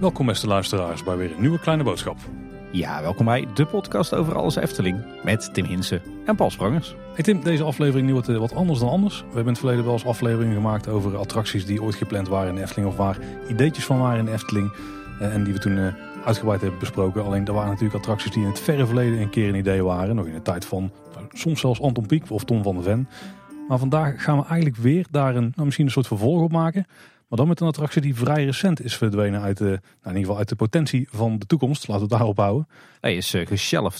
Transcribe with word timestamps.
Welkom 0.00 0.26
beste 0.26 0.46
luisteraars 0.46 1.04
bij 1.04 1.16
weer 1.16 1.32
een 1.32 1.40
nieuwe 1.40 1.58
kleine 1.58 1.82
boodschap. 1.84 2.16
Ja, 2.72 3.02
welkom 3.02 3.24
bij 3.24 3.46
de 3.54 3.66
podcast 3.66 4.14
over 4.14 4.34
alles 4.36 4.56
Efteling 4.56 5.04
met 5.24 5.54
Tim 5.54 5.64
Hinsen 5.64 6.02
en 6.26 6.36
Paul 6.36 6.50
Sprangers. 6.50 6.94
Hey 7.14 7.22
Tim, 7.24 7.42
deze 7.42 7.62
aflevering 7.64 8.06
nu 8.06 8.14
wat, 8.14 8.26
wat 8.26 8.54
anders 8.54 8.78
dan 8.78 8.88
anders. 8.88 9.18
We 9.18 9.24
hebben 9.24 9.42
in 9.42 9.48
het 9.48 9.58
verleden 9.58 9.84
wel 9.84 9.92
eens 9.92 10.04
afleveringen 10.06 10.54
gemaakt 10.54 10.88
over 10.88 11.16
attracties 11.16 11.66
die 11.66 11.82
ooit 11.82 11.94
gepland 11.94 12.28
waren 12.28 12.48
in 12.48 12.54
de 12.54 12.60
Efteling 12.62 12.88
of 12.88 12.96
waar 12.96 13.18
ideetjes 13.48 13.84
van 13.84 13.98
waren 13.98 14.18
in 14.18 14.24
de 14.24 14.32
Efteling. 14.32 14.72
eh, 15.20 15.34
En 15.34 15.44
die 15.44 15.52
we 15.52 15.58
toen 15.58 15.78
eh, 15.78 15.86
uitgebreid 16.24 16.60
hebben 16.60 16.78
besproken. 16.78 17.24
Alleen 17.24 17.46
er 17.46 17.52
waren 17.52 17.68
natuurlijk 17.70 17.98
attracties 17.98 18.30
die 18.32 18.42
in 18.42 18.48
het 18.48 18.60
verre 18.60 18.86
verleden 18.86 19.20
een 19.20 19.30
keer 19.30 19.48
een 19.48 19.54
idee 19.54 19.84
waren. 19.84 20.16
Nog 20.16 20.26
in 20.26 20.32
de 20.32 20.42
tijd 20.42 20.64
van 20.64 20.90
soms 21.38 21.60
zelfs 21.60 21.80
Anton 21.80 22.06
Pieck 22.06 22.30
of 22.30 22.44
Tom 22.44 22.62
van 22.62 22.74
der 22.74 22.84
Ven. 22.84 23.08
Maar 23.68 23.78
vandaag 23.78 24.22
gaan 24.22 24.38
we 24.38 24.44
eigenlijk 24.44 24.76
weer 24.76 25.06
daar 25.10 25.36
een, 25.36 25.52
nou, 25.54 25.64
misschien 25.64 25.86
een 25.86 25.92
soort 25.92 26.06
vervolg 26.06 26.42
op 26.42 26.52
maken. 26.52 26.86
Maar 27.28 27.38
dan 27.38 27.48
met 27.48 27.60
een 27.60 27.66
attractie 27.66 28.02
die 28.02 28.14
vrij 28.14 28.44
recent 28.44 28.84
is 28.84 28.96
verdwenen 28.96 29.40
uit 29.40 29.56
de, 29.56 29.64
nou 29.64 29.78
in 30.02 30.08
ieder 30.08 30.20
geval 30.20 30.38
uit 30.38 30.48
de 30.48 30.56
potentie 30.56 31.08
van 31.10 31.38
de 31.38 31.46
toekomst. 31.46 31.88
Laten 31.88 32.06
we 32.06 32.08
het 32.08 32.18
daarop 32.18 32.36
houden. 32.36 32.68
Hij 33.00 33.16
is 33.16 33.34
uh, 33.34 33.46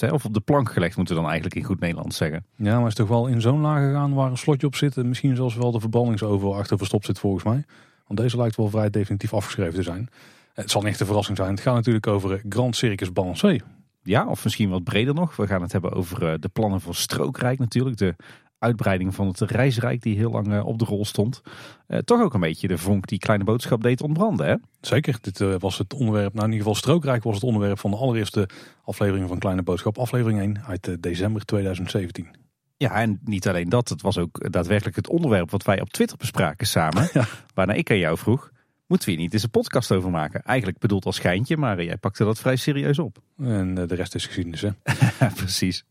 hè? 0.01 0.09
of 0.09 0.24
op 0.24 0.34
de 0.34 0.41
plank 0.41 0.73
gelegd, 0.73 0.96
moeten 0.96 1.15
we 1.15 1.20
dan 1.20 1.30
eigenlijk 1.30 1.60
in 1.60 1.65
goed 1.65 1.80
Nederlands 1.80 2.16
zeggen. 2.16 2.45
Ja, 2.57 2.79
maar 2.79 2.88
is 2.88 2.95
toch 2.95 3.09
wel 3.09 3.27
in 3.27 3.41
zo'n 3.41 3.60
laag 3.60 3.80
gegaan 3.80 4.15
waar 4.15 4.30
een 4.30 4.37
slotje 4.37 4.66
op 4.66 4.74
zit. 4.74 4.96
En 4.96 5.09
misschien 5.09 5.37
zelfs 5.37 5.55
wel 5.55 5.71
de 5.71 5.80
verbandingsover 5.80 6.52
achter 6.52 6.79
verstopt 6.79 7.07
zit 7.07 7.18
volgens 7.18 7.45
mij. 7.45 7.65
Want 8.07 8.21
deze 8.21 8.37
lijkt 8.37 8.57
wel 8.57 8.68
vrij 8.68 8.91
definitief 8.91 9.34
afgeschreven 9.34 9.74
te 9.74 9.82
zijn. 9.82 10.09
Het 10.55 10.71
zal 10.71 10.82
niet 10.82 11.01
een 11.01 11.07
verrassing 11.07 11.37
zijn. 11.37 11.51
Het 11.51 11.60
gaat 11.60 11.74
natuurlijk 11.74 12.07
over 12.07 12.32
eh, 12.32 12.41
Grand 12.48 12.77
Circus 12.77 13.12
Balancé. 13.12 13.59
Ja, 14.06 14.27
of 14.27 14.45
misschien 14.45 14.70
wat 14.70 14.84
breder 14.84 15.15
nog. 15.15 15.37
We 15.37 15.46
gaan 15.46 15.62
het 15.62 15.73
hebben 15.73 15.92
over 15.92 16.23
uh, 16.23 16.34
de 16.41 16.48
plannen 16.48 16.80
voor 16.80 16.95
Strookrijk 16.95 17.59
natuurlijk. 17.59 17.96
De 17.96 18.15
uitbreiding 18.59 19.15
van 19.15 19.27
het 19.27 19.41
reisrijk 19.41 20.02
die 20.02 20.16
heel 20.16 20.30
lang 20.30 20.52
uh, 20.52 20.66
op 20.66 20.79
de 20.79 20.84
rol 20.84 21.05
stond. 21.05 21.40
Uh, 21.88 21.99
toch 21.99 22.21
ook 22.21 22.34
een 22.34 22.40
beetje 22.40 22.68
de 22.68 22.79
vonk 22.79 23.07
die 23.07 23.18
Kleine 23.18 23.45
Boodschap 23.45 23.82
deed 23.82 24.02
ontbranden, 24.02 24.46
hè? 24.46 24.54
Zeker. 24.80 25.18
Dit 25.21 25.40
uh, 25.40 25.54
was 25.59 25.79
het 25.79 25.95
onderwerp, 25.95 26.32
nou 26.32 26.46
in 26.46 26.52
ieder 26.52 26.66
geval 26.66 26.74
Strookrijk 26.74 27.23
was 27.23 27.34
het 27.34 27.45
onderwerp 27.45 27.79
van 27.79 27.90
de 27.90 27.96
allereerste 27.96 28.49
aflevering 28.84 29.29
van 29.29 29.38
Kleine 29.38 29.62
Boodschap. 29.62 29.99
Aflevering 29.99 30.40
1 30.40 30.65
uit 30.66 31.02
december 31.02 31.45
2017. 31.45 32.29
Ja, 32.77 32.95
en 32.95 33.21
niet 33.24 33.49
alleen 33.49 33.68
dat. 33.68 33.88
Het 33.88 34.02
was 34.02 34.18
ook 34.18 34.52
daadwerkelijk 34.52 34.96
het 34.96 35.09
onderwerp 35.09 35.51
wat 35.51 35.65
wij 35.65 35.80
op 35.80 35.90
Twitter 35.90 36.16
bespraken 36.16 36.66
samen. 36.66 37.09
Ja. 37.12 37.24
Waarna 37.54 37.73
ik 37.73 37.90
aan 37.90 37.99
jou 37.99 38.18
vroeg, 38.18 38.51
moeten 38.87 39.09
we 39.09 39.15
hier 39.15 39.24
niet 39.24 39.32
eens 39.32 39.42
een 39.42 39.51
podcast 39.51 39.92
over 39.92 40.10
maken? 40.10 40.42
Eigenlijk 40.42 40.79
bedoeld 40.79 41.04
als 41.04 41.16
schijntje, 41.16 41.56
maar 41.56 41.82
jij 41.82 41.96
pakte 41.96 42.24
dat 42.24 42.38
vrij 42.38 42.56
serieus 42.56 42.98
op. 42.98 43.18
En 43.38 43.74
de 43.74 43.95
rest 43.95 44.15
is 44.15 44.26
geschiedenis, 44.26 44.60
hè? 44.60 44.70
Precies. 45.34 45.84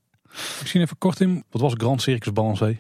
Misschien 0.60 0.82
even 0.82 0.98
kort 0.98 1.20
in, 1.20 1.44
wat 1.50 1.62
was 1.62 1.74
Grand 1.78 2.02
Circus 2.02 2.34
Balancé? 2.34 2.80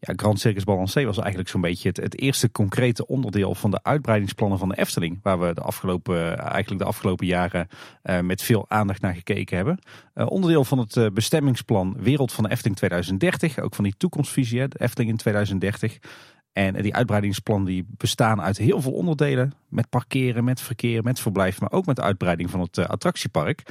Ja, 0.00 0.12
Grand 0.16 0.40
Circus 0.40 0.64
Balancé 0.64 1.04
was 1.04 1.18
eigenlijk 1.18 1.48
zo'n 1.48 1.60
beetje 1.60 1.88
het, 1.88 1.96
het, 1.96 2.20
eerste 2.20 2.50
concrete 2.50 3.06
onderdeel 3.06 3.54
van 3.54 3.70
de 3.70 3.82
uitbreidingsplannen 3.82 4.58
van 4.58 4.68
de 4.68 4.78
Efteling. 4.78 5.18
Waar 5.22 5.40
we 5.40 5.54
de 5.54 5.60
afgelopen, 5.60 6.38
eigenlijk 6.38 6.82
de 6.82 6.88
afgelopen 6.88 7.26
jaren 7.26 7.68
uh, 8.04 8.20
met 8.20 8.42
veel 8.42 8.64
aandacht 8.68 9.00
naar 9.00 9.14
gekeken 9.14 9.56
hebben. 9.56 9.78
Uh, 10.14 10.26
onderdeel 10.26 10.64
van 10.64 10.78
het 10.78 10.96
uh, 10.96 11.06
bestemmingsplan 11.12 11.96
Wereld 11.98 12.32
van 12.32 12.44
de 12.44 12.50
Efteling 12.50 12.76
2030. 12.76 13.58
Ook 13.58 13.74
van 13.74 13.84
die 13.84 13.94
toekomstvisie, 13.96 14.60
hè, 14.60 14.68
de 14.68 14.80
Efteling 14.80 15.10
in 15.10 15.16
2030. 15.16 15.98
En 16.52 16.82
die 16.82 16.94
uitbreidingsplannen 16.94 17.66
die 17.66 17.86
bestaan 17.88 18.40
uit 18.40 18.56
heel 18.56 18.80
veel 18.80 18.92
onderdelen. 18.92 19.52
Met 19.68 19.88
parkeren, 19.88 20.44
met 20.44 20.60
verkeer, 20.60 21.02
met 21.02 21.20
verblijf. 21.20 21.60
Maar 21.60 21.72
ook 21.72 21.86
met 21.86 21.96
de 21.96 22.02
uitbreiding 22.02 22.50
van 22.50 22.60
het 22.60 22.78
uh, 22.78 22.84
attractiepark. 22.84 23.62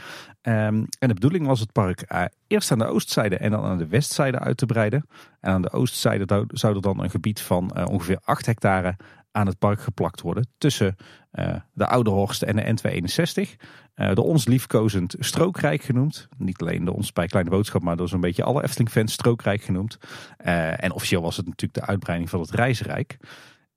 Um, 0.42 0.86
en 1.00 1.08
de 1.08 1.14
bedoeling 1.14 1.46
was 1.46 1.60
het 1.60 1.72
park 1.72 2.12
uh, 2.12 2.24
eerst 2.48 2.72
aan 2.72 2.78
de 2.78 2.86
oostzijde 2.86 3.38
en 3.38 3.52
dan 3.52 3.64
aan 3.64 3.78
de 3.78 3.88
westzijde 3.88 4.40
uit 4.40 4.58
te 4.58 4.66
breiden. 4.66 5.08
En 5.40 5.52
aan 5.52 5.62
de 5.62 5.72
oostzijde 5.72 6.46
zou 6.48 6.76
er 6.76 6.82
dan 6.82 7.04
een 7.04 7.10
gebied 7.10 7.42
van 7.42 7.72
uh, 7.78 7.86
ongeveer 7.86 8.20
8 8.24 8.46
hectare 8.46 8.96
aan 9.32 9.48
het 9.48 9.60
park 9.60 9.82
geplakt 9.82 10.22
worden. 10.22 10.48
Tussen 10.58 10.96
uh, 11.34 11.56
de 11.74 11.88
Oude 11.88 12.10
Horst 12.10 12.42
en 12.42 12.56
de 12.56 12.64
N261. 12.64 13.66
Uh, 13.96 14.14
de 14.14 14.22
ons 14.22 14.46
liefkozend 14.46 15.16
Strookrijk 15.20 15.82
genoemd. 15.82 16.28
Niet 16.38 16.62
alleen 16.62 16.86
de 16.86 16.94
ons 16.94 17.14
bij 17.14 17.28
Kleine 17.28 17.50
Boodschap, 17.50 17.82
maar 17.82 17.98
door 17.98 18.10
zo'n 18.10 18.22
beetje 18.22 18.44
alle 18.44 18.64
Efteling-fans 18.64 19.14
Strookrijk 19.14 19.62
genoemd. 19.62 19.98
Uh, 20.46 20.84
en 20.84 20.92
officieel 20.92 21.22
was 21.22 21.38
het 21.38 21.46
natuurlijk 21.46 21.80
de 21.80 21.92
uitbreiding 21.92 22.30
van 22.30 22.40
het 22.40 22.52
Reizenrijk. 22.52 23.18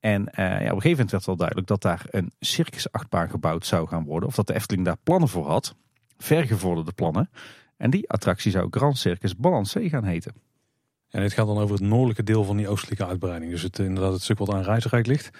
En 0.00 0.28
ja, 0.34 0.54
op 0.54 0.60
een 0.60 0.66
gegeven 0.66 0.90
moment 0.90 1.10
werd 1.10 1.26
wel 1.26 1.36
duidelijk 1.36 1.68
dat 1.68 1.82
daar 1.82 2.02
een 2.10 2.32
circusachtbaan 2.40 3.30
gebouwd 3.30 3.66
zou 3.66 3.88
gaan 3.88 4.04
worden. 4.04 4.28
Of 4.28 4.34
dat 4.34 4.46
de 4.46 4.54
Efteling 4.54 4.86
daar 4.86 4.96
plannen 5.02 5.28
voor 5.28 5.46
had. 5.46 5.74
Vergevorderde 6.18 6.92
plannen. 6.92 7.30
En 7.76 7.90
die 7.90 8.10
attractie 8.10 8.50
zou 8.50 8.66
Grand 8.70 8.98
Circus 8.98 9.36
Balancé 9.36 9.88
gaan 9.88 10.04
heten. 10.04 10.34
En 11.12 11.20
dit 11.20 11.32
gaat 11.32 11.46
dan 11.46 11.58
over 11.58 11.74
het 11.74 11.84
noordelijke 11.84 12.22
deel 12.22 12.44
van 12.44 12.56
die 12.56 12.68
oostelijke 12.68 13.06
uitbreiding. 13.06 13.50
Dus 13.50 13.62
het, 13.62 13.78
inderdaad 13.78 14.12
het 14.12 14.22
stuk 14.22 14.38
wat 14.38 14.52
aan 14.52 14.62
Reizenrijk 14.62 15.06
ligt. 15.06 15.30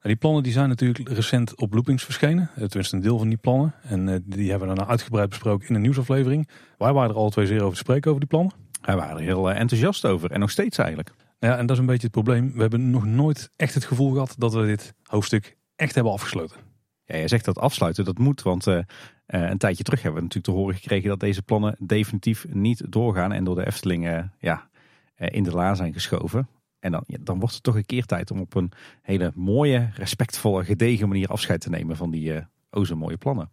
En 0.00 0.08
die 0.08 0.16
plannen 0.16 0.42
die 0.42 0.52
zijn 0.52 0.68
natuurlijk 0.68 1.08
recent 1.08 1.56
op 1.56 1.74
loopings 1.74 2.04
verschenen. 2.04 2.50
Tenminste 2.54 2.96
een 2.96 3.02
deel 3.02 3.18
van 3.18 3.28
die 3.28 3.36
plannen. 3.36 3.74
En 3.82 4.08
uh, 4.08 4.16
die 4.24 4.50
hebben 4.50 4.68
we 4.68 4.74
daarna 4.74 4.90
uitgebreid 4.90 5.28
besproken 5.28 5.68
in 5.68 5.74
een 5.74 5.80
nieuwsaflevering. 5.80 6.48
Wij 6.78 6.92
waren 6.92 7.10
er 7.10 7.16
alle 7.16 7.30
twee 7.30 7.46
zeer 7.46 7.60
over 7.60 7.72
te 7.72 7.78
spreken 7.78 8.08
over 8.08 8.20
die 8.20 8.28
plannen. 8.28 8.52
Wij 8.82 8.96
waren 8.96 9.16
er 9.16 9.22
heel 9.22 9.50
uh, 9.50 9.60
enthousiast 9.60 10.04
over. 10.04 10.30
En 10.30 10.40
nog 10.40 10.50
steeds 10.50 10.78
eigenlijk. 10.78 11.12
Ja, 11.38 11.56
en 11.56 11.66
dat 11.66 11.76
is 11.76 11.80
een 11.80 11.88
beetje 11.88 12.02
het 12.02 12.12
probleem. 12.12 12.52
We 12.54 12.60
hebben 12.60 12.90
nog 12.90 13.04
nooit 13.04 13.50
echt 13.56 13.74
het 13.74 13.84
gevoel 13.84 14.12
gehad 14.12 14.34
dat 14.38 14.52
we 14.54 14.66
dit 14.66 14.94
hoofdstuk 15.02 15.56
echt 15.76 15.94
hebben 15.94 16.12
afgesloten. 16.12 16.56
Ja, 17.04 17.16
je 17.16 17.28
zegt 17.28 17.44
dat 17.44 17.58
afsluiten, 17.58 18.04
dat 18.04 18.18
moet. 18.18 18.42
Want 18.42 18.66
uh, 18.66 18.78
een 19.26 19.58
tijdje 19.58 19.84
terug 19.84 20.02
hebben 20.02 20.20
we 20.20 20.26
natuurlijk 20.26 20.54
te 20.54 20.62
horen 20.62 20.74
gekregen 20.74 21.08
dat 21.08 21.20
deze 21.20 21.42
plannen 21.42 21.76
definitief 21.78 22.46
niet 22.48 22.92
doorgaan. 22.92 23.32
En 23.32 23.44
door 23.44 23.54
de 23.54 23.66
Efteling 23.66 24.30
ja, 24.38 24.68
in 25.16 25.42
de 25.42 25.50
la 25.50 25.74
zijn 25.74 25.92
geschoven. 25.92 26.48
En 26.78 26.92
dan, 26.92 27.02
ja, 27.06 27.16
dan 27.20 27.38
wordt 27.38 27.54
het 27.54 27.62
toch 27.62 27.76
een 27.76 27.86
keer 27.86 28.04
tijd 28.04 28.30
om 28.30 28.40
op 28.40 28.54
een 28.54 28.72
hele 29.02 29.32
mooie, 29.34 29.88
respectvolle, 29.92 30.64
gedegen 30.64 31.08
manier 31.08 31.28
afscheid 31.28 31.60
te 31.60 31.70
nemen 31.70 31.96
van 31.96 32.10
die 32.10 32.32
uh, 32.32 32.40
o 32.70 32.84
zo 32.84 32.96
mooie 32.96 33.16
plannen. 33.16 33.50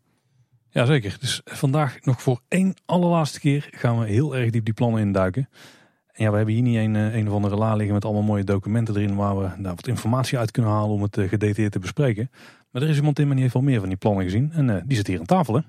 Jazeker. 0.69 1.18
Dus 1.19 1.41
vandaag 1.44 2.02
nog 2.02 2.22
voor 2.22 2.40
één 2.47 2.73
allerlaatste 2.85 3.40
keer 3.40 3.68
gaan 3.72 4.00
we 4.00 4.06
heel 4.06 4.35
erg 4.35 4.50
diep 4.50 4.66
die 4.66 4.73
plannen 4.73 5.02
induiken. 5.02 5.50
En 6.07 6.23
ja, 6.23 6.29
we 6.31 6.35
hebben 6.38 6.53
hier 6.53 6.63
niet 6.63 6.78
een, 6.78 6.96
een 6.96 7.28
of 7.28 7.34
andere 7.34 7.56
la 7.56 7.75
liggen 7.75 7.94
met 7.94 8.06
allemaal 8.06 8.23
mooie 8.23 8.44
documenten 8.44 8.96
erin 8.96 9.16
waar 9.16 9.38
we 9.38 9.50
nou, 9.57 9.75
wat 9.75 9.88
informatie 9.88 10.38
uit 10.38 10.52
kunnen 10.52 10.72
halen 10.72 10.90
om 10.90 11.02
het 11.02 11.18
uh, 11.18 11.29
gedetailleerd 11.29 11.72
te 11.72 11.79
bespreken. 11.79 12.29
Maar 12.72 12.81
er 12.81 12.90
is 12.90 12.97
iemand 12.97 13.19
in, 13.19 13.25
maar 13.25 13.34
die 13.34 13.44
heeft 13.44 13.56
wel 13.56 13.63
meer 13.63 13.79
van 13.79 13.90
die 13.90 13.97
plannen 13.97 14.23
gezien. 14.23 14.52
En 14.52 14.68
uh, 14.68 14.81
die 14.85 14.97
zit 14.97 15.07
hier 15.07 15.19
aan 15.19 15.25
tafel, 15.25 15.56
hè? 15.56 15.62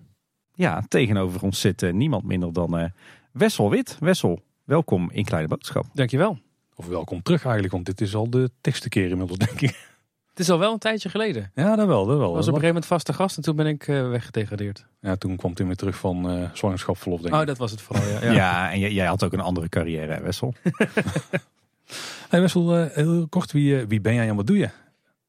Ja, 0.55 0.85
tegenover 0.89 1.43
ons 1.43 1.61
zit 1.61 1.83
uh, 1.83 1.93
niemand 1.93 2.25
minder 2.25 2.53
dan 2.53 2.93
Wessel 3.33 3.71
Wit. 3.71 3.97
Wessel, 4.01 4.43
welkom 4.65 5.11
in 5.13 5.25
Kleine 5.25 5.49
Boodschap. 5.49 5.87
Dankjewel. 5.93 6.39
Of 6.75 6.87
welkom 6.87 7.23
terug 7.23 7.43
eigenlijk, 7.43 7.73
want 7.73 7.87
dit 7.87 8.01
is 8.01 8.15
al 8.15 8.31
de 8.31 8.51
tekste 8.61 8.89
keer 8.89 9.11
inmiddels, 9.11 9.39
denk 9.39 9.61
ik. 9.61 9.93
Het 10.31 10.39
is 10.39 10.51
al 10.51 10.59
wel 10.59 10.73
een 10.73 10.79
tijdje 10.79 11.09
geleden. 11.09 11.51
Ja, 11.55 11.77
dat 11.77 11.87
wel, 11.87 12.07
dat 12.07 12.19
wel. 12.19 12.29
Ik 12.29 12.35
was 12.35 12.49
op 12.49 12.55
een 12.55 12.61
gegeven 12.61 12.67
moment 12.67 12.87
vaste 12.87 13.13
gast 13.13 13.37
en 13.37 13.43
toen 13.43 13.57
ben 13.57 13.67
ik 13.67 13.89
uh, 13.89 14.09
weggedegradeerd. 14.09 14.87
Ja, 15.01 15.17
toen 15.17 15.37
kwam 15.37 15.55
Tim 15.55 15.67
weer 15.67 15.77
terug 15.77 15.97
van 15.97 16.31
uh, 16.31 16.49
zwangerschapsverlof, 16.53 17.21
denk 17.21 17.35
ik. 17.35 17.41
Oh, 17.41 17.47
dat 17.47 17.59
was 17.59 17.71
het 17.71 17.81
vooral, 17.81 18.07
ja. 18.07 18.25
Ja, 18.25 18.33
ja 18.33 18.73
en 18.73 18.79
jij, 18.79 18.93
jij, 18.93 19.07
had 19.07 19.25
ook 19.25 19.33
een 19.33 19.41
andere 19.41 19.69
carrière, 19.69 20.13
hè, 20.13 20.21
Wessel? 20.21 20.55
hey 22.31 22.41
Wessel, 22.41 22.79
uh, 22.79 22.87
heel 22.91 23.27
kort, 23.29 23.53
wie, 23.53 23.87
wie 23.87 24.01
ben 24.01 24.15
jij 24.15 24.29
en 24.29 24.37
wat 24.37 24.47
doe 24.47 24.59
je? 24.59 24.69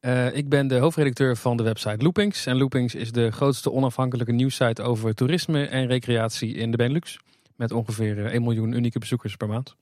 Uh, 0.00 0.36
ik 0.36 0.48
ben 0.48 0.66
de 0.68 0.78
hoofdredacteur 0.78 1.36
van 1.36 1.56
de 1.56 1.62
website 1.62 2.02
Loopings. 2.02 2.46
En 2.46 2.56
Loopings 2.56 2.94
is 2.94 3.12
de 3.12 3.30
grootste 3.30 3.72
onafhankelijke 3.72 4.32
nieuwssite 4.32 4.82
over 4.82 5.14
toerisme 5.14 5.66
en 5.66 5.86
recreatie 5.86 6.54
in 6.54 6.70
de 6.70 6.76
Benelux. 6.76 7.18
Met 7.56 7.72
ongeveer 7.72 8.26
1 8.26 8.42
miljoen 8.42 8.72
unieke 8.72 8.98
bezoekers 8.98 9.36
per 9.36 9.48
maand. 9.48 9.76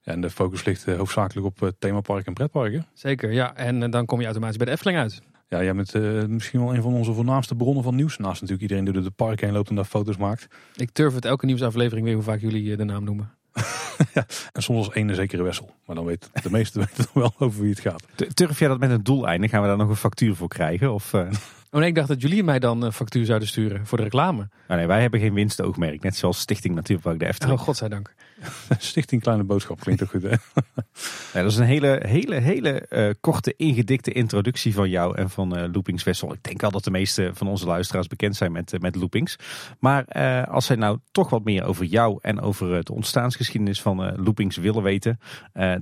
Ja, 0.00 0.12
en 0.12 0.20
de 0.20 0.30
focus 0.30 0.64
ligt 0.64 0.86
uh, 0.86 0.96
hoofdzakelijk 0.96 1.46
op 1.46 1.62
uh, 1.62 1.68
themaparken 1.78 2.26
en 2.26 2.32
pretparken. 2.32 2.86
Zeker, 2.92 3.32
ja. 3.32 3.56
En 3.56 3.82
uh, 3.82 3.90
dan 3.90 4.06
kom 4.06 4.18
je 4.18 4.24
automatisch 4.24 4.56
bij 4.56 4.66
de 4.66 4.72
Efteling 4.72 4.98
uit. 4.98 5.22
Ja, 5.48 5.62
jij 5.62 5.74
bent 5.74 5.92
misschien 6.28 6.60
wel 6.60 6.74
een 6.74 6.82
van 6.82 6.94
onze 6.94 7.12
voornaamste 7.12 7.54
bronnen 7.54 7.82
van 7.82 7.94
nieuws. 7.94 8.16
Naast 8.16 8.40
natuurlijk 8.40 8.60
iedereen 8.60 8.84
die 8.84 8.92
door 8.92 9.02
de 9.02 9.10
park 9.10 9.40
heen 9.40 9.52
loopt 9.52 9.68
en 9.68 9.74
daar 9.74 9.84
foto's 9.84 10.16
maakt. 10.16 10.46
Ik 10.76 10.94
durf 10.94 11.14
het 11.14 11.24
elke 11.24 11.46
nieuwsaflevering 11.46 12.06
weer 12.06 12.14
hoe 12.14 12.24
vaak 12.24 12.40
jullie 12.40 12.76
de 12.76 12.84
naam 12.84 13.04
noemen. 13.04 13.38
ja, 14.14 14.26
en 14.52 14.62
soms 14.62 14.86
als 14.86 14.94
ene 14.94 15.14
zekere 15.14 15.42
wessel. 15.42 15.74
Maar 15.86 15.96
dan 15.96 16.04
weet 16.04 16.30
de 16.42 16.50
meeste 16.50 16.78
weten 16.96 17.06
wel 17.14 17.32
over 17.38 17.60
wie 17.60 17.70
het 17.70 17.80
gaat. 17.80 18.04
Durf 18.34 18.58
jij 18.58 18.68
dat 18.68 18.78
met 18.78 18.90
een 18.90 19.02
doeleinde? 19.02 19.48
Gaan 19.48 19.62
we 19.62 19.68
daar 19.68 19.76
nog 19.76 19.88
een 19.88 19.96
factuur 19.96 20.34
voor 20.34 20.48
krijgen? 20.48 20.92
Of, 20.92 21.12
uh... 21.12 21.30
Oh 21.70 21.80
nee, 21.80 21.88
ik 21.88 21.94
dacht 21.94 22.08
dat 22.08 22.20
jullie 22.22 22.42
mij 22.42 22.58
dan 22.58 22.82
een 22.82 22.92
factuur 22.92 23.24
zouden 23.24 23.48
sturen 23.48 23.86
voor 23.86 23.98
de 23.98 24.04
reclame. 24.04 24.48
Oh 24.68 24.76
nee, 24.76 24.86
wij 24.86 25.00
hebben 25.00 25.20
geen 25.20 25.34
winstoogmerk. 25.34 26.02
Net 26.02 26.16
zoals 26.16 26.38
Stichting 26.38 26.74
Natuurpark 26.74 27.18
de 27.18 27.26
Efteling. 27.26 27.58
Oh, 27.58 27.64
godzijdank. 27.64 28.14
Stichting 28.78 29.22
Kleine 29.22 29.44
Boodschap 29.44 29.80
klinkt 29.80 30.02
ook 30.02 30.10
goed, 30.10 30.22
hè? 30.22 30.28
ja, 31.34 31.42
dat 31.42 31.50
is 31.50 31.56
een 31.56 31.64
hele, 31.64 32.02
hele, 32.06 32.34
hele 32.34 32.86
uh, 32.90 33.10
korte, 33.20 33.54
ingedikte 33.56 34.12
introductie 34.12 34.74
van 34.74 34.90
jou 34.90 35.16
en 35.16 35.30
van 35.30 35.58
uh, 35.58 35.64
Loopings 35.72 36.04
Wessel. 36.04 36.32
Ik 36.32 36.42
denk 36.42 36.62
al 36.62 36.70
dat 36.70 36.84
de 36.84 36.90
meeste 36.90 37.30
van 37.34 37.48
onze 37.48 37.66
luisteraars 37.66 38.06
bekend 38.06 38.36
zijn 38.36 38.52
met, 38.52 38.72
uh, 38.72 38.80
met 38.80 38.96
Loopings. 38.96 39.36
Maar 39.78 40.04
als 40.44 40.66
zij 40.66 40.76
nou 40.76 40.98
toch 41.12 41.30
wat 41.30 41.44
meer 41.44 41.64
over 41.64 41.84
jou 41.84 42.18
en 42.22 42.40
over 42.40 42.84
de 42.84 42.92
ontstaansgeschiedenis 42.92 43.82
van 43.82 44.22
Loopings 44.24 44.56
willen 44.56 44.82
weten, 44.82 45.18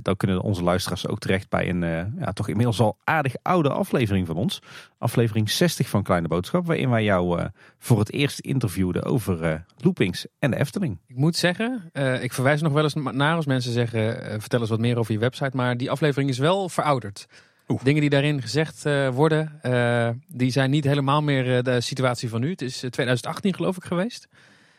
dan 0.03 0.17
kunnen 0.17 0.41
onze 0.41 0.63
luisteraars 0.63 1.07
ook 1.07 1.19
terecht 1.19 1.49
bij 1.49 1.69
een 1.69 1.81
ja, 2.19 2.33
toch 2.33 2.49
inmiddels 2.49 2.81
al 2.81 2.99
aardig 3.05 3.35
oude 3.43 3.69
aflevering 3.69 4.27
van 4.27 4.37
ons. 4.37 4.63
Aflevering 4.99 5.51
60 5.51 5.89
van 5.89 6.03
Kleine 6.03 6.29
Boodschap, 6.29 6.67
waarin 6.67 6.91
wij 6.91 7.05
jou 7.05 7.49
voor 7.79 7.99
het 7.99 8.13
eerst 8.13 8.39
interviewden 8.39 9.05
over 9.05 9.65
Loopings 9.77 10.27
en 10.39 10.51
de 10.51 10.57
Efteling. 10.57 10.99
Ik 11.07 11.17
moet 11.17 11.37
zeggen, 11.37 11.91
ik 12.21 12.33
verwijs 12.33 12.46
verwijs 12.47 12.63
nog 12.63 12.73
wel 12.73 12.83
eens 12.83 13.17
naar 13.17 13.37
als 13.37 13.47
mensen 13.47 13.73
zeggen: 13.73 14.33
uh, 14.33 14.35
vertel 14.39 14.61
eens 14.61 14.69
wat 14.69 14.79
meer 14.79 14.99
over 14.99 15.13
je 15.13 15.19
website. 15.19 15.57
Maar 15.57 15.77
die 15.77 15.91
aflevering 15.91 16.31
is 16.31 16.39
wel 16.39 16.69
verouderd. 16.69 17.27
Oeh. 17.69 17.85
Dingen 17.85 18.01
die 18.01 18.11
daarin 18.11 18.43
gezegd 18.43 18.87
uh, 18.87 19.09
worden, 19.09 19.61
uh, 19.63 20.09
die 20.29 20.51
zijn 20.51 20.71
niet 20.71 20.85
helemaal 20.85 21.23
meer 21.23 21.63
de 21.63 21.81
situatie 21.81 22.29
van 22.29 22.41
nu. 22.41 22.51
Het 22.51 22.63
is 22.63 22.79
2018 22.79 23.55
geloof 23.55 23.77
ik 23.77 23.85
geweest. 23.85 24.29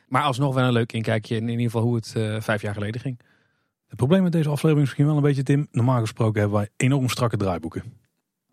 Maar 0.07 0.23
alsnog 0.23 0.53
wel 0.53 0.63
een 0.63 0.71
leuk 0.71 0.91
inkijkje 0.91 1.35
in, 1.35 1.41
in 1.41 1.49
ieder 1.49 1.65
geval 1.65 1.81
hoe 1.81 1.95
het 1.95 2.13
vijf 2.43 2.61
jaar 2.61 2.73
geleden 2.73 3.01
ging. 3.01 3.19
Het 3.87 3.97
probleem 3.97 4.23
met 4.23 4.31
deze 4.31 4.49
aflevering 4.49 4.77
is 4.77 4.83
misschien 4.83 5.05
wel 5.05 5.15
een 5.15 5.21
beetje, 5.21 5.43
Tim. 5.43 5.67
Normaal 5.71 5.99
gesproken 5.99 6.39
hebben 6.39 6.57
wij 6.57 6.69
enorm 6.77 7.09
strakke 7.09 7.37
draaiboeken. 7.37 7.83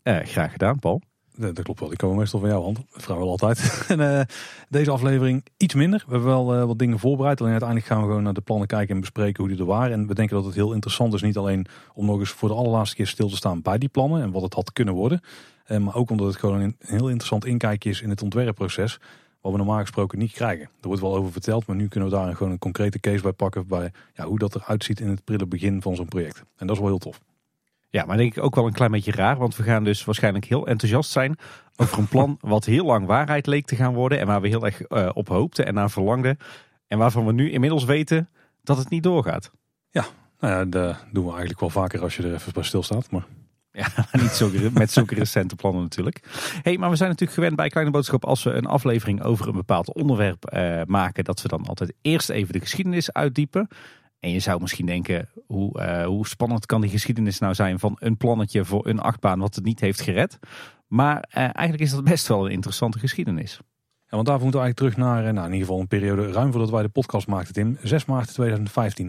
graag 0.02 0.52
gedaan, 0.52 0.78
Paul. 0.78 1.02
Dat 1.36 1.62
klopt 1.62 1.80
wel, 1.80 1.88
die 1.88 1.98
komen 1.98 2.16
meestal 2.16 2.40
van 2.40 2.48
jouw 2.48 2.62
hand. 2.62 2.80
Vrouwen 2.90 3.28
altijd. 3.28 3.58
en 3.88 4.00
uh, 4.00 4.20
deze 4.68 4.90
aflevering 4.90 5.44
iets 5.56 5.74
minder. 5.74 6.04
We 6.06 6.12
hebben 6.12 6.30
wel 6.30 6.54
uh, 6.54 6.64
wat 6.64 6.78
dingen 6.78 6.98
voorbereid. 6.98 7.40
Alleen 7.40 7.50
uiteindelijk 7.50 7.90
gaan 7.90 8.00
we 8.00 8.06
gewoon 8.06 8.22
naar 8.22 8.34
de 8.34 8.40
plannen 8.40 8.66
kijken 8.66 8.94
en 8.94 9.00
bespreken 9.00 9.44
hoe 9.44 9.52
die 9.52 9.60
er 9.60 9.66
waren. 9.66 9.92
En 9.92 10.06
we 10.06 10.14
denken 10.14 10.36
dat 10.36 10.44
het 10.44 10.54
heel 10.54 10.72
interessant 10.72 11.14
is. 11.14 11.22
Niet 11.22 11.36
alleen 11.36 11.66
om 11.94 12.06
nog 12.06 12.18
eens 12.18 12.30
voor 12.30 12.48
de 12.48 12.54
allerlaatste 12.54 12.96
keer 12.96 13.06
stil 13.06 13.28
te 13.28 13.36
staan 13.36 13.62
bij 13.62 13.78
die 13.78 13.88
plannen. 13.88 14.22
En 14.22 14.30
wat 14.30 14.42
het 14.42 14.54
had 14.54 14.72
kunnen 14.72 14.94
worden. 14.94 15.20
Uh, 15.68 15.78
maar 15.78 15.94
ook 15.94 16.10
omdat 16.10 16.26
het 16.26 16.36
gewoon 16.36 16.60
een 16.60 16.76
heel 16.78 17.08
interessant 17.08 17.44
inkijkje 17.44 17.90
is 17.90 18.00
in 18.00 18.10
het 18.10 18.22
ontwerpproces. 18.22 19.00
Wat 19.40 19.52
we 19.52 19.58
normaal 19.58 19.80
gesproken 19.80 20.18
niet 20.18 20.32
krijgen. 20.32 20.64
Er 20.80 20.86
wordt 20.86 21.02
wel 21.02 21.16
over 21.16 21.32
verteld. 21.32 21.66
Maar 21.66 21.76
nu 21.76 21.88
kunnen 21.88 22.10
we 22.10 22.16
daar 22.16 22.36
gewoon 22.36 22.52
een 22.52 22.58
concrete 22.58 23.00
case 23.00 23.22
bij 23.22 23.32
pakken. 23.32 23.66
Bij 23.66 23.92
ja, 24.14 24.24
hoe 24.24 24.38
dat 24.38 24.54
eruit 24.54 24.84
ziet 24.84 25.00
in 25.00 25.08
het 25.08 25.24
prille 25.24 25.46
begin 25.46 25.82
van 25.82 25.96
zo'n 25.96 26.08
project. 26.08 26.42
En 26.56 26.66
dat 26.66 26.76
is 26.76 26.82
wel 26.82 26.90
heel 26.90 26.98
tof. 26.98 27.20
Ja, 27.94 28.04
maar 28.04 28.16
denk 28.16 28.36
ik 28.36 28.42
ook 28.42 28.54
wel 28.54 28.66
een 28.66 28.72
klein 28.72 28.90
beetje 28.90 29.12
raar. 29.12 29.36
Want 29.36 29.56
we 29.56 29.62
gaan 29.62 29.84
dus 29.84 30.04
waarschijnlijk 30.04 30.44
heel 30.44 30.66
enthousiast 30.66 31.10
zijn 31.10 31.36
over 31.76 31.98
een 31.98 32.08
plan 32.08 32.38
wat 32.54 32.64
heel 32.64 32.84
lang 32.84 33.06
waarheid 33.06 33.46
leek 33.46 33.66
te 33.66 33.76
gaan 33.76 33.94
worden. 33.94 34.18
En 34.18 34.26
waar 34.26 34.40
we 34.40 34.48
heel 34.48 34.64
erg 34.64 34.90
uh, 34.90 35.10
op 35.12 35.28
hoopten 35.28 35.66
en 35.66 35.74
naar 35.74 35.90
verlangden. 35.90 36.38
En 36.86 36.98
waarvan 36.98 37.26
we 37.26 37.32
nu 37.32 37.50
inmiddels 37.50 37.84
weten 37.84 38.28
dat 38.62 38.76
het 38.78 38.90
niet 38.90 39.02
doorgaat. 39.02 39.50
Ja, 39.90 40.04
nou 40.40 40.54
ja, 40.54 40.64
dat 40.64 41.04
doen 41.12 41.24
we 41.24 41.30
eigenlijk 41.30 41.60
wel 41.60 41.70
vaker 41.70 42.02
als 42.02 42.16
je 42.16 42.22
er 42.22 42.34
even 42.34 42.52
bij 42.52 42.62
stilstaat. 42.62 43.10
Maar... 43.10 43.26
Ja, 43.76 43.88
niet 44.12 44.30
zo, 44.30 44.50
met 44.72 44.90
zulke 44.90 45.14
recente 45.14 45.56
plannen 45.56 45.82
natuurlijk. 45.82 46.20
hey, 46.62 46.78
maar 46.78 46.90
we 46.90 46.96
zijn 46.96 47.08
natuurlijk 47.08 47.38
gewend 47.38 47.56
bij 47.56 47.68
Kleine 47.68 47.92
Boodschap 47.92 48.24
als 48.24 48.42
we 48.42 48.50
een 48.50 48.66
aflevering 48.66 49.22
over 49.22 49.48
een 49.48 49.54
bepaald 49.54 49.94
onderwerp 49.94 50.52
uh, 50.54 50.82
maken. 50.86 51.24
Dat 51.24 51.42
we 51.42 51.48
dan 51.48 51.66
altijd 51.66 51.92
eerst 52.02 52.30
even 52.30 52.52
de 52.52 52.60
geschiedenis 52.60 53.12
uitdiepen. 53.12 53.68
En 54.24 54.30
je 54.30 54.38
zou 54.38 54.60
misschien 54.60 54.86
denken, 54.86 55.28
hoe, 55.46 55.80
uh, 55.80 56.04
hoe 56.04 56.26
spannend 56.26 56.66
kan 56.66 56.80
die 56.80 56.90
geschiedenis 56.90 57.38
nou 57.38 57.54
zijn 57.54 57.78
van 57.78 57.96
een 57.98 58.16
plannetje 58.16 58.64
voor 58.64 58.86
een 58.86 59.00
achtbaan 59.00 59.38
wat 59.38 59.54
het 59.54 59.64
niet 59.64 59.80
heeft 59.80 60.00
gered. 60.00 60.38
Maar 60.86 61.16
uh, 61.28 61.42
eigenlijk 61.42 61.80
is 61.80 61.90
dat 61.90 62.04
best 62.04 62.26
wel 62.26 62.44
een 62.44 62.52
interessante 62.52 62.98
geschiedenis. 62.98 63.58
Ja, 64.04 64.10
want 64.10 64.26
daarvoor 64.26 64.42
moeten 64.42 64.60
we 64.60 64.66
eigenlijk 64.66 64.76
terug 64.76 64.96
naar, 64.96 65.26
eh, 65.26 65.32
nou, 65.32 65.46
in 65.46 65.52
ieder 65.52 65.66
geval 65.66 65.80
een 65.80 65.88
periode 65.88 66.32
ruim 66.32 66.50
voordat 66.50 66.70
wij 66.70 66.82
de 66.82 66.88
podcast 66.88 67.26
maakten, 67.26 67.54
Tim. 67.54 67.78
6 67.82 68.04
maart 68.04 68.32
2015. 68.32 69.04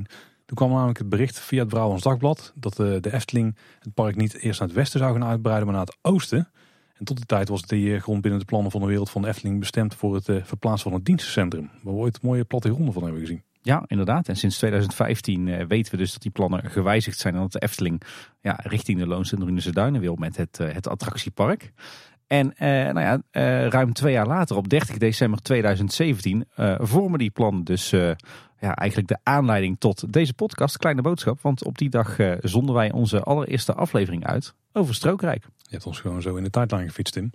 Toen 0.45 0.57
kwam 0.57 0.69
namelijk 0.69 0.97
het 0.97 1.09
bericht 1.09 1.39
via 1.39 1.59
het 1.59 1.69
Brabants 1.69 2.03
Dagblad 2.03 2.53
dat 2.55 2.75
de, 2.75 2.97
de 3.01 3.13
Efteling 3.13 3.57
het 3.79 3.93
park 3.93 4.15
niet 4.15 4.33
eerst 4.33 4.59
naar 4.59 4.67
het 4.67 4.77
westen 4.77 4.99
zou 4.99 5.13
gaan 5.13 5.29
uitbreiden, 5.29 5.65
maar 5.65 5.75
naar 5.75 5.85
het 5.85 5.97
oosten. 6.01 6.51
En 6.97 7.05
tot 7.05 7.17
die 7.17 7.25
tijd 7.25 7.49
was 7.49 7.61
de 7.61 7.99
grond 7.99 8.21
binnen 8.21 8.39
de 8.39 8.45
plannen 8.45 8.71
van 8.71 8.81
de 8.81 8.87
wereld 8.87 9.09
van 9.09 9.21
de 9.21 9.27
Efteling 9.27 9.59
bestemd 9.59 9.95
voor 9.95 10.15
het 10.15 10.25
verplaatsen 10.25 10.89
van 10.89 10.93
het 10.93 11.05
dienstencentrum. 11.05 11.69
Waar 11.81 11.93
we 11.93 11.99
ooit 11.99 12.21
mooie 12.21 12.43
plattegronden 12.43 12.93
van 12.93 13.03
hebben 13.03 13.21
gezien. 13.21 13.43
Ja, 13.65 13.83
inderdaad. 13.87 14.27
En 14.27 14.35
sinds 14.35 14.57
2015 14.57 15.47
uh, 15.47 15.65
weten 15.67 15.91
we 15.91 15.97
dus 15.97 16.13
dat 16.13 16.21
die 16.21 16.31
plannen 16.31 16.71
gewijzigd 16.71 17.19
zijn. 17.19 17.33
En 17.33 17.39
dat 17.39 17.51
de 17.51 17.59
Efteling 17.59 18.01
ja, 18.41 18.59
richting 18.63 18.99
de 18.99 19.07
Loons 19.07 19.31
en 19.31 19.39
Drunense 19.39 19.71
Duinen 19.71 20.01
wil 20.01 20.15
met 20.15 20.37
het, 20.37 20.59
uh, 20.61 20.73
het 20.73 20.87
attractiepark. 20.87 21.71
En 22.27 22.47
uh, 22.47 22.67
nou 22.67 22.99
ja, 22.99 23.21
ruim 23.69 23.93
twee 23.93 24.13
jaar 24.13 24.27
later, 24.27 24.55
op 24.55 24.69
30 24.69 24.97
december 24.97 25.41
2017, 25.41 26.45
vormen 26.77 27.19
die 27.19 27.29
plannen 27.29 27.63
dus 27.63 27.89
ja, 28.59 28.75
eigenlijk 28.75 29.07
de 29.07 29.17
aanleiding 29.23 29.79
tot 29.79 30.13
deze 30.13 30.33
podcast, 30.33 30.77
Kleine 30.77 31.01
Boodschap. 31.01 31.41
Want 31.41 31.63
op 31.63 31.77
die 31.77 31.89
dag 31.89 32.17
zonden 32.39 32.75
wij 32.75 32.91
onze 32.91 33.21
allereerste 33.21 33.73
aflevering 33.73 34.25
uit 34.25 34.53
over 34.73 34.95
Strookrijk. 34.95 35.45
Je 35.67 35.71
hebt 35.71 35.85
ons 35.85 35.99
gewoon 35.99 36.21
zo 36.21 36.35
in 36.35 36.43
de 36.43 36.49
tijdlijn 36.49 36.87
gefietst, 36.87 37.13
Tim. 37.13 37.31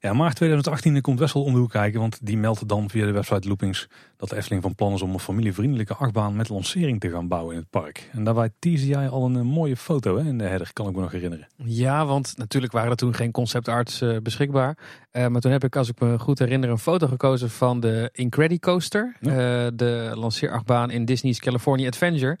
Ja, 0.00 0.12
maart 0.12 0.36
2018 0.36 1.00
komt 1.00 1.18
Wessel 1.18 1.42
om 1.42 1.52
de 1.52 1.58
hoek 1.58 1.70
kijken, 1.70 2.00
want 2.00 2.18
die 2.26 2.36
meldt 2.36 2.68
dan 2.68 2.90
via 2.90 3.06
de 3.06 3.12
website 3.12 3.48
Loopings 3.48 3.88
dat 4.16 4.28
de 4.28 4.36
Efteling 4.36 4.62
van 4.62 4.74
plan 4.74 4.92
is 4.92 5.02
om 5.02 5.12
een 5.12 5.20
familievriendelijke 5.20 5.94
achtbaan 5.94 6.36
met 6.36 6.48
lancering 6.48 7.00
te 7.00 7.10
gaan 7.10 7.28
bouwen 7.28 7.54
in 7.54 7.60
het 7.60 7.70
park. 7.70 8.08
En 8.12 8.24
daarbij 8.24 8.50
teasde 8.58 8.86
jij 8.86 9.08
al 9.08 9.24
een, 9.24 9.46
mooie 9.46 9.76
foto 9.76 10.16
hè, 10.16 10.24
in 10.24 10.38
de 10.38 10.44
header, 10.44 10.72
kan 10.72 10.88
ik 10.88 10.94
me 10.94 11.00
nog 11.00 11.12
herinneren. 11.12 11.48
Ja, 11.56 12.06
want 12.06 12.36
natuurlijk 12.36 12.72
waren 12.72 12.90
er 12.90 12.96
toen 12.96 13.14
geen 13.14 13.30
conceptarts 13.30 14.02
uh, 14.02 14.16
beschikbaar. 14.22 14.78
Uh, 15.12 15.26
maar 15.26 15.40
toen 15.40 15.52
heb 15.52 15.64
ik, 15.64 15.76
als 15.76 15.88
ik 15.88 16.00
me 16.00 16.18
goed 16.18 16.38
herinner, 16.38 16.70
een 16.70 16.78
foto 16.78 17.06
gekozen 17.06 17.50
van 17.50 17.80
de 17.80 18.08
Incredicoaster. 18.12 19.16
Ja. 19.20 19.30
Uh, 19.30 19.70
de 19.74 20.12
lanceerachtbaan 20.14 20.90
in 20.90 21.04
Disney's 21.04 21.38
California 21.38 21.86
Adventure. 21.86 22.38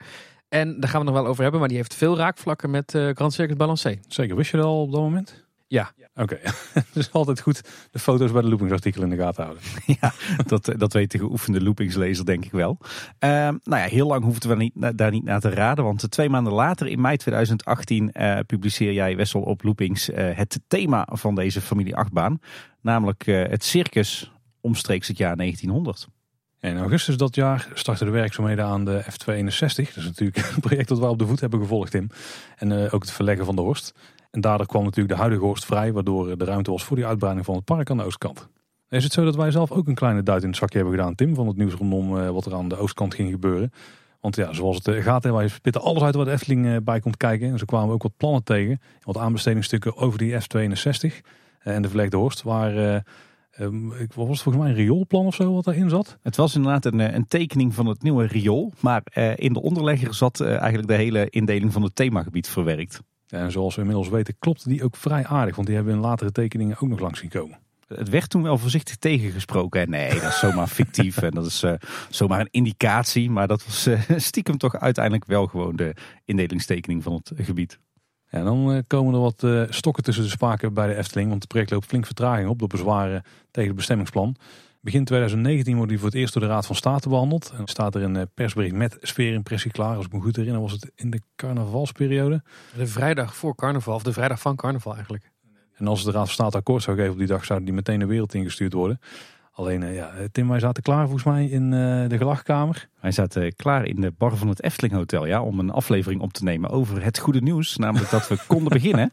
En 0.52 0.80
daar 0.80 0.90
gaan 0.90 1.00
we 1.00 1.06
nog 1.06 1.14
wel 1.14 1.26
over 1.26 1.42
hebben, 1.42 1.60
maar 1.60 1.68
die 1.68 1.78
heeft 1.78 1.94
veel 1.94 2.16
raakvlakken 2.16 2.70
met 2.70 2.94
uh, 2.94 3.10
Grand 3.14 3.32
Circus 3.32 3.56
Balancé. 3.56 3.98
Zeker, 4.08 4.36
wist 4.36 4.50
je 4.50 4.56
dat 4.56 4.66
al 4.66 4.82
op 4.82 4.92
dat 4.92 5.00
moment? 5.00 5.44
Ja. 5.66 5.92
Oké, 6.14 6.22
okay. 6.22 6.52
dus 6.92 7.12
altijd 7.12 7.40
goed 7.40 7.62
de 7.90 7.98
foto's 7.98 8.32
bij 8.32 8.42
de 8.42 8.48
loopingsartikel 8.48 9.02
in 9.02 9.08
de 9.08 9.16
gaten 9.16 9.44
houden. 9.44 9.62
ja, 10.00 10.12
dat, 10.46 10.74
dat 10.76 10.92
weet 10.92 11.10
de 11.10 11.18
geoefende 11.18 11.62
loopingslezer 11.62 12.24
denk 12.24 12.44
ik 12.44 12.50
wel. 12.50 12.78
Uh, 12.80 13.30
nou 13.40 13.60
ja, 13.64 13.84
heel 13.84 14.06
lang 14.06 14.24
hoefden 14.24 14.50
we 14.50 14.56
niet, 14.56 14.98
daar 14.98 15.10
niet 15.10 15.24
naar 15.24 15.40
te 15.40 15.50
raden. 15.50 15.84
Want 15.84 16.10
twee 16.10 16.28
maanden 16.28 16.52
later, 16.52 16.86
in 16.86 17.00
mei 17.00 17.16
2018, 17.16 18.10
uh, 18.12 18.38
eh, 18.38 18.46
publiceer 18.46 18.92
jij 18.92 19.16
Wessel 19.16 19.40
op 19.40 19.62
Loopings 19.62 20.08
uh, 20.08 20.16
het 20.36 20.60
thema 20.66 21.08
van 21.12 21.34
deze 21.34 21.60
familie 21.60 21.96
achtbaan. 21.96 22.38
Namelijk 22.80 23.24
het 23.26 23.64
circus 23.64 24.32
omstreeks 24.60 25.08
het 25.08 25.18
jaar 25.18 25.36
1900. 25.36 26.08
In 26.62 26.78
augustus 26.78 27.16
dat 27.16 27.34
jaar 27.34 27.68
starten 27.74 28.06
de 28.06 28.12
werkzaamheden 28.12 28.64
aan 28.64 28.84
de 28.84 29.02
F261. 29.02 29.74
Dat 29.74 29.96
is 29.96 30.04
natuurlijk 30.04 30.36
een 30.54 30.60
project 30.60 30.88
dat 30.88 30.98
we 30.98 31.06
op 31.06 31.18
de 31.18 31.26
voet 31.26 31.40
hebben 31.40 31.60
gevolgd, 31.60 31.90
Tim. 31.90 32.08
En 32.56 32.70
uh, 32.70 32.94
ook 32.94 33.02
het 33.02 33.10
verleggen 33.10 33.44
van 33.44 33.56
de 33.56 33.62
horst. 33.62 33.94
En 34.30 34.40
daardoor 34.40 34.66
kwam 34.66 34.84
natuurlijk 34.84 35.14
de 35.14 35.20
huidige 35.20 35.44
horst 35.44 35.64
vrij, 35.64 35.92
waardoor 35.92 36.38
de 36.38 36.44
ruimte 36.44 36.70
was 36.70 36.84
voor 36.84 36.96
die 36.96 37.06
uitbreiding 37.06 37.46
van 37.46 37.54
het 37.54 37.64
park 37.64 37.90
aan 37.90 37.96
de 37.96 38.04
oostkant. 38.04 38.48
Is 38.88 39.04
het 39.04 39.12
zo 39.12 39.24
dat 39.24 39.36
wij 39.36 39.50
zelf 39.50 39.70
ook 39.70 39.86
een 39.86 39.94
kleine 39.94 40.22
duit 40.22 40.42
in 40.42 40.48
het 40.48 40.56
zakje 40.56 40.78
hebben 40.78 40.96
gedaan, 40.96 41.14
Tim, 41.14 41.34
van 41.34 41.46
het 41.46 41.56
nieuws 41.56 41.74
rondom 41.74 42.16
uh, 42.16 42.30
wat 42.30 42.46
er 42.46 42.54
aan 42.54 42.68
de 42.68 42.76
oostkant 42.76 43.14
ging 43.14 43.30
gebeuren? 43.30 43.72
Want 44.20 44.36
ja, 44.36 44.52
zoals 44.52 44.76
het 44.76 44.88
uh, 44.88 45.02
gaat, 45.02 45.24
wij 45.24 45.48
spitten 45.48 45.82
alles 45.82 46.02
uit 46.02 46.14
de 46.14 46.30
Efteling 46.30 46.84
bij 46.84 47.00
komt 47.00 47.16
kijken. 47.16 47.50
En 47.50 47.58
zo 47.58 47.64
kwamen 47.64 47.88
we 47.88 47.94
ook 47.94 48.02
wat 48.02 48.16
plannen 48.16 48.44
tegen, 48.44 48.80
wat 49.02 49.16
aanbestedingsstukken 49.16 49.96
over 49.96 50.18
die 50.18 50.32
F62 50.34 51.26
en 51.58 51.82
de 51.82 51.88
verlegde 51.88 52.16
horst, 52.16 52.42
waar 52.42 53.02
Um, 53.60 53.88
wat 53.88 53.98
was 54.14 54.28
het 54.28 54.40
volgens 54.40 54.56
mij 54.56 54.72
een 54.72 54.78
rioolplan 54.78 55.26
of 55.26 55.34
zo 55.34 55.52
wat 55.52 55.64
daarin 55.64 55.88
zat? 55.88 56.18
Het 56.22 56.36
was 56.36 56.54
inderdaad 56.54 56.84
een, 56.84 57.00
eh, 57.00 57.14
een 57.14 57.26
tekening 57.26 57.74
van 57.74 57.86
het 57.86 58.02
nieuwe 58.02 58.26
riool. 58.26 58.72
Maar 58.80 59.02
uh, 59.14 59.36
in 59.36 59.52
de 59.52 59.62
onderlegger 59.62 60.14
zat 60.14 60.40
uh, 60.40 60.56
eigenlijk 60.56 60.88
de 60.88 60.94
hele 60.94 61.30
indeling 61.30 61.72
van 61.72 61.82
het 61.82 61.94
themagebied 61.94 62.48
verwerkt. 62.48 63.00
En 63.28 63.50
zoals 63.50 63.74
we 63.74 63.80
inmiddels 63.80 64.08
weten 64.08 64.34
klopte 64.38 64.68
die 64.68 64.84
ook 64.84 64.96
vrij 64.96 65.26
aardig. 65.26 65.54
Want 65.54 65.66
die 65.66 65.76
hebben 65.76 65.94
in 65.94 66.00
latere 66.00 66.32
tekeningen 66.32 66.76
ook 66.80 66.88
nog 66.88 67.00
langs 67.00 67.20
zien 67.20 67.28
komen. 67.28 67.58
Het 67.88 68.08
werd 68.08 68.30
toen 68.30 68.42
wel 68.42 68.58
voorzichtig 68.58 68.96
tegengesproken. 68.96 69.90
Nee, 69.90 70.20
dat 70.20 70.22
is 70.22 70.38
zomaar 70.38 70.68
fictief 70.78 71.22
en 71.22 71.30
dat 71.30 71.46
is 71.46 71.62
uh, 71.62 71.72
zomaar 72.10 72.40
een 72.40 72.48
indicatie. 72.50 73.30
Maar 73.30 73.48
dat 73.48 73.64
was 73.64 73.88
stiekem 74.16 74.58
toch 74.58 74.76
uiteindelijk 74.76 75.24
wel 75.24 75.46
gewoon 75.46 75.76
de 75.76 75.94
indelingstekening 76.24 77.02
van 77.02 77.12
het 77.12 77.32
gebied. 77.36 77.78
Ja, 78.32 78.42
dan 78.42 78.72
eh, 78.72 78.78
komen 78.86 79.14
er 79.14 79.20
wat 79.20 79.42
uh, 79.42 79.62
stokken 79.68 80.02
tussen 80.02 80.24
de 80.24 80.30
spaken 80.30 80.74
bij 80.74 80.86
de 80.86 80.94
Efteling. 80.94 81.28
Want 81.28 81.42
het 81.42 81.50
project 81.50 81.70
loopt 81.70 81.86
flink 81.86 82.06
vertraging 82.06 82.48
op 82.48 82.58
door 82.58 82.68
bezwaren 82.68 83.22
tegen 83.50 83.68
het 83.68 83.76
bestemmingsplan. 83.76 84.36
Begin 84.80 85.04
2019 85.04 85.74
wordt 85.74 85.88
die 85.88 85.98
voor 85.98 86.08
het 86.08 86.16
eerst 86.16 86.32
door 86.32 86.42
de 86.42 86.48
Raad 86.48 86.66
van 86.66 86.76
State 86.76 87.08
behandeld. 87.08 87.52
En 87.56 87.66
staat 87.66 87.94
er 87.94 88.02
een 88.02 88.16
eh, 88.16 88.22
persbericht 88.34 88.74
met 88.74 88.96
sfeerimpressie 89.00 89.70
klaar. 89.70 89.96
Als 89.96 90.06
ik 90.06 90.12
me 90.12 90.20
goed 90.20 90.36
herinner 90.36 90.60
was 90.60 90.72
het 90.72 90.90
in 90.94 91.10
de 91.10 91.20
carnavalsperiode. 91.36 92.42
De 92.76 92.86
vrijdag 92.86 93.36
voor 93.36 93.54
carnaval, 93.54 93.94
of 93.94 94.02
de 94.02 94.12
vrijdag 94.12 94.40
van 94.40 94.56
carnaval 94.56 94.94
eigenlijk. 94.94 95.30
En 95.74 95.86
als 95.86 96.04
de 96.04 96.10
Raad 96.10 96.24
van 96.24 96.34
State 96.34 96.56
akkoord 96.56 96.82
zou 96.82 96.96
geven 96.96 97.12
op 97.12 97.18
die 97.18 97.26
dag, 97.26 97.44
zou 97.44 97.64
die 97.64 97.72
meteen 97.72 97.98
de 97.98 98.06
wereld 98.06 98.34
ingestuurd 98.34 98.72
worden. 98.72 99.00
Alleen, 99.54 99.82
uh, 99.82 99.94
ja, 99.94 100.12
Tim, 100.32 100.48
wij 100.48 100.60
zaten 100.60 100.82
klaar 100.82 101.02
volgens 101.02 101.24
mij 101.24 101.46
in 101.46 101.62
uh, 101.62 102.08
de 102.08 102.16
gelachkamer. 102.16 102.88
Wij 103.00 103.10
zaten 103.10 103.56
klaar 103.56 103.84
in 103.84 104.00
de 104.00 104.12
bar 104.18 104.36
van 104.36 104.48
het 104.48 104.62
Efteling 104.62 104.94
Hotel, 104.94 105.26
ja, 105.26 105.42
om 105.42 105.58
een 105.58 105.70
aflevering 105.70 106.20
op 106.20 106.32
te 106.32 106.44
nemen 106.44 106.70
over 106.70 107.04
het 107.04 107.18
goede 107.18 107.40
nieuws. 107.40 107.76
Namelijk 107.76 108.10
dat 108.10 108.28
we 108.28 108.38
konden 108.46 108.72
beginnen, 108.72 109.12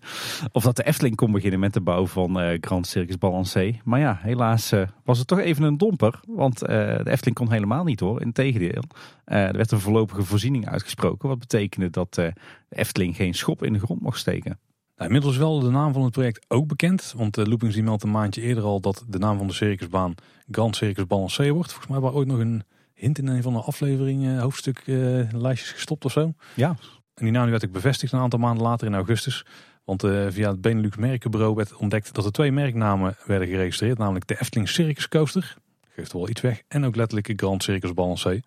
of 0.52 0.64
dat 0.64 0.76
de 0.76 0.84
Efteling 0.84 1.16
kon 1.16 1.32
beginnen 1.32 1.60
met 1.60 1.74
de 1.74 1.82
bouw 1.82 2.08
van 2.08 2.42
uh, 2.42 2.58
Grand 2.62 2.88
Circus 2.88 3.18
Balancé. 3.18 3.80
Maar 3.84 4.00
ja, 4.00 4.20
helaas 4.22 4.74
was 5.04 5.18
het 5.18 5.28
toch 5.28 5.40
even 5.40 5.64
een 5.64 5.78
domper, 5.78 6.20
want 6.28 6.60
de 6.60 7.02
Efteling 7.06 7.38
kon 7.38 7.52
helemaal 7.52 7.84
niet 7.84 8.00
hoor. 8.00 8.22
Integendeel, 8.22 8.84
er 9.24 9.58
werd 9.58 9.72
een 9.72 9.80
voorlopige 9.80 10.24
voorziening 10.24 10.68
uitgesproken, 10.68 11.30
wat 11.30 11.40
betekende 11.40 11.90
dat 11.90 12.14
de 12.14 12.34
Efteling 12.70 13.16
geen 13.16 13.34
schop 13.34 13.64
in 13.64 13.74
de 13.74 13.80
grond 13.80 14.02
mocht 14.02 14.20
steken. 14.20 14.60
Nou, 15.00 15.12
inmiddels 15.12 15.38
wel 15.38 15.60
de 15.60 15.70
naam 15.70 15.94
van 15.94 16.04
het 16.04 16.12
project 16.12 16.46
ook 16.48 16.68
bekend. 16.68 17.14
Want 17.18 17.38
uh, 17.38 17.46
Loopings 17.46 17.76
die 17.76 17.84
meldt 17.84 18.04
een 18.04 18.12
maandje 18.12 18.42
eerder 18.42 18.64
al 18.64 18.80
dat 18.80 19.04
de 19.08 19.18
naam 19.18 19.38
van 19.38 19.48
de 19.48 19.54
circusbaan 19.54 20.16
Grand 20.52 20.76
Circus 20.76 21.08
Balancé 21.08 21.52
wordt. 21.52 21.72
Volgens 21.72 21.92
mij 21.92 22.00
was 22.00 22.14
ooit 22.14 22.28
nog 22.28 22.40
een 22.40 22.64
hint 22.94 23.18
in 23.18 23.28
een 23.28 23.42
van 23.42 23.54
de 23.54 23.60
afleveringen, 23.60 24.36
uh, 24.36 24.42
hoofdstuk 24.42 24.84
uh, 24.86 25.32
lijstjes 25.32 25.72
gestopt 25.72 26.06
of 26.06 26.12
zo. 26.12 26.34
Ja. 26.54 26.70
En 27.14 27.24
die 27.24 27.32
naam 27.32 27.50
werd 27.50 27.66
ook 27.66 27.72
bevestigd 27.72 28.14
een 28.14 28.20
aantal 28.20 28.40
maanden 28.40 28.64
later 28.64 28.88
in 28.88 28.96
augustus. 28.96 29.46
Want 29.84 30.02
via 30.30 30.50
het 30.50 30.62
Benelux 30.62 30.96
Merkenbureau 30.96 31.56
werd 31.56 31.76
ontdekt 31.76 32.14
dat 32.14 32.26
er 32.26 32.32
twee 32.32 32.52
merknamen 32.52 33.16
werden 33.26 33.48
geregistreerd. 33.48 33.98
Namelijk 33.98 34.28
de 34.28 34.40
Efteling 34.40 34.70
Circus 34.70 35.08
Coaster, 35.08 35.58
geeft 35.96 36.14
wel 36.14 36.30
iets 36.30 36.42
weg. 36.42 36.62
En 36.68 36.86
ook 36.86 36.96
letterlijk 36.96 37.34
Grand 37.36 37.64
Circus 37.64 37.94
Balancé. 37.94 38.42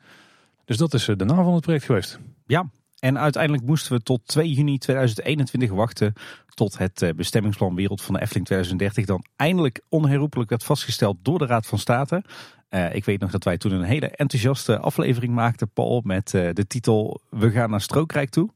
Dus 0.65 0.77
dat 0.77 0.95
is 0.95 1.05
de 1.05 1.25
naam 1.25 1.45
van 1.45 1.55
het 1.55 1.63
project 1.63 1.85
geweest. 1.85 2.19
Ja, 2.47 2.71
en 3.03 3.19
uiteindelijk 3.19 3.65
moesten 3.65 3.93
we 3.93 4.03
tot 4.03 4.21
2 4.27 4.53
juni 4.53 4.79
2021 4.79 5.71
wachten 5.71 6.13
tot 6.55 6.79
het 6.79 7.13
bestemmingsplan 7.17 7.75
Wereld 7.75 8.03
van 8.03 8.15
de 8.15 8.21
Efteling 8.21 8.47
2030 8.47 9.05
dan 9.05 9.25
eindelijk 9.37 9.81
onherroepelijk 9.89 10.51
werd 10.51 10.65
vastgesteld 10.65 11.17
door 11.23 11.39
de 11.39 11.47
Raad 11.47 11.67
van 11.67 11.79
State. 11.79 12.23
Uh, 12.71 12.95
ik 12.95 13.05
weet 13.05 13.21
nog 13.21 13.31
dat 13.31 13.45
wij 13.45 13.59
toen 13.59 13.73
een 13.73 13.83
hele 13.83 14.09
enthousiaste 14.09 14.79
aflevering 14.79 15.35
maakten, 15.35 15.71
Paul, 15.71 16.01
met 16.05 16.33
uh, 16.33 16.49
de 16.53 16.67
titel 16.67 17.21
We 17.31 17.51
gaan 17.51 17.71
naar 17.71 17.81
Strookrijk 17.81 18.31
toe. 18.31 18.49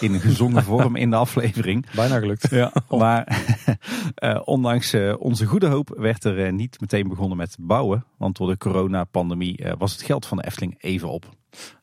In 0.00 0.14
een 0.14 0.20
gezongen 0.20 0.62
vorm 0.72 0.96
in 0.96 1.10
de 1.10 1.16
aflevering. 1.16 1.86
Bijna 1.94 2.18
gelukt. 2.18 2.50
Ja, 2.50 2.72
maar 2.88 3.44
uh, 4.22 4.40
ondanks 4.56 4.94
onze 5.18 5.46
goede 5.46 5.66
hoop 5.66 5.94
werd 5.96 6.24
er 6.24 6.52
niet 6.52 6.80
meteen 6.80 7.08
begonnen 7.08 7.36
met 7.36 7.56
bouwen. 7.60 8.04
Want 8.18 8.36
door 8.36 8.48
de 8.48 8.58
coronapandemie 8.58 9.64
was 9.78 9.92
het 9.92 10.02
geld 10.02 10.26
van 10.26 10.36
de 10.36 10.46
Efteling 10.46 10.74
even 10.78 11.08
op. 11.08 11.34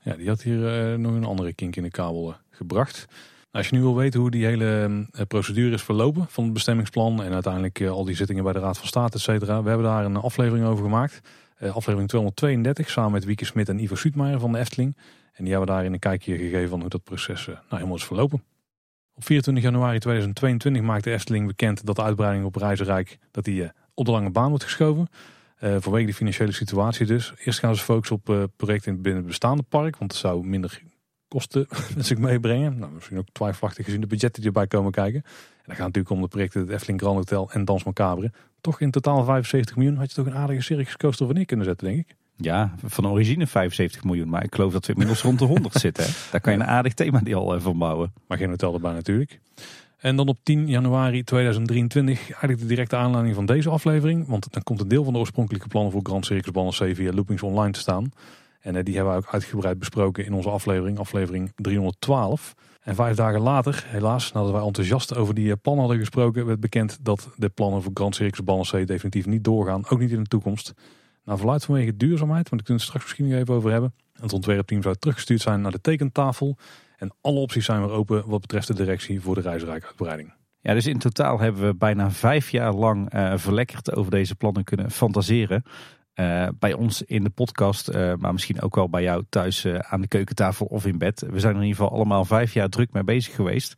Ja, 0.01 0.15
die 0.15 0.27
had 0.27 0.41
hier 0.41 0.99
nog 0.99 1.13
een 1.13 1.23
andere 1.23 1.53
kink 1.53 1.75
in 1.75 1.83
de 1.83 1.89
kabel 1.89 2.35
gebracht. 2.49 3.05
Als 3.51 3.69
je 3.69 3.75
nu 3.75 3.81
wil 3.81 3.95
weten 3.95 4.19
hoe 4.19 4.31
die 4.31 4.45
hele 4.45 5.05
procedure 5.27 5.73
is 5.73 5.83
verlopen 5.83 6.25
van 6.29 6.43
het 6.43 6.53
bestemmingsplan 6.53 7.23
en 7.23 7.33
uiteindelijk 7.33 7.81
al 7.81 8.05
die 8.05 8.15
zittingen 8.15 8.43
bij 8.43 8.53
de 8.53 8.59
Raad 8.59 8.77
van 8.77 8.87
State, 8.87 9.15
et 9.17 9.21
cetera. 9.21 9.63
We 9.63 9.67
hebben 9.67 9.87
daar 9.87 10.05
een 10.05 10.15
aflevering 10.15 10.65
over 10.65 10.83
gemaakt. 10.83 11.21
Eh, 11.63 11.75
aflevering 11.75 12.09
232 12.09 12.89
samen 12.89 13.11
met 13.11 13.25
Wieke 13.25 13.45
Smit 13.45 13.69
en 13.69 13.79
Ivo 13.79 13.95
Suutmeijer 13.95 14.39
van 14.39 14.51
de 14.51 14.57
Efteling. 14.57 14.97
En 15.33 15.43
die 15.43 15.53
hebben 15.53 15.69
daarin 15.69 15.93
een 15.93 15.99
kijkje 15.99 16.37
gegeven 16.37 16.69
van 16.69 16.79
hoe 16.79 16.89
dat 16.89 17.03
proces 17.03 17.45
nou 17.45 17.59
helemaal 17.69 17.95
is 17.95 18.03
verlopen. 18.03 18.43
Op 19.13 19.25
24 19.25 19.63
januari 19.63 19.99
2022 19.99 20.81
maakte 20.81 21.11
Efteling 21.11 21.47
bekend 21.47 21.85
dat 21.85 21.95
de 21.95 22.03
uitbreiding 22.03 22.45
op 22.45 22.55
Reizenrijk 22.55 23.17
dat 23.31 23.43
die, 23.43 23.71
op 23.93 24.05
de 24.05 24.11
lange 24.11 24.29
baan 24.29 24.49
wordt 24.49 24.63
geschoven. 24.63 25.07
Uh, 25.63 25.75
vanwege 25.79 26.05
de 26.05 26.13
financiële 26.13 26.51
situatie 26.51 27.05
dus. 27.05 27.33
Eerst 27.37 27.59
gaan 27.59 27.75
ze 27.75 27.83
focussen 27.83 28.15
op 28.15 28.49
projecten 28.55 29.01
binnen 29.01 29.21
het 29.21 29.25
bestaande 29.25 29.63
park, 29.63 29.97
want 29.97 30.11
het 30.11 30.21
zou 30.21 30.45
minder 30.45 30.81
kosten 31.27 31.67
met 31.95 32.05
zich 32.05 32.17
meebrengen. 32.17 32.77
Nou, 32.77 32.91
misschien 32.91 33.17
ook 33.17 33.27
twijfelachtig 33.31 33.85
gezien 33.85 34.01
de 34.01 34.07
budgetten 34.07 34.41
die 34.41 34.51
erbij 34.51 34.67
komen 34.67 34.91
kijken. 34.91 35.21
En 35.23 35.63
dan 35.65 35.75
gaat 35.75 35.85
natuurlijk 35.85 36.15
om 36.15 36.21
de 36.21 36.27
projecten 36.27 36.61
het 36.61 36.69
Efteling 36.69 36.99
Grand 36.99 37.17
Hotel 37.17 37.51
en 37.51 37.65
Dans 37.65 37.83
Macabre 37.83 38.31
toch 38.63 38.79
in 38.79 38.91
totaal 38.91 39.23
75 39.23 39.75
miljoen. 39.75 39.97
Had 39.97 40.09
je 40.09 40.15
toch 40.15 40.25
een 40.25 40.35
aardige 40.35 40.61
Circus 40.61 40.97
Coaster 40.97 41.25
van 41.25 41.35
neer 41.35 41.45
kunnen 41.45 41.65
zetten, 41.65 41.87
denk 41.87 41.99
ik. 41.99 42.15
Ja, 42.35 42.73
van 42.85 43.07
origine 43.07 43.47
75 43.47 44.03
miljoen. 44.03 44.29
Maar 44.29 44.43
ik 44.43 44.55
geloof 44.55 44.73
dat 44.73 44.85
we 44.85 44.91
inmiddels 44.91 45.21
rond 45.21 45.39
de 45.39 45.45
100 45.45 45.73
zitten. 45.85 46.03
Hè? 46.03 46.09
Daar 46.31 46.41
kan 46.41 46.53
je 46.53 46.59
een 46.59 46.65
aardig 46.65 46.93
thema 46.93 47.21
al 47.33 47.59
van 47.59 47.77
bouwen. 47.77 48.13
Maar 48.27 48.37
geen 48.37 48.49
hotel 48.49 48.73
erbij 48.73 48.93
natuurlijk. 48.93 49.39
En 50.03 50.15
dan 50.15 50.27
op 50.27 50.37
10 50.43 50.67
januari 50.67 51.23
2023 51.23 52.19
eigenlijk 52.19 52.59
de 52.59 52.65
directe 52.65 52.95
aanleiding 52.95 53.35
van 53.35 53.45
deze 53.45 53.69
aflevering. 53.69 54.27
Want 54.27 54.53
dan 54.53 54.63
komt 54.63 54.79
een 54.79 54.87
deel 54.87 55.03
van 55.03 55.13
de 55.13 55.19
oorspronkelijke 55.19 55.67
plannen 55.67 55.91
voor 55.91 56.01
Grand 56.03 56.25
Circus 56.25 56.51
Balancé 56.51 56.95
via 56.95 57.13
Loopings 57.13 57.43
Online 57.43 57.71
te 57.71 57.79
staan. 57.79 58.11
En 58.59 58.75
eh, 58.75 58.83
die 58.83 58.95
hebben 58.95 59.13
we 59.13 59.19
ook 59.19 59.33
uitgebreid 59.33 59.79
besproken 59.79 60.25
in 60.25 60.33
onze 60.33 60.49
aflevering, 60.49 60.99
aflevering 60.99 61.51
312. 61.55 62.53
En 62.81 62.95
vijf 62.95 63.15
dagen 63.15 63.41
later, 63.41 63.83
helaas, 63.87 64.31
nadat 64.31 64.51
wij 64.51 64.61
enthousiast 64.61 65.15
over 65.15 65.33
die 65.33 65.51
eh, 65.51 65.57
plannen 65.61 65.83
hadden 65.83 66.01
gesproken, 66.01 66.45
werd 66.45 66.59
bekend 66.59 66.97
dat 67.01 67.29
de 67.35 67.49
plannen 67.49 67.81
voor 67.81 67.91
Grand 67.93 68.15
Circus 68.15 68.43
Balancé 68.43 68.85
definitief 68.85 69.25
niet 69.25 69.43
doorgaan. 69.43 69.89
Ook 69.89 69.99
niet 69.99 70.11
in 70.11 70.23
de 70.23 70.29
toekomst. 70.29 70.73
Nou, 71.25 71.37
verluid 71.37 71.65
vanwege 71.65 71.97
duurzaamheid, 71.97 72.49
want 72.49 72.61
ik 72.61 72.67
kunnen 72.67 72.83
het 72.83 72.91
straks 72.91 73.03
misschien 73.03 73.27
nog 73.27 73.39
even 73.39 73.53
over 73.53 73.71
hebben. 73.71 73.93
Het 74.21 74.33
ontwerpteam 74.33 74.81
zou 74.81 74.95
teruggestuurd 74.95 75.41
zijn 75.41 75.61
naar 75.61 75.71
de 75.71 75.81
tekentafel. 75.81 76.57
En 77.03 77.11
alle 77.21 77.39
opties 77.39 77.65
zijn 77.65 77.81
weer 77.81 77.95
open 77.95 78.23
wat 78.29 78.41
betreft 78.41 78.67
de 78.67 78.73
directie 78.73 79.21
voor 79.21 79.35
de 79.35 79.41
reisrijkuitbreiding. 79.41 80.33
Ja, 80.59 80.73
dus 80.73 80.87
in 80.87 80.97
totaal 80.97 81.39
hebben 81.39 81.65
we 81.65 81.75
bijna 81.75 82.11
vijf 82.11 82.49
jaar 82.49 82.73
lang 82.73 83.13
uh, 83.13 83.33
verlekkerd 83.35 83.95
over 83.95 84.11
deze 84.11 84.35
plannen 84.35 84.63
kunnen 84.63 84.91
fantaseren. 84.91 85.63
Uh, 86.15 86.47
bij 86.59 86.73
ons 86.73 87.01
in 87.01 87.23
de 87.23 87.29
podcast, 87.29 87.89
uh, 87.89 88.13
maar 88.15 88.31
misschien 88.31 88.61
ook 88.61 88.75
wel 88.75 88.89
bij 88.89 89.03
jou 89.03 89.23
thuis 89.29 89.67
aan 89.67 90.01
de 90.01 90.07
keukentafel 90.07 90.65
of 90.65 90.85
in 90.85 90.97
bed. 90.97 91.25
We 91.29 91.39
zijn 91.39 91.55
er 91.55 91.61
in 91.61 91.67
ieder 91.67 91.83
geval 91.83 91.97
allemaal 91.97 92.25
vijf 92.25 92.53
jaar 92.53 92.69
druk 92.69 92.93
mee 92.93 93.03
bezig 93.03 93.35
geweest. 93.35 93.75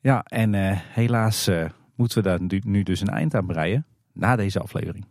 Ja, 0.00 0.22
en 0.22 0.54
helaas 0.92 1.50
moeten 1.94 2.22
we 2.22 2.28
daar 2.28 2.42
nu, 2.42 2.60
nu, 2.64 2.82
dus 2.82 3.00
een 3.00 3.08
eind 3.08 3.34
aan 3.34 3.46
breien 3.46 3.86
na 4.12 4.36
deze 4.36 4.60
aflevering. 4.60 5.06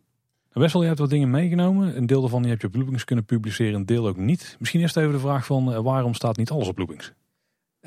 Wessel, 0.52 0.82
je 0.82 0.88
hebt 0.88 1.00
wat 1.00 1.10
dingen 1.10 1.30
meegenomen. 1.30 1.98
Een 1.98 2.06
deel 2.06 2.22
daarvan 2.22 2.46
heb 2.46 2.62
je 2.62 2.68
op 2.68 2.76
Loopings 2.76 3.04
kunnen 3.04 3.26
publiceren, 3.26 3.74
een 3.74 3.86
deel 3.86 4.08
ook 4.08 4.18
niet. 4.18 4.56
Misschien 4.60 4.82
eerst 4.82 4.98
even 4.98 5.12
de 5.12 5.20
vraag 5.20 5.46
van 5.46 5.84
waarom 5.84 6.14
staat 6.14 6.38
niet 6.38 6.50
alles 6.50 6.68
op 6.68 6.78
Loopings? 6.78 7.14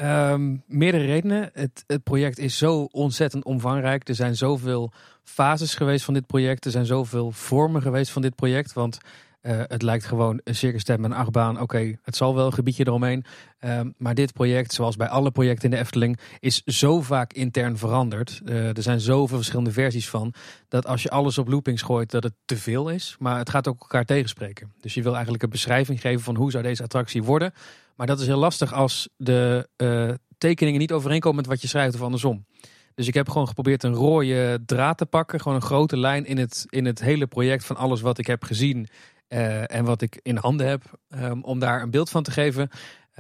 Um, 0.01 0.63
meerdere 0.67 1.05
redenen. 1.05 1.51
Het, 1.53 1.85
het, 1.87 2.03
project 2.03 2.39
is 2.39 2.59
zo 2.59 2.89
ontzettend 2.91 3.45
omvangrijk. 3.45 4.09
Er 4.09 4.15
zijn 4.15 4.37
zoveel 4.37 4.93
fases 5.25 5.75
geweest 5.75 6.05
van 6.05 6.15
dit 6.15 6.27
project. 6.27 6.65
Er 6.65 6.71
zijn 6.71 6.87
zoveel 6.87 7.33
vormen 7.33 7.83
geweest 7.83 8.11
van 8.11 8.23
dit 8.23 8.35
project. 8.35 8.73
Want 8.73 8.99
uh, 9.43 9.61
het 9.67 9.83
lijkt 9.83 10.05
gewoon 10.05 10.41
een 10.45 10.55
circus 10.55 10.85
met 10.85 11.05
een 11.05 11.13
achtbaan. 11.13 11.61
Oké, 11.61 11.99
het 12.03 12.17
zal 12.17 12.35
wel 12.35 12.47
een 12.47 12.53
gebiedje 12.53 12.87
eromheen. 12.87 13.25
Um, 13.61 13.95
maar 13.97 14.15
dit 14.15 14.33
project, 14.33 14.73
zoals 14.73 14.97
bij 14.97 15.09
alle 15.09 15.31
projecten 15.31 15.65
in 15.65 15.71
de 15.71 15.83
Efteling, 15.83 16.19
is 16.41 16.63
zo 16.65 17.01
vaak 17.01 17.33
intern 17.33 17.79
veranderd. 17.79 18.41
Uh, 18.45 18.77
er 18.77 18.83
zijn 18.83 19.01
zoveel 19.01 19.37
verschillende 19.37 19.73
versies 19.73 20.09
van. 20.09 20.35
Dat 20.69 20.87
als 20.87 21.03
je 21.03 21.11
alles 21.11 21.39
op 21.39 21.49
loopings 21.49 21.83
gooit, 21.83 22.11
dat 22.11 22.23
het 22.23 22.35
te 22.45 22.57
veel 22.57 22.89
is. 22.89 23.17
Maar 23.19 23.39
het 23.39 23.51
gaat 23.51 23.69
ook 23.69 23.81
elkaar 23.81 24.05
tegenspreken. 24.05 24.73
Dus 24.81 24.95
je 24.95 25.03
wil 25.03 25.13
eigenlijk 25.13 25.43
een 25.43 25.51
beschrijving 25.51 26.01
geven 26.01 26.21
van 26.25 26.37
hoe 26.37 26.51
zou 26.51 26.63
deze 26.63 26.83
attractie 26.83 27.23
worden. 27.23 27.53
Maar 27.99 28.07
dat 28.07 28.21
is 28.21 28.27
heel 28.27 28.39
lastig 28.39 28.73
als 28.73 29.09
de 29.17 29.69
uh, 29.77 30.11
tekeningen 30.39 30.81
niet 30.81 30.93
overeenkomen 30.93 31.37
met 31.37 31.47
wat 31.47 31.63
je 31.63 31.69
schrijft 31.69 31.95
of 31.95 32.01
andersom. 32.01 32.47
Dus 32.95 33.07
ik 33.07 33.15
heb 33.15 33.29
gewoon 33.29 33.49
geprobeerd 33.49 33.83
een 33.83 33.95
rode 33.95 34.63
draad 34.67 34.99
te 34.99 35.07
pakken. 35.07 35.41
Gewoon 35.41 35.57
een 35.57 35.63
grote 35.63 35.97
lijn 35.97 36.25
in 36.25 36.39
het, 36.39 36.67
in 36.69 36.85
het 36.85 37.01
hele 37.01 37.27
project 37.27 37.65
van 37.65 37.77
alles 37.77 38.01
wat 38.01 38.19
ik 38.19 38.27
heb 38.27 38.45
gezien. 38.45 38.89
Uh, 39.29 39.73
en 39.73 39.85
wat 39.85 40.03
ik 40.03 40.21
in 40.23 40.37
handen 40.37 40.69
heb. 40.69 40.83
Um, 41.09 41.45
om 41.45 41.59
daar 41.59 41.83
een 41.83 41.91
beeld 41.91 42.11
van 42.11 42.23
te 42.23 42.31
geven. 42.31 42.71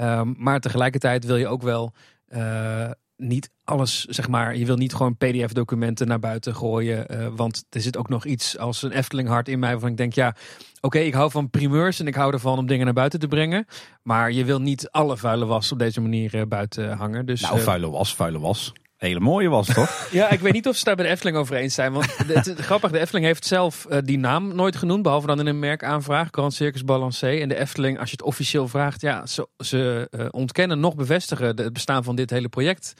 Um, 0.00 0.35
maar 0.38 0.61
tegelijkertijd 0.61 1.25
wil 1.25 1.37
je 1.37 1.49
ook 1.49 1.62
wel 1.62 1.92
uh, 2.28 2.90
niet 3.16 3.50
alles, 3.68 4.04
zeg 4.04 4.28
maar, 4.28 4.56
je 4.56 4.66
wil 4.66 4.76
niet 4.76 4.94
gewoon 4.94 5.16
PDF-documenten 5.16 6.06
naar 6.06 6.18
buiten 6.18 6.54
gooien. 6.54 7.06
Uh, 7.10 7.28
want 7.37 7.64
er 7.70 7.80
zit 7.80 7.96
ook 7.96 8.08
nog 8.08 8.25
iets 8.25 8.58
als 8.58 8.82
een 8.82 8.92
Efteling 8.92 9.28
hart 9.28 9.48
in 9.48 9.58
mij 9.58 9.70
waarvan 9.70 9.90
ik 9.90 9.96
denk, 9.96 10.12
ja, 10.12 10.34
oké, 10.80 10.98
ik 10.98 11.14
hou 11.14 11.30
van 11.30 11.50
primeurs 11.50 12.00
en 12.00 12.06
ik 12.06 12.14
hou 12.14 12.32
ervan 12.32 12.58
om 12.58 12.66
dingen 12.66 12.84
naar 12.84 12.94
buiten 12.94 13.20
te 13.20 13.28
brengen. 13.28 13.66
Maar 14.02 14.32
je 14.32 14.44
wil 14.44 14.60
niet 14.60 14.90
alle 14.90 15.16
vuile 15.16 15.46
was 15.46 15.72
op 15.72 15.78
deze 15.78 16.00
manier 16.00 16.34
uh, 16.34 16.42
buiten 16.48 16.96
hangen. 16.96 17.26
Dus, 17.26 17.40
nou, 17.40 17.56
uh, 17.56 17.62
vuile 17.62 17.90
was, 17.90 18.14
vuile 18.14 18.38
was. 18.38 18.72
Hele 18.96 19.20
mooie 19.20 19.48
was 19.48 19.66
toch? 19.66 20.08
ja, 20.10 20.30
ik 20.30 20.40
weet 20.40 20.52
niet 20.52 20.68
of 20.68 20.76
ze 20.76 20.84
daar 20.84 20.96
bij 20.96 21.04
de 21.04 21.10
Efteling 21.10 21.37
over 21.37 21.56
eens 21.56 21.75
zijn. 21.75 21.92
Want 21.92 22.16
het, 22.16 22.46
het, 22.46 22.60
grappig, 22.60 22.90
de 22.90 22.98
Efteling 22.98 23.26
heeft 23.26 23.46
zelf 23.46 23.87
uh, 23.90 23.98
die 24.04 24.18
naam 24.18 24.54
nooit 24.54 24.76
genoemd. 24.76 25.02
Behalve 25.02 25.26
dan 25.26 25.40
in 25.40 25.46
een 25.46 25.58
merkaanvraag, 25.58 26.28
Grand 26.30 26.54
Circus 26.54 26.84
Balancé. 26.84 27.28
En 27.28 27.48
de 27.48 27.58
Efteling, 27.58 27.98
als 27.98 28.10
je 28.10 28.16
het 28.16 28.26
officieel 28.26 28.68
vraagt, 28.68 29.00
ja, 29.00 29.26
ze, 29.26 29.48
ze 29.58 30.08
uh, 30.10 30.26
ontkennen 30.30 30.80
nog 30.80 30.94
bevestigen 30.94 31.46
het 31.46 31.72
bestaan 31.72 32.04
van 32.04 32.16
dit 32.16 32.30
hele 32.30 32.48
project. 32.48 32.94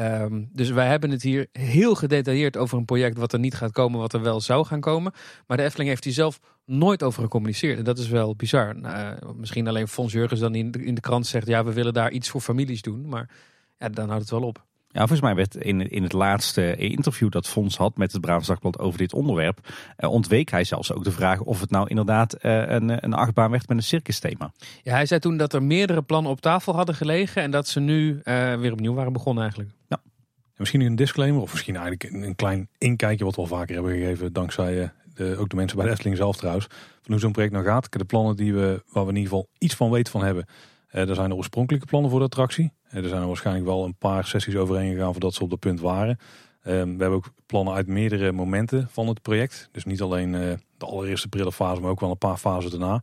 Um, 0.00 0.48
dus 0.52 0.70
wij 0.70 0.86
hebben 0.86 1.10
het 1.10 1.22
hier 1.22 1.48
heel 1.52 1.94
gedetailleerd 1.94 2.56
over 2.56 2.78
een 2.78 2.84
project 2.84 3.18
wat 3.18 3.32
er 3.32 3.38
niet 3.38 3.54
gaat 3.54 3.72
komen, 3.72 4.00
wat 4.00 4.12
er 4.12 4.22
wel 4.22 4.40
zou 4.40 4.66
gaan 4.66 4.80
komen. 4.80 5.12
Maar 5.46 5.56
de 5.56 5.62
Efteling 5.62 5.88
heeft 5.88 6.04
hier 6.04 6.12
zelf 6.12 6.40
nooit 6.64 7.02
over 7.02 7.22
gecommuniceerd. 7.22 7.78
En 7.78 7.84
dat 7.84 7.98
is 7.98 8.08
wel 8.08 8.36
bizar. 8.36 8.76
Nou, 8.76 9.14
uh, 9.14 9.30
misschien 9.36 9.68
alleen 9.68 9.88
Fons 9.88 10.12
Jurgens 10.12 10.40
dan 10.40 10.54
in 10.54 10.70
de, 10.70 10.84
in 10.84 10.94
de 10.94 11.00
krant 11.00 11.26
zegt, 11.26 11.46
ja, 11.46 11.64
we 11.64 11.72
willen 11.72 11.92
daar 11.92 12.10
iets 12.10 12.28
voor 12.28 12.40
families 12.40 12.82
doen. 12.82 13.08
Maar 13.08 13.30
ja, 13.78 13.88
dan 13.88 14.08
houdt 14.08 14.22
het 14.22 14.30
wel 14.30 14.42
op. 14.48 14.64
Ja, 14.92 14.98
volgens 14.98 15.20
mij 15.20 15.34
werd 15.34 15.54
in, 15.54 15.90
in 15.90 16.02
het 16.02 16.12
laatste 16.12 16.76
interview 16.76 17.30
dat 17.30 17.48
Fons 17.48 17.76
had 17.76 17.96
met 17.96 18.12
het 18.12 18.20
Brabants 18.20 18.48
Dagblad 18.48 18.78
over 18.78 18.98
dit 18.98 19.12
onderwerp, 19.12 19.58
uh, 19.98 20.10
ontweek 20.10 20.50
hij 20.50 20.64
zelfs 20.64 20.92
ook 20.92 21.04
de 21.04 21.10
vraag 21.10 21.40
of 21.40 21.60
het 21.60 21.70
nou 21.70 21.88
inderdaad 21.88 22.36
uh, 22.44 22.68
een, 22.68 23.04
een 23.04 23.14
achtbaan 23.14 23.50
werd 23.50 23.68
met 23.68 23.76
een 23.76 23.82
circusthema. 23.82 24.52
Ja, 24.82 24.92
hij 24.92 25.06
zei 25.06 25.20
toen 25.20 25.36
dat 25.36 25.52
er 25.52 25.62
meerdere 25.62 26.02
plannen 26.02 26.30
op 26.30 26.40
tafel 26.40 26.74
hadden 26.74 26.94
gelegen 26.94 27.42
en 27.42 27.50
dat 27.50 27.68
ze 27.68 27.80
nu 27.80 28.20
uh, 28.24 28.54
weer 28.54 28.72
opnieuw 28.72 28.94
waren 28.94 29.12
begonnen 29.12 29.42
eigenlijk. 29.42 29.72
Ja. 29.88 30.00
En 30.04 30.56
misschien 30.56 30.80
een 30.80 30.96
disclaimer 30.96 31.42
of 31.42 31.52
misschien 31.52 31.76
eigenlijk 31.76 32.14
een, 32.14 32.22
een 32.22 32.36
klein 32.36 32.68
inkijkje 32.78 33.24
wat 33.24 33.34
we 33.34 33.40
al 33.40 33.46
vaker 33.46 33.74
hebben 33.74 33.92
gegeven 33.92 34.32
dankzij 34.32 34.92
de, 35.14 35.36
ook 35.36 35.48
de 35.48 35.56
mensen 35.56 35.76
bij 35.76 35.86
de 35.86 35.92
Efteling 35.92 36.16
zelf 36.16 36.36
trouwens. 36.36 36.66
Van 37.02 37.12
hoe 37.12 37.18
zo'n 37.18 37.32
project 37.32 37.52
nou 37.52 37.64
gaat. 37.64 37.92
De 37.98 38.04
plannen 38.04 38.36
die 38.36 38.54
we, 38.54 38.82
waar 38.92 39.04
we 39.04 39.10
in 39.10 39.16
ieder 39.16 39.30
geval 39.30 39.48
iets 39.58 39.74
van 39.74 39.90
weten 39.90 40.12
van 40.12 40.24
hebben, 40.24 40.46
er 40.90 41.14
zijn 41.14 41.28
de 41.28 41.34
oorspronkelijke 41.34 41.86
plannen 41.86 42.10
voor 42.10 42.18
de 42.18 42.24
attractie. 42.24 42.72
Er 42.90 43.08
zijn 43.08 43.20
er 43.20 43.26
waarschijnlijk 43.26 43.66
wel 43.66 43.84
een 43.84 43.96
paar 43.96 44.24
sessies 44.24 44.56
overheen 44.56 44.92
gegaan 44.92 45.12
voordat 45.12 45.34
ze 45.34 45.42
op 45.42 45.50
dat 45.50 45.58
punt 45.58 45.80
waren. 45.80 46.18
Um, 46.66 46.96
we 46.96 47.02
hebben 47.02 47.10
ook 47.10 47.32
plannen 47.46 47.74
uit 47.74 47.86
meerdere 47.86 48.32
momenten 48.32 48.88
van 48.90 49.08
het 49.08 49.22
project. 49.22 49.68
Dus 49.72 49.84
niet 49.84 50.00
alleen 50.00 50.34
uh, 50.34 50.52
de 50.76 50.86
allereerste 50.86 51.28
prille 51.28 51.52
maar 51.58 51.90
ook 51.90 52.00
wel 52.00 52.10
een 52.10 52.18
paar 52.18 52.36
fasen 52.36 52.70
daarna. 52.70 53.02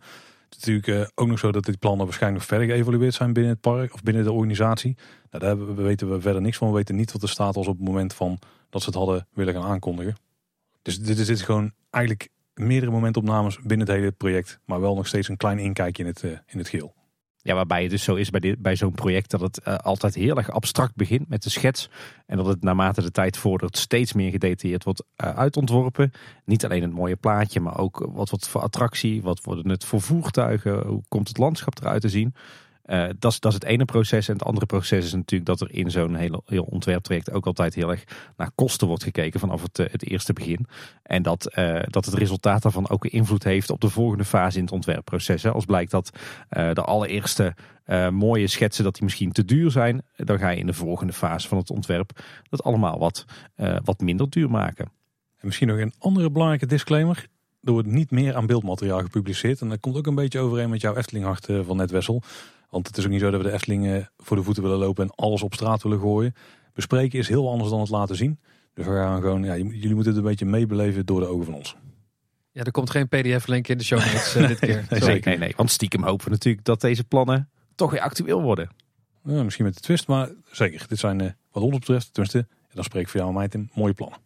Het 0.49 0.57
is 0.59 0.65
natuurlijk 0.65 1.11
ook 1.15 1.27
nog 1.27 1.39
zo 1.39 1.51
dat 1.51 1.65
die 1.65 1.77
plannen 1.77 2.05
waarschijnlijk 2.05 2.41
nog 2.41 2.57
verder 2.57 2.75
geëvalueerd 2.75 3.13
zijn 3.13 3.33
binnen 3.33 3.51
het 3.51 3.61
park 3.61 3.93
of 3.93 4.03
binnen 4.03 4.23
de 4.23 4.31
organisatie. 4.31 4.97
Nou, 5.31 5.43
daar 5.43 5.75
weten 5.75 6.09
we 6.09 6.21
verder 6.21 6.41
niks 6.41 6.57
van. 6.57 6.67
We 6.67 6.75
weten 6.75 6.95
niet 6.95 7.11
wat 7.11 7.21
er 7.21 7.29
staat 7.29 7.55
als 7.55 7.67
op 7.67 7.77
het 7.77 7.87
moment 7.87 8.13
van 8.13 8.39
dat 8.69 8.81
ze 8.81 8.87
het 8.87 8.97
hadden 8.97 9.27
willen 9.33 9.53
gaan 9.53 9.63
aankondigen. 9.63 10.15
Dus 10.81 10.99
dit 10.99 11.17
is, 11.17 11.27
dit 11.27 11.41
gewoon 11.41 11.71
eigenlijk 11.89 12.29
meerdere 12.53 12.91
momentopnames 12.91 13.59
binnen 13.59 13.87
het 13.87 13.95
hele 13.95 14.11
project. 14.11 14.59
Maar 14.65 14.81
wel 14.81 14.95
nog 14.95 15.07
steeds 15.07 15.29
een 15.29 15.37
klein 15.37 15.59
inkijkje 15.59 16.03
in 16.03 16.09
het, 16.09 16.23
in 16.23 16.57
het 16.57 16.67
geheel. 16.67 16.96
Ja, 17.41 17.53
waarbij 17.53 17.81
het 17.81 17.91
dus 17.91 18.03
zo 18.03 18.15
is 18.15 18.29
bij, 18.29 18.39
dit, 18.39 18.61
bij 18.61 18.75
zo'n 18.75 18.91
project 18.91 19.31
dat 19.31 19.41
het 19.41 19.61
uh, 19.67 19.75
altijd 19.75 20.15
heel 20.15 20.37
erg 20.37 20.51
abstract 20.51 20.95
begint 20.95 21.29
met 21.29 21.43
de 21.43 21.49
schets. 21.49 21.89
En 22.25 22.37
dat 22.37 22.45
het 22.45 22.63
naarmate 22.63 23.01
de 23.01 23.11
tijd 23.11 23.37
vordert 23.37 23.77
steeds 23.77 24.13
meer 24.13 24.31
gedetailleerd 24.31 24.83
wordt 24.83 25.03
uh, 25.23 25.35
uitontworpen. 25.35 26.11
Niet 26.45 26.65
alleen 26.65 26.81
het 26.81 26.91
mooie 26.91 27.15
plaatje, 27.15 27.59
maar 27.59 27.77
ook 27.77 28.09
wat 28.13 28.29
wordt 28.29 28.47
voor 28.47 28.61
attractie, 28.61 29.21
wat 29.21 29.43
worden 29.43 29.69
het 29.69 29.85
voor 29.85 30.01
voertuigen, 30.01 30.87
hoe 30.87 31.03
komt 31.07 31.27
het 31.27 31.37
landschap 31.37 31.79
eruit 31.79 32.01
te 32.01 32.09
zien. 32.09 32.35
Uh, 32.87 33.07
dat, 33.19 33.31
is, 33.31 33.39
dat 33.39 33.51
is 33.51 33.59
het 33.59 33.67
ene 33.67 33.85
proces. 33.85 34.27
En 34.27 34.33
het 34.33 34.43
andere 34.43 34.65
proces 34.65 35.05
is 35.05 35.13
natuurlijk 35.13 35.45
dat 35.45 35.61
er 35.61 35.73
in 35.73 35.91
zo'n 35.91 36.15
heel, 36.15 36.43
heel 36.45 36.63
ontwerptraject 36.63 37.31
ook 37.31 37.45
altijd 37.45 37.75
heel 37.75 37.89
erg 37.89 38.03
naar 38.37 38.51
kosten 38.55 38.87
wordt 38.87 39.03
gekeken 39.03 39.39
vanaf 39.39 39.61
het, 39.61 39.77
het 39.77 40.09
eerste 40.09 40.33
begin. 40.33 40.65
En 41.03 41.23
dat, 41.23 41.57
uh, 41.57 41.79
dat 41.89 42.05
het 42.05 42.13
resultaat 42.13 42.61
daarvan 42.61 42.89
ook 42.89 43.05
invloed 43.05 43.43
heeft 43.43 43.69
op 43.69 43.81
de 43.81 43.89
volgende 43.89 44.25
fase 44.25 44.57
in 44.57 44.63
het 44.63 44.73
ontwerpproces. 44.73 45.45
Als 45.45 45.65
blijkt 45.65 45.91
dat 45.91 46.09
de 46.49 46.81
allereerste 46.81 47.55
mooie 48.11 48.47
schetsen 48.47 48.83
dat 48.83 48.93
die 48.93 49.03
misschien 49.03 49.31
te 49.31 49.45
duur 49.45 49.71
zijn, 49.71 50.01
dan 50.15 50.39
ga 50.39 50.49
je 50.49 50.59
in 50.59 50.65
de 50.65 50.73
volgende 50.73 51.13
fase 51.13 51.47
van 51.47 51.57
het 51.57 51.69
ontwerp 51.69 52.19
dat 52.49 52.63
allemaal 52.63 52.99
wat, 52.99 53.25
wat 53.83 53.99
minder 53.99 54.29
duur 54.29 54.49
maken. 54.49 54.85
En 55.37 55.45
misschien 55.45 55.67
nog 55.67 55.77
een 55.77 55.93
andere 55.99 56.31
belangrijke 56.31 56.65
disclaimer. 56.65 57.27
Er 57.63 57.71
wordt 57.71 57.87
niet 57.87 58.11
meer 58.11 58.35
aan 58.35 58.45
beeldmateriaal 58.45 58.99
gepubliceerd. 59.01 59.61
En 59.61 59.69
dat 59.69 59.79
komt 59.79 59.95
ook 59.95 60.07
een 60.07 60.15
beetje 60.15 60.39
overeen 60.39 60.69
met 60.69 60.81
jouw 60.81 60.95
Eftelinghart 60.95 61.47
van 61.65 61.77
Net 61.77 61.91
Wessel. 61.91 62.23
Want 62.69 62.87
het 62.87 62.97
is 62.97 63.05
ook 63.05 63.11
niet 63.11 63.19
zo 63.19 63.31
dat 63.31 63.41
we 63.41 63.47
de 63.47 63.53
Eftelingen 63.53 64.11
voor 64.17 64.37
de 64.37 64.43
voeten 64.43 64.63
willen 64.63 64.77
lopen 64.77 65.03
en 65.03 65.15
alles 65.15 65.41
op 65.41 65.53
straat 65.53 65.83
willen 65.83 65.99
gooien. 65.99 66.33
Bespreken 66.73 67.19
is 67.19 67.27
heel 67.27 67.49
anders 67.49 67.69
dan 67.69 67.79
het 67.79 67.89
laten 67.89 68.15
zien. 68.15 68.39
Dus 68.73 68.85
we 68.85 68.91
gaan 68.91 69.21
gewoon, 69.21 69.43
ja, 69.43 69.55
jullie 69.55 69.93
moeten 69.93 70.13
het 70.13 70.21
een 70.21 70.29
beetje 70.29 70.45
meebeleven 70.45 71.05
door 71.05 71.19
de 71.19 71.25
ogen 71.25 71.45
van 71.45 71.53
ons. 71.53 71.75
Ja, 72.51 72.63
er 72.63 72.71
komt 72.71 72.89
geen 72.89 73.07
pdf-link 73.07 73.67
in 73.67 73.77
de 73.77 73.83
show 73.83 73.99
notes 74.05 74.35
uh, 74.35 74.47
dit 74.47 74.59
keer. 74.59 74.85
nee, 74.89 75.01
zeker, 75.01 75.29
nee, 75.29 75.39
nee. 75.39 75.53
Want 75.55 75.71
stiekem 75.71 76.03
hopen 76.03 76.25
we 76.25 76.31
natuurlijk 76.31 76.65
dat 76.65 76.81
deze 76.81 77.03
plannen 77.03 77.49
toch 77.75 77.91
weer 77.91 78.01
actueel 78.01 78.41
worden. 78.41 78.69
Ja, 79.23 79.43
misschien 79.43 79.65
met 79.65 79.73
de 79.73 79.81
twist, 79.81 80.07
maar 80.07 80.29
zeker. 80.51 80.85
Dit 80.87 80.99
zijn 80.99 81.19
uh, 81.19 81.29
wat 81.51 81.63
ons 81.63 81.79
betreft, 81.79 82.13
tenminste, 82.13 82.47
dan 82.73 82.83
spreek 82.83 83.01
ik 83.01 83.09
voor 83.09 83.19
jou 83.19 83.35
en 83.35 83.49
mij 83.51 83.69
mooie 83.73 83.93
plannen. 83.93 84.19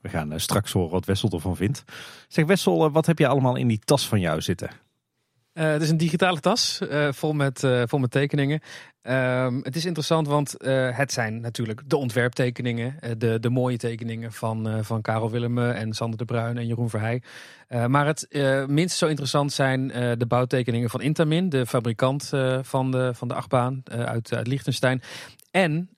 We 0.00 0.08
gaan 0.08 0.32
uh, 0.32 0.38
straks 0.38 0.72
horen 0.72 0.90
wat 0.90 1.04
Wessel 1.04 1.30
ervan 1.30 1.56
vindt. 1.56 1.84
Zeg 2.28 2.46
Wessel, 2.46 2.90
wat 2.90 3.06
heb 3.06 3.18
je 3.18 3.26
allemaal 3.26 3.56
in 3.56 3.68
die 3.68 3.78
tas 3.84 4.08
van 4.08 4.20
jou 4.20 4.40
zitten? 4.40 4.70
Uh, 5.58 5.64
het 5.64 5.82
is 5.82 5.90
een 5.90 5.96
digitale 5.96 6.40
tas, 6.40 6.80
uh, 6.82 7.08
vol, 7.12 7.32
met, 7.32 7.62
uh, 7.62 7.82
vol 7.86 7.98
met 7.98 8.10
tekeningen. 8.10 8.60
Ehm, 9.02 9.60
het 9.62 9.76
is 9.76 9.84
interessant, 9.84 10.26
want 10.26 10.54
het 10.92 11.12
zijn 11.12 11.40
natuurlijk 11.40 11.82
de 11.86 11.96
ontwerptekeningen. 11.96 12.94
de, 13.18 13.40
de 13.40 13.50
mooie 13.50 13.76
tekeningen 13.76 14.32
van, 14.32 14.84
van 14.84 15.02
Karel 15.02 15.30
Willemen 15.30 15.74
en 15.74 15.92
Sander 15.92 16.18
de 16.18 16.24
Bruin 16.24 16.58
en 16.58 16.66
Jeroen 16.66 16.90
Verheij. 16.90 17.22
maar 17.86 18.06
het 18.06 18.26
minst 18.66 18.96
zo 18.96 19.06
interessant 19.06 19.52
zijn 19.52 19.88
de 20.18 20.26
bouwtekeningen 20.28 20.90
van 20.90 21.00
Intamin, 21.00 21.48
de 21.48 21.66
fabrikant 21.66 22.30
van, 22.62 22.90
de, 22.90 23.10
van 23.14 23.28
de 23.28 23.34
achtbaan 23.34 23.82
uit, 23.84 24.32
uit 24.32 24.46
Liechtenstein. 24.46 25.02
En 25.50 25.90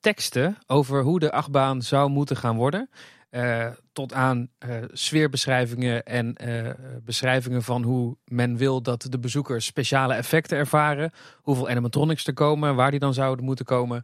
teksten 0.00 0.58
over 0.66 1.02
hoe 1.02 1.18
de 1.18 1.32
achtbaan 1.32 1.82
zou 1.82 2.10
moeten 2.10 2.36
gaan 2.36 2.56
worden. 2.56 2.88
Uh, 3.36 3.66
tot 3.92 4.12
aan 4.12 4.48
uh, 4.66 4.76
sfeerbeschrijvingen 4.92 6.04
en 6.04 6.36
uh, 6.44 6.70
beschrijvingen 7.04 7.62
van 7.62 7.82
hoe 7.82 8.16
men 8.24 8.56
wil 8.56 8.82
dat 8.82 9.06
de 9.10 9.18
bezoekers 9.18 9.66
speciale 9.66 10.14
effecten 10.14 10.58
ervaren. 10.58 11.10
Hoeveel 11.36 11.68
animatronics 11.68 12.26
er 12.26 12.34
komen, 12.34 12.74
waar 12.74 12.90
die 12.90 13.00
dan 13.00 13.14
zouden 13.14 13.44
moeten 13.44 13.64
komen, 13.64 14.02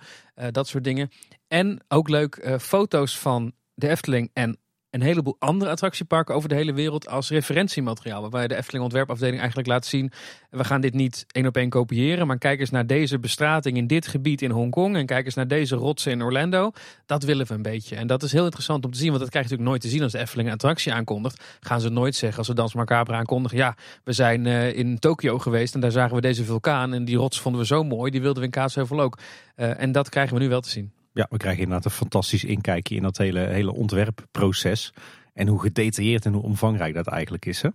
dat 0.51 0.69
soort 0.69 0.85
dingen. 0.85 1.11
En 1.49 1.85
ook 1.89 2.09
leuk 2.09 2.57
foto's 2.61 3.19
van 3.19 3.53
de 3.75 3.89
Efteling 3.89 4.31
en 4.33 4.59
een 4.93 5.03
heleboel 5.03 5.37
andere 5.39 5.71
attractieparken 5.71 6.35
over 6.35 6.49
de 6.49 6.55
hele 6.55 6.73
wereld 6.73 7.09
als 7.09 7.31
referentiemateriaal. 7.31 8.21
Waarbij 8.21 8.49
de 8.49 8.57
Efteling 8.57 8.85
ontwerpafdeling 8.85 9.39
eigenlijk 9.39 9.69
laat 9.69 9.87
zien, 9.87 10.13
we 10.51 10.65
gaan 10.65 10.81
dit 10.81 10.95
niet 10.95 11.25
één 11.31 11.47
op 11.47 11.57
één 11.57 11.69
kopiëren, 11.69 12.27
maar 12.27 12.39
kijk 12.39 12.61
eens 12.61 12.71
naar 12.71 12.87
deze 12.87 13.19
bestrating 13.19 13.77
in 13.77 13.87
dit 13.87 14.07
gebied 14.07 14.43
in 14.43 14.51
Hongkong 14.51 14.97
en 14.97 15.07
kijk 15.07 15.25
eens 15.25 15.35
naar 15.35 15.49
deze 15.49 15.77
rotsen 15.77 16.13
in 16.13 16.23
Orlando. 16.23 16.73
Dat 17.07 17.23
willen 17.23 17.47
we 17.47 17.55
een 17.55 17.63
beetje. 17.63 17.97
En 17.97 18.07
dat 18.07 18.23
is 18.23 18.33
heel 18.33 18.45
interessant 18.45 18.85
om 18.85 18.91
te 18.91 18.99
zien, 18.99 19.09
want 19.09 19.21
dat 19.21 19.31
krijg 19.31 19.45
je 19.45 19.51
natuurlijk 19.51 19.71
nooit 19.71 19.93
te 19.93 19.97
zien 19.97 20.03
als 20.03 20.13
de 20.13 20.19
Efteling 20.19 20.49
een 20.49 20.55
attractie 20.55 20.93
aankondigt. 20.93 21.45
Gaan 21.61 21.81
ze 21.81 21.89
nooit 21.89 22.15
zeggen 22.15 22.39
als 22.39 22.49
we 22.49 22.55
Dans 22.55 22.75
Macabre 22.75 23.15
aankondigen, 23.15 23.59
ja, 23.59 23.77
we 24.05 24.13
zijn 24.13 24.45
uh, 24.45 24.77
in 24.77 24.99
Tokio 24.99 25.39
geweest 25.39 25.75
en 25.75 25.81
daar 25.81 25.91
zagen 25.91 26.15
we 26.15 26.21
deze 26.21 26.45
vulkaan 26.45 26.95
en 26.95 27.05
die 27.05 27.17
rots 27.17 27.41
vonden 27.41 27.61
we 27.61 27.67
zo 27.67 27.85
mooi, 27.85 28.11
die 28.11 28.21
wilden 28.21 28.39
we 28.39 28.47
in 28.47 28.55
Kaatsheuvel 28.55 29.01
ook. 29.01 29.19
Uh, 29.57 29.81
en 29.81 29.93
dat 29.93 30.09
krijgen 30.09 30.35
we 30.37 30.43
nu 30.43 30.49
wel 30.49 30.61
te 30.61 30.69
zien. 30.69 30.93
Ja, 31.13 31.27
we 31.31 31.37
krijgen 31.37 31.63
inderdaad 31.63 31.85
een 31.85 31.91
fantastisch 31.91 32.45
inkijkje 32.45 32.95
in 32.95 33.03
dat 33.03 33.17
hele, 33.17 33.41
hele 33.41 33.75
ontwerpproces. 33.75 34.93
En 35.33 35.49
hoe 35.49 35.61
gedetailleerd 35.61 36.25
en 36.25 36.33
hoe 36.33 36.43
omvangrijk 36.43 36.95
dat 36.95 37.07
eigenlijk 37.07 37.47
is. 37.47 37.63
Hè? 37.63 37.69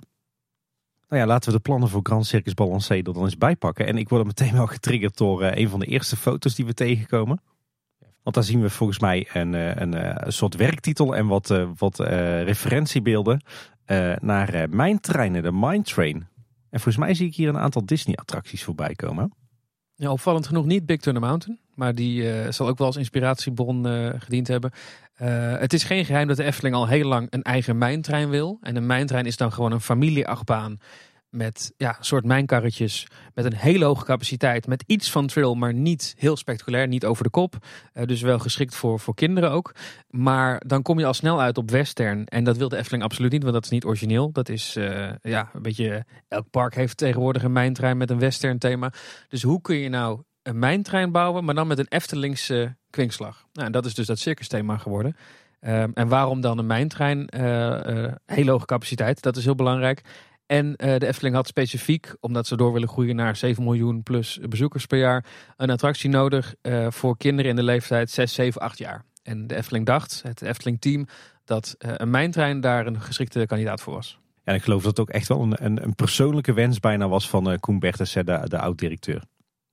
Nou 1.10 1.22
ja, 1.22 1.28
laten 1.28 1.50
we 1.50 1.56
de 1.56 1.62
plannen 1.62 1.90
voor 1.90 2.00
Grand 2.04 2.26
Circus 2.26 2.54
Balancé 2.54 2.96
er 2.96 3.04
dan 3.04 3.24
eens 3.24 3.38
bijpakken. 3.38 3.88
En 3.88 3.98
ik 3.98 4.10
word 4.10 4.22
er 4.22 4.28
meteen 4.28 4.54
wel 4.54 4.68
getriggerd 4.68 5.18
door 5.18 5.44
uh, 5.44 5.56
een 5.56 5.70
van 5.70 5.80
de 5.80 5.86
eerste 5.86 6.16
foto's 6.16 6.56
die 6.56 6.66
we 6.66 6.74
tegenkomen. 6.74 7.42
Want 8.24 8.36
daar 8.36 8.46
zien 8.46 8.62
we 8.62 8.70
volgens 8.70 9.00
mij 9.00 9.28
een, 9.34 9.56
eh, 9.56 9.76
een, 9.76 10.26
een, 10.26 10.34
soort 10.34 10.56
werktitel 10.56 11.16
en 11.16 11.28
wat, 11.28 11.54
wat 11.78 12.00
referentiebeelden 12.00 13.42
naar 14.20 14.68
mijn 14.70 15.00
treinen, 15.00 15.44
de 15.44 15.52
Mine 15.52 15.82
Train. 15.82 16.28
En 16.70 16.80
volgens 16.80 16.98
mij 16.98 17.14
zie 17.14 17.28
ik 17.28 17.36
hier 17.36 17.50
een 17.50 17.58
aantal 17.58 17.86
Disney-attracties 17.86 18.64
voorbij 18.64 18.94
komen. 18.94 19.34
Ja, 19.96 20.12
opvallend 20.12 20.48
genoeg 20.48 20.66
niet 20.66 20.86
Big 20.86 21.00
Thunder 21.00 21.22
Mountain. 21.22 21.60
Maar 21.78 21.96
die 21.96 22.24
uh, 22.24 22.52
zal 22.52 22.68
ook 22.68 22.78
wel 22.78 22.88
als 22.88 22.96
inspiratiebron 22.96 23.88
uh, 23.88 24.10
gediend 24.18 24.48
hebben. 24.48 24.72
Uh, 25.22 25.58
het 25.58 25.74
is 25.74 25.84
geen 25.84 26.06
geheim 26.06 26.28
dat 26.28 26.38
de 26.38 26.44
Efteling 26.44 26.76
al 26.76 26.88
heel 26.88 27.08
lang 27.08 27.28
een 27.30 27.42
eigen 27.42 27.78
mijntrein 27.78 28.30
wil. 28.30 28.58
En 28.62 28.76
een 28.76 28.86
mijntrein 28.86 29.26
is 29.26 29.38
dan 29.38 29.52
gewoon 29.54 29.72
een 29.72 29.82
familieachtbaan 29.82 30.78
met 31.30 31.74
ja, 31.78 31.98
soort 32.00 32.26
mijnkarretjes. 32.26 33.08
Met 33.34 33.46
een 33.46 33.56
hele 33.56 33.86
hoge 33.86 34.06
capaciteit. 34.06 34.68
Met 34.68 34.84
iets 34.88 35.12
van 35.12 35.28
trail, 35.28 35.56
maar 35.56 35.74
niet 35.74 36.16
heel 36.18 36.38
spectaculair. 36.38 36.88
Niet 36.88 37.06
over 37.06 37.24
de 37.24 37.30
kop. 37.30 37.56
Dus 38.06 38.22
wel 38.22 38.40
geschikt 38.40 38.76
voor, 38.76 39.00
voor 39.00 39.16
kinderen 39.16 39.52
ook. 39.52 39.76
Maar 40.10 40.62
dan 40.66 40.82
kom 40.82 41.00
je 41.00 41.06
al 41.06 41.14
snel 41.14 41.42
uit 41.42 41.58
op 41.58 41.72
western. 41.72 42.26
En 42.26 42.44
dat 42.44 42.58
wil 42.58 42.70
de 42.70 42.78
Efteling 42.78 43.04
absoluut 43.04 43.32
niet, 43.32 43.42
want 43.42 43.54
dat 43.54 43.64
is 43.64 43.70
niet 43.70 43.86
origineel. 43.86 44.32
Dat 44.32 44.50
is 44.50 44.74
ja, 45.22 45.50
een 45.54 45.62
beetje. 45.62 46.06
Elk 46.28 46.50
park 46.50 46.76
heeft 46.76 46.98
tegenwoordig 46.98 47.44
een 47.44 47.52
mijntrein 47.52 47.98
met 47.98 48.10
een 48.10 48.20
western 48.20 48.58
thema. 48.58 48.94
Dus 49.28 49.44
hoe 49.44 49.62
kun 49.62 49.76
je 49.76 49.90
nou 49.90 50.22
een 50.48 50.60
mijntrein 50.60 51.12
bouwen, 51.12 51.44
maar 51.44 51.56
dan 51.56 51.68
met 51.68 51.80
een 51.80 51.88
Eftelingse 51.88 52.76
kwinkslag? 52.90 53.46
Nou, 53.54 53.66
en 53.66 53.72
dat 53.72 53.86
is 53.86 53.94
dus 53.94 54.06
dat 54.06 54.20
circus 54.20 54.48
thema 54.48 54.78
geworden. 54.78 55.16
Um, 55.62 55.92
en 55.94 56.08
waarom 56.08 56.42
dan 56.42 56.58
een 56.58 56.66
mijntrein? 56.66 57.30
Uh, 57.38 58.12
hele 58.26 58.52
hoge 58.52 58.66
capaciteit, 58.66 59.22
dat 59.22 59.38
is 59.38 59.44
heel 59.44 59.56
belangrijk. 59.56 60.02
En 60.46 60.68
uh, 60.68 60.98
de 60.98 61.08
Efteling 61.08 61.36
had 61.36 61.48
specifiek, 61.48 62.16
omdat 62.20 62.48
ze 62.48 62.56
door 62.56 62.74
willen 62.74 62.88
groeien 62.88 63.16
naar 63.16 63.36
7 63.36 63.64
miljoen 63.64 64.04
plus 64.04 64.40
bezoekers 64.50 64.86
per 64.86 64.98
jaar, 64.98 65.26
een 65.58 65.70
attractie 65.70 66.10
nodig 66.10 66.56
voor 66.88 67.18
kinderen 67.18 67.50
in 67.50 67.56
de 67.56 67.64
leeftijd 67.64 68.10
6, 68.10 68.34
7, 68.34 68.62
8 68.62 68.78
jaar. 68.78 69.04
En 69.24 69.48
de 69.48 69.56
Efteling 69.56 69.86
dacht, 69.86 70.22
het 70.24 70.42
Efteling 70.42 70.82
team, 70.82 71.08
dat 71.46 71.76
een 71.78 72.10
mijntrein 72.10 72.62
daar 72.62 72.88
een 72.88 73.02
geschikte 73.02 73.46
kandidaat 73.46 73.82
voor 73.82 73.94
was. 73.94 74.20
Ja, 74.44 74.54
ik 74.54 74.64
geloof 74.64 74.82
dat 74.82 74.98
het 74.98 75.00
ook 75.00 75.10
echt 75.10 75.28
wel 75.28 75.42
een, 75.42 75.66
een, 75.66 75.84
een 75.84 75.96
persoonlijke 75.96 76.54
wens 76.54 76.80
bijna 76.80 77.08
was 77.08 77.30
van 77.30 77.60
Koen 77.60 77.80
Bertens, 77.80 78.14
de, 78.14 78.42
de 78.44 78.60
oud-directeur. 78.60 79.24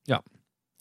Ja. 0.02 0.22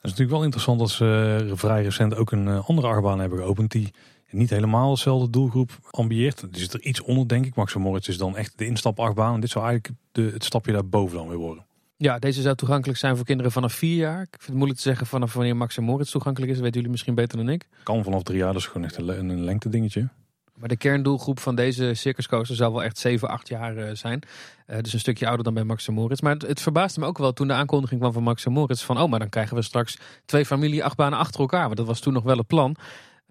Het 0.04 0.12
is 0.12 0.18
natuurlijk 0.18 0.38
wel 0.38 0.44
interessant 0.44 0.80
dat 0.80 0.90
ze 0.90 1.52
vrij 1.56 1.84
recent 1.84 2.16
ook 2.16 2.32
een 2.32 2.48
andere 2.48 2.88
achtbaan 2.88 3.20
hebben 3.20 3.40
geopend 3.40 3.72
die 3.72 3.94
niet 4.30 4.50
helemaal 4.50 4.90
dezelfde 4.90 5.30
doelgroep 5.30 5.72
ambieert. 5.92 6.42
Er 6.42 6.48
zit 6.52 6.74
er 6.74 6.82
iets 6.82 7.02
onder, 7.02 7.28
denk 7.28 7.46
ik. 7.46 7.56
Max 7.56 7.76
Moritz 7.76 8.08
is 8.08 8.18
dan 8.18 8.38
echt 8.38 8.58
de 8.58 8.66
instapachtbaan. 8.66 9.34
En 9.34 9.40
dit 9.40 9.50
zou 9.50 9.66
eigenlijk 9.66 10.00
de, 10.12 10.30
het 10.34 10.44
stapje 10.44 10.72
daarboven 10.72 11.18
dan 11.18 11.28
weer 11.28 11.38
worden. 11.38 11.66
Ja, 11.98 12.20
deze 12.20 12.42
zou 12.42 12.56
toegankelijk 12.56 13.00
zijn 13.00 13.16
voor 13.16 13.26
kinderen 13.26 13.52
vanaf 13.52 13.74
vier 13.74 13.96
jaar. 13.96 14.22
Ik 14.22 14.28
vind 14.30 14.46
het 14.46 14.56
moeilijk 14.56 14.78
te 14.80 14.86
zeggen 14.86 15.08
vanaf 15.08 15.34
wanneer 15.34 15.56
Max 15.56 15.78
Moritz 15.78 16.12
toegankelijk 16.12 16.52
is. 16.52 16.58
Dat 16.58 16.66
weten 16.66 16.80
jullie 16.82 16.96
misschien 16.96 17.16
beter 17.16 17.38
dan 17.38 17.50
ik. 17.50 17.68
Kan 17.84 18.04
vanaf 18.04 18.24
drie 18.24 18.38
jaar, 18.38 18.54
dat 18.54 18.62
is 18.62 18.68
gewoon 18.68 18.84
echt 18.84 18.98
een, 18.98 19.30
een 19.30 19.44
lengte 19.44 19.70
dingetje. 19.70 20.10
Maar 20.54 20.70
de 20.70 20.78
kerndoelgroep 20.78 21.40
van 21.40 21.56
deze 21.56 21.94
circuscoaster 21.94 22.56
zal 22.56 22.72
wel 22.72 22.84
echt 22.84 22.98
7, 22.98 23.30
8 23.30 23.48
jaar 23.48 23.78
uh, 23.78 23.90
zijn. 23.94 24.22
Uh, 24.68 24.78
dus 24.82 24.94
een 24.94 25.00
stukje 25.00 25.26
ouder 25.26 25.44
dan 25.44 25.54
bij 25.54 25.64
Max 25.64 25.88
Moritz. 25.88 26.22
Maar 26.22 26.36
het, 26.36 26.62
verbaasde 26.62 27.00
me 27.00 27.06
ook 27.06 27.18
wel 27.18 27.34
toen 27.34 27.48
de 27.48 27.54
aankondiging 27.54 28.00
kwam 28.00 28.14
van 28.14 28.24
Max 28.24 28.46
Moritz. 28.46 28.84
Van 28.84 29.02
oh, 29.02 29.10
maar 29.10 29.20
dan 29.20 29.30
krijgen 29.30 29.56
we 29.56 29.62
straks 29.62 29.98
twee 30.26 30.46
familie 30.46 30.84
achtbanen 30.84 31.20
achter 31.20 31.40
elkaar. 31.40 31.66
Want 31.66 31.78
dat 31.78 31.86
was 31.86 32.00
toen 32.00 32.14
nog 32.14 32.24
wel 32.24 32.38
het 32.38 32.48
plan. 32.48 32.76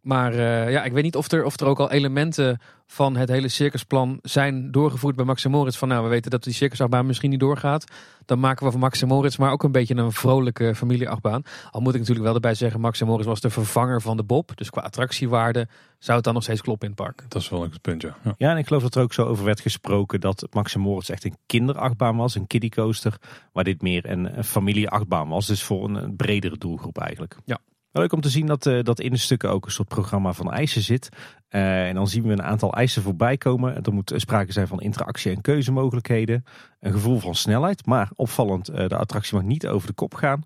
Maar 0.02 0.32
uh, 0.32 0.70
ja, 0.70 0.84
ik 0.84 0.92
weet 0.92 1.02
niet 1.02 1.16
of 1.16 1.32
er, 1.32 1.44
of 1.44 1.60
er 1.60 1.66
ook 1.66 1.80
al 1.80 1.90
elementen 1.90 2.60
van 2.86 3.16
het 3.16 3.28
hele 3.28 3.48
circusplan 3.48 4.18
zijn 4.22 4.70
doorgevoerd 4.70 5.16
bij 5.16 5.24
Max 5.24 5.46
Moritz. 5.46 5.78
Van 5.78 5.88
nou, 5.88 6.02
we 6.02 6.08
weten 6.08 6.30
dat 6.30 6.44
die 6.44 6.52
circusachtbaan 6.52 7.06
misschien 7.06 7.30
niet 7.30 7.40
doorgaat. 7.40 7.84
Dan 8.24 8.40
maken 8.40 8.64
we 8.64 8.70
van 8.70 8.80
Max 8.80 9.04
Moritz 9.04 9.36
maar 9.36 9.52
ook 9.52 9.62
een 9.62 9.72
beetje 9.72 9.94
een 9.94 10.12
vrolijke 10.12 10.74
familieachtbaan. 10.74 11.42
Al 11.70 11.80
moet 11.80 11.92
ik 11.92 11.98
natuurlijk 11.98 12.26
wel 12.26 12.34
erbij 12.34 12.54
zeggen, 12.54 12.80
Max 12.80 13.02
Moritz 13.02 13.26
was 13.26 13.40
de 13.40 13.50
vervanger 13.50 14.00
van 14.00 14.16
de 14.16 14.22
Bob. 14.22 14.56
Dus 14.56 14.70
qua 14.70 14.80
attractiewaarde 14.80 15.68
zou 15.98 16.16
het 16.16 16.24
dan 16.24 16.34
nog 16.34 16.42
steeds 16.42 16.60
kloppen 16.60 16.88
in 16.88 16.94
het 16.94 17.04
park. 17.04 17.24
Dat 17.28 17.42
is 17.42 17.48
wel 17.48 17.64
een 17.64 17.80
punt, 17.80 18.02
ja. 18.02 18.16
ja. 18.22 18.34
Ja, 18.36 18.50
en 18.50 18.56
ik 18.56 18.66
geloof 18.66 18.82
dat 18.82 18.94
er 18.94 19.02
ook 19.02 19.12
zo 19.12 19.24
over 19.24 19.44
werd 19.44 19.60
gesproken 19.60 20.20
dat 20.20 20.46
Max 20.50 20.76
Moritz 20.76 21.10
echt 21.10 21.24
een 21.24 21.36
kinderachtbaan 21.46 22.16
was. 22.16 22.34
Een 22.34 22.46
kiddie 22.46 22.70
coaster. 22.70 23.16
Waar 23.52 23.64
dit 23.64 23.82
meer 23.82 24.10
een, 24.10 24.38
een 24.38 24.44
familieachtbaan 24.44 25.28
was. 25.28 25.46
Dus 25.46 25.62
voor 25.62 25.84
een, 25.84 25.94
een 25.94 26.16
bredere 26.16 26.58
doelgroep 26.58 26.98
eigenlijk. 26.98 27.36
Ja. 27.44 27.58
Leuk 27.92 28.12
om 28.12 28.20
te 28.20 28.28
zien 28.28 28.46
dat, 28.46 28.66
uh, 28.66 28.82
dat 28.82 29.00
in 29.00 29.10
de 29.10 29.16
stukken 29.16 29.50
ook 29.50 29.64
een 29.64 29.72
soort 29.72 29.88
programma 29.88 30.32
van 30.32 30.52
eisen 30.52 30.82
zit. 30.82 31.08
Uh, 31.50 31.88
en 31.88 31.94
dan 31.94 32.08
zien 32.08 32.22
we 32.22 32.32
een 32.32 32.42
aantal 32.42 32.72
eisen 32.72 33.02
voorbij 33.02 33.36
komen. 33.36 33.82
Er 33.82 33.92
moet 33.92 34.12
sprake 34.16 34.52
zijn 34.52 34.66
van 34.66 34.80
interactie 34.80 35.32
en 35.32 35.40
keuzemogelijkheden. 35.40 36.44
Een 36.80 36.92
gevoel 36.92 37.18
van 37.18 37.34
snelheid, 37.34 37.86
maar 37.86 38.10
opvallend, 38.14 38.70
uh, 38.70 38.88
de 38.88 38.96
attractie 38.96 39.34
mag 39.34 39.44
niet 39.44 39.66
over 39.66 39.86
de 39.86 39.94
kop 39.94 40.14
gaan. 40.14 40.44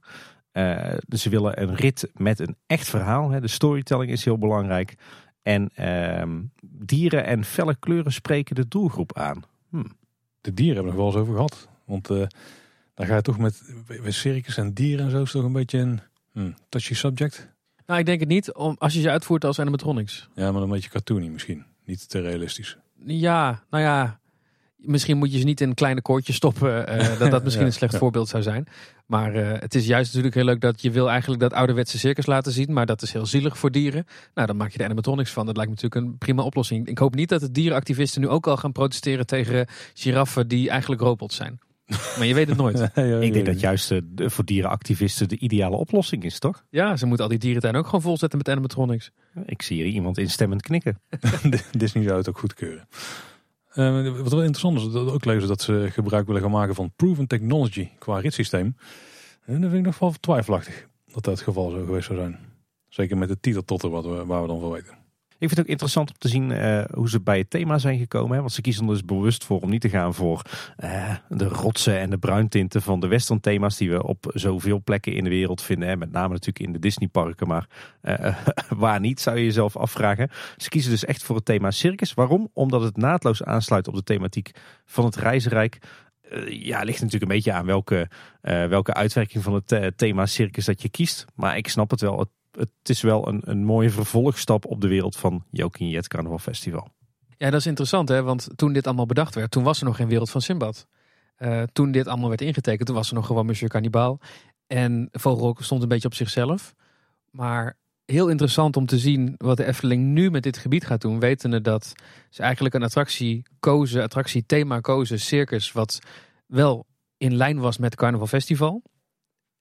dus 1.07 1.23
ze 1.23 1.29
willen 1.29 1.63
een 1.63 1.75
rit 1.75 2.11
met 2.13 2.39
een 2.39 2.57
echt 2.67 2.89
verhaal. 2.89 3.31
Hè. 3.31 3.41
De 3.41 3.49
storytelling 3.49 4.11
is 4.11 4.25
heel 4.25 4.39
belangrijk. 4.39 4.95
En 5.43 5.71
ehm, 5.75 6.43
dieren 6.63 7.25
en 7.25 7.45
felle 7.45 7.77
kleuren 7.79 8.13
spreken 8.13 8.55
de 8.55 8.69
doelgroep 8.69 9.17
aan. 9.17 9.43
Hm. 9.71 9.85
De 10.41 10.55
dieren 10.55 10.75
hebben 10.75 10.95
we 10.95 10.99
nog 10.99 11.13
wel 11.13 11.23
eens 11.23 11.29
over 11.29 11.35
gehad. 11.35 11.69
Want 11.85 12.07
dan 12.95 13.07
ga 13.07 13.15
je 13.15 13.23
toch 13.23 13.39
met, 13.39 13.63
met 14.03 14.15
circus 14.15 14.57
en 14.57 14.73
dieren 14.73 15.05
en 15.05 15.11
zo 15.11 15.23
is 15.23 15.31
toch 15.31 15.45
een 15.45 15.53
beetje 15.53 15.79
een 15.79 16.01
Hmm. 16.37 16.55
Touchy 16.69 16.95
subject? 16.95 17.49
Nou, 17.87 18.01
ik 18.01 18.07
denk 18.07 18.21
het 18.21 18.29
niet. 18.29 18.53
Om, 18.53 18.77
als 18.79 18.95
je 18.95 19.01
ze 19.01 19.11
uitvoert 19.11 19.45
als 19.45 19.59
animatronics. 19.59 20.29
Ja, 20.35 20.53
maar 20.53 20.63
een 20.63 20.69
beetje 20.69 20.91
cartoony 20.91 21.29
misschien. 21.29 21.65
Niet 21.85 22.09
te 22.09 22.21
realistisch. 22.21 22.77
Ja, 23.05 23.63
nou 23.71 23.83
ja. 23.83 24.21
Misschien 24.77 25.17
moet 25.17 25.33
je 25.33 25.39
ze 25.39 25.45
niet 25.45 25.61
in 25.61 25.75
kleine 25.75 26.03
koortjes 26.03 26.37
stoppen. 26.37 26.99
Uh, 27.01 27.19
dat 27.19 27.31
dat 27.31 27.45
misschien 27.45 27.67
een 27.67 27.73
slecht 27.73 27.97
voorbeeld 27.97 28.29
zou 28.29 28.43
zijn. 28.43 28.67
Maar 29.07 29.37
uh, 29.37 29.53
het 29.53 29.75
is 29.75 29.87
juist 29.87 30.07
natuurlijk 30.07 30.35
heel 30.35 30.45
leuk 30.45 30.61
dat 30.61 30.83
je 30.83 30.91
wil 30.91 31.11
eigenlijk 31.11 31.41
dat 31.41 31.53
ouderwetse 31.53 31.99
circus 31.99 32.27
laten 32.27 32.53
zien. 32.53 32.73
Maar 32.73 32.87
dat 32.87 33.03
is 33.03 33.13
heel 33.13 33.27
zielig 33.27 33.59
voor 33.59 33.71
dieren. 33.71 34.07
Nou, 34.35 34.47
dan 34.47 34.57
maak 34.57 34.71
je 34.71 34.79
de 34.79 34.85
animatronics 34.85 35.31
van. 35.31 35.47
Dat 35.47 35.57
lijkt 35.57 35.71
me 35.71 35.77
natuurlijk 35.77 36.07
een 36.07 36.19
prima 36.19 36.43
oplossing. 36.43 36.87
Ik 36.87 36.99
hoop 36.99 37.15
niet 37.15 37.29
dat 37.29 37.41
de 37.41 37.51
dierenactivisten 37.51 38.21
nu 38.21 38.29
ook 38.29 38.47
al 38.47 38.57
gaan 38.57 38.73
protesteren 38.73 39.27
tegen 39.27 39.67
giraffen 39.95 40.49
die 40.49 40.71
eigenlijk 40.71 41.01
robots 41.01 41.37
zijn. 41.37 41.59
Maar 41.87 42.27
je 42.27 42.35
weet 42.35 42.49
het 42.49 42.57
nooit. 42.57 42.81
ik 43.27 43.33
denk 43.33 43.47
dat 43.47 43.61
juist 43.61 43.91
uh, 43.91 44.01
voor 44.17 44.45
dierenactivisten 44.45 45.29
de 45.29 45.39
ideale 45.39 45.77
oplossing 45.77 46.25
is, 46.25 46.39
toch? 46.39 46.65
Ja, 46.71 46.97
ze 46.97 47.07
moeten 47.07 47.25
al 47.25 47.31
die 47.31 47.41
dierentuin 47.41 47.77
ook 47.77 47.85
gewoon 47.85 48.03
volzetten 48.03 48.39
met 48.39 48.49
animatronics. 48.49 49.11
Ik 49.47 49.63
zie 49.63 49.83
hier 49.83 49.93
iemand 49.93 50.19
instemmend 50.19 50.63
knikken. 50.63 51.01
Disney 51.79 52.05
zou 52.05 52.17
het 52.17 52.29
ook 52.29 52.39
goedkeuren. 52.39 52.89
Uh, 53.75 54.19
wat 54.19 54.33
wel 54.33 54.43
interessant 54.43 54.79
is, 54.79 54.93
dat 54.93 55.11
ook 55.11 55.25
lezen 55.25 55.49
dat 55.49 55.63
ze 55.63 55.89
gebruik 55.91 56.27
willen 56.27 56.43
gaan 56.43 56.51
maken 56.51 56.75
van 56.75 56.93
proven 56.97 57.27
technology 57.27 57.89
qua 57.99 58.19
ritssysteem. 58.19 58.77
En 59.45 59.61
dat 59.61 59.71
vind 59.71 59.75
ik 59.75 59.85
nog 59.85 59.99
wel 59.99 60.15
twijfelachtig 60.21 60.87
dat 61.05 61.25
dat 61.25 61.35
het 61.35 61.43
geval 61.43 61.71
zo 61.71 61.85
geweest 61.85 62.07
zou 62.07 62.19
zijn. 62.19 62.39
Zeker 62.89 63.17
met 63.17 63.29
de 63.29 63.41
titeltotter 63.41 63.91
wat 63.91 64.05
we, 64.05 64.25
waar 64.25 64.43
we 64.43 64.49
dan 64.49 64.61
van 64.61 64.71
weten. 64.71 65.06
Ik 65.39 65.49
vind 65.49 65.51
het 65.51 65.61
ook 65.61 65.73
interessant 65.73 66.09
om 66.11 66.17
te 66.19 66.29
zien 66.29 66.51
uh, 66.51 66.85
hoe 66.93 67.09
ze 67.09 67.21
bij 67.21 67.39
het 67.39 67.51
thema 67.51 67.79
zijn 67.79 67.99
gekomen. 67.99 68.35
Hè? 68.35 68.41
Want 68.41 68.53
ze 68.53 68.61
kiezen 68.61 68.83
er 68.83 68.93
dus 68.93 69.05
bewust 69.05 69.45
voor 69.45 69.61
om 69.61 69.71
niet 69.71 69.81
te 69.81 69.89
gaan 69.89 70.15
voor 70.15 70.43
uh, 70.85 71.15
de 71.29 71.45
rotsen 71.45 71.99
en 71.99 72.11
de 72.11 72.19
bruintinten 72.19 72.83
van 72.83 73.01
de 73.01 73.07
western 73.07 73.41
thema's 73.41 73.77
die 73.77 73.91
we 73.91 74.03
op 74.03 74.31
zoveel 74.35 74.81
plekken 74.85 75.13
in 75.13 75.25
de 75.25 75.31
wereld 75.31 75.63
vinden. 75.63 75.89
Hè? 75.89 75.97
Met 75.97 76.13
name 76.13 76.29
natuurlijk 76.29 76.59
in 76.59 76.73
de 76.73 76.79
Disneyparken, 76.79 77.49
maar 77.49 77.67
uh, 78.03 78.37
waar 78.83 79.01
niet 79.01 79.21
zou 79.21 79.37
je 79.37 79.45
jezelf 79.45 79.77
afvragen. 79.77 80.31
Ze 80.57 80.69
kiezen 80.69 80.91
dus 80.91 81.05
echt 81.05 81.23
voor 81.23 81.37
het 81.37 81.45
thema 81.45 81.71
circus. 81.71 82.15
Waarom? 82.15 82.51
Omdat 82.53 82.83
het 82.83 82.97
naadloos 82.97 83.43
aansluit 83.43 83.89
op 83.89 83.95
de 83.95 84.03
thematiek 84.03 84.51
van 84.85 85.05
het 85.05 85.17
reizenrijk. 85.17 85.79
ja, 86.49 86.83
ligt 86.83 87.01
natuurlijk 87.01 87.23
een 87.23 87.37
beetje 87.37 87.53
aan 87.53 87.67
welke, 87.67 88.09
welke 88.41 88.95
uitwerking 88.95 89.43
van 89.43 89.55
het 89.55 89.93
thema 89.99 90.27
circus 90.27 90.65
dat 90.65 90.83
je 90.83 90.89
kiest. 90.89 91.25
Maar 91.35 91.57
ik 91.57 91.69
snap 91.69 91.91
het 91.91 92.01
wel. 92.01 92.27
Het 92.57 92.71
is 92.83 93.01
wel 93.01 93.29
een, 93.29 93.41
een 93.45 93.65
mooie 93.65 93.91
vervolgstap 93.91 94.65
op 94.67 94.81
de 94.81 94.89
wereld 94.89 95.17
van 95.17 95.45
Jokin 95.51 95.89
Jet 95.89 96.09
Carnaval 96.09 96.39
Festival. 96.39 96.89
Ja, 97.37 97.51
dat 97.51 97.61
is 97.61 97.67
interessant 97.67 98.09
hè, 98.09 98.23
want 98.23 98.49
toen 98.57 98.73
dit 98.73 98.87
allemaal 98.87 99.07
bedacht 99.07 99.35
werd, 99.35 99.51
toen 99.51 99.63
was 99.63 99.79
er 99.79 99.87
nog 99.87 99.97
geen 99.97 100.09
wereld 100.09 100.31
van 100.31 100.41
Simbad. 100.41 100.87
Uh, 101.39 101.63
toen 101.63 101.91
dit 101.91 102.07
allemaal 102.07 102.29
werd 102.29 102.41
ingetekend, 102.41 102.87
toen 102.87 102.97
was 102.97 103.09
er 103.09 103.15
nog 103.15 103.27
gewoon 103.27 103.47
Monsieur 103.47 103.71
Cannibal. 103.71 104.21
En 104.67 105.09
Vogelrok 105.13 105.63
stond 105.63 105.83
een 105.83 105.89
beetje 105.89 106.09
op 106.09 106.15
zichzelf. 106.15 106.75
Maar 107.31 107.77
heel 108.05 108.29
interessant 108.29 108.77
om 108.77 108.87
te 108.87 108.99
zien 108.99 109.35
wat 109.37 109.57
de 109.57 109.65
Efteling 109.65 110.05
nu 110.05 110.31
met 110.31 110.43
dit 110.43 110.59
gebied 110.59 110.87
gaat 110.87 111.01
doen. 111.01 111.21
Wetende 111.21 111.61
dat 111.61 111.93
ze 112.31 112.43
eigenlijk 112.43 112.75
een 112.75 112.83
attractie 112.83 113.43
kozen, 113.61 114.03
attractie 114.03 114.47
thema 114.47 114.81
kozen, 114.81 115.21
circus, 115.21 115.73
wat 115.73 115.99
wel 116.47 116.87
in 117.17 117.35
lijn 117.35 117.59
was 117.59 117.79
met 117.79 117.91
het 117.91 118.01
Carnaval 118.01 118.27
Festival. 118.27 118.83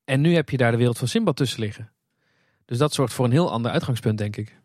En 0.04 0.22
nu 0.22 0.36
heb 0.36 0.50
je 0.50 0.58
daar 0.58 0.72
de 0.72 0.78
wereld 0.78 0.98
van 0.98 1.08
Simbad 1.08 1.36
tussen 1.36 1.60
liggen. 1.60 1.95
Dus 2.66 2.78
dat 2.78 2.94
zorgt 2.94 3.14
voor 3.14 3.26
een 3.26 3.32
heel 3.32 3.52
ander 3.52 3.72
uitgangspunt, 3.72 4.18
denk 4.18 4.36
ik. 4.36 4.60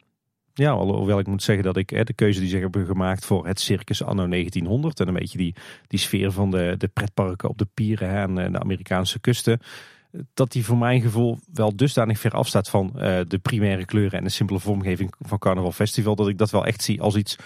Ja, 0.54 0.70
alhoewel 0.70 1.18
ik 1.18 1.26
moet 1.26 1.42
zeggen 1.42 1.64
dat 1.64 1.76
ik 1.76 1.90
hè, 1.90 2.04
de 2.04 2.12
keuze 2.12 2.40
die 2.40 2.48
ze 2.48 2.56
hebben 2.56 2.86
gemaakt 2.86 3.24
voor 3.24 3.46
het 3.46 3.60
circus 3.60 4.02
anno 4.02 4.28
1900 4.28 5.00
en 5.00 5.08
een 5.08 5.14
beetje 5.14 5.38
die, 5.38 5.54
die 5.86 5.98
sfeer 5.98 6.32
van 6.32 6.50
de, 6.50 6.74
de 6.78 6.88
pretparken 6.88 7.48
op 7.48 7.58
de 7.58 7.68
pieren 7.74 8.10
hè, 8.10 8.22
en 8.22 8.52
de 8.52 8.60
Amerikaanse 8.60 9.20
kusten, 9.20 9.60
dat 10.34 10.52
die 10.52 10.64
voor 10.64 10.76
mijn 10.76 11.00
gevoel 11.00 11.38
wel 11.52 11.76
dusdanig 11.76 12.18
ver 12.18 12.32
afstaat 12.32 12.68
van 12.68 12.92
uh, 12.94 13.20
de 13.26 13.38
primaire 13.42 13.84
kleuren 13.84 14.18
en 14.18 14.24
de 14.24 14.30
simpele 14.30 14.58
vormgeving 14.58 15.14
van 15.18 15.38
Carnaval 15.38 15.72
Festival, 15.72 16.14
dat 16.14 16.28
ik 16.28 16.38
dat 16.38 16.50
wel 16.50 16.66
echt 16.66 16.82
zie 16.82 17.00
als 17.00 17.16
iets, 17.16 17.36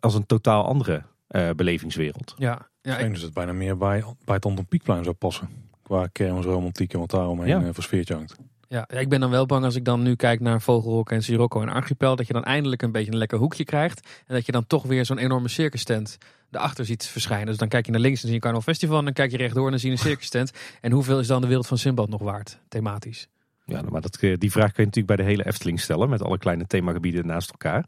als 0.00 0.14
een 0.14 0.26
totaal 0.26 0.64
andere 0.64 1.02
uh, 1.28 1.50
belevingswereld. 1.50 2.34
Ja, 2.36 2.68
ja 2.82 2.92
ik 2.92 2.98
denk 2.98 3.14
dat 3.14 3.22
het 3.22 3.34
bijna 3.34 3.52
meer 3.52 3.76
bij, 3.76 4.04
bij 4.24 4.34
het 4.34 4.46
Anton 4.46 4.66
Pieckplein 4.66 5.04
zou 5.04 5.16
passen. 5.16 5.48
Qua 5.82 6.06
kermisromantiek 6.06 6.92
en 6.92 6.98
wat 6.98 7.10
daaromheen 7.10 7.64
ja. 7.64 7.72
voor 7.72 7.82
sfeertje 7.82 8.14
hangt. 8.14 8.36
Ja, 8.74 8.88
ik 8.88 9.08
ben 9.08 9.20
dan 9.20 9.30
wel 9.30 9.46
bang 9.46 9.64
als 9.64 9.74
ik 9.74 9.84
dan 9.84 10.02
nu 10.02 10.14
kijk 10.14 10.40
naar 10.40 10.60
Vogelrok 10.60 11.10
en 11.10 11.22
Sirocco 11.22 11.62
en 11.62 11.68
Archipel, 11.68 12.16
dat 12.16 12.26
je 12.26 12.32
dan 12.32 12.44
eindelijk 12.44 12.82
een 12.82 12.92
beetje 12.92 13.12
een 13.12 13.18
lekker 13.18 13.38
hoekje 13.38 13.64
krijgt. 13.64 14.08
En 14.26 14.34
dat 14.34 14.46
je 14.46 14.52
dan 14.52 14.66
toch 14.66 14.82
weer 14.82 15.04
zo'n 15.04 15.18
enorme 15.18 15.48
circus 15.48 15.84
tent 15.84 16.18
erachter 16.50 16.84
ziet 16.84 17.06
verschijnen. 17.06 17.46
Dus 17.46 17.56
dan 17.56 17.68
kijk 17.68 17.86
je 17.86 17.92
naar 17.92 18.00
links 18.00 18.20
en 18.20 18.26
zie 18.26 18.34
je 18.34 18.40
Carnaval 18.40 18.72
Festival. 18.72 18.98
En 18.98 19.04
dan 19.04 19.12
kijk 19.12 19.30
je 19.30 19.36
rechtdoor 19.36 19.64
en 19.64 19.70
dan 19.70 19.80
zie 19.80 19.90
je 19.90 19.96
een 19.96 20.02
circus 20.02 20.28
tent. 20.28 20.52
En 20.80 20.92
hoeveel 20.92 21.18
is 21.18 21.26
dan 21.26 21.40
de 21.40 21.46
wereld 21.46 21.66
van 21.66 21.78
Simbad 21.78 22.08
nog 22.08 22.22
waard, 22.22 22.58
thematisch? 22.68 23.28
Ja, 23.64 23.82
maar 23.82 24.00
dat, 24.00 24.18
die 24.20 24.50
vraag 24.50 24.72
kun 24.72 24.82
je 24.82 24.90
natuurlijk 24.90 25.06
bij 25.06 25.16
de 25.16 25.22
hele 25.22 25.46
Efteling 25.46 25.80
stellen, 25.80 26.08
met 26.08 26.22
alle 26.22 26.38
kleine 26.38 26.66
themagebieden 26.66 27.26
naast 27.26 27.50
elkaar. 27.50 27.86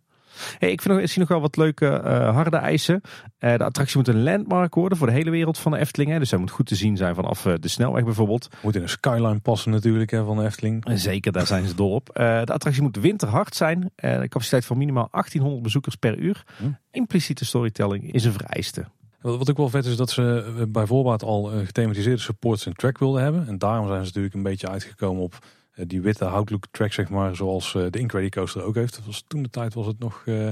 Hey, 0.58 0.70
ik, 0.70 0.82
vind 0.82 0.98
ik 0.98 1.08
zie 1.08 1.18
nog 1.18 1.28
wel 1.28 1.40
wat 1.40 1.56
leuke 1.56 2.02
uh, 2.04 2.34
harde 2.34 2.56
eisen. 2.56 3.00
Uh, 3.40 3.56
de 3.56 3.64
attractie 3.64 3.96
moet 3.96 4.08
een 4.08 4.22
landmark 4.22 4.74
worden 4.74 4.98
voor 4.98 5.06
de 5.06 5.12
hele 5.12 5.30
wereld 5.30 5.58
van 5.58 5.72
de 5.72 5.78
Efteling. 5.78 6.10
Hè. 6.10 6.18
Dus 6.18 6.30
hij 6.30 6.38
moet 6.38 6.50
goed 6.50 6.66
te 6.66 6.74
zien 6.74 6.96
zijn 6.96 7.14
vanaf 7.14 7.44
uh, 7.44 7.54
de 7.60 7.68
snelweg 7.68 8.04
bijvoorbeeld. 8.04 8.48
Moet 8.62 8.74
in 8.74 8.82
een 8.82 8.88
skyline 8.88 9.40
passen 9.40 9.70
natuurlijk 9.70 10.10
hè, 10.10 10.24
van 10.24 10.36
de 10.36 10.44
Efteling. 10.44 10.84
Zeker, 10.94 11.32
daar 11.32 11.46
zijn 11.46 11.66
ze 11.66 11.74
dol 11.74 11.90
op. 11.90 12.10
de 12.14 12.52
attractie 12.52 12.82
moet 12.82 12.96
winterhard 12.96 13.54
zijn. 13.54 13.92
de 13.94 14.26
capaciteit 14.28 14.64
van 14.64 14.78
minimaal 14.78 15.08
1800 15.10 15.62
bezoekers 15.62 15.94
per 15.94 16.18
uur. 16.18 16.44
Hm. 16.56 16.64
Impliciete 16.90 17.44
storytelling 17.44 18.12
is 18.12 18.24
een 18.24 18.32
vereiste. 18.32 18.84
Wat 19.20 19.50
ook 19.50 19.56
wel 19.56 19.68
vet 19.68 19.84
is 19.84 19.96
dat 19.96 20.10
ze 20.10 20.66
bijvoorbeeld 20.68 21.22
al 21.22 21.44
gethematiseerde 21.44 22.20
supports 22.20 22.66
en 22.66 22.72
track 22.72 22.98
wilden 22.98 23.22
hebben. 23.22 23.46
En 23.46 23.58
daarom 23.58 23.86
zijn 23.86 24.00
ze 24.00 24.06
natuurlijk 24.06 24.34
een 24.34 24.42
beetje 24.42 24.68
uitgekomen 24.68 25.22
op 25.22 25.34
eh, 25.34 25.40
die 25.86 26.00
witte 26.00 26.24
houtlook 26.24 26.66
track, 26.70 26.92
zeg 26.92 27.08
maar, 27.08 27.36
zoals 27.36 27.74
eh, 27.74 27.86
de 27.90 27.98
Incredible 27.98 28.40
Coaster 28.40 28.62
ook 28.62 28.74
heeft. 28.74 28.96
Dat 28.96 29.04
was, 29.04 29.24
toen 29.26 29.42
de 29.42 29.50
tijd 29.50 29.74
was 29.74 29.86
het 29.86 29.98
nog 29.98 30.22
uh, 30.24 30.48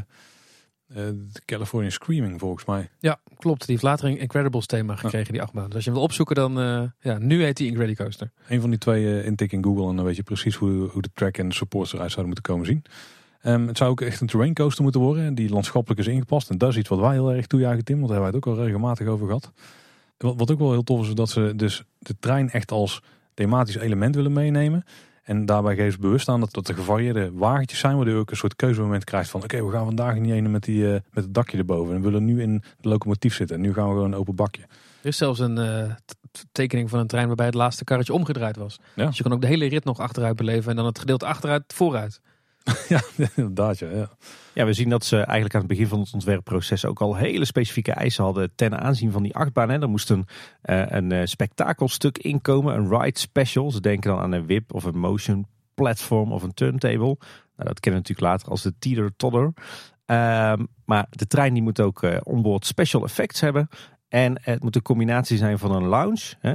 de 0.87 1.43
California 1.45 1.91
Screaming, 1.91 2.41
volgens 2.41 2.65
mij. 2.65 2.89
Ja, 2.99 3.21
klopt. 3.37 3.61
Die 3.61 3.71
heeft 3.71 3.83
later 3.83 4.09
een 4.09 4.19
Incredibles 4.19 4.67
thema 4.67 4.97
gekregen, 4.97 5.33
die 5.33 5.43
achtbaan. 5.43 5.65
Dus 5.65 5.75
als 5.75 5.85
je 5.85 5.91
hem 5.91 5.99
wil 5.99 6.09
opzoeken, 6.09 6.35
dan, 6.35 6.53
ja, 7.01 7.19
nu 7.19 7.43
heet 7.43 7.57
die 7.57 7.67
Incredible 7.69 8.05
Coaster. 8.05 8.31
Een 8.49 8.61
van 8.61 8.71
die 8.71 8.79
twee 8.79 9.25
intik 9.25 9.53
in 9.53 9.65
Google 9.65 9.89
en 9.89 9.97
dan 9.97 10.05
weet 10.05 10.17
je 10.17 10.23
precies 10.23 10.55
hoe, 10.55 10.89
hoe 10.89 11.03
de 11.03 11.11
track 11.15 11.39
en 11.39 11.49
de 11.49 11.55
supports 11.55 11.93
eruit 11.93 12.11
zouden 12.11 12.35
moeten 12.35 12.53
komen 12.53 12.67
zien. 12.67 12.85
Um, 13.47 13.67
het 13.67 13.77
zou 13.77 13.91
ook 13.91 14.01
echt 14.01 14.21
een 14.21 14.27
terrain 14.27 14.55
coaster 14.55 14.83
moeten 14.83 15.01
worden. 15.01 15.35
Die 15.35 15.49
landschappelijk 15.49 16.01
is 16.01 16.07
ingepast. 16.07 16.51
En 16.51 16.59
dat 16.59 16.71
is 16.71 16.77
iets 16.77 16.89
wat 16.89 16.99
wij 16.99 17.13
heel 17.13 17.33
erg 17.33 17.47
toejuichen, 17.47 17.85
Tim. 17.85 17.99
Want 17.99 18.09
daar 18.09 18.21
hebben 18.21 18.41
wij 18.41 18.41
het 18.41 18.59
ook 18.59 18.59
al 18.59 18.65
regelmatig 18.65 19.07
over 19.07 19.27
gehad. 19.27 19.53
Wat, 20.17 20.37
wat 20.37 20.51
ook 20.51 20.59
wel 20.59 20.71
heel 20.71 20.83
tof 20.83 21.09
is, 21.09 21.15
dat 21.15 21.31
ze 21.31 21.53
dus 21.57 21.85
de 21.99 22.17
trein 22.21 22.51
echt 22.51 22.71
als 22.71 23.03
thematisch 23.35 23.77
element 23.77 24.15
willen 24.15 24.33
meenemen. 24.33 24.85
En 25.25 25.47
daarbij 25.47 25.75
geven 25.75 25.93
ze 25.93 25.99
bewust 25.99 26.29
aan 26.29 26.41
dat, 26.41 26.53
dat 26.53 26.69
er 26.69 26.75
gevarieerde 26.75 27.33
wagentjes 27.33 27.79
zijn, 27.79 27.97
waardoor 27.97 28.15
je 28.15 28.21
ook 28.21 28.31
een 28.31 28.37
soort 28.37 28.57
keuzemoment 28.57 29.05
krijgt 29.05 29.31
van 29.31 29.43
oké, 29.43 29.65
we 29.65 29.73
gaan 29.73 29.85
vandaag 29.85 30.19
niet 30.19 30.33
een 30.33 30.51
met, 30.51 30.63
die, 30.63 30.83
uh, 30.83 30.93
met 30.93 31.25
het 31.25 31.35
dakje 31.35 31.59
erboven. 31.59 31.95
En 31.95 32.01
we 32.01 32.07
willen 32.07 32.25
nu 32.25 32.43
in 32.43 32.63
de 32.81 32.89
locomotief 32.89 33.35
zitten. 33.35 33.57
En 33.57 33.63
nu 33.63 33.73
gaan 33.73 33.89
we 33.89 33.95
gewoon 33.95 34.13
een 34.13 34.19
open 34.19 34.35
bakje. 34.35 34.63
Er 35.01 35.11
is 35.11 35.17
zelfs 35.17 35.39
een 35.39 35.59
uh, 35.59 35.91
tekening 36.53 36.91
van 36.91 36.99
een 36.99 37.07
trein 37.07 37.27
waarbij 37.27 37.47
het 37.47 37.55
laatste 37.55 37.85
karretje 37.85 38.13
omgedraaid 38.13 38.57
was. 38.57 38.79
Ja. 38.95 39.07
Dus 39.07 39.17
je 39.17 39.23
kan 39.23 39.33
ook 39.33 39.41
de 39.41 39.47
hele 39.47 39.67
rit 39.67 39.85
nog 39.85 39.99
achteruit 39.99 40.37
beleven 40.37 40.71
en 40.71 40.77
dan 40.77 40.87
het 40.87 40.99
gedeelte 40.99 41.27
achteruit 41.27 41.65
vooruit. 41.67 42.21
ja, 42.89 43.01
inderdaad. 43.35 43.79
Ja, 43.79 43.91
ja. 43.91 44.09
ja, 44.55 44.65
we 44.65 44.73
zien 44.73 44.89
dat 44.89 45.05
ze 45.05 45.17
eigenlijk 45.17 45.55
aan 45.55 45.61
het 45.61 45.71
begin 45.71 45.87
van 45.87 46.01
het 46.01 46.13
ontwerpproces 46.15 46.85
ook 46.85 47.01
al 47.01 47.17
hele 47.17 47.45
specifieke 47.45 47.93
eisen 47.93 48.25
hadden 48.25 48.53
ten 48.55 48.81
aanzien 48.81 49.13
van 49.13 49.23
die 49.23 49.35
achtbaan. 49.35 49.69
Hè. 49.69 49.81
Er 49.81 49.89
moest 49.89 50.11
een, 50.11 50.27
uh, 50.65 50.85
een 50.87 51.13
uh, 51.13 51.21
spektakelstuk 51.25 52.19
inkomen, 52.19 52.75
een 52.75 52.89
ride 52.89 53.19
special. 53.19 53.71
Ze 53.71 53.81
denken 53.81 54.11
dan 54.11 54.21
aan 54.21 54.33
een 54.33 54.47
whip 54.47 54.75
of 54.75 54.85
een 54.85 54.99
motion 54.99 55.47
platform 55.75 56.33
of 56.33 56.43
een 56.43 56.55
turntable. 56.55 57.17
Nou, 57.57 57.69
dat 57.69 57.81
kennen 57.81 58.03
we 58.03 58.09
natuurlijk 58.09 58.21
later 58.21 58.49
als 58.49 58.63
de 58.63 58.75
teeter 58.79 59.13
totter. 59.17 59.53
Um, 60.07 60.67
maar 60.85 61.07
de 61.11 61.27
trein 61.27 61.53
die 61.53 61.63
moet 61.63 61.81
ook 61.81 62.03
uh, 62.03 62.17
onboard 62.23 62.67
special 62.67 63.05
effects 63.05 63.41
hebben. 63.41 63.69
En 64.15 64.39
het 64.43 64.63
moet 64.63 64.77
een 64.77 64.83
combinatie 64.83 65.37
zijn 65.37 65.59
van 65.59 65.73
een 65.73 65.85
lounge. 65.85 66.35
Hè. 66.41 66.53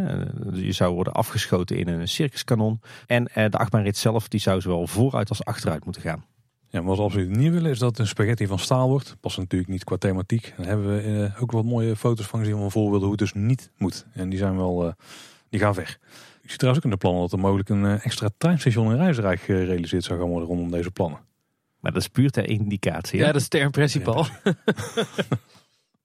Je 0.54 0.72
zou 0.72 0.93
worden 0.93 1.13
afgeschoten 1.13 1.78
in 1.78 1.88
een 1.88 2.08
circuskanon. 2.08 2.82
En 3.08 3.28
eh, 3.28 3.50
de 3.50 3.58
achtbaanrit 3.58 3.98
zelf 3.98 4.28
die 4.28 4.39
zou 4.39 4.62
zowel 4.62 4.88
vooruit 4.88 5.30
als 5.30 5.43
achteruit 5.43 5.84
moeten 5.86 6.02
gaan. 6.02 6.26
Ja, 6.69 6.84
wat 6.84 6.98
we 6.98 7.04
absoluut 7.04 7.30
niet 7.30 7.52
willen 7.52 7.72
is 7.72 7.80
dat 7.80 7.89
het 7.89 8.00
een 8.00 8.08
spaghetti 8.08 8.48
van 8.48 8.60
staal 8.60 8.89
wordt. 8.89 9.15
Past 9.19 9.38
natuurlijk 9.38 9.72
niet 9.72 9.84
qua 9.84 9.98
thematiek. 9.98 10.54
Dan 10.58 10.65
hebben 10.65 10.95
we 10.95 11.32
eh, 11.34 11.41
ook 11.41 11.52
wat 11.52 11.63
mooie 11.63 11.95
foto's 11.95 12.26
van 12.26 12.39
gezien 12.39 12.58
van 12.58 12.72
voorbeelden 12.72 13.02
hoe 13.08 13.12
het 13.12 13.19
dus 13.19 13.34
niet 13.34 13.72
moet. 13.78 14.06
En 14.13 14.30
die 14.30 14.39
zijn 14.39 14.56
wel, 14.58 14.86
uh, 14.86 14.91
die 15.50 15.60
gaan 15.60 15.74
ver. 15.74 15.98
Ik 16.41 16.50
zie 16.50 16.58
trouwens 16.58 16.86
ook 16.86 16.91
in 16.91 16.98
de 16.98 17.02
plannen 17.02 17.22
dat 17.22 17.32
er 17.32 17.39
mogelijk 17.39 17.69
een 17.69 17.86
eh, 17.86 18.06
extra 18.06 18.30
treinstation 18.38 18.91
in 18.91 18.98
Rijsrijk 18.98 19.39
gerealiseerd 19.39 20.04
zou 20.04 20.19
gaan 20.19 20.30
worden 20.30 20.48
rondom 20.48 20.72
deze 20.72 20.91
plannen. 20.91 21.19
Maar 21.80 21.91
dat 21.91 22.02
is 22.02 22.08
puur 22.08 22.30
ter 22.30 22.50
indicatie. 22.50 23.19
hè? 23.19 23.26
Ja, 23.26 23.32
dat 23.32 23.41
is 23.41 23.48
ter 23.48 23.62
impressie, 23.62 24.02
Paul. 24.02 24.26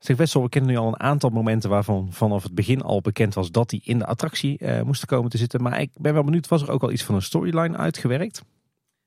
Zeg 0.04 0.16
Wessel, 0.16 0.42
we 0.42 0.48
kennen 0.48 0.70
nu 0.70 0.76
al 0.76 0.86
een 0.86 1.00
aantal 1.00 1.30
momenten 1.30 1.70
waarvan 1.70 2.08
vanaf 2.10 2.42
het 2.42 2.54
begin 2.54 2.82
al 2.82 3.00
bekend 3.00 3.34
was 3.34 3.50
dat 3.50 3.70
die 3.70 3.80
in 3.84 3.98
de 3.98 4.06
attractie 4.06 4.58
eh, 4.58 4.82
moesten 4.82 5.08
komen 5.08 5.30
te 5.30 5.38
zitten. 5.38 5.62
Maar 5.62 5.80
ik 5.80 5.90
ben 5.94 6.14
wel 6.14 6.24
benieuwd, 6.24 6.48
was 6.48 6.62
er 6.62 6.70
ook 6.70 6.82
al 6.82 6.92
iets 6.92 7.02
van 7.02 7.14
een 7.14 7.22
storyline 7.22 7.76
uitgewerkt? 7.76 8.42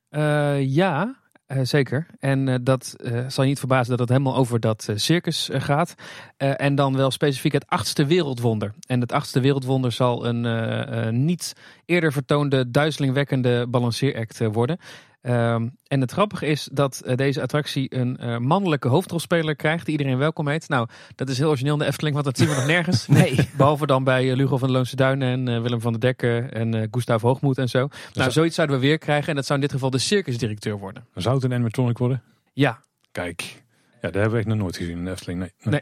Eh, 0.09 0.65
ja, 0.65 1.15
eh, 1.45 1.59
zeker. 1.63 2.07
En 2.19 2.63
dat 2.63 2.95
zal 3.27 3.43
je 3.43 3.49
niet 3.49 3.59
verbazen 3.59 3.89
dat 3.89 3.99
het 3.99 4.09
helemaal 4.09 4.35
over 4.35 4.59
dat 4.59 4.87
circus 4.95 5.49
gaat. 5.53 5.93
En 6.37 6.75
dan 6.75 6.95
wel 6.95 7.11
specifiek 7.11 7.53
het 7.53 7.67
achtste 7.67 8.05
wereldwonder. 8.05 8.73
En 8.87 9.01
het 9.01 9.11
achtste 9.11 9.39
wereldwonder 9.39 9.91
zal 9.91 10.25
een 10.25 11.25
niet 11.25 11.53
eerder 11.85 12.11
vertoonde 12.11 12.71
duizelingwekkende 12.71 13.67
balanceeract 13.67 14.39
worden. 14.51 14.77
Ehm, 15.21 15.67
en 15.87 16.01
het 16.01 16.11
grappige 16.11 16.45
is 16.45 16.69
dat 16.71 16.99
eh, 16.99 17.15
deze 17.15 17.41
attractie 17.41 17.95
een 17.95 18.17
eh, 18.17 18.37
mannelijke 18.37 18.87
hoofdrolspeler 18.87 19.55
krijgt 19.55 19.85
die 19.85 19.97
iedereen 19.97 20.17
welkom 20.17 20.47
heet. 20.47 20.69
Nou, 20.69 20.87
dat 21.15 21.29
is 21.29 21.37
heel 21.37 21.47
origineel 21.47 21.73
in 21.73 21.79
de 21.79 21.85
Efteling, 21.85 22.13
want 22.13 22.27
dat 22.27 22.37
zien 22.37 22.47
we 22.47 22.55
nog 22.55 22.65
nergens. 22.65 23.07
Nee. 23.17 23.49
Behalve 23.57 23.85
dan 23.85 24.03
bij 24.03 24.29
eh, 24.29 24.35
Lugo 24.35 24.57
van 24.57 24.67
de 24.67 24.73
Loonse 24.73 24.95
Duinen 24.95 25.47
en 25.47 25.61
Willem 25.61 25.81
van 25.81 25.91
der 25.91 26.01
Dekken 26.01 26.53
en 26.53 26.87
Gustav 26.91 27.21
Hoogmoed 27.21 27.57
en 27.57 27.69
zo. 27.69 27.87
nou, 28.13 28.31
zoiets 28.31 28.55
zouden 28.55 28.79
we 28.79 28.81
weer 28.81 28.97
krijgen 28.97 29.29
en 29.29 29.35
dat 29.35 29.45
zou 29.45 29.59
in 29.59 29.65
dit 29.65 29.73
geval 29.73 29.89
de 29.89 29.97
circusdirecteur 29.97 30.77
worden. 30.77 31.05
Zou 31.15 31.35
het 31.35 31.43
een 31.43 31.53
animatronic 31.53 31.97
worden? 31.97 32.23
Ja, 32.53 32.79
Kijk, 33.11 33.63
ja, 33.93 33.99
dat 34.01 34.13
hebben 34.13 34.31
we 34.31 34.37
echt 34.37 34.47
nog 34.47 34.57
nooit 34.57 34.77
gezien 34.77 34.97
in 34.97 35.05
de 35.05 35.11
Efteling. 35.11 35.39
Nee. 35.39 35.51
nee. 35.63 35.81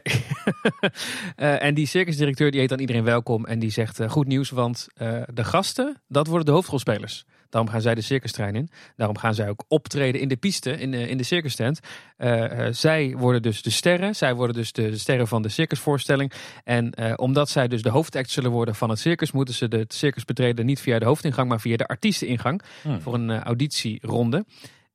Nee. 1.36 1.58
En 1.58 1.74
die 1.74 1.86
circusdirecteur 1.86 2.50
die 2.50 2.60
heet 2.60 2.68
dan 2.68 2.78
iedereen 2.78 3.04
welkom 3.04 3.44
en 3.44 3.58
die 3.58 3.70
zegt 3.70 4.00
goed 4.08 4.26
nieuws, 4.26 4.50
want 4.50 4.88
de 5.32 5.44
gasten, 5.44 6.02
dat 6.08 6.26
worden 6.26 6.46
de 6.46 6.52
hoofdrolspelers. 6.52 7.24
Daarom 7.50 7.70
gaan 7.70 7.80
zij 7.80 7.94
de 7.94 8.00
circustrein 8.00 8.54
in. 8.54 8.70
Daarom 8.96 9.18
gaan 9.18 9.34
zij 9.34 9.48
ook 9.48 9.64
optreden 9.68 10.20
in 10.20 10.28
de 10.28 10.36
piste, 10.36 10.70
in 10.70 10.90
de, 10.90 11.08
in 11.08 11.16
de 11.16 11.22
circustent. 11.22 11.80
Eh, 12.16 12.66
eh, 12.66 12.72
zij 12.72 13.14
worden 13.16 13.42
dus 13.42 13.62
de 13.62 13.70
sterren. 13.70 14.14
Zij 14.14 14.34
worden 14.34 14.56
dus 14.56 14.72
de, 14.72 14.98
sterren 14.98 15.28
van 15.28 15.42
de 15.42 15.48
circusvoorstelling. 15.48 16.32
En 16.64 16.90
eh, 16.90 17.12
omdat 17.16 17.48
zij 17.48 17.68
dus 17.68 17.82
de 17.82 17.90
hoofdact 17.90 18.30
zullen 18.30 18.50
worden 18.50 18.74
van 18.74 18.90
het 18.90 18.98
circus, 18.98 19.32
moeten 19.32 19.54
ze 19.54 19.68
de 19.68 19.84
circus 19.88 20.24
betreden 20.24 20.66
niet 20.66 20.80
via 20.80 20.98
de 20.98 21.04
hoofdingang, 21.04 21.48
maar 21.48 21.60
via 21.60 21.76
de 21.76 21.86
artiesteningang 21.86 22.62
Hmm. 22.82 23.00
voor 23.00 23.14
een 23.14 23.42
auditieronde. 23.42 24.44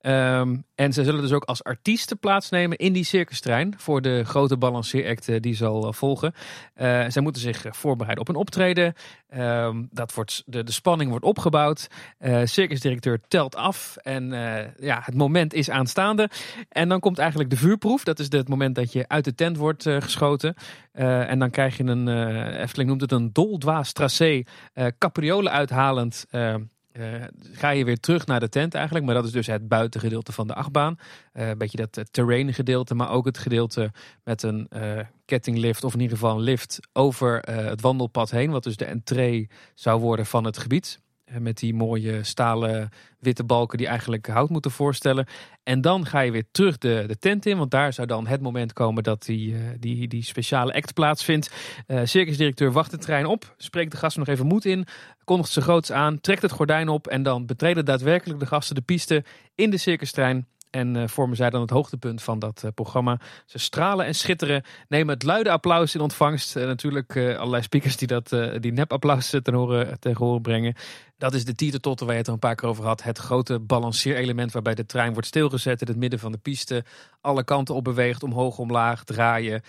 Ehm, 0.01 0.55
en 0.75 0.93
ze 0.93 1.03
zullen 1.03 1.21
dus 1.21 1.31
ook 1.31 1.43
als 1.43 1.63
artiesten 1.63 2.19
plaatsnemen 2.19 2.77
in 2.77 2.93
die 2.93 3.03
circustrein 3.03 3.73
voor 3.77 4.01
de 4.01 4.23
grote 4.23 4.57
balanceeract 4.57 5.29
eh, 5.29 5.39
die 5.39 5.55
zal 5.55 5.87
eh, 5.87 5.93
volgen. 5.93 6.33
Eh, 6.73 7.05
zij 7.07 7.21
moeten 7.21 7.41
zich 7.41 7.65
voorbereiden 7.69 8.21
op 8.21 8.29
een 8.29 8.41
optreden. 8.41 8.93
Ehm, 9.29 9.83
dat 9.91 10.13
wordt, 10.13 10.43
de, 10.45 10.63
de 10.63 10.71
spanning 10.71 11.09
wordt 11.09 11.25
opgebouwd. 11.25 11.87
Eh 12.17 12.41
circusdirecteur 12.43 13.21
telt 13.27 13.55
af 13.55 13.97
en 13.97 14.29
ja, 14.79 15.01
het 15.03 15.15
moment 15.15 15.53
is 15.53 15.69
aanstaande. 15.69 16.29
En 16.69 16.89
dan 16.89 16.99
komt 16.99 17.17
eigenlijk 17.17 17.49
de 17.49 17.57
vuurproef. 17.57 18.03
Dat 18.03 18.19
is 18.19 18.27
het 18.29 18.49
moment 18.49 18.75
dat 18.75 18.93
je 18.93 19.07
uit 19.07 19.23
de 19.23 19.35
tent 19.35 19.57
wordt 19.57 19.83
geschoten. 19.83 20.55
En 20.91 21.39
dan 21.39 21.49
krijg 21.49 21.77
je 21.77 21.83
een, 21.83 22.07
Efteling 22.57 22.89
noemt 22.89 23.01
het 23.01 23.11
een 23.11 23.33
doldwaas 23.33 23.91
tracé, 23.91 24.43
capriolen 24.97 25.51
uithalend. 25.51 26.25
Eh, 26.91 27.23
ga 27.51 27.69
je 27.69 27.85
weer 27.85 27.99
terug 27.99 28.25
naar 28.25 28.39
de 28.39 28.49
tent 28.49 28.73
eigenlijk. 28.73 29.05
Maar 29.05 29.15
dat 29.15 29.25
is 29.25 29.31
dus 29.31 29.47
het 29.47 29.67
buitengedeelte 29.67 30.31
van 30.31 30.47
de 30.47 30.53
achtbaan. 30.53 30.99
Eh, 31.33 31.49
een 31.49 31.57
beetje 31.57 31.77
dat 31.77 31.97
eh, 31.97 32.03
terrain 32.11 32.53
gedeelte. 32.53 32.95
Maar 32.95 33.09
ook 33.09 33.25
het 33.25 33.37
gedeelte 33.37 33.91
met 34.23 34.43
een 34.43 34.69
kettinglift. 35.25 35.83
Of 35.83 35.93
in 35.93 35.99
ieder 35.99 36.17
geval 36.17 36.35
een 36.35 36.43
lift 36.43 36.79
over 36.93 37.39
het 37.51 37.81
wandelpad 37.81 38.31
heen. 38.31 38.51
Wat 38.51 38.63
dus 38.63 38.77
de 38.77 38.85
entree 38.85 39.49
zou 39.73 39.99
worden 39.99 40.25
van 40.25 40.43
het 40.43 40.57
gebied. 40.57 40.99
Met 41.39 41.57
die 41.57 41.73
mooie 41.73 42.23
stalen 42.23 42.89
witte 43.19 43.43
balken 43.43 43.77
die 43.77 43.87
eigenlijk 43.87 44.27
hout 44.27 44.49
moeten 44.49 44.71
voorstellen. 44.71 45.25
En 45.63 45.81
dan 45.81 46.05
ga 46.05 46.19
je 46.19 46.31
weer 46.31 46.45
terug 46.51 46.77
de, 46.77 47.03
de 47.07 47.19
tent 47.19 47.45
in. 47.45 47.57
Want 47.57 47.71
daar 47.71 47.93
zou 47.93 48.07
dan 48.07 48.27
het 48.27 48.41
moment 48.41 48.73
komen 48.73 49.03
dat 49.03 49.23
die, 49.23 49.55
eh, 49.55 49.59
die, 49.79 50.07
die 50.07 50.23
speciale 50.23 50.73
act 50.73 50.93
plaatsvindt. 50.93 51.51
Eh 51.87 52.01
circusdirecteur 52.03 52.71
wacht 52.71 52.91
de 52.91 52.97
trein 52.97 53.25
op. 53.25 53.53
Spreekt 53.57 53.91
de 53.91 53.97
gasten 53.97 54.19
nog 54.19 54.29
even 54.29 54.47
moed 54.47 54.65
in. 54.65 54.85
Kondigt 55.23 55.51
ze 55.51 55.61
groots 55.61 55.91
aan. 55.91 56.19
Trekt 56.19 56.41
het 56.41 56.51
gordijn 56.51 56.89
op. 56.89 57.07
En 57.07 57.23
dan 57.23 57.45
betreden 57.45 57.85
daadwerkelijk 57.85 58.39
de 58.39 58.45
gasten 58.45 58.75
de 58.75 58.81
piste 58.81 59.23
in 59.55 59.69
de 59.69 59.77
circustrein. 59.77 60.47
En 60.71 60.95
eh, 60.95 61.07
vormen 61.07 61.37
zij 61.37 61.49
dan 61.49 61.61
het 61.61 61.69
hoogtepunt 61.69 62.23
van 62.23 62.39
dat 62.39 62.63
eh, 62.63 62.71
programma. 62.75 63.19
Ze 63.45 63.57
stralen 63.59 64.05
en 64.05 64.15
schitteren. 64.15 64.63
Nemen 64.87 65.13
het 65.13 65.23
luide 65.23 65.51
applaus 65.51 65.95
in 65.95 66.01
ontvangst. 66.01 66.55
En 66.55 66.67
natuurlijk 66.67 67.15
eh, 67.15 67.37
allerlei 67.37 67.63
speakers 67.63 67.97
die 67.97 68.07
dat 68.07 68.29
die 68.59 68.73
nepapplaus 68.73 69.33
eh, 69.33 69.41
ten 69.41 69.53
horen, 69.53 69.99
tegen 69.99 70.25
horen 70.25 70.41
brengen. 70.41 70.75
Dat 71.17 71.33
is 71.33 71.45
de 71.45 71.55
tietertotter 71.55 72.05
waar 72.05 72.15
je 72.15 72.19
het 72.19 72.27
er 72.27 72.33
een 72.33 72.39
paar 72.39 72.55
keer 72.55 72.69
over 72.69 72.85
had. 72.85 73.03
Het 73.03 73.17
grote 73.17 73.59
balanceerelement 73.59 74.51
waarbij 74.51 74.75
de 74.75 74.85
trein 74.85 75.13
wordt 75.13 75.27
stilgezet 75.27 75.81
in 75.81 75.87
het 75.87 75.97
midden 75.97 76.19
van 76.19 76.31
de 76.31 76.37
piste. 76.37 76.83
Alle 77.21 77.43
kanten 77.43 77.75
op 77.75 77.83
beweegt, 77.83 78.23
omhoog, 78.23 78.57
omlaag, 78.57 79.03
draaien. 79.03 79.61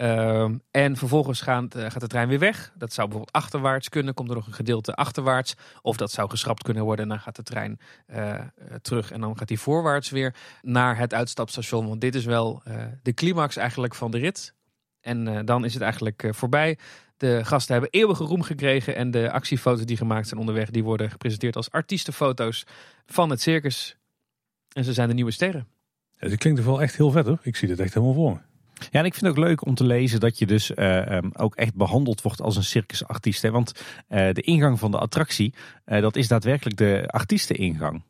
Ehm, 0.00 0.58
en 0.70 0.96
vervolgens 0.96 1.40
gaat, 1.40 1.74
eh, 1.74 1.90
gaat 1.90 2.00
de 2.00 2.06
trein 2.06 2.28
weer 2.28 2.38
weg. 2.38 2.72
Dat 2.74 2.92
zou 2.92 3.08
bijvoorbeeld 3.08 3.36
achterwaarts 3.36 3.88
kunnen. 3.88 4.14
Komt 4.14 4.28
er 4.28 4.34
nog 4.34 4.46
een 4.46 4.52
gedeelte 4.52 4.94
achterwaarts. 4.94 5.54
Of 5.82 5.96
dat 5.96 6.10
zou 6.10 6.30
geschrapt 6.30 6.62
kunnen 6.62 6.84
worden. 6.84 7.04
En 7.04 7.10
dan 7.10 7.20
gaat 7.20 7.36
de 7.36 7.42
trein 7.42 7.78
eh, 8.06 8.34
eh, 8.34 8.44
terug. 8.82 9.10
En 9.10 9.20
dan 9.20 9.38
gaat 9.38 9.48
hij 9.48 9.58
voorwaarts 9.58 10.10
weer 10.10 10.34
naar 10.62 10.98
het 10.98 11.14
uitstapstation. 11.14 11.88
Want 11.88 12.00
dit 12.00 12.14
is 12.14 12.24
wel 12.24 12.62
de 13.02 13.14
climax 13.14 13.56
eigenlijk 13.56 13.94
van 13.94 14.10
de 14.10 14.18
rit. 14.18 14.54
En 15.00 15.44
dan 15.44 15.64
is 15.64 15.74
het 15.74 15.82
eigenlijk 15.82 16.28
voorbij. 16.30 16.78
De 17.16 17.40
gasten 17.44 17.72
hebben 17.72 17.90
eeuwige 17.90 18.24
roem 18.24 18.42
gekregen. 18.42 18.96
En 18.96 19.10
de 19.10 19.30
actiefoto's 19.30 19.86
die 19.86 19.96
gemaakt 19.96 20.28
zijn 20.28 20.40
onderweg... 20.40 20.70
die 20.70 20.84
worden 20.84 21.10
gepresenteerd 21.10 21.56
als 21.56 21.70
artiestenfoto's 21.70 22.66
van 23.06 23.30
het 23.30 23.40
circus. 23.40 23.96
En 24.72 24.84
ze 24.84 24.92
zijn 24.92 25.08
de 25.08 25.14
nieuwe 25.14 25.30
sterren. 25.30 25.66
Dit 26.18 26.38
klinkt 26.38 26.60
toch 26.60 26.68
wel 26.68 26.82
echt 26.82 26.96
heel 26.96 27.10
vet 27.10 27.26
hoor. 27.26 27.38
Ik 27.42 27.56
zie 27.56 27.68
dit 27.68 27.80
echt 27.80 27.94
helemaal 27.94 28.14
voor 28.14 28.32
me. 28.32 28.49
Ja, 28.90 29.00
en 29.00 29.04
ik 29.04 29.14
vind 29.14 29.26
het 29.26 29.36
ook 29.36 29.44
leuk 29.44 29.66
om 29.66 29.74
te 29.74 29.84
lezen 29.84 30.20
dat 30.20 30.38
je 30.38 30.46
dus 30.46 30.74
eh, 30.74 31.16
ehm, 31.16 31.30
ook 31.32 31.54
echt 31.54 31.74
behandeld 31.74 32.22
wordt 32.22 32.40
als 32.40 32.56
een 32.56 32.64
circusartiest. 32.64 33.42
Hè? 33.42 33.50
Want 33.50 33.72
eh, 34.08 34.32
de 34.32 34.40
ingang 34.40 34.78
van 34.78 34.90
de 34.90 34.98
attractie, 34.98 35.54
eh, 35.84 36.00
dat 36.00 36.16
is 36.16 36.28
daadwerkelijk 36.28 36.76
de 36.76 37.04
artiesteningang. 37.06 38.02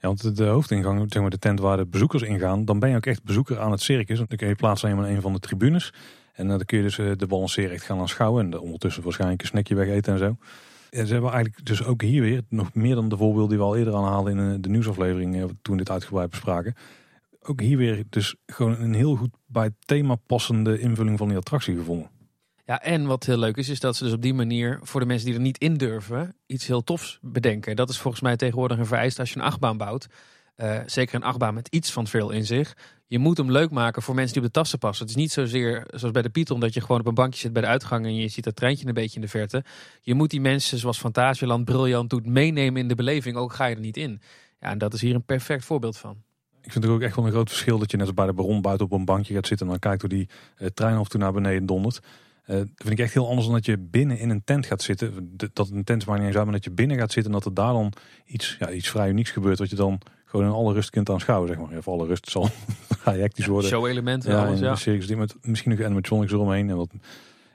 Ja, 0.00 0.08
want 0.08 0.36
de 0.36 0.44
hoofdingang, 0.44 1.12
zeg 1.12 1.22
maar 1.22 1.30
de 1.30 1.38
tent 1.38 1.60
waar 1.60 1.76
de 1.76 1.86
bezoekers 1.86 2.22
ingaan, 2.22 2.64
dan 2.64 2.78
ben 2.78 2.90
je 2.90 2.96
ook 2.96 3.06
echt 3.06 3.24
bezoeker 3.24 3.58
aan 3.58 3.70
het 3.70 3.80
circus. 3.80 4.18
Dan 4.18 4.26
kun 4.26 4.48
je 4.48 4.54
plaatsen 4.54 4.90
aan 4.90 5.04
een 5.04 5.20
van 5.20 5.32
de 5.32 5.38
tribunes. 5.38 5.92
En 6.32 6.48
dan 6.48 6.64
kun 6.64 6.76
je 6.76 6.82
dus 6.82 6.96
de 6.96 7.26
balanceer 7.28 7.72
echt 7.72 7.84
gaan 7.84 7.98
aanschouwen. 7.98 8.44
En 8.44 8.60
ondertussen 8.60 9.02
waarschijnlijk 9.02 9.42
een 9.42 9.48
snackje 9.48 9.74
wegeten 9.74 10.12
en 10.12 10.18
zo. 10.18 10.36
En 10.90 11.06
ze 11.06 11.12
hebben 11.12 11.32
eigenlijk 11.32 11.66
dus 11.66 11.84
ook 11.84 12.02
hier 12.02 12.22
weer, 12.22 12.42
nog 12.48 12.74
meer 12.74 12.94
dan 12.94 13.08
de 13.08 13.16
voorbeelden 13.16 13.48
die 13.48 13.58
we 13.58 13.64
al 13.64 13.76
eerder 13.76 13.94
aanhaalden 13.94 14.38
in 14.38 14.60
de 14.60 14.68
nieuwsaflevering, 14.68 15.50
toen 15.62 15.76
dit 15.76 15.90
uitgebreid 15.90 16.30
bespraken. 16.30 16.74
Ook 17.40 17.60
hier 17.60 17.76
weer 17.76 18.04
dus 18.08 18.34
gewoon 18.46 18.80
een 18.80 18.94
heel 18.94 19.16
goed 19.16 19.36
bij 19.46 19.64
het 19.64 19.74
thema 19.78 20.14
passende 20.14 20.78
invulling 20.78 21.18
van 21.18 21.28
die 21.28 21.36
attractie 21.36 21.76
gevonden. 21.76 22.10
Ja, 22.64 22.82
en 22.82 23.06
wat 23.06 23.24
heel 23.24 23.38
leuk 23.38 23.56
is, 23.56 23.68
is 23.68 23.80
dat 23.80 23.96
ze 23.96 24.04
dus 24.04 24.12
op 24.12 24.22
die 24.22 24.34
manier 24.34 24.78
voor 24.82 25.00
de 25.00 25.06
mensen 25.06 25.26
die 25.26 25.34
er 25.34 25.40
niet 25.40 25.58
in 25.58 25.74
durven, 25.74 26.36
iets 26.46 26.66
heel 26.66 26.84
tofs 26.84 27.18
bedenken. 27.22 27.76
Dat 27.76 27.88
is 27.88 27.98
volgens 27.98 28.22
mij 28.22 28.36
tegenwoordig 28.36 28.78
een 28.78 28.86
vereist 28.86 29.18
als 29.18 29.32
je 29.32 29.38
een 29.38 29.44
achtbaan 29.44 29.76
bouwt. 29.76 30.08
Eh, 30.54 30.80
zeker 30.86 31.14
een 31.14 31.22
achtbaan 31.22 31.54
met 31.54 31.68
iets 31.68 31.92
van 31.92 32.06
veel 32.06 32.30
in 32.30 32.46
zich. 32.46 32.76
Je 33.06 33.18
moet 33.18 33.36
hem 33.36 33.50
leuk 33.50 33.70
maken 33.70 34.02
voor 34.02 34.14
mensen 34.14 34.34
die 34.34 34.42
op 34.42 34.48
de 34.48 34.60
tassen 34.60 34.78
passen. 34.78 35.06
Het 35.06 35.16
is 35.16 35.22
niet 35.22 35.32
zozeer 35.32 35.86
zoals 35.90 36.12
bij 36.12 36.22
de 36.22 36.28
Python 36.28 36.60
dat 36.60 36.74
je 36.74 36.80
gewoon 36.80 37.00
op 37.00 37.06
een 37.06 37.14
bankje 37.14 37.40
zit 37.40 37.52
bij 37.52 37.62
de 37.62 37.68
uitgang 37.68 38.04
en 38.04 38.14
je 38.14 38.28
ziet 38.28 38.44
dat 38.44 38.56
treintje 38.56 38.86
een 38.86 38.94
beetje 38.94 39.14
in 39.14 39.20
de 39.20 39.28
verte. 39.28 39.64
Je 40.00 40.14
moet 40.14 40.30
die 40.30 40.40
mensen 40.40 40.78
zoals 40.78 40.98
Fantasieland 40.98 41.64
briljant 41.64 42.10
doet 42.10 42.26
meenemen 42.26 42.80
in 42.80 42.88
de 42.88 42.94
beleving, 42.94 43.36
ook 43.36 43.52
ga 43.52 43.66
je 43.66 43.74
er 43.74 43.80
niet 43.80 43.96
in. 43.96 44.20
Ja, 44.60 44.70
en 44.70 44.78
dat 44.78 44.94
is 44.94 45.00
hier 45.00 45.14
een 45.14 45.24
perfect 45.24 45.64
voorbeeld 45.64 45.98
van. 45.98 46.22
Ik 46.68 46.74
vind 46.74 46.84
het 46.84 46.92
ook 46.92 47.00
echt 47.02 47.16
wel 47.16 47.24
een 47.26 47.30
groot 47.32 47.48
verschil 47.48 47.78
dat 47.78 47.90
je 47.90 47.96
net 47.96 48.06
als 48.06 48.14
bij 48.14 48.26
de 48.26 48.32
Baron 48.32 48.60
buiten 48.60 48.86
op 48.86 48.92
een 48.92 49.04
bankje 49.04 49.34
gaat 49.34 49.46
zitten 49.46 49.66
en 49.66 49.72
dan 49.72 49.80
kijkt 49.80 50.00
hoe 50.00 50.10
die 50.10 50.28
eh, 50.56 50.66
trein 50.74 50.96
af 50.96 51.04
en 51.04 51.10
toe 51.10 51.20
naar 51.20 51.32
beneden 51.32 51.66
dondert. 51.66 52.00
Eh, 52.44 52.56
dat 52.56 52.66
vind 52.76 52.90
ik 52.90 52.98
echt 52.98 53.14
heel 53.14 53.28
anders 53.28 53.46
dan 53.46 53.54
dat 53.54 53.66
je 53.66 53.78
binnen 53.78 54.18
in 54.18 54.30
een 54.30 54.44
tent 54.44 54.66
gaat 54.66 54.82
zitten. 54.82 55.30
De- 55.36 55.50
Dat 55.52 55.70
een 55.70 55.84
tent 55.84 56.06
maar 56.06 56.18
niet 56.18 56.26
eens 56.26 56.36
uit, 56.36 56.44
maar 56.44 56.54
dat 56.54 56.64
je 56.64 56.70
binnen 56.70 56.98
gaat 56.98 57.12
zitten 57.12 57.32
en 57.32 57.38
dat 57.38 57.46
er 57.48 57.54
daar 57.54 57.72
dan 57.72 57.92
iets, 58.26 58.56
ja, 58.58 58.70
iets 58.70 58.88
vrij 58.88 59.08
unieks 59.08 59.30
gebeurt. 59.30 59.58
Wat 59.58 59.70
je 59.70 59.76
dan 59.76 60.00
gewoon 60.24 60.46
in 60.46 60.52
alle 60.52 60.72
rust 60.72 60.90
kunt 60.90 61.10
aanschouwen, 61.10 61.48
zeg 61.48 61.58
maar. 61.58 61.72
Ja, 61.72 61.80
voor 61.82 61.92
alle 61.92 62.06
rust 62.06 62.30
zal 62.30 62.48
hectisch 63.02 63.46
worden. 63.46 63.70
Show-elementen, 63.70 64.30
ja, 64.32 64.46
alles, 64.46 64.60
ja. 64.60 64.72
de 64.72 64.78
circus, 64.78 65.06
die 65.06 65.16
met 65.16 65.34
misschien 65.42 65.70
nog 65.70 65.80
animatronics 65.82 66.32
eromheen 66.32 66.70
en 66.70 66.76
wat 66.76 66.90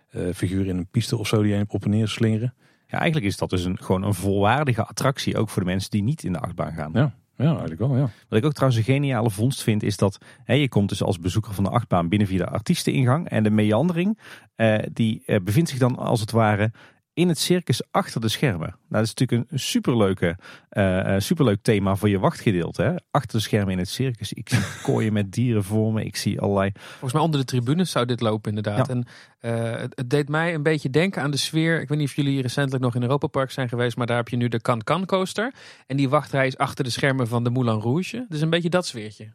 eh, 0.09 0.21
figuren 0.33 0.67
in 0.67 0.77
een 0.77 0.87
piste 0.91 1.17
of 1.17 1.27
zo 1.27 1.41
die 1.41 1.63
op 1.67 1.83
en 1.83 1.89
neer 1.89 2.07
slingeren. 2.07 2.53
Ja, 2.87 2.97
eigenlijk 2.97 3.25
is 3.25 3.37
dat 3.37 3.49
dus 3.49 3.63
een, 3.65 3.77
gewoon 3.81 4.03
een 4.03 4.13
volwaardige 4.13 4.83
attractie, 4.85 5.37
ook 5.37 5.49
voor 5.49 5.61
de 5.63 5.67
mensen 5.69 5.91
die 5.91 6.03
niet 6.03 6.23
in 6.23 6.31
de 6.33 6.39
achtbaan 6.39 6.73
gaan. 6.73 6.91
Ja, 6.93 7.13
ja 7.35 7.49
eigenlijk 7.49 7.79
wel, 7.79 7.95
ja. 7.95 8.09
Wat 8.29 8.39
ik 8.39 8.45
ook 8.45 8.53
trouwens 8.53 8.79
een 8.79 8.93
geniale 8.93 9.29
vondst 9.29 9.63
vind, 9.63 9.83
is 9.83 9.97
dat 9.97 10.17
hè, 10.43 10.53
je 10.53 10.69
komt 10.69 10.89
dus 10.89 11.03
als 11.03 11.19
bezoeker 11.19 11.53
van 11.53 11.63
de 11.63 11.69
achtbaan 11.69 12.09
binnen 12.09 12.27
via 12.27 12.37
de 12.37 12.49
artiesteningang. 12.49 13.29
En 13.29 13.43
de 13.43 13.49
meandering, 13.49 14.19
eh, 14.55 14.79
die 14.91 15.23
eh, 15.25 15.41
bevindt 15.43 15.69
zich 15.69 15.79
dan 15.79 15.97
als 15.97 16.19
het 16.19 16.31
ware 16.31 16.71
in 17.13 17.27
het 17.27 17.39
circus 17.39 17.81
achter 17.91 18.21
de 18.21 18.27
schermen. 18.27 18.67
Nou, 18.67 18.77
dat 18.87 19.01
is 19.01 19.13
natuurlijk 19.13 19.51
een 19.51 19.59
superleuke, 19.59 20.37
uh, 20.71 21.15
superleuk 21.17 21.59
thema 21.61 21.95
voor 21.95 22.09
je 22.09 22.19
wachtgedeelte. 22.19 22.81
Hè? 22.81 22.95
Achter 23.11 23.37
de 23.37 23.43
schermen 23.43 23.71
in 23.71 23.77
het 23.77 23.89
circus. 23.89 24.33
Ik 24.33 24.49
zie 24.49 24.59
kooien 24.83 25.13
met 25.13 25.31
dieren 25.31 25.63
voor 25.63 25.93
me. 25.93 26.03
Ik 26.03 26.15
zie 26.15 26.39
allerlei... 26.39 26.71
Volgens 26.75 27.13
mij 27.13 27.21
onder 27.21 27.39
de 27.39 27.45
tribunes 27.45 27.91
zou 27.91 28.05
dit 28.05 28.21
lopen 28.21 28.55
inderdaad. 28.55 28.89
En 28.89 29.05
uh, 29.41 29.75
het, 29.75 30.09
deed 30.09 30.29
mij 30.29 30.53
een 30.53 30.63
beetje 30.63 30.89
denken 30.89 31.21
aan 31.21 31.31
de 31.31 31.37
sfeer. 31.37 31.81
Ik 31.81 31.89
weet 31.89 31.97
niet 31.97 32.07
of 32.07 32.15
jullie 32.15 32.41
recentelijk 32.41 32.83
nog 32.83 32.95
in 32.95 33.01
Europa 33.01 33.27
Park 33.27 33.51
zijn 33.51 33.69
geweest. 33.69 33.97
Maar 33.97 34.07
daar 34.07 34.17
heb 34.17 34.29
je 34.29 34.37
nu 34.37 34.47
de 34.47 34.61
Can 34.61 34.83
Can 34.83 35.05
coaster. 35.05 35.53
En 35.87 35.97
die 35.97 36.09
wachtrij 36.09 36.47
is 36.47 36.57
achter 36.57 36.83
de 36.83 36.89
schermen 36.89 37.27
van 37.27 37.43
de 37.43 37.49
Moulin 37.49 37.79
Rouge. 37.79 38.25
Dus 38.29 38.41
een 38.41 38.49
beetje 38.49 38.69
dat 38.69 38.85
sfeertje. 38.85 39.33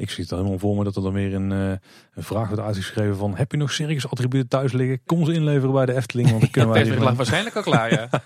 Ik 0.00 0.10
zie 0.10 0.22
het 0.22 0.32
helemaal 0.32 0.58
voor 0.58 0.76
me 0.76 0.84
dat 0.84 0.96
er 0.96 1.02
dan 1.02 1.12
weer 1.12 1.34
een, 1.34 1.50
uh, 1.50 1.70
een 2.14 2.22
vraag 2.22 2.46
wordt 2.46 2.62
uitgeschreven 2.62 3.16
van... 3.16 3.36
heb 3.36 3.50
je 3.52 3.58
nog 3.58 3.72
circusattributen 3.72 4.48
thuis 4.48 4.72
liggen? 4.72 5.00
Kom 5.06 5.24
ze 5.24 5.32
inleveren 5.32 5.72
bij 5.72 5.86
de 5.86 5.94
Efteling, 5.94 6.28
want 6.30 6.40
dan 6.40 6.50
kunnen 6.66 6.70
wij... 6.70 6.98
lag 6.98 7.14
waarschijnlijk 7.14 7.56
al 7.56 7.62
klaar, 7.62 7.92
ja. 7.92 8.08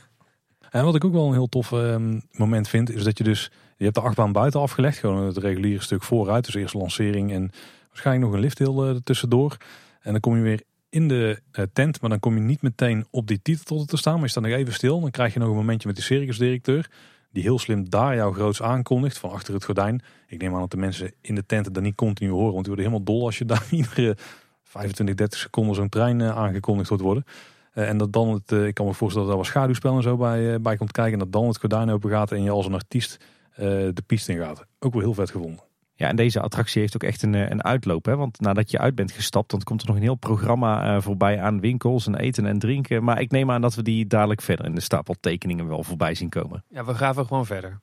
en 0.70 0.84
wat 0.84 0.94
ik 0.94 1.04
ook 1.04 1.12
wel 1.12 1.26
een 1.26 1.32
heel 1.32 1.48
tof 1.48 1.70
um, 1.70 2.22
moment 2.30 2.68
vind, 2.68 2.90
is 2.90 3.04
dat 3.04 3.18
je 3.18 3.24
dus... 3.24 3.50
Je 3.76 3.84
hebt 3.84 3.96
de 3.96 4.02
achtbaan 4.02 4.32
buiten 4.32 4.60
afgelegd, 4.60 4.98
gewoon 4.98 5.26
het 5.26 5.36
reguliere 5.36 5.82
stuk 5.82 6.02
vooruit. 6.02 6.44
Dus 6.44 6.54
eerst 6.54 6.74
lancering 6.74 7.32
en 7.32 7.50
waarschijnlijk 7.88 8.26
nog 8.26 8.34
een 8.34 8.40
lifthill 8.44 8.90
uh, 8.90 8.96
tussendoor. 9.04 9.56
En 10.00 10.12
dan 10.12 10.20
kom 10.20 10.36
je 10.36 10.42
weer 10.42 10.62
in 10.88 11.08
de 11.08 11.40
uh, 11.52 11.64
tent, 11.72 12.00
maar 12.00 12.10
dan 12.10 12.20
kom 12.20 12.34
je 12.34 12.40
niet 12.40 12.62
meteen 12.62 13.06
op 13.10 13.26
die 13.26 13.42
titel 13.42 13.84
te 13.84 13.96
staan. 13.96 14.14
Maar 14.14 14.22
je 14.22 14.28
staat 14.28 14.42
nog 14.42 14.52
even 14.52 14.72
stil, 14.72 15.00
dan 15.00 15.10
krijg 15.10 15.32
je 15.32 15.38
nog 15.38 15.48
een 15.48 15.54
momentje 15.54 15.88
met 15.88 15.96
de 15.96 16.02
circusdirecteur 16.02 16.90
die 17.34 17.42
heel 17.42 17.58
slim 17.58 17.90
daar 17.90 18.14
jou 18.14 18.34
groots 18.34 18.62
aankondigt 18.62 19.18
van 19.18 19.30
achter 19.30 19.54
het 19.54 19.64
gordijn. 19.64 20.02
Ik 20.26 20.42
neem 20.42 20.54
aan 20.54 20.60
dat 20.60 20.70
de 20.70 20.76
mensen 20.76 21.12
in 21.20 21.34
de 21.34 21.46
tenten 21.46 21.72
dat 21.72 21.82
niet 21.82 21.94
continu 21.94 22.30
horen, 22.30 22.52
want 22.52 22.64
die 22.64 22.74
worden 22.74 22.84
helemaal 22.84 23.14
dol 23.14 23.24
als 23.24 23.38
je 23.38 23.44
daar 23.44 23.66
iedere 23.70 24.16
25, 24.62 25.14
30 25.14 25.38
seconden 25.38 25.74
zo'n 25.74 25.88
trein 25.88 26.20
eh, 26.20 26.36
aangekondigd 26.36 26.88
wordt 26.88 27.02
worden. 27.02 27.24
Uh, 27.74 27.88
en 27.88 27.98
dat 27.98 28.12
dan 28.12 28.28
het, 28.28 28.52
uh, 28.52 28.66
ik 28.66 28.74
kan 28.74 28.86
me 28.86 28.94
voorstellen 28.94 29.26
dat 29.26 29.36
er 29.36 29.42
wat 29.42 29.52
schaduwspel 29.52 29.96
en 29.96 30.02
zo 30.02 30.16
bij, 30.16 30.60
bij 30.60 30.76
komt 30.76 30.92
kijken. 30.92 31.12
En 31.12 31.18
dat 31.18 31.32
dan 31.32 31.46
het 31.46 31.58
gordijn 31.58 31.90
open 31.90 32.10
gaat 32.10 32.32
en 32.32 32.42
je 32.42 32.50
als 32.50 32.66
een 32.66 32.74
artiest 32.74 33.24
de 33.56 34.02
piste 34.06 34.32
in 34.32 34.38
gaat. 34.38 34.64
Ook 34.78 34.92
wel 34.92 35.02
heel 35.02 35.14
vet 35.14 35.30
gevonden. 35.30 35.73
Ja, 35.96 36.08
en 36.08 36.16
deze 36.16 36.40
attractie 36.40 36.80
heeft 36.80 36.94
ook 36.94 37.02
echt 37.02 37.22
een, 37.22 37.34
eh, 37.34 37.48
een 37.48 37.64
uitloop. 37.64 38.04
Hè? 38.04 38.16
Want 38.16 38.40
nadat 38.40 38.70
je 38.70 38.78
uit 38.78 38.94
bent 38.94 39.12
gestapt, 39.12 39.50
dan 39.50 39.62
komt 39.62 39.80
er 39.80 39.86
nog 39.86 39.96
een 39.96 40.02
heel 40.02 40.14
programma 40.14 40.94
uh, 40.94 41.02
voorbij 41.02 41.40
aan 41.40 41.60
winkels 41.60 42.06
en 42.06 42.14
eten 42.14 42.46
en 42.46 42.58
drinken. 42.58 43.04
Maar 43.04 43.20
ik 43.20 43.30
neem 43.30 43.50
aan 43.50 43.60
dat 43.60 43.74
we 43.74 43.82
die 43.82 44.06
dadelijk 44.06 44.42
verder 44.42 44.66
in 44.66 44.74
de 44.74 44.80
stapel 44.80 45.14
tekeningen 45.20 45.68
wel 45.68 45.82
voorbij 45.82 46.14
zien 46.14 46.28
komen. 46.28 46.64
Ja, 46.68 46.84
we 46.84 46.94
gaan 46.94 47.14
gewoon 47.14 47.46
verder. 47.46 47.80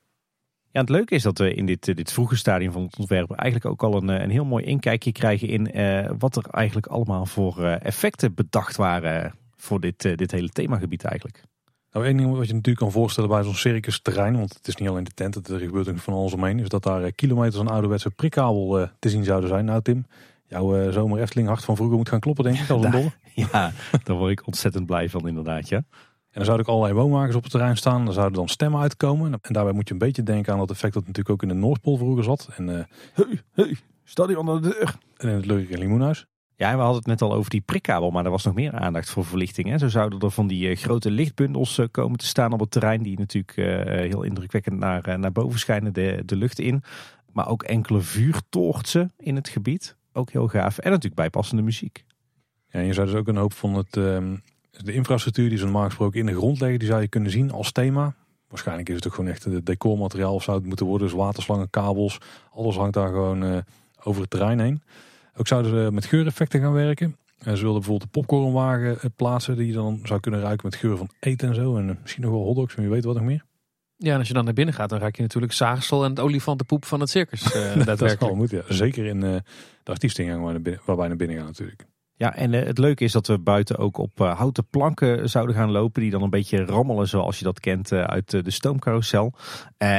Ja, 0.70 0.80
het 0.80 0.88
leuke 0.88 1.14
is 1.14 1.22
dat 1.22 1.38
we 1.38 1.54
in 1.54 1.66
dit, 1.66 1.84
dit 1.84 2.12
vroege 2.12 2.36
stadium 2.36 2.72
van 2.72 2.82
het 2.82 2.98
ontwerp 2.98 3.30
eigenlijk 3.30 3.70
ook 3.70 3.82
al 3.82 4.02
een, 4.02 4.08
een 4.22 4.30
heel 4.30 4.44
mooi 4.44 4.64
inkijkje 4.64 5.12
krijgen 5.12 5.48
in 5.48 5.78
uh, 5.78 6.10
wat 6.18 6.36
er 6.36 6.44
eigenlijk 6.50 6.86
allemaal 6.86 7.26
voor 7.26 7.64
effecten 7.64 8.34
bedacht 8.34 8.76
waren 8.76 9.34
voor 9.56 9.80
dit, 9.80 10.02
dit 10.02 10.30
hele 10.30 10.48
themagebied 10.48 11.04
eigenlijk. 11.04 11.42
Nou, 11.92 12.06
één 12.06 12.16
ding 12.16 12.30
wat 12.30 12.46
je 12.46 12.52
natuurlijk 12.52 12.78
kan 12.78 12.92
voorstellen 12.92 13.30
bij 13.30 13.42
zo'n 13.42 13.54
circus 13.54 14.00
terrein, 14.00 14.36
want 14.36 14.54
het 14.54 14.68
is 14.68 14.76
niet 14.76 14.88
alleen 14.88 15.04
de 15.04 15.10
tent, 15.14 15.48
er 15.48 15.58
gebeurt 15.58 15.88
ook 15.88 15.98
van 15.98 16.14
alles 16.14 16.32
omheen, 16.32 16.58
is 16.58 16.68
dat 16.68 16.82
daar 16.82 17.02
eh, 17.02 17.12
kilometers 17.14 17.60
aan 17.60 17.68
ouderwetse 17.68 18.10
prikkabel 18.10 18.80
uh, 18.80 18.88
te 18.98 19.08
zien 19.08 19.24
zouden 19.24 19.48
zijn. 19.48 19.64
Nou 19.64 19.82
Tim, 19.82 20.06
jouw 20.46 20.76
uh, 20.76 20.92
zomer 20.92 21.20
Efteling 21.20 21.48
hart 21.48 21.64
van 21.64 21.76
vroeger 21.76 21.96
moet 21.96 22.08
gaan 22.08 22.20
kloppen 22.20 22.44
denk 22.44 22.58
ik, 22.58 22.70
als 22.70 22.84
een 22.84 22.90
dolle. 23.00 23.12
Ja, 23.34 23.72
daar 24.04 24.16
word 24.16 24.30
ik 24.30 24.46
ontzettend 24.46 24.86
blij 24.86 25.08
van 25.08 25.28
inderdaad, 25.28 25.68
ja. 25.68 25.76
En 25.76 26.38
dan 26.38 26.44
zouden 26.44 26.66
ook 26.66 26.74
allerlei 26.74 27.00
woonwagens 27.00 27.36
op 27.36 27.42
het 27.42 27.52
terrein 27.52 27.76
staan. 27.76 28.04
Dan 28.04 28.14
zouden 28.14 28.38
dan 28.38 28.48
stemmen 28.48 28.80
uitkomen. 28.80 29.32
En 29.32 29.52
daarbij 29.52 29.72
moet 29.72 29.88
je 29.88 29.92
een 29.94 30.00
beetje 30.00 30.22
denken 30.22 30.52
aan 30.52 30.58
dat 30.58 30.70
effect 30.70 30.94
dat 30.94 31.06
natuurlijk 31.06 31.30
ook 31.30 31.42
in 31.42 31.48
de 31.48 31.54
Noordpool 31.54 31.96
vroeger 31.96 32.24
zat. 32.24 32.48
En 32.56 32.68
uh, 32.68 32.84
hey, 33.12 33.40
hey, 33.52 33.76
sta 34.04 34.26
die 34.26 34.38
onder 34.38 34.62
de 34.62 34.68
deur. 34.68 34.94
En 35.16 35.28
in 35.28 35.34
het 35.34 35.46
Leuke 35.46 35.78
Limoenhuis. 35.78 36.26
Ja, 36.62 36.76
we 36.76 36.82
hadden 36.82 36.96
het 36.96 37.06
net 37.06 37.22
al 37.22 37.32
over 37.32 37.50
die 37.50 37.60
prikkabel, 37.60 38.10
maar 38.10 38.24
er 38.24 38.30
was 38.30 38.44
nog 38.44 38.54
meer 38.54 38.72
aandacht 38.72 39.10
voor 39.10 39.24
verlichting. 39.24 39.68
Hè. 39.68 39.78
Zo 39.78 39.88
zouden 39.88 40.20
er 40.20 40.30
van 40.30 40.46
die 40.46 40.68
uh, 40.68 40.76
grote 40.76 41.10
lichtbundels 41.10 41.78
uh, 41.78 41.86
komen 41.90 42.18
te 42.18 42.26
staan 42.26 42.52
op 42.52 42.60
het 42.60 42.70
terrein, 42.70 43.02
die 43.02 43.18
natuurlijk 43.18 43.56
uh, 43.56 43.66
heel 43.84 44.22
indrukwekkend 44.22 44.78
naar, 44.78 45.18
naar 45.18 45.32
boven 45.32 45.58
schijnen 45.58 45.92
de, 45.92 46.22
de 46.26 46.36
lucht 46.36 46.58
in. 46.58 46.82
Maar 47.32 47.48
ook 47.48 47.62
enkele 47.62 48.00
vuurtoortsen 48.00 49.12
in 49.16 49.36
het 49.36 49.48
gebied, 49.48 49.96
ook 50.12 50.30
heel 50.30 50.48
gaaf. 50.48 50.78
En 50.78 50.88
natuurlijk 50.90 51.14
bijpassende 51.14 51.62
muziek. 51.62 52.04
Ja, 52.68 52.80
en 52.80 52.86
je 52.86 52.92
zou 52.92 53.06
dus 53.06 53.16
ook 53.16 53.28
een 53.28 53.36
hoop 53.36 53.52
van 53.52 53.74
het, 53.74 53.96
ehm, 53.96 54.36
de 54.70 54.92
infrastructuur 54.92 55.48
die 55.48 55.58
ze 55.58 55.64
normaal 55.64 55.84
gesproken 55.84 56.20
in 56.20 56.26
de 56.26 56.34
grond 56.34 56.60
leggen, 56.60 56.78
die 56.78 56.88
zou 56.88 57.00
je 57.00 57.08
kunnen 57.08 57.30
zien 57.30 57.50
als 57.50 57.72
thema. 57.72 58.14
Waarschijnlijk 58.48 58.88
is 58.88 58.94
het 58.94 59.06
ook 59.06 59.14
gewoon 59.14 59.30
echt 59.30 59.44
het 59.44 59.66
decormateriaal 59.66 60.34
of 60.34 60.42
zou 60.42 60.56
het 60.56 60.66
moeten 60.66 60.86
worden. 60.86 61.06
Dus 61.06 61.16
waterslangen, 61.16 61.70
kabels, 61.70 62.18
alles 62.52 62.76
hangt 62.76 62.94
daar 62.94 63.08
gewoon 63.08 63.64
over 64.02 64.20
het 64.20 64.30
terrein 64.30 64.60
heen. 64.60 64.82
Ook 65.36 65.46
zouden 65.46 65.70
ze 65.70 65.92
met 65.92 66.04
geureffecten 66.04 66.60
gaan 66.60 66.72
werken. 66.72 67.16
En 67.38 67.56
ze 67.56 67.62
wilden 67.62 67.80
bijvoorbeeld 67.80 68.02
een 68.02 68.20
popcornwagen 68.20 69.00
eh, 69.00 69.10
plaatsen 69.16 69.56
die 69.56 69.66
je 69.66 69.72
dan 69.72 70.00
zou 70.02 70.20
kunnen 70.20 70.40
ruiken 70.40 70.68
met 70.70 70.78
geur 70.78 70.96
van 70.96 71.10
eten 71.20 71.48
en 71.48 71.54
zo. 71.54 71.76
En 71.76 71.90
eh, 71.90 71.96
misschien 72.00 72.22
nog 72.22 72.32
wel 72.32 72.42
hotdogs, 72.42 72.74
en 72.74 72.82
wie 72.82 72.90
weet 72.90 73.04
wat 73.04 73.14
nog 73.14 73.24
meer. 73.24 73.44
Ja, 73.96 74.12
en 74.12 74.18
als 74.18 74.28
je 74.28 74.34
dan 74.34 74.44
naar 74.44 74.54
binnen 74.54 74.74
gaat, 74.74 74.88
dan 74.88 74.98
ruik 74.98 75.16
je 75.16 75.22
natuurlijk 75.22 75.52
zaagsel 75.52 76.04
en 76.04 76.10
het 76.10 76.20
olifantenpoep 76.20 76.84
van 76.84 77.00
het 77.00 77.10
circus. 77.10 77.54
Uh, 77.54 77.84
dat 77.86 78.02
is 78.02 78.16
wel 78.18 78.34
moet, 78.34 78.50
ja. 78.50 78.62
Zeker 78.68 79.04
in 79.04 79.16
uh, 79.16 79.36
de 79.82 79.90
artiestengang 79.90 80.42
waar, 80.42 80.80
waar 80.84 80.96
wij 80.96 81.08
naar 81.08 81.16
binnen 81.16 81.36
gaan 81.36 81.46
natuurlijk. 81.46 81.86
Ja, 82.22 82.34
en 82.34 82.52
uh, 82.52 82.62
het 82.62 82.78
leuke 82.78 83.04
is 83.04 83.12
dat 83.12 83.26
we 83.26 83.38
buiten 83.38 83.78
ook 83.78 83.96
op 83.96 84.20
uh, 84.20 84.38
houten 84.38 84.66
planken 84.66 85.28
zouden 85.30 85.54
gaan 85.54 85.70
lopen. 85.70 86.02
Die 86.02 86.10
dan 86.10 86.22
een 86.22 86.30
beetje 86.30 86.64
rammelen 86.64 87.08
zoals 87.08 87.38
je 87.38 87.44
dat 87.44 87.60
kent 87.60 87.92
uh, 87.92 88.02
uit 88.02 88.30
de 88.30 88.50
stoomcarousel. 88.50 89.32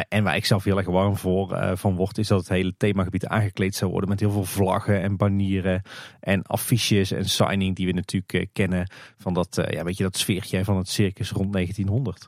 en 0.08 0.24
waar 0.24 0.36
ik 0.36 0.46
zelf 0.46 0.64
heel 0.64 0.78
erg 0.78 0.88
warm 0.88 1.18
voor 1.18 1.78
van 1.78 1.96
word, 1.96 2.18
is 2.18 2.28
dat 2.28 2.40
het 2.40 2.50
hele 2.50 2.74
themagebied 2.78 3.28
aangekleed 3.28 3.76
zou 3.76 3.92
worden. 3.92 4.10
Met 4.10 4.20
heel 4.20 4.32
veel 4.32 4.46
vlaggen 4.46 5.02
en 5.02 5.18
banieren 5.18 5.82
en 6.20 6.42
affiches 6.42 7.12
en 7.12 7.26
signing 7.26 7.76
die 7.76 7.86
we 7.86 7.94
natuurlijk 7.94 8.50
kennen. 8.54 8.92
Van 9.18 9.34
dat, 9.34 9.64
ja, 9.70 9.84
weet 9.84 9.98
je, 9.98 10.04
dat 10.04 10.18
sfeertje 10.18 10.64
van 10.64 10.78
het 10.78 10.90
circus 10.90 11.32
rond 11.32 11.54
1900. 11.54 12.28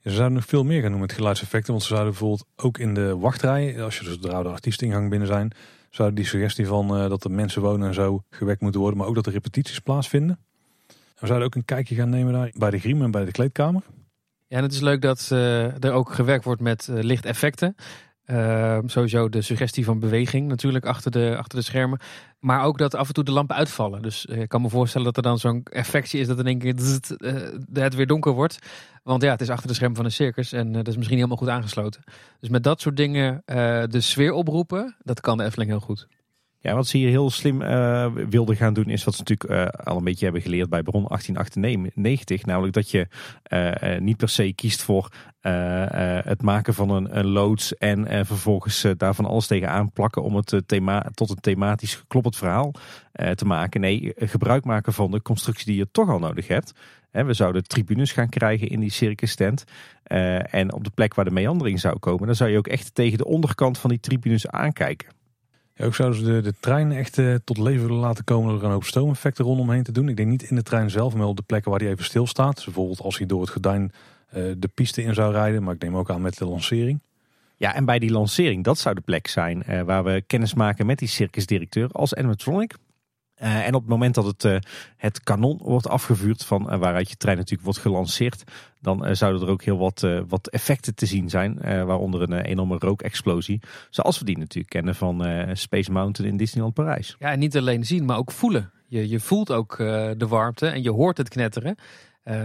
Ja, 0.00 0.10
ze 0.10 0.16
zouden 0.16 0.36
nog 0.36 0.46
veel 0.46 0.64
meer 0.64 0.82
gaan 0.82 0.90
doen 0.90 1.00
met 1.00 1.12
geluidseffecten. 1.12 1.70
Want 1.70 1.82
ze 1.82 1.88
zouden 1.88 2.10
bijvoorbeeld 2.10 2.46
ook 2.56 2.78
in 2.78 2.94
de 2.94 3.16
wachtrij, 3.16 3.82
als 3.82 3.98
je 3.98 4.04
dus 4.04 4.20
de 4.20 4.32
oude 4.32 4.48
artiestingang 4.48 5.10
binnen 5.10 5.28
zijn 5.28 5.52
zou 5.94 6.12
die 6.12 6.24
suggestie 6.24 6.66
van 6.66 7.02
uh, 7.02 7.08
dat 7.08 7.24
er 7.24 7.30
mensen 7.30 7.62
wonen 7.62 7.88
en 7.88 7.94
zo 7.94 8.22
gewekt 8.30 8.60
moeten 8.60 8.80
worden, 8.80 8.98
maar 8.98 9.08
ook 9.08 9.14
dat 9.14 9.26
er 9.26 9.32
repetities 9.32 9.78
plaatsvinden. 9.78 10.38
we 11.18 11.26
zouden 11.26 11.46
ook 11.46 11.54
een 11.54 11.64
kijkje 11.64 11.94
gaan 11.94 12.10
nemen 12.10 12.32
daar 12.32 12.50
bij 12.54 12.70
de 12.70 12.78
griem 12.78 13.02
en 13.02 13.10
bij 13.10 13.24
de 13.24 13.30
kleedkamer. 13.30 13.82
Ja, 14.46 14.56
en 14.56 14.62
het 14.62 14.72
is 14.72 14.80
leuk 14.80 15.02
dat 15.02 15.28
uh, 15.32 15.84
er 15.84 15.92
ook 15.92 16.12
gewerkt 16.12 16.44
wordt 16.44 16.60
met 16.60 16.88
uh, 16.90 17.02
lichteffecten. 17.02 17.76
Uh, 18.26 18.78
sowieso 18.86 19.28
de 19.28 19.42
suggestie 19.42 19.84
van 19.84 19.98
beweging 19.98 20.48
natuurlijk 20.48 20.84
achter 20.84 21.10
de, 21.10 21.34
achter 21.38 21.58
de 21.58 21.64
schermen. 21.64 22.00
Maar 22.38 22.64
ook 22.64 22.78
dat 22.78 22.94
af 22.94 23.08
en 23.08 23.14
toe 23.14 23.24
de 23.24 23.32
lampen 23.32 23.56
uitvallen. 23.56 24.02
Dus 24.02 24.24
ik 24.24 24.48
kan 24.48 24.62
me 24.62 24.68
voorstellen 24.68 25.06
dat 25.06 25.16
er 25.16 25.22
dan 25.22 25.38
zo'n 25.38 25.62
effectje 25.64 26.18
is 26.18 26.26
dat 26.26 26.38
in 26.38 26.46
één 26.46 26.58
keer 26.58 26.74
het 27.72 27.94
weer 27.94 28.06
donker 28.06 28.32
wordt. 28.32 28.58
Want 29.02 29.22
ja, 29.22 29.30
het 29.30 29.40
is 29.40 29.50
achter 29.50 29.68
de 29.68 29.74
schermen 29.74 29.96
van 29.96 30.04
een 30.04 30.12
circus 30.12 30.52
en 30.52 30.72
dat 30.72 30.88
is 30.88 30.96
misschien 30.96 31.18
niet 31.18 31.28
helemaal 31.28 31.36
goed 31.36 31.48
aangesloten. 31.48 32.02
Dus 32.40 32.48
met 32.48 32.64
dat 32.64 32.80
soort 32.80 32.96
dingen 32.96 33.42
de 33.90 34.00
sfeer 34.00 34.32
oproepen, 34.32 34.96
dat 35.02 35.20
kan 35.20 35.36
de 35.36 35.44
Efteling 35.44 35.70
heel 35.70 35.80
goed. 35.80 36.06
Ja, 36.62 36.74
wat 36.74 36.86
ze 36.86 36.96
hier 36.96 37.08
heel 37.08 37.30
slim 37.30 37.62
uh, 37.62 38.06
wilden 38.28 38.56
gaan 38.56 38.74
doen, 38.74 38.88
is 38.88 39.04
wat 39.04 39.14
ze 39.14 39.22
natuurlijk 39.26 39.50
uh, 39.50 39.84
al 39.84 39.96
een 39.96 40.04
beetje 40.04 40.24
hebben 40.24 40.42
geleerd 40.42 40.68
bij 40.68 40.82
Bron 40.82 41.04
1898. 41.08 42.44
Namelijk 42.44 42.74
dat 42.74 42.90
je 42.90 43.08
uh, 43.52 43.98
niet 43.98 44.16
per 44.16 44.28
se 44.28 44.52
kiest 44.52 44.82
voor 44.82 45.08
het 46.24 46.42
maken 46.42 46.74
van 46.74 46.90
een, 46.90 47.18
een 47.18 47.26
loods 47.26 47.76
en 47.76 48.26
vervolgens 48.26 48.86
daarvan 48.96 49.24
alles 49.24 49.46
tegenaan 49.46 49.92
plakken 49.92 50.22
om 50.22 50.36
het 50.36 50.62
thema, 50.66 51.10
tot 51.14 51.30
een 51.30 51.40
thematisch 51.40 52.04
kloppend 52.08 52.36
verhaal 52.36 52.74
te 53.34 53.44
maken. 53.44 53.80
Nee, 53.80 54.12
gebruik 54.16 54.64
maken 54.64 54.92
van 54.92 55.10
de 55.10 55.22
constructie 55.22 55.66
die 55.66 55.76
je 55.76 55.88
toch 55.90 56.08
al 56.08 56.18
nodig 56.18 56.48
hebt. 56.48 56.72
we 57.10 57.32
zouden 57.32 57.62
tribunes 57.62 58.12
gaan 58.12 58.28
krijgen 58.28 58.68
in 58.68 58.80
die 58.80 58.90
circus 58.90 59.34
tent. 59.34 59.64
en 60.50 60.72
op 60.72 60.84
de 60.84 60.90
plek 60.94 61.14
waar 61.14 61.24
de 61.24 61.30
meandering 61.30 61.80
zou 61.80 61.98
komen, 61.98 62.26
dan 62.26 62.36
zou 62.36 62.50
je 62.50 62.58
ook 62.58 62.68
echt 62.68 62.94
tegen 62.94 63.18
de 63.18 63.26
onderkant 63.26 63.78
van 63.78 63.90
die 63.90 64.00
tribunes 64.00 64.48
aankijken. 64.48 65.21
Ook 65.82 65.94
zouden 65.94 66.18
ze 66.18 66.24
de, 66.24 66.40
de 66.40 66.54
trein 66.60 66.92
echt 66.92 67.18
uh, 67.18 67.34
tot 67.44 67.58
leven 67.58 67.86
willen 67.86 68.00
laten 68.00 68.24
komen 68.24 68.52
door 68.52 68.62
een 68.62 68.70
hoop 68.70 68.84
stoomeffecten 68.84 69.44
rondomheen 69.44 69.82
te 69.82 69.92
doen. 69.92 70.08
Ik 70.08 70.16
denk 70.16 70.28
niet 70.28 70.42
in 70.42 70.56
de 70.56 70.62
trein 70.62 70.90
zelf, 70.90 71.14
maar 71.14 71.26
op 71.26 71.36
de 71.36 71.42
plekken 71.42 71.70
waar 71.70 71.80
hij 71.80 71.90
even 71.90 72.04
stilstaat. 72.04 72.54
Dus 72.54 72.64
bijvoorbeeld 72.64 73.00
als 73.00 73.18
hij 73.18 73.26
door 73.26 73.40
het 73.40 73.50
gordijn 73.50 73.82
uh, 73.82 74.52
de 74.58 74.68
piste 74.74 75.02
in 75.02 75.14
zou 75.14 75.32
rijden. 75.32 75.62
Maar 75.62 75.74
ik 75.74 75.82
neem 75.82 75.96
ook 75.96 76.10
aan 76.10 76.22
met 76.22 76.38
de 76.38 76.46
lancering. 76.46 77.00
Ja, 77.56 77.74
en 77.74 77.84
bij 77.84 77.98
die 77.98 78.10
lancering, 78.10 78.64
dat 78.64 78.78
zou 78.78 78.94
de 78.94 79.00
plek 79.00 79.26
zijn 79.26 79.62
uh, 79.68 79.82
waar 79.82 80.04
we 80.04 80.22
kennis 80.26 80.54
maken 80.54 80.86
met 80.86 80.98
die 80.98 81.08
circusdirecteur 81.08 81.88
als 81.92 82.14
animatronic. 82.14 82.74
Uh, 83.42 83.66
en 83.66 83.74
op 83.74 83.80
het 83.80 83.90
moment 83.90 84.14
dat 84.14 84.24
het, 84.24 84.44
uh, 84.44 84.56
het 84.96 85.22
kanon 85.22 85.60
wordt 85.62 85.88
afgevuurd, 85.88 86.44
van 86.44 86.72
uh, 86.72 86.78
waaruit 86.78 87.08
je 87.08 87.16
trein 87.16 87.36
natuurlijk 87.36 87.64
wordt 87.64 87.78
gelanceerd, 87.78 88.44
dan 88.80 89.16
zouden 89.16 89.42
er 89.42 89.48
ook 89.48 89.62
heel 89.62 89.78
wat, 89.78 90.06
wat 90.28 90.48
effecten 90.48 90.94
te 90.94 91.06
zien 91.06 91.30
zijn. 91.30 91.58
waaronder 91.60 92.22
een 92.22 92.32
enorme 92.32 92.76
rookexplosie. 92.78 93.60
Zoals 93.90 94.18
we 94.18 94.24
die 94.24 94.38
natuurlijk 94.38 94.72
kennen 94.72 94.94
van 94.94 95.26
Space 95.52 95.92
Mountain 95.92 96.30
in 96.30 96.36
Disneyland 96.36 96.74
Parijs. 96.74 97.16
Ja, 97.18 97.30
en 97.30 97.38
niet 97.38 97.56
alleen 97.56 97.84
zien, 97.84 98.04
maar 98.04 98.16
ook 98.16 98.32
voelen. 98.32 98.70
Je, 98.88 99.08
je 99.08 99.20
voelt 99.20 99.52
ook 99.52 99.76
de 99.76 100.26
warmte 100.28 100.66
en 100.66 100.82
je 100.82 100.90
hoort 100.90 101.16
het 101.16 101.28
knetteren. 101.28 101.76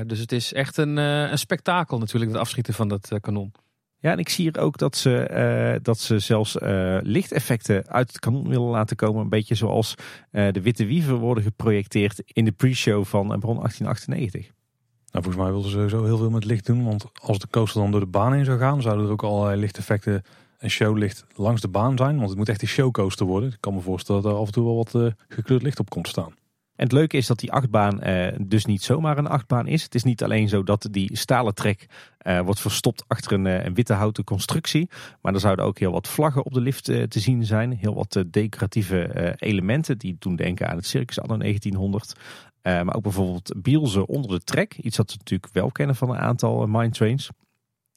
dus 0.06 0.20
het 0.20 0.32
is 0.32 0.54
echt 0.54 0.78
een, 0.78 0.98
een 0.98 1.38
spektakel 1.38 1.98
natuurlijk, 1.98 2.32
het 2.32 2.40
afschieten 2.40 2.74
van 2.74 2.88
dat 2.88 3.18
kanon. 3.22 3.52
Ja, 4.00 4.12
en 4.12 4.20
ik 4.20 4.30
zie 4.30 4.44
hier 4.44 4.62
ook 4.62 4.78
dat 4.78 4.96
ze, 4.96 5.30
uh, 5.76 5.80
dat 5.84 6.00
ze 6.00 6.20
zelfs 6.20 6.56
uh, 6.56 6.98
lichteffecten 7.02 7.88
uit 7.88 8.08
het 8.08 8.20
kanon 8.20 8.48
willen 8.48 8.70
laten 8.70 8.96
komen. 8.96 9.22
Een 9.22 9.30
beetje 9.30 9.56
zoals 9.56 9.96
uh, 10.32 10.52
de 10.52 10.62
witte 10.62 10.86
wieven 10.86 11.16
worden 11.16 11.44
geprojecteerd 11.44 12.22
in 12.26 12.46
de 12.46 12.52
pre-show 12.52 13.06
van 13.06 13.22
Bron 13.22 13.56
1898. 13.56 14.42
Nou, 15.12 15.24
volgens 15.24 15.36
mij 15.36 15.52
wilden 15.52 15.72
ze 15.72 15.76
sowieso 15.76 16.04
heel 16.04 16.18
veel 16.18 16.30
met 16.30 16.46
licht 16.46 16.66
doen. 16.66 16.84
Want 16.84 17.06
als 17.22 17.40
de 17.40 17.48
coaster 17.50 17.82
dan 17.82 17.92
door 17.92 18.00
de 18.00 18.06
baan 18.06 18.34
heen 18.34 18.46
zou 18.46 18.60
gaan, 18.60 18.82
zouden 18.82 19.06
er 19.06 19.12
ook 19.12 19.24
allerlei 19.24 19.60
lichteffecten 19.60 20.24
en 20.58 20.70
showlicht 20.70 21.26
langs 21.36 21.62
de 21.62 21.68
baan 21.68 21.98
zijn. 21.98 22.18
Want 22.18 22.30
het 22.30 22.38
moet 22.38 22.50
echt 22.50 22.62
een 22.62 22.68
showcoaster 22.68 23.26
worden. 23.26 23.50
Ik 23.50 23.58
kan 23.60 23.74
me 23.74 23.82
voorstellen 23.82 24.22
dat 24.22 24.32
er 24.32 24.38
af 24.38 24.46
en 24.46 24.54
toe 24.54 24.66
wel 24.66 24.76
wat 24.76 25.14
gekleurd 25.28 25.62
licht 25.62 25.80
op 25.80 25.90
komt 25.90 26.08
staan. 26.08 26.34
En 26.78 26.84
het 26.84 26.92
leuke 26.92 27.18
is 27.18 27.28
dat 27.28 27.40
die 27.40 27.52
achtbaan 27.52 28.08
uh, 28.08 28.28
dus 28.42 28.66
niet 28.66 28.84
zomaar 28.84 29.18
een 29.18 29.28
achtbaan 29.28 29.68
is. 29.68 29.84
Het 29.84 29.96
is 29.96 30.04
niet 30.04 30.24
alleen 30.24 30.50
zo 30.50 30.64
dat 30.64 30.88
die 30.92 31.18
stalen 31.18 31.56
trek 31.56 31.88
uh, 32.22 32.40
wordt 32.40 32.60
verstopt 32.60 33.04
achter 33.08 33.32
een, 33.32 33.46
een, 33.46 33.74
witte 33.74 33.94
houten 33.94 34.24
constructie. 34.24 34.90
Maar 35.22 35.34
er 35.34 35.40
zouden 35.40 35.66
ook 35.66 35.80
heel 35.80 35.92
wat 35.92 36.08
vlaggen 36.08 36.46
op 36.46 36.54
de 36.54 36.62
lift 36.62 36.84
te 36.84 37.20
zien 37.20 37.46
zijn. 37.46 37.72
Heel 37.72 37.94
wat 37.94 38.24
decoratieve 38.28 39.34
elementen 39.38 39.98
die 39.98 40.16
doen 40.20 40.36
denken 40.36 40.70
aan 40.70 40.76
het 40.76 40.86
circus 40.86 41.20
anno 41.20 41.38
1900. 41.38 42.14
maar 42.64 42.96
ook 42.96 43.04
bijvoorbeeld 43.04 43.54
bielzen 43.62 44.08
onder 44.08 44.32
de 44.32 44.44
trek. 44.44 44.78
Iets 44.78 44.98
dat 44.98 45.12
we 45.12 45.18
natuurlijk 45.18 45.54
wel 45.54 45.72
kennen 45.72 45.96
van 45.96 46.10
een 46.10 46.18
aantal 46.18 46.68
mine 46.68 46.90
trains. 46.90 47.30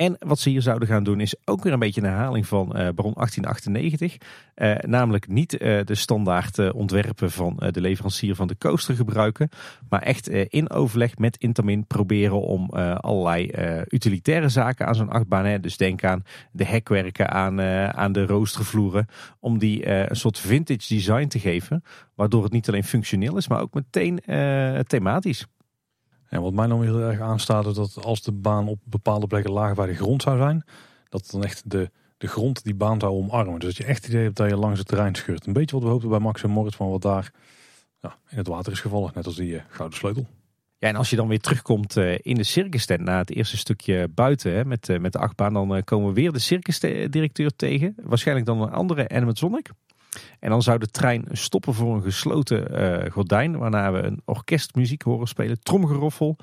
En 0.00 0.16
wat 0.18 0.38
ze 0.38 0.50
hier 0.50 0.62
zouden 0.62 0.88
gaan 0.88 1.04
doen 1.04 1.20
is 1.20 1.34
ook 1.44 1.62
weer 1.62 1.72
een 1.72 1.78
beetje 1.78 2.00
een 2.00 2.06
herhaling 2.06 2.46
van 2.46 2.66
uh, 2.66 2.72
Baron 2.72 3.14
1898. 3.14 4.16
Uh, 4.56 4.74
namelijk 4.76 5.28
niet 5.28 5.52
uh, 5.52 5.80
de 5.84 5.94
standaard 5.94 6.72
ontwerpen 6.72 7.30
van 7.30 7.62
de 7.70 7.80
leverancier 7.80 8.34
van 8.34 8.48
de 8.48 8.58
coaster 8.58 8.94
gebruiken. 8.94 9.48
Maar 9.88 10.02
echt 10.02 10.28
in 10.28 10.70
overleg 10.70 11.18
met 11.18 11.36
Intamin 11.36 11.86
proberen 11.86 12.40
om 12.40 12.70
allerlei 12.70 13.50
utilitaire 13.88 14.48
zaken 14.48 14.86
aan 14.86 14.94
zo'n 14.94 15.10
achtbaan. 15.10 15.60
Dus 15.60 15.76
denk 15.76 16.04
aan 16.04 16.24
de 16.52 16.64
hekwerken, 16.64 17.30
aan, 17.30 17.60
aan 17.94 18.12
de 18.12 18.26
roostervloeren. 18.26 19.06
Om 19.40 19.58
die 19.58 19.88
een 20.10 20.16
soort 20.16 20.38
vintage 20.38 20.94
design 20.94 21.26
te 21.26 21.38
geven. 21.38 21.82
Waardoor 22.14 22.42
het 22.42 22.52
niet 22.52 22.68
alleen 22.68 22.84
functioneel 22.84 23.36
is, 23.36 23.48
maar 23.48 23.60
ook 23.60 23.74
meteen 23.74 24.20
thematisch. 24.86 25.46
En 26.30 26.42
wat 26.42 26.52
mij 26.52 26.66
dan 26.66 26.82
heel 26.82 27.00
erg 27.00 27.20
aanstaat 27.20 27.66
is 27.66 27.74
dat 27.74 28.04
als 28.04 28.22
de 28.22 28.32
baan 28.32 28.68
op 28.68 28.78
bepaalde 28.84 29.26
plekken 29.26 29.52
lager 29.52 29.74
bij 29.74 29.86
de 29.86 29.94
grond 29.94 30.22
zou 30.22 30.38
zijn, 30.38 30.64
dat 31.08 31.28
dan 31.30 31.44
echt 31.44 31.70
de, 31.70 31.90
de 32.16 32.26
grond 32.26 32.64
die 32.64 32.74
baan 32.74 33.00
zou 33.00 33.12
omarmen. 33.12 33.58
Dus 33.58 33.68
dat 33.68 33.76
je 33.76 33.84
echt 33.84 34.02
het 34.02 34.12
idee 34.12 34.24
hebt 34.24 34.36
dat 34.36 34.48
je 34.48 34.56
langs 34.56 34.78
het 34.78 34.88
terrein 34.88 35.14
scheurt. 35.14 35.46
Een 35.46 35.52
beetje 35.52 35.74
wat 35.76 35.84
we 35.84 35.90
hoopten 35.90 36.08
bij 36.08 36.18
Max 36.18 36.42
en 36.42 36.50
Moritz 36.50 36.76
van 36.76 36.90
wat 36.90 37.02
daar 37.02 37.32
ja, 38.00 38.16
in 38.28 38.36
het 38.36 38.46
water 38.46 38.72
is 38.72 38.80
gevallen, 38.80 39.10
net 39.14 39.26
als 39.26 39.36
die 39.36 39.52
uh, 39.52 39.60
gouden 39.68 39.98
sleutel. 39.98 40.26
Ja, 40.78 40.88
en 40.88 40.96
als 40.96 41.10
je 41.10 41.16
dan 41.16 41.28
weer 41.28 41.40
terugkomt 41.40 41.96
uh, 41.96 42.18
in 42.22 42.34
de 42.34 42.44
circus 42.44 42.86
na 42.86 43.18
het 43.18 43.30
eerste 43.30 43.56
stukje 43.56 44.08
buiten 44.08 44.52
hè, 44.52 44.64
met, 44.64 44.88
uh, 44.88 44.98
met 44.98 45.12
de 45.12 45.18
achtbaan, 45.18 45.52
dan 45.52 45.84
komen 45.84 46.08
we 46.08 46.14
weer 46.14 46.32
de 46.32 46.38
circusdirecteur 46.38 47.50
tegen. 47.56 47.94
Waarschijnlijk 48.02 48.46
dan 48.46 48.60
een 48.60 48.70
andere 48.70 49.08
animatronic. 49.08 49.70
En 50.38 50.50
dan 50.50 50.62
zou 50.62 50.78
de 50.78 50.90
trein 50.90 51.24
stoppen 51.30 51.74
voor 51.74 51.94
een 51.94 52.02
gesloten 52.02 52.80
uh, 53.04 53.10
gordijn, 53.10 53.58
waarna 53.58 53.92
we 53.92 53.98
een 53.98 54.22
orkestmuziek 54.24 55.02
horen 55.02 55.26
spelen, 55.26 55.60
tromgeroffel. 55.62 56.36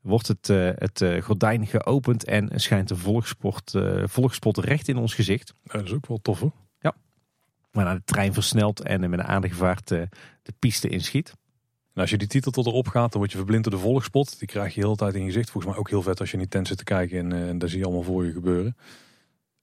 Wordt 0.00 0.28
het, 0.28 0.48
uh, 0.48 0.70
het 0.74 1.00
uh, 1.00 1.22
gordijn 1.22 1.66
geopend 1.66 2.24
en 2.24 2.50
schijnt 2.54 2.88
de 2.88 2.96
volgsport, 2.96 3.74
volgspot 4.04 4.58
recht 4.58 4.88
in 4.88 4.96
ons 4.96 5.14
gezicht. 5.14 5.52
dat 5.62 5.84
is 5.84 5.92
ook 5.92 6.06
wel 6.06 6.18
tof 6.22 6.40
hoor. 6.40 6.52
Ja. 6.80 6.94
Waarna 7.70 7.94
de 7.94 8.02
trein 8.04 8.32
versnelt 8.32 8.80
en 8.80 9.00
met 9.00 9.18
een 9.18 9.24
aardige 9.24 9.54
vaart 9.54 9.88
de 9.88 10.08
piste 10.58 10.88
inschiet. 10.88 11.34
En 11.98 12.04
als 12.04 12.12
je 12.12 12.18
die 12.18 12.28
titel 12.28 12.50
tot 12.50 12.66
erop 12.66 12.88
gaat, 12.88 13.10
dan 13.12 13.20
word 13.20 13.32
je 13.32 13.36
verblind 13.36 13.64
door 13.64 13.72
de 13.72 13.78
volgspot. 13.78 14.38
Die 14.38 14.48
krijg 14.48 14.74
je 14.74 14.80
heel 14.80 14.90
de 14.90 14.96
tijd 14.96 15.14
in 15.14 15.20
je 15.20 15.26
gezicht. 15.26 15.50
Volgens 15.50 15.72
mij 15.72 15.80
ook 15.80 15.90
heel 15.90 16.02
vet 16.02 16.20
als 16.20 16.28
je 16.28 16.34
in 16.34 16.42
die 16.42 16.48
tent 16.48 16.66
zit 16.66 16.78
te 16.78 16.84
kijken 16.84 17.18
en, 17.18 17.48
en 17.48 17.58
daar 17.58 17.68
zie 17.68 17.78
je 17.78 17.84
allemaal 17.84 18.02
voor 18.02 18.24
je 18.24 18.32
gebeuren. 18.32 18.76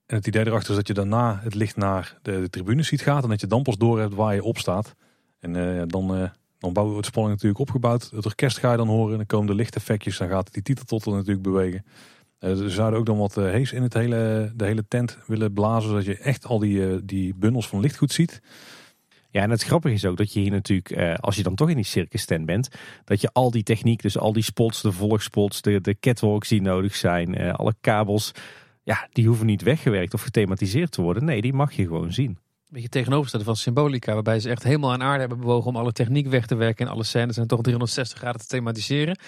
En 0.06 0.16
het 0.16 0.26
idee 0.26 0.46
erachter 0.46 0.70
is 0.70 0.76
dat 0.76 0.86
je 0.86 0.94
daarna 0.94 1.40
het 1.42 1.54
licht 1.54 1.76
naar 1.76 2.18
de, 2.22 2.50
tribunes 2.50 2.88
ziet 2.88 3.00
gaan. 3.00 3.22
En 3.22 3.28
dat 3.28 3.40
je 3.40 3.46
dan 3.46 3.62
pas 3.62 3.76
door 3.76 4.00
hebt 4.00 4.14
waar 4.14 4.34
je 4.34 4.42
op 4.42 4.58
staat. 4.58 4.94
En 5.40 5.54
uh, 5.54 5.82
dan, 5.86 6.20
uh, 6.20 6.28
dan 6.58 6.72
bouwen 6.72 6.96
we 6.96 7.00
de 7.00 7.06
spanning 7.06 7.34
natuurlijk 7.34 7.60
opgebouwd. 7.60 8.10
Het 8.10 8.26
orkest 8.26 8.58
ga 8.58 8.70
je 8.70 8.76
dan 8.76 8.88
horen. 8.88 9.10
En 9.10 9.16
dan 9.16 9.26
komen 9.26 9.46
de 9.46 9.54
lichteffectjes. 9.54 10.18
Dan 10.18 10.28
gaat 10.28 10.52
die 10.52 10.62
titeltotter 10.62 11.12
natuurlijk 11.12 11.42
bewegen. 11.42 11.84
Uh, 12.40 12.54
ze 12.54 12.70
zouden 12.70 12.98
ook 12.98 13.06
dan 13.06 13.18
wat 13.18 13.34
hees 13.34 13.72
in 13.72 13.82
het 13.82 13.94
hele, 13.94 14.52
de 14.54 14.64
hele 14.64 14.84
tent 14.88 15.18
willen 15.26 15.52
blazen. 15.52 15.88
Zodat 15.88 16.04
je 16.04 16.18
echt 16.18 16.46
al 16.46 16.58
die, 16.58 17.04
die 17.04 17.34
bundels 17.34 17.68
van 17.68 17.80
licht 17.80 17.96
goed 17.96 18.12
ziet. 18.12 18.42
Ja, 19.30 19.42
en 19.42 19.50
het 19.50 19.62
grappige 19.62 19.94
is 19.94 20.04
ook 20.04 20.16
dat 20.16 20.32
je 20.32 20.40
hier 20.40 20.50
natuurlijk, 20.50 21.16
als 21.20 21.36
je 21.36 21.42
dan 21.42 21.54
toch 21.54 21.68
in 21.68 21.76
die 21.76 21.84
circus 21.84 22.24
tent 22.24 22.46
bent, 22.46 22.68
dat 23.04 23.20
je 23.20 23.30
al 23.32 23.50
die 23.50 23.62
techniek, 23.62 24.02
dus 24.02 24.18
al 24.18 24.32
die 24.32 24.42
spots, 24.42 24.82
de 24.82 24.92
volgspots, 24.92 25.62
de, 25.62 25.80
de 25.80 25.96
catwalks 26.00 26.48
die 26.48 26.60
nodig 26.60 26.96
zijn, 26.96 27.52
alle 27.52 27.74
kabels, 27.80 28.32
ja, 28.86 29.08
die 29.12 29.26
hoeven 29.26 29.46
niet 29.46 29.62
weggewerkt 29.62 30.14
of 30.14 30.22
gethematiseerd 30.22 30.90
te 30.90 31.02
worden. 31.02 31.24
Nee, 31.24 31.40
die 31.40 31.52
mag 31.52 31.72
je 31.72 31.82
gewoon 31.82 32.12
zien. 32.12 32.38
Beetje 32.68 32.88
tegenovergestelde 32.88 33.44
van 33.46 33.56
Symbolica, 33.56 34.14
waarbij 34.14 34.40
ze 34.40 34.50
echt 34.50 34.62
helemaal 34.62 34.92
aan 34.92 35.02
aarde 35.02 35.20
hebben 35.20 35.40
bewogen 35.40 35.70
om 35.70 35.76
alle 35.76 35.92
techniek 35.92 36.26
weg 36.26 36.46
te 36.46 36.54
werken 36.54 36.86
en 36.86 36.92
alle 36.92 37.04
scènes 37.04 37.36
en 37.36 37.46
toch 37.46 37.60
360 37.60 38.18
graden 38.18 38.40
te 38.40 38.46
thematiseren. 38.46 39.18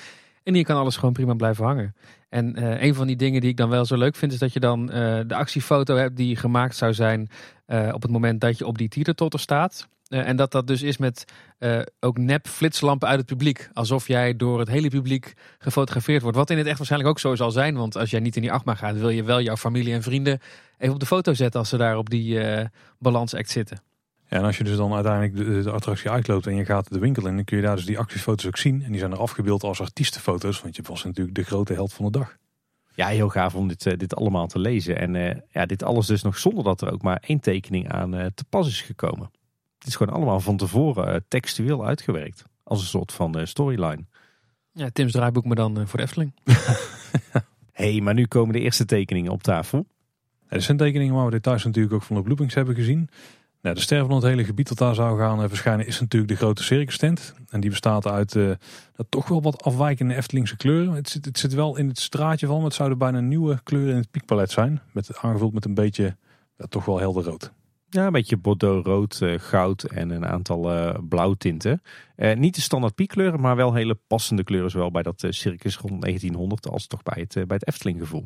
En 0.42 0.54
hier 0.54 0.64
kan 0.64 0.76
alles 0.76 0.96
gewoon 0.96 1.12
prima 1.12 1.34
blijven 1.34 1.64
hangen. 1.64 1.94
En 2.28 2.58
uh, 2.58 2.82
een 2.82 2.94
van 2.94 3.06
die 3.06 3.16
dingen 3.16 3.40
die 3.40 3.50
ik 3.50 3.56
dan 3.56 3.68
wel 3.68 3.84
zo 3.84 3.96
leuk 3.96 4.16
vind, 4.16 4.32
is 4.32 4.38
dat 4.38 4.52
je 4.52 4.60
dan 4.60 4.80
uh, 4.82 5.20
de 5.26 5.34
actiefoto 5.34 5.96
hebt 5.96 6.16
die 6.16 6.36
gemaakt 6.36 6.76
zou 6.76 6.94
zijn 6.94 7.28
uh, 7.66 7.90
op 7.94 8.02
het 8.02 8.10
moment 8.10 8.40
dat 8.40 8.58
je 8.58 8.66
op 8.66 8.78
die 8.78 8.88
titeltotter 8.88 9.40
staat. 9.40 9.88
Uh, 10.08 10.28
en 10.28 10.36
dat 10.36 10.52
dat 10.52 10.66
dus 10.66 10.82
is 10.82 10.96
met 10.96 11.24
uh, 11.58 11.80
ook 12.00 12.18
nep 12.18 12.46
flitslampen 12.46 13.08
uit 13.08 13.18
het 13.18 13.26
publiek. 13.26 13.70
Alsof 13.72 14.06
jij 14.06 14.36
door 14.36 14.58
het 14.58 14.68
hele 14.68 14.88
publiek 14.88 15.34
gefotografeerd 15.58 16.22
wordt. 16.22 16.36
Wat 16.36 16.50
in 16.50 16.58
het 16.58 16.66
echt 16.66 16.76
waarschijnlijk 16.76 17.10
ook 17.10 17.18
zo 17.18 17.34
zal 17.34 17.50
zijn. 17.50 17.76
Want 17.76 17.96
als 17.96 18.10
jij 18.10 18.20
niet 18.20 18.36
in 18.36 18.42
die 18.42 18.52
achtbaan 18.52 18.76
gaat, 18.76 18.98
wil 18.98 19.08
je 19.08 19.24
wel 19.24 19.40
jouw 19.40 19.56
familie 19.56 19.92
en 19.92 20.02
vrienden 20.02 20.40
even 20.78 20.94
op 20.94 21.00
de 21.00 21.06
foto 21.06 21.34
zetten 21.34 21.60
als 21.60 21.68
ze 21.68 21.76
daar 21.76 21.96
op 21.96 22.10
die 22.10 22.34
uh, 22.34 22.64
balansact 22.98 23.50
zitten. 23.50 23.80
Ja, 24.28 24.36
en 24.36 24.44
als 24.44 24.58
je 24.58 24.64
dus 24.64 24.76
dan 24.76 24.94
uiteindelijk 24.94 25.36
de, 25.36 25.62
de, 25.62 25.70
attractie 25.70 26.10
uitloopt 26.10 26.46
en 26.46 26.56
je 26.56 26.64
gaat 26.64 26.92
de 26.92 26.98
winkel 26.98 27.26
in, 27.26 27.34
dan 27.34 27.44
kun 27.44 27.56
je 27.56 27.62
daar 27.62 27.76
dus 27.76 27.84
die 27.84 27.98
actiefoto's 27.98 28.46
ook 28.46 28.56
zien. 28.56 28.82
En 28.82 28.90
die 28.90 28.98
zijn 28.98 29.12
er 29.12 29.18
afgebeeld 29.18 29.62
als 29.62 29.80
artiestenfoto's, 29.80 30.60
want 30.60 30.76
je 30.76 30.82
was 30.86 31.04
natuurlijk 31.04 31.36
de 31.36 31.42
grote 31.42 31.72
held 31.72 31.92
van 31.92 32.04
de 32.04 32.10
dag. 32.10 32.36
Ja, 32.94 33.06
heel 33.06 33.28
gaaf 33.28 33.54
om 33.54 33.68
dit, 33.68 33.98
dit 33.98 34.16
allemaal 34.16 34.46
te 34.46 34.58
lezen. 34.58 34.98
En 34.98 35.14
uh, 35.14 35.30
ja, 35.50 35.66
dit 35.66 35.82
alles 35.82 36.06
dus 36.06 36.22
nog 36.22 36.38
zonder 36.38 36.64
dat 36.64 36.80
er 36.80 36.92
ook 36.92 37.02
maar 37.02 37.22
één 37.26 37.40
tekening 37.40 37.92
aan 37.92 38.14
uh, 38.14 38.26
te 38.34 38.44
pas 38.48 38.68
is 38.68 38.80
gekomen. 38.80 39.30
Het 39.78 39.86
is 39.86 39.96
gewoon 39.96 40.14
allemaal 40.14 40.40
van 40.40 40.56
tevoren 40.56 41.14
uh, 41.14 41.20
textueel 41.28 41.86
uitgewerkt. 41.86 42.44
Als 42.62 42.80
een 42.80 42.86
soort 42.86 43.12
van 43.12 43.46
storyline. 43.46 44.04
Ja, 44.72 44.88
Tim's 44.92 45.12
draaiboek 45.12 45.44
maar 45.44 45.56
dan 45.56 45.88
voor 45.88 45.98
de 45.98 46.04
Efteling. 46.04 46.34
hey, 47.72 48.00
maar 48.00 48.14
nu 48.14 48.26
komen 48.26 48.52
de 48.52 48.60
eerste 48.60 48.84
tekeningen 48.84 49.32
op 49.32 49.42
tafel. 49.42 49.86
Ja, 50.48 50.56
er 50.56 50.62
zijn 50.62 50.76
tekeningen 50.76 51.14
waar 51.14 51.24
we 51.24 51.30
details 51.30 51.64
natuurlijk 51.64 51.94
ook 51.94 52.02
van 52.02 52.16
de 52.16 52.22
bloopings 52.22 52.54
hebben 52.54 52.74
gezien. 52.74 53.08
Nou, 53.62 53.74
de 53.74 53.80
ster 53.80 54.06
van 54.06 54.14
het 54.14 54.24
hele 54.24 54.44
gebied 54.44 54.68
dat 54.68 54.78
daar 54.78 54.94
zou 54.94 55.18
gaan 55.18 55.48
verschijnen 55.48 55.86
is 55.86 56.00
natuurlijk 56.00 56.32
de 56.32 56.36
grote 56.36 56.62
circus 56.62 56.98
tent. 56.98 57.34
En 57.48 57.60
die 57.60 57.70
bestaat 57.70 58.06
uit 58.06 58.34
uh, 58.34 58.50
toch 59.08 59.28
wel 59.28 59.42
wat 59.42 59.62
afwijkende 59.62 60.14
Eftelingse 60.14 60.56
kleuren. 60.56 60.94
Het 60.94 61.08
zit, 61.08 61.24
het 61.24 61.38
zit 61.38 61.54
wel 61.54 61.76
in 61.76 61.88
het 61.88 61.98
straatje 61.98 62.46
van, 62.46 62.56
maar 62.56 62.64
het 62.64 62.74
zouden 62.74 62.98
bijna 62.98 63.20
nieuwe 63.20 63.60
kleuren 63.62 63.92
in 63.92 64.00
het 64.00 64.10
piekpalet 64.10 64.50
zijn. 64.50 64.80
Met, 64.92 65.18
aangevuld 65.18 65.52
met 65.52 65.64
een 65.64 65.74
beetje, 65.74 66.16
ja, 66.56 66.64
toch 66.68 66.84
wel 66.84 66.98
helder 66.98 67.24
rood. 67.24 67.52
Ja, 67.90 68.06
een 68.06 68.12
beetje 68.12 68.36
bordeaux, 68.36 68.86
rood, 68.86 69.20
uh, 69.22 69.38
goud 69.38 69.82
en 69.82 70.10
een 70.10 70.26
aantal 70.26 70.76
uh, 70.76 70.94
blauwtinten. 71.08 71.82
Uh, 72.16 72.36
niet 72.36 72.54
de 72.54 72.60
standaard 72.60 72.94
piekkleuren, 72.94 73.40
maar 73.40 73.56
wel 73.56 73.74
hele 73.74 73.98
passende 74.06 74.44
kleuren. 74.44 74.70
Zowel 74.70 74.90
bij 74.90 75.02
dat 75.02 75.24
circus 75.28 75.76
rond 75.76 76.02
1900 76.02 76.68
als 76.68 76.86
toch 76.86 77.02
bij 77.02 77.26
het, 77.28 77.46
bij 77.46 77.56
het 77.56 77.66
Efteling 77.66 77.98
gevoel. 77.98 78.24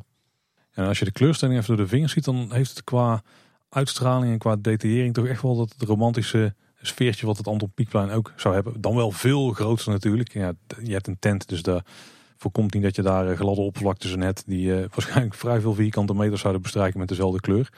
En 0.73 0.87
als 0.87 0.99
je 0.99 1.05
de 1.05 1.13
kleurstelling 1.13 1.59
even 1.59 1.77
door 1.77 1.85
de 1.85 1.91
vingers 1.91 2.13
ziet, 2.13 2.25
dan 2.25 2.53
heeft 2.53 2.71
het 2.71 2.85
qua 2.85 3.23
uitstraling 3.69 4.33
en 4.33 4.39
qua 4.39 4.57
detaillering 4.57 5.15
toch 5.15 5.27
echt 5.27 5.43
wel 5.43 5.57
dat 5.57 5.75
romantische 5.79 6.55
sfeertje 6.81 7.27
wat 7.27 7.37
het 7.37 7.47
Anton 7.47 7.73
Pieckplein 7.75 8.11
ook 8.11 8.33
zou 8.37 8.55
hebben. 8.55 8.81
Dan 8.81 8.95
wel 8.95 9.11
veel 9.11 9.51
groter 9.51 9.91
natuurlijk. 9.91 10.33
Ja, 10.33 10.53
je 10.83 10.93
hebt 10.93 11.07
een 11.07 11.19
tent, 11.19 11.49
dus 11.49 11.63
daar 11.63 11.85
voorkomt 12.37 12.75
niet 12.75 12.83
dat 12.83 12.97
je 12.97 13.03
daar 13.03 13.37
gladde 13.37 13.61
oppervlaktes 13.61 14.15
hebt 14.15 14.43
die 14.47 14.73
waarschijnlijk 14.95 15.35
vrij 15.35 15.61
veel 15.61 15.75
vierkante 15.75 16.15
meters 16.15 16.41
zouden 16.41 16.63
bestrijken 16.63 16.99
met 16.99 17.09
dezelfde 17.09 17.41
kleur. 17.41 17.69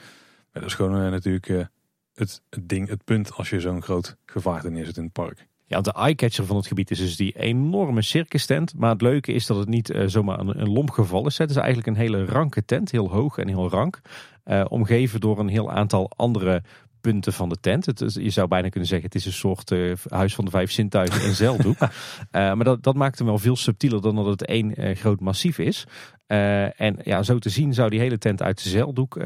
Maar 0.51 0.61
dat 0.61 0.71
is 0.71 0.73
gewoon 0.73 1.11
natuurlijk 1.11 1.67
het, 2.15 2.41
ding, 2.61 2.89
het 2.89 3.03
punt 3.03 3.33
als 3.33 3.49
je 3.49 3.59
zo'n 3.59 3.81
groot 3.81 4.17
gevaarte 4.25 4.69
neerzet 4.69 4.97
in 4.97 5.03
het 5.03 5.13
park. 5.13 5.47
Ja, 5.67 5.81
de 5.81 5.93
eyecatcher 5.93 6.45
van 6.45 6.55
het 6.55 6.67
gebied 6.67 6.91
is 6.91 6.97
dus 6.97 7.15
die 7.15 7.39
enorme 7.39 8.01
circus 8.01 8.45
tent. 8.45 8.73
Maar 8.77 8.89
het 8.89 9.01
leuke 9.01 9.33
is 9.33 9.45
dat 9.45 9.57
het 9.57 9.67
niet 9.67 9.89
uh, 9.89 10.03
zomaar 10.07 10.39
een, 10.39 10.61
een 10.61 11.25
is. 11.25 11.37
Het 11.37 11.49
is 11.49 11.55
eigenlijk 11.55 11.87
een 11.87 11.95
hele 11.95 12.25
ranke 12.25 12.65
tent, 12.65 12.91
heel 12.91 13.09
hoog 13.11 13.37
en 13.37 13.47
heel 13.47 13.69
rank. 13.69 14.01
Uh, 14.45 14.65
omgeven 14.69 15.19
door 15.19 15.39
een 15.39 15.47
heel 15.47 15.71
aantal 15.71 16.11
andere 16.15 16.63
punten 17.05 17.33
van 17.33 17.49
de 17.49 17.59
tent. 17.59 17.85
Het, 17.85 18.13
je 18.13 18.29
zou 18.29 18.47
bijna 18.47 18.69
kunnen 18.69 18.89
zeggen, 18.89 19.07
het 19.07 19.15
is 19.15 19.25
een 19.25 19.31
soort 19.31 19.71
uh, 19.71 19.93
huis 20.09 20.35
van 20.35 20.45
de 20.45 20.51
vijf 20.51 20.71
zintuigen 20.71 21.23
in 21.23 21.33
zeildoek. 21.33 21.81
uh, 21.81 21.89
maar 22.55 22.63
dat, 22.63 22.83
dat 22.83 22.95
maakt 22.95 23.17
hem 23.17 23.27
wel 23.27 23.37
veel 23.37 23.55
subtieler 23.55 24.01
dan 24.01 24.15
dat 24.15 24.25
het 24.25 24.45
één 24.45 24.81
uh, 24.81 24.95
groot 24.95 25.19
massief 25.19 25.59
is. 25.59 25.87
en 26.27 26.97
ja, 27.03 27.23
zo 27.23 27.39
te 27.39 27.49
zien 27.49 27.73
zou 27.73 27.89
die 27.89 27.99
hele 27.99 28.17
tent 28.17 28.41
uit 28.41 28.59
zeildoek 28.59 29.19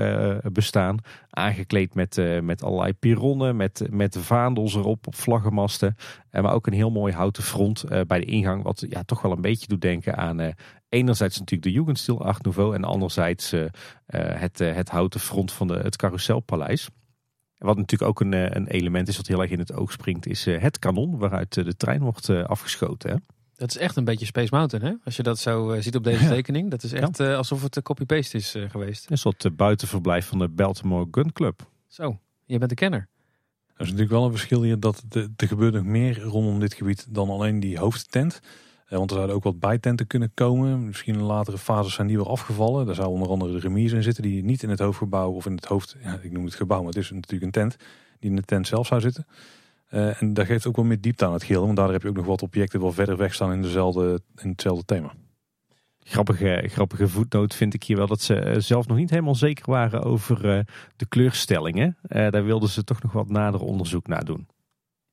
bestaan. 0.51 0.97
Aangekleed 1.29 1.93
met, 1.93 2.41
met 2.41 2.63
allerlei 2.63 2.93
pironnen, 2.93 3.55
met, 3.55 3.87
met 3.89 4.17
vaandels 4.19 4.75
erop, 4.75 5.07
op 5.07 5.15
vlaggenmasten. 5.15 5.95
maar 6.31 6.53
ook 6.53 6.67
een 6.67 6.73
heel 6.73 6.91
mooi 6.91 7.13
houten 7.13 7.43
front 7.43 7.85
bij 8.07 8.19
de 8.19 8.25
ingang. 8.25 8.63
Wat 8.63 8.85
ja, 8.89 9.03
toch 9.03 9.21
wel 9.21 9.31
een 9.31 9.41
beetje 9.41 9.67
doet 9.67 9.81
denken 9.81 10.17
aan 10.17 10.53
enerzijds 10.89 11.39
natuurlijk 11.39 11.71
de 11.71 11.77
Jugendstil 11.77 12.21
Art 12.21 12.43
Nouveau. 12.43 12.75
En 12.75 12.83
anderzijds 12.83 13.53
het, 14.07 14.59
het 14.59 14.89
houten 14.89 15.19
front 15.19 15.51
van 15.51 15.67
de, 15.67 15.73
het 15.73 15.95
Carouselpaleis. 15.95 16.89
Wat 17.59 17.77
natuurlijk 17.77 18.09
ook 18.09 18.19
een, 18.19 18.33
eh, 18.33 18.49
een 18.49 18.67
element 18.67 19.07
is 19.07 19.17
wat 19.17 19.27
heel 19.27 19.41
erg 19.41 19.51
in 19.51 19.59
het 19.59 19.73
oog 19.73 19.91
springt, 19.91 20.25
is 20.25 20.47
eh, 20.47 20.61
het 20.61 20.79
kanon 20.79 21.17
waaruit 21.17 21.57
eh, 21.57 21.65
de 21.65 21.75
trein 21.75 22.01
wordt 22.01 22.29
afgeschoten. 22.29 23.09
Hè? 23.09 23.15
Dat 23.55 23.69
is 23.69 23.77
echt 23.77 23.95
een 23.95 24.03
beetje 24.03 24.25
Space 24.25 24.55
Mountain, 24.55 24.85
hè? 24.85 24.93
Als 25.03 25.15
je 25.15 25.23
dat 25.23 25.39
zo 25.39 25.81
ziet 25.81 25.95
op 25.95 26.03
deze 26.03 26.27
tekening. 26.35 26.71
Dat 26.71 26.83
is 26.83 26.93
echt 26.93 27.19
alsof 27.19 27.61
het 27.61 27.81
copy-paste 27.81 28.37
is 28.37 28.55
geweest. 28.67 29.11
Een 29.11 29.17
soort 29.17 29.55
buitenverblijf 29.55 30.25
van 30.25 30.39
de 30.39 30.47
Baltimore 30.47 31.07
Gun 31.11 31.33
Club. 31.33 31.69
Zo, 31.87 32.19
je 32.45 32.57
bent 32.57 32.69
de 32.69 32.75
kenner. 32.75 33.07
Er 33.67 33.85
is 33.85 33.91
natuurlijk 33.91 34.11
wel 34.11 34.25
een 34.25 34.31
verschil 34.31 34.61
hier 34.61 34.79
dat 34.79 35.03
er 35.35 35.47
gebeurt 35.47 35.73
nog 35.73 35.83
meer 35.83 36.21
rondom 36.21 36.59
dit 36.59 36.73
gebied 36.73 37.05
dan 37.09 37.29
alleen 37.29 37.59
die 37.59 37.77
hoofdtent. 37.77 38.39
Want 38.89 39.09
er 39.09 39.15
zouden 39.15 39.35
ook 39.35 39.43
wat 39.43 39.59
bijtenten 39.59 40.07
kunnen 40.07 40.31
komen. 40.33 40.85
Misschien 40.85 41.13
in 41.13 41.21
latere 41.21 41.57
fases 41.57 41.93
zijn 41.93 42.07
die 42.07 42.17
weer 42.17 42.27
afgevallen. 42.29 42.85
Daar 42.85 42.95
zou 42.95 43.07
onder 43.07 43.29
andere 43.29 43.51
de 43.51 43.59
remise 43.59 43.95
in 43.95 44.03
zitten 44.03 44.23
die 44.23 44.43
niet 44.43 44.63
in 44.63 44.69
het 44.69 44.79
hoofdgebouw 44.79 45.31
of 45.31 45.45
in 45.45 45.55
het 45.55 45.65
hoofd, 45.65 45.95
ja, 46.03 46.19
ik 46.21 46.31
noem 46.31 46.45
het 46.45 46.55
gebouw, 46.55 46.77
maar 46.77 46.87
het 46.87 46.97
is 46.97 47.11
natuurlijk 47.11 47.43
een 47.43 47.51
tent 47.51 47.75
die 48.19 48.29
in 48.29 48.35
de 48.35 48.41
tent 48.41 48.67
zelf 48.67 48.87
zou 48.87 49.01
zitten. 49.01 49.25
Uh, 49.91 50.21
en 50.21 50.33
daar 50.33 50.45
geeft 50.45 50.67
ook 50.67 50.75
wel 50.75 50.85
meer 50.85 51.01
diepte 51.01 51.25
aan 51.25 51.33
het 51.33 51.43
geheel. 51.43 51.65
Want 51.65 51.77
daar 51.77 51.91
heb 51.91 52.01
je 52.01 52.07
ook 52.07 52.15
nog 52.15 52.25
wat 52.25 52.41
objecten 52.41 52.79
wel 52.79 52.91
verder 52.91 53.17
weg 53.17 53.33
staan 53.33 53.51
in, 53.51 53.61
dezelfde, 53.61 54.21
in 54.35 54.49
hetzelfde 54.49 54.85
thema. 54.85 55.13
Grappige, 55.99 56.63
grappige 56.67 57.07
voetnoot 57.07 57.55
vind 57.55 57.73
ik 57.73 57.83
hier 57.83 57.97
wel 57.97 58.07
dat 58.07 58.21
ze 58.21 58.35
eh, 58.35 58.59
zelf 58.59 58.87
nog 58.87 58.97
niet 58.97 59.09
helemaal 59.09 59.35
zeker 59.35 59.71
waren 59.71 60.03
over 60.03 60.65
de 60.95 61.05
kleurstellingen. 61.05 61.97
daar 62.01 62.43
wilden 62.43 62.69
ze 62.69 62.83
toch 62.83 63.01
nog 63.01 63.11
wat 63.11 63.29
nader 63.29 63.61
onderzoek 63.61 64.07
naar 64.07 64.25
doen. 64.25 64.47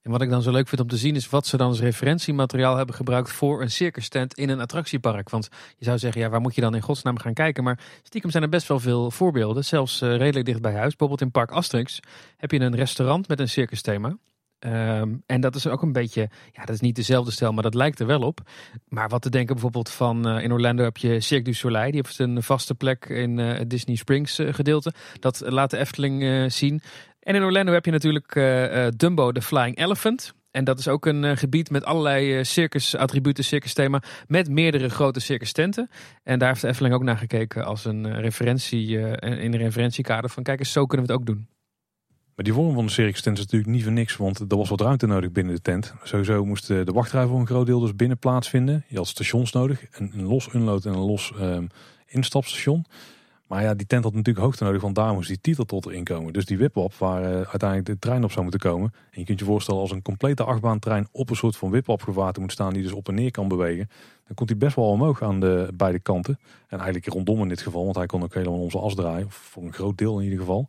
En 0.07 0.13
wat 0.13 0.23
ik 0.23 0.31
dan 0.31 0.43
zo 0.43 0.51
leuk 0.51 0.69
vind 0.69 0.81
om 0.81 0.89
te 0.89 0.97
zien 0.97 1.17
is 1.17 1.29
wat 1.29 1.47
ze 1.47 1.57
dan 1.57 1.69
als 1.69 1.81
referentiemateriaal 1.81 2.77
hebben 2.77 2.95
gebruikt 2.95 3.33
voor 3.33 3.63
een 3.63 3.71
circus 3.71 4.09
tent 4.09 4.35
in 4.35 4.49
een 4.49 4.61
attractiepark. 4.61 5.31
Want 5.31 5.49
je 5.77 5.85
zou 5.85 5.99
zeggen, 5.99 6.21
ja, 6.21 6.29
waar 6.29 6.41
moet 6.41 6.55
je 6.55 6.61
dan 6.61 6.75
in 6.75 6.81
godsnaam 6.81 7.19
gaan 7.19 7.35
kijken? 7.35 7.65
Maar 7.65 7.79
stiekem 8.03 8.31
zijn 8.31 8.43
er 8.43 8.49
best 8.49 8.69
wel 8.69 8.81
veel 8.81 9.11
voorbeelden, 9.11 9.65
zelfs 9.65 10.01
redelijk 10.01 10.45
dicht 10.45 10.61
bij 10.61 10.73
huis. 10.73 10.89
Bijvoorbeeld 10.89 11.21
in 11.21 11.31
Park 11.31 11.51
Asterix 11.51 12.01
heb 12.37 12.51
je 12.51 12.61
een 12.61 12.77
restaurant 12.77 13.29
met 13.29 13.41
een 13.41 13.49
circus 13.49 13.83
thema. 13.83 14.17
Um, 14.59 15.23
en 15.27 15.41
dat 15.41 15.55
is 15.55 15.67
ook 15.67 15.83
een 15.83 15.93
beetje, 15.93 16.31
ja, 16.53 16.65
dat 16.65 16.75
is 16.75 16.81
niet 16.81 16.97
dezelfde 16.97 17.31
stijl, 17.31 17.53
maar 17.53 17.63
dat 17.63 17.75
lijkt 17.75 18.01
er 18.01 18.07
wel 18.07 18.21
op. 18.21 18.41
Maar 18.89 19.09
wat 19.09 19.23
te 19.23 19.31
denken 19.31 19.55
bijvoorbeeld 19.55 19.91
van 19.91 20.29
uh, 20.29 20.43
in 20.43 20.53
Orlando 20.53 20.83
heb 20.83 20.97
je 20.97 21.21
Cirque 21.21 21.45
du 21.45 21.55
Soleil, 21.55 21.91
die 21.91 22.01
heeft 22.05 22.19
een 22.19 22.43
vaste 22.43 22.75
plek 22.75 23.05
in 23.05 23.39
het 23.39 23.71
Disney 23.71 23.97
Springs 23.97 24.41
gedeelte. 24.45 24.93
Dat 25.21 25.43
laat 25.45 25.71
de 25.71 25.77
Efteling 25.77 26.53
zien. 26.53 26.83
En 27.27 27.35
in 27.35 27.43
Orlando 27.43 27.73
heb 27.73 27.85
je 27.85 27.91
natuurlijk 27.91 28.33
Dumbo, 28.97 29.33
de 29.33 29.43
Flying 29.43 29.79
Elephant. 29.79 30.35
En 30.51 30.65
dat 30.65 30.79
is 30.79 30.89
ook 30.89 31.07
een 31.07 31.37
gebied 31.37 31.71
met 31.71 31.85
allerlei 31.85 32.45
circus-attributen, 32.45 33.45
circus-thema, 33.45 34.03
met 34.27 34.49
meerdere 34.49 34.89
grote 34.89 35.21
circus-tenten. 35.21 35.91
En 36.23 36.39
daar 36.39 36.49
heeft 36.49 36.61
de 36.61 36.69
Efteling 36.69 36.95
ook 36.95 37.03
naar 37.03 37.17
gekeken 37.17 37.65
als 37.65 37.85
een 37.85 38.21
referentie, 38.21 38.99
in 39.21 39.53
een 39.53 39.57
referentiekader 39.57 40.31
van 40.31 40.43
kijk 40.43 40.59
eens, 40.59 40.73
zo 40.73 40.87
kunnen 40.87 41.07
we 41.07 41.13
het 41.13 41.21
ook 41.21 41.27
doen. 41.27 41.49
Maar 42.35 42.45
die 42.45 42.55
vorm 42.55 42.75
van 42.75 42.87
de 42.87 42.93
circus 42.93 43.21
tent 43.21 43.39
is 43.39 43.45
natuurlijk 43.45 43.71
niet 43.71 43.83
voor 43.83 43.93
niks, 43.93 44.17
want 44.17 44.39
er 44.39 44.57
was 44.57 44.69
wat 44.69 44.81
ruimte 44.81 45.07
nodig 45.07 45.33
binnen 45.33 45.55
de 45.55 45.61
tent. 45.61 45.95
Sowieso 46.03 46.45
moest 46.45 46.67
de 46.67 46.85
wachtrij 46.85 47.27
voor 47.27 47.41
een 47.41 47.47
groot 47.47 47.67
deel 47.67 47.81
dus 47.81 47.97
binnen 47.97 48.19
plaatsvinden. 48.19 48.85
Je 48.89 48.97
had 48.97 49.07
stations 49.07 49.53
nodig, 49.53 49.85
een, 49.91 50.13
een 50.15 50.27
los 50.27 50.55
unload 50.55 50.85
en 50.85 50.93
een 50.93 50.99
los 50.99 51.33
um, 51.41 51.69
instapstation. 52.07 52.85
Maar 53.47 53.63
ja, 53.63 53.75
die 53.75 53.87
tent 53.87 54.05
had 54.05 54.15
natuurlijk 54.15 54.45
hoogte 54.45 54.65
nodig, 54.65 54.83
want 54.83 54.95
daar 54.95 55.21
die 55.21 55.41
titel 55.41 55.65
tot 55.65 55.87
erin 55.87 56.05
komen. 56.05 56.33
Dus 56.33 56.45
die 56.45 56.59
wipwap 56.59 56.95
waar 56.95 57.23
uh, 57.23 57.29
uiteindelijk 57.29 57.87
de 57.87 57.99
trein 57.99 58.25
op 58.25 58.31
zou 58.31 58.43
moeten 58.43 58.71
komen. 58.71 58.93
En 59.11 59.21
je 59.21 59.25
kunt 59.25 59.39
je 59.39 59.45
voorstellen 59.45 59.81
als 59.81 59.91
een 59.91 60.03
complete 60.03 60.45
achtbaantrein 60.45 61.09
op 61.13 61.31
een 61.31 61.37
soort 61.37 61.57
van 61.57 61.71
wipwap 61.71 62.03
gevaarte 62.03 62.41
moet 62.41 62.53
staan 62.53 62.73
die 62.73 62.83
dus 62.83 62.93
op 62.93 63.09
en 63.09 63.15
neer 63.15 63.31
kan 63.31 63.49
bewegen. 63.49 63.89
Dan 64.27 64.35
komt 64.35 64.49
hij 64.49 64.59
best 64.59 64.77
wel 64.77 64.91
omhoog 64.91 65.23
aan 65.23 65.41
de 65.41 65.69
beide 65.75 65.99
kanten. 65.99 66.39
En 66.69 66.79
eigenlijk 66.79 67.13
rondom 67.13 67.43
in 67.43 67.49
dit 67.49 67.61
geval, 67.61 67.85
want 67.85 67.97
hij 67.97 68.07
kon 68.07 68.23
ook 68.23 68.35
helemaal 68.35 68.71
zijn 68.71 68.83
as 68.83 68.95
draaien. 68.95 69.27
Of 69.27 69.35
voor 69.35 69.63
een 69.63 69.73
groot 69.73 69.99
deel 69.99 70.19
in 70.19 70.25
ieder 70.25 70.39
geval. 70.39 70.69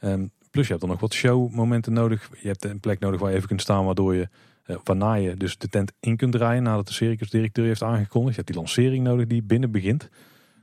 Um, 0.00 0.30
Plus 0.52 0.64
je 0.64 0.70
hebt 0.70 0.80
dan 0.80 0.90
nog 0.90 1.00
wat 1.00 1.12
showmomenten 1.12 1.92
nodig. 1.92 2.30
Je 2.40 2.48
hebt 2.48 2.64
een 2.64 2.80
plek 2.80 3.00
nodig 3.00 3.20
waar 3.20 3.30
je 3.30 3.36
even 3.36 3.48
kunt 3.48 3.60
staan 3.60 3.84
waardoor 3.84 4.14
je, 4.14 4.28
uh, 4.66 4.76
waarna 4.84 5.14
je 5.14 5.34
dus 5.36 5.58
de 5.58 5.68
tent 5.68 5.92
in 6.00 6.16
kunt 6.16 6.32
draaien 6.32 6.62
nadat 6.62 6.86
de 6.86 6.92
circusdirecteur 6.92 7.66
heeft 7.66 7.82
aangekondigd. 7.82 8.36
Je 8.36 8.40
hebt 8.42 8.52
die 8.52 8.56
lancering 8.56 9.04
nodig 9.04 9.26
die 9.26 9.42
binnen 9.42 9.70
begint. 9.70 10.08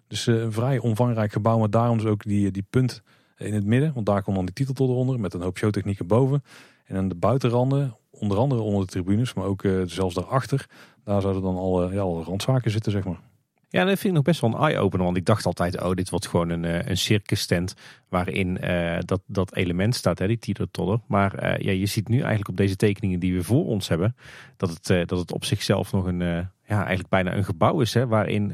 Dus 0.09 0.27
uh, 0.27 0.41
een 0.41 0.51
vrij 0.51 0.77
omvangrijk 0.77 1.31
gebouw, 1.31 1.57
maar 1.57 1.69
daarom 1.69 1.97
dus 1.97 2.05
ook 2.05 2.23
die, 2.23 2.51
die 2.51 2.65
punt 2.69 3.03
in 3.37 3.53
het 3.53 3.65
midden. 3.65 3.93
Want 3.93 4.05
daar 4.05 4.23
komt 4.23 4.35
dan 4.35 4.45
die 4.45 4.53
titel 4.53 4.73
tot 4.73 4.89
eronder 4.89 5.19
met 5.19 5.33
een 5.33 5.41
hoop 5.41 5.57
showtechnieken 5.57 6.07
boven. 6.07 6.43
En 6.85 6.97
aan 6.97 7.09
de 7.09 7.15
buitenranden, 7.15 7.97
onder 8.09 8.37
andere 8.37 8.61
onder 8.61 8.81
de 8.81 8.91
tribunes, 8.91 9.33
maar 9.33 9.45
ook 9.45 9.63
uh, 9.63 9.81
zelfs 9.85 10.15
daarachter. 10.15 10.65
Daar 11.03 11.21
zouden 11.21 11.41
dan 11.41 11.57
alle, 11.57 11.93
ja, 11.93 12.01
alle 12.01 12.23
randzaken 12.23 12.71
zitten, 12.71 12.91
zeg 12.91 13.03
maar. 13.03 13.19
Ja, 13.67 13.79
dat 13.83 13.87
vind 13.87 14.03
ik 14.03 14.11
nog 14.11 14.23
best 14.23 14.41
wel 14.41 14.53
een 14.53 14.59
eye-opener. 14.59 15.05
Want 15.05 15.17
ik 15.17 15.25
dacht 15.25 15.45
altijd, 15.45 15.81
oh, 15.81 15.91
dit 15.91 16.09
wordt 16.09 16.27
gewoon 16.27 16.49
een, 16.49 16.65
eh, 16.65 16.87
een 16.87 16.97
circus 16.97 17.45
tent 17.45 17.75
waarin 18.07 18.57
dat, 19.05 19.21
dat 19.25 19.55
element 19.55 19.95
staat, 19.95 20.19
hè, 20.19 20.27
die 20.27 20.37
teeter 20.37 20.99
Maar 21.07 21.63
ja, 21.63 21.71
je 21.71 21.85
ziet 21.85 22.07
nu 22.07 22.17
eigenlijk 22.17 22.49
op 22.49 22.57
deze 22.57 22.75
tekeningen 22.75 23.19
die 23.19 23.33
we 23.33 23.43
voor 23.43 23.65
ons 23.65 23.87
hebben, 23.87 24.15
dat 24.57 24.69
het, 24.69 25.09
dat 25.09 25.19
het 25.19 25.33
op 25.33 25.45
zichzelf 25.45 25.91
nog 25.91 26.05
een, 26.05 26.19
ja, 26.19 26.49
eigenlijk 26.65 27.09
bijna 27.09 27.35
een 27.35 27.45
gebouw 27.45 27.81
is. 27.81 27.93
Hè, 27.93 28.07
waarin 28.07 28.51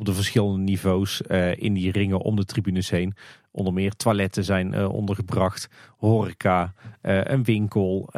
op 0.00 0.06
de 0.06 0.14
verschillende 0.14 0.58
niveaus 0.58 1.20
in 1.54 1.74
die 1.74 1.92
ringen 1.92 2.20
om 2.20 2.36
de 2.36 2.44
tribunes 2.44 2.90
heen 2.90 3.14
Onder 3.52 3.72
meer 3.72 3.92
toiletten 3.92 4.44
zijn 4.44 4.74
uh, 4.74 4.88
ondergebracht, 4.88 5.68
horeca, 5.98 6.72
uh, 7.02 7.20
een 7.24 7.44
winkel. 7.44 8.08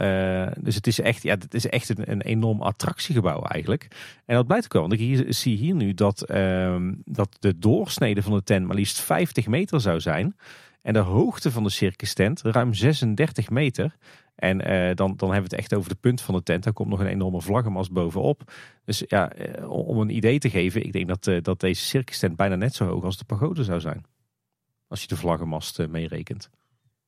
Dus 0.60 0.74
het 0.74 0.86
is 0.86 1.00
echt, 1.00 1.22
ja, 1.22 1.34
het 1.34 1.54
is 1.54 1.66
echt 1.66 1.88
een, 1.88 2.10
een 2.10 2.20
enorm 2.20 2.62
attractiegebouw 2.62 3.42
eigenlijk. 3.42 3.88
En 4.26 4.36
dat 4.36 4.46
blijkt 4.46 4.64
ook 4.64 4.72
wel, 4.72 4.88
want 4.88 5.00
ik 5.00 5.26
zie 5.34 5.56
hier 5.56 5.74
nu 5.74 5.94
dat, 5.94 6.30
uh, 6.30 6.76
dat 7.04 7.36
de 7.40 7.58
doorsnede 7.58 8.22
van 8.22 8.32
de 8.32 8.42
tent 8.42 8.66
maar 8.66 8.76
liefst 8.76 9.00
50 9.00 9.46
meter 9.46 9.80
zou 9.80 10.00
zijn. 10.00 10.36
En 10.82 10.92
de 10.92 10.98
hoogte 10.98 11.50
van 11.50 11.62
de 11.62 11.70
circus 11.70 12.14
tent 12.14 12.40
ruim 12.42 12.74
36 12.74 13.50
meter. 13.50 13.96
En 14.34 14.58
dan, 14.94 15.16
dan 15.16 15.32
hebben 15.32 15.50
we 15.50 15.56
het 15.56 15.64
echt 15.64 15.74
over 15.74 15.88
de 15.88 15.98
punt 16.00 16.20
van 16.20 16.34
de 16.34 16.42
tent. 16.42 16.64
Daar 16.64 16.72
komt 16.72 16.88
nog 16.88 17.00
een 17.00 17.06
enorme 17.06 17.40
vlaggenmast 17.40 17.92
bovenop. 17.92 18.52
Dus 18.84 19.04
ja, 19.06 19.32
om 19.66 20.00
een 20.00 20.16
idee 20.16 20.38
te 20.38 20.50
geven, 20.50 20.84
ik 20.84 20.92
denk 20.92 21.08
dat, 21.08 21.44
dat 21.44 21.60
deze 21.60 21.84
circus 21.84 22.18
tent 22.18 22.36
bijna 22.36 22.54
net 22.54 22.74
zo 22.74 22.86
hoog 22.86 23.04
als 23.04 23.18
de 23.18 23.24
pagode 23.24 23.64
zou 23.64 23.80
zijn. 23.80 24.04
Als 24.88 25.00
je 25.00 25.08
de 25.08 25.16
vlaggenmast 25.16 25.86
meerekent. 25.88 26.50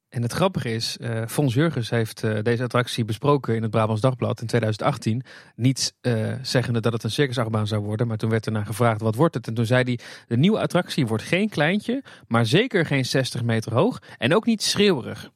En 0.08 0.22
het 0.22 0.32
grappige 0.32 0.74
is, 0.74 0.98
Fons 1.26 1.54
Jurgens 1.54 1.90
heeft 1.90 2.44
deze 2.44 2.62
attractie 2.62 3.04
besproken 3.04 3.54
in 3.54 3.62
het 3.62 3.70
Brabants 3.70 4.00
Dagblad 4.00 4.40
in 4.40 4.46
2018. 4.46 5.22
Niet 5.56 5.94
zeggende 6.42 6.80
dat 6.80 6.92
het 6.92 7.02
een 7.02 7.10
circusachtbaan 7.10 7.66
zou 7.66 7.82
worden, 7.82 8.06
maar 8.06 8.16
toen 8.16 8.30
werd 8.30 8.46
er 8.46 8.52
naar 8.52 8.66
gevraagd 8.66 9.00
wat 9.00 9.14
wordt 9.14 9.34
het. 9.34 9.46
En 9.46 9.54
toen 9.54 9.66
zei 9.66 9.82
hij, 9.82 9.98
de 10.26 10.36
nieuwe 10.36 10.60
attractie 10.60 11.06
wordt 11.06 11.24
geen 11.24 11.48
kleintje, 11.48 12.02
maar 12.26 12.46
zeker 12.46 12.86
geen 12.86 13.04
60 13.04 13.42
meter 13.42 13.74
hoog 13.74 14.02
en 14.18 14.34
ook 14.34 14.46
niet 14.46 14.62
schreeuwerig. 14.62 15.30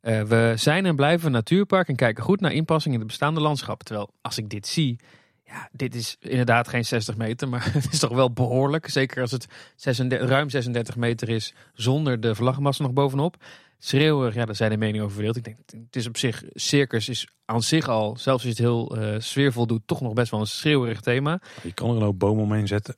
We 0.00 0.52
zijn 0.56 0.86
en 0.86 0.96
blijven 0.96 1.26
een 1.26 1.32
natuurpark 1.32 1.88
en 1.88 1.96
kijken 1.96 2.24
goed 2.24 2.40
naar 2.40 2.52
inpassing 2.52 2.94
in 2.94 3.00
het 3.00 3.08
bestaande 3.08 3.40
landschap. 3.40 3.82
Terwijl 3.82 4.10
als 4.20 4.38
ik 4.38 4.48
dit 4.48 4.66
zie, 4.66 4.98
ja, 5.44 5.68
dit 5.72 5.94
is 5.94 6.16
inderdaad 6.20 6.68
geen 6.68 6.84
60 6.84 7.16
meter, 7.16 7.48
maar 7.48 7.72
het 7.72 7.92
is 7.92 7.98
toch 7.98 8.12
wel 8.12 8.32
behoorlijk. 8.32 8.88
Zeker 8.88 9.22
als 9.22 9.30
het 9.30 9.46
36, 9.76 10.28
ruim 10.28 10.50
36 10.50 10.96
meter 10.96 11.28
is 11.28 11.54
zonder 11.72 12.20
de 12.20 12.34
vlaggenmast 12.34 12.80
nog 12.80 12.92
bovenop. 12.92 13.36
Schreeuwig, 13.78 14.34
ja, 14.34 14.44
daar 14.44 14.54
zijn 14.54 14.70
de 14.70 14.76
meningen 14.76 15.02
over 15.02 15.14
verdeeld. 15.14 15.36
Ik 15.36 15.44
denk, 15.44 15.56
het 15.66 15.96
is 15.96 16.06
op 16.06 16.16
zich, 16.16 16.42
circus 16.52 17.08
is 17.08 17.28
aan 17.44 17.62
zich 17.62 17.88
al, 17.88 18.16
zelfs 18.16 18.26
als 18.26 18.42
je 18.42 18.48
het 18.48 18.58
heel 18.58 18.98
uh, 18.98 19.14
sfeervol 19.18 19.66
doet, 19.66 19.82
toch 19.86 20.00
nog 20.00 20.12
best 20.12 20.30
wel 20.30 20.40
een 20.40 20.46
schreeuwerig 20.46 21.00
thema. 21.00 21.40
Je 21.62 21.72
kan 21.72 21.90
er 21.90 21.96
een 21.96 22.02
hoop 22.02 22.18
bomen 22.18 22.44
omheen 22.44 22.66
zetten. 22.66 22.94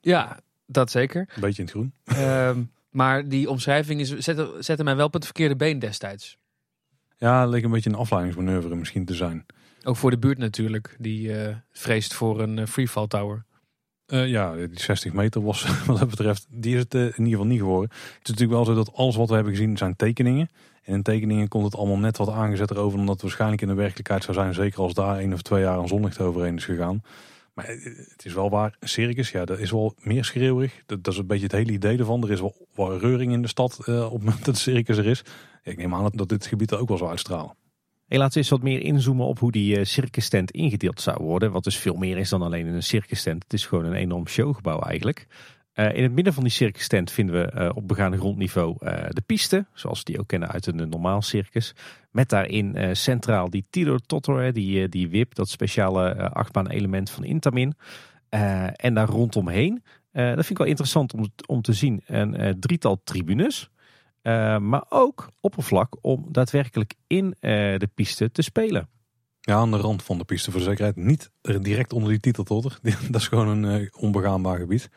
ja, 0.00 0.38
dat 0.66 0.90
zeker. 0.90 1.28
Een 1.34 1.40
beetje 1.40 1.62
in 1.62 1.68
het 1.68 1.74
groen. 1.74 1.94
Um, 2.48 2.70
maar 2.94 3.28
die 3.28 3.50
omschrijving 3.50 4.00
is, 4.00 4.18
zette, 4.18 4.54
zette 4.58 4.84
mij 4.84 4.96
wel 4.96 5.06
op 5.06 5.12
het 5.12 5.24
verkeerde 5.24 5.56
been 5.56 5.78
destijds. 5.78 6.38
Ja, 7.16 7.40
het 7.40 7.50
leek 7.50 7.64
een 7.64 7.70
beetje 7.70 7.90
een 7.90 7.96
afleidingsmanoeuvre 7.96 8.74
misschien 8.74 9.04
te 9.04 9.14
zijn. 9.14 9.46
Ook 9.84 9.96
voor 9.96 10.10
de 10.10 10.18
buurt 10.18 10.38
natuurlijk, 10.38 10.96
die 10.98 11.28
uh, 11.28 11.56
vreest 11.72 12.14
voor 12.14 12.40
een 12.40 12.56
uh, 12.56 12.66
freefall 12.66 13.06
tower. 13.06 13.44
Uh, 14.06 14.28
ja, 14.28 14.54
die 14.54 14.80
60 14.80 15.12
meter 15.12 15.42
was 15.42 15.66
wat 15.86 15.98
dat 15.98 16.10
betreft, 16.10 16.46
die 16.50 16.74
is 16.74 16.80
het 16.80 16.94
in 16.94 17.04
ieder 17.04 17.30
geval 17.30 17.46
niet 17.46 17.58
geworden. 17.58 17.90
Het 17.90 18.22
is 18.22 18.30
natuurlijk 18.30 18.50
wel 18.50 18.64
zo 18.64 18.74
dat 18.74 18.94
alles 18.94 19.16
wat 19.16 19.28
we 19.28 19.34
hebben 19.34 19.52
gezien 19.52 19.76
zijn 19.76 19.96
tekeningen. 19.96 20.50
En 20.82 20.94
in 20.94 21.02
tekeningen 21.02 21.48
komt 21.48 21.64
het 21.64 21.76
allemaal 21.76 21.98
net 21.98 22.16
wat 22.16 22.28
aangezet 22.28 22.70
erover, 22.70 22.98
omdat 22.98 23.14
het 23.14 23.22
waarschijnlijk 23.22 23.62
in 23.62 23.68
de 23.68 23.74
werkelijkheid 23.74 24.24
zou 24.24 24.36
zijn. 24.36 24.54
Zeker 24.54 24.80
als 24.80 24.94
daar 24.94 25.18
één 25.18 25.32
of 25.32 25.42
twee 25.42 25.62
jaar 25.62 25.78
een 25.78 25.88
zonlicht 25.88 26.20
overheen 26.20 26.56
is 26.56 26.64
gegaan. 26.64 27.02
Maar 27.54 27.66
het 27.66 28.22
is 28.24 28.32
wel 28.32 28.50
waar, 28.50 28.76
een 28.80 28.88
circus, 28.88 29.30
ja, 29.30 29.44
dat 29.44 29.58
is 29.58 29.70
wel 29.70 29.94
meer 29.98 30.24
schreeuwig. 30.24 30.82
Dat, 30.86 31.04
dat, 31.04 31.12
is 31.12 31.18
een 31.18 31.26
beetje 31.26 31.44
het 31.44 31.52
hele 31.52 31.72
idee 31.72 31.98
ervan. 31.98 32.22
Er 32.22 32.30
is 32.30 32.40
wel, 32.74 32.98
reuring 32.98 33.32
in 33.32 33.42
de 33.42 33.48
stad 33.48 33.78
op 33.78 33.86
het 33.86 34.22
moment 34.24 34.44
dat 34.44 34.56
circus 34.56 34.96
er 34.96 35.06
is. 35.06 35.22
Ik 35.62 35.76
neem 35.76 35.94
aan 35.94 36.10
dat 36.14 36.28
dit 36.28 36.46
gebied 36.46 36.70
er 36.70 36.78
ook 36.78 36.88
wel 36.88 36.96
zou 36.98 37.10
uitstralen. 37.10 37.56
Hey, 38.06 38.18
laten 38.18 38.34
we 38.34 38.38
eens 38.38 38.48
wat 38.48 38.62
meer 38.62 38.80
inzoomen 38.80 39.26
op 39.26 39.38
hoe 39.38 39.52
die 39.52 39.78
uh, 39.78 39.84
circus 39.84 40.28
tent 40.28 40.50
ingedeeld 40.50 41.00
zou 41.00 41.24
worden. 41.24 41.52
Wat 41.52 41.64
dus 41.64 41.76
veel 41.76 41.94
meer 41.94 42.18
is 42.18 42.28
dan 42.28 42.42
alleen 42.42 42.66
een 42.66 42.82
circus 42.82 43.22
tent. 43.22 43.42
Het 43.42 43.52
is 43.52 43.66
gewoon 43.66 43.84
een 43.84 43.94
enorm 43.94 44.28
showgebouw 44.28 44.80
eigenlijk. 44.80 45.26
Uh, 45.74 45.94
in 45.94 46.02
het 46.02 46.12
midden 46.12 46.32
van 46.32 46.42
die 46.42 46.52
circus 46.52 46.88
tent 46.88 47.10
vinden 47.10 47.34
we 47.34 47.52
uh, 47.60 47.70
op 47.74 47.88
begaande 47.88 48.16
grondniveau 48.16 48.76
de 49.08 49.22
piste. 49.26 49.66
Zoals 49.72 49.98
we 49.98 50.04
die 50.04 50.18
ook 50.18 50.26
kennen 50.26 50.50
uit 50.50 50.66
een 50.66 50.88
normaal 50.88 51.22
circus. 51.22 51.74
Met 52.10 52.28
daarin 52.28 52.96
centraal 52.96 53.50
die 53.50 53.66
Tito 53.70 53.96
Totter, 53.96 54.52
die, 54.52 54.88
die 54.88 55.08
WIP, 55.08 55.34
dat 55.34 55.48
speciale 55.48 56.30
achtbaan 56.30 56.68
element 56.68 57.10
van 57.10 57.24
Intamin. 57.24 57.74
en 58.76 58.94
daar 58.94 59.08
rondomheen, 59.08 59.82
dat 60.12 60.34
vind 60.34 60.50
ik 60.50 60.58
wel 60.58 60.66
interessant 60.66 61.14
om, 61.14 61.26
om 61.46 61.62
te 61.62 61.72
zien, 61.72 62.02
een 62.06 62.60
drietal 62.60 63.00
tribunes. 63.04 63.70
Maar 64.58 64.84
ook 64.88 65.28
oppervlak 65.40 65.96
om 66.00 66.26
daadwerkelijk 66.30 66.94
in 67.06 67.36
de 67.40 67.88
piste 67.94 68.30
te 68.30 68.42
spelen. 68.42 68.88
Ja, 69.40 69.56
aan 69.56 69.70
de 69.70 69.76
rand 69.76 70.02
van 70.02 70.18
de 70.18 70.24
piste 70.24 70.50
voor 70.50 70.60
zekerheid. 70.60 70.96
Niet 70.96 71.30
direct 71.42 71.92
onder 71.92 72.10
die 72.10 72.20
titeltotter. 72.20 72.78
Dat 73.10 73.20
is 73.20 73.28
gewoon 73.28 73.64
een 73.64 73.90
onbegaanbaar 73.98 74.58
gebied. 74.58 74.90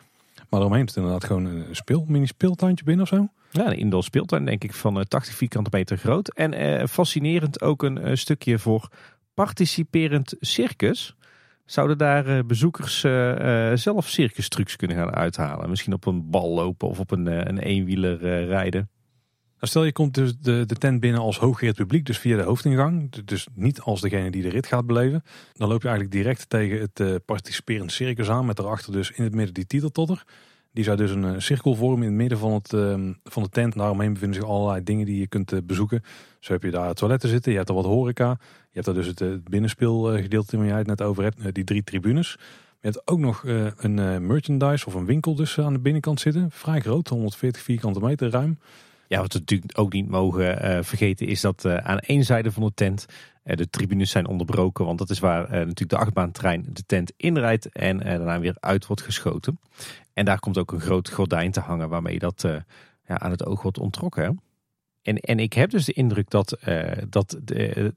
Maar 0.50 0.60
eromheen 0.60 0.84
is 0.84 0.88
het 0.88 0.96
inderdaad 0.96 1.24
gewoon 1.24 1.46
een 1.46 1.66
speel, 1.72 2.06
mini 2.08 2.26
speeltuintje 2.26 2.86
binnen 2.86 3.04
of 3.04 3.10
zo. 3.10 3.28
Ja, 3.52 3.66
een 3.66 3.78
indoor 3.78 4.04
speeltuin 4.04 4.46
denk 4.46 4.64
ik 4.64 4.74
van 4.74 5.06
80 5.08 5.36
vierkante 5.36 5.70
meter 5.74 5.98
groot. 5.98 6.34
En 6.34 6.90
fascinerend 6.90 7.62
ook 7.62 7.84
een 7.84 8.18
stukje 8.18 8.60
voor 8.60 8.90
participerend 9.34 10.36
circus. 10.40 11.16
Zouden 11.66 11.98
daar 11.98 12.46
bezoekers 12.46 13.00
zelf 13.74 14.08
circustrucs 14.10 14.76
kunnen 14.76 14.98
gaan 14.98 15.14
uithalen? 15.14 15.70
Misschien 15.70 15.94
op 15.94 16.06
een 16.06 16.30
bal 16.30 16.54
lopen 16.54 16.88
of 16.88 17.00
op 17.00 17.12
een, 17.12 17.50
een 17.50 17.60
eenwieler 17.60 18.46
rijden? 18.46 18.90
Nou, 19.58 19.70
stel 19.70 19.84
je 19.84 19.92
komt 19.92 20.14
dus 20.14 20.38
de, 20.38 20.66
de 20.66 20.76
tent 20.76 21.00
binnen 21.00 21.22
als 21.22 21.40
hooggereerd 21.40 21.76
publiek, 21.76 22.06
dus 22.06 22.18
via 22.18 22.38
de 22.38 22.44
hoofdingang. 22.44 23.12
Dus 23.26 23.48
niet 23.54 23.82
als 23.82 24.02
degene 24.02 24.32
die 24.32 24.42
de 24.42 24.50
rit 24.50 24.68
gaat 24.68 24.86
beleven. 24.86 25.24
Dan 25.54 25.70
loop 25.70 25.82
je 25.82 25.88
eigenlijk 25.88 26.18
direct 26.18 26.50
tegen 26.50 26.80
het 26.80 27.00
uh, 27.00 27.16
participerend 27.26 27.92
circus 27.92 28.30
aan. 28.30 28.46
Met 28.46 28.56
daarachter 28.56 28.92
dus 28.92 29.12
in 29.12 29.24
het 29.24 29.34
midden 29.34 29.54
die 29.54 29.66
titeltotter. 29.66 30.24
Die 30.72 30.84
zou 30.84 30.98
dus 30.98 31.12
een 31.12 31.24
uh, 31.24 31.34
cirkel 31.38 31.76
vormen 31.76 32.02
in 32.02 32.08
het 32.08 32.18
midden 32.18 32.38
van, 32.38 32.54
het, 32.54 32.74
uh, 32.74 33.12
van 33.24 33.44
de 33.44 33.50
tent. 33.50 33.74
Daaromheen 33.74 34.14
bevinden 34.14 34.42
zich 34.42 34.50
allerlei 34.50 34.84
dingen 34.84 35.06
die 35.06 35.20
je 35.20 35.28
kunt 35.28 35.68
bezoeken. 35.68 36.04
Zo 36.40 36.54
heb 36.54 36.64
je 36.64 36.72
daar 36.72 36.94
toiletten 36.94 37.30
zitten, 37.30 37.52
je 37.52 37.58
hebt 37.58 37.70
er 37.70 37.76
wat 37.76 37.86
horeca. 37.86 38.30
Je 38.40 38.82
hebt 38.82 38.86
daar 38.86 38.96
dus 38.96 39.08
het 39.08 39.44
binnenspeelgedeelte 39.44 40.58
waar 40.58 40.66
jij 40.66 40.78
het 40.78 40.88
net 40.88 41.02
over 41.02 41.24
hebt. 41.24 41.54
die 41.56 41.64
drie 41.64 41.84
tribunes. 41.84 42.38
Je 42.82 42.88
hebt 42.88 43.08
ook 43.08 43.20
nog 43.20 43.44
een 43.78 44.28
merchandise 44.28 44.86
of 44.86 44.94
een 44.94 45.06
winkel 45.06 45.36
dus 45.36 45.60
aan 45.60 45.74
de 45.74 45.80
binnenkant 45.80 46.20
zitten. 46.20 46.52
Vrij 46.52 46.80
groot, 46.80 47.08
140 47.08 47.62
vierkante 47.62 48.00
meter 48.00 48.30
ruim. 48.30 48.58
Ja, 49.08 49.20
wat 49.20 49.34
we 49.34 49.40
natuurlijk 49.40 49.80
ook 49.80 49.94
niet 49.94 50.10
mogen 50.10 50.66
uh, 50.66 50.84
vergeten 50.84 51.28
is 51.28 51.42
dat 51.42 51.66
uh, 51.66 51.78
aan 51.78 52.00
één 52.00 52.24
zijde 52.24 52.52
van 52.52 52.64
de 52.64 52.72
tent 52.74 53.06
uh, 53.44 53.56
de 53.56 53.70
tribunes 53.70 54.12
zijn 54.12 54.28
onderbroken. 54.28 54.86
Want 54.86 54.98
dat 55.00 55.10
is 55.10 55.20
waar 55.20 55.50
natuurlijk 55.50 55.90
de 55.90 55.98
achtbaantrein 55.98 56.66
de 56.70 56.84
tent 56.86 57.14
inrijdt 57.18 57.70
en 57.72 57.98
daarna 57.98 58.40
weer 58.40 58.56
uit 58.60 58.86
wordt 58.86 59.02
geschoten. 59.02 59.60
En 60.14 60.26
daar 60.26 60.40
komt 60.40 60.58
ook 60.58 60.72
een 60.72 60.80
groot 60.80 61.10
gordijn 61.10 61.52
te 61.52 61.60
hangen 61.60 61.90
waarmee 61.90 62.20
dat 62.20 62.42
ja, 63.06 63.20
aan 63.20 63.32
het 63.32 63.46
oog 63.46 63.62
wordt 63.62 63.80
ontrokken. 63.80 64.42
En, 65.08 65.20
en 65.20 65.40
ik 65.40 65.54
heb 65.54 65.70
dus 65.70 65.86
de 65.86 65.94
indruk 65.94 66.30
dat, 66.30 66.58
uh, 66.68 66.92
dat 67.10 67.38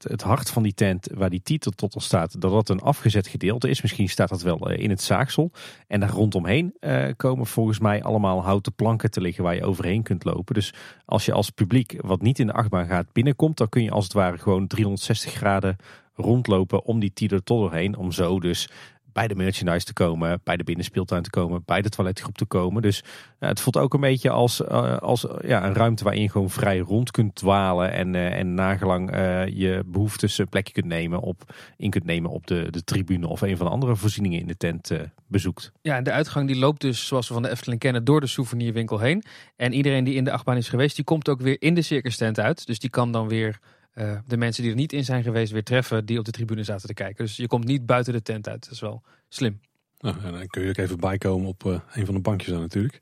het, 0.01 0.21
hart 0.21 0.49
van 0.49 0.63
die 0.63 0.73
tent 0.73 1.07
waar 1.13 1.29
die 1.29 1.41
titel 1.43 1.71
tot 1.71 1.95
al 1.95 2.01
staat, 2.01 2.41
dat 2.41 2.51
dat 2.51 2.69
een 2.69 2.79
afgezet 2.79 3.27
gedeelte 3.27 3.69
is. 3.69 3.81
Misschien 3.81 4.09
staat 4.09 4.29
dat 4.29 4.41
wel 4.41 4.69
eh, 4.69 4.83
in 4.83 4.89
het 4.89 5.01
zaagsel. 5.01 5.51
En 5.87 5.99
daar 5.99 6.09
rondomheen 6.09 6.73
uh, 6.79 7.07
komen 7.15 7.45
volgens 7.45 7.79
mij 7.79 8.03
allemaal 8.03 8.43
houten 8.43 8.73
planken 8.73 9.11
te 9.11 9.21
liggen 9.21 9.43
waar 9.43 9.55
je 9.55 9.65
overheen 9.65 10.03
kunt 10.03 10.23
lopen. 10.23 10.53
Dus 10.53 10.73
als 11.05 11.25
je 11.25 11.33
als 11.33 11.49
publiek 11.49 11.95
wat 12.01 12.21
niet 12.21 12.39
in 12.39 12.47
de 12.47 12.53
achtbaan 12.53 12.87
gaat 12.87 13.13
binnenkomt, 13.13 13.57
dan 13.57 13.69
kun 13.69 13.83
je 13.83 13.91
als 13.91 14.03
het 14.03 14.13
ware 14.13 14.37
gewoon 14.37 14.67
360 14.67 15.33
graden 15.33 15.77
rondlopen 16.15 16.83
om 16.85 16.99
die 16.99 17.13
titel 17.13 17.43
tot 17.43 17.59
doorheen. 17.59 17.97
Om 17.97 18.11
zo 18.11 18.39
dus 18.39 18.69
bij 19.13 19.27
de 19.27 19.35
merchandise 19.35 19.85
te 19.85 19.93
komen, 19.93 20.41
bij 20.43 20.57
de 20.57 20.63
binnenspeeltuin 20.63 21.23
te 21.23 21.29
komen, 21.29 21.63
bij 21.65 21.81
de 21.81 21.89
toiletgroep 21.89 22.37
te 22.37 22.45
komen. 22.45 22.81
Dus 22.81 23.03
het 23.39 23.59
voelt 23.59 23.77
ook 23.77 23.93
een 23.93 23.99
beetje 23.99 24.29
als, 24.29 24.61
uh, 24.61 24.97
als 24.97 25.25
ja, 25.41 25.65
een 25.65 25.73
ruimte 25.73 26.03
waarin 26.03 26.21
je 26.21 26.29
gewoon 26.29 26.49
vrij 26.49 26.77
rond 26.77 27.11
kunt 27.11 27.35
dwalen 27.35 27.91
en, 27.91 28.13
uh, 28.13 28.37
en 28.37 28.53
nagelang 28.53 29.11
je 29.53 29.83
behoeftes 29.85 30.37
een 30.37 30.49
plekje 30.49 30.73
kunt 30.73 30.85
nemen 30.85 31.19
op, 31.19 31.55
in 31.77 31.89
kunt 31.89 32.05
nemen 32.05 32.31
op 32.31 32.47
de, 32.47 32.67
de 32.69 32.83
tribune 32.83 33.27
of 33.27 33.41
een 33.41 33.57
van 33.57 33.65
de 33.65 33.71
andere 33.71 33.95
voorzieningen 33.95 34.39
in 34.39 34.47
de 34.47 34.57
tent 34.57 34.91
bezoekt. 35.27 35.71
Ja, 35.81 35.95
en 35.95 36.03
de 36.03 36.11
uitgang 36.11 36.47
die 36.47 36.57
loopt 36.57 36.81
dus 36.81 37.07
zoals 37.07 37.27
we 37.27 37.33
van 37.33 37.43
de 37.43 37.49
Efteling 37.49 37.79
kennen 37.79 38.03
door 38.03 38.21
de 38.21 38.27
souvenirwinkel 38.27 38.99
heen. 38.99 39.23
En 39.55 39.73
iedereen 39.73 40.03
die 40.03 40.15
in 40.15 40.23
de 40.23 40.31
achtbaan 40.31 40.57
is 40.57 40.69
geweest, 40.69 40.95
die 40.95 41.05
komt 41.05 41.29
ook 41.29 41.41
weer 41.41 41.61
in 41.61 41.73
de 41.73 41.81
circus 41.81 42.17
tent 42.17 42.39
uit. 42.39 42.65
Dus 42.65 42.79
die 42.79 42.89
kan 42.89 43.11
dan 43.11 43.27
weer 43.27 43.59
uh, 43.95 44.17
de 44.25 44.37
mensen 44.37 44.63
die 44.63 44.71
er 44.71 44.77
niet 44.77 44.93
in 44.93 45.03
zijn 45.03 45.23
geweest 45.23 45.51
weer 45.51 45.63
treffen 45.63 46.05
die 46.05 46.19
op 46.19 46.25
de 46.25 46.31
tribune 46.31 46.63
zaten 46.63 46.87
te 46.87 46.93
kijken. 46.93 47.25
Dus 47.25 47.35
je 47.35 47.47
komt 47.47 47.65
niet 47.65 47.85
buiten 47.85 48.13
de 48.13 48.21
tent 48.21 48.47
uit. 48.47 48.63
Dat 48.63 48.73
is 48.73 48.79
wel 48.79 49.03
slim. 49.29 49.59
Nou, 49.99 50.15
en 50.23 50.31
dan 50.31 50.47
kun 50.47 50.63
je 50.63 50.69
ook 50.69 50.77
even 50.77 50.99
bijkomen 50.99 51.47
op 51.47 51.63
uh, 51.63 51.79
een 51.93 52.05
van 52.05 52.15
de 52.15 52.21
bankjes 52.21 52.51
dan 52.51 52.61
natuurlijk. 52.61 53.01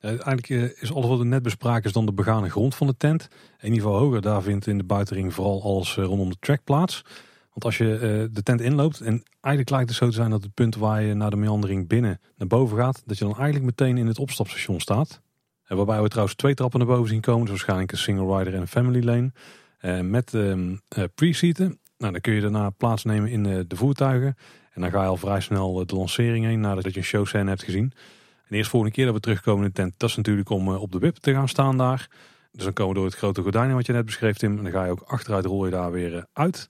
Uh, 0.00 0.10
eigenlijk 0.10 0.48
is 0.80 0.92
alles 0.92 1.08
wat 1.08 1.18
we 1.18 1.24
net 1.24 1.42
bespraken 1.42 1.84
is 1.84 1.92
dan 1.92 2.06
de 2.06 2.12
begane 2.12 2.50
grond 2.50 2.74
van 2.74 2.86
de 2.86 2.96
tent. 2.96 3.28
Een 3.58 3.70
niveau 3.70 3.98
hoger, 3.98 4.20
daar 4.20 4.42
vindt 4.42 4.66
in 4.66 4.78
de 4.78 4.84
buitenring 4.84 5.34
vooral 5.34 5.62
alles 5.62 5.94
rondom 5.94 6.30
de 6.30 6.36
track 6.40 6.64
plaats. 6.64 7.02
Want 7.58 7.64
als 7.64 7.78
je 7.78 8.28
de 8.32 8.42
tent 8.42 8.60
inloopt, 8.60 9.00
en 9.00 9.22
eigenlijk 9.40 9.70
lijkt 9.70 9.88
het 9.88 9.98
zo 9.98 10.06
te 10.06 10.14
zijn 10.14 10.30
dat 10.30 10.42
het 10.42 10.54
punt 10.54 10.76
waar 10.76 11.02
je 11.02 11.14
naar 11.14 11.30
de 11.30 11.36
meandering 11.36 11.88
binnen 11.88 12.20
naar 12.36 12.48
boven 12.48 12.78
gaat, 12.78 13.02
dat 13.06 13.18
je 13.18 13.24
dan 13.24 13.36
eigenlijk 13.36 13.64
meteen 13.64 13.98
in 13.98 14.06
het 14.06 14.18
opstapstation 14.18 14.80
staat. 14.80 15.20
waarbij 15.66 16.02
we 16.02 16.08
trouwens 16.08 16.36
twee 16.36 16.54
trappen 16.54 16.78
naar 16.78 16.88
boven 16.88 17.08
zien 17.08 17.20
komen, 17.20 17.40
dus 17.40 17.50
waarschijnlijk 17.50 17.92
een 17.92 17.98
single 17.98 18.38
rider 18.38 18.54
en 18.54 18.60
een 18.60 18.68
family 18.68 19.04
lane. 19.04 19.32
Uh, 19.80 20.00
met 20.00 20.32
uh, 20.32 20.76
pre-seaten. 21.14 21.78
Nou, 21.98 22.12
dan 22.12 22.20
kun 22.20 22.32
je 22.32 22.40
daarna 22.40 22.70
plaatsnemen 22.70 23.30
in 23.30 23.42
de 23.42 23.76
voertuigen. 23.76 24.36
En 24.72 24.80
dan 24.80 24.90
ga 24.90 25.02
je 25.02 25.08
al 25.08 25.16
vrij 25.16 25.40
snel 25.40 25.86
de 25.86 25.94
lancering 25.94 26.44
heen 26.44 26.60
nadat 26.60 26.92
je 26.92 26.96
een 26.96 27.04
showscène 27.04 27.48
hebt 27.48 27.62
gezien. 27.62 27.92
En 27.92 28.46
de 28.48 28.56
eerste 28.56 28.70
volgende 28.70 28.94
keer 28.94 29.04
dat 29.04 29.14
we 29.14 29.20
terugkomen 29.20 29.62
in 29.62 29.68
de 29.68 29.74
tent, 29.74 29.94
dat 29.96 30.08
is 30.10 30.16
natuurlijk 30.16 30.50
om 30.50 30.68
op 30.68 30.92
de 30.92 30.98
wip 30.98 31.16
te 31.16 31.32
gaan 31.32 31.48
staan 31.48 31.76
daar. 31.76 32.08
Dus 32.52 32.64
dan 32.64 32.72
komen 32.72 32.92
we 32.92 32.98
door 32.98 33.08
het 33.08 33.18
grote 33.18 33.42
gordijn 33.42 33.74
wat 33.74 33.86
je 33.86 33.92
net 33.92 34.04
beschreef 34.04 34.36
Tim. 34.36 34.56
En 34.56 34.62
dan 34.62 34.72
ga 34.72 34.84
je 34.84 34.90
ook 34.90 35.02
achteruit 35.02 35.44
rol 35.44 35.64
je 35.64 35.70
daar 35.70 35.92
weer 35.92 36.26
uit. 36.32 36.66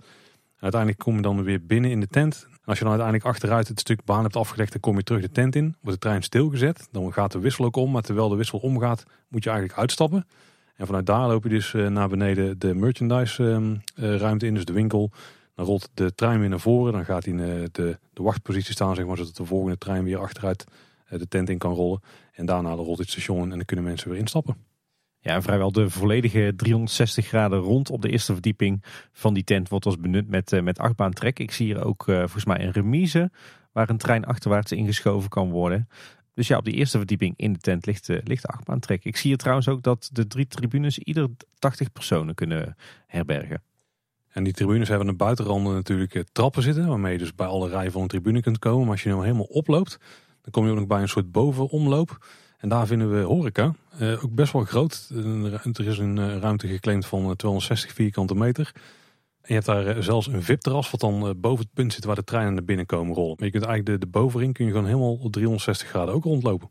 Uiteindelijk 0.58 1.00
kom 1.00 1.16
je 1.16 1.22
dan 1.22 1.42
weer 1.42 1.66
binnen 1.66 1.90
in 1.90 2.00
de 2.00 2.06
tent. 2.06 2.46
En 2.50 2.64
als 2.64 2.78
je 2.78 2.84
dan 2.84 2.92
uiteindelijk 2.92 3.30
achteruit 3.30 3.68
het 3.68 3.80
stuk 3.80 4.04
baan 4.04 4.22
hebt 4.22 4.36
afgelegd, 4.36 4.72
dan 4.72 4.80
kom 4.80 4.96
je 4.96 5.02
terug 5.02 5.22
de 5.22 5.30
tent 5.30 5.56
in. 5.56 5.76
Wordt 5.80 6.00
de 6.00 6.08
trein 6.08 6.22
stilgezet. 6.22 6.88
Dan 6.90 7.12
gaat 7.12 7.32
de 7.32 7.38
wissel 7.38 7.64
ook 7.64 7.76
om. 7.76 7.90
Maar 7.90 8.02
terwijl 8.02 8.28
de 8.28 8.36
wissel 8.36 8.58
omgaat, 8.58 9.04
moet 9.28 9.44
je 9.44 9.50
eigenlijk 9.50 9.78
uitstappen. 9.78 10.26
En 10.78 10.86
vanuit 10.86 11.06
daar 11.06 11.26
loop 11.26 11.42
je 11.42 11.48
dus 11.48 11.74
eh, 11.74 11.86
naar 11.86 12.08
beneden 12.08 12.58
de 12.58 12.74
merchandise 12.74 13.50
ehm, 13.50 13.76
eh, 13.94 14.16
ruimte 14.16 14.46
in, 14.46 14.54
dus 14.54 14.64
de 14.64 14.72
winkel. 14.72 15.10
Dan 15.54 15.66
rolt 15.66 15.90
de 15.94 16.14
trein 16.14 16.40
weer 16.40 16.48
naar 16.48 16.60
voren. 16.60 16.92
Dan 16.92 17.04
gaat 17.04 17.24
hij 17.24 17.32
in 17.32 17.40
eh, 17.40 17.64
de, 17.72 17.98
de 18.12 18.22
wachtpositie 18.22 18.72
staan, 18.72 18.94
zeg 18.94 19.06
maar, 19.06 19.16
zodat 19.16 19.36
de 19.36 19.44
volgende 19.44 19.78
trein 19.78 20.04
weer 20.04 20.18
achteruit 20.18 20.64
de 21.08 21.28
tent 21.28 21.48
in 21.48 21.58
kan 21.58 21.72
rollen. 21.72 22.00
En 22.32 22.46
daarna 22.46 22.70
rolt 22.70 22.98
het 22.98 23.10
station 23.10 23.42
en 23.42 23.48
dan 23.48 23.64
kunnen 23.64 23.84
mensen 23.84 24.10
weer 24.10 24.18
instappen. 24.18 24.56
Ja, 25.18 25.34
en 25.34 25.42
vrijwel 25.42 25.72
de 25.72 25.90
volledige 25.90 26.52
360 26.56 27.26
graden 27.26 27.58
rond 27.58 27.90
op 27.90 28.02
de 28.02 28.08
eerste 28.08 28.32
verdieping 28.32 28.84
van 29.12 29.34
die 29.34 29.44
tent 29.44 29.68
wordt 29.68 29.86
als 29.86 29.98
benut 29.98 30.28
met, 30.28 30.62
met 30.62 30.78
achtbaantrek. 30.78 31.38
Ik 31.38 31.50
zie 31.50 31.66
hier 31.66 31.84
ook 31.84 32.04
volgens 32.04 32.44
mij 32.44 32.60
een 32.60 32.72
remise 32.72 33.30
waar 33.72 33.90
een 33.90 33.98
trein 33.98 34.24
achterwaarts 34.24 34.72
ingeschoven 34.72 35.28
kan 35.28 35.50
worden. 35.50 35.88
Dus 36.38 36.48
ja, 36.48 36.56
op 36.56 36.64
die 36.64 36.74
eerste 36.74 36.98
verdieping 36.98 37.34
in 37.36 37.52
de 37.52 37.58
tent 37.58 37.86
ligt, 37.86 38.08
uh, 38.08 38.18
ligt 38.24 38.42
de 38.42 38.48
achtbaantrek. 38.48 39.04
Ik 39.04 39.16
zie 39.16 39.28
hier 39.28 39.38
trouwens 39.38 39.68
ook 39.68 39.82
dat 39.82 40.10
de 40.12 40.26
drie 40.26 40.46
tribunes 40.46 40.98
ieder 40.98 41.28
80 41.58 41.92
personen 41.92 42.34
kunnen 42.34 42.76
herbergen. 43.06 43.62
En 44.28 44.44
die 44.44 44.52
tribunes 44.52 44.88
hebben 44.88 45.06
aan 45.06 45.12
de 45.12 45.18
buitenranden 45.18 45.74
natuurlijk 45.74 46.14
eh, 46.14 46.22
trappen 46.32 46.62
zitten, 46.62 46.86
waarmee 46.86 47.12
je 47.12 47.18
dus 47.18 47.34
bij 47.34 47.46
alle 47.46 47.68
rijen 47.68 47.92
van 47.92 48.02
een 48.02 48.08
tribune 48.08 48.40
kunt 48.40 48.58
komen. 48.58 48.82
Maar 48.82 48.90
als 48.90 49.02
je 49.02 49.08
nu 49.08 49.20
helemaal 49.20 49.44
oploopt, 49.44 49.98
dan 50.42 50.50
kom 50.50 50.64
je 50.64 50.70
ook 50.70 50.76
nog 50.76 50.86
bij 50.86 51.00
een 51.00 51.08
soort 51.08 51.32
bovenomloop. 51.32 52.26
En 52.58 52.68
daar 52.68 52.86
vinden 52.86 53.10
we 53.10 53.20
horeca, 53.20 53.74
uh, 54.00 54.24
ook 54.24 54.34
best 54.34 54.52
wel 54.52 54.64
groot. 54.64 55.10
Er 55.72 55.86
is 55.86 55.98
een 55.98 56.40
ruimte 56.40 56.68
geclaimd 56.68 57.06
van 57.06 57.36
260 57.36 57.92
vierkante 57.92 58.34
meter 58.34 58.72
je 59.42 59.54
hebt 59.54 59.66
daar 59.66 59.86
eh, 59.86 60.02
zelfs 60.02 60.26
een 60.26 60.42
VIP-terras 60.42 60.90
wat 60.90 61.00
dan 61.00 61.26
eh, 61.26 61.30
boven 61.36 61.64
het 61.64 61.74
punt 61.74 61.92
zit 61.92 62.04
waar 62.04 62.14
de 62.14 62.24
treinen 62.24 62.54
naar 62.54 62.64
binnen 62.64 62.86
komen 62.86 63.14
rollen. 63.14 63.34
Maar 63.36 63.46
je 63.46 63.52
kunt 63.52 63.64
eigenlijk 63.64 64.00
de, 64.00 64.06
de 64.06 64.12
bovenring 64.12 64.54
kun 64.54 64.64
je 64.64 64.70
gewoon 64.70 64.86
helemaal 64.86 65.14
op 65.14 65.32
360 65.32 65.88
graden 65.88 66.14
ook 66.14 66.24
rondlopen. 66.24 66.70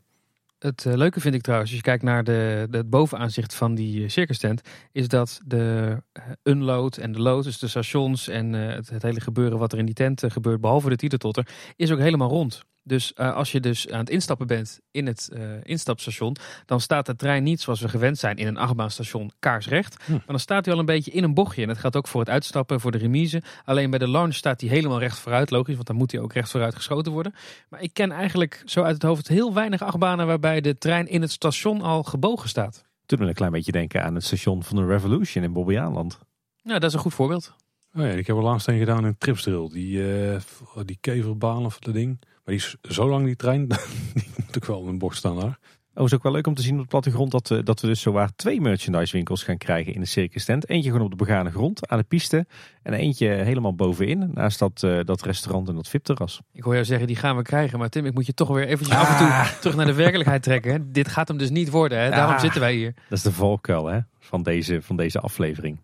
Het 0.58 0.84
uh, 0.84 0.94
leuke 0.94 1.20
vind 1.20 1.34
ik 1.34 1.42
trouwens, 1.42 1.70
als 1.70 1.78
je 1.78 1.84
kijkt 1.84 2.02
naar 2.02 2.24
de, 2.24 2.66
de, 2.70 2.76
het 2.76 2.90
bovenaanzicht 2.90 3.54
van 3.54 3.74
die 3.74 4.08
circus 4.08 4.38
tent, 4.38 4.60
is 4.92 5.08
dat 5.08 5.40
de 5.44 5.96
unload 6.42 6.96
en 6.96 7.12
de 7.12 7.20
load, 7.20 7.44
dus 7.44 7.58
de 7.58 7.68
stations 7.68 8.28
en 8.28 8.52
het, 8.52 8.90
het, 8.90 9.02
hele 9.02 9.20
gebeuren 9.20 9.58
wat 9.58 9.72
er 9.72 9.78
in 9.78 9.84
die 9.84 9.94
tent 9.94 10.22
gebeurt, 10.26 10.60
behalve 10.60 10.88
de 10.88 10.96
titeltotter, 10.96 11.48
is 11.76 11.92
ook 11.92 11.98
helemaal 11.98 12.28
rond. 12.28 12.64
Dus 12.88 13.12
uh, 13.16 13.34
als 13.34 13.52
je 13.52 13.60
dus 13.60 13.90
aan 13.90 13.98
het 13.98 14.10
instappen 14.10 14.46
bent 14.46 14.80
in 14.90 15.06
het 15.06 15.30
uh, 15.32 15.40
instapstation, 15.62 16.36
dan 16.66 16.80
staat 16.80 17.06
de 17.06 17.16
trein 17.16 17.42
niet 17.42 17.60
zoals 17.60 17.80
we 17.80 17.88
gewend 17.88 18.18
zijn 18.18 18.36
in 18.36 18.46
een 18.46 18.56
achtbaanstation 18.56 19.30
kaarsrecht. 19.38 20.04
Hm. 20.04 20.12
Maar 20.12 20.22
dan 20.26 20.40
staat 20.40 20.64
hij 20.64 20.74
al 20.74 20.80
een 20.80 20.86
beetje 20.86 21.10
in 21.10 21.24
een 21.24 21.34
bochtje. 21.34 21.62
En 21.62 21.68
dat 21.68 21.78
gaat 21.78 21.96
ook 21.96 22.08
voor 22.08 22.20
het 22.20 22.30
uitstappen, 22.30 22.80
voor 22.80 22.90
de 22.90 22.98
remise. 22.98 23.42
Alleen 23.64 23.90
bij 23.90 23.98
de 23.98 24.08
launch 24.08 24.34
staat 24.34 24.60
hij 24.60 24.70
helemaal 24.70 24.98
recht 24.98 25.18
vooruit, 25.18 25.50
logisch, 25.50 25.74
want 25.74 25.86
dan 25.86 25.96
moet 25.96 26.12
hij 26.12 26.20
ook 26.20 26.32
recht 26.32 26.50
vooruit 26.50 26.74
geschoten 26.74 27.12
worden. 27.12 27.34
Maar 27.68 27.82
ik 27.82 27.92
ken 27.92 28.12
eigenlijk 28.12 28.62
zo 28.64 28.82
uit 28.82 28.94
het 28.94 29.02
hoofd 29.02 29.28
heel 29.28 29.54
weinig 29.54 29.82
achtbanen 29.82 30.26
waarbij 30.26 30.60
de 30.60 30.78
trein 30.78 31.08
in 31.08 31.20
het 31.20 31.30
station 31.30 31.82
al 31.82 32.02
gebogen 32.02 32.48
staat. 32.48 32.84
Doet 33.06 33.18
me 33.18 33.26
een 33.26 33.34
klein 33.34 33.52
beetje 33.52 33.72
denken 33.72 34.04
aan 34.04 34.14
het 34.14 34.24
station 34.24 34.62
van 34.62 34.76
de 34.76 34.86
Revolution 34.86 35.44
in 35.44 35.52
Bobbejaanland. 35.52 36.18
Ja, 36.62 36.78
dat 36.78 36.88
is 36.88 36.94
een 36.94 37.00
goed 37.00 37.14
voorbeeld. 37.14 37.54
Oh 37.94 38.02
ja, 38.02 38.10
ik 38.10 38.26
heb 38.26 38.36
er 38.36 38.42
laatst 38.42 38.68
een 38.68 38.78
gedaan 38.78 39.06
in 39.06 39.18
Tripsdrill. 39.18 39.68
Die, 39.68 39.98
uh, 39.98 40.40
die 40.84 40.98
keverbaan 41.00 41.64
of 41.64 41.78
dat 41.78 41.94
ding. 41.94 42.18
Maar 42.48 42.56
die 42.56 42.66
is 42.66 42.94
zo 42.94 43.08
lang 43.08 43.24
die 43.24 43.36
trein, 43.36 43.68
die 44.14 44.30
moet 44.46 44.56
ik 44.56 44.64
wel 44.64 44.82
in 44.82 44.88
een 44.88 44.98
bocht 44.98 45.16
staan 45.16 45.40
daar. 45.40 45.58
Oh, 45.94 46.04
is 46.04 46.14
ook 46.14 46.22
wel 46.22 46.32
leuk 46.32 46.46
om 46.46 46.54
te 46.54 46.62
zien 46.62 46.74
op 46.74 46.80
de 46.80 46.86
plattegrond 46.86 47.30
dat, 47.30 47.48
we, 47.48 47.62
dat 47.62 47.80
we 47.80 47.86
dus 47.86 48.00
zowaar 48.00 48.30
twee 48.36 48.60
merchandise 48.60 49.12
winkels 49.12 49.42
gaan 49.42 49.56
krijgen 49.56 49.94
in 49.94 50.00
de 50.00 50.06
circus 50.06 50.44
tent. 50.44 50.68
Eentje 50.68 50.90
gewoon 50.90 51.04
op 51.04 51.10
de 51.10 51.24
begane 51.24 51.50
grond 51.50 51.88
aan 51.88 51.98
de 51.98 52.04
piste 52.04 52.46
en 52.82 52.92
eentje 52.92 53.28
helemaal 53.28 53.74
bovenin 53.74 54.30
naast 54.34 54.58
dat, 54.58 54.82
uh, 54.84 55.00
dat 55.04 55.22
restaurant 55.22 55.68
en 55.68 55.74
dat 55.74 55.88
VIP-terras. 55.88 56.40
Ik 56.52 56.62
hoor 56.62 56.72
jou 56.72 56.84
zeggen 56.84 57.06
die 57.06 57.16
gaan 57.16 57.36
we 57.36 57.42
krijgen, 57.42 57.78
maar 57.78 57.88
Tim 57.88 58.06
ik 58.06 58.14
moet 58.14 58.26
je 58.26 58.34
toch 58.34 58.48
weer 58.48 58.66
eventjes 58.66 58.96
af 58.96 59.10
en 59.10 59.16
toe 59.16 59.26
ah. 59.26 59.52
terug 59.60 59.76
naar 59.76 59.86
de 59.86 59.94
werkelijkheid 59.94 60.42
trekken. 60.42 60.92
Dit 60.92 61.08
gaat 61.08 61.28
hem 61.28 61.38
dus 61.38 61.50
niet 61.50 61.70
worden, 61.70 61.98
hè? 61.98 62.10
daarom 62.10 62.38
zitten 62.38 62.60
wij 62.60 62.74
hier. 62.74 62.94
Dat 62.94 63.18
is 63.18 63.24
de 63.24 63.32
valkuil 63.32 63.86
hè? 63.86 64.00
Van, 64.18 64.42
deze, 64.42 64.82
van 64.82 64.96
deze 64.96 65.20
aflevering. 65.20 65.80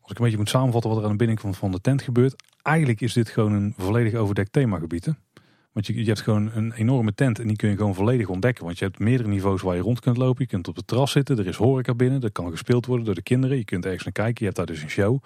Als 0.00 0.10
ik 0.10 0.18
een 0.18 0.24
beetje 0.24 0.38
moet 0.38 0.48
samenvatten 0.48 0.90
wat 0.90 0.98
er 0.98 1.04
aan 1.04 1.10
de 1.10 1.16
binnenkant 1.16 1.56
van 1.56 1.70
de 1.70 1.80
tent 1.80 2.02
gebeurt. 2.02 2.42
eigenlijk 2.62 3.00
is 3.00 3.12
dit 3.12 3.28
gewoon 3.28 3.52
een 3.52 3.74
volledig 3.76 4.14
overdekt 4.14 4.52
themagebied. 4.52 5.04
Hè? 5.04 5.12
Want 5.72 5.86
je, 5.86 5.94
je 5.94 6.04
hebt 6.04 6.20
gewoon 6.20 6.50
een 6.54 6.72
enorme 6.72 7.14
tent 7.14 7.38
en 7.38 7.46
die 7.46 7.56
kun 7.56 7.68
je 7.68 7.76
gewoon 7.76 7.94
volledig 7.94 8.28
ontdekken. 8.28 8.64
Want 8.64 8.78
je 8.78 8.84
hebt 8.84 8.98
meerdere 8.98 9.28
niveaus 9.28 9.62
waar 9.62 9.76
je 9.76 9.82
rond 9.82 10.00
kunt 10.00 10.16
lopen. 10.16 10.42
Je 10.42 10.48
kunt 10.48 10.68
op 10.68 10.74
de 10.74 10.84
terras 10.84 11.10
zitten, 11.10 11.38
er 11.38 11.46
is 11.46 11.56
horeca 11.56 11.94
binnen. 11.94 12.22
Er 12.22 12.32
kan 12.32 12.50
gespeeld 12.50 12.86
worden 12.86 13.06
door 13.06 13.14
de 13.14 13.22
kinderen. 13.22 13.56
Je 13.56 13.64
kunt 13.64 13.84
ergens 13.84 14.04
naar 14.04 14.12
kijken, 14.12 14.36
je 14.38 14.44
hebt 14.44 14.56
daar 14.56 14.66
dus 14.66 14.82
een 14.82 14.90
show. 14.90 15.22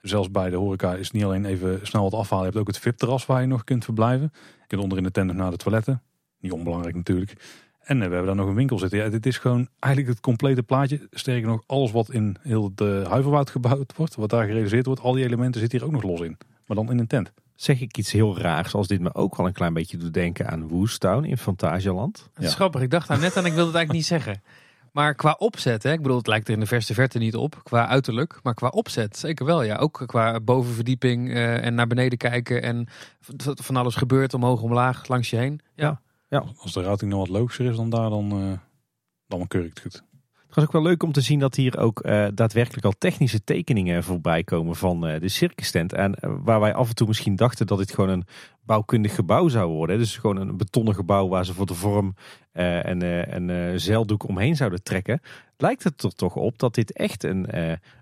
Zelfs 0.00 0.30
bij 0.30 0.50
de 0.50 0.56
horeca 0.56 0.94
is 0.94 1.04
het 1.04 1.12
niet 1.12 1.24
alleen 1.24 1.44
even 1.44 1.78
snel 1.82 2.02
wat 2.02 2.14
afhalen. 2.14 2.46
Je 2.46 2.50
hebt 2.50 2.60
ook 2.60 2.74
het 2.74 2.78
VIP-terras 2.78 3.26
waar 3.26 3.40
je 3.40 3.46
nog 3.46 3.64
kunt 3.64 3.84
verblijven. 3.84 4.30
Je 4.32 4.66
kunt 4.66 4.82
onder 4.82 4.98
in 4.98 5.04
de 5.04 5.10
tent 5.10 5.26
nog 5.26 5.36
naar 5.36 5.50
de 5.50 5.56
toiletten. 5.56 6.02
Niet 6.40 6.52
onbelangrijk 6.52 6.94
natuurlijk. 6.94 7.34
En 7.84 8.02
eh, 8.02 8.08
we 8.08 8.14
hebben 8.14 8.26
daar 8.26 8.36
nog 8.36 8.48
een 8.48 8.54
winkel 8.54 8.78
zitten. 8.78 8.98
Ja, 8.98 9.08
dit 9.08 9.26
is 9.26 9.38
gewoon 9.38 9.68
eigenlijk 9.78 10.14
het 10.14 10.22
complete 10.22 10.62
plaatje. 10.62 11.06
Sterker 11.10 11.48
nog, 11.48 11.62
alles 11.66 11.92
wat 11.92 12.10
in 12.10 12.36
heel 12.40 12.72
de 12.74 13.04
Huiverwoud 13.08 13.50
gebouwd 13.50 13.96
wordt, 13.96 14.14
wat 14.14 14.30
daar 14.30 14.46
gerealiseerd 14.46 14.86
wordt, 14.86 15.00
al 15.00 15.12
die 15.12 15.24
elementen 15.24 15.60
zitten 15.60 15.78
hier 15.78 15.88
ook 15.88 15.94
nog 15.94 16.02
los 16.02 16.20
in. 16.20 16.36
Maar 16.66 16.76
dan 16.76 16.90
in 16.90 16.98
een 16.98 17.06
tent. 17.06 17.32
Zeg 17.54 17.80
ik 17.80 17.96
iets 17.96 18.12
heel 18.12 18.38
raars 18.38 18.74
als 18.74 18.86
dit 18.86 19.00
me 19.00 19.14
ook 19.14 19.36
wel 19.36 19.46
een 19.46 19.52
klein 19.52 19.72
beetje 19.72 19.96
doet 19.96 20.14
denken 20.14 20.48
aan 20.48 20.68
Woestown 20.68 21.24
in 21.24 21.38
is 22.38 22.54
grappig. 22.54 22.80
Ik 22.80 22.90
dacht 22.90 23.08
daar 23.08 23.18
net 23.18 23.36
aan, 23.36 23.46
ik 23.46 23.52
wilde 23.52 23.66
het 23.66 23.76
eigenlijk 23.76 23.92
niet 23.92 24.06
zeggen. 24.06 24.42
Maar 24.94 25.14
qua 25.14 25.36
opzet, 25.38 25.82
hè, 25.82 25.92
ik 25.92 26.02
bedoel, 26.02 26.16
het 26.16 26.26
lijkt 26.26 26.48
er 26.48 26.54
in 26.54 26.60
de 26.60 26.66
verste 26.66 26.94
verte 26.94 27.18
niet 27.18 27.36
op, 27.36 27.60
qua 27.62 27.86
uiterlijk. 27.86 28.38
Maar 28.42 28.54
qua 28.54 28.68
opzet, 28.68 29.16
zeker 29.16 29.46
wel. 29.46 29.62
Ja. 29.62 29.76
Ook 29.76 30.02
qua 30.06 30.40
bovenverdieping 30.40 31.28
uh, 31.28 31.64
en 31.64 31.74
naar 31.74 31.86
beneden 31.86 32.18
kijken. 32.18 32.62
En 32.62 32.88
van 33.54 33.76
alles 33.76 33.94
gebeurt 33.94 34.34
omhoog, 34.34 34.62
omlaag, 34.62 35.08
langs 35.08 35.30
je 35.30 35.36
heen. 35.36 35.60
Ja. 35.74 36.00
ja. 36.28 36.44
Als 36.58 36.72
de 36.72 36.82
routing 36.82 37.10
nog 37.10 37.20
wat 37.20 37.28
logischer 37.28 37.66
is 37.66 37.76
dan 37.76 37.90
daar, 37.90 38.10
dan, 38.10 38.42
uh, 38.42 38.58
dan 39.26 39.46
keur 39.46 39.64
ik 39.64 39.68
het 39.68 39.80
goed. 39.80 40.02
Het 40.54 40.62
was 40.62 40.74
ook 40.74 40.82
wel 40.82 40.90
leuk 40.90 41.02
om 41.02 41.12
te 41.12 41.20
zien 41.20 41.38
dat 41.38 41.54
hier 41.54 41.78
ook 41.78 42.04
uh, 42.04 42.26
daadwerkelijk 42.34 42.86
al 42.86 42.94
technische 42.98 43.44
tekeningen 43.44 44.04
voorbij 44.04 44.44
komen 44.44 44.76
van 44.76 45.08
uh, 45.08 45.20
de 45.20 45.28
circus 45.28 45.70
tent. 45.70 45.92
En 45.92 46.16
uh, 46.20 46.34
waar 46.42 46.60
wij 46.60 46.74
af 46.74 46.88
en 46.88 46.94
toe 46.94 47.06
misschien 47.06 47.36
dachten 47.36 47.66
dat 47.66 47.78
dit 47.78 47.92
gewoon 47.92 48.10
een 48.10 48.26
bouwkundig 48.62 49.14
gebouw 49.14 49.48
zou 49.48 49.70
worden. 49.70 49.98
Dus 49.98 50.16
gewoon 50.16 50.36
een 50.36 50.56
betonnen 50.56 50.94
gebouw 50.94 51.28
waar 51.28 51.44
ze 51.44 51.54
voor 51.54 51.66
de 51.66 51.74
vorm 51.74 52.14
en 52.52 53.02
een 53.36 53.80
zeildoek 53.80 54.28
omheen 54.28 54.56
zouden 54.56 54.82
trekken. 54.82 55.20
Lijkt 55.56 55.84
het 55.84 56.02
er 56.02 56.14
toch 56.14 56.36
op 56.36 56.58
dat 56.58 56.74
dit 56.74 56.92
echt 56.92 57.22
een, 57.22 57.46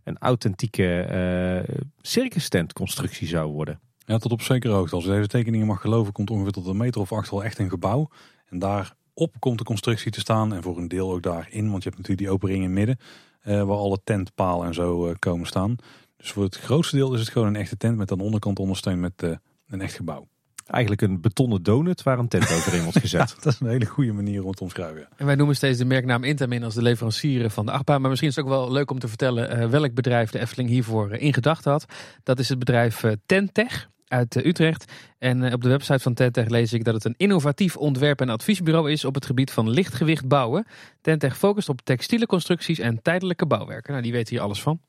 een 0.05 0.19
authentieke 0.19 1.65
circus 2.01 2.49
tent 2.49 2.73
constructie 2.73 3.29
zou 3.29 3.53
worden. 3.53 3.81
Ja, 3.99 4.19
tot 4.19 4.33
op 4.33 4.43
zekere 4.43 4.73
hoogte. 4.73 4.95
Als 4.95 5.05
deze 5.05 5.27
tekeningen 5.27 5.67
mag 5.67 5.81
geloven, 5.81 6.13
komt 6.13 6.31
ongeveer 6.31 6.53
tot 6.53 6.67
een 6.67 6.77
meter 6.77 7.01
of 7.01 7.13
acht 7.13 7.31
wel 7.31 7.45
echt 7.45 7.59
een 7.59 7.71
gebouw. 7.71 8.09
En 8.49 8.59
daar 8.59 8.95
op 9.15 9.35
komt 9.39 9.59
de 9.59 9.65
constructie 9.65 10.11
te 10.11 10.21
staan. 10.21 10.55
En 10.55 10.63
voor 10.63 10.79
een 10.79 10.89
deel 10.89 11.13
ook 11.13 11.23
daarin. 11.23 11.71
Want 11.71 11.83
je 11.83 11.89
hebt 11.89 11.97
natuurlijk 11.97 12.19
die 12.19 12.31
open 12.31 12.49
ring 12.49 12.63
in 12.63 12.69
het 12.69 12.79
midden. 12.79 12.99
Uh, 13.45 13.63
waar 13.63 13.77
alle 13.77 14.01
tentpalen 14.05 14.67
en 14.67 14.75
zo 14.75 15.09
uh, 15.09 15.15
komen 15.19 15.47
staan. 15.47 15.77
Dus 16.17 16.31
voor 16.31 16.45
het 16.45 16.57
grootste 16.57 16.97
deel 16.97 17.15
is 17.15 17.21
het 17.21 17.29
gewoon 17.29 17.49
een 17.49 17.57
echte 17.57 17.77
tent. 17.77 17.97
Met 17.97 18.11
aan 18.11 18.19
de 18.19 18.25
onderkant 18.25 18.59
ondersteund 18.59 19.01
met 19.01 19.23
uh, 19.23 19.31
een 19.67 19.81
echt 19.81 19.95
gebouw. 19.95 20.29
Eigenlijk 20.67 21.03
een 21.03 21.21
betonnen 21.21 21.63
donut 21.63 22.03
waar 22.03 22.19
een 22.19 22.29
tent 22.29 22.51
overheen 22.51 22.83
wordt 22.83 22.99
gezet. 23.09 23.29
ja, 23.29 23.43
dat 23.43 23.53
is 23.53 23.61
een 23.61 23.67
hele 23.67 23.87
goede 23.87 24.13
manier 24.13 24.41
om 24.41 24.49
het 24.49 24.57
te 24.57 24.63
omschrijven. 24.63 25.09
En 25.17 25.27
wij 25.27 25.35
noemen 25.35 25.57
steeds 25.57 25.79
de 25.79 25.85
merknaam 25.85 26.25
Intamin 26.25 26.65
als 26.65 26.75
de 26.75 26.83
leverancier 26.83 27.51
van 27.51 27.67
de 27.67 27.73
achtbaan. 27.73 28.01
Maar 28.01 28.11
misschien 28.11 28.31
is 28.31 28.37
het 28.37 28.45
ook 28.45 28.51
wel 28.51 28.73
leuk 28.73 28.91
om 28.91 28.99
te 28.99 29.09
vertellen 29.09 29.71
welk 29.71 29.95
bedrijf 29.95 30.31
de 30.31 30.39
Efteling 30.39 30.69
hiervoor 30.69 31.13
in 31.13 31.35
gedachten 31.35 31.71
had. 31.71 31.85
Dat 32.23 32.39
is 32.39 32.49
het 32.49 32.59
bedrijf 32.59 33.05
Tentech 33.27 33.91
uit 34.13 34.37
eh, 34.37 34.45
Utrecht. 34.45 34.93
En 35.19 35.43
eh, 35.43 35.53
op 35.53 35.63
de 35.63 35.69
website 35.69 35.99
van 35.99 36.15
Tentech 36.15 36.49
lees 36.49 36.73
ik 36.73 36.85
dat 36.85 36.95
het 36.95 37.05
een 37.05 37.15
innovatief 37.17 37.77
ontwerp- 37.77 38.21
en 38.21 38.29
adviesbureau 38.29 38.91
is 38.91 39.05
op 39.05 39.15
het 39.15 39.27
gebied 39.27 39.51
van 39.51 39.71
lichtgewicht 39.71 40.29
bouwen. 40.29 40.67
Tentech 41.01 41.39
focust 41.39 41.69
op 41.69 41.81
textiele 41.81 42.27
constructies 42.27 42.79
en 42.79 43.03
tijdelijke 43.03 43.47
bouwwerken. 43.47 43.91
Nou, 43.91 44.03
die 44.03 44.13
weten 44.13 44.35
hier 44.35 44.45
alles 44.45 44.63
van. 44.63 44.81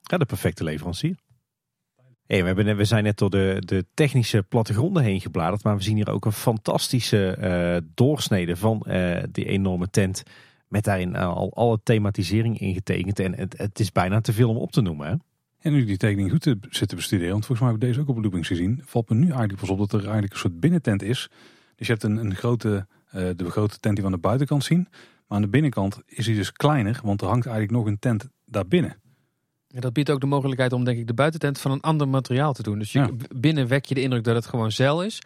Ja, 0.00 0.18
de 0.18 0.24
perfecte 0.24 0.64
leverancier. 0.64 1.16
Hey, 2.26 2.40
we, 2.40 2.46
hebben, 2.46 2.76
we 2.76 2.84
zijn 2.84 3.04
net 3.04 3.18
door 3.18 3.30
de, 3.30 3.56
de 3.64 3.86
technische 3.94 4.42
plattegronden 4.42 5.02
heen 5.02 5.20
gebladerd, 5.20 5.64
maar 5.64 5.76
we 5.76 5.82
zien 5.82 5.96
hier 5.96 6.10
ook 6.10 6.24
een 6.24 6.32
fantastische 6.32 7.36
uh, 7.40 7.90
doorsnede 7.94 8.56
van 8.56 8.86
die 9.30 9.44
enorme 9.44 9.90
tent. 9.90 10.22
Met 10.68 10.84
daarin 10.84 11.16
al 11.16 11.54
alle 11.54 11.80
thematisering 11.82 12.60
ingetekend. 12.60 13.18
En 13.18 13.34
het, 13.34 13.58
het 13.58 13.80
is 13.80 13.92
bijna 13.92 14.20
te 14.20 14.32
veel 14.32 14.48
om 14.48 14.56
op 14.56 14.72
te 14.72 14.80
noemen. 14.80 15.08
Hè? 15.08 15.14
En 15.60 15.72
nu 15.72 15.84
die 15.84 15.96
tekening 15.96 16.30
goed 16.30 16.40
te 16.40 16.58
zitten 16.70 16.96
bestuderen, 16.96 17.32
want 17.32 17.46
volgens 17.46 17.60
mij 17.60 17.76
heb 17.76 17.82
ik 17.82 17.88
deze 17.88 18.00
ook 18.00 18.16
op 18.16 18.22
loopings 18.22 18.48
gezien, 18.48 18.82
valt 18.84 19.08
me 19.08 19.14
nu 19.14 19.26
eigenlijk 19.26 19.60
pas 19.60 19.68
op 19.68 19.78
dat 19.78 19.92
er 19.92 20.00
eigenlijk 20.00 20.32
een 20.32 20.38
soort 20.38 20.60
binnentent 20.60 21.02
is. 21.02 21.28
Dus 21.76 21.86
je 21.86 21.92
hebt 21.92 22.04
een, 22.04 22.16
een 22.16 22.34
grote, 22.34 22.86
uh, 23.14 23.28
de 23.36 23.50
grote 23.50 23.78
tent 23.78 23.94
die 23.94 24.04
we 24.04 24.10
aan 24.10 24.16
de 24.16 24.22
buitenkant 24.22 24.64
zien. 24.64 24.88
Maar 25.26 25.38
aan 25.38 25.42
de 25.42 25.48
binnenkant 25.48 26.00
is 26.06 26.26
hij 26.26 26.34
dus 26.34 26.52
kleiner, 26.52 27.00
want 27.02 27.20
er 27.20 27.28
hangt 27.28 27.46
eigenlijk 27.46 27.76
nog 27.76 27.86
een 27.86 27.98
tent 27.98 28.28
daarbinnen. 28.44 28.96
Ja, 29.66 29.80
dat 29.80 29.92
biedt 29.92 30.10
ook 30.10 30.20
de 30.20 30.26
mogelijkheid 30.26 30.72
om 30.72 30.84
denk 30.84 30.98
ik 30.98 31.06
de 31.06 31.14
buitentent 31.14 31.58
van 31.58 31.70
een 31.70 31.80
ander 31.80 32.08
materiaal 32.08 32.52
te 32.52 32.62
doen. 32.62 32.78
Dus 32.78 32.92
je, 32.92 32.98
ja. 32.98 33.10
binnen 33.36 33.66
wek 33.66 33.84
je 33.84 33.94
de 33.94 34.02
indruk 34.02 34.24
dat 34.24 34.34
het 34.34 34.46
gewoon 34.46 34.72
zeil 34.72 35.02
is. 35.02 35.18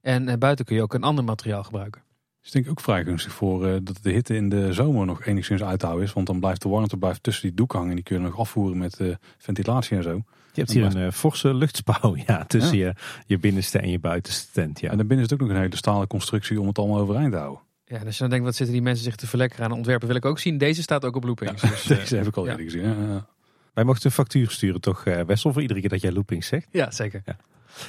En 0.00 0.28
eh, 0.28 0.38
buiten 0.38 0.64
kun 0.64 0.76
je 0.76 0.82
ook 0.82 0.94
een 0.94 1.02
ander 1.02 1.24
materiaal 1.24 1.64
gebruiken 1.64 2.02
is 2.42 2.50
denk 2.50 2.64
ik 2.64 2.70
ook 2.70 2.80
vrij 2.80 3.04
gunstig 3.04 3.32
voor 3.32 3.68
uh, 3.68 3.76
dat 3.82 3.98
de 4.02 4.10
hitte 4.10 4.34
in 4.36 4.48
de 4.48 4.72
zomer 4.72 5.06
nog 5.06 5.24
enigszins 5.24 5.62
uit 5.62 5.78
te 5.78 5.86
houden 5.86 6.06
is. 6.06 6.12
Want 6.12 6.26
dan 6.26 6.40
blijft 6.40 6.62
de 6.62 6.68
warmte 6.68 6.96
blijft 6.96 7.22
tussen 7.22 7.42
die 7.42 7.56
doek 7.56 7.72
hangen. 7.72 7.88
En 7.88 7.94
die 7.94 8.04
kun 8.04 8.16
je 8.16 8.22
nog 8.22 8.38
afvoeren 8.38 8.78
met 8.78 8.98
uh, 9.00 9.14
ventilatie 9.38 9.96
en 9.96 10.02
zo. 10.02 10.22
Je 10.52 10.60
hebt 10.60 10.72
hier 10.72 10.84
een 10.84 10.98
uh, 10.98 11.10
forse 11.10 11.54
luchtspouw 11.54 12.16
ja, 12.26 12.44
tussen 12.44 12.78
ja. 12.78 12.86
Je, 12.86 12.94
je 13.26 13.38
binnenste 13.38 13.78
en 13.78 13.90
je 13.90 13.98
buitenste 13.98 14.52
tent. 14.52 14.80
Ja. 14.80 14.90
En 14.90 14.96
daarbinnen 14.96 15.24
is 15.24 15.30
het 15.30 15.40
ook 15.40 15.46
nog 15.46 15.56
een 15.56 15.62
hele 15.62 15.76
stalen 15.76 16.06
constructie 16.06 16.60
om 16.60 16.66
het 16.66 16.78
allemaal 16.78 16.98
overeind 16.98 17.32
te 17.32 17.38
houden. 17.38 17.60
Ja, 17.84 17.98
dus 17.98 18.14
je 18.14 18.20
dan 18.20 18.30
denkt, 18.30 18.44
wat 18.44 18.54
zitten 18.54 18.74
die 18.74 18.84
mensen 18.84 19.04
zich 19.04 19.16
te 19.16 19.26
verlekkeren 19.26 19.64
aan 19.64 19.72
ontwerpen, 19.72 20.06
wil 20.06 20.16
ik 20.16 20.24
ook 20.24 20.38
zien. 20.38 20.58
Deze 20.58 20.82
staat 20.82 21.04
ook 21.04 21.16
op 21.16 21.24
loopings. 21.24 21.62
Ja, 21.62 21.68
dus, 21.68 21.82
deze 21.98 22.16
heb 22.16 22.26
ik 22.26 22.36
al 22.36 22.48
eerder 22.48 22.64
gezien. 22.64 22.82
Ja. 22.82 23.26
Wij 23.74 23.84
mochten 23.84 24.06
een 24.06 24.12
factuur 24.12 24.50
sturen 24.50 24.80
toch, 24.80 25.04
Wessel, 25.04 25.52
voor 25.52 25.62
iedere 25.62 25.80
keer 25.80 25.88
dat 25.88 26.00
jij 26.00 26.12
loopings 26.12 26.46
zegt? 26.46 26.68
Ja, 26.70 26.90
zeker. 26.90 27.22
Ja. 27.24 27.36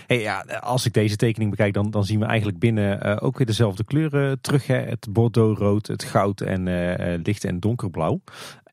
Hey, 0.07 0.21
ja, 0.21 0.39
als 0.59 0.85
ik 0.85 0.93
deze 0.93 1.15
tekening 1.15 1.49
bekijk, 1.49 1.73
dan, 1.73 1.91
dan 1.91 2.05
zien 2.05 2.19
we 2.19 2.25
eigenlijk 2.25 2.59
binnen 2.59 3.07
uh, 3.07 3.17
ook 3.19 3.37
weer 3.37 3.47
dezelfde 3.47 3.83
kleuren 3.83 4.41
terug. 4.41 4.67
Hè? 4.67 4.75
Het 4.75 5.07
bordeauxrood, 5.09 5.87
het 5.87 6.03
goud 6.03 6.41
en 6.41 6.67
uh, 6.67 7.13
licht 7.23 7.43
en 7.43 7.59
donkerblauw. 7.59 8.21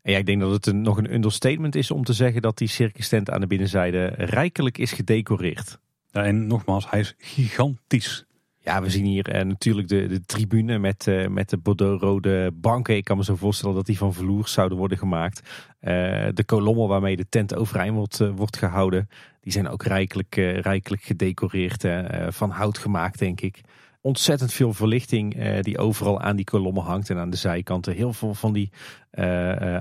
En 0.03 0.13
ja, 0.13 0.19
ik 0.19 0.27
denk 0.27 0.41
dat 0.41 0.51
het 0.51 0.67
een, 0.67 0.83
nog 0.83 0.97
een 0.99 1.15
understatement 1.15 1.75
is 1.75 1.91
om 1.91 2.05
te 2.05 2.13
zeggen 2.13 2.43
dat 2.43 2.59
die 2.59 2.69
circus 2.69 3.09
tent 3.09 3.31
aan 3.31 3.41
de 3.41 3.47
binnenzijde 3.47 4.07
rijkelijk 4.17 4.79
is 4.79 4.93
gedecoreerd. 4.93 5.79
Ja, 6.11 6.25
en 6.25 6.47
nogmaals, 6.47 6.91
hij 6.91 7.01
is 7.01 7.15
gigantisch. 7.19 8.25
Ja, 8.63 8.83
we 8.83 8.91
zien 8.91 9.05
hier 9.05 9.29
eh, 9.29 9.45
natuurlijk 9.45 9.89
de, 9.89 10.07
de 10.07 10.25
tribune 10.27 10.79
met, 10.79 11.07
uh, 11.07 11.27
met 11.27 11.51
de 11.51 11.57
bordeauxrode 11.57 12.51
banken. 12.55 12.97
Ik 12.97 13.05
kan 13.05 13.17
me 13.17 13.25
zo 13.25 13.37
voorstellen 13.37 13.75
dat 13.75 13.87
die 13.87 13.99
van 13.99 14.15
vloer 14.15 14.49
zouden 14.49 14.79
worden 14.79 14.99
gemaakt. 14.99 15.41
Uh, 15.41 15.91
de 16.35 16.45
kolommen 16.47 16.89
waarmee 16.89 17.17
de 17.17 17.29
tent 17.29 17.55
overeind 17.55 17.95
wordt, 17.95 18.19
wordt 18.19 18.57
gehouden. 18.57 19.09
Die 19.41 19.53
zijn 19.53 19.69
ook 19.69 19.83
rijkelijk, 19.83 20.35
rijkelijk 20.61 21.03
gedecoreerd. 21.03 21.85
van 22.29 22.51
hout 22.51 22.79
gemaakt, 22.79 23.19
denk 23.19 23.41
ik. 23.41 23.61
Ontzettend 24.01 24.53
veel 24.53 24.73
verlichting 24.73 25.61
die 25.63 25.79
overal 25.79 26.21
aan 26.21 26.37
die 26.37 26.45
kolommen 26.45 26.83
hangt. 26.83 27.11
En 27.11 27.19
aan 27.19 27.31
de 27.31 27.37
zijkanten 27.37 27.95
heel 27.95 28.13
veel 28.13 28.35
van 28.35 28.53
die 28.53 28.71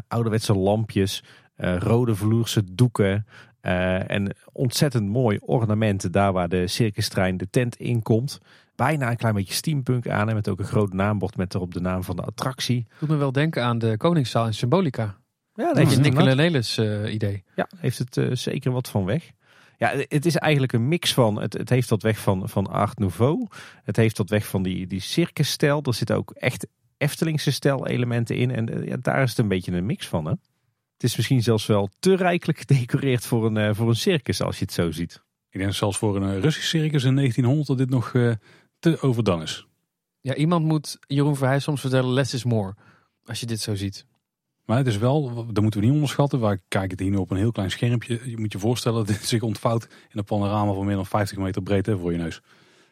ouderwetse 0.07 0.53
lampjes. 0.53 1.23
rode 1.57 2.15
vloerse 2.15 2.73
doeken. 2.73 3.25
en 3.61 4.35
ontzettend 4.51 5.07
mooi 5.07 5.37
ornamenten 5.41 6.11
daar 6.11 6.33
waar 6.33 6.49
de 6.49 6.67
circustrein 6.67 7.37
de 7.37 7.49
tent 7.49 7.75
in 7.75 8.01
komt 8.01 8.39
bijna 8.79 9.09
een 9.09 9.17
klein 9.17 9.33
beetje 9.33 9.53
steampunk 9.53 10.07
aan. 10.07 10.29
En 10.29 10.35
met 10.35 10.49
ook 10.49 10.59
een 10.59 10.65
groot 10.65 10.93
naambord 10.93 11.37
met 11.37 11.53
erop 11.53 11.73
de 11.73 11.79
naam 11.79 12.03
van 12.03 12.15
de 12.15 12.21
attractie. 12.21 12.87
Doet 12.99 13.09
me 13.09 13.15
wel 13.15 13.31
denken 13.31 13.63
aan 13.63 13.79
de 13.79 13.97
Koningszaal 13.97 14.45
in 14.45 14.53
Symbolica. 14.53 15.17
Ja, 15.53 15.73
dat 15.73 15.87
is 15.87 15.95
een 15.95 16.01
Nicola 16.01 16.33
Nelis 16.33 16.77
uh, 16.77 17.13
idee. 17.13 17.43
Ja, 17.55 17.67
heeft 17.77 17.97
het 17.97 18.17
uh, 18.17 18.35
zeker 18.35 18.71
wat 18.71 18.89
van 18.89 19.05
weg. 19.05 19.31
Ja, 19.77 19.93
het 20.07 20.25
is 20.25 20.35
eigenlijk 20.35 20.73
een 20.73 20.87
mix 20.87 21.13
van. 21.13 21.41
Het, 21.41 21.53
het 21.53 21.69
heeft 21.69 21.89
dat 21.89 22.01
weg 22.01 22.19
van, 22.19 22.49
van 22.49 22.67
Art 22.67 22.99
Nouveau. 22.99 23.47
Het 23.83 23.95
heeft 23.95 24.17
dat 24.17 24.29
weg 24.29 24.47
van 24.47 24.63
die, 24.63 24.87
die 24.87 24.99
circusstijl. 24.99 25.81
Er 25.83 25.93
zitten 25.93 26.15
ook 26.15 26.31
echt 26.31 26.67
Eftelingse 26.97 27.51
stijl 27.51 27.87
elementen 27.87 28.35
in. 28.35 28.51
En 28.51 28.79
uh, 28.79 28.87
ja, 28.87 28.97
daar 29.01 29.23
is 29.23 29.29
het 29.29 29.39
een 29.39 29.47
beetje 29.47 29.71
een 29.71 29.85
mix 29.85 30.07
van. 30.07 30.25
Hè? 30.25 30.31
Het 30.93 31.03
is 31.03 31.15
misschien 31.15 31.43
zelfs 31.43 31.65
wel 31.65 31.89
te 31.99 32.15
rijkelijk 32.15 32.59
gedecoreerd 32.59 33.25
voor 33.25 33.45
een, 33.45 33.75
voor 33.75 33.89
een 33.89 33.95
circus 33.95 34.41
als 34.41 34.59
je 34.59 34.65
het 34.65 34.73
zo 34.73 34.91
ziet. 34.91 35.23
Ik 35.49 35.59
denk 35.59 35.73
zelfs 35.73 35.97
voor 35.97 36.15
een 36.15 36.41
Russisch 36.41 36.69
circus 36.69 37.03
in 37.03 37.15
1900 37.15 37.67
dat 37.67 37.77
dit 37.77 37.89
nog 37.89 38.11
te 38.79 39.01
overdone 39.01 39.43
is. 39.43 39.67
Ja, 40.19 40.35
iemand 40.35 40.65
moet 40.65 40.97
Jeroen 41.07 41.35
Verheij 41.35 41.59
soms 41.59 41.81
vertellen 41.81 42.11
less 42.11 42.33
is 42.33 42.43
more. 42.43 42.75
Als 43.25 43.39
je 43.39 43.45
dit 43.45 43.59
zo 43.59 43.75
ziet. 43.75 44.05
Maar 44.65 44.77
het 44.77 44.87
is 44.87 44.97
wel, 44.97 45.45
dat 45.53 45.61
moeten 45.61 45.79
we 45.79 45.85
niet 45.85 45.95
onderschatten. 45.95 46.39
Waar 46.39 46.61
kijk 46.67 46.91
het 46.91 46.99
hier 46.99 47.09
nu 47.09 47.17
op 47.17 47.31
een 47.31 47.37
heel 47.37 47.51
klein 47.51 47.71
schermpje. 47.71 48.29
Je 48.29 48.37
moet 48.37 48.51
je 48.51 48.59
voorstellen 48.59 48.97
dat 48.97 49.07
dit 49.07 49.25
zich 49.25 49.41
ontvouwt 49.41 49.83
in 49.83 50.17
een 50.17 50.23
panorama 50.23 50.73
van 50.73 50.85
meer 50.85 50.95
dan 50.95 51.05
50 51.05 51.37
meter 51.37 51.61
breed 51.61 51.85
hè, 51.85 51.97
voor 51.97 52.11
je 52.11 52.17
neus. 52.17 52.35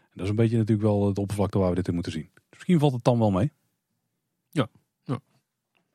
En 0.02 0.14
dat 0.14 0.24
is 0.24 0.30
een 0.30 0.36
beetje 0.36 0.58
natuurlijk 0.58 0.88
wel 0.88 1.14
de 1.14 1.22
oppervlakte 1.22 1.58
waar 1.58 1.70
we 1.70 1.76
dit 1.76 1.88
in 1.88 1.94
moeten 1.94 2.12
zien. 2.12 2.30
Dus 2.34 2.44
misschien 2.50 2.80
valt 2.80 2.94
het 2.94 3.04
dan 3.04 3.20
wel 3.20 3.32
mee. 3.32 3.52
Ja. 4.50 4.68
Ja, 5.04 5.20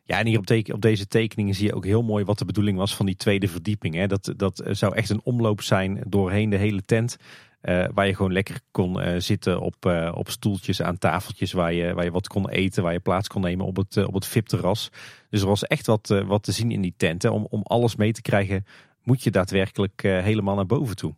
ja 0.02 0.18
en 0.18 0.26
hier 0.26 0.38
op, 0.38 0.46
teken, 0.46 0.74
op 0.74 0.80
deze 0.80 1.06
tekeningen 1.06 1.54
zie 1.54 1.66
je 1.66 1.74
ook 1.74 1.84
heel 1.84 2.02
mooi 2.02 2.24
wat 2.24 2.38
de 2.38 2.44
bedoeling 2.44 2.78
was 2.78 2.96
van 2.96 3.06
die 3.06 3.16
tweede 3.16 3.48
verdieping. 3.48 3.94
Hè. 3.94 4.06
Dat, 4.06 4.32
dat 4.36 4.62
zou 4.70 4.94
echt 4.94 5.10
een 5.10 5.22
omloop 5.24 5.62
zijn 5.62 6.02
doorheen 6.06 6.50
de 6.50 6.56
hele 6.56 6.82
tent. 6.82 7.16
Uh, 7.62 7.84
waar 7.94 8.06
je 8.06 8.14
gewoon 8.14 8.32
lekker 8.32 8.60
kon 8.70 9.00
uh, 9.00 9.14
zitten 9.18 9.60
op, 9.60 9.86
uh, 9.86 10.12
op 10.14 10.30
stoeltjes 10.30 10.82
aan 10.82 10.98
tafeltjes 10.98 11.52
waar 11.52 11.72
je, 11.72 11.94
waar 11.94 12.04
je 12.04 12.10
wat 12.10 12.28
kon 12.28 12.48
eten, 12.48 12.82
waar 12.82 12.92
je 12.92 13.00
plaats 13.00 13.28
kon 13.28 13.42
nemen 13.42 13.66
op 13.66 13.76
het, 13.76 14.06
op 14.06 14.14
het 14.14 14.26
VIP-terras. 14.26 14.90
Dus 15.30 15.40
er 15.40 15.46
was 15.46 15.64
echt 15.64 15.86
wat, 15.86 16.22
wat 16.26 16.42
te 16.42 16.52
zien 16.52 16.70
in 16.70 16.80
die 16.80 16.94
tenten. 16.96 17.32
Om, 17.32 17.46
om 17.50 17.62
alles 17.62 17.96
mee 17.96 18.12
te 18.12 18.22
krijgen 18.22 18.64
moet 19.02 19.22
je 19.22 19.30
daadwerkelijk 19.30 20.02
helemaal 20.02 20.54
naar 20.54 20.66
boven 20.66 20.96
toe. 20.96 21.14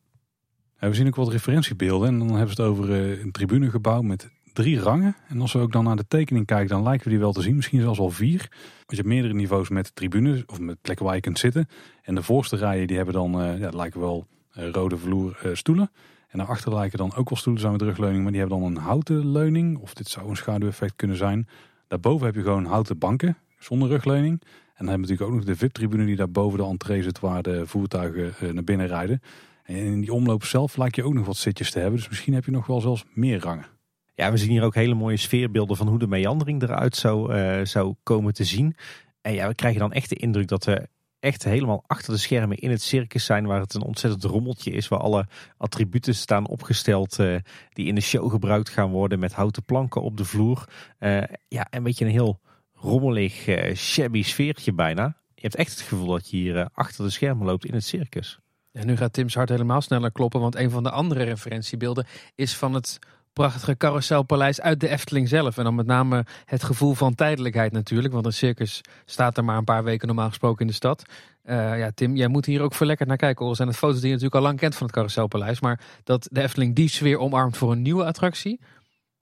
we 0.79 0.95
zien 0.95 1.07
ook 1.07 1.17
wat 1.17 1.29
referentiebeelden 1.29 2.09
en 2.09 2.19
dan 2.19 2.37
hebben 2.37 2.55
ze 2.57 2.63
het 2.63 2.71
over 2.71 2.91
een 3.21 3.33
tribunegebouw 3.33 4.03
met 4.03 4.31
drie 4.53 4.79
rangen. 4.79 5.17
En 5.29 5.41
als 5.41 5.53
we 5.53 5.59
ook 5.59 5.73
dan 5.73 5.85
naar 5.85 5.97
de 5.97 6.07
tekening 6.09 6.47
kijken, 6.47 6.69
dan 6.69 6.83
lijken 6.83 7.05
we 7.05 7.11
die 7.11 7.19
wel 7.19 7.33
te 7.33 7.43
zien. 7.43 7.57
Misschien 7.57 7.81
zelfs 7.81 7.99
wel 7.99 8.11
vier. 8.11 8.39
Want 8.77 8.85
je 8.87 8.97
hebt 8.97 9.09
meerdere 9.09 9.35
niveaus 9.35 9.69
met 9.69 9.95
tribunes 9.95 10.45
of 10.47 10.61
met 10.61 10.81
plekken 10.81 11.05
waar 11.05 11.15
je 11.15 11.21
kunt 11.21 11.39
zitten. 11.39 11.69
En 12.03 12.15
de 12.15 12.23
voorste 12.23 12.57
rijen 12.57 12.87
die 12.87 12.97
hebben 12.97 13.15
dan, 13.15 13.59
ja, 13.59 13.71
lijken 13.71 14.01
wel 14.01 14.27
rode 14.51 14.97
vloer 14.97 15.51
stoelen. 15.53 15.91
En 16.35 16.41
daarachter 16.41 16.75
lijken 16.75 16.99
dan 16.99 17.15
ook 17.15 17.29
wel 17.29 17.39
stoelen 17.39 17.63
zijn 17.63 17.73
met 17.73 17.83
rugleuning, 17.83 18.23
maar 18.23 18.33
die 18.33 18.41
hebben 18.41 18.61
dan 18.61 18.69
een 18.69 18.83
houten 18.83 19.33
leuning. 19.33 19.79
Of 19.79 19.95
dit 19.95 20.09
zou 20.09 20.29
een 20.29 20.37
schaduweffect 20.37 20.97
kunnen 20.97 21.17
zijn. 21.17 21.49
Daarboven 21.89 22.27
heb 22.27 22.35
je 22.35 22.43
gewoon 22.43 22.65
houten 22.65 22.99
banken 22.99 23.37
zonder 23.59 23.89
rugleuning. 23.89 24.41
En 24.43 24.49
dan 24.85 24.89
hebben 24.89 24.95
we 24.95 25.01
natuurlijk 25.01 25.31
ook 25.31 25.37
nog 25.37 25.45
de 25.45 25.57
VIP-tribune 25.57 26.05
die 26.05 26.17
daar 26.17 26.31
boven 26.31 26.59
de 26.59 26.65
entree 26.65 27.03
zit 27.03 27.21
waar 27.21 27.43
de 27.43 27.67
voertuigen 27.67 28.55
naar 28.55 28.65
binnen 28.65 28.87
rijden. 28.87 29.21
En 29.63 29.77
in 29.77 30.01
die 30.01 30.13
omloop 30.13 30.45
zelf 30.45 30.77
lijkt 30.77 30.97
je 30.97 31.05
ook 31.05 31.15
nog 31.15 31.27
wat 31.27 31.37
zitjes 31.37 31.71
te 31.71 31.79
hebben. 31.79 31.99
Dus 31.99 32.09
misschien 32.09 32.35
heb 32.35 32.45
je 32.45 32.51
nog 32.51 32.67
wel 32.67 32.81
zelfs 32.81 33.05
meer 33.13 33.41
rangen. 33.41 33.67
Ja, 34.15 34.31
we 34.31 34.37
zien 34.37 34.51
hier 34.51 34.63
ook 34.63 34.75
hele 34.75 34.95
mooie 34.95 35.17
sfeerbeelden 35.17 35.77
van 35.77 35.89
hoe 35.89 35.99
de 35.99 36.07
meandering 36.07 36.63
eruit 36.63 36.97
zou, 36.97 37.35
uh, 37.35 37.65
zou 37.65 37.95
komen 38.03 38.35
te 38.35 38.45
zien. 38.45 38.77
En 39.21 39.33
ja, 39.33 39.49
we 39.49 39.55
krijgen 39.55 39.81
dan 39.81 39.93
echt 39.93 40.09
de 40.09 40.17
indruk 40.17 40.49
dat 40.49 40.65
we 40.65 40.89
echt 41.25 41.45
helemaal 41.45 41.85
achter 41.87 42.13
de 42.13 42.19
schermen 42.19 42.59
in 42.59 42.71
het 42.71 42.83
circus 42.83 43.25
zijn. 43.25 43.47
Waar 43.47 43.61
het 43.61 43.75
een 43.75 43.83
ontzettend 43.83 44.25
rommeltje 44.25 44.71
is. 44.71 44.89
Waar 44.89 44.99
alle 44.99 45.27
attributen 45.57 46.15
staan 46.15 46.47
opgesteld 46.47 47.19
uh, 47.19 47.37
die 47.73 47.87
in 47.87 47.95
de 47.95 48.01
show 48.01 48.31
gebruikt 48.31 48.69
gaan 48.69 48.91
worden. 48.91 49.19
Met 49.19 49.33
houten 49.33 49.65
planken 49.65 50.03
op 50.03 50.17
de 50.17 50.25
vloer. 50.25 50.69
Uh, 51.01 51.23
ja, 51.49 51.67
een 51.71 51.83
beetje 51.83 52.05
een 52.05 52.11
heel 52.11 52.41
rommelig, 52.73 53.49
shabby 53.75 54.23
sfeertje 54.23 54.73
bijna. 54.73 55.17
Je 55.35 55.43
hebt 55.43 55.55
echt 55.55 55.71
het 55.71 55.81
gevoel 55.81 56.07
dat 56.07 56.31
je 56.31 56.37
hier 56.37 56.69
achter 56.73 57.05
de 57.05 57.11
schermen 57.11 57.47
loopt 57.47 57.65
in 57.65 57.75
het 57.75 57.85
circus. 57.85 58.39
En 58.73 58.87
nu 58.87 58.97
gaat 58.97 59.13
Tim's 59.13 59.35
hart 59.35 59.49
helemaal 59.49 59.81
sneller 59.81 60.13
kloppen, 60.13 60.41
want 60.41 60.57
een 60.57 60.71
van 60.71 60.83
de 60.83 60.91
andere 60.91 61.23
referentiebeelden 61.23 62.07
is 62.35 62.57
van 62.57 62.75
het 62.75 62.99
prachtige 63.35 63.77
carouselpaleis 63.77 64.61
uit 64.61 64.81
de 64.81 64.89
Efteling 64.89 65.29
zelf. 65.29 65.59
En 65.59 65.65
dan 65.65 65.75
met 65.75 65.87
name 65.87 66.25
het 66.45 66.63
gevoel 66.63 66.95
van 66.95 67.15
tijdelijkheid 67.15 67.73
natuurlijk, 67.73 68.15
want 68.15 68.27
een 68.27 68.33
circus 68.33 68.81
staat 69.05 69.37
er 69.37 69.45
maar 69.45 69.57
een 69.57 69.65
paar 69.65 69.85
weken 69.85 70.07
normaal 70.07 70.29
gesproken 70.29 70.61
in 70.61 70.67
de 70.67 70.73
stad. 70.73 71.03
Uh, 71.45 71.79
ja, 71.79 71.91
Tim, 71.95 72.17
jij 72.17 72.29
moet 72.29 72.47
hier 72.47 72.61
ook 72.61 72.75
verlekkerd 72.75 73.09
naar 73.09 73.17
kijken. 73.17 73.47
Al 73.47 73.55
zijn 73.55 73.69
het 73.69 73.77
foto's 73.77 73.97
die 74.01 74.07
je 74.07 74.15
natuurlijk 74.15 74.41
al 74.41 74.47
lang 74.49 74.59
kent 74.59 74.75
van 74.75 74.83
het 74.87 74.95
carouselpaleis, 74.95 75.61
maar 75.61 75.81
dat 76.05 76.29
de 76.31 76.43
Efteling 76.43 76.75
die 76.75 76.89
sfeer 76.89 77.19
omarmt 77.19 77.57
voor 77.57 77.73
een 77.73 77.83
nieuwe 77.83 78.05
attractie. 78.05 78.61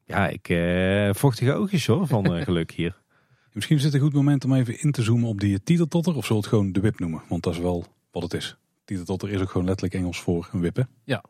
Ja, 0.05 0.29
ik 0.29 0.49
uh, 0.49 1.11
vochtige 1.13 1.53
oogjes 1.53 1.87
hoor 1.87 2.07
van 2.07 2.37
uh, 2.37 2.43
geluk 2.43 2.71
hier. 2.71 3.01
Misschien 3.53 3.77
is 3.77 3.85
het 3.85 3.95
een 3.95 4.01
goed 4.01 4.13
moment 4.13 4.45
om 4.45 4.55
even 4.55 4.81
in 4.81 4.93
te 4.93 5.03
zoomen 5.03 5.29
op 5.29 5.41
die 5.41 5.63
titeltotter, 5.63 6.17
of 6.17 6.27
zullen 6.27 6.43
het 6.43 6.51
gewoon 6.51 6.73
de 6.73 6.81
WIP 6.81 6.99
noemen, 6.99 7.23
want 7.29 7.43
dat 7.43 7.53
is 7.53 7.59
wel 7.59 7.87
wat 8.11 8.23
het 8.23 8.35
is. 8.35 8.57
Titeltotter 8.85 9.31
is 9.31 9.41
ook 9.41 9.51
gewoon 9.51 9.67
letterlijk 9.67 9.95
Engels 9.95 10.21
voor 10.21 10.49
een 10.53 10.61
wippen. 10.61 10.89
Ja. 11.05 11.25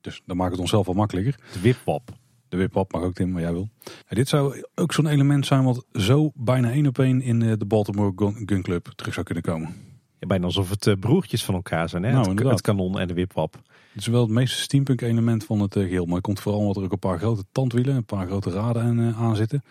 Dus 0.00 0.22
dan 0.26 0.36
maakt 0.36 0.50
het 0.50 0.60
onszelf 0.60 0.86
wel 0.86 0.94
makkelijker. 0.94 1.38
De 1.52 1.60
wipwap. 1.60 2.18
De 2.48 2.56
wipwap 2.56 2.92
mag 2.92 3.02
ook 3.02 3.14
Tim, 3.14 3.30
maar 3.30 3.42
jij 3.42 3.52
wil. 3.52 3.68
Ja, 3.84 4.14
dit 4.16 4.28
zou 4.28 4.64
ook 4.74 4.92
zo'n 4.92 5.06
element 5.06 5.46
zijn 5.46 5.64
wat 5.64 5.84
zo 5.92 6.30
bijna 6.34 6.70
één 6.70 6.86
op 6.86 6.98
één 6.98 7.22
in 7.22 7.42
eh, 7.42 7.52
de 7.58 7.64
Baltimore 7.64 8.12
Gun 8.46 8.62
Club 8.62 8.92
terug 8.96 9.14
zou 9.14 9.26
kunnen 9.26 9.44
komen. 9.44 9.74
Ja, 10.18 10.26
bijna 10.26 10.44
alsof 10.44 10.70
het 10.70 10.86
uh, 10.86 10.94
broertjes 11.00 11.44
van 11.44 11.54
elkaar 11.54 11.88
zijn, 11.88 12.02
hè? 12.02 12.12
Nou, 12.12 12.30
het, 12.30 12.38
het, 12.38 12.60
kanon 12.60 12.98
en 12.98 13.08
de 13.08 13.14
wipwap. 13.14 13.54
Het 13.92 14.00
is 14.00 14.06
wel 14.06 14.20
het 14.20 14.30
meeste 14.30 14.60
steampunk 14.60 15.00
element 15.00 15.44
van 15.44 15.60
het 15.60 15.76
uh, 15.76 15.82
geheel. 15.82 16.04
Maar 16.04 16.14
het 16.14 16.24
komt 16.24 16.40
vooral 16.40 16.60
omdat 16.60 16.76
er 16.76 16.82
ook 16.82 16.92
een 16.92 16.98
paar 16.98 17.18
grote 17.18 17.44
tandwielen, 17.52 17.96
een 17.96 18.04
paar 18.04 18.26
grote 18.26 18.50
raden 18.50 19.14
aan 19.14 19.36
zitten. 19.36 19.62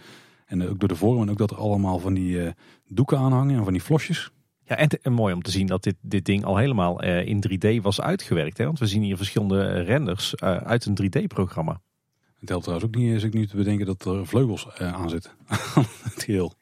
En 0.45 0.69
ook 0.69 0.79
door 0.79 0.89
de 0.89 0.95
vorm 0.95 1.21
en 1.21 1.29
ook 1.29 1.37
dat 1.37 1.51
er 1.51 1.57
allemaal 1.57 1.99
van 1.99 2.13
die 2.13 2.53
doeken 2.87 3.17
aan 3.17 3.31
hangen 3.31 3.57
en 3.57 3.63
van 3.63 3.73
die 3.73 3.81
flosjes. 3.81 4.31
Ja, 4.69 4.75
en, 4.75 5.13
mooi 5.13 5.33
om 5.33 5.41
te 5.41 5.51
zien 5.51 5.67
dat 5.67 5.83
dit, 5.83 5.95
dit 6.01 6.25
ding 6.25 6.43
al 6.43 6.57
helemaal 6.57 7.03
uh, 7.03 7.25
in 7.25 7.43
3D 7.49 7.81
was 7.81 8.01
uitgewerkt. 8.01 8.57
Hè? 8.57 8.65
Want 8.65 8.79
we 8.79 8.87
zien 8.87 9.01
hier 9.01 9.17
verschillende 9.17 9.81
renders 9.81 10.33
uh, 10.43 10.57
uit 10.57 10.85
een 10.85 10.97
3D-programma. 11.03 11.81
Het 12.39 12.49
helpt 12.49 12.63
trouwens 12.63 12.89
ook 12.89 13.01
niet, 13.01 13.15
is 13.15 13.25
ook 13.25 13.33
niet 13.33 13.49
te 13.49 13.55
bedenken 13.55 13.85
dat 13.85 14.05
er 14.05 14.27
vleugels 14.27 14.67
uh, 14.81 14.93
aan 14.93 15.09
zitten. 15.09 15.31
het 16.03 16.23
geheel. 16.23 16.53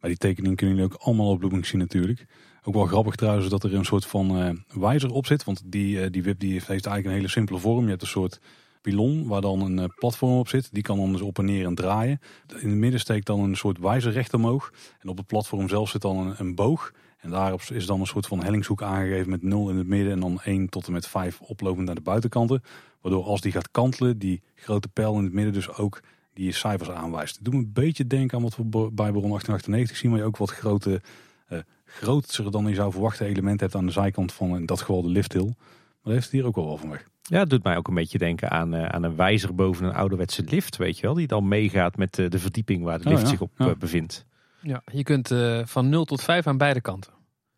Maar 0.00 0.10
die 0.10 0.16
tekeningen 0.18 0.56
kunnen 0.56 0.76
jullie 0.76 0.92
ook 0.92 1.00
allemaal 1.00 1.30
op 1.30 1.38
Blooming 1.38 1.66
zien 1.66 1.80
natuurlijk. 1.80 2.26
Ook 2.62 2.74
wel 2.74 2.86
grappig 2.86 3.14
trouwens 3.14 3.48
dat 3.48 3.64
er 3.64 3.74
een 3.74 3.84
soort 3.84 4.06
van 4.06 4.58
wijzer 4.68 5.10
op 5.10 5.26
zit. 5.26 5.44
Want 5.44 5.62
die, 5.64 6.10
die 6.10 6.22
WIP 6.22 6.40
die 6.40 6.52
heeft, 6.52 6.66
heeft 6.66 6.86
eigenlijk 6.86 7.06
een 7.06 7.20
hele 7.20 7.28
simpele 7.28 7.58
vorm. 7.58 7.84
Je 7.84 7.90
hebt 7.90 8.02
een 8.02 8.08
soort 8.08 8.40
pilon 8.80 9.26
waar 9.26 9.40
dan 9.40 9.60
een 9.60 9.92
platform 9.94 10.38
op 10.38 10.48
zit. 10.48 10.68
Die 10.72 10.82
kan 10.82 10.96
dan 10.96 11.12
dus 11.12 11.20
op 11.20 11.38
en 11.38 11.44
neer 11.44 11.66
en 11.66 11.74
draaien. 11.74 12.20
In 12.58 12.68
het 12.68 12.78
midden 12.78 13.00
steekt 13.00 13.26
dan 13.26 13.40
een 13.40 13.56
soort 13.56 13.78
wijzer 13.78 14.12
recht 14.12 14.34
omhoog. 14.34 14.72
En 15.00 15.08
op 15.08 15.16
het 15.16 15.26
platform 15.26 15.68
zelf 15.68 15.90
zit 15.90 16.02
dan 16.02 16.16
een, 16.16 16.34
een 16.38 16.54
boog. 16.54 16.92
En 17.26 17.32
daarop 17.32 17.60
is 17.60 17.86
dan 17.86 18.00
een 18.00 18.06
soort 18.06 18.26
van 18.26 18.42
hellingshoek 18.42 18.82
aangegeven 18.82 19.30
met 19.30 19.42
0 19.42 19.70
in 19.70 19.76
het 19.76 19.86
midden 19.86 20.12
en 20.12 20.20
dan 20.20 20.40
1 20.44 20.68
tot 20.68 20.86
en 20.86 20.92
met 20.92 21.06
5 21.06 21.40
oplopend 21.40 21.86
naar 21.86 21.94
de 21.94 22.00
buitenkanten. 22.00 22.62
Waardoor 23.00 23.24
als 23.24 23.40
die 23.40 23.52
gaat 23.52 23.70
kantelen, 23.70 24.18
die 24.18 24.42
grote 24.54 24.88
pijl 24.88 25.16
in 25.16 25.24
het 25.24 25.32
midden 25.32 25.52
dus 25.52 25.72
ook 25.76 26.00
die 26.34 26.52
cijfers 26.52 26.90
aanwijst. 26.90 27.34
Het 27.34 27.44
doet 27.44 27.54
me 27.54 27.60
een 27.60 27.72
beetje 27.72 28.06
denken 28.06 28.36
aan 28.36 28.42
wat 28.42 28.56
we 28.56 28.64
bij 28.64 28.90
Baron 28.92 29.30
1898 29.30 29.96
zien, 29.96 30.10
waar 30.10 30.20
je 30.20 30.26
ook 30.26 30.36
wat 30.36 30.50
grote, 30.50 31.02
uh, 31.48 31.58
groter 31.84 32.50
dan 32.50 32.66
je 32.66 32.74
zou 32.74 32.92
verwachten 32.92 33.26
elementen 33.26 33.66
hebt 33.66 33.78
aan 33.78 33.86
de 33.86 33.92
zijkant 33.92 34.32
van 34.32 34.56
in 34.56 34.66
dat 34.66 34.80
geval 34.80 35.02
de 35.02 35.08
lifthill. 35.08 35.44
Maar 35.44 35.54
dat 36.02 36.12
heeft 36.12 36.24
het 36.24 36.32
hier 36.32 36.46
ook 36.46 36.54
wel 36.54 36.66
wel 36.66 36.76
van 36.76 36.90
weg. 36.90 37.08
Ja, 37.22 37.38
het 37.38 37.50
doet 37.50 37.64
mij 37.64 37.76
ook 37.76 37.88
een 37.88 37.94
beetje 37.94 38.18
denken 38.18 38.50
aan, 38.50 38.74
uh, 38.74 38.86
aan 38.86 39.02
een 39.02 39.16
wijzer 39.16 39.54
boven 39.54 39.86
een 39.86 39.94
ouderwetse 39.94 40.42
lift, 40.42 40.76
weet 40.76 40.96
je 40.98 41.02
wel. 41.02 41.14
Die 41.14 41.26
dan 41.26 41.48
meegaat 41.48 41.96
met 41.96 42.14
de, 42.14 42.28
de 42.28 42.38
verdieping 42.38 42.82
waar 42.82 42.98
de 42.98 43.08
oh 43.08 43.14
lift 43.14 43.28
zich 43.28 43.40
op 43.40 43.50
ja. 43.56 43.74
bevindt. 43.74 44.26
Ja, 44.60 44.82
je 44.92 45.02
kunt 45.02 45.30
uh, 45.30 45.60
van 45.64 45.88
0 45.88 46.04
tot 46.04 46.22
5 46.22 46.46
aan 46.46 46.58
beide 46.58 46.80
kanten. 46.80 47.15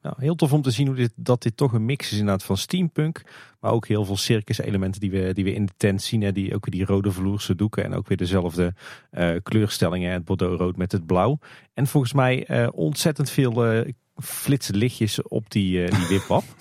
Nou, 0.08 0.20
heel 0.20 0.34
tof 0.34 0.52
om 0.52 0.62
te 0.62 0.70
zien 0.70 0.86
hoe 0.86 0.96
dit, 0.96 1.12
dat 1.16 1.42
dit 1.42 1.56
toch 1.56 1.72
een 1.72 1.84
mix 1.84 2.12
is 2.12 2.18
inderdaad 2.18 2.44
van 2.44 2.56
steampunk. 2.56 3.22
Maar 3.60 3.72
ook 3.72 3.86
heel 3.86 4.04
veel 4.04 4.16
circus 4.16 4.58
elementen 4.58 5.00
die 5.00 5.10
we, 5.10 5.32
die 5.32 5.44
we 5.44 5.54
in 5.54 5.66
de 5.66 5.72
tent 5.76 6.02
zien. 6.02 6.22
Hè, 6.22 6.32
die, 6.32 6.54
ook 6.54 6.70
die 6.70 6.84
rode 6.84 7.12
vloerse 7.12 7.54
doeken 7.54 7.84
en 7.84 7.94
ook 7.94 8.08
weer 8.08 8.16
dezelfde 8.16 8.74
uh, 9.12 9.30
kleurstellingen. 9.42 10.12
Het 10.12 10.24
bordeaux 10.24 10.58
rood 10.58 10.76
met 10.76 10.92
het 10.92 11.06
blauw. 11.06 11.38
En 11.74 11.86
volgens 11.86 12.12
mij 12.12 12.50
uh, 12.50 12.68
ontzettend 12.72 13.30
veel 13.30 13.74
uh, 13.74 13.92
flitse 14.14 14.72
lichtjes 14.72 15.22
op 15.22 15.50
die, 15.50 15.90
die 15.90 16.06
wipwap. 16.08 16.44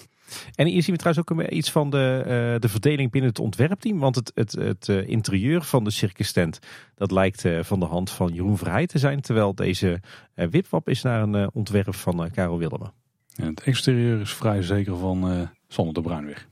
En 0.56 0.68
hier 0.68 0.84
zien 0.84 0.96
we 0.96 1.00
trouwens 1.00 1.30
ook 1.30 1.50
iets 1.50 1.72
van 1.72 1.90
de, 1.90 2.20
uh, 2.20 2.60
de 2.60 2.70
verdeling 2.70 3.12
binnen 3.12 3.30
het 3.30 3.40
ontwerpteam. 3.40 4.00
Want 4.00 4.16
het, 4.16 4.32
het, 4.36 4.52
het 4.52 4.88
uh, 4.88 5.08
interieur 5.08 5.64
van 5.64 5.84
de 5.84 5.90
circus 5.90 6.32
tent, 6.32 6.60
dat 6.96 7.12
lijkt 7.12 7.44
uh, 7.44 7.64
van 7.64 7.80
de 7.80 7.86
hand 7.86 8.12
van 8.12 8.34
Jeroen 8.34 8.58
Verheij 8.58 8.86
te 8.86 8.98
zijn. 8.98 9.22
Terwijl 9.22 9.56
deze 9.56 10.00
wipwap 10.34 10.90
is 10.90 11.02
naar 11.02 11.22
een 11.22 11.50
ontwerp 11.54 11.96
van 11.96 12.30
Karel 12.32 12.58
Wilderman. 12.58 12.94
Ja, 13.38 13.46
het 13.46 13.64
exterieur 13.64 14.22
is 14.22 14.34
vrij 14.34 14.62
zeker 14.62 14.98
van 14.98 15.32
uh, 15.32 15.42
Sander 15.68 15.94
de 15.94 16.02
Bruin 16.02 16.26
weer. 16.26 16.48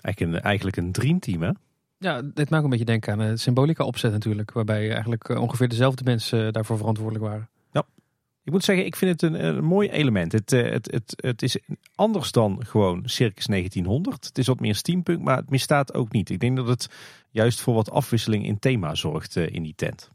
Eigenlijk 0.00 0.36
een, 0.36 0.42
eigenlijk 0.42 0.76
een 0.76 0.92
dreamteam 0.92 1.42
hè? 1.42 1.50
Ja, 1.98 2.22
dit 2.22 2.50
maakt 2.50 2.64
een 2.64 2.70
beetje 2.70 2.84
denken 2.84 3.12
aan 3.12 3.20
een 3.20 3.38
symbolica 3.38 3.84
opzet 3.84 4.12
natuurlijk. 4.12 4.52
Waarbij 4.52 4.92
eigenlijk 4.92 5.28
ongeveer 5.28 5.68
dezelfde 5.68 6.04
mensen 6.04 6.52
daarvoor 6.52 6.76
verantwoordelijk 6.76 7.24
waren. 7.24 7.48
Ja. 7.72 7.86
Ik 8.44 8.52
moet 8.52 8.64
zeggen, 8.64 8.86
ik 8.86 8.96
vind 8.96 9.20
het 9.20 9.32
een, 9.32 9.44
een 9.44 9.64
mooi 9.64 9.90
element. 9.90 10.32
Het, 10.32 10.52
eh, 10.52 10.70
het, 10.70 10.90
het, 10.90 11.14
het 11.16 11.42
is 11.42 11.58
anders 11.94 12.32
dan 12.32 12.66
gewoon 12.66 13.02
Circus 13.04 13.46
1900. 13.46 14.24
Het 14.24 14.38
is 14.38 14.46
wat 14.46 14.60
meer 14.60 14.74
steampunk, 14.74 15.22
maar 15.22 15.36
het 15.36 15.50
misstaat 15.50 15.94
ook 15.94 16.12
niet. 16.12 16.30
Ik 16.30 16.40
denk 16.40 16.56
dat 16.56 16.68
het 16.68 16.88
juist 17.30 17.60
voor 17.60 17.74
wat 17.74 17.90
afwisseling 17.90 18.46
in 18.46 18.58
thema 18.58 18.94
zorgt 18.94 19.36
in 19.36 19.62
die 19.62 19.74
tent. 19.76 20.10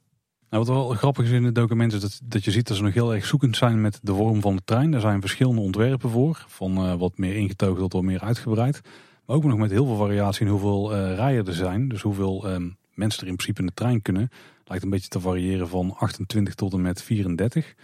Nou, 0.49 0.63
wat 0.65 0.75
wel 0.75 0.89
grappig 0.89 1.25
is 1.25 1.31
in 1.31 1.43
het 1.43 1.55
document 1.55 1.93
is 1.93 2.01
dat, 2.01 2.19
dat 2.23 2.43
je 2.43 2.51
ziet 2.51 2.67
dat 2.67 2.77
ze 2.77 2.83
nog 2.83 2.93
heel 2.93 3.13
erg 3.13 3.25
zoekend 3.25 3.57
zijn 3.57 3.81
met 3.81 3.99
de 4.01 4.13
vorm 4.13 4.41
van 4.41 4.55
de 4.55 4.61
trein. 4.65 4.93
Er 4.93 4.99
zijn 4.99 5.21
verschillende 5.21 5.61
ontwerpen 5.61 6.09
voor, 6.09 6.45
van 6.47 6.85
uh, 6.85 6.93
wat 6.93 7.17
meer 7.17 7.35
ingetogen 7.35 7.81
tot 7.81 7.93
wat 7.93 8.03
meer 8.03 8.21
uitgebreid. 8.21 8.81
Maar 9.25 9.35
ook 9.35 9.43
nog 9.43 9.57
met 9.57 9.71
heel 9.71 9.85
veel 9.85 9.95
variatie 9.95 10.45
in 10.45 10.51
hoeveel 10.51 10.95
uh, 10.95 11.15
rijen 11.15 11.45
er 11.45 11.53
zijn. 11.53 11.87
Dus 11.87 12.01
hoeveel 12.01 12.49
uh, 12.49 12.55
mensen 12.93 13.21
er 13.21 13.27
in 13.27 13.35
principe 13.35 13.59
in 13.59 13.67
de 13.67 13.73
trein 13.73 14.01
kunnen. 14.01 14.29
Lijkt 14.65 14.83
een 14.83 14.89
beetje 14.89 15.09
te 15.09 15.19
variëren 15.19 15.67
van 15.67 15.95
28 15.97 16.55
tot 16.55 16.73
en 16.73 16.81
met 16.81 17.01
34. 17.01 17.67
Het 17.67 17.75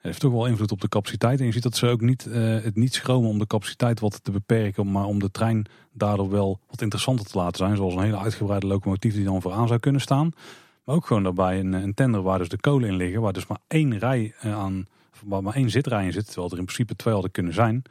heeft 0.00 0.20
toch 0.20 0.32
wel 0.32 0.46
invloed 0.46 0.72
op 0.72 0.80
de 0.80 0.88
capaciteit. 0.88 1.40
En 1.40 1.46
je 1.46 1.52
ziet 1.52 1.62
dat 1.62 1.76
ze 1.76 1.86
ook 1.86 2.00
niet, 2.00 2.26
uh, 2.26 2.34
het 2.62 2.76
niet 2.76 2.94
schromen 2.94 3.30
om 3.30 3.38
de 3.38 3.46
capaciteit 3.46 4.00
wat 4.00 4.24
te 4.24 4.30
beperken. 4.30 4.92
Maar 4.92 5.04
om 5.04 5.18
de 5.18 5.30
trein 5.30 5.66
daardoor 5.92 6.30
wel 6.30 6.60
wat 6.68 6.82
interessanter 6.82 7.26
te 7.26 7.38
laten 7.38 7.56
zijn. 7.56 7.76
Zoals 7.76 7.94
een 7.94 8.02
hele 8.02 8.18
uitgebreide 8.18 8.66
locomotief 8.66 9.14
die 9.14 9.24
dan 9.24 9.42
vooraan 9.42 9.68
zou 9.68 9.80
kunnen 9.80 10.00
staan. 10.00 10.32
Maar 10.84 10.94
ook 10.94 11.06
gewoon 11.06 11.22
daarbij 11.22 11.58
een, 11.58 11.72
een 11.72 11.94
tender 11.94 12.22
waar 12.22 12.38
dus 12.38 12.48
de 12.48 12.60
kolen 12.60 12.88
in 12.88 12.96
liggen. 12.96 13.20
Waar 13.20 13.32
dus 13.32 13.46
maar 13.46 13.58
één 13.66 13.98
rij 13.98 14.34
eh, 14.40 14.58
aan, 14.58 14.86
waar 15.24 15.42
maar 15.42 15.54
één 15.54 15.70
zitrij 15.70 16.04
in 16.04 16.12
zit. 16.12 16.26
Terwijl 16.26 16.50
er 16.50 16.58
in 16.58 16.64
principe 16.64 16.96
twee 16.96 17.12
hadden 17.12 17.32
kunnen 17.32 17.52
zijn. 17.52 17.74
En 17.74 17.82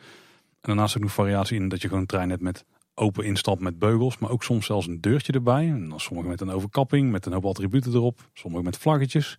daarnaast 0.61 0.95
ook 0.95 1.03
nog 1.03 1.11
variatie 1.11 1.59
in 1.59 1.69
dat 1.69 1.81
je 1.81 1.87
gewoon 1.87 2.01
een 2.01 2.09
trein 2.09 2.29
hebt 2.29 2.41
met 2.41 2.65
open 2.93 3.25
instap 3.25 3.59
met 3.59 3.79
beugels. 3.79 4.17
Maar 4.17 4.29
ook 4.29 4.43
soms 4.43 4.65
zelfs 4.65 4.87
een 4.87 5.01
deurtje 5.01 5.33
erbij. 5.33 5.67
En 5.67 5.89
dan 5.89 5.99
sommige 5.99 6.27
met 6.27 6.41
een 6.41 6.49
overkapping, 6.49 7.11
met 7.11 7.25
een 7.25 7.33
hoop 7.33 7.45
attributen 7.45 7.93
erop. 7.93 8.29
Sommige 8.33 8.63
met 8.63 8.77
vlaggetjes. 8.77 9.37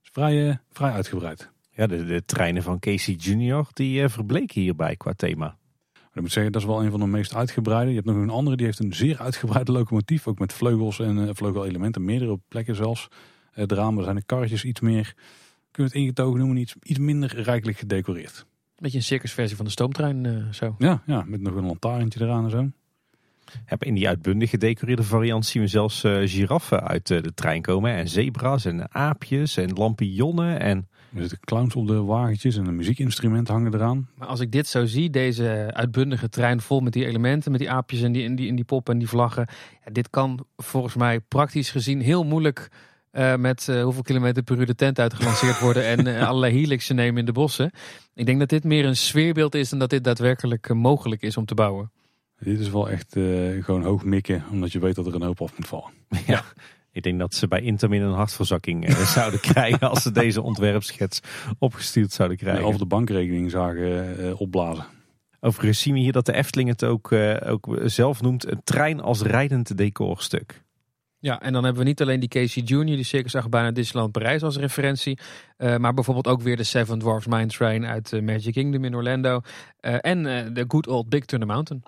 Dus 0.00 0.10
vrij, 0.12 0.48
uh, 0.48 0.54
vrij 0.70 0.90
uitgebreid. 0.90 1.50
Ja, 1.70 1.86
de, 1.86 2.22
treinen 2.26 2.62
van 2.62 2.78
Casey 2.78 3.14
Junior 3.14 3.68
die 3.72 4.02
uh, 4.02 4.08
verbleken 4.08 4.60
hierbij 4.60 4.96
qua 4.96 5.12
thema. 5.12 5.56
Ik 6.16 6.22
moet 6.22 6.32
zeggen, 6.32 6.52
dat 6.52 6.62
is 6.62 6.68
wel 6.68 6.84
een 6.84 6.90
van 6.90 7.00
de 7.00 7.06
meest 7.06 7.34
uitgebreide. 7.34 7.88
Je 7.88 7.96
hebt 7.96 8.06
nog 8.06 8.16
een 8.16 8.30
andere, 8.30 8.56
die 8.56 8.66
heeft 8.66 8.78
een 8.78 8.94
zeer 8.94 9.18
uitgebreide 9.18 9.72
locomotief. 9.72 10.26
Ook 10.26 10.38
met 10.38 10.52
vleugels 10.52 11.00
en 11.00 11.16
uh, 11.16 11.28
vleugelelementen, 11.32 12.04
meerdere 12.04 12.38
plekken 12.48 12.74
zelfs. 12.74 13.08
Uh, 13.54 13.66
de 13.66 13.74
ramen 13.74 14.04
zijn 14.04 14.16
de 14.16 14.22
karretjes 14.22 14.64
iets 14.64 14.80
meer, 14.80 15.14
kunnen 15.70 15.92
we 15.92 15.98
het 15.98 16.06
ingetogen 16.06 16.38
noemen, 16.38 16.56
iets, 16.56 16.74
iets 16.82 16.98
minder 16.98 17.42
rijkelijk 17.42 17.78
gedecoreerd. 17.78 18.46
Beetje 18.76 18.96
een 18.96 19.04
circusversie 19.04 19.56
van 19.56 19.64
de 19.64 19.70
stoomtrein 19.70 20.24
uh, 20.24 20.52
zo. 20.52 20.74
Ja, 20.78 21.02
ja, 21.06 21.24
met 21.26 21.40
nog 21.40 21.54
een 21.54 21.66
lantaarntje 21.66 22.24
eraan 22.24 22.44
en 22.44 22.50
zo. 22.50 22.70
in 23.78 23.94
die 23.94 24.08
uitbundig 24.08 24.50
gedecoreerde 24.50 25.02
variant 25.02 25.46
zien 25.46 25.62
we 25.62 25.68
zelfs 25.68 26.04
uh, 26.04 26.28
giraffen 26.28 26.82
uit 26.82 27.06
de 27.06 27.34
trein 27.34 27.62
komen. 27.62 27.92
En 27.92 28.08
zebra's 28.08 28.64
en 28.64 28.94
aapjes 28.94 29.56
en 29.56 29.72
lampionnen 29.72 30.60
en... 30.60 30.88
Er 31.14 31.20
zitten 31.20 31.40
clowns 31.40 31.74
op 31.74 31.86
de 31.86 32.02
wagentjes 32.02 32.56
en 32.56 32.66
een 32.66 32.76
muziekinstrument 32.76 33.48
hangen 33.48 33.74
eraan. 33.74 34.08
Maar 34.14 34.28
als 34.28 34.40
ik 34.40 34.52
dit 34.52 34.66
zo 34.66 34.86
zie, 34.86 35.10
deze 35.10 35.70
uitbundige 35.72 36.28
trein 36.28 36.60
vol 36.60 36.80
met 36.80 36.92
die 36.92 37.06
elementen, 37.06 37.50
met 37.50 37.60
die 37.60 37.70
aapjes 37.70 38.02
en 38.02 38.12
die, 38.12 38.22
in 38.22 38.36
die, 38.36 38.46
in 38.46 38.54
die 38.54 38.64
poppen 38.64 38.92
en 38.92 38.98
die 38.98 39.08
vlaggen. 39.08 39.46
Ja, 39.84 39.92
dit 39.92 40.10
kan 40.10 40.46
volgens 40.56 40.94
mij 40.94 41.20
praktisch 41.20 41.70
gezien 41.70 42.00
heel 42.00 42.24
moeilijk 42.24 42.68
uh, 43.12 43.36
met 43.36 43.66
uh, 43.70 43.82
hoeveel 43.82 44.02
kilometer 44.02 44.42
per 44.42 44.58
uur 44.58 44.66
de 44.66 44.74
tent 44.74 44.98
uitgelanceerd 44.98 45.60
worden 45.60 45.84
en 45.84 46.06
uh, 46.06 46.22
allerlei 46.28 46.52
helixen 46.52 46.96
nemen 46.96 47.18
in 47.18 47.24
de 47.24 47.32
bossen. 47.32 47.70
Ik 48.14 48.26
denk 48.26 48.38
dat 48.38 48.48
dit 48.48 48.64
meer 48.64 48.84
een 48.84 48.96
sfeerbeeld 48.96 49.54
is 49.54 49.68
dan 49.68 49.78
dat 49.78 49.90
dit 49.90 50.04
daadwerkelijk 50.04 50.74
mogelijk 50.74 51.22
is 51.22 51.36
om 51.36 51.44
te 51.44 51.54
bouwen. 51.54 51.90
Dit 52.38 52.60
is 52.60 52.70
wel 52.70 52.90
echt 52.90 53.12
gewoon 53.60 53.82
hoog 53.82 54.04
mikken, 54.04 54.44
omdat 54.50 54.72
je 54.72 54.78
weet 54.78 54.94
dat 54.94 55.06
er 55.06 55.14
een 55.14 55.22
hoop 55.22 55.40
af 55.40 55.58
moet 55.58 55.68
vallen. 55.68 55.90
Ja. 56.26 56.44
Ik 56.96 57.02
denk 57.02 57.18
dat 57.18 57.34
ze 57.34 57.48
bij 57.48 57.60
Intermin 57.60 58.02
een 58.02 58.12
hartverzakking 58.12 58.90
zouden 59.16 59.40
krijgen 59.40 59.90
als 59.90 60.02
ze 60.02 60.12
deze 60.12 60.42
ontwerpschets 60.42 61.20
opgestuurd 61.58 62.12
zouden 62.12 62.36
krijgen. 62.36 62.66
of 62.66 62.76
de 62.76 62.86
bankrekening 62.86 63.50
zagen 63.50 64.38
opblazen. 64.38 64.84
Overigens 65.40 65.80
zien 65.80 65.94
we 65.94 66.00
hier 66.00 66.12
dat 66.12 66.26
de 66.26 66.32
Efteling 66.32 66.68
het 66.68 66.84
ook, 66.84 67.12
ook 67.46 67.78
zelf 67.84 68.22
noemt 68.22 68.50
een 68.50 68.60
trein 68.64 69.00
als 69.00 69.22
rijdend 69.22 69.76
decorstuk. 69.76 70.64
Ja, 71.18 71.40
en 71.40 71.52
dan 71.52 71.64
hebben 71.64 71.82
we 71.82 71.88
niet 71.88 72.00
alleen 72.00 72.20
die 72.20 72.28
Casey 72.28 72.62
Junior, 72.62 72.96
die 72.96 73.04
Circus 73.04 73.34
Achtbaan 73.34 73.74
Disneyland 73.74 74.12
Parijs 74.12 74.42
als 74.42 74.56
referentie. 74.56 75.18
Uh, 75.58 75.76
maar 75.76 75.94
bijvoorbeeld 75.94 76.26
ook 76.26 76.42
weer 76.42 76.56
de 76.56 76.64
Seven 76.64 76.98
Dwarfs 76.98 77.26
Mine 77.26 77.46
Train 77.46 77.86
uit 77.86 78.12
uh, 78.12 78.22
Magic 78.22 78.52
Kingdom 78.52 78.84
in 78.84 78.94
Orlando. 78.94 79.40
Uh, 79.80 79.96
en 80.00 80.22
de 80.54 80.64
Good 80.68 80.86
Old 80.86 81.08
Big 81.08 81.24
Thunder 81.24 81.48
Mountain. 81.48 81.82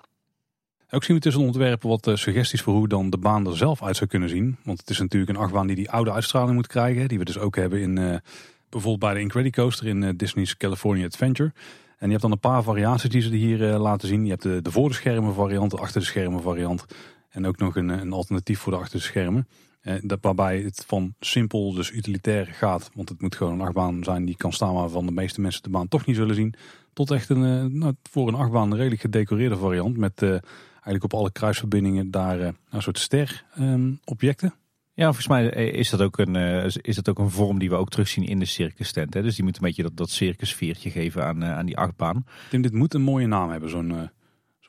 Ook 0.91 1.03
zien 1.03 1.15
we 1.15 1.21
tussen 1.21 1.41
ontwerpen 1.41 1.89
wat 1.89 2.11
suggesties 2.13 2.61
voor 2.61 2.73
hoe 2.73 2.87
dan 2.87 3.09
de 3.09 3.17
baan 3.17 3.47
er 3.47 3.57
zelf 3.57 3.83
uit 3.83 3.95
zou 3.95 4.09
kunnen 4.09 4.29
zien. 4.29 4.57
Want 4.63 4.79
het 4.79 4.89
is 4.89 4.99
natuurlijk 4.99 5.31
een 5.31 5.43
achtbaan 5.43 5.67
die 5.67 5.75
die 5.75 5.91
oude 5.91 6.11
uitstraling 6.11 6.55
moet 6.55 6.67
krijgen. 6.67 7.07
Die 7.07 7.17
we 7.17 7.25
dus 7.25 7.37
ook 7.37 7.55
hebben 7.55 7.81
in 7.81 8.21
bijvoorbeeld 8.69 8.99
bij 8.99 9.13
de 9.13 9.19
Incredicoaster 9.19 9.87
in 9.87 10.17
Disney's 10.17 10.57
California 10.57 11.05
Adventure. 11.05 11.51
En 11.97 12.05
je 12.05 12.09
hebt 12.09 12.21
dan 12.21 12.31
een 12.31 12.39
paar 12.39 12.63
variaties 12.63 13.09
die 13.09 13.21
ze 13.21 13.35
hier 13.35 13.57
laten 13.77 14.07
zien. 14.07 14.23
Je 14.23 14.29
hebt 14.29 14.41
de, 14.41 14.61
de 14.61 14.71
voor 14.71 14.89
de 14.89 14.95
schermen 14.95 15.33
variant, 15.33 15.71
de 15.71 15.77
achter 15.77 15.99
de 15.99 16.07
schermen 16.07 16.41
variant. 16.41 16.85
En 17.29 17.47
ook 17.47 17.57
nog 17.57 17.75
een, 17.75 17.89
een 17.89 18.13
alternatief 18.13 18.59
voor 18.59 18.71
de 18.71 18.77
achterschermen. 18.77 19.47
Eh, 19.81 19.95
dat, 20.01 20.19
waarbij 20.21 20.59
het 20.59 20.83
van 20.87 21.13
simpel, 21.19 21.73
dus 21.73 21.91
utilitair 21.91 22.45
gaat. 22.45 22.91
Want 22.93 23.09
het 23.09 23.21
moet 23.21 23.35
gewoon 23.35 23.53
een 23.53 23.65
achtbaan 23.65 24.03
zijn 24.03 24.25
die 24.25 24.37
kan 24.37 24.53
staan 24.53 24.73
waarvan 24.73 25.05
de 25.05 25.11
meeste 25.11 25.41
mensen 25.41 25.63
de 25.63 25.69
baan 25.69 25.87
toch 25.87 26.05
niet 26.05 26.15
zullen 26.15 26.35
zien. 26.35 26.53
Tot 26.93 27.11
echt 27.11 27.29
een, 27.29 27.43
eh, 27.43 27.79
nou, 27.79 27.93
voor 28.03 28.27
een 28.27 28.35
achtbaan 28.35 28.71
een 28.71 28.77
redelijk 28.77 29.01
gedecoreerde 29.01 29.57
variant. 29.57 29.97
Met 29.97 30.21
eh, 30.21 30.35
eigenlijk 30.83 31.03
op 31.03 31.13
alle 31.13 31.31
kruisverbindingen 31.31 32.11
daar 32.11 32.39
uh, 32.39 32.47
een 32.69 32.81
soort 32.81 32.99
ster-objecten. 32.99 34.53
ja, 34.93 35.05
volgens 35.05 35.27
mij 35.27 35.47
is 35.49 35.89
dat, 35.89 36.01
ook 36.01 36.17
een, 36.17 36.35
is 36.81 36.95
dat 36.95 37.09
ook 37.09 37.19
een 37.19 37.29
vorm 37.29 37.59
die 37.59 37.69
we 37.69 37.75
ook 37.75 37.89
terugzien 37.89 38.25
in 38.25 38.39
de 38.39 38.45
circus 38.45 38.91
tent. 38.91 39.13
Hè? 39.13 39.21
Dus 39.21 39.35
die 39.35 39.43
moet 39.43 39.55
een 39.55 39.63
beetje 39.63 39.83
dat, 39.83 39.97
dat 39.97 40.09
circusveertje 40.09 40.89
geven 40.89 41.25
aan, 41.25 41.45
aan 41.45 41.65
die 41.65 41.77
achtbaan. 41.77 42.25
Denk, 42.49 42.63
dit 42.63 42.73
moet 42.73 42.93
een 42.93 43.01
mooie 43.01 43.27
naam 43.27 43.49
hebben, 43.49 43.69
zo'n 43.69 44.09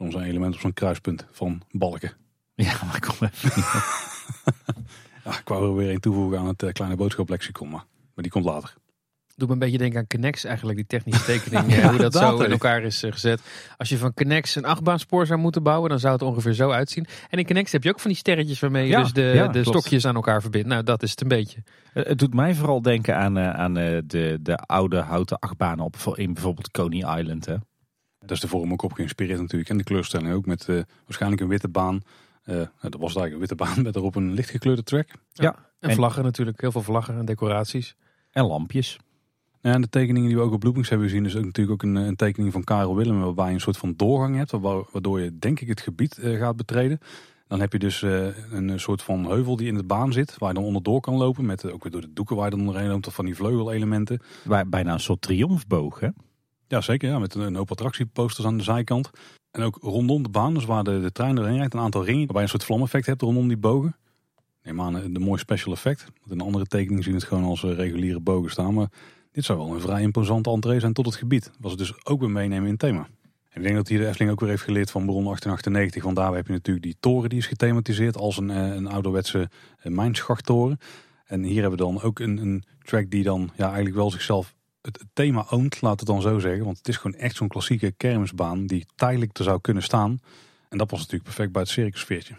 zo'n 0.09 0.23
element 0.23 0.55
op 0.55 0.61
zo'n 0.61 0.73
kruispunt 0.73 1.27
van 1.31 1.63
balken. 1.71 2.13
Ja, 2.55 2.85
maar 2.85 3.01
kom 3.01 3.29
even 3.29 3.63
ja, 5.25 5.39
ik 5.39 5.49
wou 5.49 5.69
er 5.69 5.77
weer 5.77 5.91
een 5.91 6.01
toevoegen 6.01 6.39
aan 6.39 6.47
het 6.47 6.73
kleine 6.73 6.97
boodschaplexicon, 6.97 7.69
maar, 7.69 7.85
maar 8.15 8.23
die 8.23 8.31
komt 8.31 8.45
later. 8.45 8.75
Doe 9.41 9.49
me 9.49 9.55
een 9.55 9.61
beetje 9.61 9.79
denken 9.79 9.99
aan 9.99 10.07
Connects 10.07 10.45
eigenlijk, 10.45 10.77
die 10.77 10.87
technische 10.87 11.25
tekening. 11.25 11.75
ja, 11.75 11.91
hoe 11.91 11.99
dat 11.99 12.13
zo 12.13 12.41
in 12.41 12.51
elkaar 12.51 12.83
is 12.83 13.05
uh, 13.05 13.13
gezet. 13.13 13.41
Als 13.77 13.89
je 13.89 13.99
van 13.99 14.15
Connects 14.15 14.57
een 14.57 14.65
achtbaanspoor 14.65 15.27
zou 15.27 15.41
moeten 15.41 15.63
bouwen, 15.63 15.91
dan 15.91 15.99
zou 15.99 16.13
het 16.13 16.23
ongeveer 16.23 16.53
zo 16.53 16.71
uitzien. 16.71 17.07
En 17.31 17.39
in 17.39 17.47
Connects 17.47 17.73
heb 17.73 17.83
je 17.83 17.91
ook 17.91 18.01
van 18.01 18.11
die 18.11 18.19
sterretjes 18.19 18.61
waarmee 18.61 18.89
je 18.89 18.97
dus 18.97 19.13
de, 19.13 19.49
de 19.53 19.65
stokjes 19.65 20.07
aan 20.07 20.15
elkaar 20.15 20.41
verbindt. 20.41 20.69
Nou, 20.69 20.83
dat 20.83 21.03
is 21.03 21.11
het 21.11 21.21
een 21.21 21.29
beetje. 21.29 21.63
Uh, 21.95 22.05
het 22.05 22.19
doet 22.19 22.35
mij 22.35 22.55
vooral 22.55 22.83
denken 22.83 23.17
aan, 23.17 23.39
aan 23.39 23.75
de, 23.75 24.39
de 24.43 24.57
oude 24.57 24.99
houten 24.99 25.39
achtbanen 25.39 25.85
op, 25.85 25.97
in 26.15 26.35
bijvoorbeeld 26.35 26.71
Coney 26.71 27.19
Island. 27.19 27.47
Hè? 27.47 27.57
Dat 28.19 28.31
is 28.31 28.41
de 28.41 28.49
vorm 28.49 28.73
ook 28.73 28.83
op 28.83 28.93
geïnspireerd 28.93 29.41
natuurlijk. 29.41 29.71
En 29.71 29.77
de 29.77 29.85
kleurstelling 29.85 30.33
ook 30.33 30.47
met 30.47 30.67
waarschijnlijk 31.05 31.43
een 31.43 31.49
witte 31.49 31.69
baan 31.69 32.03
uh, 32.45 32.57
dat 32.81 33.01
was 33.01 33.17
eigenlijk 33.17 33.33
een 33.33 33.39
witte 33.39 33.55
baan 33.55 33.83
met 33.87 33.97
erop 33.97 34.15
een 34.15 34.33
lichtgekleurde 34.33 34.83
track. 34.83 35.09
Ja, 35.33 35.57
en, 35.79 35.95
vlaggen 35.95 36.23
natuurlijk. 36.23 36.61
Heel 36.61 36.73
veel 36.73 36.83
vlaggen 36.83 37.19
en 37.19 37.25
decoraties. 37.25 37.97
En 38.31 38.45
lampjes. 38.45 38.99
Ja, 39.63 39.73
en 39.73 39.81
de 39.81 39.89
tekeningen 39.89 40.29
die 40.29 40.37
we 40.37 40.43
ook 40.43 40.53
op 40.53 40.61
Bloopings 40.61 40.89
hebben 40.89 41.09
gezien, 41.09 41.25
is 41.25 41.37
ook 41.37 41.45
natuurlijk 41.45 41.83
ook 41.83 41.91
een, 41.91 41.95
een, 41.95 42.17
tekening 42.17 42.53
van 42.53 42.65
Karel 42.65 42.97
Willem, 42.97 43.21
waarbij 43.21 43.49
je 43.49 43.55
een 43.55 43.61
soort 43.61 43.77
van 43.77 43.95
doorgang 43.97 44.37
hebt, 44.37 44.51
waardoor 44.51 45.21
je 45.21 45.39
denk 45.39 45.61
ik 45.61 45.69
het 45.69 45.81
gebied 45.81 46.19
uh, 46.19 46.39
gaat 46.39 46.57
betreden. 46.57 46.99
Dan 47.47 47.61
heb 47.61 47.73
je 47.73 47.79
dus 47.79 48.03
uh, 48.03 48.27
een 48.51 48.81
soort 48.81 49.03
van 49.03 49.27
heuvel 49.27 49.57
die 49.57 49.67
in 49.67 49.75
de 49.75 49.83
baan 49.83 50.13
zit, 50.13 50.39
waar 50.39 50.49
je 50.49 50.55
dan 50.55 50.65
onderdoor 50.65 51.01
kan 51.01 51.17
lopen, 51.17 51.47
met 51.47 51.71
ook 51.73 51.83
weer 51.83 51.93
door 51.93 52.01
de 52.01 52.13
doeken 52.13 52.37
waar 52.37 52.45
je 52.45 52.51
dan 52.51 52.61
onderheen 52.61 52.89
loopt, 52.89 53.07
of 53.07 53.15
van 53.15 53.25
die 53.25 53.35
vleugelelementen. 53.35 54.21
Bijna 54.67 54.93
een 54.93 55.01
soort 55.01 55.21
triomfboog, 55.21 56.01
hè? 56.01 56.09
Ja, 56.69 56.81
zeker. 56.81 57.09
Ja, 57.09 57.19
met 57.19 57.35
een, 57.35 57.41
een 57.41 57.57
hoop 57.57 57.71
attractieposters 57.71 58.47
aan 58.47 58.57
de 58.57 58.63
zijkant. 58.63 59.11
En 59.51 59.63
ook 59.63 59.79
rondom 59.81 60.23
de 60.23 60.29
baan, 60.29 60.55
dus 60.55 60.65
waar 60.65 60.85
de, 60.85 61.01
de 61.01 61.13
trein 61.13 61.35
doorheen 61.35 61.57
rijdt, 61.57 61.75
een 61.75 61.81
aantal 61.81 62.05
ringen. 62.05 62.19
Waarbij 62.19 62.37
je 62.37 62.43
een 62.43 62.59
soort 62.59 62.65
vlameffect 62.65 63.07
hebt 63.07 63.23
rondom 63.23 63.49
die 63.49 63.57
bogen. 63.57 63.97
Neem 64.63 64.81
aan 64.81 64.95
een 64.95 65.21
mooi 65.21 65.39
special 65.39 65.75
effect. 65.75 66.05
Want 66.21 66.31
in 66.31 66.47
andere 66.47 66.65
tekeningen 66.67 67.03
zien 67.03 67.13
we 67.13 67.19
het 67.19 67.29
gewoon 67.29 67.45
als 67.45 67.65
eh, 67.65 67.75
reguliere 67.75 68.21
bogen 68.21 68.51
staan. 68.51 68.75
Maar 68.75 68.91
dit 69.33 69.45
zou 69.45 69.59
wel 69.59 69.75
een 69.75 69.81
vrij 69.81 70.03
imposante 70.03 70.51
entree 70.51 70.81
zijn 70.81 70.93
tot 70.93 71.07
het 71.07 71.15
gebied. 71.15 71.51
Was 71.61 71.71
het 71.71 71.81
dus 71.81 72.05
ook 72.07 72.21
weer 72.21 72.31
meenemen 72.31 72.65
in 72.65 72.71
het 72.71 72.79
thema. 72.79 73.09
En 73.51 73.57
ik 73.57 73.63
denk 73.63 73.75
dat 73.75 73.89
hier 73.89 73.99
de 73.99 74.07
Efteling 74.07 74.31
ook 74.31 74.41
weer 74.41 74.49
heeft 74.49 74.63
geleerd 74.63 74.91
van 74.91 75.05
Bron 75.05 75.25
1898. 75.25 76.03
Want 76.03 76.17
daar 76.17 76.35
heb 76.35 76.47
je 76.47 76.53
natuurlijk 76.53 76.87
die 76.87 76.97
toren 77.01 77.29
die 77.29 77.39
is 77.39 77.47
gethematiseerd 77.47 78.17
als 78.17 78.37
een, 78.37 78.51
eh, 78.51 78.75
een 78.75 78.87
ouderwetse 78.87 79.51
eh, 79.79 79.93
mijnschachttoren. 79.93 80.79
En 81.25 81.43
hier 81.43 81.61
hebben 81.61 81.79
we 81.79 81.85
dan 81.85 82.03
ook 82.03 82.19
een, 82.19 82.39
een 82.39 82.65
track 82.83 83.11
die 83.11 83.23
dan 83.23 83.51
ja, 83.57 83.65
eigenlijk 83.65 83.97
wel 83.97 84.11
zichzelf 84.11 84.55
het 84.81 85.05
thema 85.13 85.47
oont, 85.51 85.81
laat 85.81 86.01
het 86.01 86.09
dan 86.09 86.23
zo 86.23 86.39
zeggen. 86.39 86.65
Want 86.65 86.79
het 86.79 86.89
is 86.89 86.97
gewoon 86.97 87.21
echt 87.21 87.37
zo'n 87.37 87.49
klassieke 87.49 87.93
kermisbaan 87.93 88.67
die 88.67 88.87
tijdelijk 88.95 89.39
er 89.39 89.45
zou 89.45 89.61
kunnen 89.61 89.83
staan. 89.83 90.21
En 90.69 90.79
dat 90.79 90.91
was 90.91 90.99
natuurlijk 91.01 91.25
perfect 91.25 91.53
bij 91.53 91.63
het 91.63 91.71
circusfeertje. 91.71 92.35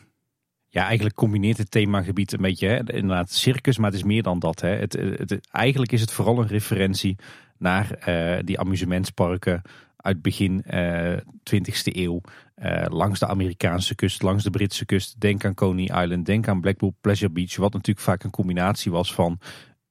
Ja, 0.74 0.86
eigenlijk 0.86 1.15
combineert 1.15 1.57
het 1.57 1.72
themagebied 1.72 2.32
een 2.32 2.41
beetje, 2.41 2.67
hè, 2.67 2.78
inderdaad 2.78 3.32
circus, 3.32 3.78
maar 3.78 3.89
het 3.89 3.99
is 3.99 4.05
meer 4.05 4.24
dan 4.24 4.39
dat. 4.39 4.61
Hè. 4.61 4.69
Het, 4.69 4.93
het, 4.93 5.47
eigenlijk 5.51 5.91
is 5.91 6.01
het 6.01 6.11
vooral 6.11 6.39
een 6.39 6.47
referentie 6.47 7.15
naar 7.57 8.07
uh, 8.07 8.39
die 8.43 8.59
amusementsparken 8.59 9.61
uit 9.97 10.22
begin 10.22 10.63
uh, 10.67 11.13
eh, 11.13 11.19
20e 11.55 11.61
eeuw. 11.84 12.22
Uh, 12.63 12.86
langs 12.88 13.19
de 13.19 13.28
Amerikaanse 13.28 13.95
kust, 13.95 14.22
langs 14.22 14.43
de 14.43 14.49
Britse 14.49 14.86
kust. 14.86 15.19
Denk 15.19 15.45
aan 15.45 15.53
Coney 15.53 15.84
Island, 15.84 16.26
denk 16.26 16.47
aan 16.47 16.61
Blackpool 16.61 16.95
Pleasure 17.01 17.32
Beach. 17.32 17.55
Wat 17.55 17.74
natuurlijk 17.74 18.05
vaak 18.05 18.24
een 18.24 18.30
combinatie 18.30 18.91
was 18.91 19.13
van 19.13 19.39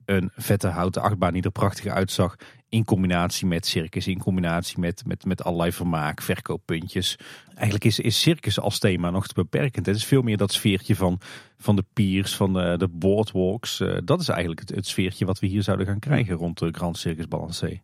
een 0.05 0.31
vette 0.37 0.69
houten 0.69 1.03
achtbaan 1.03 1.33
die 1.33 1.43
er 1.43 1.51
prachtig 1.51 1.87
uitzag. 1.87 2.37
In 2.71 2.85
combinatie 2.85 3.47
met 3.47 3.67
circus, 3.67 4.07
in 4.07 4.19
combinatie 4.19 4.79
met, 4.79 5.03
met, 5.07 5.25
met 5.25 5.45
allerlei 5.45 5.73
vermaak, 5.73 6.23
verkooppuntjes. 6.23 7.19
Eigenlijk 7.55 7.85
is, 7.85 7.99
is 7.99 8.21
circus 8.21 8.61
als 8.61 8.79
thema 8.79 9.11
nog 9.11 9.27
te 9.27 9.35
beperkend. 9.35 9.87
Het 9.87 9.97
is 9.97 10.05
veel 10.05 10.23
meer 10.23 10.37
dat 10.37 10.53
sfeertje 10.53 10.97
van, 10.97 11.21
van 11.59 11.77
de 11.77 11.85
piers, 11.93 12.37
van 12.37 12.53
de, 12.53 12.75
de 12.79 12.89
boardwalks. 12.89 13.81
Uh, 13.81 13.99
dat 14.05 14.21
is 14.21 14.29
eigenlijk 14.29 14.69
het, 14.75 14.87
sfeertje 14.87 15.25
wat 15.25 15.39
we 15.39 15.47
hier 15.47 15.63
zouden 15.63 15.87
gaan 15.87 15.99
krijgen 15.99 16.37
rond 16.37 16.59
de 16.59 16.69
Grand 16.73 16.99
Circus 16.99 17.29
Balancé. 17.29 17.81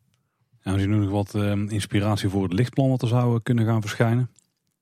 Ja, 0.63 0.73
we 0.73 0.81
zien 0.81 1.01
nog 1.01 1.11
wat 1.11 1.35
uh, 1.35 1.53
inspiratie 1.53 2.29
voor 2.29 2.43
het 2.43 2.53
lichtplan 2.53 2.89
wat 2.89 3.03
er 3.03 3.09
zou 3.09 3.41
kunnen 3.43 3.65
gaan 3.65 3.81
verschijnen. 3.81 4.31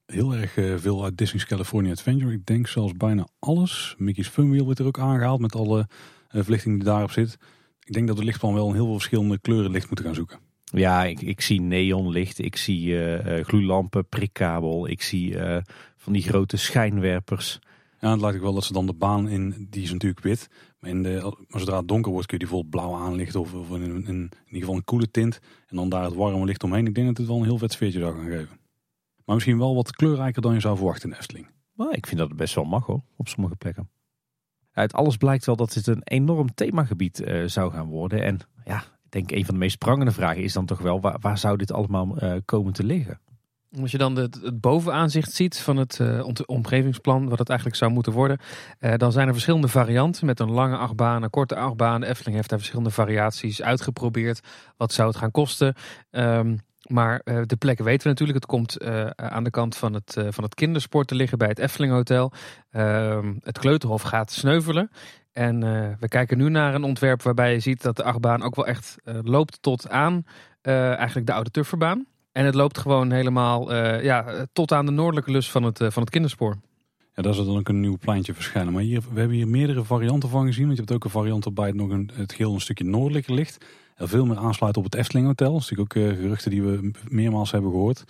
Heel 0.06 0.34
erg 0.34 0.56
uh, 0.56 0.76
veel 0.76 1.04
uit 1.04 1.18
Disney's 1.18 1.46
California 1.46 1.90
Adventure. 1.90 2.32
Ik 2.32 2.46
denk 2.46 2.66
zelfs 2.66 2.92
bijna 2.92 3.26
alles. 3.38 3.94
Mickey's 3.98 4.28
Fun 4.28 4.50
Wheel 4.50 4.64
wordt 4.64 4.78
er 4.78 4.86
ook 4.86 4.98
aangehaald 4.98 5.40
met 5.40 5.54
alle 5.54 5.88
eh, 6.28 6.42
verlichting 6.42 6.74
die 6.74 6.84
daarop 6.84 7.10
zit. 7.10 7.38
Ik 7.84 7.92
denk 7.92 8.06
dat 8.06 8.16
de 8.16 8.24
lichtplan 8.24 8.54
wel 8.54 8.68
een 8.68 8.74
heel 8.74 8.84
veel 8.84 8.92
verschillende 8.92 9.38
kleuren 9.38 9.70
licht 9.70 9.86
moeten 9.86 10.04
gaan 10.04 10.14
zoeken. 10.14 10.38
Ja, 10.64 11.04
ik, 11.04 11.20
ik 11.20 11.40
zie 11.40 11.60
neonlicht, 11.60 12.38
ik 12.38 12.56
zie 12.56 12.86
uh, 12.86 13.44
gloeilampen, 13.44 14.08
prikkabel, 14.08 14.88
ik 14.88 15.02
zie 15.02 15.36
van 15.96 16.12
die 16.12 16.22
grote 16.22 16.56
schijnwerpers. 16.56 17.60
Ja, 18.04 18.10
het 18.10 18.20
lijkt 18.20 18.36
ook 18.36 18.42
wel 18.42 18.54
dat 18.54 18.64
ze 18.64 18.72
dan 18.72 18.86
de 18.86 18.92
baan 18.92 19.28
in, 19.28 19.66
die 19.70 19.82
is 19.82 19.92
natuurlijk 19.92 20.20
wit. 20.20 20.48
Maar, 20.78 20.90
in 20.90 21.02
de, 21.02 21.36
maar 21.48 21.60
zodra 21.60 21.76
het 21.76 21.88
donker 21.88 22.12
wordt 22.12 22.26
kun 22.26 22.38
je 22.38 22.44
die 22.44 22.52
vol 22.54 22.64
blauw 22.64 22.94
aanlichten 22.94 23.40
of, 23.40 23.54
of 23.54 23.70
in, 23.70 23.82
in, 23.82 24.06
in, 24.06 24.30
ieder 24.46 24.60
geval 24.60 24.74
een 24.74 24.84
koele 24.84 25.10
tint. 25.10 25.40
En 25.66 25.76
dan 25.76 25.88
daar 25.88 26.04
het 26.04 26.14
warme 26.14 26.44
licht 26.44 26.62
omheen. 26.62 26.86
Ik 26.86 26.94
denk 26.94 27.06
dat 27.06 27.16
het 27.16 27.26
wel 27.26 27.36
een 27.36 27.44
heel 27.44 27.58
vet 27.58 27.72
sfeertje 27.72 28.00
zou 28.00 28.14
gaan 28.14 28.30
geven. 28.30 28.58
Maar 29.24 29.34
misschien 29.34 29.58
wel 29.58 29.74
wat 29.74 29.96
kleurrijker 29.96 30.42
dan 30.42 30.54
je 30.54 30.60
zou 30.60 30.76
verwachten 30.76 31.10
in 31.10 31.16
Efteling. 31.16 31.46
Maar 31.72 31.96
ik 31.96 32.06
vind 32.06 32.18
dat 32.18 32.28
het 32.28 32.36
best 32.36 32.54
wel 32.54 32.64
mag 32.64 32.86
hoor, 32.86 33.02
op 33.16 33.28
sommige 33.28 33.56
plekken. 33.56 33.90
Uit 34.74 34.92
alles 34.92 35.16
blijkt 35.16 35.46
wel 35.46 35.56
dat 35.56 35.72
dit 35.72 35.86
een 35.86 36.02
enorm 36.04 36.54
themagebied 36.54 37.20
uh, 37.20 37.46
zou 37.46 37.72
gaan 37.72 37.86
worden. 37.86 38.22
En 38.22 38.38
ja, 38.64 38.78
ik 38.78 39.10
denk 39.10 39.30
een 39.30 39.44
van 39.44 39.54
de 39.54 39.60
meest 39.60 39.78
prangende 39.78 40.12
vragen 40.12 40.42
is 40.42 40.52
dan 40.52 40.66
toch 40.66 40.80
wel, 40.80 41.00
waar, 41.00 41.16
waar 41.20 41.38
zou 41.38 41.56
dit 41.56 41.72
allemaal 41.72 42.22
uh, 42.22 42.34
komen 42.44 42.72
te 42.72 42.84
liggen? 42.84 43.20
Als 43.80 43.90
je 43.90 43.98
dan 43.98 44.16
het, 44.16 44.60
bovenaanzicht 44.60 45.32
ziet 45.32 45.58
van 45.58 45.76
het 45.76 45.98
uh, 45.98 46.28
omgevingsplan, 46.46 47.28
wat 47.28 47.38
het 47.38 47.48
eigenlijk 47.48 47.78
zou 47.78 47.92
moeten 47.92 48.12
worden, 48.12 48.38
dan 48.96 49.12
zijn 49.12 49.26
er 49.26 49.32
verschillende 49.32 49.68
varianten 49.68 50.26
met 50.26 50.40
een 50.40 50.50
lange 50.50 50.76
achtbaan, 50.76 51.22
een 51.22 51.30
korte 51.30 51.56
achtbaan. 51.56 52.00
De 52.00 52.06
Efteling 52.06 52.36
heeft 52.36 52.48
daar 52.48 52.58
verschillende 52.58 52.90
variaties 52.90 53.62
uitgeprobeerd. 53.62 54.40
Wat 54.76 54.92
zou 54.92 55.08
het 55.08 55.16
gaan 55.16 55.30
kosten? 55.30 55.74
Um, 56.10 56.58
maar 56.88 57.20
de 57.24 57.56
plek 57.58 57.78
weten 57.78 58.02
we 58.02 58.08
natuurlijk. 58.08 58.38
Het 58.38 58.46
komt 58.46 58.84
aan 59.16 59.44
de 59.44 59.50
kant 59.50 59.76
van 59.76 59.94
het, 59.94 60.16
van 60.28 60.44
het 60.44 60.54
kindersport 60.54 61.08
te 61.08 61.14
liggen 61.14 61.38
bij 61.38 61.48
het 61.48 61.58
Efteling 61.58 61.92
Hotel. 61.92 62.32
Ehm, 62.70 63.34
het 63.42 63.58
Kleuterhof 63.58 64.02
gaat 64.02 64.32
sneuvelen. 64.32 64.90
En 65.32 65.60
we 66.00 66.08
kijken 66.08 66.38
nu 66.38 66.48
naar 66.48 66.74
een 66.74 66.84
ontwerp 66.84 67.22
waarbij 67.22 67.52
je 67.52 67.60
ziet 67.60 67.82
dat 67.82 67.96
de 67.96 68.04
achtbaan 68.04 68.42
ook 68.42 68.54
wel 68.54 68.66
echt 68.66 68.96
loopt 69.04 69.62
tot 69.62 69.88
aan 69.88 70.24
eigenlijk 70.62 71.26
de 71.26 71.32
oude 71.32 71.50
Tufferbaan. 71.50 72.06
En 72.32 72.44
het 72.44 72.54
loopt 72.54 72.78
gewoon 72.78 73.10
helemaal 73.10 73.74
ja, 74.02 74.46
tot 74.52 74.72
aan 74.72 74.86
de 74.86 74.92
noordelijke 74.92 75.30
lus 75.30 75.50
van 75.50 75.62
het, 75.62 75.78
van 75.78 76.02
het 76.02 76.10
kinderspoor. 76.10 76.56
Ja, 77.14 77.22
daar 77.22 77.34
zal 77.34 77.44
dan 77.44 77.56
ook 77.56 77.68
een 77.68 77.80
nieuw 77.80 77.98
pleintje 77.98 78.34
verschijnen. 78.34 78.72
Maar 78.72 78.82
hier, 78.82 79.00
we 79.12 79.18
hebben 79.18 79.36
hier 79.36 79.48
meerdere 79.48 79.84
varianten 79.84 80.28
van 80.28 80.46
gezien. 80.46 80.64
Want 80.64 80.76
je 80.76 80.82
hebt 80.82 80.94
ook 80.94 81.04
een 81.04 81.10
variant 81.10 81.44
waarbij 81.44 81.66
het 81.66 81.74
nog 81.74 81.90
een, 81.90 82.10
het 82.14 82.32
geel 82.32 82.54
een 82.54 82.60
stukje 82.60 82.84
noordelijker 82.84 83.34
ligt. 83.34 83.64
Er 83.94 84.08
veel 84.08 84.26
meer 84.26 84.38
aansluit 84.38 84.76
op 84.76 84.84
het 84.84 84.94
Efteling 84.94 85.26
Hotel. 85.26 85.52
Dat 85.52 85.62
is 85.62 85.70
natuurlijk 85.70 85.96
ook 85.96 86.02
uh, 86.02 86.16
geruchten 86.16 86.50
die 86.50 86.62
we 86.62 86.90
meermaals 87.08 87.50
hebben 87.50 87.70
gehoord. 87.70 88.04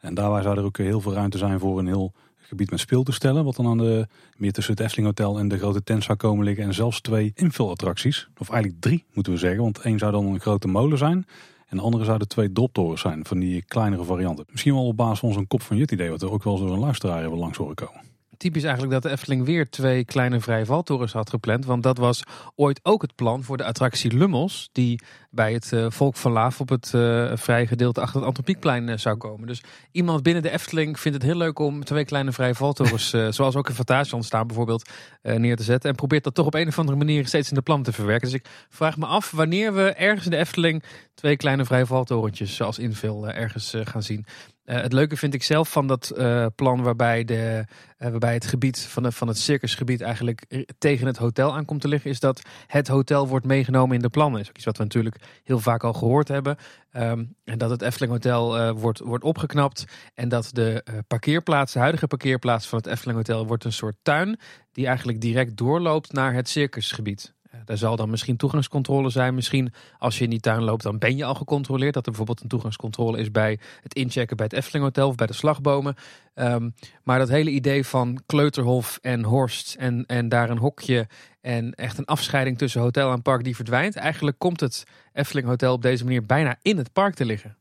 En 0.00 0.14
daarbij 0.14 0.42
zou 0.42 0.58
er 0.58 0.64
ook 0.64 0.76
heel 0.76 1.00
veel 1.00 1.12
ruimte 1.12 1.38
zijn 1.38 1.58
voor 1.58 1.78
een 1.78 1.86
heel 1.86 2.12
gebied 2.36 2.70
met 2.70 2.80
speeltoestellen. 2.80 3.44
Wat 3.44 3.56
dan 3.56 3.66
aan 3.66 3.78
de, 3.78 4.06
meer 4.36 4.52
tussen 4.52 4.74
het 4.74 4.82
Efteling 4.82 5.06
Hotel 5.08 5.38
en 5.38 5.48
de 5.48 5.58
grote 5.58 5.82
tent 5.82 6.04
zou 6.04 6.18
komen 6.18 6.44
liggen. 6.44 6.64
En 6.64 6.74
zelfs 6.74 7.00
twee 7.00 7.32
invulattracties. 7.34 8.28
Of 8.38 8.50
eigenlijk 8.50 8.80
drie 8.80 9.04
moeten 9.12 9.32
we 9.32 9.38
zeggen. 9.38 9.62
Want 9.62 9.78
één 9.78 9.98
zou 9.98 10.12
dan 10.12 10.26
een 10.26 10.40
grote 10.40 10.68
molen 10.68 10.98
zijn. 10.98 11.26
En 11.66 11.76
de 11.76 11.82
andere 11.82 12.04
zouden 12.04 12.28
twee 12.28 12.52
droptorens 12.52 13.00
zijn 13.00 13.24
van 13.24 13.38
die 13.38 13.62
kleinere 13.62 14.04
varianten. 14.04 14.44
Misschien 14.50 14.74
wel 14.74 14.86
op 14.86 14.96
basis 14.96 15.18
van 15.18 15.32
zo'n 15.32 15.46
kop 15.46 15.62
van 15.62 15.76
Jut 15.76 15.92
idee. 15.92 16.10
Wat 16.10 16.20
we 16.20 16.30
ook 16.30 16.44
wel 16.44 16.52
eens 16.52 16.62
door 16.62 16.72
een 16.72 16.78
luisteraar 16.78 17.20
hebben 17.20 17.38
langs 17.38 17.58
horen 17.58 17.74
komen 17.74 18.17
typisch 18.38 18.62
eigenlijk 18.62 18.92
dat 18.92 19.02
de 19.02 19.10
Efteling 19.10 19.44
weer 19.44 19.70
twee 19.70 20.04
kleine 20.04 20.40
vrije 20.40 20.66
valtorens 20.66 21.12
had 21.12 21.30
gepland. 21.30 21.64
Want 21.64 21.82
dat 21.82 21.98
was 21.98 22.22
ooit 22.54 22.80
ook 22.82 23.02
het 23.02 23.14
plan 23.14 23.42
voor 23.42 23.56
de 23.56 23.64
attractie 23.64 24.16
Lummels. 24.16 24.68
Die 24.72 25.00
bij 25.30 25.52
het 25.52 25.72
uh, 25.72 25.86
Volk 25.88 26.16
van 26.16 26.32
Laaf 26.32 26.60
op 26.60 26.68
het 26.68 26.92
uh, 26.94 27.32
vrije 27.34 27.66
gedeelte 27.66 28.00
achter 28.00 28.16
het 28.16 28.26
Antropiekplein 28.26 28.88
uh, 28.88 28.96
zou 28.96 29.16
komen. 29.16 29.46
Dus 29.46 29.62
iemand 29.92 30.22
binnen 30.22 30.42
de 30.42 30.50
Efteling 30.50 31.00
vindt 31.00 31.18
het 31.18 31.26
heel 31.26 31.36
leuk 31.36 31.58
om 31.58 31.84
twee 31.84 32.04
kleine 32.04 32.32
vrije 32.32 32.54
valtorens, 32.54 33.10
zoals 33.36 33.56
ook 33.56 33.68
in 33.68 33.74
Fantasia 33.74 34.22
staan 34.22 34.46
bijvoorbeeld, 34.46 34.90
neer 35.22 35.56
te 35.56 35.62
zetten. 35.62 35.90
En 35.90 35.96
probeert 35.96 36.24
dat 36.24 36.34
toch 36.34 36.46
op 36.46 36.54
een 36.54 36.68
of 36.68 36.78
andere 36.78 36.98
manier 36.98 37.26
steeds 37.26 37.48
in 37.48 37.54
de 37.54 37.62
plan 37.62 37.82
te 37.82 37.92
verwerken. 37.92 38.30
Dus 38.30 38.38
ik 38.38 38.46
vraag 38.68 38.96
me 38.96 39.06
af 39.06 39.30
wanneer 39.30 39.74
we 39.74 39.92
ergens 39.92 40.24
in 40.24 40.30
de 40.30 40.36
Efteling 40.36 40.82
twee 41.14 41.36
kleine 41.36 41.64
vrije 41.64 41.86
valtorentjes 41.86 42.60
als 42.60 42.78
invul 42.78 43.28
ergens 43.28 43.74
gaan 43.84 44.02
zien. 44.02 44.26
Uh, 44.68 44.80
het 44.80 44.92
leuke 44.92 45.16
vind 45.16 45.34
ik 45.34 45.42
zelf 45.42 45.70
van 45.70 45.86
dat 45.86 46.12
uh, 46.16 46.46
plan 46.54 46.82
waarbij, 46.82 47.24
de, 47.24 47.64
uh, 47.98 48.08
waarbij 48.10 48.34
het 48.34 48.46
gebied 48.46 48.80
van, 48.80 49.12
van 49.12 49.28
het 49.28 49.38
circusgebied 49.38 50.00
eigenlijk 50.00 50.66
tegen 50.78 51.06
het 51.06 51.16
hotel 51.16 51.54
aankomt 51.54 51.80
te 51.80 51.88
liggen, 51.88 52.10
is 52.10 52.20
dat 52.20 52.42
het 52.66 52.88
hotel 52.88 53.28
wordt 53.28 53.46
meegenomen 53.46 53.96
in 53.96 54.02
de 54.02 54.08
plannen. 54.08 54.40
is 54.40 54.48
ook 54.48 54.56
iets 54.56 54.64
wat 54.64 54.76
we 54.76 54.82
natuurlijk 54.82 55.16
heel 55.44 55.58
vaak 55.58 55.84
al 55.84 55.92
gehoord 55.92 56.28
hebben. 56.28 56.56
Um, 56.92 57.34
en 57.44 57.58
dat 57.58 57.70
het 57.70 57.82
Efteling 57.82 58.12
Hotel 58.12 58.72
wordt, 58.72 58.98
wordt 58.98 59.24
opgeknapt 59.24 59.84
en 60.14 60.28
dat 60.28 60.50
de 60.52 60.84
parkeerplaats, 61.06 61.72
de 61.72 61.78
huidige 61.78 62.06
parkeerplaats 62.06 62.66
van 62.66 62.78
het 62.78 62.86
Efteling 62.86 63.16
Hotel, 63.16 63.46
wordt 63.46 63.64
een 63.64 63.72
soort 63.72 63.96
tuin 64.02 64.38
die 64.72 64.86
eigenlijk 64.86 65.20
direct 65.20 65.56
doorloopt 65.56 66.12
naar 66.12 66.34
het 66.34 66.48
circusgebied. 66.48 67.34
Daar 67.64 67.78
zal 67.78 67.96
dan 67.96 68.10
misschien 68.10 68.36
toegangscontrole 68.36 69.10
zijn. 69.10 69.34
Misschien 69.34 69.72
als 69.98 70.18
je 70.18 70.24
in 70.24 70.30
die 70.30 70.40
tuin 70.40 70.62
loopt, 70.62 70.82
dan 70.82 70.98
ben 70.98 71.16
je 71.16 71.24
al 71.24 71.34
gecontroleerd. 71.34 71.94
Dat 71.94 72.02
er 72.02 72.10
bijvoorbeeld 72.10 72.42
een 72.42 72.48
toegangscontrole 72.48 73.18
is 73.18 73.30
bij 73.30 73.58
het 73.82 73.94
inchecken 73.94 74.36
bij 74.36 74.46
het 74.46 74.54
Efteling 74.54 74.84
Hotel 74.84 75.08
of 75.08 75.14
bij 75.14 75.26
de 75.26 75.32
slagbomen. 75.32 75.94
Um, 76.34 76.74
maar 77.02 77.18
dat 77.18 77.28
hele 77.28 77.50
idee 77.50 77.86
van 77.86 78.22
Kleuterhof 78.26 78.98
en 79.02 79.24
Horst 79.24 79.74
en, 79.74 80.06
en 80.06 80.28
daar 80.28 80.50
een 80.50 80.58
hokje 80.58 81.06
en 81.40 81.74
echt 81.74 81.98
een 81.98 82.04
afscheiding 82.04 82.58
tussen 82.58 82.80
hotel 82.80 83.12
en 83.12 83.22
park 83.22 83.44
die 83.44 83.56
verdwijnt. 83.56 83.96
Eigenlijk 83.96 84.38
komt 84.38 84.60
het 84.60 84.84
Efteling 85.12 85.46
Hotel 85.46 85.72
op 85.72 85.82
deze 85.82 86.04
manier 86.04 86.26
bijna 86.26 86.56
in 86.62 86.76
het 86.76 86.92
park 86.92 87.14
te 87.14 87.24
liggen. 87.24 87.56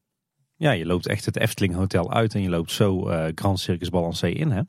Ja, 0.55 0.71
je 0.71 0.85
loopt 0.85 1.07
echt 1.07 1.25
het 1.25 1.37
Efteling 1.37 1.75
Hotel 1.75 2.13
uit 2.13 2.33
en 2.33 2.41
je 2.41 2.49
loopt 2.49 2.71
zo 2.71 3.09
uh, 3.09 3.25
Grand 3.35 3.59
Circus 3.59 3.89
Balancé 3.89 4.27
in, 4.27 4.51
hè? 4.51 4.61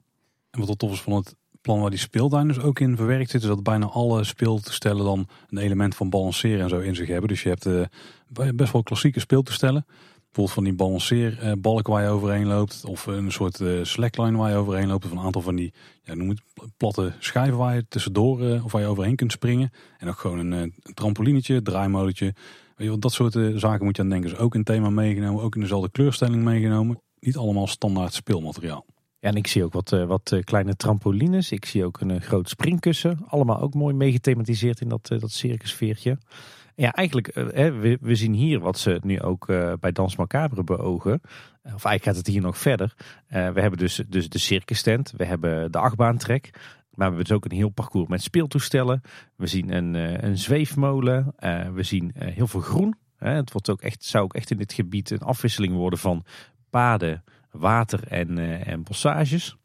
En 0.50 0.60
wat 0.60 0.68
het 0.68 0.78
tof 0.78 0.92
is 0.92 1.00
van 1.00 1.12
het 1.12 1.36
plan 1.60 1.80
waar 1.80 1.90
die 1.90 1.98
speeltuin 1.98 2.48
dus 2.48 2.60
ook 2.60 2.80
in 2.80 2.96
verwerkt 2.96 3.30
zit. 3.30 3.42
Is 3.42 3.48
dat 3.48 3.62
bijna 3.62 3.86
alle 3.86 4.24
speeltoestellen 4.24 5.04
dan 5.04 5.28
een 5.48 5.58
element 5.58 5.94
van 5.94 6.10
balanceren 6.10 6.60
en 6.60 6.68
zo 6.68 6.78
in 6.78 6.94
zich 6.94 7.08
hebben. 7.08 7.28
Dus 7.28 7.42
je 7.42 7.48
hebt 7.48 7.66
uh, 7.66 7.84
best 8.54 8.72
wel 8.72 8.82
klassieke 8.82 9.20
speeltoestellen. 9.20 9.86
Bijvoorbeeld 10.24 10.52
van 10.52 10.64
die 10.64 10.74
balanceerbalk 10.74 11.86
waar 11.86 12.02
je 12.02 12.08
overheen 12.08 12.46
loopt. 12.46 12.84
Of 12.84 13.06
een 13.06 13.32
soort 13.32 13.60
uh, 13.60 13.84
slackline 13.84 14.36
waar 14.36 14.50
je 14.50 14.56
overheen 14.56 14.88
loopt. 14.88 15.04
Of 15.04 15.10
een 15.10 15.18
aantal 15.18 15.42
van 15.42 15.56
die 15.56 15.72
ja, 16.02 16.14
noem 16.14 16.28
het, 16.28 16.42
platte 16.76 17.12
schijven 17.18 17.56
waar 17.56 17.74
je 17.74 17.86
tussendoor 17.88 18.42
uh, 18.42 18.64
of 18.64 18.72
waar 18.72 18.82
je 18.82 18.86
overheen 18.88 19.16
kunt 19.16 19.32
springen. 19.32 19.70
En 19.98 20.08
ook 20.08 20.18
gewoon 20.18 20.52
een, 20.52 20.74
trampolinetje, 20.94 21.62
draaimolentje. 21.62 22.34
Weet 22.76 22.92
je, 22.92 22.98
dat 22.98 23.12
soort 23.12 23.38
zaken 23.54 23.84
moet 23.84 23.96
je 23.96 24.02
aan 24.02 24.08
denken. 24.08 24.30
Dus 24.30 24.38
ook 24.38 24.54
in 24.54 24.64
thema 24.64 24.90
meegenomen, 24.90 25.42
ook 25.42 25.54
in 25.54 25.60
dezelfde 25.60 25.90
kleurstelling 25.90 26.42
meegenomen. 26.42 27.02
Niet 27.20 27.36
allemaal 27.36 27.66
standaard 27.66 28.14
speelmateriaal. 28.14 28.84
En 29.28 29.34
ik 29.34 29.46
zie 29.46 29.64
ook 29.64 29.72
wat, 29.72 29.92
uh, 29.92 30.04
wat 30.04 30.30
uh, 30.34 30.42
kleine 30.42 30.76
trampolines. 30.76 31.52
Ik 31.52 31.64
zie 31.64 31.84
ook 31.84 32.00
een 32.00 32.10
uh, 32.10 32.20
groot 32.20 32.48
springkussen. 32.48 33.18
Allemaal 33.26 33.60
ook 33.60 33.74
mooi 33.74 33.94
meegethematiseerd 33.94 34.80
in 34.80 34.88
dat, 34.88 35.06
dat 35.06 35.30
circusfeertje. 35.30 36.18
Ja, 36.74 36.92
eigenlijk, 36.92 37.34
we, 37.34 37.98
we, 38.00 38.14
zien 38.14 38.32
hier 38.32 38.60
wat 38.60 38.78
ze 38.78 39.00
nu 39.02 39.20
ook 39.20 39.46
bij 39.80 39.92
Dans 39.92 40.16
Macabre 40.16 40.64
beogen. 40.64 41.20
Of 41.62 41.84
eigenlijk 41.84 42.04
gaat 42.04 42.16
het 42.16 42.26
hier 42.26 42.40
nog 42.40 42.58
verder. 42.58 42.94
we 43.28 43.36
hebben 43.36 43.78
dus, 43.78 44.02
dus 44.08 44.28
de 44.28 44.38
circus 44.38 44.82
tent. 44.82 45.12
We 45.16 45.24
hebben 45.24 45.72
de 45.72 45.78
achtbaantrek. 45.78 46.50
Maar 46.52 46.60
we 46.94 47.04
hebben 47.04 47.24
dus 47.24 47.32
ook 47.32 47.44
een 47.44 47.56
heel 47.56 47.68
parcours 47.68 48.08
met 48.08 48.22
speeltoestellen. 48.22 49.00
We 49.36 49.46
zien 49.46 49.72
een, 49.72 49.94
een 50.24 50.38
zweefmolen. 50.38 51.34
we 51.74 51.82
zien 51.82 52.12
heel 52.14 52.46
veel 52.46 52.60
groen. 52.60 52.94
het 53.18 53.52
wordt 53.52 53.70
ook 53.70 53.82
echt, 53.82 54.04
zou 54.04 54.24
ook 54.24 54.34
echt 54.34 54.50
in 54.50 54.56
dit 54.56 54.72
gebied 54.72 55.10
een 55.10 55.18
afwisseling 55.18 55.74
worden 55.74 55.98
van 55.98 56.24
paden 56.70 57.24
water 57.50 58.00
en, 58.08 58.38
uh, 58.38 58.68
en 58.68 58.82
bossages. 58.82 59.56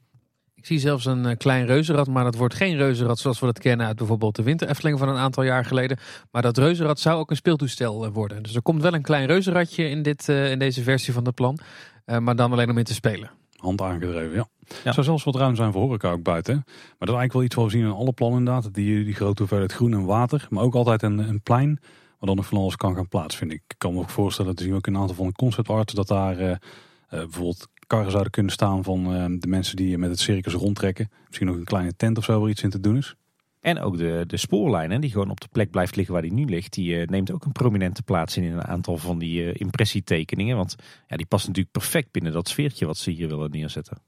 Ik 0.55 0.65
zie 0.65 0.79
zelfs 0.79 1.05
een 1.05 1.25
uh, 1.25 1.31
klein 1.38 1.65
reuzenrad, 1.65 2.07
maar 2.07 2.23
dat 2.23 2.36
wordt 2.36 2.53
geen 2.53 2.77
reuzenrad 2.77 3.19
zoals 3.19 3.39
we 3.39 3.45
dat 3.45 3.59
kennen 3.59 3.88
uit 3.88 3.95
bijvoorbeeld 3.95 4.36
de 4.36 4.43
Winter 4.43 4.69
Efteling 4.69 4.99
van 4.99 5.09
een 5.09 5.15
aantal 5.15 5.43
jaar 5.43 5.65
geleden. 5.65 5.97
Maar 6.31 6.41
dat 6.41 6.57
reuzenrad 6.57 6.99
zou 6.99 7.19
ook 7.19 7.29
een 7.29 7.36
speeltoestel 7.36 8.05
uh, 8.05 8.13
worden. 8.13 8.43
Dus 8.43 8.55
er 8.55 8.61
komt 8.61 8.81
wel 8.81 8.93
een 8.93 9.01
klein 9.01 9.25
reuzenradje 9.25 9.89
in, 9.89 10.01
dit, 10.01 10.27
in 10.27 10.59
deze 10.59 10.84
versie 10.84 11.13
van 11.13 11.25
het 11.25 11.36
plan, 11.36 11.59
maar 12.19 12.36
dan 12.36 12.51
alleen 12.51 12.69
om 12.69 12.77
in 12.77 12.84
te 12.84 12.93
spelen. 12.93 13.31
Hand 13.57 13.81
aangedreven, 13.81 14.36
ja. 14.36 14.47
ja. 14.84 14.91
zou 14.91 15.05
zelfs 15.05 15.23
wat 15.23 15.36
ruim 15.36 15.55
zijn 15.55 15.71
voor 15.71 15.81
horeca 15.81 16.11
ook 16.11 16.23
buiten. 16.23 16.53
Maar 16.65 17.07
dat 17.07 17.09
is 17.09 17.15
eigenlijk 17.15 17.34
wel 17.34 17.43
iets 17.43 17.55
wat 17.55 17.65
we 17.65 17.71
zien 17.71 17.86
in 17.86 17.91
alle 17.91 18.11
plannen 18.11 18.39
inderdaad. 18.39 18.73
Die, 18.73 19.03
die 19.03 19.15
grote 19.15 19.41
hoeveelheid 19.41 19.73
groen 19.73 19.93
en 19.93 20.05
water, 20.05 20.47
maar 20.49 20.63
ook 20.63 20.75
altijd 20.75 21.03
een, 21.03 21.17
een 21.17 21.41
plein 21.41 21.79
waar 22.19 22.27
dan 22.27 22.36
nog 22.36 22.45
van 22.45 22.57
alles 22.57 22.75
kan 22.75 22.95
gaan 22.95 23.07
plaatsvinden. 23.07 23.57
Ik 23.57 23.75
kan 23.77 23.93
me 23.93 23.99
ook 23.99 24.09
voorstellen, 24.09 24.55
te 24.55 24.63
zien 24.63 24.73
ook 24.73 24.88
een 24.88 24.97
aantal 24.97 25.15
van 25.15 25.27
de 25.27 25.34
concept 25.34 25.69
art, 25.69 25.95
dat 25.95 26.07
daar 26.07 26.41
uh, 26.41 26.55
bijvoorbeeld 27.18 27.68
karren 27.88 28.11
zouden 28.11 28.32
kunnen 28.32 28.51
staan 28.51 28.84
van 28.84 29.14
uh, 29.14 29.26
de 29.39 29.47
mensen 29.47 29.76
die 29.76 29.97
met 29.97 30.09
het 30.09 30.20
circus 30.20 30.53
rondtrekken. 30.53 31.09
Misschien 31.28 31.47
nog 31.47 31.55
een 31.55 31.64
kleine 31.64 31.95
tent 31.95 32.18
of 32.18 32.24
zo 32.24 32.39
waar 32.39 32.49
iets 32.49 32.64
in 32.64 32.70
te 32.70 32.80
doen 32.80 32.97
is. 32.97 33.16
En 33.59 33.80
ook 33.80 33.97
de, 33.97 34.24
de 34.28 34.38
spoorlijn, 34.38 35.01
die 35.01 35.11
gewoon 35.11 35.30
op 35.30 35.41
de 35.41 35.47
plek 35.51 35.72
blijft 35.72 35.95
liggen 35.95 36.14
waar 36.14 36.24
die 36.24 36.34
nu 36.34 36.45
ligt, 36.45 36.74
die 36.74 36.95
uh, 36.95 37.07
neemt 37.07 37.32
ook 37.32 37.45
een 37.45 37.51
prominente 37.51 38.03
plaats 38.03 38.38
in 38.38 38.43
in 38.43 38.51
een 38.51 38.64
aantal 38.64 38.97
van 38.97 39.20
die 39.20 39.53
impressietekeningen. 39.53 40.57
Want 40.57 40.76
ja, 41.07 41.18
die 41.18 41.26
past 41.26 41.47
natuurlijk 41.47 41.74
perfect 41.74 42.11
binnen 42.11 42.32
dat 42.32 42.47
sfeertje 42.47 42.86
wat 42.86 42.97
ze 42.97 43.11
hier 43.11 43.28
willen 43.28 43.51
neerzetten 43.51 44.01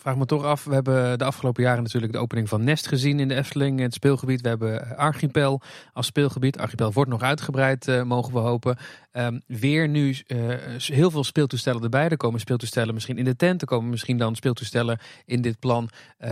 vraag 0.00 0.16
me 0.16 0.26
toch 0.26 0.44
af. 0.44 0.64
We 0.64 0.74
hebben 0.74 1.18
de 1.18 1.24
afgelopen 1.24 1.62
jaren 1.62 1.82
natuurlijk 1.82 2.12
de 2.12 2.18
opening 2.18 2.48
van 2.48 2.64
Nest 2.64 2.86
gezien 2.86 3.20
in 3.20 3.28
de 3.28 3.34
Efteling, 3.34 3.78
in 3.78 3.84
het 3.84 3.94
speelgebied. 3.94 4.40
We 4.40 4.48
hebben 4.48 4.96
Archipel 4.96 5.60
als 5.92 6.06
speelgebied. 6.06 6.58
Archipel 6.58 6.92
wordt 6.92 7.10
nog 7.10 7.22
uitgebreid, 7.22 7.88
uh, 7.88 8.02
mogen 8.02 8.32
we 8.32 8.38
hopen. 8.38 8.76
Um, 9.12 9.42
weer 9.46 9.88
nu 9.88 10.16
uh, 10.26 10.54
heel 10.76 11.10
veel 11.10 11.24
speeltoestellen 11.24 11.82
erbij. 11.82 12.08
Er 12.08 12.16
komen 12.16 12.40
speeltoestellen 12.40 12.94
misschien 12.94 13.18
in 13.18 13.24
de 13.24 13.36
tent. 13.36 13.60
Er 13.60 13.66
komen 13.66 13.90
misschien 13.90 14.18
dan 14.18 14.34
speeltoestellen 14.34 14.98
in 15.24 15.42
dit 15.42 15.58
plan 15.58 15.88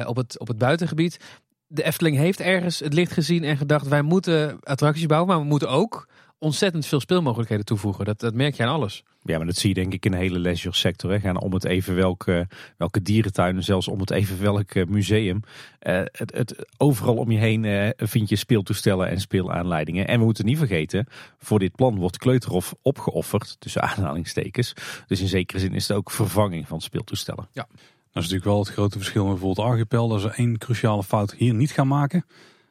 op, 0.06 0.16
het, 0.16 0.38
op 0.38 0.48
het 0.48 0.58
buitengebied. 0.58 1.18
De 1.66 1.82
Efteling 1.82 2.16
heeft 2.16 2.40
ergens 2.40 2.78
het 2.78 2.94
licht 2.94 3.12
gezien 3.12 3.44
en 3.44 3.56
gedacht: 3.56 3.88
wij 3.88 4.02
moeten 4.02 4.58
attracties 4.62 5.06
bouwen, 5.06 5.28
maar 5.28 5.38
we 5.38 5.44
moeten 5.44 5.70
ook 5.70 6.07
ontzettend 6.38 6.86
veel 6.86 7.00
speelmogelijkheden 7.00 7.64
toevoegen. 7.64 8.04
Dat, 8.04 8.20
dat 8.20 8.34
merk 8.34 8.54
je 8.54 8.62
aan 8.62 8.72
alles. 8.72 9.02
Ja, 9.22 9.36
maar 9.36 9.46
dat 9.46 9.56
zie 9.56 9.68
je 9.68 9.74
denk 9.74 9.92
ik 9.92 10.04
in 10.04 10.10
de 10.10 10.16
hele 10.16 10.38
leisure 10.38 10.74
sector. 10.74 11.10
Hè. 11.10 11.20
Gaan 11.20 11.40
om 11.40 11.52
het 11.52 11.64
even 11.64 11.94
welke, 11.94 12.48
welke 12.76 13.02
dierentuinen, 13.02 13.64
zelfs 13.64 13.88
om 13.88 14.00
het 14.00 14.10
even 14.10 14.40
welk 14.40 14.70
eh, 14.70 14.86
museum. 14.86 15.40
Uh, 15.82 16.00
het, 16.04 16.34
het, 16.34 16.66
overal 16.76 17.16
om 17.16 17.30
je 17.30 17.38
heen 17.38 17.64
uh, 17.64 17.88
vind 17.96 18.28
je 18.28 18.36
speeltoestellen 18.36 19.08
en 19.08 19.20
speelaanleidingen. 19.20 20.06
En 20.06 20.18
we 20.18 20.24
moeten 20.24 20.44
niet 20.44 20.58
vergeten, 20.58 21.06
voor 21.38 21.58
dit 21.58 21.74
plan 21.74 21.96
wordt 21.96 22.16
Kleuterhof 22.16 22.74
opgeofferd, 22.82 23.56
tussen 23.58 23.82
aanhalingstekens. 23.96 24.72
Dus 25.06 25.20
in 25.20 25.28
zekere 25.28 25.58
zin 25.58 25.74
is 25.74 25.88
het 25.88 25.96
ook 25.96 26.10
vervanging 26.10 26.68
van 26.68 26.80
speeltoestellen. 26.80 27.48
Ja. 27.52 27.66
Dat 28.12 28.26
is 28.26 28.32
natuurlijk 28.32 28.44
wel 28.44 28.58
het 28.58 28.68
grote 28.68 28.98
verschil 28.98 29.22
met 29.24 29.32
bijvoorbeeld 29.32 29.66
Archipel. 29.66 30.08
Dat 30.08 30.20
ze 30.20 30.30
één 30.30 30.58
cruciale 30.58 31.02
fout 31.02 31.34
hier 31.34 31.54
niet 31.54 31.70
gaan 31.70 31.88
maken. 31.88 32.24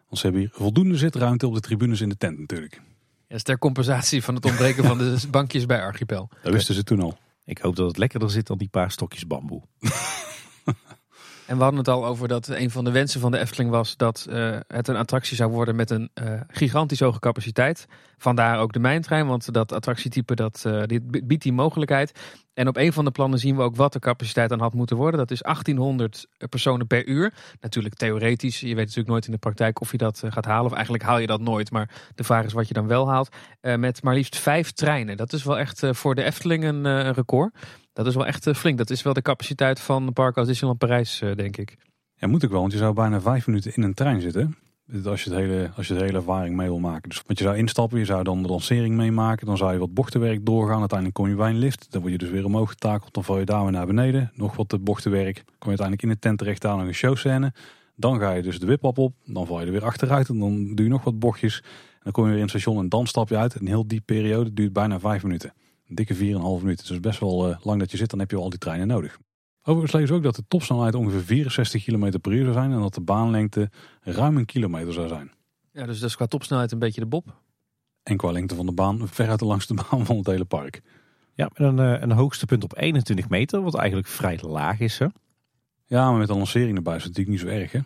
Want 0.07 0.17
ze 0.17 0.21
hebben 0.21 0.41
hier 0.41 0.51
voldoende 0.53 0.97
zitruimte 0.97 1.47
op 1.47 1.53
de 1.53 1.59
tribunes 1.59 2.01
in 2.01 2.09
de 2.09 2.17
tent 2.17 2.39
natuurlijk. 2.39 2.81
Ja, 3.27 3.35
is 3.35 3.43
ter 3.43 3.57
compensatie 3.57 4.23
van 4.23 4.35
het 4.35 4.45
ontbreken 4.45 4.83
van 4.83 4.97
de 4.97 5.17
bankjes 5.31 5.65
bij 5.65 5.81
Archipel. 5.81 6.29
Dat 6.43 6.53
wisten 6.53 6.75
ze 6.75 6.83
toen 6.83 7.01
al. 7.01 7.17
Ik 7.45 7.57
hoop 7.57 7.75
dat 7.75 7.87
het 7.87 7.97
lekkerder 7.97 8.29
zit 8.29 8.47
dan 8.47 8.57
die 8.57 8.67
paar 8.67 8.91
stokjes 8.91 9.27
bamboe. 9.27 9.61
En 11.47 11.57
we 11.57 11.61
hadden 11.61 11.79
het 11.79 11.89
al 11.89 12.05
over 12.05 12.27
dat 12.27 12.47
een 12.47 12.71
van 12.71 12.83
de 12.83 12.91
wensen 12.91 13.19
van 13.19 13.31
de 13.31 13.39
Efteling 13.39 13.69
was 13.69 13.97
dat 13.97 14.27
uh, 14.29 14.57
het 14.67 14.87
een 14.87 14.95
attractie 14.95 15.35
zou 15.35 15.51
worden 15.51 15.75
met 15.75 15.89
een 15.89 16.09
uh, 16.21 16.41
gigantisch 16.47 16.99
hoge 16.99 17.19
capaciteit. 17.19 17.85
Vandaar 18.17 18.59
ook 18.59 18.73
de 18.73 18.79
mijntrein, 18.79 19.27
want 19.27 19.53
dat 19.53 19.71
attractietype 19.71 20.35
dat, 20.35 20.63
uh, 20.67 20.83
dit 20.83 21.27
biedt 21.27 21.43
die 21.43 21.53
mogelijkheid. 21.53 22.19
En 22.53 22.67
op 22.67 22.77
een 22.77 22.93
van 22.93 23.05
de 23.05 23.11
plannen 23.11 23.39
zien 23.39 23.55
we 23.55 23.61
ook 23.61 23.75
wat 23.75 23.93
de 23.93 23.99
capaciteit 23.99 24.49
dan 24.49 24.59
had 24.59 24.73
moeten 24.73 24.97
worden. 24.97 25.19
Dat 25.19 25.31
is 25.31 25.41
1800 25.41 26.27
personen 26.49 26.87
per 26.87 27.07
uur. 27.07 27.33
Natuurlijk 27.61 27.95
theoretisch. 27.95 28.59
Je 28.59 28.67
weet 28.67 28.75
natuurlijk 28.75 29.07
nooit 29.07 29.25
in 29.25 29.31
de 29.31 29.37
praktijk 29.37 29.81
of 29.81 29.91
je 29.91 29.97
dat 29.97 30.23
gaat 30.27 30.45
halen. 30.45 30.65
Of 30.65 30.73
eigenlijk 30.73 31.03
haal 31.03 31.17
je 31.17 31.27
dat 31.27 31.41
nooit. 31.41 31.71
Maar 31.71 31.89
de 32.15 32.23
vraag 32.23 32.45
is 32.45 32.53
wat 32.53 32.67
je 32.67 32.73
dan 32.73 32.87
wel 32.87 33.09
haalt. 33.09 33.29
met 33.61 34.03
maar 34.03 34.13
liefst 34.13 34.37
vijf 34.37 34.71
treinen. 34.71 35.17
Dat 35.17 35.33
is 35.33 35.43
wel 35.43 35.57
echt 35.57 35.83
voor 35.91 36.15
de 36.15 36.23
Efteling 36.23 36.63
een 36.63 37.13
record. 37.13 37.53
Dat 37.97 38.07
is 38.07 38.15
wel 38.15 38.25
echt 38.25 38.49
flink. 38.49 38.77
Dat 38.77 38.89
is 38.89 39.01
wel 39.01 39.13
de 39.13 39.21
capaciteit 39.21 39.79
van 39.79 40.13
als 40.13 40.47
Disneyland 40.47 40.79
Parijs, 40.79 41.21
denk 41.35 41.57
ik. 41.57 41.77
Ja, 42.15 42.27
moet 42.27 42.43
ik 42.43 42.49
wel, 42.49 42.59
want 42.59 42.71
je 42.71 42.77
zou 42.77 42.93
bijna 42.93 43.21
vijf 43.21 43.47
minuten 43.47 43.75
in 43.75 43.83
een 43.83 43.93
trein 43.93 44.21
zitten. 44.21 44.57
Als 45.05 45.23
je, 45.23 45.29
het 45.29 45.39
hele, 45.39 45.71
als 45.75 45.87
je 45.87 45.93
de 45.93 45.99
hele 45.99 46.17
ervaring 46.17 46.55
mee 46.55 46.67
wil 46.67 46.79
maken. 46.79 47.09
Dus 47.09 47.21
want 47.25 47.39
je 47.39 47.45
zou 47.45 47.57
instappen, 47.57 47.99
je 47.99 48.05
zou 48.05 48.23
dan 48.23 48.41
de 48.41 48.47
lancering 48.47 48.95
meemaken. 48.95 49.45
Dan 49.45 49.57
zou 49.57 49.73
je 49.73 49.79
wat 49.79 49.93
bochtenwerk 49.93 50.45
doorgaan. 50.45 50.79
Uiteindelijk 50.79 51.17
kom 51.17 51.27
je 51.27 51.35
bij 51.35 51.49
een 51.49 51.57
lift. 51.57 51.87
Dan 51.89 52.01
word 52.01 52.13
je 52.13 52.19
dus 52.19 52.29
weer 52.29 52.45
omhoog 52.45 52.69
getakeld. 52.69 53.13
Dan 53.13 53.23
val 53.23 53.39
je 53.39 53.45
daar 53.45 53.63
weer 53.63 53.71
naar 53.71 53.85
beneden. 53.85 54.31
Nog 54.33 54.55
wat 54.55 54.83
bochtenwerk. 54.83 55.35
Kom 55.35 55.71
je 55.71 55.77
uiteindelijk 55.77 56.01
in 56.01 56.09
de 56.09 56.19
tent 56.19 56.37
terecht 56.37 56.65
aan 56.65 56.77
nog 56.77 56.87
een 56.87 56.93
showscène. 56.93 57.53
Dan 57.95 58.19
ga 58.19 58.31
je 58.31 58.41
dus 58.41 58.59
de 58.59 58.65
wipwap 58.65 58.97
op. 58.97 59.13
Dan 59.25 59.47
val 59.47 59.59
je 59.59 59.65
er 59.65 59.71
weer 59.71 59.85
achteruit. 59.85 60.29
En 60.29 60.39
dan 60.39 60.75
doe 60.75 60.85
je 60.85 60.91
nog 60.91 61.03
wat 61.03 61.19
bochtjes. 61.19 61.61
En 61.63 61.99
dan 62.03 62.11
kom 62.11 62.23
je 62.23 62.29
weer 62.29 62.39
in 62.39 62.45
het 62.45 62.53
station 62.53 62.79
en 62.79 62.89
dan 62.89 63.07
stap 63.07 63.29
je 63.29 63.37
uit. 63.37 63.55
Een 63.55 63.67
heel 63.67 63.87
diep 63.87 64.05
periode 64.05 64.53
duurt 64.53 64.73
bijna 64.73 64.99
vijf 64.99 65.23
minuten. 65.23 65.53
Een 65.87 65.95
dikke 65.95 66.15
4,5 66.15 66.19
minuten. 66.21 66.87
Dus 66.87 66.99
best 66.99 67.19
wel 67.19 67.49
uh, 67.49 67.57
lang 67.61 67.79
dat 67.79 67.91
je 67.91 67.97
zit. 67.97 68.09
Dan 68.09 68.19
heb 68.19 68.31
je 68.31 68.37
al 68.37 68.49
die 68.49 68.59
treinen 68.59 68.87
nodig. 68.87 69.17
Overigens 69.61 69.91
lees 69.91 70.11
ook 70.11 70.23
dat 70.23 70.35
de 70.35 70.43
topsnelheid 70.47 70.95
ongeveer 70.95 71.21
64 71.21 71.83
km 71.83 72.19
per 72.19 72.31
uur 72.31 72.41
zou 72.41 72.53
zijn 72.53 72.71
en 72.71 72.79
dat 72.79 72.93
de 72.93 73.01
baanlengte 73.01 73.69
ruim 74.01 74.37
een 74.37 74.45
kilometer 74.45 74.93
zou 74.93 75.07
zijn. 75.07 75.31
Ja, 75.71 75.85
dus 75.85 75.99
dat 75.99 76.09
is 76.09 76.15
qua 76.15 76.25
topsnelheid 76.25 76.71
een 76.71 76.79
beetje 76.79 77.01
de 77.01 77.07
bob. 77.07 77.35
En 78.03 78.17
qua 78.17 78.31
lengte 78.31 78.55
van 78.55 78.65
de 78.65 78.71
baan 78.71 79.07
veruit 79.07 79.39
de 79.39 79.45
langste 79.45 79.73
baan 79.89 80.05
van 80.05 80.17
het 80.17 80.27
hele 80.27 80.45
park. 80.45 80.81
Ja, 81.33 81.49
met 81.53 81.67
een, 81.67 81.79
eh, 81.79 82.01
een 82.01 82.11
hoogste 82.11 82.45
punt 82.45 82.63
op 82.63 82.77
21 82.77 83.29
meter, 83.29 83.61
wat 83.61 83.75
eigenlijk 83.75 84.07
vrij 84.07 84.39
laag 84.41 84.79
is. 84.79 84.97
Hè? 84.97 85.07
Ja, 85.85 86.09
maar 86.09 86.19
met 86.19 86.27
de 86.27 86.33
lancering 86.33 86.77
erbij 86.77 86.95
is 86.95 87.03
het 87.03 87.17
natuurlijk 87.17 87.43
niet 87.43 87.53
zo 87.53 87.59
erg. 87.59 87.71
Hè? 87.71 87.79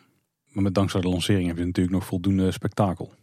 Maar 0.52 0.64
met 0.64 0.74
dankzij 0.74 1.02
de 1.02 1.10
lancering 1.10 1.48
heb 1.48 1.58
je 1.58 1.66
natuurlijk 1.66 1.96
nog 1.96 2.06
voldoende 2.06 2.52
spektakel. 2.52 3.14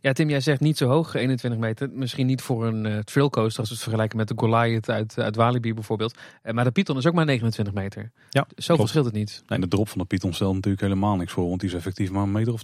Ja, 0.00 0.12
Tim, 0.12 0.28
jij 0.28 0.40
zegt 0.40 0.60
niet 0.60 0.76
zo 0.76 0.88
hoog, 0.88 1.14
21 1.14 1.60
meter. 1.60 1.90
Misschien 1.92 2.26
niet 2.26 2.42
voor 2.42 2.66
een 2.66 2.84
uh, 2.84 2.98
trailcoaster 2.98 3.60
als 3.60 3.68
we 3.68 3.74
het 3.74 3.82
vergelijken 3.82 4.16
met 4.16 4.28
de 4.28 4.34
Goliath 4.36 4.88
uit, 4.88 5.18
uit 5.18 5.36
Walibi 5.36 5.74
bijvoorbeeld. 5.74 6.18
Uh, 6.42 6.52
maar 6.52 6.64
de 6.64 6.70
Python 6.70 6.96
is 6.96 7.06
ook 7.06 7.14
maar 7.14 7.24
29 7.24 7.74
meter. 7.74 8.10
Ja, 8.30 8.46
zo 8.56 8.76
verschilt 8.76 9.04
het 9.04 9.14
niet. 9.14 9.42
Nee, 9.46 9.58
de 9.58 9.68
drop 9.68 9.88
van 9.88 9.98
de 9.98 10.04
Python 10.04 10.32
stelt 10.32 10.54
natuurlijk 10.54 10.82
helemaal 10.82 11.16
niks 11.16 11.32
voor. 11.32 11.48
Want 11.48 11.60
die 11.60 11.68
is 11.68 11.74
effectief 11.74 12.10
maar 12.10 12.22
een 12.22 12.32
meter 12.32 12.52
of 12.52 12.62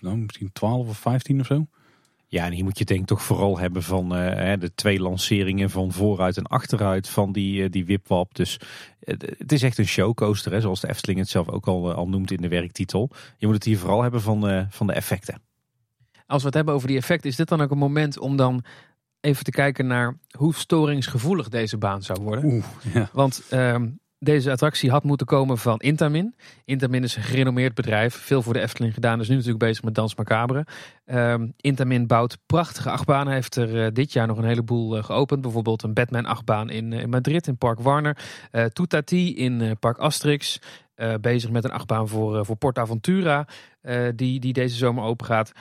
nou, 0.00 0.16
misschien 0.16 0.52
12 0.52 0.88
of 0.88 0.98
15 0.98 1.40
of 1.40 1.46
zo. 1.46 1.66
Ja, 2.28 2.44
en 2.44 2.52
hier 2.52 2.64
moet 2.64 2.78
je 2.78 2.84
denk 2.84 3.00
ik 3.00 3.06
toch 3.06 3.22
vooral 3.22 3.58
hebben 3.58 3.82
van 3.82 4.04
uh, 4.04 4.52
de 4.58 4.74
twee 4.74 5.00
lanceringen 5.00 5.70
van 5.70 5.92
vooruit 5.92 6.36
en 6.36 6.46
achteruit 6.46 7.08
van 7.08 7.32
die, 7.32 7.68
die 7.68 7.84
wipwap. 7.84 8.34
Dus 8.34 8.60
het 9.00 9.52
is 9.52 9.62
echt 9.62 9.78
een 9.78 9.86
showcoaster, 9.86 10.52
hè, 10.52 10.60
zoals 10.60 10.80
de 10.80 10.88
Efteling 10.88 11.18
het 11.18 11.28
zelf 11.28 11.48
ook 11.48 11.66
al, 11.66 11.92
al 11.92 12.08
noemt 12.08 12.30
in 12.30 12.40
de 12.40 12.48
werktitel. 12.48 13.10
Je 13.38 13.46
moet 13.46 13.54
het 13.54 13.64
hier 13.64 13.78
vooral 13.78 14.02
hebben 14.02 14.20
van, 14.20 14.66
van 14.70 14.86
de 14.86 14.92
effecten. 14.92 15.40
Als 16.26 16.40
we 16.40 16.46
het 16.46 16.56
hebben 16.56 16.74
over 16.74 16.88
die 16.88 16.96
effecten, 16.96 17.30
is 17.30 17.36
dit 17.36 17.48
dan 17.48 17.60
ook 17.60 17.70
een 17.70 17.78
moment 17.78 18.18
om 18.18 18.36
dan 18.36 18.64
even 19.20 19.44
te 19.44 19.50
kijken 19.50 19.86
naar 19.86 20.16
hoe 20.38 20.54
storingsgevoelig 20.54 21.48
deze 21.48 21.78
baan 21.78 22.02
zou 22.02 22.22
worden? 22.22 22.44
Oeh, 22.44 22.64
ja. 22.94 23.08
Want 23.12 23.42
ehm, 23.50 23.86
deze 24.18 24.50
attractie 24.50 24.90
had 24.90 25.04
moeten 25.04 25.26
komen 25.26 25.58
van 25.58 25.78
Intamin. 25.78 26.34
Intamin 26.64 27.02
is 27.02 27.16
een 27.16 27.22
gerenommeerd 27.22 27.74
bedrijf, 27.74 28.14
veel 28.14 28.42
voor 28.42 28.52
de 28.52 28.60
Efteling 28.60 28.94
gedaan, 28.94 29.20
is 29.20 29.28
nu 29.28 29.34
natuurlijk 29.34 29.64
bezig 29.64 29.84
met 29.84 29.94
Dans 29.94 30.14
Macabre. 30.14 30.66
Um, 31.06 31.52
Intamin 31.56 32.06
bouwt 32.06 32.38
prachtige 32.46 32.90
achtbanen, 32.90 33.32
heeft 33.32 33.56
er 33.56 33.84
uh, 33.84 33.86
dit 33.92 34.12
jaar 34.12 34.26
nog 34.26 34.38
een 34.38 34.44
heleboel 34.44 34.96
uh, 34.96 35.04
geopend. 35.04 35.40
Bijvoorbeeld 35.40 35.82
een 35.82 35.94
Batman 35.94 36.26
achtbaan 36.26 36.70
in, 36.70 36.92
uh, 36.92 37.00
in 37.00 37.10
Madrid, 37.10 37.46
in 37.46 37.56
Park 37.56 37.80
Warner. 37.80 38.16
Uh, 38.52 38.64
Tutati 38.64 39.36
in 39.36 39.76
Park 39.78 39.98
Asterix. 39.98 40.58
bezig 41.20 41.50
met 41.50 41.64
een 41.64 41.72
achtbaan 41.72 42.08
voor, 42.08 42.44
voor 42.44 42.56
Portaventura, 42.56 43.46
die, 44.14 44.40
die 44.40 44.52
deze 44.52 44.76
zomer 44.76 45.04
open 45.04 45.26
gaat 45.26 45.52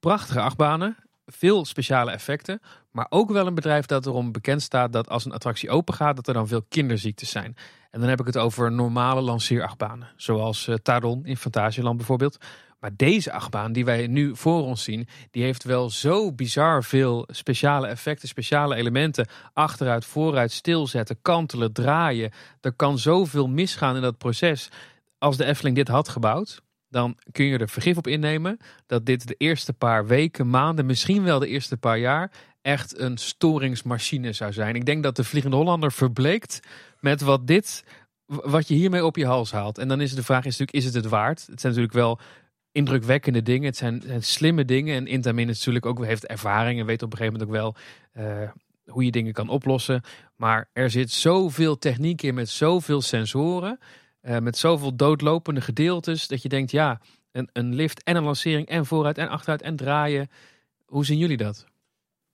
prachtige 0.00 0.40
achtbanen, 0.40 0.96
veel 1.26 1.64
speciale 1.64 2.10
effecten, 2.10 2.60
maar 2.90 3.06
ook 3.08 3.30
wel 3.30 3.46
een 3.46 3.54
bedrijf 3.54 3.86
dat 3.86 4.06
erom 4.06 4.32
bekend 4.32 4.62
staat 4.62 4.92
dat 4.92 5.08
als 5.08 5.24
een 5.24 5.32
attractie 5.32 5.70
open 5.70 5.94
gaat, 5.94 6.16
dat 6.16 6.28
er 6.28 6.34
dan 6.34 6.48
veel 6.48 6.62
kinderziektes 6.68 7.30
zijn. 7.30 7.56
En 7.90 8.00
dan 8.00 8.08
heb 8.08 8.20
ik 8.20 8.26
het 8.26 8.38
over 8.38 8.72
normale 8.72 9.20
lanceerachtbanen, 9.20 10.08
zoals 10.16 10.66
uh, 10.66 10.74
Taron 10.74 11.24
in 11.24 11.36
Fantasieland 11.36 11.96
bijvoorbeeld. 11.96 12.38
Maar 12.80 12.90
deze 12.96 13.32
achtbaan 13.32 13.72
die 13.72 13.84
wij 13.84 14.06
nu 14.06 14.36
voor 14.36 14.62
ons 14.62 14.84
zien, 14.84 15.08
die 15.30 15.42
heeft 15.42 15.64
wel 15.64 15.90
zo 15.90 16.32
bizar 16.32 16.84
veel 16.84 17.24
speciale 17.30 17.86
effecten, 17.86 18.28
speciale 18.28 18.74
elementen. 18.74 19.28
Achteruit, 19.52 20.04
vooruit, 20.04 20.52
stilzetten, 20.52 21.18
kantelen, 21.22 21.72
draaien. 21.72 22.30
Er 22.60 22.72
kan 22.72 22.98
zoveel 22.98 23.48
misgaan 23.48 23.96
in 23.96 24.02
dat 24.02 24.18
proces. 24.18 24.70
Als 25.18 25.36
de 25.36 25.44
Efteling 25.44 25.76
dit 25.76 25.88
had 25.88 26.08
gebouwd, 26.08 26.62
dan 26.90 27.18
kun 27.32 27.44
je 27.44 27.58
er 27.58 27.68
vergif 27.68 27.96
op 27.96 28.06
innemen 28.06 28.56
dat 28.86 29.06
dit 29.06 29.28
de 29.28 29.34
eerste 29.38 29.72
paar 29.72 30.06
weken, 30.06 30.50
maanden, 30.50 30.86
misschien 30.86 31.22
wel 31.22 31.38
de 31.38 31.48
eerste 31.48 31.76
paar 31.76 31.98
jaar 31.98 32.30
echt 32.62 32.98
een 32.98 33.18
storingsmachine 33.18 34.32
zou 34.32 34.52
zijn. 34.52 34.74
Ik 34.74 34.86
denk 34.86 35.02
dat 35.02 35.16
de 35.16 35.24
Vliegende 35.24 35.56
Hollander 35.56 35.92
verbleekt 35.92 36.60
met 37.00 37.20
wat 37.20 37.46
dit, 37.46 37.84
wat 38.26 38.68
je 38.68 38.74
hiermee 38.74 39.04
op 39.04 39.16
je 39.16 39.26
hals 39.26 39.52
haalt. 39.52 39.78
En 39.78 39.88
dan 39.88 40.00
is 40.00 40.14
de 40.14 40.22
vraag 40.22 40.44
is 40.44 40.58
natuurlijk, 40.58 40.76
is 40.76 40.84
het 40.84 40.94
het 40.94 41.06
waard? 41.06 41.46
Het 41.46 41.60
zijn 41.60 41.72
natuurlijk 41.72 41.92
wel 41.92 42.18
indrukwekkende 42.72 43.42
dingen. 43.42 43.66
Het 43.66 43.76
zijn, 43.76 44.02
slimme 44.18 44.64
dingen. 44.64 44.96
En 44.96 45.06
Intamin 45.06 45.48
is 45.48 45.56
natuurlijk 45.56 45.86
ook 45.86 46.04
heeft 46.04 46.26
ervaring 46.26 46.80
en 46.80 46.86
weet 46.86 47.02
op 47.02 47.12
een 47.12 47.18
gegeven 47.18 47.38
moment 47.38 47.56
ook 47.56 47.62
wel 47.62 47.76
uh, 48.26 48.48
hoe 48.84 49.04
je 49.04 49.10
dingen 49.10 49.32
kan 49.32 49.48
oplossen. 49.48 50.02
Maar 50.36 50.68
er 50.72 50.90
zit 50.90 51.10
zoveel 51.10 51.78
techniek 51.78 52.22
in 52.22 52.34
met 52.34 52.48
zoveel 52.48 53.00
sensoren. 53.00 53.78
Uh, 54.22 54.38
met 54.38 54.58
zoveel 54.58 54.96
doodlopende 54.96 55.60
gedeeltes. 55.60 56.28
Dat 56.28 56.42
je 56.42 56.48
denkt, 56.48 56.70
ja, 56.70 57.00
een, 57.32 57.48
een 57.52 57.74
lift 57.74 58.02
en 58.02 58.16
een 58.16 58.22
lancering 58.22 58.66
en 58.66 58.86
vooruit 58.86 59.18
en 59.18 59.28
achteruit 59.28 59.62
en 59.62 59.76
draaien. 59.76 60.30
Hoe 60.86 61.04
zien 61.04 61.18
jullie 61.18 61.36
dat? 61.36 61.66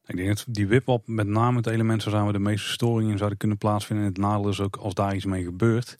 Ik 0.07 0.17
denk 0.17 0.29
dat 0.29 0.45
die 0.49 0.67
wipwap 0.67 1.07
met 1.07 1.27
name 1.27 1.57
het 1.57 1.67
element 1.67 2.03
zou 2.03 2.15
zijn 2.15 2.25
waar 2.25 2.33
de 2.33 2.39
meeste 2.39 2.69
storingen 2.69 3.19
zouden 3.19 3.39
kunnen 3.39 3.59
plaatsvinden. 3.59 4.07
En 4.07 4.13
het 4.13 4.21
nadeel 4.21 4.49
is 4.49 4.61
ook 4.61 4.77
als 4.77 4.95
daar 4.95 5.15
iets 5.15 5.25
mee 5.25 5.45
gebeurt, 5.45 5.97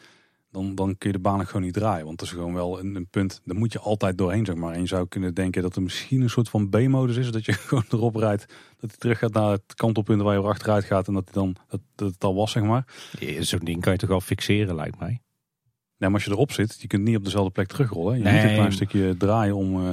dan, 0.51 0.75
dan 0.75 0.99
kun 0.99 1.11
je 1.11 1.17
de 1.17 1.23
baan 1.23 1.47
gewoon 1.47 1.63
niet 1.63 1.75
draaien. 1.75 2.05
Want 2.05 2.19
dat 2.19 2.29
is 2.29 2.35
gewoon 2.35 2.55
wel 2.55 2.81
een, 2.81 2.95
een, 2.95 3.07
punt, 3.07 3.41
daar 3.45 3.57
moet 3.57 3.73
je 3.73 3.79
altijd 3.79 4.19
doorheen 4.19 4.45
zeg 4.45 4.55
maar. 4.55 4.75
En 4.75 4.81
je 4.81 4.87
zou 4.87 5.07
kunnen 5.09 5.35
denken 5.35 5.63
dat 5.63 5.77
er 5.77 5.83
misschien 5.83 6.21
een 6.21 6.31
soort 6.31 6.49
van 6.49 6.69
B-modus 6.69 7.17
is. 7.17 7.31
Dat 7.31 7.45
je 7.45 7.53
gewoon 7.69 7.85
erop 7.91 8.17
rijdt, 8.17 8.47
dat 8.77 8.91
hij 8.91 8.99
terug 8.99 9.19
gaat 9.19 9.33
naar 9.33 9.51
het 9.51 9.75
kantelpunt 9.75 10.23
waar 10.23 10.35
je 10.35 10.43
achteruit 10.43 10.85
gaat. 10.85 11.09
En 11.09 11.15
dat, 11.15 11.25
hij 11.25 11.33
dan, 11.33 11.57
dat, 11.69 11.81
dat 11.95 12.13
het 12.13 12.25
al 12.25 12.35
was 12.35 12.51
zeg 12.51 12.63
maar. 12.63 12.85
Ja, 13.19 13.43
Zo'n 13.43 13.59
ding 13.59 13.81
kan 13.81 13.93
je 13.93 13.99
toch 13.99 14.09
wel 14.09 14.21
fixeren 14.21 14.75
lijkt 14.75 14.99
mij. 14.99 15.21
Nee, 15.99 16.11
maar 16.11 16.19
als 16.19 16.25
je 16.25 16.31
erop 16.31 16.53
zit, 16.53 16.81
je 16.81 16.87
kunt 16.87 17.03
niet 17.03 17.17
op 17.17 17.25
dezelfde 17.25 17.51
plek 17.51 17.67
terugrollen. 17.67 18.19
Je 18.19 18.25
moet 18.25 18.43
een 18.43 18.55
klein 18.55 18.73
stukje 18.73 19.17
draaien 19.17 19.55
om 19.55 19.77
uh, 19.77 19.91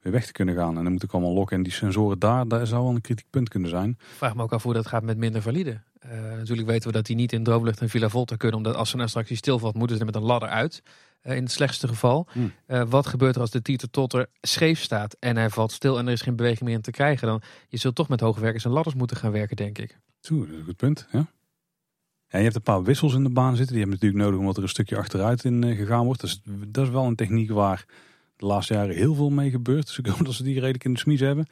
weer 0.00 0.12
weg 0.12 0.26
te 0.26 0.32
kunnen 0.32 0.54
gaan. 0.54 0.76
En 0.78 0.82
dan 0.82 0.92
moet 0.92 1.02
ik 1.02 1.12
allemaal 1.12 1.32
lokken. 1.32 1.56
En 1.56 1.62
die 1.62 1.72
sensoren 1.72 2.18
daar, 2.18 2.48
daar 2.48 2.66
zou 2.66 2.84
wel 2.84 2.94
een 2.94 3.00
kritiek 3.00 3.30
punt 3.30 3.48
kunnen 3.48 3.70
zijn. 3.70 3.90
Ik 3.90 3.96
vraag 4.16 4.34
me 4.34 4.42
ook 4.42 4.52
af 4.52 4.62
hoe 4.62 4.72
dat 4.72 4.86
gaat 4.86 5.02
met 5.02 5.16
minder 5.16 5.42
valide. 5.42 5.80
Uh, 6.04 6.12
natuurlijk 6.36 6.68
weten 6.68 6.88
we 6.88 6.94
dat 6.94 7.06
die 7.06 7.16
niet 7.16 7.32
in 7.32 7.44
droomlucht 7.44 7.80
en 7.80 7.88
Villa 7.88 8.08
Volta 8.08 8.36
kunnen. 8.36 8.56
Omdat 8.56 8.74
als 8.74 8.90
ze 8.90 8.96
nou 8.96 9.08
straks 9.08 9.36
stilvalt, 9.36 9.74
moeten 9.74 9.96
ze 9.96 10.00
er 10.00 10.06
met 10.06 10.16
een 10.16 10.26
ladder 10.26 10.48
uit. 10.48 10.82
Uh, 11.22 11.36
in 11.36 11.42
het 11.42 11.52
slechtste 11.52 11.88
geval. 11.88 12.26
Hmm. 12.32 12.52
wat 12.88 13.06
gebeurt 13.06 13.34
er 13.34 13.40
als 13.40 13.50
de 13.50 13.62
Tieter 13.62 13.90
Totter 13.90 14.26
scheef 14.40 14.80
staat 14.80 15.16
en 15.18 15.36
hij 15.36 15.50
valt 15.50 15.72
stil 15.72 15.98
en 15.98 16.06
er 16.06 16.12
is 16.12 16.20
geen 16.20 16.36
beweging 16.36 16.64
meer 16.64 16.74
in 16.74 16.80
te 16.80 16.90
krijgen? 16.90 17.26
Dan 17.26 17.42
je 17.68 17.76
zult 17.76 17.94
toch 17.94 18.08
met 18.08 18.20
hoogwerkers 18.20 18.64
en 18.64 18.70
ladders 18.70 18.94
moeten 18.94 19.16
gaan 19.16 19.32
werken, 19.32 19.56
denk 19.56 19.78
ik. 19.78 19.98
Zo, 20.20 20.38
dat 20.38 20.48
is 20.48 20.58
een 20.58 20.64
goed 20.64 20.76
punt. 20.76 21.06
Ja. 21.12 21.26
Ja, 22.36 22.42
je 22.42 22.48
hebt 22.48 22.66
een 22.66 22.74
paar 22.74 22.82
wissels 22.82 23.14
in 23.14 23.22
de 23.22 23.30
baan 23.30 23.56
zitten. 23.56 23.74
Die 23.74 23.82
hebben 23.82 23.94
natuurlijk 23.94 24.24
nodig 24.24 24.40
omdat 24.40 24.56
er 24.56 24.62
een 24.62 24.68
stukje 24.68 24.96
achteruit 24.96 25.44
in 25.44 25.62
uh, 25.62 25.76
gegaan 25.76 26.04
wordt. 26.04 26.20
Dus 26.20 26.40
dat 26.44 26.84
is 26.84 26.92
wel 26.92 27.04
een 27.04 27.14
techniek 27.14 27.50
waar 27.50 27.84
de 28.36 28.46
laatste 28.46 28.74
jaren 28.74 28.94
heel 28.94 29.14
veel 29.14 29.30
mee 29.30 29.50
gebeurt. 29.50 29.86
Dus 29.86 29.98
ik 29.98 30.06
hoop 30.06 30.24
dat 30.26 30.34
ze 30.34 30.42
die 30.42 30.60
redelijk 30.60 30.84
in 30.84 30.92
de 30.92 30.98
smies 30.98 31.20
hebben. 31.20 31.46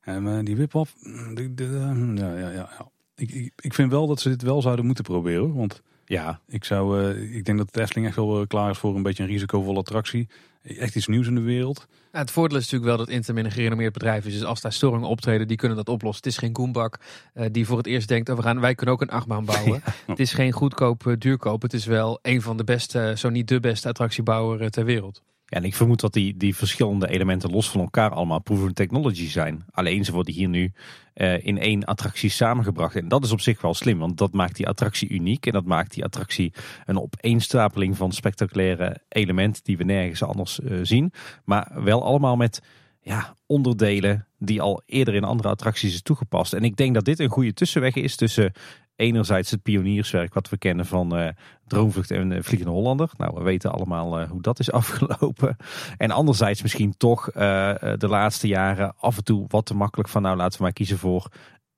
En 0.00 0.24
uh, 0.24 0.38
die 0.42 0.56
wip 0.56 0.72
mm, 0.72 2.16
ja, 2.16 2.38
ja, 2.38 2.50
ja. 2.50 2.88
Ik, 3.16 3.30
ik, 3.30 3.52
ik, 3.56 3.74
vind 3.74 3.90
wel 3.90 4.06
dat 4.06 4.20
ze 4.20 4.28
dit 4.28 4.42
wel 4.42 4.62
zouden 4.62 4.86
moeten 4.86 5.04
proberen. 5.04 5.54
Want 5.54 5.82
ja, 6.04 6.40
ik, 6.48 6.64
zou, 6.64 7.00
uh, 7.00 7.36
ik 7.36 7.44
denk 7.44 7.58
dat 7.58 7.72
de 7.72 7.80
Efteling 7.80 8.06
echt 8.06 8.16
wel 8.16 8.46
klaar 8.46 8.70
is 8.70 8.78
voor 8.78 8.96
een 8.96 9.02
beetje 9.02 9.22
een 9.22 9.28
risicovolle 9.28 9.78
attractie. 9.78 10.28
Echt 10.62 10.96
iets 10.96 11.06
nieuws 11.06 11.26
in 11.26 11.34
de 11.34 11.40
wereld. 11.40 11.86
Ja, 12.12 12.18
het 12.18 12.30
voordeel 12.30 12.58
is 12.58 12.62
natuurlijk 12.62 12.96
wel 12.96 13.06
dat 13.06 13.14
Intermin 13.14 13.44
een 13.44 13.50
gerenommeerd 13.50 13.92
bedrijf 13.92 14.26
is. 14.26 14.32
Dus 14.32 14.44
als 14.44 14.60
daar 14.60 14.72
storingen 14.72 15.08
optreden, 15.08 15.48
die 15.48 15.56
kunnen 15.56 15.76
dat 15.76 15.88
oplossen. 15.88 16.24
Het 16.24 16.32
is 16.32 16.38
geen 16.38 16.52
Koenbak 16.52 16.98
uh, 17.34 17.46
die 17.52 17.66
voor 17.66 17.76
het 17.76 17.86
eerst 17.86 18.08
denkt, 18.08 18.28
oh, 18.28 18.36
we 18.36 18.42
gaan, 18.42 18.60
wij 18.60 18.74
kunnen 18.74 18.94
ook 18.94 19.00
een 19.00 19.10
achtbaan 19.10 19.44
bouwen. 19.44 19.82
Het 20.06 20.20
is 20.20 20.32
geen 20.32 20.52
goedkoop, 20.52 21.06
uh, 21.06 21.14
duurkoop. 21.18 21.62
Het 21.62 21.72
is 21.72 21.86
wel 21.86 22.18
een 22.22 22.42
van 22.42 22.56
de 22.56 22.64
beste, 22.64 23.14
zo 23.16 23.28
niet 23.28 23.48
de 23.48 23.60
beste 23.60 23.88
attractiebouwer 23.88 24.62
uh, 24.62 24.66
ter 24.66 24.84
wereld. 24.84 25.22
En 25.54 25.64
ik 25.64 25.74
vermoed 25.74 26.00
dat 26.00 26.12
die, 26.12 26.36
die 26.36 26.56
verschillende 26.56 27.08
elementen 27.08 27.50
los 27.50 27.70
van 27.70 27.80
elkaar 27.80 28.10
allemaal 28.10 28.40
proven 28.40 28.74
technology 28.74 29.28
zijn. 29.28 29.64
Alleen 29.70 30.04
ze 30.04 30.12
worden 30.12 30.34
hier 30.34 30.48
nu 30.48 30.72
uh, 31.14 31.46
in 31.46 31.58
één 31.58 31.84
attractie 31.84 32.30
samengebracht. 32.30 32.96
En 32.96 33.08
dat 33.08 33.24
is 33.24 33.32
op 33.32 33.40
zich 33.40 33.60
wel 33.60 33.74
slim, 33.74 33.98
want 33.98 34.18
dat 34.18 34.32
maakt 34.32 34.56
die 34.56 34.68
attractie 34.68 35.08
uniek. 35.08 35.46
En 35.46 35.52
dat 35.52 35.64
maakt 35.64 35.94
die 35.94 36.04
attractie 36.04 36.52
een 36.84 37.00
opeenstapeling 37.00 37.96
van 37.96 38.12
spectaculaire 38.12 39.00
elementen 39.08 39.64
die 39.64 39.76
we 39.76 39.84
nergens 39.84 40.22
anders 40.22 40.60
uh, 40.60 40.78
zien. 40.82 41.12
Maar 41.44 41.70
wel 41.74 42.04
allemaal 42.04 42.36
met 42.36 42.62
ja, 43.00 43.36
onderdelen 43.46 44.26
die 44.38 44.60
al 44.60 44.82
eerder 44.86 45.14
in 45.14 45.24
andere 45.24 45.48
attracties 45.48 45.94
is 45.94 46.02
toegepast. 46.02 46.52
En 46.52 46.64
ik 46.64 46.76
denk 46.76 46.94
dat 46.94 47.04
dit 47.04 47.18
een 47.18 47.28
goede 47.30 47.54
tussenweg 47.54 47.94
is 47.94 48.16
tussen 48.16 48.52
Enerzijds 48.96 49.50
het 49.50 49.62
pionierswerk 49.62 50.34
wat 50.34 50.48
we 50.48 50.58
kennen 50.58 50.86
van 50.86 51.18
uh, 51.18 51.28
Droomvlucht 51.66 52.10
en 52.10 52.30
uh, 52.30 52.38
Vliegende 52.42 52.72
Hollander. 52.72 53.10
Nou, 53.16 53.34
we 53.34 53.42
weten 53.42 53.72
allemaal 53.72 54.20
uh, 54.20 54.30
hoe 54.30 54.42
dat 54.42 54.58
is 54.58 54.70
afgelopen. 54.80 55.56
En 55.96 56.10
anderzijds 56.10 56.62
misschien 56.62 56.96
toch 56.96 57.24
de 57.32 58.06
laatste 58.08 58.46
jaren 58.46 58.94
af 58.98 59.16
en 59.16 59.24
toe 59.24 59.44
wat 59.48 59.66
te 59.66 59.74
makkelijk 59.74 60.08
van 60.08 60.22
nou 60.22 60.36
laten 60.36 60.56
we 60.58 60.62
maar 60.62 60.72
kiezen 60.72 60.98
voor 60.98 61.28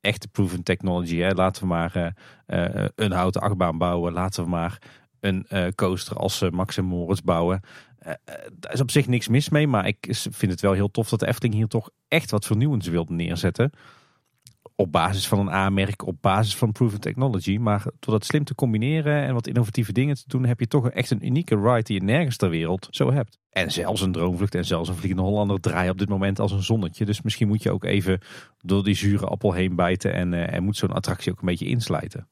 echte 0.01 0.29
proven 0.29 0.63
technology. 0.63 1.17
Hè. 1.17 1.31
Laten 1.31 1.63
we 1.63 1.69
maar 1.69 2.15
een 2.95 3.13
houten 3.13 3.41
achtbaan 3.41 3.79
bouwen. 3.79 4.13
Laten 4.13 4.45
we 4.45 4.51
maar 4.51 4.79
een 5.21 5.47
coaster 5.75 6.17
als 6.17 6.51
Max 6.51 6.77
en 6.77 6.85
Moritz 6.85 7.21
bouwen. 7.21 7.61
daar 8.53 8.73
is 8.73 8.81
op 8.81 8.91
zich 8.91 9.07
niks 9.07 9.29
mis 9.29 9.49
mee, 9.49 9.67
maar 9.67 9.87
ik 9.87 10.07
vind 10.11 10.53
het 10.53 10.61
wel 10.61 10.73
heel 10.73 10.91
tof 10.91 11.09
dat 11.09 11.21
de 11.21 11.27
Efteling 11.27 11.55
hier 11.55 11.69
toch 11.69 11.91
echt 12.09 12.31
wat 12.31 12.47
vernieuwends 12.47 12.89
wilde 12.89 13.13
neerzetten 13.13 13.73
op 14.77 14.93
basis 14.93 15.29
van 15.29 15.39
een 15.39 15.53
A-merk, 15.53 16.07
op 16.07 16.17
basis 16.21 16.57
van 16.57 16.73
proven 16.73 17.01
technology. 17.01 17.57
Maar 17.57 17.83
door 17.83 18.15
dat 18.15 18.25
slim 18.25 18.45
te 18.45 18.55
combineren 18.55 19.23
en 19.23 19.35
wat 19.35 19.47
innovatieve 19.47 19.93
dingen 19.93 20.15
te 20.15 20.25
doen, 20.27 20.45
heb 20.45 20.61
je 20.61 20.67
toch 20.67 20.91
echt 20.91 21.11
een 21.11 21.27
unieke 21.27 21.57
ride 21.57 21.83
die 21.83 21.99
je 21.99 22.07
nergens 22.07 22.37
ter 22.37 22.51
wereld 22.51 22.89
zo 22.91 23.13
hebt. 23.13 23.39
En 23.51 23.71
zelfs 23.71 24.01
een 24.01 24.13
droomvlucht 24.13 24.55
en 24.55 24.65
zelfs 24.65 24.89
een 24.89 24.95
vliegende 24.95 25.23
Hollander 25.23 25.61
draaien 25.61 25.91
op 25.91 25.99
dit 25.99 26.09
moment 26.09 26.41
als 26.41 26.53
een 26.53 26.63
zonnetje. 26.63 27.05
Dus 27.05 27.23
misschien 27.23 27.49
moet 27.49 27.63
je 27.63 27.71
ook 27.71 27.85
even 27.85 28.21
door 28.59 28.85
die 28.85 28.95
zure 28.95 29.27
appel 29.27 29.53
heen 29.53 29.77
bijten 29.77 30.13
en, 30.13 30.33
uh, 30.33 30.53
en 30.53 30.63
moet 30.63 30.77
zo'n 30.77 30.93
attractie 30.93 31.33
ook 31.33 31.41
een 31.41 31.47
beetje 31.47 31.67
inslijten. 31.67 32.29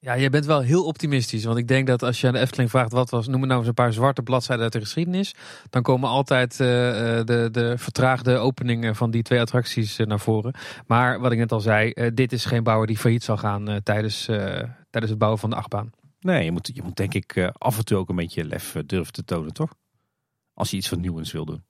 Ja, 0.00 0.12
je 0.14 0.30
bent 0.30 0.44
wel 0.44 0.60
heel 0.60 0.84
optimistisch. 0.84 1.44
Want 1.44 1.58
ik 1.58 1.68
denk 1.68 1.86
dat 1.86 2.02
als 2.02 2.20
je 2.20 2.26
aan 2.26 2.32
de 2.32 2.38
Efteling 2.38 2.70
vraagt 2.70 2.92
wat 2.92 3.10
was, 3.10 3.26
noem 3.26 3.46
nou 3.46 3.58
eens 3.58 3.68
een 3.68 3.74
paar 3.74 3.92
zwarte 3.92 4.22
bladzijden 4.22 4.64
uit 4.64 4.72
de 4.72 4.80
geschiedenis. 4.80 5.34
Dan 5.70 5.82
komen 5.82 6.08
altijd 6.08 6.52
uh, 6.52 6.58
de, 6.58 7.48
de 7.52 7.74
vertraagde 7.78 8.36
openingen 8.36 8.96
van 8.96 9.10
die 9.10 9.22
twee 9.22 9.40
attracties 9.40 9.98
uh, 9.98 10.06
naar 10.06 10.20
voren. 10.20 10.54
Maar 10.86 11.20
wat 11.20 11.32
ik 11.32 11.38
net 11.38 11.52
al 11.52 11.60
zei, 11.60 11.92
dit 12.14 12.32
is 12.32 12.44
geen 12.44 12.62
bouwer 12.62 12.86
die 12.86 12.98
failliet 12.98 13.22
zal 13.22 13.36
gaan 13.36 13.80
tijdens, 13.82 14.24
tijdens 14.90 15.10
het 15.10 15.18
bouwen 15.18 15.40
van 15.40 15.50
de 15.50 15.56
achtbaan. 15.56 15.90
Nee, 16.20 16.44
je 16.44 16.50
moet, 16.52 16.70
je 16.74 16.82
moet 16.82 16.96
denk 16.96 17.14
ik 17.14 17.50
af 17.52 17.78
en 17.78 17.84
toe 17.84 17.98
ook 17.98 18.08
een 18.08 18.16
beetje 18.16 18.44
lef 18.44 18.76
durven 18.86 19.12
te 19.12 19.24
tonen, 19.24 19.52
toch? 19.52 19.74
Als 20.54 20.70
je 20.70 20.76
iets 20.76 20.88
vernieuwends 20.88 21.32
wil 21.32 21.44
doen. 21.44 21.64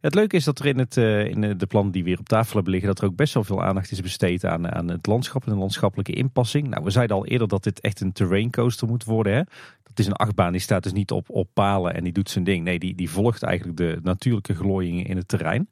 Het 0.00 0.14
leuke 0.14 0.36
is 0.36 0.44
dat 0.44 0.58
er 0.58 0.66
in, 0.66 0.78
het, 0.78 0.96
uh, 0.96 1.26
in 1.26 1.58
de 1.58 1.66
plannen 1.66 1.92
die 1.92 2.04
weer 2.04 2.18
op 2.18 2.28
tafel 2.28 2.54
hebben 2.54 2.72
liggen, 2.72 2.88
dat 2.90 3.00
er 3.00 3.06
ook 3.06 3.16
best 3.16 3.34
wel 3.34 3.44
veel 3.44 3.62
aandacht 3.62 3.90
is 3.90 4.00
besteed 4.00 4.44
aan, 4.44 4.72
aan 4.72 4.88
het 4.88 5.06
landschap 5.06 5.46
en 5.46 5.52
de 5.52 5.58
landschappelijke 5.58 6.12
inpassing. 6.12 6.68
Nou, 6.68 6.84
we 6.84 6.90
zeiden 6.90 7.16
al 7.16 7.26
eerder 7.26 7.48
dat 7.48 7.62
dit 7.62 7.80
echt 7.80 8.00
een 8.00 8.12
terrain 8.12 8.50
coaster 8.50 8.88
moet 8.88 9.04
worden. 9.04 9.32
Hè? 9.32 9.42
Dat 9.82 9.98
is 9.98 10.06
een 10.06 10.12
achtbaan, 10.12 10.52
die 10.52 10.60
staat 10.60 10.82
dus 10.82 10.92
niet 10.92 11.10
op, 11.10 11.30
op 11.30 11.48
palen 11.52 11.94
en 11.94 12.04
die 12.04 12.12
doet 12.12 12.30
zijn 12.30 12.44
ding. 12.44 12.64
Nee, 12.64 12.78
die, 12.78 12.94
die 12.94 13.10
volgt 13.10 13.42
eigenlijk 13.42 13.76
de 13.76 13.98
natuurlijke 14.02 14.54
glooiingen 14.54 15.04
in 15.04 15.16
het 15.16 15.28
terrein. 15.28 15.70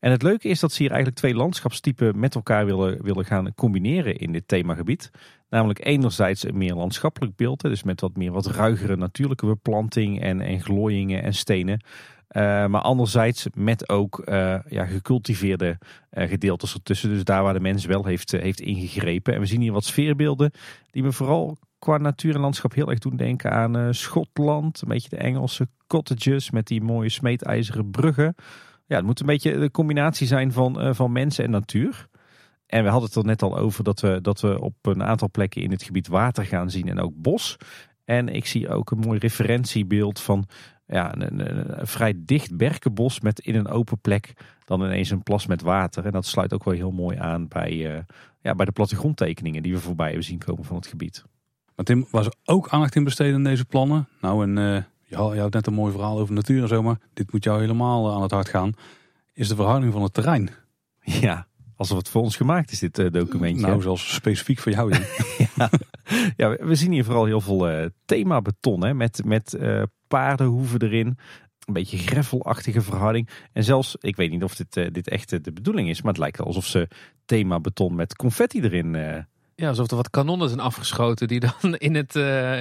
En 0.00 0.10
het 0.10 0.22
leuke 0.22 0.48
is 0.48 0.60
dat 0.60 0.72
ze 0.72 0.82
hier 0.82 0.90
eigenlijk 0.90 1.20
twee 1.20 1.34
landschapstypen 1.34 2.18
met 2.18 2.34
elkaar 2.34 2.66
willen, 2.66 3.02
willen 3.02 3.24
gaan 3.24 3.54
combineren 3.54 4.16
in 4.16 4.32
dit 4.32 4.48
themagebied. 4.48 5.10
Namelijk 5.48 5.84
enerzijds 5.84 6.44
een 6.44 6.58
meer 6.58 6.74
landschappelijk 6.74 7.36
beeld, 7.36 7.60
dus 7.60 7.82
met 7.82 8.00
wat 8.00 8.16
meer 8.16 8.32
wat 8.32 8.46
ruigere 8.46 8.96
natuurlijke 8.96 9.46
beplanting 9.46 10.20
en, 10.20 10.40
en 10.40 10.60
glooiingen 10.60 11.22
en 11.22 11.34
stenen. 11.34 11.80
Uh, 12.30 12.66
maar 12.66 12.80
anderzijds 12.80 13.46
met 13.54 13.88
ook 13.88 14.22
uh, 14.24 14.58
ja, 14.68 14.84
gecultiveerde 14.84 15.78
uh, 16.12 16.28
gedeeltes 16.28 16.74
ertussen. 16.74 17.08
Dus 17.08 17.24
daar 17.24 17.42
waar 17.42 17.52
de 17.52 17.60
mens 17.60 17.84
wel 17.84 18.04
heeft, 18.04 18.30
heeft 18.30 18.60
ingegrepen. 18.60 19.34
En 19.34 19.40
we 19.40 19.46
zien 19.46 19.60
hier 19.60 19.72
wat 19.72 19.84
sfeerbeelden 19.84 20.50
die 20.90 21.02
me 21.02 21.12
vooral 21.12 21.56
qua 21.78 21.96
natuur 21.96 22.34
en 22.34 22.40
landschap 22.40 22.74
heel 22.74 22.90
erg 22.90 22.98
doen 22.98 23.16
denken 23.16 23.50
aan 23.52 23.94
Schotland. 23.94 24.82
Een 24.82 24.88
beetje 24.88 25.08
de 25.08 25.16
Engelse 25.16 25.68
cottages 25.86 26.50
met 26.50 26.66
die 26.66 26.82
mooie 26.82 27.08
smeedijzeren 27.08 27.90
bruggen. 27.90 28.34
Ja, 28.86 28.96
het 28.96 29.04
moet 29.04 29.20
een 29.20 29.26
beetje 29.26 29.58
de 29.58 29.70
combinatie 29.70 30.26
zijn 30.26 30.52
van, 30.52 30.94
van 30.94 31.12
mensen 31.12 31.44
en 31.44 31.50
natuur. 31.50 32.08
En 32.66 32.82
we 32.82 32.90
hadden 32.90 33.08
het 33.08 33.18
er 33.18 33.24
net 33.24 33.42
al 33.42 33.58
over 33.58 33.84
dat 33.84 34.00
we, 34.00 34.20
dat 34.20 34.40
we 34.40 34.60
op 34.60 34.74
een 34.82 35.02
aantal 35.02 35.30
plekken 35.30 35.62
in 35.62 35.70
het 35.70 35.82
gebied 35.82 36.08
water 36.08 36.44
gaan 36.44 36.70
zien 36.70 36.88
en 36.88 37.00
ook 37.00 37.12
bos. 37.14 37.56
En 38.04 38.28
ik 38.28 38.46
zie 38.46 38.68
ook 38.68 38.90
een 38.90 38.98
mooi 38.98 39.18
referentiebeeld 39.18 40.20
van 40.20 40.48
ja, 40.86 41.14
een, 41.16 41.78
een, 41.80 41.86
vrij 41.86 42.14
dicht 42.16 42.56
berkenbos 42.56 43.20
met 43.20 43.38
in 43.38 43.54
een 43.54 43.68
open 43.68 43.98
plek 43.98 44.32
dan 44.64 44.82
ineens 44.82 45.10
een 45.10 45.22
plas 45.22 45.46
met 45.46 45.62
water. 45.62 46.06
En 46.06 46.12
dat 46.12 46.26
sluit 46.26 46.52
ook 46.52 46.64
wel 46.64 46.74
heel 46.74 46.90
mooi 46.90 47.18
aan 47.18 47.48
bij, 47.48 47.72
uh, 47.72 47.98
ja, 48.40 48.54
bij 48.54 48.66
de 48.66 48.72
plattegrondtekeningen 48.72 49.62
die 49.62 49.72
we 49.72 49.80
voorbij 49.80 50.06
hebben 50.06 50.24
zien 50.24 50.38
komen 50.38 50.64
van 50.64 50.76
het 50.76 50.86
gebied. 50.86 51.24
Maar 51.74 51.84
Tim, 51.84 52.06
was 52.10 52.26
er 52.26 52.34
ook 52.44 52.68
aandacht 52.68 52.94
in 52.94 53.04
besteden 53.04 53.34
in 53.34 53.44
deze 53.44 53.64
plannen? 53.64 54.08
Nou, 54.20 54.42
en 54.42 54.56
uh, 54.56 54.82
je, 55.34 55.40
had, 55.40 55.52
net 55.52 55.66
een 55.66 55.74
mooi 55.74 55.92
verhaal 55.92 56.18
over 56.18 56.34
natuur 56.34 56.62
en 56.62 56.68
zo, 56.68 56.82
maar 56.82 56.98
dit 57.12 57.32
moet 57.32 57.44
jou 57.44 57.60
helemaal 57.60 58.14
aan 58.14 58.22
het 58.22 58.30
hart 58.30 58.48
gaan. 58.48 58.72
Is 59.32 59.48
de 59.48 59.54
verhouding 59.54 59.92
van 59.92 60.02
het 60.02 60.14
terrein? 60.14 60.50
Ja, 61.00 61.46
alsof 61.76 61.98
het 61.98 62.08
voor 62.08 62.22
ons 62.22 62.36
gemaakt 62.36 62.72
is, 62.72 62.78
dit 62.78 62.98
uh, 62.98 63.10
documentje. 63.10 63.66
Nou, 63.66 63.82
zelfs 63.82 64.14
specifiek 64.14 64.58
voor 64.58 64.72
jou. 64.72 64.94
ja. 65.56 65.70
ja, 66.36 66.56
we 66.56 66.74
zien 66.74 66.92
hier 66.92 67.04
vooral 67.04 67.24
heel 67.24 67.40
veel 67.40 67.70
uh, 67.70 67.86
thema 68.04 68.42
beton, 68.42 68.84
hè, 68.84 68.94
met, 68.94 69.24
met 69.24 69.56
uh, 69.60 69.82
paardenhoeven 70.08 70.82
erin. 70.82 71.18
Een 71.64 71.74
beetje 71.74 71.98
greffelachtige 71.98 72.82
verhouding. 72.82 73.28
En 73.52 73.64
zelfs, 73.64 73.96
ik 74.00 74.16
weet 74.16 74.30
niet 74.30 74.42
of 74.42 74.54
dit, 74.54 74.76
uh, 74.76 74.86
dit 74.92 75.08
echt 75.08 75.44
de 75.44 75.52
bedoeling 75.52 75.88
is, 75.88 76.02
maar 76.02 76.12
het 76.12 76.20
lijkt 76.20 76.40
alsof 76.40 76.66
ze 76.66 76.88
thema 77.24 77.60
beton 77.60 77.94
met 77.94 78.16
confetti 78.16 78.60
erin 78.60 79.26
ja, 79.56 79.68
alsof 79.68 79.90
er 79.90 79.96
wat 79.96 80.10
kanonnen 80.10 80.48
zijn 80.48 80.60
afgeschoten 80.60 81.28
die 81.28 81.40
dan 81.40 81.74
in, 81.88 81.94
het, 81.94 82.14
uh, 82.14 82.60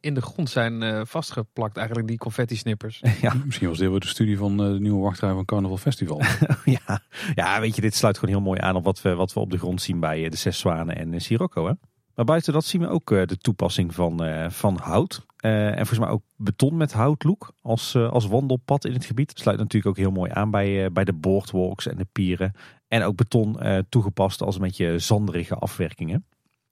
in 0.00 0.14
de 0.14 0.22
grond 0.22 0.50
zijn 0.50 0.82
uh, 0.82 1.00
vastgeplakt. 1.04 1.76
Eigenlijk 1.76 2.08
die 2.08 2.18
confetti-snippers. 2.18 3.02
Ja. 3.20 3.34
Misschien 3.44 3.68
was 3.68 3.78
dit 3.78 3.88
wel 3.88 3.98
de 3.98 4.06
studie 4.06 4.38
van 4.38 4.66
uh, 4.66 4.72
de 4.72 4.80
nieuwe 4.80 5.02
wachtrij 5.02 5.32
van 5.32 5.44
Carnaval 5.44 5.76
Festival. 5.76 6.22
ja. 6.64 7.00
ja, 7.34 7.60
weet 7.60 7.74
je, 7.74 7.80
dit 7.80 7.94
sluit 7.94 8.18
gewoon 8.18 8.34
heel 8.34 8.44
mooi 8.44 8.60
aan 8.60 8.76
op 8.76 8.84
wat 8.84 9.02
we, 9.02 9.14
wat 9.14 9.32
we 9.32 9.40
op 9.40 9.50
de 9.50 9.58
grond 9.58 9.82
zien 9.82 10.00
bij 10.00 10.28
de 10.28 10.36
Zes 10.36 10.58
Zwanen 10.58 10.96
en 10.96 11.20
Sirocco. 11.20 11.66
Hè? 11.66 11.72
Maar 12.14 12.24
buiten 12.24 12.52
dat 12.52 12.64
zien 12.64 12.80
we 12.80 12.88
ook 12.88 13.08
de 13.08 13.38
toepassing 13.38 13.94
van, 13.94 14.20
van 14.50 14.78
hout. 14.82 15.26
en 15.36 15.76
volgens 15.76 15.98
mij 15.98 16.08
ook 16.08 16.22
beton 16.36 16.76
met 16.76 16.92
houtlook 16.92 17.52
als, 17.62 17.96
als 17.96 18.26
wandelpad 18.26 18.84
in 18.84 18.92
het 18.92 19.04
gebied. 19.04 19.32
Sluit 19.34 19.58
natuurlijk 19.58 19.86
ook 19.86 19.96
heel 19.96 20.10
mooi 20.10 20.30
aan 20.34 20.50
bij, 20.50 20.92
bij 20.92 21.04
de 21.04 21.12
boardwalks 21.12 21.86
en 21.86 21.96
de 21.96 22.06
pieren. 22.12 22.52
En 22.92 23.02
ook 23.02 23.16
beton 23.16 23.56
uh, 23.60 23.78
toegepast 23.88 24.42
als 24.42 24.54
een 24.54 24.60
beetje 24.60 24.98
zanderige 24.98 25.54
afwerkingen. 25.54 26.26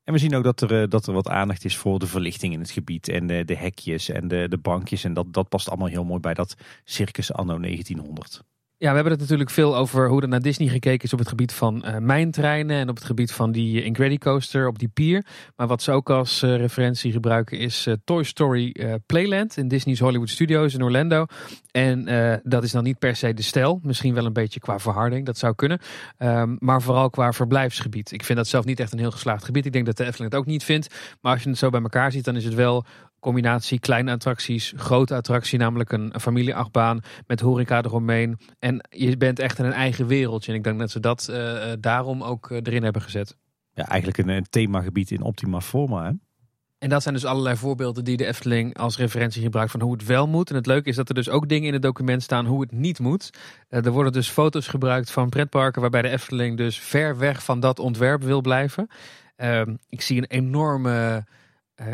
En 0.05 0.12
we 0.12 0.18
zien 0.18 0.34
ook 0.34 0.44
dat 0.44 0.60
er, 0.60 0.82
uh, 0.82 0.88
dat 0.88 1.06
er 1.06 1.12
wat 1.12 1.28
aandacht 1.28 1.64
is 1.64 1.76
voor 1.76 1.98
de 1.98 2.06
verlichting 2.06 2.52
in 2.52 2.60
het 2.60 2.70
gebied. 2.70 3.09
En 3.09 3.26
de, 3.26 3.44
de 3.44 3.56
hekjes 3.56 4.09
en 4.09 4.28
de, 4.28 4.48
de 4.48 4.59
bankjes. 4.59 5.05
En 5.05 5.14
dat, 5.14 5.32
dat 5.32 5.48
past 5.48 5.68
allemaal 5.68 5.88
heel 5.88 6.05
mooi 6.05 6.20
bij 6.20 6.34
dat 6.34 6.55
circus 6.84 7.32
anno 7.32 7.59
1900. 7.59 8.42
Ja, 8.82 8.89
we 8.89 8.94
hebben 8.94 9.12
het 9.12 9.20
natuurlijk 9.20 9.51
veel 9.51 9.77
over 9.77 10.09
hoe 10.09 10.23
er 10.23 10.28
naar 10.28 10.40
Disney 10.40 10.69
gekeken 10.69 11.05
is 11.05 11.12
op 11.12 11.19
het 11.19 11.28
gebied 11.28 11.52
van 11.52 11.82
uh, 11.86 11.97
mijntreinen 11.97 12.77
en 12.77 12.89
op 12.89 12.94
het 12.94 13.05
gebied 13.05 13.32
van 13.32 13.52
die 13.52 13.82
Incredicoaster 13.82 14.66
op 14.66 14.78
die 14.78 14.89
pier. 14.89 15.27
Maar 15.57 15.66
wat 15.66 15.82
ze 15.82 15.93
ook 15.93 16.11
als 16.11 16.43
uh, 16.43 16.57
referentie 16.57 17.12
gebruiken 17.12 17.59
is 17.59 17.89
Toy 18.05 18.23
Story 18.23 18.74
Playland 19.07 19.57
in 19.57 19.69
Disney's 19.69 20.01
Hollywood 20.01 20.28
Studios 20.28 20.74
in 20.74 20.82
Orlando. 20.82 21.27
En 21.70 22.05
dat 22.44 22.62
is 22.62 22.73
dan 22.73 22.85
niet 22.85 22.98
per 22.98 23.16
se 23.16 23.35
de 23.35 23.43
stijl, 23.43 23.81
misschien 23.82 24.15
wel 24.15 24.27
een 24.27 24.32
beetje 24.32 24.61
qua 24.61 24.78
verharding, 24.78 25.27
dat 25.27 25.39
zou 25.39 25.55
kunnen. 25.55 25.81
Um, 26.19 26.57
maar 26.59 26.82
vooral 26.82 27.11
qua 27.11 27.32
verblijfsgebied. 27.32 28.12
Ik 28.12 28.24
vind 28.24 28.39
dat 28.39 28.47
zelf 28.47 28.65
niet 28.65 28.81
echt 28.81 28.93
een 28.93 28.98
heel 28.98 29.11
geslaagd 29.11 29.44
gebied. 29.44 29.66
Ik 29.66 29.73
denk 29.73 29.86
dat 29.86 29.97
de 29.97 30.05
Efteling 30.05 30.32
het 30.32 30.40
ook 30.40 30.47
niet 30.47 30.65
vindt. 30.65 30.94
Maar 31.20 31.32
als 31.32 31.43
je 31.43 31.48
het 31.48 31.59
zo 31.59 31.70
bij 31.70 31.81
elkaar 31.81 32.12
ziet, 32.12 32.24
dan 32.24 32.36
is 32.36 32.44
het 32.44 32.55
wel 32.55 32.85
combinatie 33.20 33.78
kleine 33.78 34.10
attracties, 34.10 34.72
grote 34.76 35.14
attractie, 35.14 35.59
namelijk 35.59 35.92
een, 35.92 36.14
familieachtbaan 36.20 37.01
met 37.26 37.40
horeca 37.40 37.82
eromheen. 37.82 38.38
En 38.59 38.86
je 38.90 39.16
bent 39.16 39.38
echt 39.38 39.59
in 39.59 39.64
een 39.64 39.72
eigen 39.72 40.06
wereldje. 40.06 40.52
En 40.52 40.59
ik 40.59 40.64
denk 40.64 40.78
dat 40.78 40.90
ze 40.90 41.01
dat 41.01 41.28
uh, 41.30 41.72
daarom 41.80 42.22
ook 42.22 42.51
eh, 42.51 42.56
erin 42.62 42.82
hebben 42.82 43.02
gezet. 43.02 43.36
Ja, 43.72 43.88
eigenlijk 43.88 44.18
een, 44.18 44.28
een 44.28 44.47
themagebied 44.51 45.10
in 45.10 45.22
optima 45.22 45.60
forma. 45.60 46.05
Hè? 46.05 46.12
En 46.78 46.88
dat 46.88 47.02
zijn 47.02 47.14
dus 47.14 47.24
allerlei 47.24 47.56
voorbeelden 47.56 48.05
die 48.05 48.16
de 48.16 48.26
Efteling 48.26 48.76
als 48.76 48.97
referentie 48.97 49.42
gebruikt 49.42 49.70
van 49.70 49.80
hoe 49.80 49.92
het 49.92 50.05
wel 50.05 50.28
moet. 50.28 50.51
En 50.51 50.56
het 50.56 50.66
leuke 50.66 50.88
is 50.88 50.97
dat 50.97 51.09
er 51.09 51.14
dus 51.14 51.28
ook 51.28 51.48
dingen 51.48 51.66
in 51.66 51.72
het 51.72 51.82
document 51.82 52.22
staan 52.22 52.47
hoe 52.47 52.60
het 52.60 52.72
niet 52.72 52.98
moet. 52.98 53.30
er 53.68 53.90
worden 53.90 54.12
dus 54.12 54.28
foto's 54.28 54.66
gebruikt 54.66 55.10
van 55.10 55.28
pretparken 55.28 55.80
waarbij 55.80 56.02
de 56.02 56.09
Efteling 56.09 56.56
dus 56.56 56.78
ver 56.78 57.18
weg 57.18 57.44
van 57.44 57.60
dat 57.60 57.78
ontwerp 57.78 58.22
wil 58.22 58.40
blijven. 58.40 58.86
Ehm, 59.36 59.74
ik 59.88 60.01
zie 60.01 60.16
een 60.16 60.28
enorme, 60.28 61.24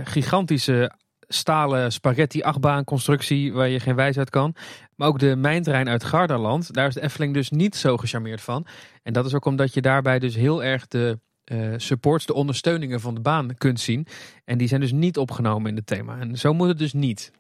gigantische 0.05 0.93
stalen 1.29 1.93
spaghetti 1.93 2.43
achtbaan 2.43 2.85
constructie 2.85 3.53
waar 3.53 3.69
je 3.69 3.81
geen 3.81 3.95
wijsheid 3.95 4.31
kan. 4.31 4.55
Maar 4.95 5.09
ook 5.09 5.19
de 5.19 5.37
mijntrein 5.37 5.89
uit 5.89 6.05
Gardaland, 6.05 6.73
daar 6.73 6.89
is 6.89 6.95
de 6.95 7.03
Efteling 7.03 7.35
dus 7.35 7.51
niet 7.51 7.77
zo 7.77 7.97
gecharmeerd 7.97 8.41
van. 8.41 8.67
En 9.03 9.13
dat 9.13 9.27
is 9.27 9.35
ook 9.35 9.45
omdat 9.45 9.75
je 9.75 9.81
daarbij 9.81 10.19
dus 10.19 10.35
heel 10.35 10.65
erg 10.65 10.87
de 10.87 11.19
uh, 11.53 11.75
supports, 11.77 12.27
de 12.27 12.35
ondersteuningen 12.35 13.01
van 13.01 13.15
de 13.15 13.21
baan 13.21 13.55
kunt 13.55 13.81
zien. 13.81 14.07
En 14.45 14.59
die 14.59 14.69
zijn 14.69 14.81
dus 14.81 14.93
niet 14.93 15.19
opgenomen 15.19 15.71
in 15.71 15.77
het 15.77 15.87
thema. 15.87 16.19
En 16.19 16.39
zo 16.39 16.55
moet 16.55 16.69
het 16.69 16.79
dus 16.79 16.93
niet. 16.93 17.33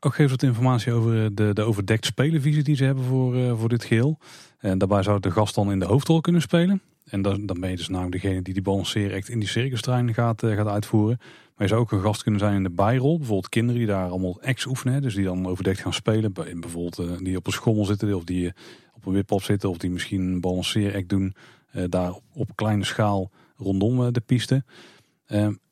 Ook 0.00 0.14
geeft 0.14 0.30
wat 0.30 0.42
informatie 0.42 0.92
over 0.92 1.34
de, 1.34 1.52
de 1.52 1.62
overdekt 1.62 2.04
spelenvisie 2.04 2.62
die 2.62 2.76
ze 2.76 2.84
hebben 2.84 3.04
voor, 3.04 3.36
uh, 3.36 3.58
voor 3.58 3.68
dit 3.68 3.84
geheel. 3.84 4.18
En 4.58 4.78
daarbij 4.78 5.02
zou 5.02 5.20
de 5.20 5.30
gast 5.30 5.54
dan 5.54 5.72
in 5.72 5.78
de 5.78 5.86
hoofdrol 5.86 6.20
kunnen 6.20 6.42
spelen. 6.42 6.82
En 7.04 7.22
dan, 7.22 7.46
dan 7.46 7.60
ben 7.60 7.70
je 7.70 7.76
dus 7.76 7.88
namelijk 7.88 8.22
degene 8.22 8.42
die 8.42 8.54
die 8.54 8.62
balanceer 8.62 9.12
echt 9.12 9.28
in 9.28 9.38
die 9.38 9.48
circustrein 9.48 10.14
gaat, 10.14 10.42
gaat 10.44 10.66
uitvoeren. 10.66 11.18
Maar 11.60 11.68
je 11.68 11.74
zou 11.74 11.86
ook 11.86 11.92
een 11.92 12.06
gast 12.06 12.22
kunnen 12.22 12.40
zijn 12.40 12.54
in 12.54 12.62
de 12.62 12.70
bijrol. 12.70 13.16
Bijvoorbeeld 13.16 13.48
kinderen 13.48 13.78
die 13.78 13.90
daar 13.90 14.10
allemaal 14.10 14.40
ex 14.40 14.66
oefenen. 14.66 15.02
Dus 15.02 15.14
die 15.14 15.24
dan 15.24 15.46
overdekt 15.46 15.80
gaan 15.80 15.92
spelen. 15.92 16.32
Bijvoorbeeld 16.32 16.98
uh, 16.98 17.18
die 17.18 17.36
op 17.36 17.46
een 17.46 17.52
schommel 17.52 17.84
zitten. 17.84 18.14
Of 18.14 18.24
die 18.24 18.52
op 18.94 19.06
een 19.06 19.12
wippop 19.12 19.42
zitten. 19.42 19.70
Of 19.70 19.78
die 19.78 19.90
misschien 19.90 20.20
een 20.20 20.40
balanceeract 20.40 21.08
doen. 21.08 21.34
Uh, 21.74 21.84
daar 21.88 22.12
op, 22.34 22.50
kleine 22.54 22.84
schaal 22.84 23.30
rondom 23.56 24.12
de 24.12 24.20
piste. 24.20 24.64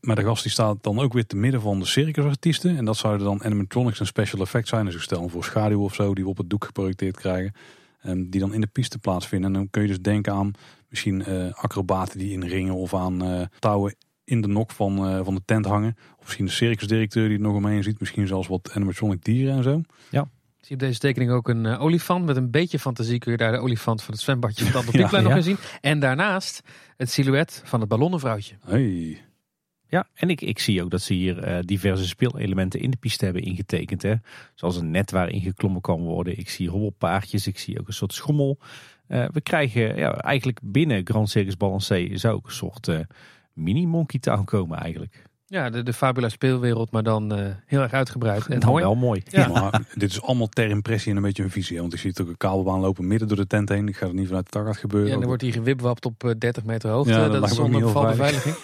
maar 0.01 0.17
de 0.17 0.25
gast 0.25 0.43
die 0.43 0.53
staat 0.53 0.83
dan 0.83 0.99
ook 0.99 1.13
weer 1.13 1.27
te 1.27 1.37
midden 1.37 1.61
van 1.61 1.79
de 1.79 1.87
circusartiesten. 1.87 2.77
En 2.77 2.85
dat 2.85 2.97
zouden 2.97 3.27
dan 3.27 3.45
animatronics 3.45 4.01
en 4.01 4.07
special 4.07 4.41
effects 4.41 4.71
zijn. 4.71 4.85
Dus 4.85 4.95
ik 4.95 5.01
stel 5.01 5.29
voor 5.29 5.45
schaduw 5.45 5.83
of 5.83 5.95
zo 5.95 6.15
die 6.15 6.25
we 6.25 6.31
op 6.31 6.39
het 6.39 6.51
doek 6.51 6.65
geprojecteerd 6.65 7.17
krijgen. 7.17 7.53
die 8.03 8.41
dan 8.41 8.55
in 8.55 8.61
de 8.61 8.67
piste 8.67 8.99
plaatsvinden. 8.99 9.49
En 9.49 9.57
dan 9.57 9.71
kun 9.71 9.83
je 9.83 9.89
dus 9.89 10.01
denken 10.01 10.33
aan 10.33 10.53
misschien 10.89 11.25
acrobaten 11.55 12.19
die 12.19 12.33
in 12.33 12.45
ringen 12.45 12.75
of 12.75 12.95
aan 12.95 13.49
touwen 13.59 13.95
in 14.29 14.41
de 14.41 14.49
nok 14.49 14.71
van, 14.71 15.25
van 15.25 15.35
de 15.35 15.43
tent 15.45 15.67
hangen. 15.67 15.97
Of 16.19 16.25
misschien 16.25 16.45
de 16.45 16.51
circusdirecteur 16.51 17.25
die 17.25 17.37
het 17.37 17.47
nog 17.47 17.55
omheen 17.55 17.83
ziet. 17.83 18.01
Misschien 18.01 18.27
zelfs 18.27 18.49
wat 18.49 18.71
animatronic 18.75 19.25
dieren 19.25 19.57
en 19.57 19.63
zo. 19.63 19.81
Ja 20.11 20.29
zie 20.69 20.77
op 20.77 20.83
deze 20.83 20.99
tekening 20.99 21.31
ook 21.31 21.49
een 21.49 21.65
uh, 21.65 21.83
olifant. 21.83 22.25
Met 22.25 22.37
een 22.37 22.51
beetje 22.51 22.79
fantasie 22.79 23.19
kun 23.19 23.33
je 23.33 23.39
daar 23.39 23.53
de 23.53 23.59
olifant 23.59 24.03
van 24.03 24.15
het 24.15 24.23
zwembadje 24.23 24.65
van 24.65 24.85
de 24.87 25.21
nog 25.23 25.37
in 25.37 25.43
zien. 25.43 25.57
En 25.81 26.01
daarnaast 26.01 26.63
het 26.97 27.11
silhouet 27.11 27.63
van 27.65 27.81
het 27.81 27.89
ballonnenvrouwtje. 27.89 28.55
Hey. 28.65 29.23
Ja, 29.87 30.09
en 30.15 30.31
ik, 30.31 30.41
ik 30.41 30.59
zie 30.59 30.83
ook 30.83 30.91
dat 30.91 31.03
ze 31.03 31.15
hier 31.15 31.49
uh, 31.49 31.59
diverse 31.61 32.07
speelelementen 32.07 32.81
in 32.81 32.91
de 32.91 32.97
piste 32.97 33.25
hebben 33.25 33.43
ingetekend. 33.43 34.03
Hè. 34.03 34.15
Zoals 34.55 34.77
een 34.77 34.91
net 34.91 35.11
waarin 35.11 35.41
geklommen 35.41 35.81
kan 35.81 36.01
worden. 36.01 36.39
Ik 36.39 36.49
zie 36.49 36.71
hobbelpaardjes, 36.71 37.47
ik 37.47 37.59
zie 37.59 37.81
ook 37.81 37.87
een 37.87 37.93
soort 37.93 38.13
schommel. 38.13 38.59
Uh, 39.09 39.29
we 39.33 39.41
krijgen 39.41 39.97
ja, 39.97 40.15
eigenlijk 40.15 40.61
binnen 40.63 41.07
Grand 41.07 41.31
Circus 41.31 41.57
Balancé 41.57 42.09
zou 42.13 42.35
ook 42.35 42.47
een 42.47 42.53
soort 42.53 42.89
mini 43.59 43.87
Monkey 43.87 44.21
Town 44.21 44.45
komen 44.45 44.79
eigenlijk. 44.79 45.27
Ja, 45.51 45.71
de, 45.71 45.83
de 45.83 45.93
Fabula 45.93 46.29
speelwereld, 46.29 46.91
maar 46.91 47.03
dan 47.03 47.39
uh, 47.39 47.47
heel 47.67 47.81
erg 47.81 47.93
uitgebreid. 47.93 48.47
En 48.47 48.67
mooi. 48.67 48.83
wel 48.83 48.95
mooi. 48.95 49.23
Ja. 49.31 49.49
Maar, 49.49 49.83
dit 49.95 50.11
is 50.11 50.23
allemaal 50.23 50.49
ter 50.49 50.69
impressie 50.69 51.11
en 51.11 51.17
een 51.17 51.23
beetje 51.23 51.43
een 51.43 51.51
visie. 51.51 51.81
Want 51.81 51.93
ik 51.93 51.99
zie 51.99 52.15
ook 52.21 52.29
een 52.29 52.37
kabelbaan 52.37 52.81
lopen 52.81 53.07
midden 53.07 53.29
door 53.29 53.37
de 53.37 53.47
tent 53.47 53.69
heen. 53.69 53.89
Ik 53.89 53.97
ga 53.97 54.07
er 54.07 54.15
niet 54.15 54.27
vanuit 54.27 54.53
de 54.53 54.65
gaat 54.65 54.77
gebeuren. 54.77 55.09
Ja, 55.09 55.15
en 55.15 55.19
dan 55.19 55.29
wordt 55.29 55.43
hier 55.43 55.53
gewipwapt 55.53 56.05
op 56.05 56.35
30 56.39 56.63
eh, 56.63 56.69
meter 56.69 56.91
hoogte. 56.91 57.13
Ja, 57.13 57.29
dat, 57.29 57.33
dat 57.33 57.51
is 57.51 57.57
zonder 57.57 57.89
valbeveiliging. 57.89 58.57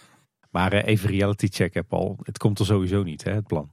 maar 0.50 0.74
uh, 0.74 0.86
even 0.86 1.10
reality 1.10 1.46
check, 1.50 1.74
heb 1.74 1.92
al. 1.92 2.18
Het 2.22 2.38
komt 2.38 2.58
er 2.58 2.66
sowieso 2.66 3.02
niet, 3.02 3.24
hè, 3.24 3.32
het 3.32 3.46
plan. 3.46 3.70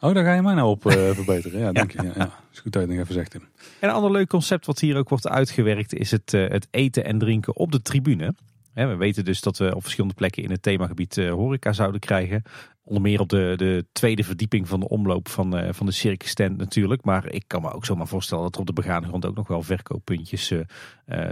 Oh, 0.00 0.14
daar 0.14 0.24
ga 0.24 0.34
je 0.34 0.42
mij 0.42 0.54
nou 0.54 0.68
op 0.68 0.84
uh, 0.84 0.92
verbeteren. 1.20 1.60
Ja, 1.60 1.72
dank 1.72 1.90
je. 1.90 2.02
Ja, 2.02 2.12
ja. 2.16 2.30
Is 2.52 2.58
goed 2.58 2.72
dat 2.72 2.88
je 2.88 2.98
even 2.98 3.14
zegt, 3.14 3.30
Tim. 3.30 3.48
En 3.78 3.88
een 3.88 3.94
ander 3.94 4.10
leuk 4.10 4.28
concept 4.28 4.66
wat 4.66 4.80
hier 4.80 4.96
ook 4.96 5.08
wordt 5.08 5.28
uitgewerkt... 5.28 5.94
is 5.94 6.10
het, 6.10 6.32
het 6.32 6.68
eten 6.70 7.04
en 7.04 7.18
drinken 7.18 7.56
op 7.56 7.72
de 7.72 7.82
tribune 7.82 8.34
we 8.74 8.96
weten 8.96 9.24
dus 9.24 9.40
dat 9.40 9.58
we 9.58 9.74
op 9.74 9.82
verschillende 9.82 10.14
plekken 10.14 10.42
in 10.42 10.50
het 10.50 10.62
themagebied 10.62 11.16
uh, 11.16 11.30
horeca 11.30 11.72
zouden 11.72 12.00
krijgen. 12.00 12.42
Onder 12.84 13.02
meer 13.02 13.20
op 13.20 13.28
de, 13.28 13.54
de 13.56 13.86
tweede 13.92 14.24
verdieping 14.24 14.68
van 14.68 14.80
de 14.80 14.88
omloop 14.88 15.28
van, 15.28 15.58
uh, 15.58 15.68
van 15.72 15.86
de 15.86 15.92
circus 15.92 16.34
tent 16.34 16.56
natuurlijk. 16.56 17.04
Maar 17.04 17.32
ik 17.32 17.44
kan 17.46 17.62
me 17.62 17.72
ook 17.72 17.84
zomaar 17.84 18.06
voorstellen 18.06 18.44
dat 18.44 18.54
er 18.54 18.60
op 18.60 18.66
de 18.66 18.72
begane 18.72 19.06
grond 19.06 19.26
ook 19.26 19.34
nog 19.34 19.48
wel 19.48 19.62
verkooppuntjes 19.62 20.50
uh, 20.50 20.60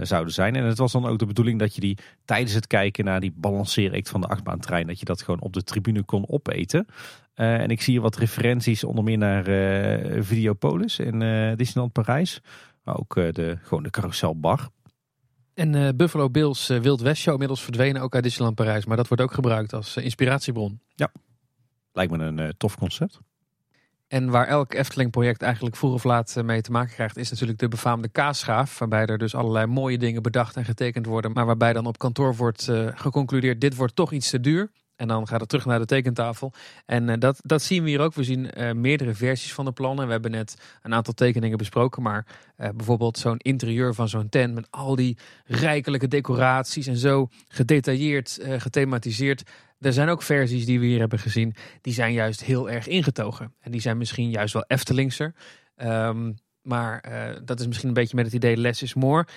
zouden 0.01 0.33
zijn. 0.33 0.55
En 0.55 0.63
het 0.63 0.77
was 0.77 0.91
dan 0.91 1.05
ook 1.05 1.19
de 1.19 1.25
bedoeling 1.25 1.59
dat 1.59 1.75
je 1.75 1.81
die 1.81 1.97
tijdens 2.25 2.53
het 2.53 2.67
kijken 2.67 3.05
naar 3.05 3.19
die 3.19 3.33
balanceeract 3.35 4.09
van 4.09 4.21
de 4.21 4.27
achtbaantrein... 4.27 4.87
dat 4.87 4.99
je 4.99 5.05
dat 5.05 5.21
gewoon 5.21 5.41
op 5.41 5.53
de 5.53 5.63
tribune 5.63 6.03
kon 6.03 6.29
opeten. 6.29 6.85
en 7.33 7.69
ik 7.69 7.81
zie 7.81 7.93
hier 7.93 8.01
wat 8.01 8.15
referenties 8.15 8.83
onder 8.83 9.03
meer 9.03 9.17
naar 9.17 9.43
Videopolis 10.23 10.99
in 10.99 11.19
Disneyland 11.55 11.93
Parijs. 11.93 12.41
Maar 12.83 12.97
ook 12.97 13.13
de, 13.13 13.57
gewoon 13.61 13.83
de 13.83 13.89
carouselbar. 13.89 14.69
En 15.53 15.73
uh, 15.73 15.89
Buffalo 15.95 16.29
Bills 16.29 16.69
uh, 16.69 16.79
Wild 16.79 17.01
West 17.01 17.21
Show 17.21 17.33
inmiddels 17.33 17.63
verdwenen 17.63 18.01
ook 18.01 18.15
uit 18.15 18.23
Disneyland 18.23 18.55
Parijs. 18.55 18.85
Maar 18.85 18.97
dat 18.97 19.07
wordt 19.07 19.23
ook 19.23 19.33
gebruikt 19.33 19.73
als 19.73 19.97
uh, 19.97 20.03
inspiratiebron. 20.03 20.79
Ja, 20.95 21.11
lijkt 21.93 22.11
me 22.11 22.23
een 22.23 22.53
tof 22.57 22.77
concept. 22.77 23.19
En 24.07 24.29
waar 24.29 24.47
elk 24.47 24.73
Efteling-project 24.73 25.41
eigenlijk 25.41 25.75
vroeg 25.75 25.93
of 25.93 26.03
laat 26.03 26.41
mee 26.43 26.61
te 26.61 26.71
maken 26.71 26.93
krijgt, 26.93 27.17
is 27.17 27.29
natuurlijk 27.29 27.59
de 27.59 27.67
befaamde 27.67 28.07
kaasschaaf. 28.07 28.79
Waarbij 28.79 29.05
er 29.05 29.17
dus 29.17 29.35
allerlei 29.35 29.65
mooie 29.65 29.97
dingen 29.97 30.21
bedacht 30.21 30.55
en 30.55 30.65
getekend 30.65 31.05
worden. 31.05 31.31
Maar 31.31 31.45
waarbij 31.45 31.73
dan 31.73 31.85
op 31.85 31.97
kantoor 31.97 32.35
wordt 32.35 32.71
geconcludeerd, 32.95 33.61
dit 33.61 33.75
wordt 33.75 33.95
toch 33.95 34.11
iets 34.11 34.29
te 34.29 34.39
duur. 34.39 34.71
En 35.01 35.07
dan 35.07 35.27
gaat 35.27 35.39
het 35.39 35.49
terug 35.49 35.65
naar 35.65 35.79
de 35.79 35.85
tekentafel. 35.85 36.53
En 36.85 37.07
uh, 37.07 37.15
dat, 37.19 37.39
dat 37.43 37.61
zien 37.61 37.83
we 37.83 37.89
hier 37.89 37.99
ook. 37.99 38.13
We 38.13 38.23
zien 38.23 38.49
uh, 38.57 38.71
meerdere 38.71 39.13
versies 39.13 39.53
van 39.53 39.65
de 39.65 39.71
plannen. 39.71 40.05
We 40.05 40.11
hebben 40.11 40.31
net 40.31 40.55
een 40.81 40.93
aantal 40.93 41.13
tekeningen 41.13 41.57
besproken. 41.57 42.01
Maar 42.01 42.25
uh, 42.57 42.69
bijvoorbeeld 42.75 43.17
zo'n 43.17 43.37
interieur 43.37 43.93
van 43.93 44.09
zo'n 44.09 44.29
tent 44.29 44.53
met 44.53 44.67
al 44.69 44.95
die 44.95 45.17
rijkelijke 45.45 46.07
decoraties 46.07 46.87
en 46.87 46.97
zo 46.97 47.29
gedetailleerd, 47.47 48.39
gethematiseerd. 48.57 49.43
Er 49.79 49.93
zijn 49.93 50.09
ook 50.09 50.21
versies 50.21 50.65
die 50.65 50.79
we 50.79 50.85
hier 50.85 50.99
hebben 50.99 51.19
gezien. 51.19 51.55
Die 51.81 51.93
zijn 51.93 52.13
juist 52.13 52.43
heel 52.43 52.69
erg 52.69 52.87
ingetogen. 52.87 53.53
En 53.59 53.71
die 53.71 53.81
zijn 53.81 53.97
misschien 53.97 54.29
juist 54.29 54.53
wel 54.53 54.65
Eftelingser. 54.67 55.33
Um, 55.83 56.35
maar 56.61 57.03
dat 57.45 57.59
is 57.59 57.67
misschien 57.67 57.87
een 57.87 57.93
beetje 57.93 58.15
met 58.15 58.25
het 58.25 58.33
idee 58.33 58.57
less 58.57 58.81
is 58.81 58.93
more. 58.93 59.27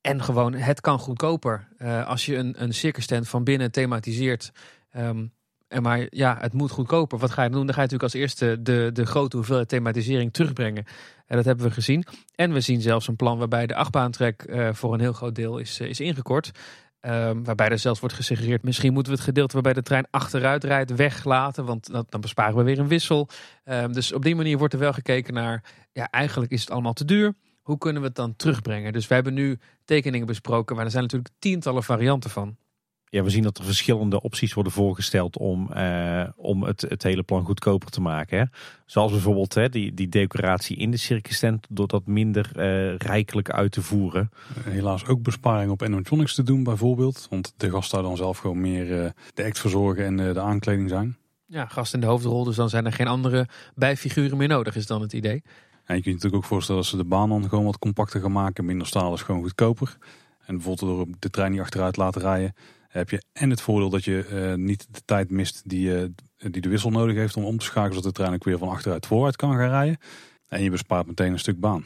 En 0.00 0.22
gewoon, 0.22 0.54
het 0.54 0.80
kan 0.80 0.98
goedkoper. 0.98 1.68
als 2.06 2.26
je 2.26 2.36
een, 2.36 2.62
een 2.62 2.74
circus 2.74 3.06
tent 3.06 3.28
van 3.28 3.44
binnen 3.44 3.70
thematiseert 3.70 4.52
Um, 4.96 5.32
en 5.68 5.82
maar 5.82 6.06
ja, 6.08 6.36
het 6.40 6.52
moet 6.52 6.70
goedkoper. 6.70 7.18
Wat 7.18 7.30
ga 7.30 7.42
je 7.42 7.50
doen? 7.50 7.66
Dan 7.66 7.74
ga 7.74 7.82
je 7.82 7.88
natuurlijk 7.88 8.12
als 8.12 8.22
eerste 8.22 8.62
de, 8.62 8.90
de 8.92 9.06
grote 9.06 9.36
hoeveelheid 9.36 9.68
thematisering 9.68 10.32
terugbrengen. 10.32 10.84
En 11.26 11.36
dat 11.36 11.44
hebben 11.44 11.66
we 11.66 11.72
gezien. 11.72 12.04
En 12.34 12.52
we 12.52 12.60
zien 12.60 12.80
zelfs 12.80 13.08
een 13.08 13.16
plan 13.16 13.38
waarbij 13.38 13.66
de 13.66 13.74
achtbaantrek 13.74 14.44
uh, 14.46 14.68
voor 14.72 14.94
een 14.94 15.00
heel 15.00 15.12
groot 15.12 15.34
deel 15.34 15.58
is, 15.58 15.80
uh, 15.80 15.88
is 15.88 16.00
ingekort. 16.00 16.50
Um, 17.00 17.44
waarbij 17.44 17.68
er 17.68 17.78
zelfs 17.78 18.00
wordt 18.00 18.14
gesuggereerd, 18.14 18.62
misschien 18.62 18.92
moeten 18.92 19.12
we 19.12 19.18
het 19.18 19.28
gedeelte 19.28 19.52
waarbij 19.52 19.72
de 19.72 19.82
trein 19.82 20.06
achteruit 20.10 20.64
rijdt 20.64 20.94
weglaten. 20.94 21.64
Want 21.64 21.90
dan 22.08 22.20
besparen 22.20 22.56
we 22.56 22.62
weer 22.62 22.78
een 22.78 22.88
wissel. 22.88 23.28
Um, 23.64 23.92
dus 23.92 24.12
op 24.12 24.22
die 24.22 24.34
manier 24.34 24.58
wordt 24.58 24.74
er 24.74 24.80
wel 24.80 24.92
gekeken 24.92 25.34
naar, 25.34 25.64
ja, 25.92 26.10
eigenlijk 26.10 26.52
is 26.52 26.60
het 26.60 26.70
allemaal 26.70 26.92
te 26.92 27.04
duur. 27.04 27.34
Hoe 27.62 27.78
kunnen 27.78 28.02
we 28.02 28.08
het 28.08 28.16
dan 28.16 28.36
terugbrengen? 28.36 28.92
Dus 28.92 29.06
we 29.08 29.14
hebben 29.14 29.34
nu 29.34 29.58
tekeningen 29.84 30.26
besproken, 30.26 30.76
maar 30.76 30.84
er 30.84 30.90
zijn 30.90 31.02
natuurlijk 31.02 31.34
tientallen 31.38 31.82
varianten 31.82 32.30
van 32.30 32.56
ja, 33.10 33.22
we 33.22 33.30
zien 33.30 33.42
dat 33.42 33.58
er 33.58 33.64
verschillende 33.64 34.22
opties 34.22 34.54
worden 34.54 34.72
voorgesteld 34.72 35.38
om, 35.38 35.70
uh, 35.76 36.22
om 36.36 36.62
het, 36.62 36.80
het 36.80 37.02
hele 37.02 37.22
plan 37.22 37.44
goedkoper 37.44 37.90
te 37.90 38.00
maken. 38.00 38.38
Hè. 38.38 38.44
Zoals 38.86 39.12
bijvoorbeeld 39.12 39.54
hè, 39.54 39.68
die, 39.68 39.94
die 39.94 40.08
decoratie 40.08 40.76
in 40.76 40.90
de 40.90 40.96
circus 40.96 41.38
tent 41.38 41.66
door 41.68 41.88
dat 41.88 42.06
minder 42.06 42.50
uh, 42.56 42.96
rijkelijk 42.96 43.50
uit 43.50 43.72
te 43.72 43.82
voeren. 43.82 44.30
Helaas 44.60 45.06
ook 45.06 45.22
besparing 45.22 45.70
op 45.70 45.82
animatronics 45.82 46.34
te 46.34 46.42
doen 46.42 46.62
bijvoorbeeld. 46.62 47.26
Want 47.30 47.54
de 47.56 47.70
gast 47.70 47.90
daar 47.90 48.02
dan 48.02 48.16
zelf 48.16 48.38
gewoon 48.38 48.60
meer 48.60 49.04
uh, 49.04 49.10
de 49.34 49.44
act 49.44 49.58
verzorgen 49.58 50.04
en 50.04 50.16
de 50.16 50.40
aankleding 50.40 50.88
zijn. 50.88 51.16
Ja, 51.46 51.66
gast 51.66 51.94
in 51.94 52.00
de 52.00 52.06
hoofdrol, 52.06 52.44
dus 52.44 52.56
dan 52.56 52.68
zijn 52.68 52.86
er 52.86 52.92
geen 52.92 53.06
andere 53.06 53.46
bijfiguren 53.74 54.36
meer 54.36 54.48
nodig, 54.48 54.76
is 54.76 54.86
dan 54.86 55.00
het 55.00 55.12
idee. 55.12 55.42
En 55.84 55.96
je 55.96 56.02
kunt 56.02 56.04
je 56.04 56.10
natuurlijk 56.12 56.42
ook 56.42 56.48
voorstellen 56.48 56.80
dat 56.80 56.90
ze 56.90 56.96
de 56.96 57.04
baan 57.04 57.28
dan 57.28 57.48
gewoon 57.48 57.64
wat 57.64 57.78
compacter 57.78 58.20
gaan 58.20 58.32
maken. 58.32 58.64
Minder 58.64 58.86
staal 58.86 59.14
is 59.14 59.22
gewoon 59.22 59.42
goedkoper. 59.42 59.96
En 60.46 60.54
bijvoorbeeld 60.54 60.96
door 60.96 61.06
de 61.18 61.30
trein 61.30 61.50
niet 61.50 61.60
achteruit 61.60 61.96
laten 61.96 62.20
rijden 62.20 62.54
heb 62.90 63.10
je 63.10 63.22
en 63.32 63.50
het 63.50 63.60
voordeel 63.60 63.90
dat 63.90 64.04
je 64.04 64.26
uh, 64.32 64.64
niet 64.64 64.86
de 64.90 65.00
tijd 65.04 65.30
mist 65.30 65.68
die, 65.68 65.88
uh, 65.88 66.04
die 66.36 66.60
de 66.60 66.68
wissel 66.68 66.90
nodig 66.90 67.16
heeft 67.16 67.36
om 67.36 67.44
om 67.44 67.58
te 67.58 67.64
schakelen, 67.64 67.94
zodat 67.94 68.14
de 68.14 68.22
trein 68.22 68.34
ook 68.34 68.44
weer 68.44 68.58
van 68.58 68.68
achteruit 68.68 69.06
vooruit 69.06 69.36
kan 69.36 69.50
gaan 69.50 69.68
rijden. 69.68 69.98
En 70.48 70.62
je 70.62 70.70
bespaart 70.70 71.06
meteen 71.06 71.32
een 71.32 71.38
stuk 71.38 71.60
baan. 71.60 71.84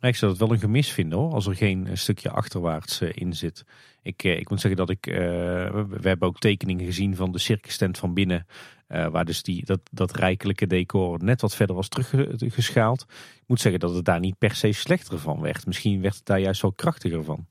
Ik 0.00 0.16
zou 0.16 0.30
het 0.30 0.40
wel 0.40 0.52
een 0.52 0.58
gemis 0.58 0.90
vinden 0.90 1.18
hoor, 1.18 1.32
als 1.32 1.46
er 1.46 1.56
geen 1.56 1.88
stukje 1.92 2.30
achterwaarts 2.30 3.00
in 3.00 3.32
zit. 3.32 3.64
Ik, 4.02 4.22
ik 4.22 4.50
moet 4.50 4.60
zeggen 4.60 4.86
dat 4.86 4.90
ik, 4.90 5.04
we, 5.04 5.98
hebben 6.00 6.28
ook 6.28 6.38
tekeningen 6.38 6.84
gezien 6.84 7.16
van 7.16 7.32
de 7.32 7.38
circus 7.38 7.76
tent 7.76 7.98
van 7.98 8.14
binnen. 8.14 8.46
waar 8.86 9.24
dus 9.24 9.42
die, 9.42 9.64
dat, 9.64 9.80
dat 9.90 10.16
rijkelijke 10.16 10.66
decor 10.66 11.24
net 11.24 11.40
wat 11.40 11.54
verder 11.54 11.76
was 11.76 11.88
teruggeschaald. 11.88 13.06
Ik 13.36 13.44
moet 13.46 13.60
zeggen 13.60 13.80
dat 13.80 13.94
het 13.94 14.04
daar 14.04 14.20
niet 14.20 14.38
per 14.38 14.54
se 14.54 14.72
slechter 14.72 15.18
van 15.18 15.40
werd. 15.40 15.66
Misschien 15.66 16.00
werd 16.00 16.14
het 16.14 16.26
daar 16.26 16.40
juist 16.40 16.62
wel 16.62 16.72
krachtiger 16.72 17.24
van. 17.24 17.46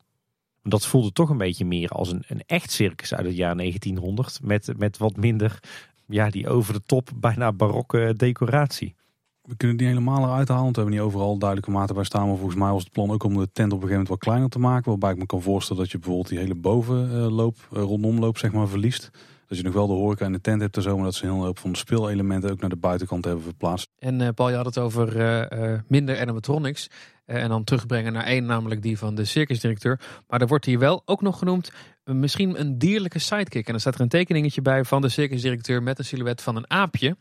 Dat 0.68 0.86
voelde 0.86 1.12
toch 1.12 1.30
een 1.30 1.38
beetje 1.38 1.66
meer 1.66 1.90
als 1.90 2.12
een, 2.12 2.24
een 2.28 2.44
echt 2.46 2.72
circus 2.72 3.14
uit 3.14 3.26
het 3.26 3.36
jaar 3.36 3.58
1900. 3.58 4.40
Met, 4.44 4.74
met 4.78 4.98
wat 4.98 5.16
minder, 5.16 5.60
ja, 6.08 6.30
die 6.30 6.50
over 6.50 6.74
de 6.74 6.82
top, 6.86 7.10
bijna 7.16 7.52
barokke 7.52 8.14
decoratie. 8.18 8.96
We 9.42 9.56
kunnen 9.56 9.78
die 9.78 9.88
helemaal 9.88 10.24
eruit 10.24 10.48
halen, 10.48 10.64
want 10.64 10.76
we 10.76 10.82
hebben 10.82 11.00
niet 11.00 11.08
overal 11.08 11.38
duidelijke 11.38 11.72
maten 11.72 11.96
bij 11.96 12.04
staan. 12.04 12.28
Maar 12.28 12.38
volgens 12.38 12.60
mij 12.60 12.72
was 12.72 12.84
het 12.84 12.92
plan 12.92 13.12
ook 13.12 13.24
om 13.24 13.34
de 13.34 13.52
tent 13.52 13.74
op 13.74 13.82
een 13.82 13.88
gegeven 13.88 13.90
moment 13.90 14.08
wat 14.08 14.20
kleiner 14.20 14.50
te 14.50 14.60
maken. 14.60 14.90
Waarbij 14.90 15.12
ik 15.12 15.18
me 15.18 15.26
kan 15.26 15.42
voorstellen 15.42 15.82
dat 15.82 15.92
je 15.92 15.98
bijvoorbeeld 15.98 16.30
die 16.30 16.40
hele 16.40 16.56
bovenloop, 16.56 17.68
uh, 17.74 17.82
rondomloop 17.82 18.38
zeg 18.38 18.52
maar, 18.52 18.68
verliest. 18.68 19.12
Dat 19.48 19.58
je 19.58 19.64
nog 19.64 19.74
wel 19.74 19.88
de 19.88 19.94
horeca 19.94 20.26
in 20.26 20.32
de 20.32 20.42
tent 20.42 20.62
hebt 20.62 20.76
en 20.76 20.82
zo, 20.82 20.96
maar 20.96 21.06
dat 21.06 21.16
ze 21.16 21.26
een 21.26 21.32
hele 21.32 21.46
hoop 21.46 21.60
van 21.60 21.72
de 21.72 21.78
speelelementen 21.78 22.52
ook 22.52 22.60
naar 22.60 22.70
de 22.70 22.76
buitenkant 22.76 23.26
hebben 23.26 23.44
verplaatst. 23.44 23.90
En 24.00 24.20
uh, 24.20 24.28
Paul, 24.36 24.50
je 24.50 24.56
had 24.56 24.66
het 24.66 24.78
over 24.78 25.18
uh, 25.18 25.80
minder 25.88 26.20
animatronics. 26.20 26.90
en 27.26 27.50
dan 27.50 27.64
terugbrengen 27.64 28.14
naar 28.14 28.24
één, 28.24 28.46
namelijk 28.46 28.82
die 28.82 28.98
van 28.98 29.16
de 29.16 29.26
circusdirecteur. 29.26 30.00
Maar 30.28 30.42
er 30.42 30.48
wordt 30.48 30.66
hier 30.66 30.80
wel 30.80 31.02
ook 31.06 31.22
nog 31.22 31.38
genoemd 31.38 31.72
misschien 32.04 32.60
een 32.60 32.78
dierlijke 32.78 33.20
sidekick. 33.20 33.66
En 33.66 33.72
dan 33.72 33.80
staat 33.80 33.96
er 33.96 34.02
een 34.02 34.10
tekeningetje 34.10 34.62
bij 34.62 34.84
van 34.84 35.02
de 35.02 35.10
circusdirecteur 35.10 35.84
met 35.84 36.00
een 36.00 36.06
silhouet 36.06 36.42
van 36.42 36.56
een 36.56 36.70
aapje. 36.70 37.08
En 37.08 37.18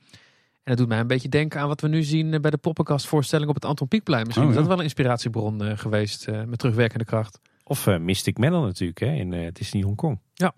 dat 0.72 0.76
doet 0.76 0.88
mij 0.88 0.98
een 0.98 1.06
beetje 1.06 1.28
denken 1.28 1.60
aan 1.60 1.68
wat 1.68 1.80
we 1.80 1.88
nu 1.88 2.02
zien 2.02 2.40
bij 2.40 2.50
de 2.50 2.56
poppenkastvoorstelling 2.56 3.48
op 3.48 3.54
het 3.54 3.64
Anton 3.64 3.88
Pieckplein. 3.88 4.24
Misschien 4.24 4.46
oh, 4.46 4.52
is 4.52 4.58
dat 4.58 4.66
wel 4.66 4.76
een 4.76 4.82
inspiratiebron 4.82 5.78
geweest 5.78 6.26
met 6.46 6.58
terugwerkende 6.58 7.04
kracht. 7.04 7.40
Of 7.64 7.86
Mystic 7.98 8.38
Manor 8.38 8.66
natuurlijk 8.66 8.98
hè, 8.98 9.12
in 9.12 9.50
Disney 9.52 9.82
Hongkong. 9.82 10.20
Ja. 10.34 10.54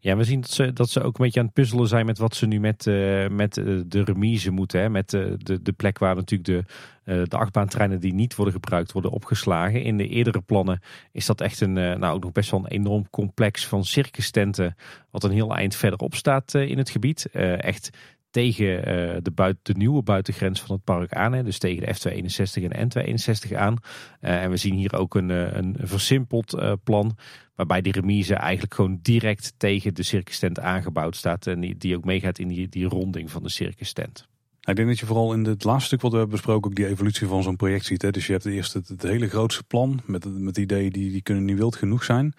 Ja, 0.00 0.16
we 0.16 0.24
zien 0.24 0.40
dat 0.40 0.50
ze, 0.50 0.72
dat 0.72 0.90
ze 0.90 1.02
ook 1.02 1.18
een 1.18 1.24
beetje 1.24 1.40
aan 1.40 1.46
het 1.46 1.54
puzzelen 1.54 1.88
zijn 1.88 2.06
met 2.06 2.18
wat 2.18 2.34
ze 2.34 2.46
nu 2.46 2.60
met, 2.60 2.86
uh, 2.86 3.28
met 3.28 3.56
uh, 3.56 3.80
de 3.86 4.04
remise 4.04 4.50
moeten. 4.50 4.80
Hè? 4.80 4.88
Met 4.88 5.12
uh, 5.12 5.32
de, 5.36 5.62
de 5.62 5.72
plek 5.72 5.98
waar 5.98 6.14
natuurlijk 6.14 6.66
de, 7.04 7.26
de 7.28 7.36
achtbaantreinen 7.36 8.00
die 8.00 8.14
niet 8.14 8.34
worden 8.34 8.54
gebruikt 8.54 8.92
worden 8.92 9.10
opgeslagen. 9.10 9.82
In 9.82 9.96
de 9.96 10.08
eerdere 10.08 10.40
plannen 10.40 10.80
is 11.12 11.26
dat 11.26 11.40
echt 11.40 11.60
een, 11.60 11.72
nou 11.72 12.14
ook 12.14 12.22
nog 12.22 12.32
best 12.32 12.50
wel 12.50 12.60
een 12.60 12.70
enorm 12.70 13.10
complex 13.10 13.66
van 13.66 13.84
circustenten. 13.84 14.76
Wat 15.10 15.24
een 15.24 15.30
heel 15.30 15.56
eind 15.56 15.76
verderop 15.76 16.14
staat 16.14 16.54
in 16.54 16.78
het 16.78 16.90
gebied. 16.90 17.26
echt 17.32 17.90
tegen 18.30 18.82
de, 19.24 19.30
buiten, 19.30 19.62
de 19.62 19.78
nieuwe 19.78 20.02
buitengrens 20.02 20.60
van 20.60 20.74
het 20.74 20.84
park 20.84 21.12
aan. 21.12 21.32
Hè? 21.32 21.42
Dus 21.42 21.58
tegen 21.58 21.86
de 21.86 21.94
F261 21.94 22.72
en 22.72 22.88
N261 22.88 23.56
aan. 23.56 23.76
en 24.20 24.50
we 24.50 24.56
zien 24.56 24.74
hier 24.74 24.98
ook 24.98 25.14
een, 25.14 25.28
een 25.58 25.76
versimpeld 25.78 26.78
plan 26.84 27.16
Waarbij 27.58 27.80
die 27.80 27.92
remise 27.92 28.34
eigenlijk 28.34 28.74
gewoon 28.74 28.98
direct 29.02 29.54
tegen 29.56 29.94
de 29.94 30.02
circus 30.02 30.38
tent 30.38 30.60
aangebouwd 30.60 31.16
staat. 31.16 31.46
En 31.46 31.60
die, 31.60 31.76
die 31.76 31.96
ook 31.96 32.04
meegaat 32.04 32.38
in 32.38 32.48
die, 32.48 32.68
die 32.68 32.84
ronding 32.84 33.30
van 33.30 33.42
de 33.42 33.48
circus 33.48 33.92
tent. 33.92 34.26
Ik 34.60 34.76
denk 34.76 34.88
dat 34.88 34.98
je 34.98 35.06
vooral 35.06 35.32
in 35.32 35.44
het 35.44 35.64
laatste 35.64 35.86
stuk 35.86 36.00
wat 36.00 36.10
we 36.10 36.16
hebben 36.16 36.36
besproken 36.36 36.70
ook 36.70 36.76
die 36.76 36.86
evolutie 36.86 37.26
van 37.26 37.42
zo'n 37.42 37.56
project 37.56 37.84
ziet. 37.84 38.02
Hè? 38.02 38.10
Dus 38.10 38.26
je 38.26 38.32
hebt 38.32 38.44
eerst 38.44 38.72
het, 38.72 38.88
het 38.88 39.02
hele 39.02 39.28
grootste 39.28 39.64
plan 39.64 40.00
met, 40.04 40.40
met 40.40 40.56
ideeën 40.56 40.92
die, 40.92 41.10
die 41.10 41.22
kunnen 41.22 41.44
niet 41.44 41.56
wild 41.56 41.76
genoeg 41.76 42.04
zijn. 42.04 42.34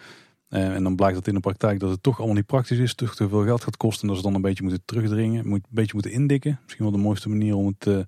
Uh, 0.50 0.76
en 0.76 0.84
dan 0.84 0.96
blijkt 0.96 1.16
dat 1.16 1.28
in 1.28 1.34
de 1.34 1.40
praktijk 1.40 1.80
dat 1.80 1.90
het 1.90 2.04
toch 2.04 2.18
allemaal 2.18 2.36
niet 2.36 2.46
praktisch 2.46 2.78
is, 2.78 2.94
toch 2.94 3.16
te 3.16 3.30
veel 3.30 3.44
geld 3.44 3.64
gaat 3.64 3.78
kosten. 3.78 4.02
En 4.02 4.08
dat 4.08 4.18
ze 4.18 4.24
dan 4.24 4.36
een 4.36 4.42
beetje 4.42 4.64
moeten 4.64 4.82
terugdringen, 4.86 5.48
moet, 5.48 5.64
een 5.64 5.70
beetje 5.70 5.94
moeten 5.94 6.12
indikken. 6.12 6.60
Misschien 6.64 6.86
wel 6.86 6.94
de 6.94 7.02
mooiste 7.02 7.30
manier 7.30 7.56
om 7.56 7.66
het 7.66 7.86
uh, 7.88 8.00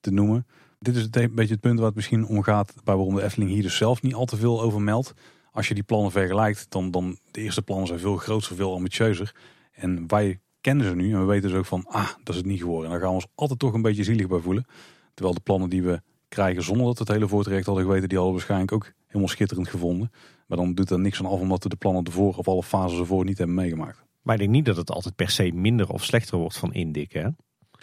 te 0.00 0.10
noemen. 0.10 0.46
Dit 0.78 0.96
is 0.96 1.08
een 1.10 1.34
beetje 1.34 1.52
het 1.52 1.60
punt 1.60 1.78
waar 1.78 1.86
het 1.86 1.96
misschien 1.96 2.26
om 2.26 2.42
gaat, 2.42 2.74
waarom 2.84 3.14
de 3.14 3.22
Efteling 3.22 3.50
hier 3.50 3.62
dus 3.62 3.76
zelf 3.76 4.02
niet 4.02 4.14
al 4.14 4.24
te 4.24 4.36
veel 4.36 4.62
over 4.62 4.80
meldt 4.80 5.14
als 5.54 5.68
je 5.68 5.74
die 5.74 5.82
plannen 5.82 6.10
vergelijkt, 6.10 6.66
dan, 6.68 6.90
dan 6.90 7.18
de 7.30 7.40
eerste 7.40 7.62
plannen 7.62 7.86
zijn 7.86 7.98
veel 7.98 8.16
groter, 8.16 8.56
veel 8.56 8.74
ambitieuzer. 8.74 9.34
En 9.72 10.04
wij 10.06 10.40
kennen 10.60 10.86
ze 10.86 10.94
nu 10.94 11.12
en 11.12 11.20
we 11.20 11.24
weten 11.24 11.48
dus 11.48 11.58
ook 11.58 11.66
van, 11.66 11.84
ah, 11.86 12.08
dat 12.22 12.28
is 12.28 12.36
het 12.36 12.46
niet 12.46 12.60
geworden. 12.60 12.84
En 12.84 12.90
daar 12.90 13.00
gaan 13.00 13.08
we 13.08 13.14
ons 13.14 13.26
altijd 13.34 13.58
toch 13.58 13.72
een 13.72 13.82
beetje 13.82 14.04
zielig 14.04 14.28
bij 14.28 14.38
voelen. 14.38 14.66
Terwijl 15.14 15.34
de 15.34 15.42
plannen 15.42 15.68
die 15.68 15.82
we 15.82 16.00
krijgen 16.28 16.62
zonder 16.62 16.86
dat 16.86 16.98
we 16.98 17.04
het 17.04 17.12
hele 17.12 17.28
voortraject 17.28 17.66
hadden 17.66 17.84
geweten, 17.84 18.08
die 18.08 18.18
hadden 18.18 18.36
we 18.36 18.40
waarschijnlijk 18.40 18.72
ook 18.72 18.92
helemaal 19.06 19.28
schitterend 19.28 19.68
gevonden. 19.68 20.10
Maar 20.46 20.58
dan 20.58 20.74
doet 20.74 20.90
er 20.90 21.00
niks 21.00 21.18
aan 21.18 21.26
af 21.26 21.40
omdat 21.40 21.62
we 21.62 21.68
de 21.68 21.76
plannen 21.76 22.04
ervoor 22.04 22.36
of 22.36 22.48
alle 22.48 22.62
fases 22.62 22.98
ervoor 22.98 23.24
niet 23.24 23.38
hebben 23.38 23.56
meegemaakt. 23.56 24.02
Maar 24.22 24.34
ik 24.34 24.40
denk 24.40 24.52
niet 24.52 24.64
dat 24.64 24.76
het 24.76 24.90
altijd 24.90 25.16
per 25.16 25.30
se 25.30 25.52
minder 25.52 25.88
of 25.88 26.04
slechter 26.04 26.38
wordt 26.38 26.58
van 26.58 26.72
indikken. 26.72 27.22
Hè? 27.22 27.28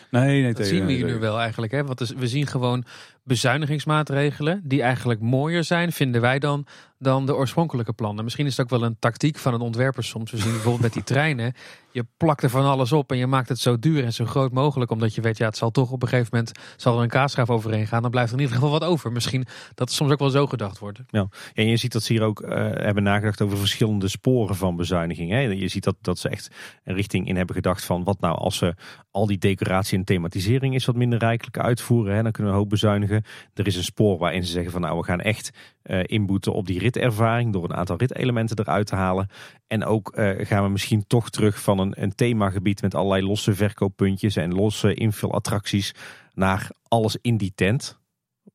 Nee, 0.10 0.42
nee, 0.42 0.54
dat 0.54 0.66
zien 0.66 0.86
we 0.86 0.92
hier 0.92 1.06
nu 1.06 1.20
wel 1.20 1.40
eigenlijk. 1.40 1.72
Hè? 1.72 1.84
Want 1.84 2.14
we 2.18 2.28
zien 2.28 2.48
gewoon 2.48 2.84
bezuinigingsmaatregelen 3.24 4.62
die 4.64 4.82
eigenlijk 4.82 5.20
mooier 5.20 5.64
zijn, 5.64 5.92
vinden 5.92 6.22
wij 6.22 6.40
dan, 6.40 6.66
dan 7.02 7.26
de 7.26 7.36
oorspronkelijke 7.36 7.94
plannen. 7.94 8.24
Misschien 8.24 8.46
is 8.46 8.58
het 8.58 8.62
ook 8.62 8.80
wel 8.80 8.88
een 8.88 9.00
tactiek 9.00 9.38
van 9.38 9.54
een 9.54 9.62
ontwerper 9.62 10.04
soms. 10.04 10.32
We 10.32 10.38
zien 10.38 10.52
bijvoorbeeld 10.52 10.82
met 10.82 10.94
die 10.94 11.04
treinen, 11.04 11.54
je 11.92 12.06
plakt 12.18 12.44
er 12.44 12.50
van 12.50 12.66
alles 12.66 12.92
op 12.92 13.12
en 13.12 13.18
je 13.18 13.28
maakt 13.28 13.50
het 13.50 13.60
zo 13.60 13.80
duur 13.80 14.04
en 14.04 14.14
zo 14.14 14.26
groot 14.26 14.52
mogelijk, 14.52 14.92
omdat 14.92 15.16
je 15.16 15.22
weet, 15.22 15.38
ja, 15.38 15.46
het 15.46 15.58
zal 15.58 15.72
toch 15.72 15.92
op 15.92 16.02
een 16.02 16.08
gegeven 16.08 16.30
moment 16.32 16.60
zal 16.78 16.98
er 16.98 17.04
een 17.04 17.10
kaasschaaf 17.10 17.50
overheen 17.50 17.88
gaan, 17.88 18.02
dan 18.02 18.12
blijft 18.12 18.32
er 18.32 18.38
in 18.38 18.44
ieder 18.44 18.56
geval 18.56 18.72
wat 18.72 18.84
over. 18.84 19.12
Misschien 19.12 19.44
dat 19.74 19.88
het 19.88 19.92
soms 19.92 20.12
ook 20.12 20.20
wel 20.20 20.30
zo 20.30 20.48
gedacht 20.48 20.80
wordt. 20.80 21.00
Ja, 21.08 21.28
en 21.54 21.68
je 21.68 21.78
ziet 21.78 21.92
dat 21.92 22.04
ze 22.04 22.14
hier 22.14 22.22
ook 22.22 22.42
uh, 22.42 22.50
hebben 22.58 23.04
nagedacht 23.04 23.42
over 23.42 23.58
verschillende 23.58 24.08
sporen 24.08 24.56
van 24.56 24.76
bezuiniging. 24.76 25.30
Hè? 25.30 25.40
Je 25.40 25.68
ziet 25.68 25.84
dat, 25.84 25.96
dat 26.02 26.20
ze 26.20 26.30
echt 26.30 26.50
een 26.84 26.96
richting 26.96 27.28
in 27.28 27.36
hebben 27.36 27.56
gedacht 27.56 27.86
van 27.86 28.04
wat 28.04 28.20
nou 28.20 28.38
als 28.38 28.58
ze 28.58 28.76
al 29.12 29.26
die 29.26 29.38
decoratie 29.38 29.98
en 29.98 30.04
thematisering 30.04 30.76
is 30.76 30.86
wat 30.86 30.96
minder 30.96 31.20
rijkelijk 31.20 31.58
uitvoeren, 31.58 32.16
hè? 32.16 32.24
dan 32.24 32.32
kunnen 32.32 32.52
we 32.52 32.58
een 32.58 32.64
hoop 32.64 32.72
bezuinigen. 32.72 33.24
Er 33.54 33.68
is 33.68 33.76
een 33.76 33.84
spoor 33.84 34.18
waarin 34.18 34.44
ze 34.44 34.52
zeggen 34.52 34.72
van 34.72 34.82
nou 34.82 34.98
we 34.98 35.04
gaan 35.04 35.22
echt 35.22 35.52
uh, 35.84 36.00
inboeten 36.06 36.54
op 36.54 36.68
die 36.68 36.80
ritervaring 36.96 37.54
door 37.54 37.64
een 37.64 37.76
aantal 37.76 37.98
ritelementen 37.98 38.60
eruit 38.60 38.88
te 38.88 38.96
halen. 38.96 39.30
En 39.68 39.86
ook 39.86 40.18
uh, 40.18 40.46
gaan 40.46 40.64
we 40.64 40.70
misschien 40.70 41.08
toch 41.08 41.30
terug 41.30 41.62
van 41.62 41.80
een, 41.80 42.02
een 42.02 42.16
themagebied 42.16 42.82
met 42.82 42.96
allerlei 42.96 43.24
losse 43.24 43.56
verkooppuntjes 43.56 44.36
en 44.36 44.54
losse 44.54 44.94
invulattracties 44.94 45.94
naar 46.34 46.70
alles 46.88 47.18
in 47.22 47.38
die 47.38 47.52
tent. 47.56 48.00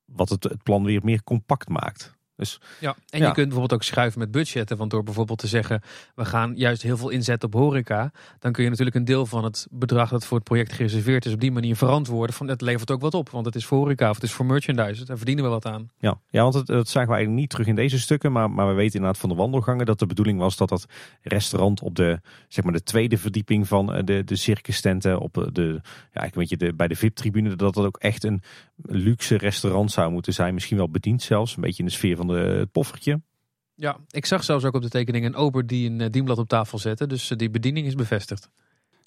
Wat 0.05 0.29
het, 0.29 0.45
het 0.45 0.63
plan 0.63 0.85
weer 0.85 1.01
meer 1.05 1.23
compact 1.23 1.69
maakt. 1.69 2.16
Dus, 2.37 2.61
ja, 2.81 2.97
en 3.11 3.19
je 3.21 3.25
kunt 3.25 3.35
bijvoorbeeld 3.35 3.73
ook 3.73 3.83
schuiven 3.83 4.19
met 4.19 4.31
budgetten. 4.31 4.77
Want 4.77 4.91
door 4.91 5.03
bijvoorbeeld 5.03 5.39
te 5.39 5.47
zeggen, 5.47 5.83
we 6.15 6.25
gaan 6.25 6.53
juist 6.57 6.83
heel 6.83 6.97
veel 6.97 7.09
inzetten 7.09 7.49
op 7.49 7.61
horeca. 7.61 8.13
Dan 8.39 8.53
kun 8.53 8.65
je 8.65 8.71
natuurlijk 8.71 8.97
een 8.97 9.05
deel 9.05 9.27
van 9.27 9.45
het 9.45 9.67
bedrag 9.71 10.11
dat 10.11 10.27
voor 10.27 10.37
het 10.37 10.47
project 10.47 10.73
gereserveerd 10.73 11.27
is 11.27 11.33
op 11.33 11.41
die 11.41 11.53
manier 11.53 11.77
verantwoorden. 11.77 12.35
Van 12.35 12.49
het 12.49 12.61
levert 12.61 12.91
ook 12.91 13.01
wat 13.01 13.15
op, 13.15 13.31
want 13.31 13.47
het 13.47 13.55
is 13.55 13.65
voor 13.65 13.79
horeca 13.79 14.09
of 14.09 14.15
het 14.15 14.25
is 14.25 14.33
voor 14.33 14.47
merchandise. 14.47 15.05
Daar 15.05 15.17
verdienen 15.17 15.45
we 15.45 15.51
wat 15.51 15.67
aan. 15.67 15.91
Ja, 15.99 16.21
ja 16.31 16.43
want 16.43 16.55
het, 16.55 16.67
dat 16.67 16.89
zagen 16.89 17.09
we 17.09 17.15
eigenlijk 17.15 17.41
niet 17.41 17.51
terug 17.51 17.67
in 17.67 17.75
deze 17.75 17.99
stukken. 17.99 18.33
Maar, 18.33 18.51
maar 18.51 18.69
we 18.69 18.75
weten 18.75 18.95
inderdaad 18.95 19.21
van 19.21 19.29
de 19.29 19.35
wandelgangen 19.35 19.87
dat 19.87 19.99
de 19.99 20.07
bedoeling 20.07 20.39
was 20.39 20.57
dat 20.57 20.69
dat 20.69 20.87
restaurant 21.23 21.83
op 21.83 21.95
de, 21.95 22.21
zeg 22.49 22.65
maar 22.65 22.73
de 22.73 22.83
tweede 22.83 23.19
verdieping 23.19 23.69
van 23.69 23.93
eh, 23.93 24.05
de, 24.05 24.25
de 24.25 24.37
circus 24.37 24.81
tenten, 24.81 25.19
op 25.19 25.49
de, 25.53 25.81
ja, 26.13 26.23
ik 26.23 26.35
weet 26.35 26.49
je, 26.49 26.57
de, 26.57 26.75
bij 26.75 26.89
de 26.89 26.97
VIP-tribune, 26.97 27.57
dat 27.57 27.75
dat 27.75 27.85
ook 27.85 27.97
echt 27.97 28.25
een 28.25 28.43
luxe 28.83 29.37
restaurant 29.37 29.91
zou 29.91 30.13
moeten 30.13 30.33
zijn. 30.33 30.55
Misschien 30.55 30.77
wel 30.77 30.91
bediend 30.91 31.23
zelfs, 31.23 31.57
een 31.57 31.63
beetje 31.63 31.83
in 31.83 31.89
de 31.89 31.95
sfeer 31.95 32.17
van 32.17 32.26
de, 32.27 32.35
het 32.35 32.73
poffertje. 32.73 33.21
Ja, 33.75 33.97
ik 34.11 34.27
zag 34.27 34.45
zelfs 34.45 34.65
ook 34.65 34.75
op 34.75 34.83
de 34.83 34.89
tekening 34.89 35.25
een 35.25 35.35
ober 35.35 35.67
die 35.67 35.91
een 35.91 36.01
eh, 36.01 36.11
dienblad 36.11 36.39
op 36.39 36.49
tafel 36.49 36.79
zette. 36.79 37.07
Dus 37.07 37.31
eh, 37.31 37.39
die 37.39 37.51
bediening 37.51 37.87
is 37.87 37.95
bevestigd. 37.95 38.51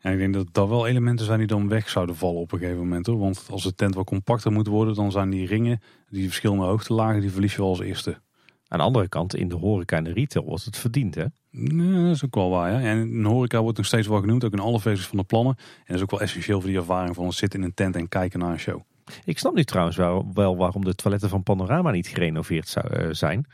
Ja, 0.01 0.09
ik 0.09 0.17
denk 0.17 0.33
dat 0.33 0.47
dat 0.51 0.69
wel 0.69 0.87
elementen 0.87 1.25
zijn 1.25 1.37
die 1.37 1.47
dan 1.47 1.67
weg 1.67 1.89
zouden 1.89 2.15
vallen 2.15 2.41
op 2.41 2.51
een 2.51 2.59
gegeven 2.59 2.79
moment. 2.79 3.05
Hoor. 3.05 3.17
Want 3.17 3.47
als 3.49 3.63
de 3.63 3.75
tent 3.75 3.95
wat 3.95 4.05
compacter 4.05 4.51
moet 4.51 4.67
worden, 4.67 4.95
dan 4.95 5.11
zijn 5.11 5.29
die 5.29 5.47
ringen, 5.47 5.81
die 6.09 6.25
verschillende 6.25 6.63
hoogtelagen, 6.63 7.21
die 7.21 7.31
verlies 7.31 7.51
je 7.51 7.61
wel 7.61 7.69
als 7.69 7.79
eerste. 7.79 8.21
Aan 8.67 8.77
de 8.77 8.83
andere 8.83 9.07
kant, 9.07 9.35
in 9.35 9.47
de 9.47 9.55
horeca 9.55 9.97
en 9.97 10.03
de 10.03 10.13
retail 10.13 10.45
wordt 10.45 10.65
het 10.65 10.77
verdiend, 10.77 11.15
hè? 11.15 11.25
Nee, 11.51 12.03
dat 12.03 12.15
is 12.15 12.25
ook 12.25 12.35
wel 12.35 12.49
waar. 12.49 12.71
Ja. 12.71 12.79
En 12.79 12.97
een 12.97 13.25
horeca 13.25 13.61
wordt 13.61 13.77
nog 13.77 13.85
steeds 13.85 14.07
wel 14.07 14.19
genoemd, 14.19 14.43
ook 14.43 14.53
in 14.53 14.59
alle 14.59 14.79
versies 14.79 15.07
van 15.07 15.17
de 15.17 15.23
plannen. 15.23 15.55
En 15.57 15.83
dat 15.85 15.95
is 15.95 16.01
ook 16.01 16.11
wel 16.11 16.21
essentieel 16.21 16.59
voor 16.59 16.69
die 16.69 16.79
ervaring 16.79 17.15
van 17.15 17.33
zitten 17.33 17.59
in 17.59 17.65
een 17.65 17.73
tent 17.73 17.95
en 17.95 18.07
kijken 18.07 18.39
naar 18.39 18.51
een 18.51 18.59
show. 18.59 18.81
Ik 19.23 19.39
snap 19.39 19.53
nu 19.53 19.63
trouwens 19.63 19.97
wel, 19.97 20.29
wel 20.33 20.57
waarom 20.57 20.85
de 20.85 20.95
toiletten 20.95 21.29
van 21.29 21.43
Panorama 21.43 21.91
niet 21.91 22.07
gerenoveerd 22.07 22.67
zou, 22.67 22.99
uh, 22.99 23.07
zijn. 23.11 23.45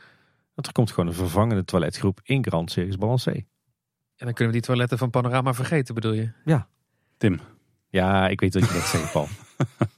Want 0.54 0.66
er 0.66 0.72
komt 0.72 0.90
gewoon 0.90 1.06
een 1.06 1.14
vervangende 1.14 1.64
toiletgroep 1.64 2.20
in 2.22 2.46
Grand 2.46 2.70
Circus 2.70 2.96
Balancé. 2.96 3.30
En 3.30 4.24
dan 4.24 4.32
kunnen 4.32 4.46
we 4.54 4.58
die 4.58 4.68
toiletten 4.68 4.98
van 4.98 5.10
Panorama 5.10 5.54
vergeten, 5.54 5.94
bedoel 5.94 6.12
je? 6.12 6.30
Ja. 6.44 6.68
Tim. 7.16 7.40
Ja, 7.88 8.28
ik 8.28 8.40
weet 8.40 8.54
wat 8.54 8.68
je 8.68 8.74
net 8.74 8.82
zegt, 8.82 9.12
Paul. 9.12 9.28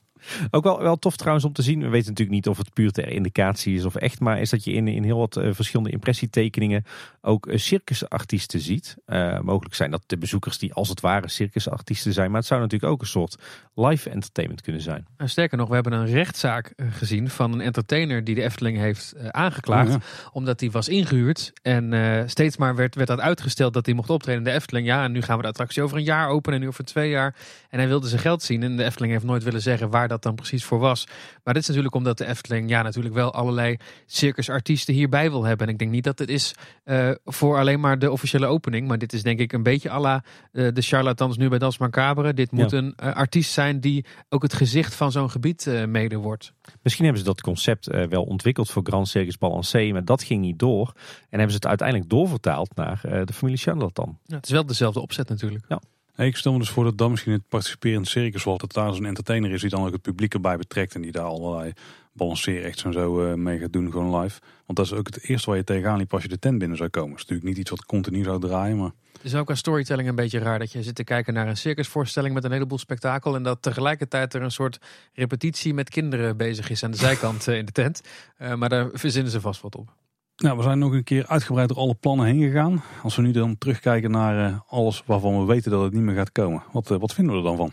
Ook 0.50 0.64
wel, 0.64 0.82
wel 0.82 0.96
tof 0.96 1.16
trouwens 1.16 1.44
om 1.44 1.52
te 1.52 1.62
zien. 1.62 1.80
We 1.80 1.88
weten 1.88 2.08
natuurlijk 2.08 2.36
niet 2.36 2.48
of 2.48 2.58
het 2.58 2.72
puur 2.72 2.90
ter 2.90 3.08
indicatie 3.08 3.74
is 3.74 3.84
of 3.84 3.94
echt. 3.94 4.20
Maar 4.20 4.40
is 4.40 4.50
dat 4.50 4.64
je 4.64 4.72
in, 4.72 4.88
in 4.88 5.02
heel 5.04 5.18
wat 5.18 5.36
uh, 5.36 5.52
verschillende 5.52 5.90
impressietekeningen 5.92 6.84
ook 7.20 7.46
uh, 7.46 7.58
circusartiesten 7.58 8.60
ziet. 8.60 8.96
Uh, 9.06 9.40
mogelijk 9.40 9.74
zijn 9.74 9.90
dat 9.90 10.02
de 10.06 10.18
bezoekers 10.18 10.58
die 10.58 10.74
als 10.74 10.88
het 10.88 11.00
ware 11.00 11.28
circusartiesten 11.28 12.12
zijn. 12.12 12.30
Maar 12.30 12.38
het 12.38 12.48
zou 12.48 12.60
natuurlijk 12.60 12.92
ook 12.92 13.00
een 13.00 13.06
soort 13.06 13.36
live 13.74 14.10
entertainment 14.10 14.62
kunnen 14.62 14.82
zijn. 14.82 15.06
En 15.16 15.28
sterker 15.28 15.58
nog, 15.58 15.68
we 15.68 15.74
hebben 15.74 15.92
een 15.92 16.06
rechtszaak 16.06 16.72
gezien 16.90 17.30
van 17.30 17.52
een 17.52 17.60
entertainer 17.60 18.24
die 18.24 18.34
de 18.34 18.42
Efteling 18.42 18.78
heeft 18.78 19.14
aangeklaagd. 19.30 19.94
Oh 19.94 20.00
omdat 20.32 20.60
hij 20.60 20.70
was 20.70 20.88
ingehuurd. 20.88 21.52
En 21.62 21.94
steeds 22.26 22.56
maar 22.56 22.76
werd, 22.76 22.94
werd 22.94 23.08
dat 23.08 23.20
uitgesteld 23.20 23.74
dat 23.74 23.86
hij 23.86 23.94
mocht 23.94 24.10
optreden 24.10 24.38
in 24.38 24.48
de 24.48 24.56
Efteling. 24.56 24.86
Ja, 24.86 25.04
en 25.04 25.12
nu 25.12 25.22
gaan 25.22 25.36
we 25.36 25.42
de 25.42 25.48
attractie 25.48 25.82
over 25.82 25.96
een 25.96 26.02
jaar 26.02 26.28
openen 26.28 26.58
en 26.58 26.62
nu 26.62 26.68
over 26.68 26.84
twee 26.84 27.10
jaar. 27.10 27.34
En 27.70 27.78
hij 27.78 27.88
wilde 27.88 28.08
zijn 28.08 28.20
geld 28.20 28.42
zien. 28.42 28.62
En 28.62 28.76
de 28.76 28.84
Efteling 28.84 29.12
heeft 29.12 29.24
nooit 29.24 29.42
willen 29.42 29.62
zeggen 29.62 29.90
waar 29.90 30.08
dat 30.08 30.17
dan 30.22 30.34
precies 30.34 30.64
voor 30.64 30.78
was. 30.78 31.06
Maar 31.44 31.54
dit 31.54 31.62
is 31.62 31.68
natuurlijk 31.68 31.94
omdat 31.94 32.18
de 32.18 32.26
Efteling 32.26 32.70
ja, 32.70 32.82
natuurlijk 32.82 33.14
wel 33.14 33.32
allerlei 33.32 33.76
circusartiesten 34.06 34.94
hierbij 34.94 35.30
wil 35.30 35.44
hebben. 35.44 35.66
En 35.66 35.72
ik 35.72 35.78
denk 35.78 35.90
niet 35.90 36.04
dat 36.04 36.18
het 36.18 36.28
is 36.28 36.54
uh, 36.84 37.10
voor 37.24 37.58
alleen 37.58 37.80
maar 37.80 37.98
de 37.98 38.10
officiële 38.10 38.46
opening. 38.46 38.88
Maar 38.88 38.98
dit 38.98 39.12
is 39.12 39.22
denk 39.22 39.38
ik 39.38 39.52
een 39.52 39.62
beetje 39.62 39.90
à 39.90 40.00
la 40.00 40.24
uh, 40.52 40.68
de 40.72 40.82
charlatans 40.82 41.36
nu 41.36 41.48
bij 41.48 41.58
Dans 41.58 41.78
Macabre. 41.78 42.34
Dit 42.34 42.50
moet 42.50 42.72
een 42.72 42.94
uh, 43.02 43.14
artiest 43.14 43.52
zijn 43.52 43.80
die 43.80 44.04
ook 44.28 44.42
het 44.42 44.54
gezicht 44.54 44.94
van 44.94 45.12
zo'n 45.12 45.30
gebied 45.30 45.70
mede 45.86 46.16
wordt. 46.16 46.52
Misschien 46.82 47.04
hebben 47.04 47.22
ze 47.22 47.28
dat 47.28 47.40
concept 47.40 47.86
wel 48.08 48.24
ontwikkeld 48.24 48.70
voor 48.70 48.82
Grand 48.84 49.08
Circus 49.08 49.38
Balancé. 49.38 49.92
Maar 49.92 50.04
dat 50.04 50.22
ging 50.22 50.40
niet 50.40 50.58
door. 50.58 50.92
En 50.96 51.38
hebben 51.38 51.50
ze 51.50 51.56
het 51.56 51.66
uiteindelijk 51.66 52.10
doorvertaald 52.10 52.74
naar 52.74 53.00
de 53.24 53.32
familie 53.32 53.58
Charlatan. 53.58 54.18
Ja, 54.24 54.36
het 54.36 54.46
is 54.46 54.52
wel 54.52 54.66
dezelfde 54.66 55.00
opzet 55.00 55.28
natuurlijk. 55.28 55.64
Ja. 55.68 55.80
Ik 56.26 56.36
stel 56.36 56.52
me 56.52 56.58
dus 56.58 56.70
voor 56.70 56.84
dat 56.84 56.98
dan 56.98 57.10
misschien 57.10 57.32
het 57.32 57.48
participerend 57.48 58.08
circus 58.08 58.44
wordt. 58.44 58.60
Dat 58.60 58.72
daar 58.72 58.94
zo'n 58.94 59.04
entertainer 59.04 59.50
is 59.50 59.60
die 59.60 59.70
dan 59.70 59.86
ook 59.86 59.92
het 59.92 60.02
publiek 60.02 60.34
erbij 60.34 60.56
betrekt. 60.56 60.94
En 60.94 61.00
die 61.00 61.12
daar 61.12 61.24
allerlei 61.24 61.72
balanceerrechts 62.12 62.84
en 62.84 62.92
zo 62.92 63.24
uh, 63.24 63.34
mee 63.34 63.58
gaat 63.58 63.72
doen, 63.72 63.90
gewoon 63.90 64.20
live. 64.20 64.40
Want 64.66 64.78
dat 64.78 64.86
is 64.86 64.92
ook 64.92 65.06
het 65.06 65.28
eerste 65.28 65.48
waar 65.48 65.58
je 65.58 65.64
tegenaan 65.64 65.98
liep 65.98 66.12
als 66.12 66.22
je 66.22 66.28
de 66.28 66.38
tent 66.38 66.58
binnen 66.58 66.76
zou 66.76 66.88
komen. 66.88 67.10
Het 67.10 67.18
is 67.18 67.24
natuurlijk 67.24 67.48
niet 67.48 67.58
iets 67.58 67.70
wat 67.70 67.84
continu 67.84 68.22
zou 68.22 68.40
draaien, 68.40 68.76
maar... 68.76 68.90
Het 69.12 69.26
is 69.26 69.34
ook 69.34 69.50
aan 69.50 69.56
storytelling 69.56 70.08
een 70.08 70.14
beetje 70.14 70.38
raar 70.38 70.58
dat 70.58 70.72
je 70.72 70.82
zit 70.82 70.94
te 70.94 71.04
kijken 71.04 71.34
naar 71.34 71.48
een 71.48 71.56
circusvoorstelling 71.56 72.34
met 72.34 72.44
een 72.44 72.52
heleboel 72.52 72.78
spektakel. 72.78 73.34
En 73.34 73.42
dat 73.42 73.62
tegelijkertijd 73.62 74.34
er 74.34 74.42
een 74.42 74.50
soort 74.50 74.78
repetitie 75.12 75.74
met 75.74 75.90
kinderen 75.90 76.36
bezig 76.36 76.70
is 76.70 76.82
aan 76.82 76.90
de 76.90 76.96
zijkant 76.96 77.48
eh, 77.48 77.56
in 77.56 77.64
de 77.64 77.72
tent. 77.72 78.00
Uh, 78.38 78.54
maar 78.54 78.68
daar 78.68 78.88
verzinnen 78.92 79.32
ze 79.32 79.40
vast 79.40 79.60
wat 79.60 79.76
op. 79.76 79.94
Nou, 80.38 80.56
we 80.56 80.62
zijn 80.62 80.78
nog 80.78 80.92
een 80.92 81.04
keer 81.04 81.26
uitgebreid 81.26 81.68
door 81.68 81.76
alle 81.76 81.94
plannen 81.94 82.26
heen 82.26 82.42
gegaan. 82.42 82.82
Als 83.02 83.16
we 83.16 83.22
nu 83.22 83.30
dan 83.30 83.58
terugkijken 83.58 84.10
naar 84.10 84.50
uh, 84.50 84.58
alles 84.66 85.02
waarvan 85.06 85.38
we 85.38 85.44
weten 85.44 85.70
dat 85.70 85.82
het 85.82 85.92
niet 85.92 86.02
meer 86.02 86.14
gaat 86.14 86.32
komen. 86.32 86.62
Wat, 86.72 86.90
uh, 86.90 86.98
wat 86.98 87.14
vinden 87.14 87.34
we 87.34 87.40
er 87.40 87.46
dan 87.46 87.56
van? 87.56 87.72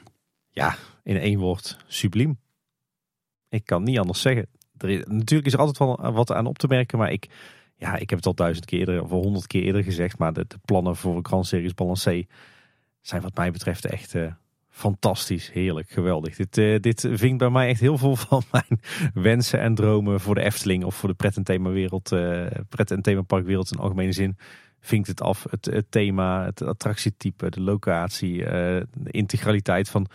Ja, 0.49 0.75
in 1.03 1.17
één 1.17 1.39
woord, 1.39 1.77
subliem. 1.87 2.39
Ik 3.49 3.65
kan 3.65 3.83
niet 3.83 3.99
anders 3.99 4.21
zeggen. 4.21 4.47
Er 4.77 5.03
natuurlijk 5.07 5.45
is 5.47 5.53
er 5.53 5.59
altijd 5.59 5.77
wel 5.77 6.13
wat 6.13 6.31
aan 6.31 6.45
op 6.45 6.57
te 6.57 6.67
merken, 6.67 6.97
maar 6.97 7.11
ik, 7.11 7.27
ja, 7.75 7.95
ik 7.95 8.09
heb 8.09 8.19
het 8.19 8.27
al 8.27 8.35
duizend 8.35 8.65
keer 8.65 9.01
of 9.03 9.09
honderd 9.09 9.47
keer 9.47 9.63
eerder 9.63 9.83
gezegd, 9.83 10.17
maar 10.17 10.33
de, 10.33 10.45
plannen 10.65 10.95
voor 10.95 11.19
Grand 11.21 11.47
Series 11.47 11.73
Balancé 11.73 12.25
zijn 13.01 13.21
wat 13.21 13.35
mij 13.35 13.51
betreft 13.51 13.85
echt 13.85 14.15
fantastisch, 14.76 15.52
heerlijk, 15.52 15.89
geweldig. 15.89 16.35
Dit, 16.35 16.57
uh, 16.57 16.80
dit 16.80 17.07
vinkt 17.11 17.38
bij 17.38 17.49
mij 17.49 17.68
echt 17.68 17.80
heel 17.80 17.97
veel 17.97 18.15
van 18.15 18.43
mijn 18.52 18.80
wensen 19.14 19.60
en 19.60 19.76
dromen 19.76 20.19
voor 20.19 20.35
de 20.35 20.41
Efteling 20.41 20.84
of 20.84 20.95
voor 20.95 21.10
de 21.10 21.15
pret- 21.15 21.38
en 21.38 21.43
themawereld, 21.43 22.11
uh, 22.11 22.45
pret- 22.69 22.91
en 22.91 23.02
themaparkwereld 23.02 23.72
in 23.72 23.80
algemene 23.80 24.11
zin. 24.11 24.38
Vinkt 24.80 25.07
het 25.07 25.22
af, 25.22 25.45
het, 25.49 25.85
thema, 25.89 26.45
het 26.45 26.61
attractietype, 26.61 27.49
de 27.49 27.61
locatie, 27.61 28.38
de 28.38 28.88
integraliteit 29.11 29.89
van 29.89 30.07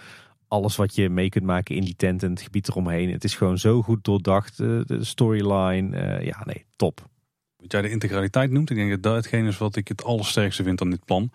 alles 0.49 0.77
wat 0.77 0.95
je 0.95 1.09
mee 1.09 1.29
kunt 1.29 1.45
maken 1.45 1.75
in 1.75 1.85
die 1.85 1.97
tent 1.97 2.23
en 2.23 2.31
het 2.31 2.41
gebied 2.41 2.69
eromheen. 2.69 3.11
Het 3.11 3.25
is 3.25 3.35
gewoon 3.35 3.59
zo 3.59 3.83
goed 3.83 4.05
doordacht, 4.05 4.57
de 4.57 4.99
storyline, 5.01 6.21
ja 6.25 6.43
nee, 6.45 6.65
top. 6.77 7.09
Wat 7.57 7.73
jij 7.73 7.83
de 7.83 7.91
integraliteit 7.91 8.51
noemt, 8.51 8.71
ik 8.71 8.77
denk 8.77 8.91
dat 8.91 9.03
dat 9.03 9.15
hetgeen 9.15 9.47
is 9.47 9.59
wat 9.59 9.77
ik 9.77 9.89
het 9.89 10.05
allersterkste 10.05 10.63
vind 10.63 10.81
aan 10.81 10.91
dit 10.91 11.05
plan. 11.05 11.31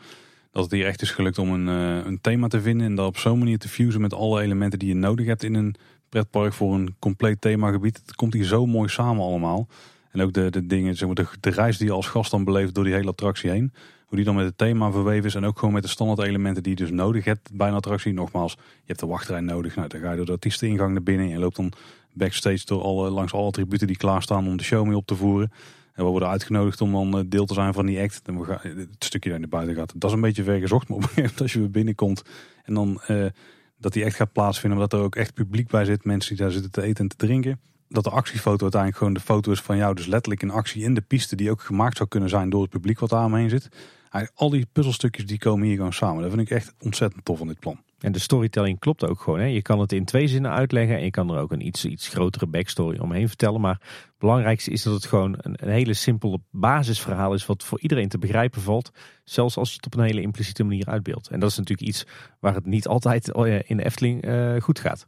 Dat 0.56 0.64
het 0.64 0.74
hier 0.74 0.86
echt 0.86 1.02
is 1.02 1.12
gelukt 1.12 1.38
om 1.38 1.54
een, 1.54 1.68
uh, 1.68 2.06
een 2.06 2.22
thema 2.22 2.48
te 2.48 2.62
vinden 2.62 2.88
en 2.88 2.96
dat 2.96 3.08
op 3.08 3.18
zo'n 3.18 3.40
manier 3.40 3.58
te 3.58 3.70
fusen 3.70 4.02
met 4.02 4.14
alle 4.14 4.42
elementen 4.42 4.80
die 4.80 4.88
je 4.88 4.96
nodig 4.96 5.26
hebt 5.26 5.44
in 5.44 5.54
een 5.54 5.76
pretpark 6.10 6.54
voor 6.54 6.74
een 6.74 6.96
compleet 7.00 7.42
themagebied. 7.42 8.02
Het 8.06 8.16
komt 8.16 8.34
hier 8.34 8.44
zo 8.44 8.66
mooi 8.66 8.90
samen 8.90 9.24
allemaal. 9.24 9.68
En 10.12 10.22
ook 10.22 10.34
de, 10.34 10.50
de 10.50 10.66
dingen, 10.66 10.96
zeg 10.96 11.08
maar, 11.08 11.16
de, 11.16 11.28
de 11.40 11.50
reis 11.50 11.78
die 11.78 11.88
je 11.88 11.94
als 11.94 12.08
gast 12.08 12.32
dan 12.32 12.44
beleeft 12.44 12.76
door 12.76 12.84
die 12.84 12.94
hele 12.94 13.10
attractie 13.10 13.50
heen. 13.50 13.74
Hoe 14.06 14.18
die 14.18 14.26
dan 14.26 14.36
met 14.36 14.46
het 14.46 14.58
thema 14.58 14.92
verweven 14.92 15.26
is 15.26 15.36
en 15.36 15.46
ook 15.46 15.60
gewoon 15.60 15.74
met 15.74 15.84
de 15.84 15.90
standaard 15.90 16.28
elementen 16.28 16.64
die 16.64 16.72
je 16.72 16.84
dus 16.84 16.92
nodig 16.92 17.26
hebt 17.26 17.50
bij 17.54 17.68
een 17.68 17.74
attractie. 17.74 18.14
Nogmaals, 18.14 18.54
je 18.54 18.60
hebt 18.86 19.00
de 19.00 19.06
wachtrij 19.06 19.42
nodig. 19.42 19.76
Nou, 19.76 19.88
dan 19.88 20.00
ga 20.00 20.10
je 20.10 20.18
door 20.18 20.26
de 20.26 20.32
artiesteningang 20.32 20.94
naar 20.94 21.04
binnen 21.04 21.26
en 21.26 21.32
je 21.32 21.40
loopt 21.40 21.56
dan 21.56 21.74
backstage 22.14 22.66
door 22.66 22.82
alle, 22.82 23.10
langs 23.10 23.34
alle 23.34 23.48
attributen 23.48 23.88
die 23.88 23.98
klaarstaan 23.98 24.48
om 24.48 24.58
de 24.58 24.64
show 24.64 24.86
mee 24.86 24.98
op 24.98 25.06
te 25.06 25.16
voeren. 25.16 25.52
En 25.96 26.04
we 26.04 26.10
worden 26.10 26.30
uitgenodigd 26.30 26.82
om 26.82 26.92
dan 26.92 27.18
eh, 27.18 27.24
deel 27.28 27.46
te 27.46 27.54
zijn 27.54 27.74
van 27.74 27.86
die 27.86 28.00
act. 28.00 28.22
En 28.26 28.40
we 28.40 28.46
gaan, 28.46 28.60
het 28.62 29.04
stukje 29.04 29.30
daar 29.30 29.40
naar 29.40 29.50
buiten 29.50 29.76
gaat. 29.76 29.94
Dat 29.96 30.10
is 30.10 30.16
een 30.16 30.22
beetje 30.22 30.44
ver 30.44 30.60
gezocht. 30.60 30.88
Maar 30.88 30.98
op 30.98 31.04
een 31.04 31.10
gegeven 31.10 31.24
moment 31.30 31.42
als 31.42 31.54
je 31.54 31.60
weer 31.60 31.72
binnenkomt 31.72 32.24
en 32.64 32.74
dan 32.74 33.02
uh, 33.08 33.26
dat 33.78 33.94
die 33.94 34.04
echt 34.04 34.16
gaat 34.16 34.32
plaatsvinden. 34.32 34.80
Omdat 34.80 35.00
er 35.00 35.06
ook 35.06 35.16
echt 35.16 35.34
publiek 35.34 35.68
bij 35.68 35.86
zit. 35.86 36.06
Mensen 36.06 36.36
die 36.36 36.44
daar 36.44 36.54
zitten 36.54 36.72
te 36.72 36.82
eten 36.82 37.04
en 37.04 37.10
te 37.10 37.16
drinken. 37.16 37.60
Dat 37.90 38.04
de 38.04 38.10
actiefoto 38.10 38.62
uiteindelijk 38.62 38.98
gewoon 38.98 39.14
de 39.14 39.20
foto 39.20 39.52
is 39.52 39.62
van 39.62 39.78
jou. 39.78 39.96
Dus 39.96 40.06
letterlijk 40.06 40.42
een 40.42 40.52
actie 40.52 40.84
in 40.84 40.94
de 40.94 41.02
piste 41.02 41.36
die 41.36 41.52
ook 41.52 41.62
gemaakt 41.62 41.98
zou 41.98 42.10
kunnen 42.10 42.30
zijn 42.30 42.50
door 42.50 42.62
het 42.62 42.72
publiek 42.72 43.00
wat 43.00 43.10
daar 43.10 43.26
omheen 43.26 43.50
zit. 43.50 43.70
Al 44.34 44.50
die 44.50 44.68
puzzelstukjes 44.72 45.26
die 45.26 45.38
komen 45.38 45.68
hier 45.68 45.76
gewoon 45.76 45.94
samen. 45.94 46.22
Dat 46.22 46.32
vind 46.32 46.42
ik 46.42 46.50
echt 46.50 46.74
ontzettend 46.80 47.26
tof 47.26 47.38
van 47.38 47.48
dit 47.48 47.60
plan. 47.60 47.80
En 48.06 48.12
de 48.12 48.20
storytelling 48.20 48.80
klopt 48.80 49.08
ook 49.08 49.20
gewoon. 49.20 49.40
Hè? 49.40 49.46
Je 49.46 49.62
kan 49.62 49.80
het 49.80 49.92
in 49.92 50.06
twee 50.06 50.28
zinnen 50.28 50.52
uitleggen 50.52 50.98
en 50.98 51.04
je 51.04 51.12
kan 51.12 51.30
er 51.30 51.40
ook 51.40 51.52
een 51.52 51.66
iets, 51.66 51.86
iets 51.86 52.08
grotere 52.08 52.48
backstory 52.48 52.98
omheen 52.98 53.28
vertellen. 53.28 53.62
Maar 53.62 53.80
het 53.82 54.18
belangrijkste 54.18 54.72
is 54.72 54.84
dat 54.84 54.94
het 54.94 55.06
gewoon 55.06 55.36
een, 55.38 55.54
een, 55.56 55.70
hele 55.70 55.94
simpele 55.94 56.40
basisverhaal 56.52 57.34
is 57.34 57.46
wat 57.46 57.64
voor 57.64 57.80
iedereen 57.80 58.10
te 58.10 58.18
begrijpen 58.18 58.62
valt. 58.62 58.92
Zelfs 59.24 59.58
als 59.58 59.70
je 59.70 59.76
het 59.76 59.86
op 59.86 59.96
een 59.96 60.06
hele 60.06 60.22
impliciete 60.22 60.64
manier 60.64 60.86
uitbeeldt. 60.86 61.28
En 61.28 61.40
dat 61.40 61.50
is 61.50 61.58
natuurlijk 61.58 61.88
iets 61.88 62.06
waar 62.40 62.54
het 62.54 62.66
niet 62.66 62.88
altijd 62.88 63.32
eh, 63.32 63.70
in 63.70 63.78
de 63.78 63.86
Efteling 63.86 64.26
uh, 64.26 64.62
goed 64.62 64.80
gaat. 64.80 65.08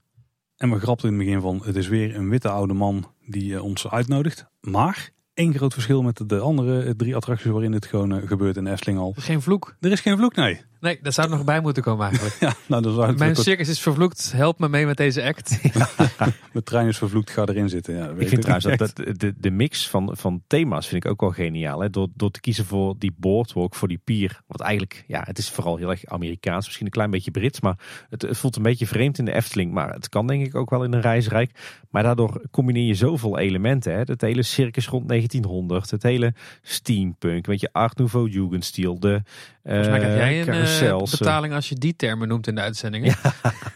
En 0.57 0.69
we 0.69 0.79
grapten 0.79 1.09
in 1.09 1.15
het 1.15 1.25
begin 1.25 1.41
van 1.41 1.61
het 1.63 1.75
is 1.75 1.87
weer 1.87 2.15
een 2.15 2.29
witte 2.29 2.49
oude 2.49 2.73
man 2.73 3.11
die 3.25 3.51
uh, 3.51 3.63
ons 3.63 3.89
uitnodigt. 3.89 4.45
Maar 4.61 5.09
één 5.33 5.53
groot 5.53 5.73
verschil 5.73 6.01
met 6.01 6.29
de 6.29 6.39
andere 6.39 6.95
drie 6.95 7.15
attracties 7.15 7.51
waarin 7.51 7.71
dit 7.71 7.85
gewoon 7.85 8.27
gebeurt 8.27 8.57
in 8.57 8.63
de 8.63 8.71
Efteling 8.71 8.99
al. 8.99 9.11
Er 9.11 9.17
is 9.17 9.23
geen 9.23 9.41
vloek. 9.41 9.75
Er 9.79 9.91
is 9.91 10.01
geen 10.01 10.17
vloek, 10.17 10.35
nee. 10.35 10.61
Nee, 10.79 10.99
daar 11.01 11.13
zou 11.13 11.29
er 11.29 11.35
nog 11.35 11.45
bij 11.45 11.61
moeten 11.61 11.83
komen 11.83 12.05
eigenlijk. 12.07 12.35
ja, 12.45 12.53
nou, 12.65 12.81
dan 12.81 12.93
zou 12.93 13.15
Mijn 13.17 13.35
circus 13.35 13.69
is 13.69 13.79
vervloekt. 13.79 14.31
Help 14.35 14.59
me 14.59 14.69
mee 14.69 14.85
met 14.85 14.97
deze 14.97 15.23
act. 15.23 15.59
Mijn 16.53 16.63
trein 16.63 16.87
is 16.87 16.97
vervloekt. 16.97 17.29
Ga 17.29 17.45
erin 17.45 17.69
zitten. 17.69 17.95
Ja, 17.95 18.09
ik 18.17 18.27
vind 18.27 18.41
trouwens 18.41 18.77
dat, 18.77 18.95
de, 18.95 19.33
de 19.37 19.51
mix 19.51 19.89
van, 19.89 20.11
van 20.17 20.43
thema's 20.47 20.87
vind 20.87 21.05
ik 21.05 21.11
ook 21.11 21.21
wel 21.21 21.31
geniaal. 21.31 21.79
Hè? 21.79 21.89
Door, 21.89 22.07
door 22.15 22.31
te 22.31 22.39
kiezen 22.39 22.65
voor 22.65 22.95
die 22.97 23.15
boardwalk, 23.17 23.75
voor 23.75 23.87
die 23.87 24.01
pier. 24.03 24.41
Wat 24.47 24.61
eigenlijk, 24.61 25.03
ja, 25.07 25.21
het 25.25 25.37
is 25.37 25.49
vooral 25.49 25.77
heel 25.77 25.89
erg 25.89 26.05
Amerikaans. 26.05 26.65
Misschien 26.65 26.85
een 26.85 26.91
klein 26.91 27.11
beetje 27.11 27.31
Brits. 27.31 27.61
Maar 27.61 27.77
het, 28.09 28.21
het 28.21 28.37
voelt 28.37 28.55
een 28.55 28.63
beetje 28.63 28.87
vreemd 28.87 29.17
in 29.17 29.25
de 29.25 29.33
Efteling. 29.33 29.71
Maar 29.71 29.93
het 29.93 30.09
kan 30.09 30.27
denk 30.27 30.45
ik 30.45 30.55
ook 30.55 30.69
wel 30.69 30.83
in 30.83 30.93
een 30.93 31.01
reisrijk. 31.01 31.51
Maar 31.89 32.03
daardoor 32.03 32.41
combineer 32.51 32.87
je 32.87 32.95
zoveel 32.95 33.37
elementen. 33.37 33.93
Hè? 33.93 33.99
Het 33.99 34.21
hele 34.21 34.43
circus 34.43 34.87
rond 34.87 35.07
1900. 35.07 35.89
Het 35.89 36.03
hele 36.03 36.33
steampunk. 36.61 37.45
Weet 37.45 37.61
je, 37.61 37.69
Art 37.71 37.97
Nouveau 37.97 38.29
Jugendstil. 38.29 38.99
De 38.99 39.21
Volgens 39.67 39.87
mij 39.87 39.99
krijg 39.99 40.45
jij 40.45 40.55
een 40.55 40.66
uh, 40.67 40.97
betaling 40.97 41.53
als 41.53 41.69
je 41.69 41.75
die 41.75 41.95
termen 41.95 42.27
noemt 42.27 42.47
in 42.47 42.55
de 42.55 42.61
uitzendingen. 42.61 43.15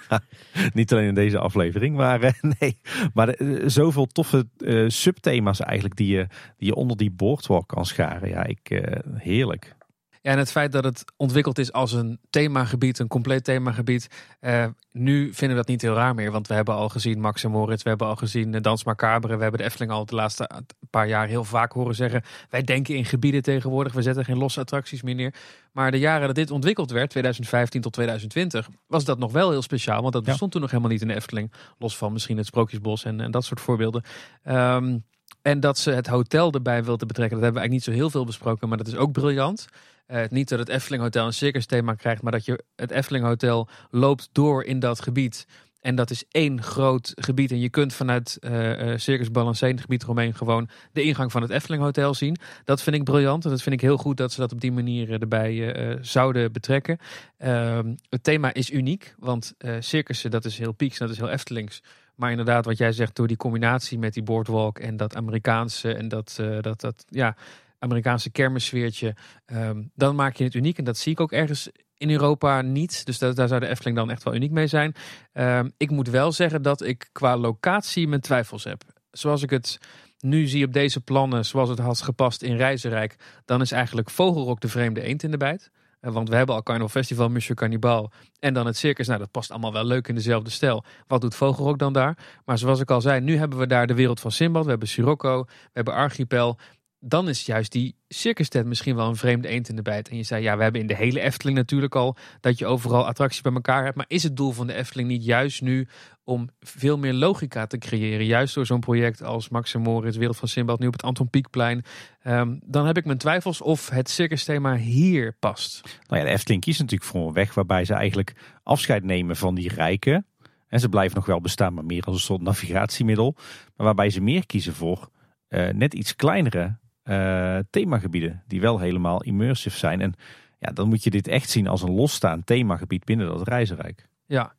niet 0.73 0.91
alleen 0.91 1.07
in 1.07 1.13
deze 1.13 1.39
aflevering, 1.39 1.95
maar 1.95 2.23
uh, 2.23 2.31
nee. 2.59 2.79
Maar 3.13 3.41
uh, 3.41 3.63
zoveel 3.65 4.05
toffe 4.05 4.47
subthema's 4.87 5.59
eigenlijk 5.59 5.97
die 5.97 6.15
je, 6.15 6.27
die 6.57 6.67
je 6.67 6.75
onder 6.75 6.97
die 6.97 7.11
boardwalk 7.11 7.67
kan 7.67 7.85
scharen. 7.85 8.29
Ja, 8.29 8.45
ik, 8.45 8.83
heerlijk. 9.17 9.75
Ja, 10.23 10.31
en 10.31 10.37
het 10.37 10.51
feit 10.51 10.71
dat 10.71 10.83
het 10.83 11.03
ontwikkeld 11.17 11.57
is 11.57 11.71
als 11.71 11.91
een 11.91 12.19
themagebied, 12.29 12.99
een 12.99 13.07
compleet 13.07 13.43
themagebied. 13.43 14.07
Uh, 14.41 14.65
nu 14.91 15.33
vinden 15.33 15.57
we 15.57 15.63
dat 15.63 15.67
niet 15.67 15.81
heel 15.81 15.93
raar 15.93 16.15
meer, 16.15 16.31
want 16.31 16.47
we 16.47 16.53
hebben 16.53 16.75
al 16.75 16.89
gezien 16.89 17.19
Max 17.19 17.43
en 17.43 17.51
Moritz, 17.51 17.83
we 17.83 17.89
hebben 17.89 18.07
al 18.07 18.15
gezien 18.15 18.51
Dans 18.51 18.83
Macabre. 18.83 19.35
We 19.35 19.41
hebben 19.41 19.59
de 19.59 19.65
Efteling 19.65 19.91
al 19.91 20.05
de 20.05 20.15
laatste 20.15 20.49
paar 20.89 21.07
jaar 21.07 21.27
heel 21.27 21.43
vaak 21.43 21.71
horen 21.71 21.95
zeggen, 21.95 22.23
wij 22.49 22.61
denken 22.61 22.95
in 22.95 23.05
gebieden 23.05 23.41
tegenwoordig, 23.41 23.93
we 23.93 24.01
zetten 24.01 24.25
geen 24.25 24.37
losse 24.37 24.59
attracties 24.59 25.01
meer 25.01 25.15
neer. 25.15 25.33
Maar 25.71 25.91
de 25.91 25.99
jaren 25.99 26.27
dat 26.27 26.35
dit 26.35 26.51
ontwikkeld 26.51 26.91
werd, 26.91 27.09
2015 27.09 27.81
tot 27.81 27.93
2020, 27.93 28.69
was 28.87 29.05
dat 29.05 29.19
nog 29.19 29.31
wel 29.31 29.49
heel 29.49 29.61
speciaal, 29.61 30.01
want 30.01 30.13
dat 30.13 30.23
bestond 30.23 30.51
toen 30.51 30.61
nog 30.61 30.69
helemaal 30.69 30.91
niet 30.91 31.01
in 31.01 31.07
de 31.07 31.15
Efteling. 31.15 31.51
Los 31.77 31.97
van 31.97 32.13
misschien 32.13 32.37
het 32.37 32.45
Sprookjesbos 32.45 33.03
en, 33.03 33.21
en 33.21 33.31
dat 33.31 33.45
soort 33.45 33.61
voorbeelden. 33.61 34.03
Um, 34.45 35.03
en 35.41 35.59
dat 35.59 35.77
ze 35.77 35.91
het 35.91 36.07
hotel 36.07 36.51
erbij 36.51 36.83
wilden 36.83 37.07
betrekken, 37.07 37.35
dat 37.35 37.43
hebben 37.45 37.61
we 37.61 37.67
eigenlijk 37.67 37.71
niet 37.71 37.83
zo 37.83 38.01
heel 38.01 38.09
veel 38.09 38.25
besproken, 38.25 38.67
maar 38.67 38.77
dat 38.77 38.87
is 38.87 38.95
ook 38.95 39.11
briljant. 39.11 39.67
Uh, 40.07 40.21
niet 40.29 40.49
dat 40.49 40.59
het 40.59 40.69
Efteling 40.69 41.03
Hotel 41.03 41.25
een 41.25 41.33
circus 41.33 41.65
thema 41.65 41.93
krijgt, 41.93 42.21
maar 42.21 42.31
dat 42.31 42.45
je 42.45 42.63
het 42.75 42.91
Efteling 42.91 43.25
Hotel 43.25 43.69
loopt 43.89 44.29
door 44.31 44.63
in 44.63 44.79
dat 44.79 45.01
gebied. 45.01 45.47
En 45.79 45.95
dat 45.95 46.09
is 46.09 46.23
één 46.31 46.61
groot 46.61 47.11
gebied. 47.15 47.51
En 47.51 47.59
je 47.59 47.69
kunt 47.69 47.93
vanuit 47.93 48.37
uh, 48.41 48.97
Circus 48.97 49.31
Balancé, 49.31 49.67
het 49.67 49.81
gebied 49.81 50.03
eromheen, 50.03 50.33
gewoon 50.33 50.69
de 50.91 51.03
ingang 51.03 51.31
van 51.31 51.41
het 51.41 51.51
Efteling 51.51 51.83
Hotel 51.83 52.13
zien. 52.13 52.37
Dat 52.63 52.81
vind 52.81 52.95
ik 52.95 53.03
briljant. 53.03 53.43
En 53.43 53.49
dat 53.49 53.61
vind 53.61 53.75
ik 53.75 53.81
heel 53.81 53.97
goed 53.97 54.17
dat 54.17 54.31
ze 54.31 54.39
dat 54.39 54.51
op 54.51 54.61
die 54.61 54.71
manier 54.71 55.21
erbij 55.21 55.97
zouden 56.01 56.51
betrekken. 56.51 56.97
Ehm, 57.37 57.95
het 58.09 58.23
thema 58.23 58.53
is 58.53 58.71
uniek, 58.71 59.15
want 59.19 59.53
circussen, 59.79 60.31
dat 60.31 60.45
is 60.45 60.57
heel 60.57 60.71
pieks, 60.71 60.97
dat 60.97 61.09
is 61.09 61.17
heel 61.17 61.29
Eftelings. 61.29 61.81
Maar 62.15 62.31
inderdaad, 62.31 62.65
wat 62.65 62.77
jij 62.77 62.91
zegt, 62.91 63.15
door 63.15 63.27
die 63.27 63.37
combinatie 63.37 63.99
met 63.99 64.13
die 64.13 64.23
boardwalk 64.23 64.79
en 64.79 64.97
dat 64.97 65.15
Amerikaanse 65.15 65.93
en 65.93 66.07
dat, 66.07 66.39
dat, 66.61 66.81
dat 66.81 67.05
ja, 67.07 67.35
Amerikaanse 67.81 68.29
kermissfeertje, 68.29 69.15
um, 69.45 69.91
dan 69.95 70.15
maak 70.15 70.35
je 70.35 70.43
het 70.43 70.53
uniek. 70.53 70.77
En 70.77 70.83
dat 70.83 70.97
zie 70.97 71.11
ik 71.11 71.19
ook 71.19 71.31
ergens 71.31 71.69
in 71.97 72.09
Europa 72.09 72.61
niet. 72.61 73.05
Dus 73.05 73.17
daar 73.17 73.47
zou 73.47 73.59
de 73.59 73.67
Efteling 73.67 73.97
dan 73.97 74.09
echt 74.09 74.23
wel 74.23 74.35
uniek 74.35 74.51
mee 74.51 74.67
zijn. 74.67 74.95
Um, 75.33 75.71
ik 75.77 75.89
moet 75.89 76.09
wel 76.09 76.31
zeggen 76.31 76.61
dat 76.61 76.81
ik 76.83 77.09
qua 77.11 77.37
locatie 77.37 78.07
mijn 78.07 78.21
twijfels 78.21 78.63
heb. 78.63 78.83
Zoals 79.11 79.41
ik 79.41 79.49
het 79.49 79.77
nu 80.19 80.47
zie 80.47 80.65
op 80.65 80.73
deze 80.73 81.01
plannen, 81.01 81.45
zoals 81.45 81.69
het 81.69 81.79
had 81.79 82.01
gepast 82.01 82.41
in 82.41 82.55
Reizenrijk, 82.55 83.15
dan 83.45 83.61
is 83.61 83.71
eigenlijk 83.71 84.09
Vogelrok 84.09 84.59
de 84.59 84.67
vreemde 84.67 85.01
eend 85.01 85.23
in 85.23 85.31
de 85.31 85.37
bijt. 85.37 85.71
Eh, 85.99 86.11
want 86.11 86.29
we 86.29 86.35
hebben 86.35 86.55
al 86.55 86.63
Carnival 86.63 86.89
Festival, 86.89 87.29
Monsieur 87.29 87.55
Cannibal 87.55 88.11
en 88.39 88.53
dan 88.53 88.65
het 88.65 88.77
circus. 88.77 89.07
Nou, 89.07 89.19
dat 89.19 89.31
past 89.31 89.51
allemaal 89.51 89.73
wel 89.73 89.85
leuk 89.85 90.07
in 90.07 90.15
dezelfde 90.15 90.49
stijl. 90.49 90.83
Wat 91.07 91.21
doet 91.21 91.35
Vogelrok 91.35 91.79
dan 91.79 91.93
daar? 91.93 92.17
Maar 92.45 92.57
zoals 92.57 92.79
ik 92.79 92.91
al 92.91 93.01
zei, 93.01 93.21
nu 93.21 93.37
hebben 93.37 93.59
we 93.59 93.67
daar 93.67 93.87
de 93.87 93.93
wereld 93.93 94.19
van 94.19 94.31
Simbad. 94.31 94.63
We 94.63 94.69
hebben 94.69 94.87
Sirocco, 94.87 95.43
we 95.45 95.69
hebben 95.73 95.93
Archipel 95.93 96.57
dan 97.03 97.29
is 97.29 97.45
juist 97.45 97.71
die 97.71 97.95
circus 98.07 98.49
tent 98.49 98.65
misschien 98.65 98.95
wel 98.95 99.07
een 99.07 99.15
vreemde 99.15 99.47
eend 99.47 99.69
in 99.69 99.75
de 99.75 99.81
bijt. 99.81 100.09
En 100.09 100.17
je 100.17 100.23
zei, 100.23 100.43
ja, 100.43 100.57
we 100.57 100.63
hebben 100.63 100.81
in 100.81 100.87
de 100.87 100.95
hele 100.95 101.19
Efteling 101.19 101.57
natuurlijk 101.57 101.95
al 101.95 102.15
dat 102.39 102.57
je 102.57 102.65
overal 102.65 103.07
attracties 103.07 103.41
bij 103.41 103.53
elkaar 103.53 103.83
hebt. 103.83 103.95
Maar 103.95 104.05
is 104.07 104.23
het 104.23 104.37
doel 104.37 104.51
van 104.51 104.67
de 104.67 104.73
Efteling 104.73 105.09
niet 105.09 105.25
juist 105.25 105.61
nu 105.61 105.87
om 106.23 106.49
veel 106.59 106.97
meer 106.97 107.13
logica 107.13 107.67
te 107.67 107.77
creëren? 107.77 108.25
Juist 108.25 108.55
door 108.55 108.65
zo'n 108.65 108.79
project 108.79 109.23
als 109.23 109.49
Max 109.49 109.73
en 109.73 109.81
Moritz, 109.81 110.17
Wereld 110.17 110.37
van 110.37 110.47
Simbad, 110.47 110.79
nu 110.79 110.87
op 110.87 110.93
het 110.93 111.03
Anton 111.03 111.29
Pieckplein. 111.29 111.83
Um, 112.23 112.59
dan 112.65 112.85
heb 112.85 112.97
ik 112.97 113.05
mijn 113.05 113.17
twijfels 113.17 113.61
of 113.61 113.89
het 113.89 114.09
circus 114.09 114.43
thema 114.43 114.75
hier 114.75 115.35
past. 115.39 115.99
Nou 116.07 116.21
ja, 116.21 116.27
de 116.27 116.33
Efteling 116.33 116.61
kiest 116.61 116.79
natuurlijk 116.79 117.09
voor 117.09 117.27
een 117.27 117.33
weg 117.33 117.53
waarbij 117.53 117.85
ze 117.85 117.93
eigenlijk 117.93 118.33
afscheid 118.63 119.03
nemen 119.03 119.35
van 119.35 119.55
die 119.55 119.73
rijken. 119.73 120.25
En 120.67 120.79
ze 120.79 120.89
blijven 120.89 121.15
nog 121.15 121.25
wel 121.25 121.41
bestaan, 121.41 121.73
maar 121.73 121.85
meer 121.85 122.03
als 122.03 122.15
een 122.15 122.21
soort 122.21 122.41
navigatiemiddel. 122.41 123.35
Maar 123.75 123.85
waarbij 123.85 124.09
ze 124.09 124.21
meer 124.21 124.45
kiezen 124.45 124.73
voor 124.73 125.09
uh, 125.49 125.69
net 125.69 125.93
iets 125.93 126.15
kleinere 126.15 126.79
uh, 127.11 127.57
themagebieden 127.69 128.43
die 128.47 128.61
wel 128.61 128.79
helemaal 128.79 129.23
immersive 129.23 129.77
zijn. 129.77 130.01
En 130.01 130.13
ja, 130.59 130.71
dan 130.71 130.87
moet 130.87 131.03
je 131.03 131.09
dit 131.09 131.27
echt 131.27 131.49
zien 131.49 131.67
als 131.67 131.81
een 131.81 131.93
losstaand 131.93 132.45
themagebied 132.45 133.05
binnen 133.05 133.27
dat 133.27 133.47
reizenrijk. 133.47 134.07
Ja, 134.25 134.53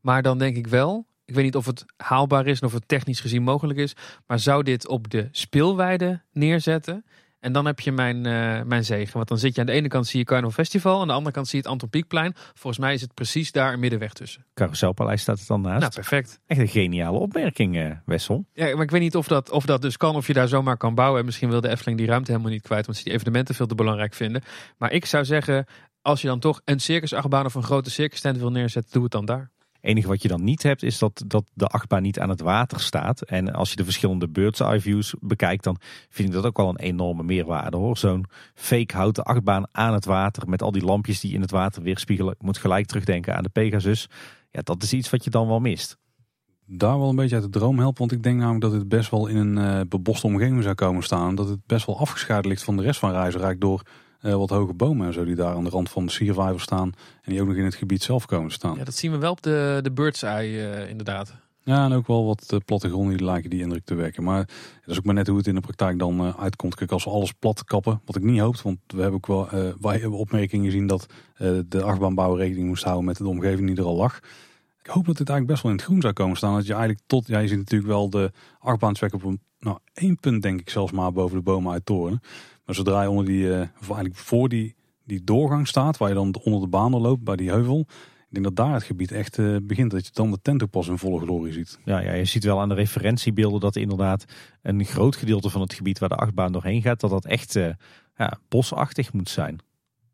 maar 0.00 0.22
dan 0.22 0.38
denk 0.38 0.56
ik 0.56 0.66
wel, 0.66 1.06
ik 1.24 1.34
weet 1.34 1.44
niet 1.44 1.56
of 1.56 1.66
het 1.66 1.84
haalbaar 1.96 2.46
is 2.46 2.60
of 2.60 2.72
het 2.72 2.88
technisch 2.88 3.20
gezien 3.20 3.42
mogelijk 3.42 3.78
is, 3.78 3.96
maar 4.26 4.38
zou 4.38 4.62
dit 4.62 4.88
op 4.88 5.10
de 5.10 5.28
speelweide 5.30 6.22
neerzetten 6.32 7.04
En 7.40 7.52
dan 7.52 7.66
heb 7.66 7.80
je 7.80 7.92
mijn, 7.92 8.16
uh, 8.16 8.62
mijn 8.62 8.84
zegen. 8.84 9.16
Want 9.16 9.28
dan 9.28 9.38
zit 9.38 9.54
je 9.54 9.60
aan 9.60 9.66
de 9.66 9.72
ene 9.72 9.88
kant 9.88 10.06
zie 10.06 10.18
je 10.18 10.24
Carnival 10.24 10.52
Festival. 10.52 11.00
Aan 11.00 11.06
de 11.06 11.12
andere 11.12 11.34
kant 11.34 11.48
zie 11.48 11.58
je 11.58 11.62
het 11.62 11.72
Anton 11.72 11.88
Pieckplein. 11.88 12.34
Volgens 12.34 12.78
mij 12.78 12.94
is 12.94 13.00
het 13.00 13.14
precies 13.14 13.52
daar 13.52 13.72
een 13.72 13.80
middenweg 13.80 14.12
tussen. 14.12 14.46
Carouselpaleis 14.54 15.20
staat 15.20 15.38
het 15.38 15.48
dan 15.48 15.60
naast. 15.60 15.80
Nou, 15.80 15.92
perfect. 15.92 16.40
Echt 16.46 16.60
een 16.60 16.68
geniale 16.68 17.18
opmerking, 17.18 17.76
uh, 17.76 17.90
Wessel. 18.04 18.46
Ja, 18.52 18.74
maar 18.74 18.84
ik 18.84 18.90
weet 18.90 19.00
niet 19.00 19.16
of 19.16 19.28
dat, 19.28 19.50
of 19.50 19.64
dat 19.64 19.82
dus 19.82 19.96
kan. 19.96 20.16
Of 20.16 20.26
je 20.26 20.32
daar 20.32 20.48
zomaar 20.48 20.76
kan 20.76 20.94
bouwen. 20.94 21.20
En 21.20 21.24
misschien 21.24 21.50
wil 21.50 21.60
de 21.60 21.68
Efteling 21.68 21.98
die 21.98 22.06
ruimte 22.06 22.30
helemaal 22.30 22.52
niet 22.52 22.62
kwijt. 22.62 22.86
Want 22.86 22.98
ze 22.98 23.04
die 23.04 23.12
evenementen 23.12 23.54
veel 23.54 23.66
te 23.66 23.74
belangrijk 23.74 24.14
vinden. 24.14 24.42
Maar 24.78 24.92
ik 24.92 25.06
zou 25.06 25.24
zeggen, 25.24 25.66
als 26.02 26.20
je 26.20 26.26
dan 26.26 26.38
toch 26.38 26.60
een 26.64 26.80
circusachtbaan 26.80 27.44
of 27.44 27.54
een 27.54 27.62
grote 27.62 27.90
circus 27.90 28.20
tent 28.20 28.38
wil 28.38 28.50
neerzetten. 28.50 28.92
Doe 28.92 29.02
het 29.02 29.12
dan 29.12 29.24
daar 29.24 29.50
enige 29.80 30.08
wat 30.08 30.22
je 30.22 30.28
dan 30.28 30.44
niet 30.44 30.62
hebt 30.62 30.82
is 30.82 30.98
dat, 30.98 31.22
dat 31.26 31.44
de 31.54 31.66
achtbaan 31.66 32.02
niet 32.02 32.20
aan 32.20 32.28
het 32.28 32.40
water 32.40 32.80
staat. 32.80 33.22
En 33.22 33.52
als 33.52 33.70
je 33.70 33.76
de 33.76 33.84
verschillende 33.84 34.28
bird's 34.28 34.60
eye 34.60 34.80
views 34.80 35.14
bekijkt, 35.20 35.64
dan 35.64 35.76
vind 36.08 36.28
ik 36.28 36.34
dat 36.34 36.46
ook 36.46 36.56
wel 36.56 36.68
een 36.68 36.78
enorme 36.78 37.22
meerwaarde 37.22 37.76
hoor. 37.76 37.98
Zo'n 37.98 38.26
fake 38.54 38.96
houten 38.96 39.24
achtbaan 39.24 39.64
aan 39.72 39.92
het 39.92 40.04
water 40.04 40.48
met 40.48 40.62
al 40.62 40.72
die 40.72 40.84
lampjes 40.84 41.20
die 41.20 41.34
in 41.34 41.40
het 41.40 41.50
water 41.50 41.82
weerspiegelen. 41.82 42.32
Ik 42.32 42.42
moet 42.42 42.58
gelijk 42.58 42.86
terugdenken 42.86 43.36
aan 43.36 43.42
de 43.42 43.48
Pegasus. 43.48 44.08
Ja, 44.50 44.60
dat 44.62 44.82
is 44.82 44.92
iets 44.92 45.10
wat 45.10 45.24
je 45.24 45.30
dan 45.30 45.48
wel 45.48 45.60
mist. 45.60 45.98
Daar 46.66 46.98
wel 46.98 47.08
een 47.08 47.16
beetje 47.16 47.34
uit 47.34 47.44
de 47.44 47.58
droom 47.58 47.78
helpen, 47.78 47.98
want 47.98 48.12
ik 48.12 48.22
denk 48.22 48.38
namelijk 48.38 48.60
dat 48.60 48.72
het 48.72 48.88
best 48.88 49.10
wel 49.10 49.26
in 49.26 49.36
een 49.36 49.56
uh, 49.56 49.80
beboste 49.88 50.26
omgeving 50.26 50.62
zou 50.62 50.74
komen 50.74 51.02
staan. 51.02 51.34
Dat 51.34 51.48
het 51.48 51.66
best 51.66 51.86
wel 51.86 51.98
afgescheiden 51.98 52.50
ligt 52.50 52.62
van 52.62 52.76
de 52.76 52.82
rest 52.82 52.98
van 52.98 53.10
Reizenrijk 53.10 53.60
door 53.60 53.82
uh, 54.22 54.34
wat 54.34 54.50
hoge 54.50 54.72
bomen 54.72 55.06
en 55.06 55.12
zo 55.12 55.24
die 55.24 55.34
daar 55.34 55.54
aan 55.54 55.64
de 55.64 55.70
rand 55.70 55.90
van 55.90 56.06
de 56.06 56.12
siervijver 56.12 56.60
staan. 56.60 56.92
En 57.22 57.32
die 57.32 57.40
ook 57.40 57.46
nog 57.46 57.56
in 57.56 57.64
het 57.64 57.74
gebied 57.74 58.02
zelf 58.02 58.26
komen 58.26 58.50
staan. 58.50 58.76
Ja, 58.76 58.84
dat 58.84 58.94
zien 58.94 59.10
we 59.10 59.18
wel 59.18 59.30
op 59.30 59.42
de, 59.42 59.78
de 59.82 59.92
bird's 59.92 60.22
eye 60.22 60.50
uh, 60.50 60.88
inderdaad. 60.88 61.34
Ja, 61.62 61.84
en 61.84 61.92
ook 61.92 62.06
wel 62.06 62.26
wat 62.26 62.50
uh, 62.52 62.58
plattegronden 62.64 63.16
die 63.16 63.26
lijken 63.26 63.50
die 63.50 63.60
indruk 63.60 63.84
te 63.84 63.94
wekken. 63.94 64.22
Maar 64.22 64.46
dat 64.80 64.86
is 64.86 64.98
ook 64.98 65.04
maar 65.04 65.14
net 65.14 65.26
hoe 65.26 65.36
het 65.36 65.46
in 65.46 65.54
de 65.54 65.60
praktijk 65.60 65.98
dan 65.98 66.36
uitkomt. 66.36 66.74
Kijk, 66.74 66.90
als 66.90 67.04
we 67.04 67.10
alles 67.10 67.32
plat 67.32 67.64
kappen, 67.64 68.00
wat 68.04 68.16
ik 68.16 68.22
niet 68.22 68.40
hoop, 68.40 68.56
want 68.56 68.78
we 68.86 69.00
hebben 69.00 69.14
ook 69.14 69.26
wel 69.26 69.48
wij 69.80 69.98
hebben 69.98 70.18
opmerkingen 70.18 70.64
gezien 70.64 70.86
dat 70.86 71.06
de 71.68 71.82
achtbaanbouw 71.82 72.34
rekening 72.34 72.66
moest 72.66 72.84
houden 72.84 73.04
met 73.04 73.16
de 73.16 73.28
omgeving 73.28 73.66
die 73.66 73.76
er 73.76 73.84
al 73.84 73.96
lag. 73.96 74.20
Ik 74.82 74.90
hoop 74.90 75.06
dat 75.06 75.16
dit 75.16 75.28
eigenlijk 75.28 75.46
best 75.46 75.62
wel 75.62 75.70
in 75.72 75.76
het 75.76 75.86
groen 75.86 76.00
zou 76.00 76.12
komen 76.12 76.36
staan. 76.36 76.54
Dat 76.54 76.66
je 76.66 76.72
eigenlijk 76.72 77.02
tot, 77.06 77.26
ja, 77.26 77.38
je 77.38 77.48
ziet 77.48 77.58
natuurlijk 77.58 77.90
wel 77.90 78.10
de 78.10 78.32
achtbaantrek 78.58 79.14
op 79.14 79.24
een, 79.24 79.40
nou, 79.58 79.78
één 79.94 80.16
punt 80.16 80.42
denk 80.42 80.60
ik 80.60 80.70
zelfs 80.70 80.92
maar 80.92 81.12
boven 81.12 81.36
de 81.36 81.42
bomen 81.42 81.72
uit 81.72 81.86
toren. 81.86 82.20
Maar 82.70 82.78
zodra 82.78 83.02
je 83.02 83.10
onder 83.10 83.24
die, 83.24 83.44
uh, 83.44 83.58
eigenlijk 83.80 84.16
voor 84.16 84.48
die, 84.48 84.74
die 85.04 85.24
doorgang 85.24 85.68
staat, 85.68 85.96
waar 85.96 86.08
je 86.08 86.14
dan 86.14 86.40
onder 86.42 86.60
de 86.60 86.66
baan 86.66 87.00
loopt, 87.00 87.24
bij 87.24 87.36
die 87.36 87.50
heuvel. 87.50 87.80
Ik 87.88 88.26
denk 88.28 88.44
dat 88.44 88.56
daar 88.56 88.74
het 88.74 88.82
gebied 88.82 89.12
echt 89.12 89.38
uh, 89.38 89.56
begint. 89.62 89.90
Dat 89.90 90.06
je 90.06 90.12
dan 90.12 90.30
de 90.30 90.38
tent 90.42 90.70
pas 90.70 90.88
in 90.88 90.98
volle 90.98 91.20
glorie 91.20 91.52
ziet. 91.52 91.78
Ja, 91.84 92.00
ja, 92.00 92.12
je 92.12 92.24
ziet 92.24 92.44
wel 92.44 92.60
aan 92.60 92.68
de 92.68 92.74
referentiebeelden 92.74 93.60
dat 93.60 93.76
inderdaad 93.76 94.24
een 94.62 94.84
groot 94.84 95.16
gedeelte 95.16 95.50
van 95.50 95.60
het 95.60 95.74
gebied 95.74 95.98
waar 95.98 96.08
de 96.08 96.14
achtbaan 96.14 96.52
doorheen 96.52 96.82
gaat, 96.82 97.00
dat 97.00 97.10
dat 97.10 97.24
echt 97.24 97.56
uh, 97.56 97.68
ja, 98.16 98.38
bosachtig 98.48 99.12
moet 99.12 99.28
zijn. 99.28 99.54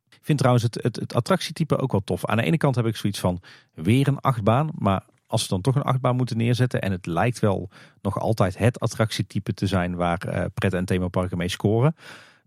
Ik 0.09 0.21
vind 0.23 0.39
trouwens 0.39 0.65
het, 0.65 0.83
het, 0.83 0.97
het 0.97 1.15
attractietype 1.15 1.79
ook 1.79 1.93
wel 1.93 2.05
tof. 2.05 2.25
Aan 2.25 2.37
de 2.37 2.43
ene 2.43 2.57
kant 2.57 2.75
heb 2.75 2.87
ik 2.87 2.97
zoiets 2.97 3.21
van 3.21 3.41
weer 3.75 4.09
een 4.09 4.21
achtbaan, 4.21 4.71
maar 4.79 5.05
als 5.27 5.43
we 5.43 5.49
dan 5.49 5.61
toch 5.61 5.75
een 5.75 5.83
achtbaan 5.83 6.17
moeten 6.17 6.37
neerzetten 6.37 6.81
en 6.81 6.93
het 6.93 7.07
lijkt 7.07 7.39
wel 7.39 7.71
nog 8.03 8.19
altijd 8.19 8.59
het 8.59 8.81
attractietype 8.81 9.55
te 9.55 9.67
zijn 9.67 9.95
waar 9.95 10.23
uh, 10.27 10.45
pret- 10.55 10.75
en 10.75 10.85
themaparken 10.85 11.39
mee 11.39 11.49
scoren, 11.49 11.95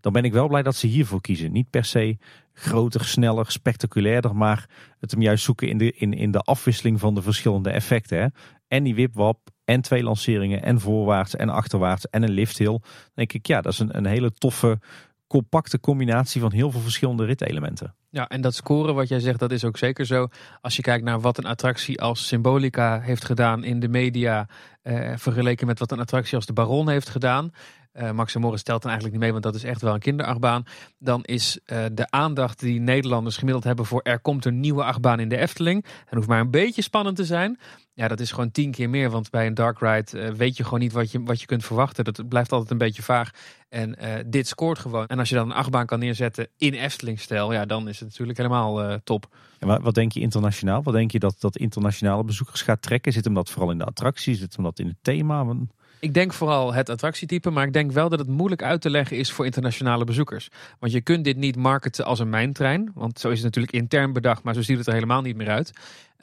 dan 0.00 0.12
ben 0.12 0.24
ik 0.24 0.32
wel 0.32 0.48
blij 0.48 0.62
dat 0.62 0.76
ze 0.76 0.86
hiervoor 0.86 1.20
kiezen. 1.20 1.52
Niet 1.52 1.70
per 1.70 1.84
se 1.84 2.18
groter, 2.52 3.04
sneller, 3.04 3.50
spectaculairder, 3.50 4.36
maar 4.36 4.68
het 4.98 5.10
hem 5.10 5.22
juist 5.22 5.44
zoeken 5.44 5.68
in 5.68 5.78
de, 5.78 5.92
in, 5.92 6.12
in 6.12 6.30
de 6.30 6.40
afwisseling 6.40 7.00
van 7.00 7.14
de 7.14 7.22
verschillende 7.22 7.70
effecten. 7.70 8.18
Hè. 8.18 8.26
En 8.68 8.82
die 8.82 8.94
wipwap, 8.94 9.38
en 9.64 9.80
twee 9.80 10.02
lanceringen, 10.02 10.62
en 10.62 10.80
voorwaarts 10.80 11.36
en 11.36 11.48
achterwaarts, 11.48 12.08
en 12.08 12.22
een 12.22 12.30
lifthill. 12.30 12.66
Dan 12.66 12.80
denk 13.14 13.32
ik, 13.32 13.46
ja, 13.46 13.60
dat 13.60 13.72
is 13.72 13.78
een, 13.78 13.96
een 13.96 14.06
hele 14.06 14.32
toffe, 14.32 14.78
compacte 15.26 15.80
combinatie 15.80 16.40
van 16.40 16.52
heel 16.52 16.70
veel 16.70 16.80
verschillende 16.80 17.24
ritelementen. 17.24 17.94
Ja, 18.08 18.28
en 18.28 18.40
dat 18.40 18.54
scoren 18.54 18.94
wat 18.94 19.08
jij 19.08 19.20
zegt, 19.20 19.38
dat 19.38 19.50
is 19.50 19.64
ook 19.64 19.76
zeker 19.76 20.06
zo. 20.06 20.28
Als 20.60 20.76
je 20.76 20.82
kijkt 20.82 21.04
naar 21.04 21.20
wat 21.20 21.38
een 21.38 21.44
attractie 21.44 22.00
als 22.00 22.26
Symbolica 22.26 23.00
heeft 23.00 23.24
gedaan 23.24 23.64
in 23.64 23.80
de 23.80 23.88
media, 23.88 24.48
eh, 24.82 25.12
vergeleken 25.16 25.66
met 25.66 25.78
wat 25.78 25.92
een 25.92 26.00
attractie 26.00 26.36
als 26.36 26.46
de 26.46 26.52
Baron 26.52 26.88
heeft 26.88 27.08
gedaan, 27.08 27.50
uh, 27.92 28.10
Max 28.10 28.36
Morris 28.36 28.62
telt 28.62 28.82
dan 28.82 28.90
eigenlijk 28.90 29.20
niet 29.20 29.30
mee, 29.30 29.40
want 29.40 29.44
dat 29.52 29.62
is 29.62 29.70
echt 29.70 29.82
wel 29.82 29.94
een 29.94 30.00
kinderachtbaan. 30.00 30.64
Dan 30.98 31.24
is 31.24 31.58
uh, 31.66 31.84
de 31.92 32.10
aandacht 32.10 32.60
die 32.60 32.80
Nederlanders 32.80 33.36
gemiddeld 33.36 33.64
hebben 33.64 33.84
voor 33.84 34.00
er 34.02 34.20
komt 34.20 34.44
een 34.44 34.60
nieuwe 34.60 34.84
achtbaan 34.84 35.20
in 35.20 35.28
de 35.28 35.36
Efteling. 35.36 35.84
En 36.06 36.16
hoeft 36.16 36.28
maar 36.28 36.40
een 36.40 36.50
beetje 36.50 36.82
spannend 36.82 37.16
te 37.16 37.24
zijn. 37.24 37.58
Ja, 37.94 38.08
dat 38.08 38.20
is 38.20 38.30
gewoon 38.30 38.50
tien 38.50 38.70
keer 38.70 38.90
meer, 38.90 39.10
want 39.10 39.30
bij 39.30 39.46
een 39.46 39.54
dark 39.54 39.78
ride 39.80 40.06
uh, 40.12 40.28
weet 40.28 40.56
je 40.56 40.64
gewoon 40.64 40.78
niet 40.80 40.92
wat 40.92 41.10
je, 41.10 41.22
wat 41.22 41.40
je 41.40 41.46
kunt 41.46 41.64
verwachten. 41.64 42.04
Dat 42.04 42.28
blijft 42.28 42.52
altijd 42.52 42.70
een 42.70 42.78
beetje 42.78 43.02
vaag. 43.02 43.30
En 43.68 43.98
dit 44.26 44.48
scoort 44.48 44.78
gewoon. 44.78 45.06
En 45.06 45.18
als 45.18 45.28
je 45.28 45.34
dan 45.34 45.50
een 45.50 45.56
achtbaan 45.56 45.86
kan 45.86 45.98
neerzetten 45.98 46.48
in 46.56 46.74
Efteling-stijl, 46.74 47.52
ja, 47.52 47.64
dan 47.64 47.88
is 47.88 48.00
het 48.00 48.08
natuurlijk 48.08 48.38
helemaal 48.38 49.00
top. 49.04 49.28
En 49.58 49.66
wat, 49.68 49.82
wat, 49.82 49.94
denk 49.94 50.12
je 50.12 50.20
internationaal? 50.20 50.82
Wat 50.82 50.94
denk 50.94 51.10
je 51.10 51.18
dat, 51.18 51.36
dat 51.38 51.56
internationale 51.56 52.24
bezoekers 52.24 52.62
gaat 52.62 52.82
trekken? 52.82 53.12
Zit 53.12 53.24
hem 53.24 53.34
dat 53.34 53.50
vooral 53.50 53.70
in 53.70 53.78
de 53.78 53.84
attracties? 53.84 54.38
Zit 54.38 54.54
hem 54.54 54.64
dat 54.64 54.78
in 54.78 54.86
het 54.86 54.98
thema? 55.02 55.44
Ik 56.00 56.14
denk 56.14 56.32
vooral 56.32 56.74
het 56.74 56.88
attractietype, 56.88 57.50
maar 57.50 57.66
ik 57.66 57.72
denk 57.72 57.92
wel 57.92 58.08
dat 58.08 58.18
het 58.18 58.28
moeilijk 58.28 58.62
uit 58.62 58.80
te 58.80 58.90
leggen 58.90 59.16
is 59.16 59.32
voor 59.32 59.44
internationale 59.44 60.04
bezoekers. 60.04 60.48
Want 60.78 60.92
je 60.92 61.00
kunt 61.00 61.24
dit 61.24 61.36
niet 61.36 61.56
marketen 61.56 62.04
als 62.04 62.18
een 62.18 62.30
mijntrein, 62.30 62.90
want 62.94 63.20
zo 63.20 63.28
is 63.28 63.34
het 63.34 63.44
natuurlijk 63.44 63.72
intern 63.72 64.12
bedacht, 64.12 64.42
maar 64.42 64.54
zo 64.54 64.62
ziet 64.62 64.78
het 64.78 64.86
er 64.86 64.92
helemaal 64.92 65.22
niet 65.22 65.36
meer 65.36 65.50
uit. 65.50 65.72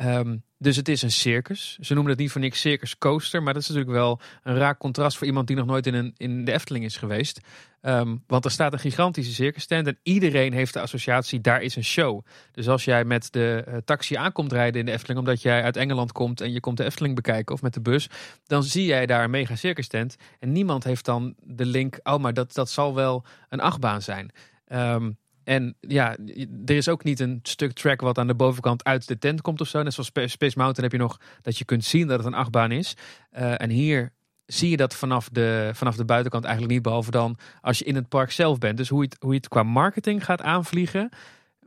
Um, 0.02 0.44
dus 0.57 0.76
het 0.76 0.90
is 0.90 1.02
een 1.02 1.11
circus. 1.11 1.78
Ze 1.82 1.94
noemen 1.94 2.11
het 2.11 2.22
niet 2.22 2.32
voor 2.32 2.41
niks 2.41 2.60
circus 2.60 2.98
coaster. 2.98 3.44
Maar 3.44 3.53
dat 3.53 3.61
is 3.61 3.68
natuurlijk 3.68 3.95
wel 3.95 4.19
een 4.44 4.56
raak 4.56 4.80
contrast 4.80 5.18
voor 5.18 5.28
iemand 5.28 5.48
die 5.48 5.56
nog 5.56 5.65
nooit 5.65 5.88
in, 5.88 5.94
een, 5.94 6.14
in 6.18 6.45
de 6.45 6.52
Efteling 6.52 6.86
is 6.86 6.98
geweest. 6.98 7.40
Um, 7.82 8.24
want 8.28 8.45
er 8.45 8.52
staat 8.52 8.74
een 8.74 8.80
gigantische 8.80 9.34
circus 9.34 9.65
tent 9.65 9.88
en 9.88 9.98
iedereen 10.03 10.53
heeft 10.53 10.74
de 10.74 10.80
associatie, 10.80 11.41
daar 11.41 11.61
is 11.61 11.76
een 11.76 11.84
show. 11.84 12.26
Dus 12.52 12.68
als 12.68 12.86
jij 12.86 13.06
met 13.06 13.32
de 13.32 13.65
uh, 13.68 13.76
taxi 13.86 14.15
aankomt 14.15 14.52
rijden 14.52 14.80
in 14.80 14.86
de 14.86 14.91
Efteling, 14.91 15.19
omdat 15.19 15.41
jij 15.41 15.64
uit 15.64 15.78
Engeland 15.78 16.11
komt 16.11 16.41
en 16.41 16.52
je 16.52 16.60
komt 16.60 16.78
de 16.78 16.84
Efteling 16.84 17.15
bekijken 17.15 17.56
of 17.56 17.61
met 17.61 17.74
de 17.74 17.82
bus, 17.82 18.10
dan 18.45 18.64
zie 18.64 18.86
jij 18.86 19.06
daar 19.06 19.24
een 19.24 19.30
mega 19.30 19.56
circus 19.56 19.88
tent. 19.88 20.15
En 20.40 20.52
niemand 20.52 20.84
heeft 20.84 21.06
dan 21.06 21.36
de 21.44 21.65
link, 21.65 21.99
oh 22.03 22.18
maar 22.18 22.34
dat, 22.34 22.53
dat 22.53 22.69
zal 22.69 22.95
wel 22.95 23.26
een 23.49 23.60
achtbaan 23.60 24.02
zijn. 24.02 24.32
Um, 24.68 25.18
en 25.48 25.76
ja, 25.80 26.18
er 26.65 26.76
is 26.76 26.90
ook 26.90 27.03
niet 27.03 27.19
een 27.19 27.40
stuk 27.44 27.72
track 27.72 28.02
wat 28.02 28.18
aan 28.18 28.28
de 28.28 28.36
bovenkant 28.36 28.84
uit 28.84 29.07
de 29.07 29.18
tent 29.18 29.41
komt 29.41 29.61
of 29.61 29.68
zo. 29.68 29.84
Net 29.84 29.94
zoals 29.94 30.11
Space 30.32 30.57
Mountain 30.57 30.84
heb 30.84 30.91
je 30.91 30.98
nog 30.98 31.19
dat 31.41 31.57
je 31.57 31.65
kunt 31.65 31.84
zien 31.84 32.07
dat 32.07 32.18
het 32.18 32.28
een 32.28 32.34
achtbaan 32.34 32.72
is. 32.72 32.94
Uh, 33.38 33.61
en 33.61 33.69
hier 33.69 34.14
zie 34.45 34.69
je 34.69 34.78
dat 34.78 34.95
vanaf 34.95 35.30
de, 35.30 35.72
vanaf 35.74 35.95
de 35.95 36.06
buitenkant 36.06 36.44
eigenlijk 36.44 36.74
niet. 36.74 36.84
Behalve 36.84 37.11
dan 37.11 37.38
als 37.61 37.80
je 37.80 37.86
in 37.86 37.95
het 37.95 38.10
park 38.10 38.32
zelf 38.32 38.57
bent. 38.57 38.78
Dus 38.78 38.90
hoe 38.90 39.02
je 39.02 39.07
het, 39.10 39.18
hoe 39.22 39.32
je 39.32 39.38
het 39.38 39.48
qua 39.48 39.64
marketing 39.64 40.26
gaat 40.26 40.41
aanvliegen 40.41 41.10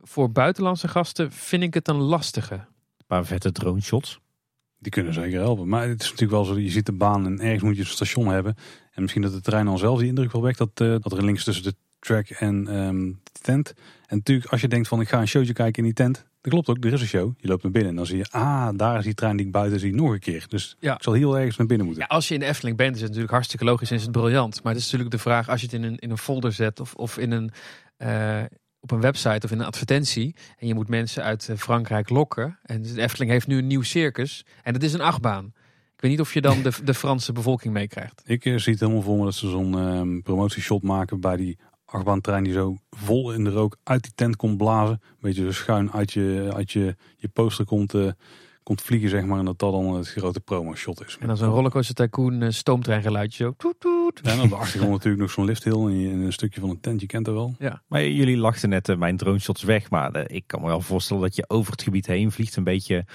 voor 0.01 0.31
buitenlandse 0.31 0.87
gasten 0.87 1.31
vind 1.31 1.63
ik 1.63 1.73
het 1.73 1.87
een 1.87 2.01
lastige. 2.01 2.55
Een 2.55 3.05
paar 3.07 3.25
vette 3.25 3.51
drone 3.51 3.81
shots. 3.81 4.19
Die 4.77 4.91
kunnen 4.91 5.13
zeker 5.13 5.39
helpen. 5.39 5.67
Maar 5.67 5.87
het 5.87 6.01
is 6.01 6.09
natuurlijk 6.09 6.31
wel 6.31 6.45
zo, 6.45 6.59
je 6.59 6.69
ziet 6.69 6.85
de 6.85 6.93
baan 6.93 7.25
en 7.25 7.39
ergens 7.39 7.63
moet 7.63 7.75
je 7.75 7.81
een 7.81 7.87
station 7.87 8.27
hebben. 8.27 8.55
En 8.91 9.01
misschien 9.01 9.21
dat 9.21 9.33
het 9.33 9.43
terrein 9.43 9.67
al 9.67 9.77
zelf 9.77 9.99
die 9.99 10.07
indruk 10.07 10.31
wel 10.31 10.41
wekt 10.41 10.57
dat, 10.57 10.79
uh, 10.81 10.95
dat 10.99 11.11
er 11.11 11.25
links 11.25 11.43
tussen 11.43 11.63
de 11.63 11.75
track 12.01 12.29
en 12.29 12.75
um, 12.75 13.19
tent. 13.41 13.73
En 14.07 14.17
natuurlijk, 14.17 14.51
als 14.51 14.61
je 14.61 14.67
denkt 14.67 14.87
van 14.87 15.01
ik 15.01 15.09
ga 15.09 15.19
een 15.19 15.27
showtje 15.27 15.53
kijken 15.53 15.77
in 15.77 15.83
die 15.83 15.93
tent. 15.93 16.25
Dat 16.41 16.51
klopt 16.51 16.69
ook, 16.69 16.85
er 16.85 16.93
is 16.93 17.01
een 17.01 17.07
show. 17.07 17.33
Je 17.37 17.47
loopt 17.47 17.63
naar 17.63 17.71
binnen 17.71 17.89
en 17.89 17.97
dan 17.97 18.05
zie 18.05 18.17
je, 18.17 18.25
ah, 18.29 18.69
daar 18.75 18.97
is 18.97 19.03
die 19.03 19.13
trein 19.13 19.37
die 19.37 19.45
ik 19.45 19.51
buiten 19.51 19.79
zie 19.79 19.93
nog 19.93 20.11
een 20.11 20.19
keer. 20.19 20.45
Dus 20.49 20.75
ja. 20.79 20.95
ik 20.95 21.03
zal 21.03 21.13
heel 21.13 21.37
ergens 21.37 21.57
naar 21.57 21.67
binnen 21.67 21.85
moeten. 21.85 22.05
Ja, 22.09 22.15
als 22.15 22.27
je 22.27 22.33
in 22.33 22.39
de 22.39 22.45
Efteling 22.45 22.77
bent, 22.77 22.91
is 22.91 22.99
het 22.99 23.07
natuurlijk 23.07 23.33
hartstikke 23.33 23.65
logisch 23.65 23.89
en 23.89 23.95
is 23.95 24.01
het 24.01 24.11
briljant. 24.11 24.63
Maar 24.63 24.73
het 24.73 24.81
is 24.81 24.91
natuurlijk 24.91 25.15
de 25.15 25.21
vraag, 25.21 25.49
als 25.49 25.59
je 25.59 25.65
het 25.65 25.75
in 25.75 25.83
een, 25.83 25.97
in 25.97 26.09
een 26.09 26.17
folder 26.17 26.51
zet 26.51 26.79
of, 26.79 26.93
of 26.95 27.17
in 27.17 27.31
een, 27.31 27.51
uh, 27.97 28.43
op 28.79 28.91
een 28.91 29.01
website 29.01 29.45
of 29.45 29.51
in 29.51 29.59
een 29.59 29.65
advertentie. 29.65 30.35
En 30.57 30.67
je 30.67 30.73
moet 30.73 30.87
mensen 30.87 31.23
uit 31.23 31.49
eh, 31.49 31.57
Frankrijk 31.57 32.09
lokken. 32.09 32.59
En 32.63 32.81
de 32.81 33.01
Efteling 33.01 33.31
heeft 33.31 33.47
nu 33.47 33.57
een 33.57 33.67
nieuw 33.67 33.81
circus. 33.81 34.45
En 34.63 34.73
het 34.73 34.83
is 34.83 34.93
een 34.93 35.01
achtbaan. 35.01 35.53
Ik 35.95 36.01
weet 36.01 36.11
niet 36.11 36.27
of 36.27 36.33
je 36.33 36.41
dan 36.41 36.61
de, 36.61 36.71
de 36.83 36.93
Franse 36.93 37.31
bevolking 37.31 37.73
meekrijgt. 37.73 38.21
Ik 38.25 38.45
uh, 38.45 38.57
zie 38.57 38.71
het 38.71 38.81
helemaal 38.81 39.01
voor 39.01 39.17
me 39.17 39.23
dat 39.23 39.33
ze 39.33 39.49
zo'n 39.49 39.73
um, 39.73 40.21
promotieshot 40.21 40.83
maken 40.83 41.19
bij 41.19 41.35
die 41.35 41.57
achtbaantrein 41.91 42.43
die 42.43 42.53
zo 42.53 42.77
vol 42.89 43.33
in 43.33 43.43
de 43.43 43.49
rook 43.49 43.77
uit 43.83 44.03
die 44.03 44.11
tent 44.15 44.35
komt 44.35 44.57
blazen. 44.57 44.99
Een 45.01 45.17
beetje 45.19 45.43
zo 45.43 45.51
schuin 45.51 45.91
uit 45.91 46.11
je, 46.11 46.51
uit 46.53 46.71
je, 46.71 46.95
je 47.17 47.27
poster 47.27 47.65
komt, 47.65 47.93
uh, 47.93 48.11
komt 48.63 48.81
vliegen, 48.81 49.09
zeg 49.09 49.25
maar. 49.25 49.39
En 49.39 49.45
dat 49.45 49.59
dat 49.59 49.71
dan 49.71 49.93
het 49.93 50.09
grote 50.09 50.39
promo-shot 50.39 51.05
is. 51.05 51.17
En 51.19 51.27
dan 51.27 51.37
zo'n 51.37 51.49
rollercoaster 51.49 51.95
tycoon 51.95 52.41
uh, 52.41 52.49
stoomtreingeluidje 52.49 53.43
zo. 53.43 53.53
Toet, 53.57 53.79
toet. 53.79 54.19
Ja, 54.23 54.31
en 54.31 54.39
op 54.39 54.49
de 54.49 54.55
achtergrond 54.55 54.93
natuurlijk 54.97 55.21
nog 55.21 55.31
zo'n 55.31 55.45
lifthill 55.45 55.85
en 55.85 56.21
een 56.21 56.33
stukje 56.33 56.59
van 56.59 56.69
een 56.69 56.79
tent. 56.79 57.01
Je 57.01 57.07
kent 57.07 57.27
er 57.27 57.33
wel. 57.33 57.55
Ja. 57.59 57.81
Maar 57.87 58.07
jullie 58.07 58.37
lachten 58.37 58.69
net 58.69 58.89
uh, 58.89 58.97
mijn 58.97 59.17
drone 59.17 59.39
shots 59.39 59.63
weg. 59.63 59.89
Maar 59.89 60.29
ik 60.31 60.43
kan 60.47 60.61
me 60.61 60.67
wel 60.67 60.81
voorstellen 60.81 61.21
dat 61.21 61.35
je 61.35 61.45
over 61.47 61.71
het 61.71 61.81
gebied 61.81 62.07
heen 62.07 62.31
vliegt. 62.31 62.55
Een 62.55 62.63
beetje 62.63 63.05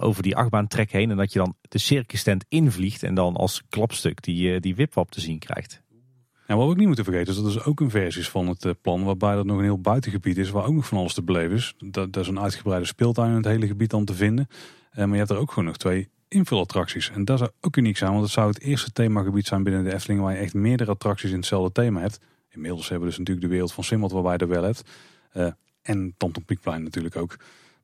over 0.00 0.22
die 0.22 0.36
achtbaantrek 0.36 0.92
heen. 0.92 1.10
En 1.10 1.16
dat 1.16 1.32
je 1.32 1.38
dan 1.38 1.54
de 1.60 1.78
circus 1.78 2.22
tent 2.22 2.44
invliegt. 2.48 3.02
En 3.02 3.14
dan 3.14 3.36
als 3.36 3.62
klapstuk 3.68 4.22
die, 4.22 4.60
die 4.60 4.74
wipwap 4.74 5.10
te 5.10 5.20
zien 5.20 5.38
krijgt. 5.38 5.84
En 6.46 6.56
wat 6.56 6.64
we 6.64 6.70
ook 6.70 6.76
niet 6.76 6.86
moeten 6.86 7.04
vergeten 7.04 7.34
is 7.34 7.42
dat 7.42 7.54
er 7.54 7.66
ook 7.66 7.80
een 7.80 7.90
versie 7.90 8.20
is 8.20 8.30
van 8.30 8.48
het 8.48 8.64
eh, 8.64 8.72
plan 8.80 9.04
waarbij 9.04 9.36
er 9.36 9.46
nog 9.46 9.58
een 9.58 9.64
heel 9.64 9.80
buitengebied 9.80 10.38
is 10.38 10.50
waar 10.50 10.64
ook 10.64 10.74
nog 10.74 10.86
van 10.86 10.98
alles 10.98 11.14
te 11.14 11.22
beleven 11.22 11.56
is. 11.56 11.74
Dat, 11.78 12.12
dat 12.12 12.22
is 12.22 12.28
een 12.28 12.40
uitgebreide 12.40 12.86
speeltuin 12.86 13.30
in 13.30 13.36
het 13.36 13.44
hele 13.44 13.66
gebied 13.66 13.90
dan 13.90 14.04
te 14.04 14.14
vinden. 14.14 14.48
Uh, 14.50 14.96
maar 14.96 15.08
je 15.08 15.16
hebt 15.16 15.30
er 15.30 15.36
ook 15.36 15.48
gewoon 15.48 15.64
nog 15.64 15.76
twee 15.76 16.08
invulattracties. 16.28 17.10
En 17.10 17.24
dat 17.24 17.38
zou 17.38 17.50
ook 17.60 17.76
uniek 17.76 17.96
zijn, 17.96 18.10
want 18.10 18.22
het 18.22 18.32
zou 18.32 18.48
het 18.48 18.60
eerste 18.60 18.92
themagebied 18.92 19.46
zijn 19.46 19.62
binnen 19.62 19.84
de 19.84 19.94
Efteling 19.94 20.20
waar 20.20 20.32
je 20.32 20.38
echt 20.38 20.54
meerdere 20.54 20.90
attracties 20.90 21.30
in 21.30 21.36
hetzelfde 21.36 21.72
thema 21.72 22.00
hebt. 22.00 22.20
Inmiddels 22.50 22.88
hebben 22.88 23.00
we 23.00 23.08
dus 23.08 23.18
natuurlijk 23.18 23.46
de 23.46 23.52
wereld 23.52 23.72
van 23.72 23.84
Simmelt 23.84 24.12
waarbij 24.12 24.32
je 24.32 24.38
er 24.38 24.48
wel 24.48 24.62
hebt. 24.62 24.82
Uh, 25.34 25.46
en 25.82 26.14
Tanton 26.16 26.44
Pieckplein 26.44 26.82
natuurlijk 26.82 27.16
ook. 27.16 27.36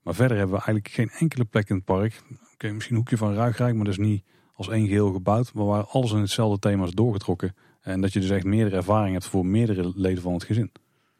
Maar 0.02 0.14
verder 0.14 0.36
hebben 0.36 0.56
we 0.56 0.62
eigenlijk 0.64 0.94
geen 0.94 1.10
enkele 1.10 1.44
plek 1.44 1.68
in 1.68 1.76
het 1.76 1.84
park. 1.84 2.22
Oké, 2.52 2.72
misschien 2.72 2.94
een 2.94 3.00
hoekje 3.00 3.16
van 3.16 3.34
Ruigrijk, 3.34 3.74
maar 3.74 3.84
dat 3.84 3.92
is 3.92 4.06
niet 4.06 4.24
als 4.54 4.68
één 4.68 4.86
geheel 4.86 5.12
gebouwd. 5.12 5.52
Maar 5.54 5.64
waar 5.64 5.84
alles 5.84 6.12
in 6.12 6.18
hetzelfde 6.18 6.58
thema 6.58 6.84
is 6.84 6.90
doorgetrokken. 6.90 7.54
En 7.82 8.00
dat 8.00 8.12
je 8.12 8.20
dus 8.20 8.30
echt 8.30 8.44
meerdere 8.44 8.76
ervaring 8.76 9.12
hebt 9.12 9.26
voor 9.26 9.46
meerdere 9.46 9.92
leden 9.94 10.22
van 10.22 10.32
het 10.32 10.44
gezin. 10.44 10.72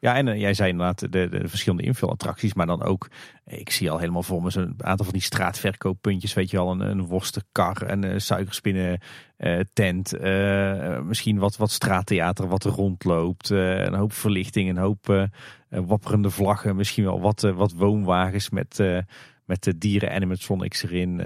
Ja, 0.03 0.15
en 0.15 0.39
jij 0.39 0.53
zei 0.53 0.69
inderdaad 0.69 0.99
de, 0.99 1.29
de 1.29 1.47
verschillende 1.47 1.83
invulattracties, 1.83 2.53
maar 2.53 2.65
dan 2.65 2.83
ook, 2.83 3.09
ik 3.45 3.69
zie 3.69 3.91
al 3.91 3.99
helemaal 3.99 4.23
voor 4.23 4.41
me 4.43 4.49
zo'n 4.49 4.75
aantal 4.77 5.05
van 5.05 5.13
die 5.13 5.23
straatverkooppuntjes, 5.23 6.33
weet 6.33 6.49
je 6.49 6.57
wel, 6.57 6.71
een, 6.71 6.79
een 6.79 7.05
worstenkar, 7.05 7.89
een 7.89 8.21
suikerspinnen 8.21 8.99
uh, 9.37 9.59
tent, 9.73 10.11
misschien 11.05 11.37
wat, 11.37 11.57
wat 11.57 11.71
straattheater 11.71 12.47
wat 12.47 12.63
er 12.63 12.71
rondloopt, 12.71 13.49
een 13.49 13.93
hoop 13.93 14.13
verlichting, 14.13 14.69
een 14.69 14.77
hoop 14.77 15.29
wapperende 15.69 16.29
vlaggen, 16.29 16.75
misschien 16.75 17.03
wel 17.03 17.21
wat, 17.21 17.41
wat 17.41 17.71
woonwagens 17.71 18.49
met, 18.49 18.83
met 19.45 19.63
de 19.63 19.77
dieren 19.77 20.11
animatronics 20.11 20.83
erin. 20.83 21.21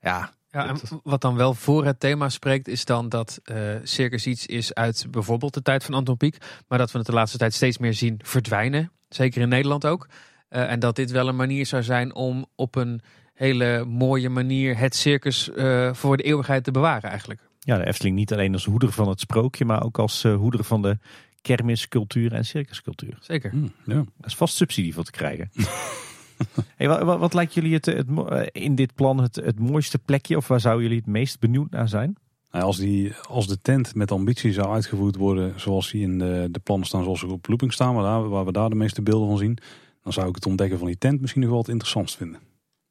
ja, 0.00 0.32
ja, 0.50 0.68
en 0.68 0.76
wat 1.02 1.20
dan 1.20 1.36
wel 1.36 1.54
voor 1.54 1.84
het 1.84 2.00
thema 2.00 2.28
spreekt, 2.28 2.68
is 2.68 2.84
dan 2.84 3.08
dat 3.08 3.40
uh, 3.44 3.56
circus 3.82 4.26
iets 4.26 4.46
is 4.46 4.74
uit 4.74 5.06
bijvoorbeeld 5.10 5.54
de 5.54 5.62
tijd 5.62 5.84
van 5.84 5.94
Anton 5.94 6.16
Pieck. 6.16 6.36
Maar 6.68 6.78
dat 6.78 6.90
we 6.90 6.98
het 6.98 7.06
de 7.06 7.12
laatste 7.12 7.38
tijd 7.38 7.54
steeds 7.54 7.78
meer 7.78 7.94
zien 7.94 8.20
verdwijnen. 8.24 8.92
Zeker 9.08 9.40
in 9.40 9.48
Nederland 9.48 9.86
ook. 9.86 10.08
Uh, 10.50 10.70
en 10.70 10.80
dat 10.80 10.96
dit 10.96 11.10
wel 11.10 11.28
een 11.28 11.36
manier 11.36 11.66
zou 11.66 11.82
zijn 11.82 12.14
om 12.14 12.46
op 12.54 12.74
een 12.74 13.00
hele 13.34 13.84
mooie 13.84 14.28
manier 14.28 14.78
het 14.78 14.94
circus 14.94 15.48
uh, 15.48 15.94
voor 15.94 16.16
de 16.16 16.22
eeuwigheid 16.22 16.64
te 16.64 16.70
bewaren 16.70 17.10
eigenlijk. 17.10 17.40
Ja, 17.58 17.76
de 17.76 17.86
Efteling 17.86 18.16
niet 18.16 18.32
alleen 18.32 18.52
als 18.52 18.64
hoeder 18.64 18.92
van 18.92 19.08
het 19.08 19.20
sprookje, 19.20 19.64
maar 19.64 19.82
ook 19.82 19.98
als 19.98 20.22
hoeder 20.22 20.64
van 20.64 20.82
de 20.82 20.98
kermiscultuur 21.42 22.32
en 22.32 22.44
circuscultuur. 22.44 23.18
Zeker. 23.20 23.50
Mm, 23.54 23.72
ja. 23.84 23.94
Dat 23.94 24.26
is 24.26 24.36
vast 24.36 24.56
subsidie 24.56 24.94
voor 24.94 25.04
te 25.04 25.10
krijgen. 25.10 25.50
Hey, 26.76 26.88
wat, 26.88 27.18
wat, 27.18 27.34
lijkt 27.34 27.54
jullie 27.54 27.74
het, 27.74 27.88
eh, 27.88 28.46
in 28.52 28.74
dit 28.74 28.94
plan 28.94 29.20
het, 29.20 29.58
mooiste 29.58 29.98
plekje? 29.98 30.36
Of 30.36 30.48
waar 30.48 30.60
zouden 30.60 30.82
jullie 30.82 30.98
het 30.98 31.06
meest 31.06 31.40
benieuwd 31.40 31.70
naar 31.70 31.88
zijn? 31.88 32.16
Nou, 32.50 32.64
als, 32.64 32.76
die, 32.76 33.12
als 33.28 33.46
de 33.46 33.58
tent 33.58 33.94
met 33.94 34.12
ambitie 34.12 34.52
zou 34.52 34.72
uitgevoerd 34.72 35.16
worden 35.16 35.60
zoals 35.60 35.90
die 35.90 36.02
in 36.02 36.18
de, 36.18 36.48
de 36.50 36.58
plannen 36.58 36.86
staan, 36.86 37.02
zoals 37.02 37.20
ze 37.20 37.26
op 37.26 37.48
looping 37.48 37.72
staan, 37.72 37.94
waar 38.28 38.44
we 38.44 38.52
daar 38.52 38.68
de 38.68 38.74
meeste 38.74 39.02
beelden 39.02 39.28
van 39.28 39.38
zien, 39.38 39.58
dan 40.02 40.12
zou 40.12 40.28
ik 40.28 40.34
het 40.34 40.46
ontdekken 40.46 40.78
van 40.78 40.86
die 40.86 40.98
tent 40.98 41.20
misschien 41.20 41.42
nog 41.42 41.50
wel 41.50 41.58
het 41.58 41.68
interessantst 41.68 42.16
vinden. 42.16 42.40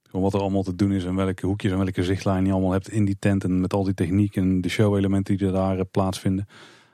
Gewoon 0.04 0.26
wat 0.26 0.34
er 0.34 0.40
allemaal 0.40 0.64
te 0.64 0.76
doen 0.76 0.92
is 0.92 1.06
en 1.06 1.16
welke 1.16 1.46
hoekjes 1.46 1.72
en 1.72 1.78
welke 1.78 2.04
zichtlijnen 2.04 2.46
je 2.46 2.52
allemaal 2.52 2.72
hebt 2.72 2.90
in 2.90 3.06
die 3.06 3.18
tent 3.20 3.44
en 3.44 3.62
met 3.62 3.74
al 3.74 3.84
die 3.84 3.94
techniek 3.94 4.36
en 4.36 4.62
de 4.62 4.70
show-elementen 4.70 5.38
die 5.38 5.48
er 5.48 5.54
daar 5.54 5.80
eh, 5.80 5.86
plaatsvinden. 5.92 6.48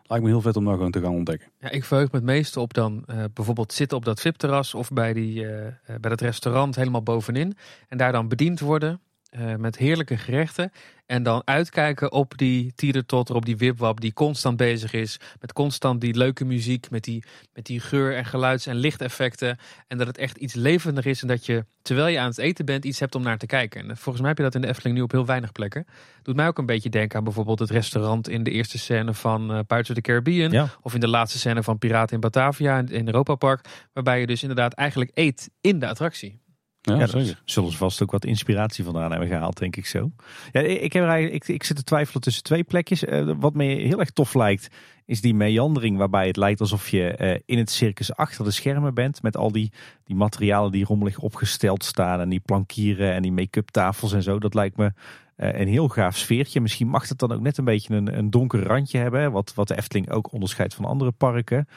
Lijkt 0.08 0.24
me 0.24 0.30
heel 0.30 0.42
vet 0.42 0.56
om 0.56 0.66
daar 0.66 0.76
gewoon 0.76 0.92
te 0.92 1.02
gaan 1.02 1.14
ontdekken. 1.14 1.52
Ja, 1.60 1.70
ik 1.70 1.84
verheug 1.84 2.12
me 2.12 2.18
het 2.18 2.26
meeste 2.26 2.60
op 2.60 2.74
dan 2.74 3.04
uh, 3.10 3.24
bijvoorbeeld 3.34 3.74
zitten 3.74 3.98
op 3.98 4.06
dat 4.06 4.22
VIP-terras 4.22 4.74
of 4.74 4.90
bij, 4.90 5.14
die, 5.14 5.44
uh, 5.44 5.50
bij 5.86 6.10
dat 6.10 6.22
restaurant 6.22 6.76
helemaal 6.76 7.04
bovenin. 7.04 7.58
En 7.88 7.98
daar 7.98 8.12
dan 8.12 8.28
bediend 8.28 8.60
worden 8.60 9.02
uh, 9.38 9.56
met 9.56 9.78
heerlijke 9.78 10.18
gerechten. 10.18 10.72
En 11.06 11.24
dan 11.24 11.42
uitkijken 11.46 12.12
op 12.12 12.38
die 12.38 12.74
tierentotter, 12.76 13.36
op 13.36 13.46
die 13.46 13.58
wipwap 13.58 14.02
die 14.02 14.14
constant 14.14 14.58
bezig 14.58 14.94
is. 14.94 15.20
Met 15.40 15.54
constant 15.54 16.02
die 16.02 16.14
leuke 16.14 16.46
muziek, 16.46 16.90
met 16.90 17.04
die, 17.04 17.24
met 17.54 17.66
die 17.66 17.80
geur- 17.80 18.16
en 18.16 18.26
geluids- 18.26 18.68
en 18.68 18.76
lichteffecten. 18.76 19.58
En 19.88 19.98
dat 19.98 20.08
het 20.08 20.18
echt 20.18 20.38
iets 20.38 20.54
levendig 20.54 21.06
is 21.06 21.22
en 21.22 21.28
dat 21.28 21.46
je, 21.46 21.66
terwijl 21.82 22.08
je 22.08 22.20
aan 22.20 22.30
het 22.30 22.38
eten 22.38 22.66
bent, 22.66 22.86
iets 22.86 23.00
hebt 23.00 23.16
om 23.16 23.24
naar 23.24 23.38
te 23.38 23.46
kijken. 23.46 23.90
En 23.90 23.98
volgens 23.98 24.20
mij 24.20 24.28
heb 24.28 24.38
je 24.38 24.44
dat 24.44 24.56
in 24.56 24.62
de 24.62 24.68
Efteling 24.68 24.98
nu 24.98 25.02
op 25.04 25.12
heel 25.12 25.26
weinig 25.26 25.52
plekken. 25.52 25.86
Doet 26.22 26.36
mij 26.36 26.48
ook 26.48 26.58
een 26.58 26.66
beetje 26.66 26.90
denken 26.90 27.18
aan 27.18 27.24
bijvoorbeeld 27.24 27.60
het 27.60 27.70
restaurant 27.70 28.30
in 28.30 28.44
de 28.44 28.52
eerste 28.52 28.78
scène 28.78 29.14
van 29.14 29.42
uh, 29.42 29.60
Pirates 29.68 29.90
of 29.90 29.96
the 29.96 30.02
Caribbean. 30.02 30.70
Of 30.82 30.94
in 30.94 31.00
de 31.00 31.08
laatste 31.08 31.40
scène 31.40 31.64
van 31.64 31.78
Piraten 31.78 32.16
in 32.16 32.22
Batavia 32.22 32.84
in 32.88 33.06
Europa 33.06 33.36
Park. 33.36 33.66
Waarbij 33.94 34.20
je 34.20 34.28
dus 34.28 34.42
inderdaad 34.42 34.74
eigenlijk 34.74 35.12
eet 35.14 35.50
in 35.62 35.80
de 35.80 35.88
attractie. 35.88 36.44
Ja, 36.86 36.96
ja 36.96 37.08
zeker. 37.08 37.42
Zullen 37.46 37.72
ze 37.72 37.78
vast 37.78 38.02
ook 38.02 38.12
wat 38.12 38.26
inspiratie 38.26 38.84
vandaan 38.84 39.12
hebben 39.12 39.28
gehaald, 39.28 39.58
denk 39.58 39.76
ik 39.76 39.86
zo. 39.86 40.12
Ja, 40.52 40.62
ik, 40.62 40.94
heb 40.94 41.04
eigenlijk, 41.04 41.44
ik, 41.44 41.56
ik 41.56 41.64
zit 41.64 41.76
te 41.76 41.84
twijfelen 41.84 42.22
tussen 42.22 42.44
twee 42.44 42.64
plekjes. 42.64 43.04
Uh, 43.04 43.32
wat 43.40 43.54
me 43.54 43.64
heel 43.64 44.00
erg 44.00 44.10
tof 44.10 44.34
lijkt, 44.34 44.68
is 45.06 45.22
die 45.22 45.34
meandering 45.34 45.98
waarbij 45.98 46.28
het 46.28 46.38
lijkt 46.38 46.60
alsof 46.60 46.90
je 46.90 47.18
uh, 47.20 47.40
in 47.46 47.58
het 47.58 47.70
circus 47.70 48.16
achter 48.16 48.44
de 48.44 48.52
schermen 48.52 48.94
bent. 48.94 49.22
Met 49.22 49.38
al 49.38 49.52
die, 49.52 49.72
die 50.04 50.16
materialen 50.16 50.72
die 50.72 50.86
rommelig 50.86 51.20
opgesteld 51.20 51.84
staan. 51.84 52.20
En 52.20 52.30
die 52.30 52.40
plankieren 52.40 53.14
en 53.14 53.22
die 53.22 53.32
make-up 53.32 53.70
tafels 53.70 54.14
en 54.14 54.24
zo. 54.24 54.40
Dat 54.40 54.54
lijkt 54.54 54.78
me 54.78 54.86
uh, 54.86 55.60
een 55.60 55.68
heel 55.68 55.88
gaaf 55.88 56.18
sfeertje. 56.18 56.62
Misschien 56.62 56.88
mag 56.88 57.10
het 57.10 57.20
dan 57.20 57.32
ook 57.32 57.42
net 57.42 57.58
een 57.58 57.66
beetje 57.66 57.96
een, 57.96 58.18
een 58.18 58.30
donker 58.30 58.64
randje 58.64 58.98
hebben. 58.98 59.32
Wat, 59.32 59.54
wat 59.54 59.68
de 59.68 59.78
Efteling 59.78 60.12
ook 60.12 60.32
onderscheidt 60.32 60.74
van 60.74 60.86
andere 60.86 61.12
parken. 61.12 61.68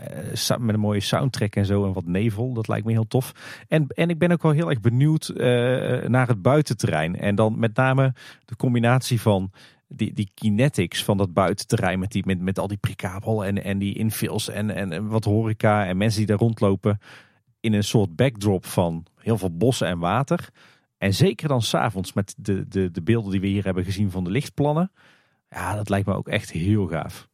Uh, 0.00 0.56
met 0.58 0.74
een 0.74 0.80
mooie 0.80 1.00
soundtrack 1.00 1.56
en 1.56 1.66
zo 1.66 1.86
en 1.86 1.92
wat 1.92 2.06
nevel. 2.06 2.52
Dat 2.52 2.68
lijkt 2.68 2.86
me 2.86 2.92
heel 2.92 3.06
tof. 3.06 3.32
En, 3.68 3.86
en 3.86 4.10
ik 4.10 4.18
ben 4.18 4.32
ook 4.32 4.42
wel 4.42 4.52
heel 4.52 4.70
erg 4.70 4.80
benieuwd 4.80 5.32
uh, 5.34 5.38
naar 6.04 6.28
het 6.28 6.42
buitenterrein. 6.42 7.16
En 7.16 7.34
dan 7.34 7.58
met 7.58 7.76
name 7.76 8.14
de 8.44 8.56
combinatie 8.56 9.20
van 9.20 9.52
die, 9.88 10.12
die 10.12 10.30
kinetics 10.34 11.04
van 11.04 11.16
dat 11.16 11.32
buitenterrein. 11.32 11.98
Met, 11.98 12.10
die, 12.10 12.26
met, 12.26 12.40
met 12.40 12.58
al 12.58 12.66
die 12.66 12.76
prikabel 12.76 13.44
en, 13.44 13.64
en 13.64 13.78
die 13.78 13.94
infills 13.94 14.48
en, 14.48 14.70
en 14.70 15.08
wat 15.08 15.24
horeca 15.24 15.86
en 15.86 15.96
mensen 15.96 16.18
die 16.18 16.28
daar 16.28 16.38
rondlopen. 16.38 16.98
In 17.60 17.72
een 17.72 17.84
soort 17.84 18.16
backdrop 18.16 18.66
van 18.66 19.06
heel 19.16 19.38
veel 19.38 19.56
bossen 19.56 19.86
en 19.86 19.98
water. 19.98 20.48
En 20.98 21.14
zeker 21.14 21.48
dan 21.48 21.62
s'avonds 21.62 22.12
met 22.12 22.34
de, 22.38 22.68
de, 22.68 22.90
de 22.90 23.02
beelden 23.02 23.30
die 23.30 23.40
we 23.40 23.46
hier 23.46 23.64
hebben 23.64 23.84
gezien 23.84 24.10
van 24.10 24.24
de 24.24 24.30
lichtplannen. 24.30 24.92
Ja, 25.50 25.74
dat 25.74 25.88
lijkt 25.88 26.06
me 26.06 26.14
ook 26.14 26.28
echt 26.28 26.50
heel 26.50 26.86
gaaf. 26.86 27.29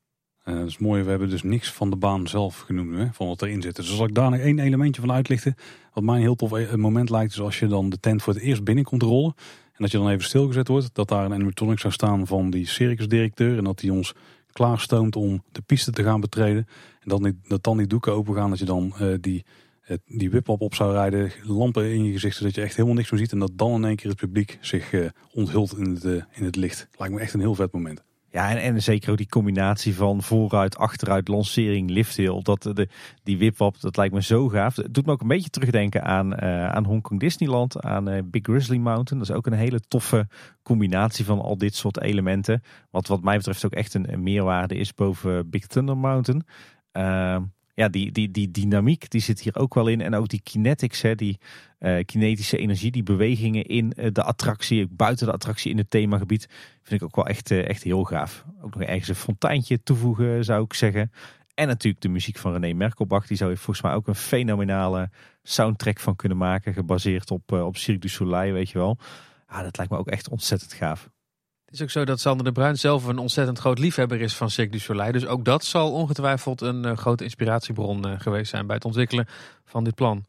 Uh, 0.49 0.59
dat 0.59 0.67
is 0.67 0.79
mooi, 0.79 1.03
we 1.03 1.11
hebben 1.11 1.29
dus 1.29 1.43
niks 1.43 1.73
van 1.73 1.91
de 1.91 1.97
baan 1.97 2.29
zelf 2.29 2.59
genoemd, 2.59 2.97
hè, 2.97 3.07
van 3.13 3.27
wat 3.27 3.43
erin 3.43 3.63
zit. 3.63 3.77
Dus 3.77 3.91
als 3.91 4.09
ik 4.09 4.15
daar 4.15 4.31
nog 4.31 4.41
één 4.41 4.59
elementje 4.59 5.01
van 5.01 5.13
uitlichten, 5.13 5.55
wat 5.93 6.05
mij 6.05 6.15
een 6.15 6.21
heel 6.21 6.35
tof 6.35 6.53
e- 6.53 6.77
moment 6.77 7.11
lijkt, 7.11 7.33
is 7.33 7.41
als 7.41 7.59
je 7.59 7.67
dan 7.67 7.91
de 7.91 8.01
tent 8.01 8.23
voor 8.23 8.33
het 8.33 8.43
eerst 8.43 8.65
binnenkomt 8.65 9.03
rollen. 9.03 9.35
En 9.67 9.83
dat 9.83 9.91
je 9.91 9.99
dan 9.99 10.09
even 10.09 10.25
stilgezet 10.25 10.69
wordt, 10.69 10.91
dat 10.93 11.09
daar 11.09 11.25
een 11.25 11.33
animatronic 11.33 11.79
zou 11.79 11.93
staan 11.93 12.27
van 12.27 12.51
die 12.51 12.67
circusdirecteur. 12.67 13.59
En 13.59 13.65
dat 13.65 13.79
die 13.79 13.93
ons 13.93 14.15
klaarstoomt 14.53 15.17
om 15.17 15.43
de 15.53 15.63
piste 15.63 15.91
te 15.91 16.03
gaan 16.03 16.21
betreden. 16.21 16.67
En 17.01 17.33
dat, 17.49 17.63
dan 17.63 17.77
die 17.77 17.87
doeken 17.87 18.13
open 18.13 18.35
gaan, 18.35 18.51
dat 18.51 18.59
je 18.59 18.65
dan 18.65 18.95
uh, 19.01 19.15
die, 19.21 19.45
uh, 19.89 19.97
die 20.07 20.47
op 20.47 20.75
zou 20.75 20.93
rijden, 20.93 21.33
lampen 21.43 21.93
in 21.93 22.05
je 22.05 22.13
gezicht, 22.13 22.37
zodat 22.37 22.55
je 22.55 22.61
echt 22.61 22.77
helemaal 22.77 22.97
niks 22.97 23.11
meer 23.11 23.21
ziet. 23.21 23.33
En 23.33 23.39
dat 23.39 23.53
dan 23.55 23.75
in 23.75 23.85
één 23.85 23.97
keer 23.97 24.11
het 24.11 24.19
publiek 24.19 24.59
zich 24.61 24.95
onthult 25.33 25.79
in 25.79 25.95
het, 25.95 26.05
in 26.33 26.45
het 26.45 26.57
licht. 26.57 26.89
Lijkt 26.99 27.15
me 27.15 27.21
echt 27.21 27.35
een 27.35 27.41
heel 27.41 27.55
vet 27.55 27.73
moment. 27.73 28.05
Ja, 28.37 28.57
en, 28.57 28.83
zeker 28.83 29.11
ook 29.11 29.17
die 29.17 29.29
combinatie 29.29 29.95
van 29.95 30.23
vooruit, 30.23 30.77
achteruit, 30.77 31.29
lancering, 31.29 31.91
lifthill. 31.91 32.43
Dat, 32.43 32.63
de, 32.63 32.89
die 33.23 33.39
wipwap, 33.39 33.81
dat 33.81 33.97
lijkt 33.97 34.15
me 34.15 34.23
zo 34.23 34.49
gaaf. 34.49 34.77
Het 34.77 34.95
doet 34.95 35.07
me 35.07 35.13
ook 35.13 35.21
een 35.21 35.29
beetje 35.29 35.51
terugdenken 35.51 36.05
aan, 36.05 36.33
uh, 36.33 36.69
aan 36.69 36.85
Hongkong 36.85 37.21
Disneyland, 37.21 37.81
aan 37.81 38.09
uh, 38.09 38.19
Big 38.25 38.43
Grizzly 38.43 38.77
Mountain. 38.77 39.19
Dat 39.19 39.31
is 39.31 39.37
ook 39.37 39.47
een 39.47 39.53
hele 39.53 39.81
toffe 39.81 40.29
combinatie 40.63 41.25
van 41.25 41.41
al 41.41 41.59
dit 41.59 41.75
soort 41.75 42.01
elementen. 42.01 42.63
Wat 42.91 43.07
wat 43.07 43.23
mij 43.23 43.37
betreft 43.37 43.65
ook 43.65 43.73
echt 43.73 43.95
een, 43.95 44.23
meerwaarde 44.23 44.75
is 44.75 44.95
boven 44.95 45.51
Big 45.51 45.67
Thunder 45.67 45.97
Mountain. 45.97 46.47
Uh, 46.93 47.37
ja, 47.77 47.89
die, 47.89 48.13
die, 48.13 48.31
die 48.31 48.51
dynamiek 48.51 49.11
die 49.11 49.21
zit 49.21 49.41
hier 49.41 49.57
ook 49.57 49.75
wel 49.75 49.89
in. 49.89 50.01
En 50.01 50.15
ook 50.15 50.29
die 50.29 50.41
kinetics, 50.43 51.03
hè, 51.03 51.15
die 51.15 51.39
uh, 51.79 52.05
kinetische 52.05 52.59
energie, 52.59 52.91
die 52.91 53.03
bewegingen 53.03 53.65
in 53.65 53.93
uh, 53.97 54.07
de 54.13 54.23
attractie, 54.23 54.87
buiten 54.91 55.27
de 55.27 55.33
attractie 55.33 55.71
in 55.71 55.79
het 55.79 55.91
themagebied, 55.91 56.49
vind 56.83 57.01
ik 57.01 57.07
ook 57.07 57.17
wel 57.17 57.27
echt, 57.27 57.51
uh, 57.51 57.69
echt 57.69 57.83
heel 57.83 58.05
gaaf. 58.05 58.45
Ook 58.61 58.75
nog 58.75 58.83
ergens 58.83 59.09
een 59.09 59.15
fonteintje 59.15 59.83
toevoegen, 59.83 60.45
zou 60.45 60.65
ik 60.65 60.73
zeggen. 60.73 61.13
En 61.55 61.67
natuurlijk 61.67 62.03
de 62.03 62.09
muziek 62.09 62.39
van 62.39 62.53
René 62.53 62.73
Merkelbach, 62.73 63.27
die 63.27 63.37
zou 63.37 63.51
je 63.51 63.57
volgens 63.57 63.83
mij 63.83 63.95
ook 63.95 64.09
een 64.09 64.15
fenomenale 64.15 65.11
soundtrack 65.43 66.01
van 66.01 66.17
kunnen 66.17 66.39
maken, 66.39 66.75
gebaseerd 66.75 67.31
op, 67.31 67.53
op 67.53 67.77
Cirque 67.77 68.01
du 68.01 68.09
Soleil, 68.09 68.53
weet 68.53 68.71
je 68.71 68.79
wel. 68.79 68.99
Ah, 69.47 69.63
dat 69.63 69.77
lijkt 69.77 69.93
me 69.93 69.99
ook 69.99 70.09
echt 70.09 70.29
ontzettend 70.29 70.73
gaaf. 70.73 71.11
Is 71.77 71.83
ook 71.83 71.91
zo 71.91 72.05
dat 72.05 72.21
Sander 72.21 72.45
de 72.45 72.53
Bruin 72.53 72.77
zelf 72.77 73.05
een 73.05 73.19
ontzettend 73.19 73.59
groot 73.59 73.79
liefhebber 73.79 74.21
is 74.21 74.37
van 74.37 74.51
Cirque 74.51 74.73
du 74.73 74.79
Soleil. 74.79 75.13
Dus 75.13 75.27
ook 75.27 75.45
dat 75.45 75.65
zal 75.65 75.93
ongetwijfeld 75.93 76.61
een 76.61 76.87
uh, 76.87 76.97
grote 76.97 77.25
inspiratiebron 77.25 78.09
uh, 78.09 78.15
geweest 78.19 78.51
zijn 78.51 78.67
bij 78.67 78.77
het 78.77 78.85
ontwikkelen 78.85 79.27
van 79.65 79.85
dit 79.85 79.95
plan. 79.95 80.25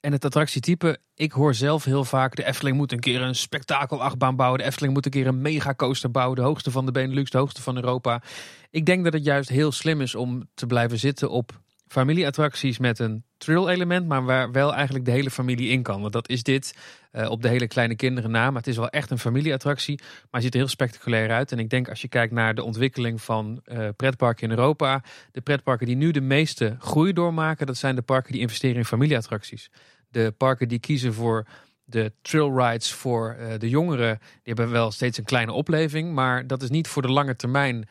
En 0.00 0.12
het 0.12 0.24
attractietype, 0.24 0.98
ik 1.14 1.32
hoor 1.32 1.54
zelf 1.54 1.84
heel 1.84 2.04
vaak, 2.04 2.36
de 2.36 2.44
Efteling 2.44 2.76
moet 2.76 2.92
een 2.92 3.00
keer 3.00 3.22
een 3.22 3.34
spektakelachtbaan 3.34 4.36
bouwen. 4.36 4.58
De 4.58 4.64
Efteling 4.64 4.92
moet 4.92 5.04
een 5.04 5.10
keer 5.10 5.26
een 5.26 5.40
megacoaster 5.40 6.10
bouwen, 6.10 6.36
de 6.36 6.42
hoogste 6.42 6.70
van 6.70 6.86
de 6.86 6.92
Benelux, 6.92 7.30
de 7.30 7.38
hoogste 7.38 7.62
van 7.62 7.76
Europa. 7.76 8.22
Ik 8.70 8.86
denk 8.86 9.04
dat 9.04 9.12
het 9.12 9.24
juist 9.24 9.48
heel 9.48 9.72
slim 9.72 10.00
is 10.00 10.14
om 10.14 10.48
te 10.54 10.66
blijven 10.66 10.98
zitten 10.98 11.30
op 11.30 11.60
familieattracties 11.90 12.78
met 12.78 12.98
een 12.98 13.24
thrill-element, 13.36 14.06
maar 14.06 14.24
waar 14.24 14.52
wel 14.52 14.74
eigenlijk 14.74 15.04
de 15.04 15.10
hele 15.10 15.30
familie 15.30 15.70
in 15.70 15.82
kan. 15.82 16.00
Want 16.00 16.12
dat 16.12 16.28
is 16.28 16.42
dit 16.42 16.74
uh, 17.12 17.30
op 17.30 17.42
de 17.42 17.48
hele 17.48 17.66
kleine 17.66 17.96
kinderen 17.96 18.30
na. 18.30 18.46
Maar 18.46 18.60
het 18.60 18.66
is 18.66 18.76
wel 18.76 18.88
echt 18.88 19.10
een 19.10 19.18
familieattractie, 19.18 19.98
maar 19.98 20.28
het 20.30 20.42
ziet 20.42 20.52
er 20.52 20.58
heel 20.58 20.68
spectaculair 20.68 21.30
uit. 21.30 21.52
En 21.52 21.58
ik 21.58 21.70
denk 21.70 21.88
als 21.88 22.00
je 22.00 22.08
kijkt 22.08 22.32
naar 22.32 22.54
de 22.54 22.62
ontwikkeling 22.62 23.22
van 23.22 23.60
uh, 23.64 23.88
pretparken 23.96 24.50
in 24.50 24.58
Europa, 24.58 25.02
de 25.32 25.40
pretparken 25.40 25.86
die 25.86 25.96
nu 25.96 26.10
de 26.10 26.20
meeste 26.20 26.76
groei 26.78 27.12
doormaken, 27.12 27.66
dat 27.66 27.76
zijn 27.76 27.94
de 27.94 28.02
parken 28.02 28.32
die 28.32 28.40
investeren 28.40 28.76
in 28.76 28.84
familieattracties. 28.84 29.70
De 30.08 30.34
parken 30.36 30.68
die 30.68 30.80
kiezen 30.80 31.14
voor 31.14 31.46
de 31.84 32.12
trail 32.22 32.58
rides 32.58 32.92
voor 32.92 33.36
uh, 33.40 33.46
de 33.58 33.68
jongeren, 33.68 34.18
die 34.18 34.40
hebben 34.42 34.70
wel 34.70 34.90
steeds 34.90 35.18
een 35.18 35.24
kleine 35.24 35.52
opleving, 35.52 36.12
maar 36.12 36.46
dat 36.46 36.62
is 36.62 36.70
niet 36.70 36.88
voor 36.88 37.02
de 37.02 37.12
lange 37.12 37.36
termijn 37.36 37.88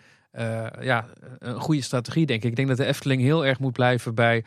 ja, 0.81 1.05
een 1.39 1.59
goede 1.59 1.81
strategie, 1.81 2.25
denk 2.25 2.43
ik. 2.43 2.49
Ik 2.49 2.55
denk 2.55 2.67
dat 2.67 2.77
de 2.77 2.85
Efteling 2.85 3.21
heel 3.21 3.45
erg 3.45 3.59
moet 3.59 3.73
blijven 3.73 4.15
bij, 4.15 4.43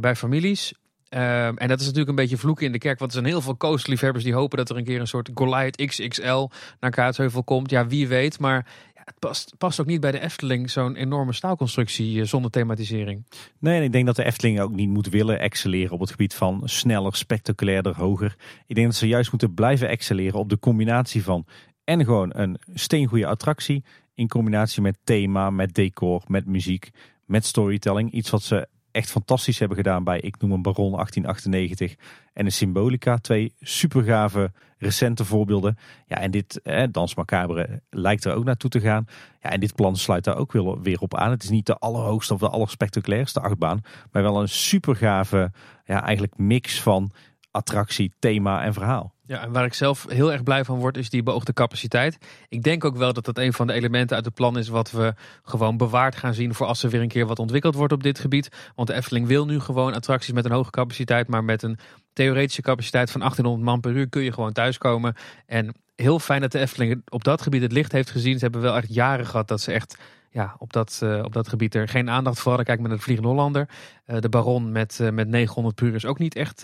bij 0.00 0.16
families. 0.16 0.74
Ehm, 1.08 1.56
en 1.56 1.68
dat 1.68 1.80
is 1.80 1.84
natuurlijk 1.84 2.08
een 2.08 2.14
beetje 2.14 2.36
vloeken 2.36 2.66
in 2.66 2.72
de 2.72 2.78
kerk. 2.78 2.98
Want 2.98 3.10
er 3.10 3.18
zijn 3.18 3.32
heel 3.32 3.40
veel 3.40 3.56
coastliefhebbers 3.56 4.24
die 4.24 4.34
hopen 4.34 4.58
dat 4.58 4.70
er 4.70 4.76
een 4.76 4.84
keer 4.84 5.00
een 5.00 5.06
soort 5.06 5.30
Goliath 5.34 5.86
XXL 5.86 6.48
naar 6.80 6.90
Kaatsheuvel 6.90 7.44
komt. 7.44 7.70
Ja, 7.70 7.86
wie 7.86 8.08
weet. 8.08 8.38
Maar 8.38 8.66
ja, 8.94 9.02
het 9.04 9.18
past, 9.18 9.54
past 9.58 9.80
ook 9.80 9.86
niet 9.86 10.00
bij 10.00 10.10
de 10.10 10.20
Efteling, 10.20 10.70
zo'n 10.70 10.96
enorme 10.96 11.32
staalconstructie 11.32 12.24
zonder 12.24 12.50
thematisering. 12.50 13.26
Nee, 13.58 13.76
en 13.76 13.82
ik 13.82 13.92
denk 13.92 14.06
dat 14.06 14.16
de 14.16 14.24
Efteling 14.24 14.60
ook 14.60 14.72
niet 14.72 14.88
moet 14.88 15.08
willen 15.08 15.38
excelleren 15.38 15.92
op 15.92 16.00
het 16.00 16.10
gebied 16.10 16.34
van 16.34 16.62
sneller, 16.64 17.16
spectaculairder, 17.16 17.96
hoger. 17.96 18.36
Ik 18.66 18.74
denk 18.74 18.86
dat 18.86 18.96
ze 18.96 19.06
juist 19.06 19.30
moeten 19.30 19.54
blijven 19.54 19.88
excelleren 19.88 20.38
op 20.38 20.48
de 20.48 20.58
combinatie 20.58 21.22
van 21.22 21.46
en 21.84 22.04
gewoon 22.04 22.30
een 22.34 22.58
steengoede 22.74 23.26
attractie 23.26 23.84
in 24.18 24.28
combinatie 24.28 24.82
met 24.82 24.98
thema, 25.04 25.50
met 25.50 25.74
decor, 25.74 26.22
met 26.26 26.46
muziek, 26.46 26.90
met 27.24 27.44
storytelling. 27.44 28.12
Iets 28.12 28.30
wat 28.30 28.42
ze 28.42 28.68
echt 28.90 29.10
fantastisch 29.10 29.58
hebben 29.58 29.76
gedaan 29.76 30.04
bij 30.04 30.20
Ik 30.20 30.40
noem 30.40 30.52
een 30.52 30.62
Baron 30.62 30.92
1898 30.92 31.94
en 32.32 32.44
een 32.44 32.52
Symbolica. 32.52 33.18
Twee 33.18 33.54
super 33.60 34.02
gave 34.02 34.52
recente 34.78 35.24
voorbeelden. 35.24 35.78
Ja, 36.06 36.16
en 36.16 36.30
dit 36.30 36.60
eh, 36.62 36.82
Dans 36.90 37.14
Macabre 37.14 37.82
lijkt 37.90 38.24
er 38.24 38.34
ook 38.34 38.44
naartoe 38.44 38.70
te 38.70 38.80
gaan. 38.80 39.04
Ja, 39.40 39.50
en 39.50 39.60
dit 39.60 39.74
plan 39.74 39.96
sluit 39.96 40.24
daar 40.24 40.36
ook 40.36 40.52
weer, 40.52 41.00
op 41.00 41.16
aan. 41.16 41.30
Het 41.30 41.42
is 41.42 41.50
niet 41.50 41.66
de 41.66 41.78
allerhoogste 41.78 42.34
of 42.34 42.40
de 42.40 42.48
allerspectaculairste 42.48 43.40
achtbaan, 43.40 43.80
maar 44.12 44.22
wel 44.22 44.40
een 44.40 44.48
super 44.48 44.96
gave, 44.96 45.52
ja, 45.84 46.02
eigenlijk 46.02 46.38
mix 46.38 46.82
van 46.82 47.10
attractie, 47.58 48.12
thema 48.18 48.62
en 48.62 48.72
verhaal. 48.72 49.14
Ja, 49.26 49.42
en 49.42 49.52
waar 49.52 49.64
ik 49.64 49.74
zelf 49.74 50.06
heel 50.08 50.32
erg 50.32 50.42
blij 50.42 50.64
van 50.64 50.78
word, 50.78 50.96
is 50.96 51.10
die 51.10 51.22
beoogde 51.22 51.52
capaciteit. 51.52 52.18
Ik 52.48 52.62
denk 52.62 52.84
ook 52.84 52.96
wel 52.96 53.12
dat 53.12 53.24
dat 53.24 53.38
een 53.38 53.52
van 53.52 53.66
de 53.66 53.72
elementen 53.72 54.16
uit 54.16 54.24
het 54.24 54.34
plan 54.34 54.58
is 54.58 54.68
wat 54.68 54.90
we 54.90 55.14
gewoon 55.42 55.76
bewaard 55.76 56.16
gaan 56.16 56.34
zien 56.34 56.54
voor 56.54 56.66
als 56.66 56.82
er 56.82 56.90
weer 56.90 57.00
een 57.00 57.08
keer 57.08 57.26
wat 57.26 57.38
ontwikkeld 57.38 57.74
wordt 57.74 57.92
op 57.92 58.02
dit 58.02 58.18
gebied. 58.18 58.48
Want 58.74 58.88
de 58.88 58.94
Efteling 58.94 59.26
wil 59.26 59.46
nu 59.46 59.60
gewoon 59.60 59.94
attracties 59.94 60.32
met 60.34 60.44
een 60.44 60.50
hoge 60.50 60.70
capaciteit, 60.70 61.28
maar 61.28 61.44
met 61.44 61.62
een 61.62 61.78
theoretische 62.12 62.62
capaciteit 62.62 63.10
van 63.10 63.20
1800 63.20 63.70
man 63.70 63.80
per 63.80 64.00
uur 64.00 64.08
kun 64.08 64.22
je 64.22 64.32
gewoon 64.32 64.52
thuiskomen. 64.52 65.14
En 65.46 65.74
heel 65.94 66.18
fijn 66.18 66.40
dat 66.40 66.52
de 66.52 66.58
Efteling 66.58 67.02
op 67.08 67.24
dat 67.24 67.42
gebied 67.42 67.62
het 67.62 67.72
licht 67.72 67.92
heeft 67.92 68.10
gezien. 68.10 68.34
Ze 68.34 68.42
hebben 68.42 68.60
wel 68.60 68.76
echt 68.76 68.94
jaren 68.94 69.26
gehad 69.26 69.48
dat 69.48 69.60
ze 69.60 69.72
echt 69.72 69.98
ja, 70.30 70.56
op, 70.58 70.72
dat, 70.72 71.00
uh, 71.02 71.22
op 71.24 71.32
dat 71.32 71.48
gebied 71.48 71.74
er 71.74 71.88
geen 71.88 72.10
aandacht 72.10 72.36
voor 72.38 72.46
hadden. 72.46 72.66
Kijk 72.66 72.78
maar 72.78 72.88
naar 72.88 72.96
de 72.96 73.04
Vliegende 73.04 73.30
Hollander. 73.30 73.68
Uh, 74.06 74.18
de 74.20 74.28
Baron 74.28 74.72
met, 74.72 74.98
uh, 75.02 75.10
met 75.10 75.28
900 75.28 75.74
puur 75.74 75.94
is 75.94 76.04
ook 76.04 76.18
niet 76.18 76.34
echt 76.34 76.58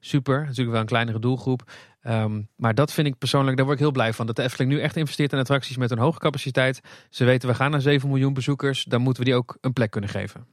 super. 0.00 0.40
Natuurlijk 0.40 0.70
wel 0.70 0.80
een 0.80 0.86
kleinere 0.86 1.18
doelgroep. 1.18 1.72
Um, 2.02 2.48
maar 2.56 2.74
dat 2.74 2.92
vind 2.92 3.06
ik 3.06 3.18
persoonlijk, 3.18 3.56
daar 3.56 3.66
word 3.66 3.78
ik 3.78 3.84
heel 3.84 3.92
blij 3.92 4.12
van. 4.12 4.26
Dat 4.26 4.36
de 4.36 4.42
Efteling 4.42 4.72
nu 4.72 4.80
echt 4.80 4.96
investeert 4.96 5.32
in 5.32 5.38
attracties 5.38 5.76
met 5.76 5.90
een 5.90 5.98
hoge 5.98 6.18
capaciteit. 6.18 6.80
Ze 7.10 7.24
weten, 7.24 7.48
we 7.48 7.54
gaan 7.54 7.70
naar 7.70 7.80
7 7.80 8.08
miljoen 8.08 8.32
bezoekers. 8.32 8.84
Dan 8.84 9.00
moeten 9.00 9.22
we 9.22 9.28
die 9.28 9.38
ook 9.38 9.58
een 9.60 9.72
plek 9.72 9.90
kunnen 9.90 10.10
geven. 10.10 10.46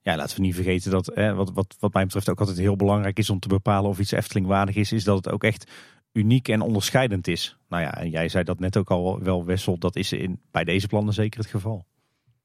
Ja, 0.00 0.16
laten 0.16 0.36
we 0.36 0.42
niet 0.42 0.54
vergeten 0.54 0.90
dat, 0.90 1.06
wat, 1.14 1.52
wat, 1.52 1.76
wat 1.78 1.92
mij 1.92 2.04
betreft 2.04 2.28
ook 2.28 2.40
altijd 2.40 2.58
heel 2.58 2.76
belangrijk 2.76 3.18
is 3.18 3.30
om 3.30 3.38
te 3.38 3.48
bepalen 3.48 3.90
of 3.90 3.98
iets 3.98 4.12
Efteling 4.12 4.46
waardig 4.46 4.74
is, 4.74 4.92
is 4.92 5.04
dat 5.04 5.16
het 5.16 5.30
ook 5.30 5.44
echt 5.44 5.70
uniek 6.16 6.48
en 6.48 6.60
onderscheidend 6.60 7.28
is. 7.28 7.56
Nou 7.68 7.82
ja, 7.82 7.94
en 7.94 8.10
jij 8.10 8.28
zei 8.28 8.44
dat 8.44 8.58
net 8.58 8.76
ook 8.76 8.90
al 8.90 9.22
wel, 9.22 9.44
Wessel, 9.44 9.78
dat 9.78 9.96
is 9.96 10.12
in, 10.12 10.40
bij 10.50 10.64
deze 10.64 10.86
plannen 10.86 11.14
zeker 11.14 11.40
het 11.40 11.48
geval. 11.48 11.86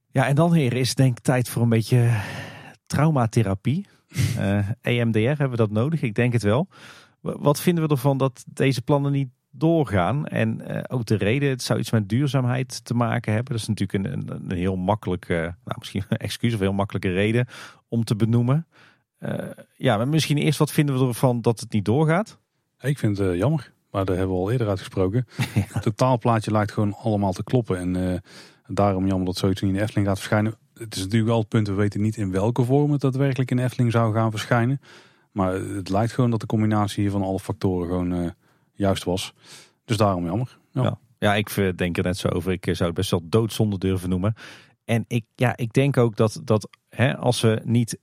Ja, 0.08 0.28
en 0.28 0.36
dan 0.36 0.54
heren 0.54 0.80
is 0.80 0.96
denk 0.96 1.18
ik 1.18 1.24
tijd 1.24 1.50
voor 1.50 1.62
een 1.62 1.70
beetje 1.70 2.22
traumatherapie. 2.86 3.88
uh, 4.38 4.70
EMDR, 4.82 5.20
hebben 5.20 5.50
we 5.50 5.56
dat 5.56 5.72
nodig? 5.72 6.02
Ik 6.02 6.16
denk 6.16 6.34
het 6.34 6.44
wel. 6.44 6.68
Wat 7.22 7.62
vinden 7.62 7.84
we 7.84 7.90
ervan 7.90 8.18
dat 8.18 8.44
deze 8.48 8.82
plannen 8.82 9.12
niet 9.12 9.30
doorgaan? 9.50 10.28
En 10.28 10.62
uh, 10.72 10.80
ook 10.88 11.06
de 11.06 11.16
reden, 11.16 11.50
het 11.50 11.64
zou 11.64 11.80
iets 11.80 11.92
met 11.92 12.10
duurzaamheid 12.10 12.86
te 12.86 12.94
maken 12.94 13.34
hebben. 13.34 13.52
Dat 13.54 13.62
is 13.62 13.68
natuurlijk 13.68 14.06
een, 14.06 14.12
een, 14.14 14.52
een 14.52 14.58
heel 14.58 14.76
makkelijke, 14.76 15.56
nou 15.64 15.78
misschien 15.78 16.04
een 16.10 16.18
excuus 16.18 16.54
of 16.54 16.60
een 16.60 16.66
heel 16.66 16.76
makkelijke 16.76 17.14
reden 17.14 17.48
om 17.88 18.04
te 18.04 18.16
benoemen. 18.16 18.68
Uh, 19.20 19.36
ja, 19.76 19.98
maar 19.98 20.08
misschien 20.08 20.38
eerst 20.38 20.60
wat 20.60 20.72
vinden 20.72 21.00
we 21.00 21.08
ervan 21.08 21.42
dat 21.42 21.60
het 21.60 21.72
niet 21.72 21.86
doorgaat? 21.86 22.40
Ik 22.82 22.98
vind 22.98 23.18
het 23.18 23.28
uh, 23.28 23.38
jammer, 23.38 23.72
maar 23.92 24.06
daar 24.06 24.18
hebben 24.18 24.36
we 24.36 24.42
al 24.42 24.52
eerder 24.52 24.68
uitgesproken. 24.68 25.28
Het 25.74 25.84
totaalplaatje 25.84 26.52
lijkt 26.52 26.72
gewoon 26.72 26.94
allemaal 26.94 27.34
te 27.34 27.44
kloppen. 27.44 27.78
En 27.78 27.96
uh, 27.96 28.18
daarom 28.68 29.08
jammer 29.08 29.26
dat 29.26 29.38
zoiets 29.38 29.62
niet 29.62 29.72
in 29.72 29.78
de 29.78 29.84
Efteling 29.84 30.08
gaat 30.08 30.18
verschijnen. 30.18 30.56
Het 30.74 30.96
is 30.96 31.02
natuurlijk 31.02 31.30
wel 31.30 31.40
het 31.40 31.48
punt, 31.48 31.68
we 31.68 31.74
weten 31.74 32.02
niet 32.02 32.18
in 32.18 32.32
welke 32.32 32.64
vorm 32.64 32.92
het 32.92 33.02
daadwerkelijk 33.02 33.52
in 33.52 33.58
de 33.58 33.64
Efteling 33.64 33.92
zou 33.92 34.14
gaan 34.14 34.32
verschijnen. 34.32 34.82
Maar 35.32 35.54
het 35.54 35.90
lijkt 35.90 36.14
gewoon 36.14 36.30
dat 36.30 36.40
de 36.40 36.46
combinatie 36.46 37.02
hier 37.02 37.12
van 37.12 37.22
alle 37.22 37.40
factoren 37.40 37.88
gewoon 37.88 38.14
uh, 38.14 38.30
juist 38.74 39.04
was. 39.04 39.34
Dus 39.86 39.98
daarom 39.98 40.26
jammer. 40.26 40.58
Ja. 40.72 40.84
ja. 40.84 41.00
Ja, 41.22 41.36
ik 41.36 41.78
denk 41.78 41.98
er 41.98 42.04
net 42.04 42.18
zo 42.18 42.28
over. 42.28 42.52
Ik 42.52 42.64
zou 42.64 42.84
het 42.84 42.94
best 42.94 43.12
wel 43.12 43.22
doodzonde 43.24 43.78
durven 43.78 44.10
noemen. 44.10 44.34
En 44.86 45.06
ik, 45.08 45.26
ja, 45.36 45.58
ik 45.58 45.74
denk 45.74 45.98
ook 45.98 46.16
dat, 46.16 46.42
dat 46.44 46.70
hè, 46.90 47.18
als 47.18 47.42
we 47.42 47.62
niet 47.64 47.98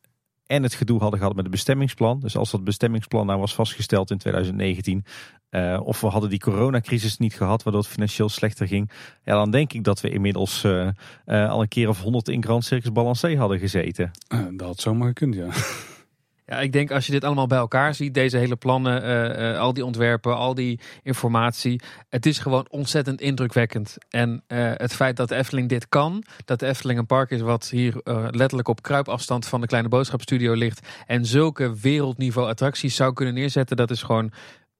en 0.48 0.62
het 0.62 0.74
gedoe 0.74 1.00
hadden 1.00 1.18
gehad 1.18 1.34
met 1.34 1.44
het 1.44 1.52
bestemmingsplan. 1.52 2.20
Dus 2.20 2.36
als 2.36 2.50
dat 2.50 2.64
bestemmingsplan 2.64 3.26
nou 3.26 3.40
was 3.40 3.54
vastgesteld 3.54 4.10
in 4.10 4.18
2019, 4.18 5.04
uh, 5.50 5.74
eh, 5.74 5.86
of 5.86 6.00
we 6.00 6.06
hadden 6.06 6.30
die 6.30 6.38
coronacrisis 6.38 7.18
niet 7.18 7.34
gehad, 7.34 7.62
waardoor 7.62 7.82
het 7.82 7.90
financieel 7.90 8.28
slechter 8.28 8.66
ging, 8.66 8.90
ja, 9.24 9.34
dan 9.34 9.50
denk 9.50 9.72
ik 9.72 9.84
dat 9.84 10.00
we 10.00 10.10
inmiddels 10.10 10.64
uh, 10.64 10.88
uh, 11.26 11.50
al 11.50 11.62
een 11.62 11.68
keer 11.68 11.88
of 11.88 12.00
honderd 12.00 12.28
in 12.28 12.42
Grand 12.42 12.64
Circus 12.64 12.92
Balancé 12.92 13.36
hadden 13.36 13.58
gezeten. 13.58 14.10
dat 14.50 14.66
had 14.66 14.80
zomaar 14.80 15.08
gekund, 15.08 15.34
ja. 15.34 15.48
Ja, 16.50 16.60
ik 16.60 16.72
denk 16.72 16.90
als 16.90 17.06
je 17.06 17.12
dit 17.12 17.24
allemaal 17.24 17.46
bij 17.46 17.58
elkaar 17.58 17.94
ziet, 17.94 18.14
deze 18.14 18.36
hele 18.36 18.56
plannen, 18.56 19.04
uh, 19.04 19.50
uh, 19.52 19.58
al 19.58 19.72
die 19.72 19.84
ontwerpen, 19.84 20.36
al 20.36 20.54
die 20.54 20.80
informatie. 21.02 21.80
Het 22.08 22.26
is 22.26 22.38
gewoon 22.38 22.66
ontzettend 22.70 23.20
indrukwekkend. 23.20 23.96
En 24.08 24.42
uh, 24.48 24.70
het 24.74 24.92
feit 24.92 25.16
dat 25.16 25.28
de 25.28 25.34
Efteling 25.34 25.68
dit 25.68 25.88
kan, 25.88 26.24
dat 26.44 26.60
de 26.60 26.66
Efteling 26.66 26.98
een 26.98 27.06
park 27.06 27.30
is 27.30 27.40
wat 27.40 27.68
hier 27.68 28.00
letterlijk 28.30 28.68
op 28.68 28.82
kruipafstand 28.82 29.46
van 29.46 29.60
de 29.60 29.66
kleine 29.66 29.88
boodschapstudio 29.88 30.54
ligt. 30.54 30.88
En 31.06 31.26
zulke 31.26 31.80
wereldniveau 31.80 32.48
attracties 32.48 32.96
zou 32.96 33.12
kunnen 33.12 33.34
neerzetten, 33.34 33.76
dat 33.76 33.90
is 33.90 34.02
gewoon 34.02 34.32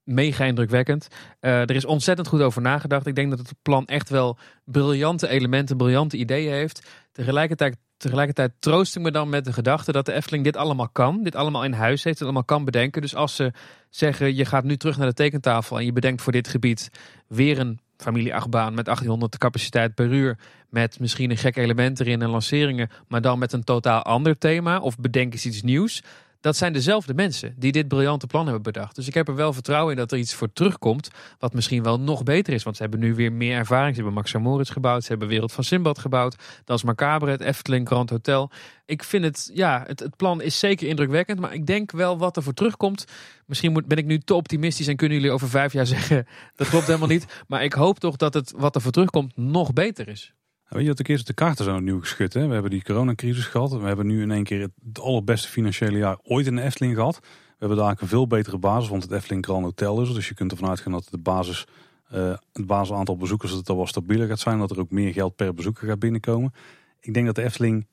mega 0.03 0.45
indrukwekkend. 0.45 1.09
er 1.41 1.75
is 1.75 1.85
ontzettend 1.85 2.29
goed 2.29 2.41
over 2.41 2.63
nagedacht. 2.63 3.07
Ik 3.07 3.15
denk 3.15 3.31
dat 3.31 3.39
het 3.39 3.55
plan 3.63 3.87
echt 3.87 4.09
wel 4.09 4.39
briljante 4.65 5.29
elementen, 5.29 5.77
briljante 5.77 6.17
ideeën 6.17 6.53
heeft. 6.53 6.89
Tegelijkertijd 7.13 7.77
tegelijkertijd 7.99 8.53
troost 8.59 8.97
ik 8.97 9.03
me 9.03 9.11
dan 9.11 9.29
met 9.29 9.45
de 9.45 9.53
gedachte 9.53 9.93
dat 9.93 10.07
de 10.07 10.13
Efteling 10.13 10.45
dit 10.45 10.57
allemaal 10.57 10.89
kan. 10.89 11.23
Dit 11.23 11.35
allemaal 11.35 11.65
in 11.65 11.73
huis 11.73 12.05
heeft, 12.05 12.19
het 12.19 12.25
allemaal 12.25 12.45
kan 12.45 12.65
bedenken. 12.65 13.03
Dus 13.03 13.15
als 13.15 13.37
ze 13.37 13.53
zeggen, 13.91 14.37
je 14.37 14.45
gaat 14.45 14.65
nu 14.65 14.77
terug 14.77 14.97
naar 14.97 15.07
de 15.07 15.15
tekentafel 15.15 15.79
en 15.79 15.85
je 15.85 15.93
bedenkt 15.93 16.23
voor 16.23 16.33
dit 16.33 16.49
gebied 16.49 16.91
weer 17.27 17.59
een 17.59 17.81
familieachtbaan 17.97 18.75
met 18.75 18.85
1800 18.85 19.39
capaciteit 19.39 19.95
per 19.95 20.13
uur. 20.13 20.39
Met 20.69 21.01
misschien 21.01 21.31
een 21.31 21.37
gek 21.37 21.57
element 21.57 22.01
erin 22.01 22.23
en 22.23 22.29
lanceringen, 22.29 22.91
maar 23.09 23.21
dan 23.21 23.39
met 23.39 23.53
een 23.53 23.65
totaal 23.65 24.03
ander 24.03 24.39
thema. 24.39 24.79
Of 24.79 24.99
bedenk 24.99 25.33
eens 25.33 25.47
iets 25.47 25.63
nieuws 25.63 26.03
dat 26.41 26.57
zijn 26.57 26.73
dezelfde 26.73 27.15
mensen 27.15 27.55
die 27.57 27.73
dit 27.73 27.89
briljante 27.89 28.27
plan 28.27 28.45
hebben 28.45 28.63
bedacht. 28.63 28.95
Dus 28.95 29.07
ik 29.07 29.15
heb 29.15 29.29
er 29.29 29.35
wel 29.35 29.53
vertrouwen 29.53 29.93
in 29.93 29.99
dat 29.99 30.13
er 30.13 30.19
iets 30.19 30.35
voor 30.35 30.53
terugkomt. 30.53 31.11
Wat 31.39 31.55
misschien 31.55 31.83
wel 31.83 32.01
nog 32.01 32.23
beter 32.23 32.53
is. 32.53 32.63
Want 32.63 32.77
ze 32.77 32.83
hebben 32.83 33.01
nu 33.01 33.15
weer 33.15 33.33
meer 33.33 33.57
ervaring. 33.57 33.95
Ze 33.95 34.03
hebben 34.03 34.13
Max 34.13 34.33
Moritz 34.33 34.73
gebouwd. 34.73 35.03
Ze 35.03 35.09
hebben 35.09 35.29
Wereld 35.29 35.53
van 35.53 35.65
Simbad 35.65 35.99
gebouwd. 35.99 36.37
Dat 36.65 36.77
is 36.77 36.83
Macabre, 36.83 37.31
het 37.31 37.41
Efteling 37.41 37.87
Grand 37.87 38.11
Hotel. 38.11 38.51
Ik 38.87 39.05
vind 39.05 39.25
het, 39.25 39.51
ja, 39.55 39.85
het, 39.87 40.01
het 40.01 40.17
plan 40.17 40.43
is 40.43 40.59
zeker 40.59 40.89
indrukwekkend. 40.89 41.41
Maar 41.41 41.55
ik 41.55 41.67
denk 41.67 41.91
wel 41.91 42.19
wat 42.19 42.37
er 42.37 42.43
voor 42.43 42.55
terugkomt. 42.55 43.05
Misschien 43.47 43.73
moet, 43.73 43.87
ben 43.87 43.99
ik 43.99 44.07
nu 44.07 44.19
te 44.19 44.35
optimistisch 44.35 44.87
en 44.87 44.97
kunnen 44.97 45.17
jullie 45.17 45.33
over 45.33 45.49
vijf 45.49 45.73
jaar 45.73 45.87
zeggen. 45.87 46.27
Dat 46.57 46.69
klopt 46.69 46.87
helemaal 46.87 47.09
niet. 47.09 47.45
Maar 47.47 47.65
ik 47.65 47.73
hoop 47.73 47.99
toch 47.99 48.17
dat 48.17 48.35
het 48.35 48.53
wat 48.57 48.75
er 48.75 48.81
voor 48.81 48.93
terugkomt 48.93 49.37
nog 49.37 49.73
beter 49.73 50.09
is. 50.09 50.33
Weet 50.69 50.83
je 50.83 50.89
dat 50.89 50.97
de 50.97 51.03
keer 51.03 51.25
de 51.25 51.33
kaarten 51.33 51.65
zo 51.65 51.77
opnieuw 51.77 52.01
geschud. 52.01 52.35
Hè? 52.35 52.47
We 52.47 52.53
hebben 52.53 52.71
die 52.71 52.83
coronacrisis 52.83 53.47
gehad. 53.47 53.73
We 53.73 53.87
hebben 53.87 54.07
nu 54.07 54.23
in 54.23 54.31
één 54.31 54.45
keer 54.45 54.61
het 54.61 55.01
allerbeste 55.01 55.49
financiële 55.49 55.99
jaar 55.99 56.19
ooit 56.23 56.47
in 56.47 56.57
de 56.57 56.63
Efteling 56.63 56.95
gehad. 56.95 57.19
We 57.21 57.67
hebben 57.67 57.77
daar 57.79 57.97
een 58.01 58.09
veel 58.09 58.27
betere 58.27 58.59
basis, 58.59 58.89
want 58.89 59.03
het 59.03 59.13
Efteling 59.13 59.45
Grand 59.45 59.65
Hotel 59.65 60.03
is. 60.03 60.13
Dus 60.13 60.29
je 60.29 60.35
kunt 60.35 60.51
ervan 60.51 60.69
uitgaan 60.69 60.93
dat 60.93 61.09
de 61.11 61.19
basis, 61.19 61.67
uh, 62.15 62.35
het 62.53 62.67
basisaantal 62.67 63.17
bezoekers 63.17 63.51
dat 63.51 63.67
het 63.67 63.77
wel 63.77 63.87
stabieler 63.87 64.29
gaat 64.29 64.39
zijn. 64.39 64.59
Dat 64.59 64.71
er 64.71 64.79
ook 64.79 64.91
meer 64.91 65.13
geld 65.13 65.37
per 65.37 65.55
bezoeker 65.55 65.89
gaat 65.89 65.99
binnenkomen. 65.99 66.53
Ik 67.01 67.15
denk 67.15 67.27
dat 67.27 67.35
de 67.35 67.43
Efteling 67.43 67.87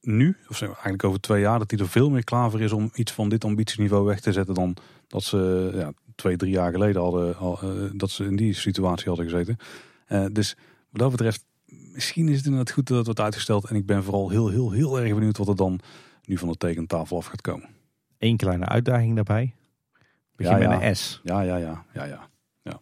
nu, 0.00 0.36
of 0.48 0.62
eigenlijk 0.62 1.04
over 1.04 1.20
twee 1.20 1.40
jaar, 1.40 1.58
dat 1.58 1.68
die 1.68 1.78
er 1.78 1.88
veel 1.88 2.10
meer 2.10 2.24
klaar 2.24 2.50
voor 2.50 2.60
is 2.60 2.72
om 2.72 2.90
iets 2.94 3.12
van 3.12 3.28
dit 3.28 3.44
ambitieniveau 3.44 4.04
weg 4.04 4.20
te 4.20 4.32
zetten 4.32 4.54
dan 4.54 4.76
dat 5.06 5.22
ze 5.22 5.70
ja, 5.74 5.92
twee, 6.14 6.36
drie 6.36 6.52
jaar 6.52 6.72
geleden 6.72 7.02
hadden, 7.02 7.36
al, 7.36 7.58
uh, 7.64 7.90
dat 7.94 8.10
ze 8.10 8.24
in 8.24 8.36
die 8.36 8.54
situatie 8.54 9.08
hadden 9.08 9.28
gezeten. 9.28 9.56
Uh, 10.08 10.26
dus 10.32 10.56
wat 10.90 11.00
dat 11.00 11.10
betreft 11.10 11.44
misschien 11.92 12.28
is 12.28 12.36
het 12.36 12.44
inderdaad 12.44 12.72
goed 12.74 12.86
dat 12.86 12.96
het 12.96 13.06
wordt 13.06 13.20
uitgesteld. 13.20 13.64
En 13.64 13.76
ik 13.76 13.86
ben 13.86 14.04
vooral 14.04 14.30
heel, 14.30 14.48
heel, 14.48 14.70
heel 14.70 15.00
erg 15.00 15.14
benieuwd 15.14 15.36
wat 15.36 15.48
er 15.48 15.56
dan 15.56 15.80
nu 16.24 16.38
van 16.38 16.48
de 16.48 16.56
tekentafel 16.56 17.16
af 17.16 17.26
gaat 17.26 17.40
komen. 17.40 17.68
Eén 18.18 18.36
kleine 18.36 18.66
uitdaging 18.66 19.14
daarbij. 19.14 19.54
Begin 20.36 20.58
ja, 20.58 20.68
met 20.68 20.82
een 20.82 20.96
S. 20.96 21.20
Ja, 21.22 21.40
ja, 21.40 21.56
ja, 21.56 21.84
ja, 21.92 22.04
ja. 22.04 22.28
ja. 22.62 22.80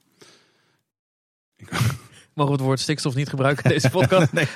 Mogen 2.35 2.53
we 2.53 2.59
het 2.59 2.69
woord 2.69 2.81
stikstof 2.81 3.15
niet 3.15 3.29
gebruiken 3.29 3.65
in 3.65 3.71
deze 3.71 3.91
podcast? 3.99 4.33
nee. 4.33 4.47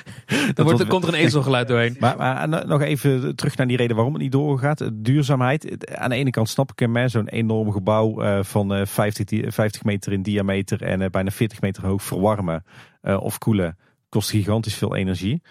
Dan 0.53 0.65
wordt, 0.65 0.79
er 0.79 0.87
komt 0.87 1.03
er 1.03 1.09
een 1.09 1.19
ezelgeluid 1.25 1.67
doorheen. 1.67 1.95
Maar, 1.99 2.17
maar, 2.17 2.67
nog 2.67 2.81
even 2.81 3.35
terug 3.35 3.57
naar 3.57 3.67
die 3.67 3.77
reden 3.77 3.95
waarom 3.95 4.13
het 4.13 4.21
niet 4.21 4.31
doorgaat. 4.31 4.89
Duurzaamheid. 4.93 5.95
Aan 5.97 6.09
de 6.09 6.15
ene 6.15 6.29
kant 6.29 6.49
snap 6.49 6.71
ik 6.71 6.79
hem. 6.79 7.09
Zo'n 7.09 7.27
enorm 7.27 7.71
gebouw 7.71 8.23
uh, 8.23 8.43
van 8.43 8.87
50, 8.87 9.53
50 9.53 9.83
meter 9.83 10.13
in 10.13 10.21
diameter 10.21 10.81
en 10.81 11.11
bijna 11.11 11.31
40 11.31 11.61
meter 11.61 11.85
hoog 11.85 12.03
verwarmen 12.03 12.63
of 13.01 13.37
koelen 13.37 13.77
kost 14.15 14.29
gigantisch 14.29 14.75
veel 14.75 14.95
energie. 14.95 15.41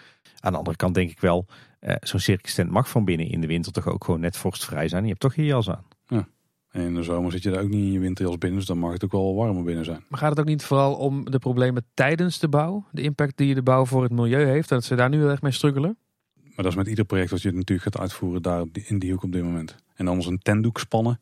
Aan 0.41 0.53
de 0.53 0.59
andere 0.59 0.77
kant 0.77 0.95
denk 0.95 1.11
ik 1.11 1.21
wel, 1.21 1.47
uh, 1.81 1.95
zo'n 2.01 2.21
circus 2.21 2.55
tent 2.55 2.71
mag 2.71 2.89
van 2.89 3.05
binnen 3.05 3.31
in 3.31 3.41
de 3.41 3.47
winter 3.47 3.73
toch 3.73 3.89
ook 3.89 4.05
gewoon 4.05 4.21
net 4.21 4.37
vorstvrij 4.37 4.89
zijn. 4.89 5.03
Je 5.03 5.09
hebt 5.09 5.21
toch 5.21 5.35
je 5.35 5.45
jas 5.45 5.71
aan. 5.71 5.85
Ja. 6.07 6.29
En 6.71 6.81
in 6.83 6.95
de 6.95 7.03
zomer 7.03 7.33
zit 7.33 7.43
je 7.43 7.51
daar 7.51 7.63
ook 7.63 7.69
niet 7.69 7.85
in 7.85 7.93
je 7.93 7.99
winterjas 7.99 8.39
binnen, 8.39 8.59
dus 8.59 8.69
dan 8.69 8.79
mag 8.79 8.93
het 8.93 9.05
ook 9.05 9.13
wel 9.13 9.35
warmer 9.35 9.65
binnen 9.65 9.85
zijn. 9.85 10.05
Maar 10.09 10.19
gaat 10.19 10.31
het 10.31 10.39
ook 10.41 10.47
niet 10.47 10.65
vooral 10.65 10.95
om 10.95 11.31
de 11.31 11.39
problemen 11.39 11.87
tijdens 11.95 12.39
de 12.39 12.49
bouw? 12.49 12.85
De 12.91 13.03
impact 13.03 13.37
die 13.37 13.55
de 13.55 13.63
bouw 13.63 13.85
voor 13.85 14.03
het 14.03 14.13
milieu 14.13 14.45
heeft, 14.45 14.69
dat 14.69 14.85
ze 14.85 14.95
daar 14.95 15.09
nu 15.09 15.19
heel 15.19 15.29
erg 15.29 15.43
mee 15.43 15.53
struggelen? 15.53 15.97
Maar 16.35 16.65
dat 16.65 16.67
is 16.67 16.75
met 16.75 16.87
ieder 16.87 17.05
project 17.05 17.31
wat 17.31 17.43
je 17.43 17.53
natuurlijk 17.53 17.83
gaat 17.83 17.99
uitvoeren 17.99 18.43
daar 18.43 18.65
in 18.73 18.99
die 18.99 19.13
hoek 19.13 19.23
op 19.23 19.33
dit 19.33 19.43
moment. 19.43 19.77
En 19.95 20.05
dan 20.05 20.19
is 20.19 20.27
een 20.27 20.39
tentdoek 20.39 20.79
spannen 20.79 21.21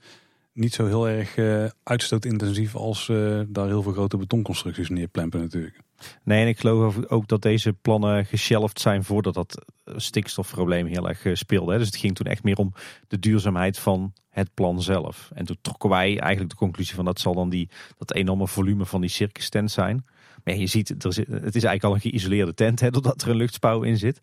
niet 0.52 0.74
zo 0.74 0.86
heel 0.86 1.08
erg 1.08 1.36
uh, 1.36 1.64
uitstootintensief 1.82 2.74
als 2.74 3.08
uh, 3.08 3.40
daar 3.48 3.66
heel 3.66 3.82
veel 3.82 3.92
grote 3.92 4.16
betonconstructies 4.16 4.88
neerplempen 4.88 5.40
natuurlijk. 5.40 5.80
Nee, 6.24 6.42
en 6.42 6.48
ik 6.48 6.58
geloof 6.58 7.06
ook 7.06 7.28
dat 7.28 7.42
deze 7.42 7.72
plannen 7.72 8.26
geshelved 8.26 8.80
zijn 8.80 9.04
voordat 9.04 9.34
dat 9.34 9.64
stikstofprobleem 9.84 10.86
heel 10.86 11.08
erg 11.08 11.38
speelde. 11.38 11.78
Dus 11.78 11.86
het 11.86 11.96
ging 11.96 12.14
toen 12.14 12.26
echt 12.26 12.42
meer 12.42 12.56
om 12.56 12.72
de 13.08 13.18
duurzaamheid 13.18 13.78
van 13.78 14.12
het 14.28 14.54
plan 14.54 14.82
zelf. 14.82 15.30
En 15.34 15.44
toen 15.44 15.58
trokken 15.60 15.90
wij 15.90 16.18
eigenlijk 16.18 16.50
de 16.50 16.56
conclusie 16.56 16.94
van 16.94 17.04
dat 17.04 17.20
zal 17.20 17.34
dan 17.34 17.48
die, 17.48 17.68
dat 17.98 18.14
enorme 18.14 18.46
volume 18.46 18.86
van 18.86 19.00
die 19.00 19.10
circus 19.10 19.48
tent 19.48 19.70
zijn. 19.70 20.04
Maar 20.44 20.54
je 20.54 20.66
ziet, 20.66 20.88
het 20.88 21.04
is 21.06 21.64
eigenlijk 21.64 21.84
al 21.84 21.94
een 21.94 22.00
geïsoleerde 22.00 22.54
tent, 22.54 22.80
hè, 22.80 22.90
doordat 22.90 23.22
er 23.22 23.28
een 23.28 23.36
luchtspouw 23.36 23.82
in 23.82 23.98
zit. 23.98 24.20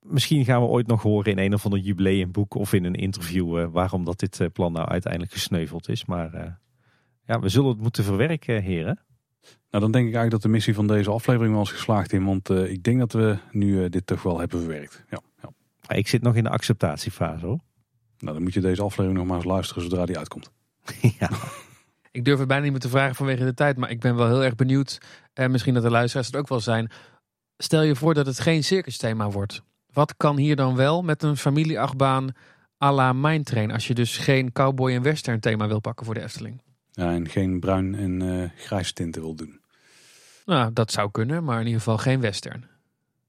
Misschien 0.00 0.44
gaan 0.44 0.60
we 0.60 0.66
ooit 0.66 0.86
nog 0.86 1.02
horen 1.02 1.32
in 1.32 1.38
een 1.38 1.54
of 1.54 1.64
ander 1.64 1.80
jubileumboek 1.80 2.54
of 2.54 2.72
in 2.72 2.84
een 2.84 2.94
interview 2.94 3.58
uh, 3.58 3.66
waarom 3.70 4.04
dat 4.04 4.18
dit 4.18 4.40
uh, 4.40 4.48
plan 4.52 4.72
nou 4.72 4.88
uiteindelijk 4.88 5.32
gesneuveld 5.32 5.88
is. 5.88 6.04
Maar 6.04 6.34
uh, 6.34 6.44
ja, 7.24 7.40
we 7.40 7.48
zullen 7.48 7.68
het 7.68 7.80
moeten 7.80 8.04
verwerken, 8.04 8.62
heren. 8.62 8.98
Nou, 9.70 9.82
dan 9.82 9.92
denk 9.92 10.08
ik 10.08 10.14
eigenlijk 10.14 10.30
dat 10.30 10.42
de 10.42 10.48
missie 10.48 10.74
van 10.74 10.86
deze 10.86 11.10
aflevering 11.10 11.54
wel 11.54 11.62
is 11.62 11.70
geslaagd 11.70 12.12
in, 12.12 12.24
want 12.24 12.50
ik 12.50 12.82
denk 12.82 12.98
dat 12.98 13.12
we 13.12 13.38
nu 13.50 13.88
dit 13.88 14.06
toch 14.06 14.22
wel 14.22 14.38
hebben 14.38 14.58
verwerkt. 14.58 15.04
Ja, 15.10 15.20
ja. 15.42 15.50
Ik 15.94 16.08
zit 16.08 16.22
nog 16.22 16.34
in 16.34 16.44
de 16.44 16.50
acceptatiefase 16.50 17.46
hoor. 17.46 17.58
Nou, 18.18 18.34
dan 18.34 18.42
moet 18.42 18.54
je 18.54 18.60
deze 18.60 18.82
aflevering 18.82 19.18
nog 19.18 19.26
maar 19.26 19.36
eens 19.36 19.44
luisteren 19.44 19.82
zodra 19.82 20.06
die 20.06 20.18
uitkomt. 20.18 20.50
ja. 21.20 21.30
Ik 22.10 22.24
durf 22.24 22.38
het 22.38 22.48
bijna 22.48 22.62
niet 22.62 22.72
meer 22.72 22.80
te 22.80 22.88
vragen 22.88 23.14
vanwege 23.14 23.44
de 23.44 23.54
tijd, 23.54 23.76
maar 23.76 23.90
ik 23.90 24.00
ben 24.00 24.16
wel 24.16 24.26
heel 24.26 24.44
erg 24.44 24.54
benieuwd. 24.54 24.98
En 25.32 25.50
misschien 25.50 25.74
dat 25.74 25.82
de 25.82 25.90
luisteraars 25.90 26.26
het 26.26 26.36
ook 26.36 26.48
wel 26.48 26.60
zijn. 26.60 26.90
Stel 27.56 27.82
je 27.82 27.96
voor 27.96 28.14
dat 28.14 28.26
het 28.26 28.40
geen 28.40 28.64
circus 28.64 28.96
thema 28.96 29.30
wordt. 29.30 29.62
Wat 29.92 30.16
kan 30.16 30.36
hier 30.36 30.56
dan 30.56 30.76
wel 30.76 31.02
met 31.02 31.22
een 31.22 31.36
familieachtbaan 31.36 32.28
à 32.84 32.92
la 32.92 33.12
Mindtrain? 33.12 33.70
Als 33.70 33.86
je 33.86 33.94
dus 33.94 34.18
geen 34.18 34.52
cowboy 34.52 34.94
en 34.94 35.02
western 35.02 35.40
thema 35.40 35.68
wil 35.68 35.80
pakken 35.80 36.06
voor 36.06 36.14
de 36.14 36.22
Efteling. 36.22 36.62
Ja, 36.90 37.12
en 37.12 37.28
geen 37.28 37.60
bruin 37.60 37.94
en 37.94 38.20
uh, 38.20 38.50
grijs 38.56 38.92
tinten 38.92 39.22
wil 39.22 39.34
doen. 39.34 39.60
Nou, 40.44 40.72
dat 40.72 40.92
zou 40.92 41.10
kunnen, 41.10 41.44
maar 41.44 41.60
in 41.60 41.66
ieder 41.66 41.80
geval 41.80 41.98
geen 41.98 42.20
western. 42.20 42.68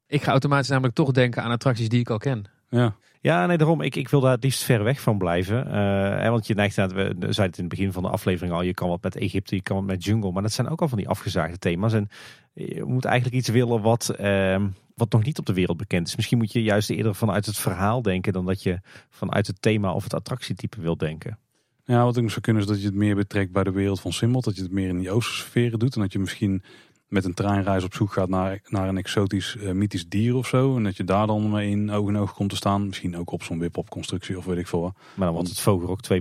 Ik 0.08 0.24
ga 0.24 0.32
automatisch 0.32 0.70
namelijk 0.70 0.96
toch 0.96 1.12
denken 1.12 1.44
aan 1.44 1.52
attracties 1.52 1.90
die 1.90 2.00
ik 2.00 2.10
al 2.10 2.18
ken. 2.18 2.46
Ja. 2.72 2.96
Ja, 3.22 3.46
nee, 3.46 3.58
daarom. 3.58 3.82
Ik, 3.82 3.96
ik 3.96 4.10
wil 4.10 4.20
daar 4.20 4.32
het 4.32 4.44
liefst 4.44 4.64
ver 4.64 4.84
weg 4.84 5.02
van 5.02 5.18
blijven. 5.18 5.68
Uh, 5.68 6.30
want 6.30 6.48
je 6.48 6.54
neigt 6.54 6.78
aan, 6.78 6.90
we 6.90 7.16
zeiden 7.20 7.44
het 7.44 7.58
in 7.58 7.64
het 7.64 7.68
begin 7.68 7.92
van 7.92 8.04
de 8.04 8.10
aflevering 8.10 8.54
al, 8.54 8.62
je 8.62 8.74
kan 8.74 8.90
wat 8.90 9.04
met 9.04 9.16
Egypte, 9.16 9.56
je 9.56 9.62
kan 9.62 9.76
wat 9.76 9.86
met 9.86 10.04
jungle. 10.04 10.32
Maar 10.32 10.42
dat 10.42 10.52
zijn 10.52 10.70
ook 10.70 10.82
al 10.82 10.88
van 10.88 10.98
die 10.98 11.10
afgezaagde 11.10 11.58
thema's. 11.58 11.94
En 11.94 12.10
je 12.54 12.84
moet 12.84 13.06
eigenlijk 13.06 13.36
iets 13.36 13.50
willen 13.50 13.82
wat, 13.82 14.16
uh, 14.22 14.66
wat 14.96 15.12
nog 15.12 15.24
niet 15.24 15.40
op 15.40 15.46
de 15.46 15.54
wereld 15.54 15.78
bekend 15.78 16.08
is. 16.08 16.16
Misschien 16.16 16.38
moet 16.38 16.52
je 16.52 16.64
juist 16.64 16.90
eerder 16.90 17.16
vanuit 17.16 17.46
het 17.46 17.58
verhaal 17.58 18.02
denken 18.02 18.34
dan 18.34 18.46
dat 18.46 18.64
je 18.64 18.80
vanuit 19.10 19.48
het 19.48 19.62
thema 19.62 19.94
of 19.94 20.04
het 20.04 20.14
attractietype 20.14 20.82
wilt 20.82 21.00
denken. 21.00 21.38
Ja, 21.86 22.04
wat 22.04 22.18
ik 22.18 22.30
zou 22.30 22.42
kunnen 22.42 22.62
is 22.62 22.68
dat 22.68 22.80
je 22.80 22.86
het 22.86 22.96
meer 22.96 23.16
betrekt 23.16 23.52
bij 23.52 23.64
de 23.64 23.72
wereld 23.72 24.02
van 24.02 24.14
Simbad. 24.14 24.44
Dat 24.44 24.56
je 24.56 24.62
het 24.62 24.72
meer 24.72 24.90
in 24.90 24.98
die 24.98 25.12
oosterse 25.12 25.42
sferen 25.42 25.80
doet. 25.80 25.96
En 25.96 26.02
dat 26.02 26.14
je 26.14 26.20
misschien 26.20 26.64
met 27.12 27.26
een 27.26 27.34
treinreis 27.34 27.84
op 27.84 27.94
zoek 27.94 28.14
gaat 28.14 28.30
naar, 28.30 28.60
naar 28.68 28.88
een 28.88 28.98
exotisch 28.98 29.56
uh, 29.56 29.72
mythisch 29.72 30.10
dier 30.10 30.36
of 30.36 30.48
zo. 30.48 30.76
En 30.76 30.84
dat 30.84 30.98
je 30.98 31.04
daar 31.04 31.28
dan 31.28 31.50
mee 31.50 31.70
in 31.70 31.92
oog 31.92 32.10
in 32.10 32.18
oog 32.18 32.34
komt 32.34 32.50
te 32.50 32.56
staan. 32.56 32.88
Misschien 32.88 33.18
ook 33.18 33.32
op 33.32 33.44
zo'n 33.44 33.60
wip-op 33.60 33.90
constructie 33.90 34.38
of 34.38 34.46
weet 34.46 34.58
ik 34.58 34.68
veel 34.68 34.82
Maar 34.82 35.26
dan 35.26 35.34
wordt 35.34 35.50
het 35.50 35.60
Vogelrok 35.60 36.00
2.0 36.04 36.14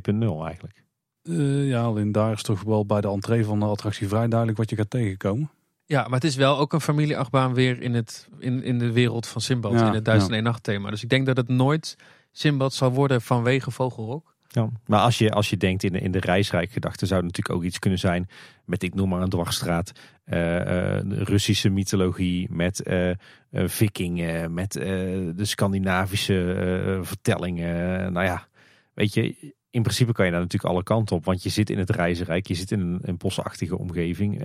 eigenlijk. 0.46 0.82
Uh, 1.22 1.68
ja, 1.68 1.82
alleen 1.82 2.12
daar 2.12 2.32
is 2.32 2.42
toch 2.42 2.62
wel 2.62 2.86
bij 2.86 3.00
de 3.00 3.08
entree 3.08 3.44
van 3.44 3.58
de 3.58 3.64
attractie 3.64 4.08
vrij 4.08 4.28
duidelijk 4.28 4.58
wat 4.58 4.70
je 4.70 4.76
gaat 4.76 4.90
tegenkomen. 4.90 5.50
Ja, 5.84 6.02
maar 6.02 6.20
het 6.20 6.24
is 6.24 6.36
wel 6.36 6.58
ook 6.58 6.72
een 6.72 6.80
familieachtbaan 6.80 7.54
weer 7.54 7.82
in, 7.82 7.94
het, 7.94 8.28
in, 8.38 8.62
in 8.62 8.78
de 8.78 8.92
wereld 8.92 9.26
van 9.26 9.40
Simbad. 9.40 9.72
in 9.72 9.78
het 9.78 10.04
Duizend 10.04 10.34
ja. 10.34 10.40
Nacht 10.40 10.62
thema. 10.62 10.90
Dus 10.90 11.02
ik 11.02 11.08
denk 11.08 11.26
dat 11.26 11.36
het 11.36 11.48
nooit 11.48 11.96
Simbad 12.32 12.72
zal 12.72 12.92
worden 12.92 13.22
vanwege 13.22 13.70
Vogelrok. 13.70 14.34
Ja, 14.52 14.68
maar 14.86 15.00
als 15.00 15.18
je, 15.18 15.30
als 15.30 15.50
je 15.50 15.56
denkt 15.56 15.82
in 15.82 15.92
de, 15.92 16.00
in 16.00 16.10
de 16.10 16.20
reisrijk 16.20 16.70
gedachte 16.70 17.06
zou 17.06 17.20
het 17.20 17.28
natuurlijk 17.28 17.56
ook 17.56 17.64
iets 17.64 17.78
kunnen 17.78 17.98
zijn 17.98 18.28
met, 18.64 18.82
ik 18.82 18.94
noem 18.94 19.08
maar 19.08 19.22
een 19.22 19.28
dwarsstraat, 19.28 19.92
uh, 20.26 20.54
uh, 20.54 21.00
Russische 21.02 21.68
mythologie, 21.68 22.48
met 22.52 22.86
uh, 22.86 23.10
vikingen, 23.50 24.54
met 24.54 24.72
de 24.72 25.34
Scandinavische 25.36 26.98
vertellingen. 27.02 28.12
nou 28.12 28.26
ja, 28.26 28.46
weet 28.94 29.14
je, 29.14 29.54
in 29.70 29.82
principe 29.82 30.12
kan 30.12 30.24
je 30.24 30.30
daar 30.30 30.40
natuurlijk 30.40 30.72
alle 30.72 30.82
kanten 30.82 31.16
op, 31.16 31.24
want 31.24 31.42
je 31.42 31.48
zit 31.48 31.70
in 31.70 31.78
het 31.78 31.90
reizenrijk, 31.90 32.46
je 32.46 32.54
zit 32.54 32.70
in 32.70 32.80
een, 32.80 32.98
een 33.02 33.16
bosachtige 33.16 33.78
omgeving. 33.78 34.40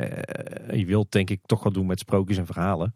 je 0.73 0.85
wilt 0.85 1.11
denk 1.11 1.29
ik 1.29 1.39
toch 1.45 1.63
wat 1.63 1.73
doen 1.73 1.85
met 1.85 1.99
sprookjes 1.99 2.37
en 2.37 2.45
verhalen. 2.45 2.93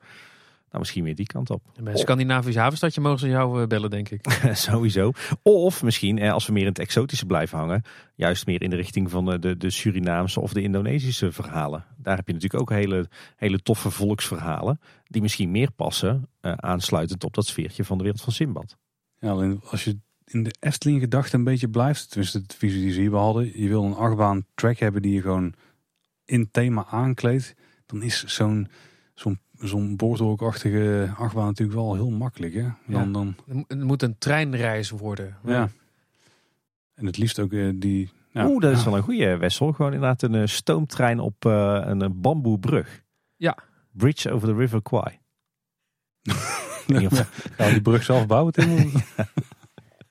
Nou, 0.70 0.82
misschien 0.82 1.04
weer 1.04 1.16
die 1.16 1.26
kant 1.26 1.50
op. 1.50 1.64
bij 1.84 1.94
een 1.94 2.00
Scandinavisch 2.00 2.56
havenstadje 2.56 3.02
mogen 3.02 3.20
ze 3.20 3.28
jou 3.28 3.68
bellen, 3.68 3.90
denk 3.90 4.10
ik. 4.10 4.26
Sowieso. 4.54 5.12
Of 5.42 5.84
misschien, 5.84 6.22
als 6.22 6.46
we 6.46 6.54
meer 6.54 6.62
in 6.62 6.68
het 6.68 6.80
exotische 6.80 7.26
blijven 7.26 7.58
hangen, 7.58 7.82
juist 8.16 8.46
meer 8.46 8.62
in 8.62 8.70
de 8.70 8.76
richting 8.76 9.10
van 9.10 9.26
de, 9.26 9.58
de 9.58 9.70
Surinaamse 9.70 10.40
of 10.40 10.54
de 10.54 10.62
Indonesische 10.62 11.32
verhalen. 11.32 11.86
Daar 11.98 12.16
heb 12.16 12.28
je 12.28 12.34
natuurlijk 12.34 12.62
ook 12.62 12.78
hele, 12.78 13.10
hele 13.36 13.62
toffe 13.62 13.92
volksverhalen, 13.92 14.80
die 15.08 15.22
misschien 15.22 15.52
meer 15.52 15.72
passen, 15.72 16.30
uh, 16.42 16.52
aansluitend 16.56 17.24
op 17.24 17.34
dat 17.34 17.46
sfeertje 17.46 17.84
van 17.84 17.98
de 17.98 18.04
wereld 18.04 18.24
van 18.24 18.34
Simbad. 18.34 18.78
Ja, 19.20 19.30
alleen 19.30 19.62
als 19.64 19.84
je 19.84 19.98
in 20.26 20.44
de 20.44 20.56
Efteling 20.60 21.00
gedachte 21.00 21.36
een 21.36 21.44
beetje 21.44 21.70
blijft, 21.70 22.10
tenminste 22.10 22.42
de 22.46 22.56
visie 22.58 22.82
die 22.82 22.92
ze 22.92 23.00
hier 23.00 23.16
hadden, 23.16 23.62
je 23.62 23.68
wil 23.68 23.84
een 23.84 23.96
achtbaan 23.96 24.46
track 24.56 24.78
hebben 24.78 25.02
die 25.02 25.14
je 25.14 25.22
gewoon 25.22 25.54
in 26.26 26.52
thema 26.52 26.86
aankleedt, 26.86 27.56
dan 27.86 28.04
is 28.04 28.24
zo'n 28.24 28.68
zo'n 29.14 29.40
zo'n 29.60 29.96
boordhoekachtige 29.96 31.14
achtbaan 31.18 31.46
natuurlijk 31.46 31.78
wel 31.78 31.94
heel 31.94 32.10
makkelijk. 32.10 32.54
Hè? 32.54 32.62
Dan, 32.62 32.76
ja. 32.86 33.06
dan... 33.06 33.36
Het 33.68 33.84
moet 33.84 34.02
een 34.02 34.18
treinreis 34.18 34.90
worden. 34.90 35.38
Ja. 35.46 35.70
En 36.96 37.06
het 37.06 37.18
liefst 37.18 37.40
ook 37.40 37.52
uh, 37.52 37.72
die... 37.76 38.10
Ja. 38.32 38.48
Oeh, 38.48 38.62
dat 38.62 38.72
is 38.72 38.84
wel 38.84 38.98
een 38.98 39.04
goede 39.04 39.38
Wessel. 39.38 39.72
Gewoon 39.72 39.94
inderdaad 39.94 40.22
een 40.22 40.34
uh, 40.34 40.46
stoomtrein 40.46 41.20
op 41.20 41.46
uh, 41.46 41.82
een 41.86 42.22
bamboebrug. 42.22 43.04
Ja. 43.36 43.58
Bridge 43.92 44.32
over 44.32 44.48
the 44.48 44.56
River 44.56 44.82
Kwai. 44.82 45.20
Die 47.58 47.82
brug 47.82 48.04
zelf 48.04 48.28
bouwen, 48.28 48.54
Tim? 48.54 48.92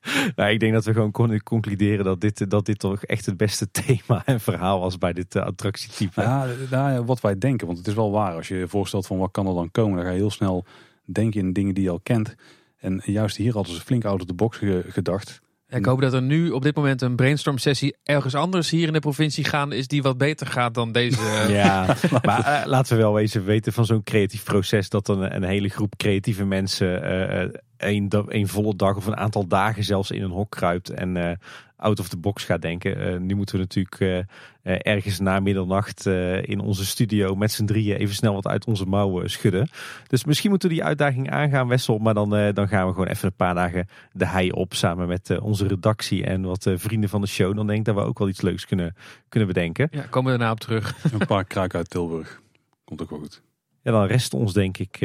nou, 0.35 0.51
ik 0.51 0.59
denk 0.59 0.73
dat 0.73 0.85
we 0.85 0.93
gewoon 0.93 1.11
konden 1.11 1.43
concluderen 1.43 2.05
dat 2.05 2.21
dit, 2.21 2.49
dat 2.49 2.65
dit 2.65 2.79
toch 2.79 3.03
echt 3.03 3.25
het 3.25 3.37
beste 3.37 3.71
thema 3.85 4.21
en 4.25 4.39
verhaal 4.39 4.79
was 4.79 4.97
bij 4.97 5.13
dit 5.13 5.35
uh, 5.35 5.43
attractietype. 5.43 6.21
Ja, 6.21 6.47
nou, 6.69 7.05
wat 7.05 7.21
wij 7.21 7.37
denken, 7.37 7.67
want 7.67 7.79
het 7.79 7.87
is 7.87 7.93
wel 7.93 8.11
waar. 8.11 8.35
Als 8.35 8.47
je 8.47 8.55
je 8.55 8.67
voorstelt 8.67 9.07
van 9.07 9.17
wat 9.17 9.31
kan 9.31 9.47
er 9.47 9.53
dan 9.53 9.71
komen, 9.71 9.95
dan 9.95 10.05
ga 10.05 10.11
je 10.11 10.17
heel 10.17 10.31
snel 10.31 10.65
denken 11.05 11.39
in 11.39 11.53
dingen 11.53 11.73
die 11.73 11.83
je 11.83 11.89
al 11.89 11.99
kent. 12.03 12.35
En 12.77 13.01
juist 13.05 13.37
hier 13.37 13.53
hadden 13.53 13.73
ze 13.73 13.81
flink 13.81 14.05
out 14.05 14.19
of 14.19 14.25
the 14.25 14.33
box 14.33 14.59
gedacht. 14.87 15.41
Ik 15.69 15.85
hoop 15.85 16.01
dat 16.01 16.13
er 16.13 16.21
nu 16.21 16.49
op 16.49 16.61
dit 16.61 16.75
moment 16.75 17.01
een 17.01 17.15
brainstorm 17.15 17.57
sessie 17.57 17.95
ergens 18.03 18.35
anders 18.35 18.69
hier 18.69 18.87
in 18.87 18.93
de 18.93 18.99
provincie 18.99 19.43
gaan 19.43 19.71
is 19.71 19.87
die 19.87 20.01
wat 20.01 20.17
beter 20.17 20.47
gaat 20.47 20.73
dan 20.73 20.91
deze. 20.91 21.21
Ja, 21.49 21.95
maar 22.23 22.39
uh, 22.39 22.65
laten 22.65 22.95
we 22.95 23.01
wel 23.01 23.13
wezen 23.13 23.45
weten 23.45 23.73
van 23.73 23.85
zo'n 23.85 24.03
creatief 24.03 24.43
proces 24.43 24.89
dat 24.89 25.07
een, 25.07 25.35
een 25.35 25.43
hele 25.43 25.69
groep 25.69 25.97
creatieve 25.97 26.45
mensen 26.45 27.03
uh, 27.03 27.49
een, 27.79 28.11
een 28.27 28.47
volle 28.47 28.75
dag 28.75 28.95
of 28.95 29.05
een 29.05 29.17
aantal 29.17 29.47
dagen 29.47 29.83
zelfs 29.83 30.11
in 30.11 30.23
een 30.23 30.31
hok 30.31 30.51
kruipt 30.51 30.89
en 30.89 31.15
uh, 31.15 31.31
out 31.75 31.99
of 31.99 32.09
the 32.09 32.17
box 32.17 32.43
gaat 32.43 32.61
denken. 32.61 33.13
Uh, 33.13 33.19
nu 33.19 33.35
moeten 33.35 33.55
we 33.55 33.61
natuurlijk 33.61 33.99
uh, 33.99 34.23
ergens 34.63 35.19
na 35.19 35.39
middernacht 35.39 36.05
in 36.41 36.59
onze 36.59 36.85
studio 36.85 37.35
met 37.35 37.51
z'n 37.51 37.65
drieën 37.65 37.97
even 37.97 38.15
snel 38.15 38.33
wat 38.33 38.47
uit 38.47 38.65
onze 38.65 38.85
mouwen 38.85 39.29
schudden. 39.29 39.69
Dus 40.07 40.23
misschien 40.25 40.49
moeten 40.49 40.69
we 40.69 40.75
die 40.75 40.83
uitdaging 40.83 41.29
aangaan, 41.29 41.67
Wessel. 41.67 41.97
Maar 41.97 42.13
dan, 42.13 42.29
dan 42.29 42.67
gaan 42.67 42.87
we 42.87 42.91
gewoon 42.91 43.07
even 43.07 43.27
een 43.27 43.35
paar 43.35 43.55
dagen 43.55 43.87
de 44.11 44.25
hei 44.25 44.51
op 44.51 44.73
samen 44.73 45.07
met 45.07 45.39
onze 45.39 45.67
redactie 45.67 46.23
en 46.23 46.41
wat 46.41 46.69
vrienden 46.75 47.09
van 47.09 47.21
de 47.21 47.27
show. 47.27 47.55
Dan 47.55 47.67
denk 47.67 47.79
ik 47.79 47.85
dat 47.85 47.95
we 47.95 48.01
ook 48.01 48.19
wel 48.19 48.29
iets 48.29 48.41
leuks 48.41 48.65
kunnen, 48.65 48.95
kunnen 49.29 49.49
bedenken. 49.49 49.87
Ja, 49.91 50.01
komen 50.09 50.31
we 50.31 50.37
daarna 50.37 50.53
op 50.53 50.59
terug. 50.59 50.95
Een 51.19 51.27
paar 51.27 51.45
kruiken 51.45 51.77
uit 51.77 51.89
Tilburg. 51.89 52.41
Komt 52.83 53.01
ook 53.01 53.09
wel 53.09 53.19
goed. 53.19 53.41
Ja, 53.81 53.91
dan 53.91 54.05
rest 54.05 54.33
ons 54.33 54.53
denk 54.53 54.77
ik 54.77 54.99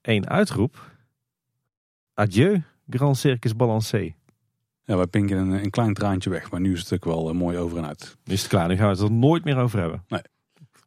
één 0.00 0.28
uitroep. 0.28 0.93
Adieu, 2.14 2.62
Grand 2.88 3.16
Circus 3.16 3.56
Balancé. 3.56 4.14
Ja, 4.84 4.96
wij 4.96 5.06
pinken 5.06 5.36
een, 5.36 5.50
een, 5.50 5.70
klein 5.70 5.94
traantje 5.94 6.30
weg, 6.30 6.50
maar 6.50 6.60
nu 6.60 6.72
is 6.72 6.80
het 6.80 6.92
ook 6.92 7.04
wel 7.04 7.28
uh, 7.28 7.34
mooi 7.34 7.58
over 7.58 7.78
en 7.78 7.86
uit. 7.86 8.16
Nu 8.24 8.34
is 8.34 8.40
het 8.40 8.50
klaar, 8.50 8.68
nu 8.68 8.76
gaan 8.76 8.84
we 8.84 8.92
het 8.92 9.00
er 9.00 9.12
nooit 9.12 9.44
meer 9.44 9.56
over 9.56 9.80
hebben. 9.80 10.04
Nee. 10.08 10.20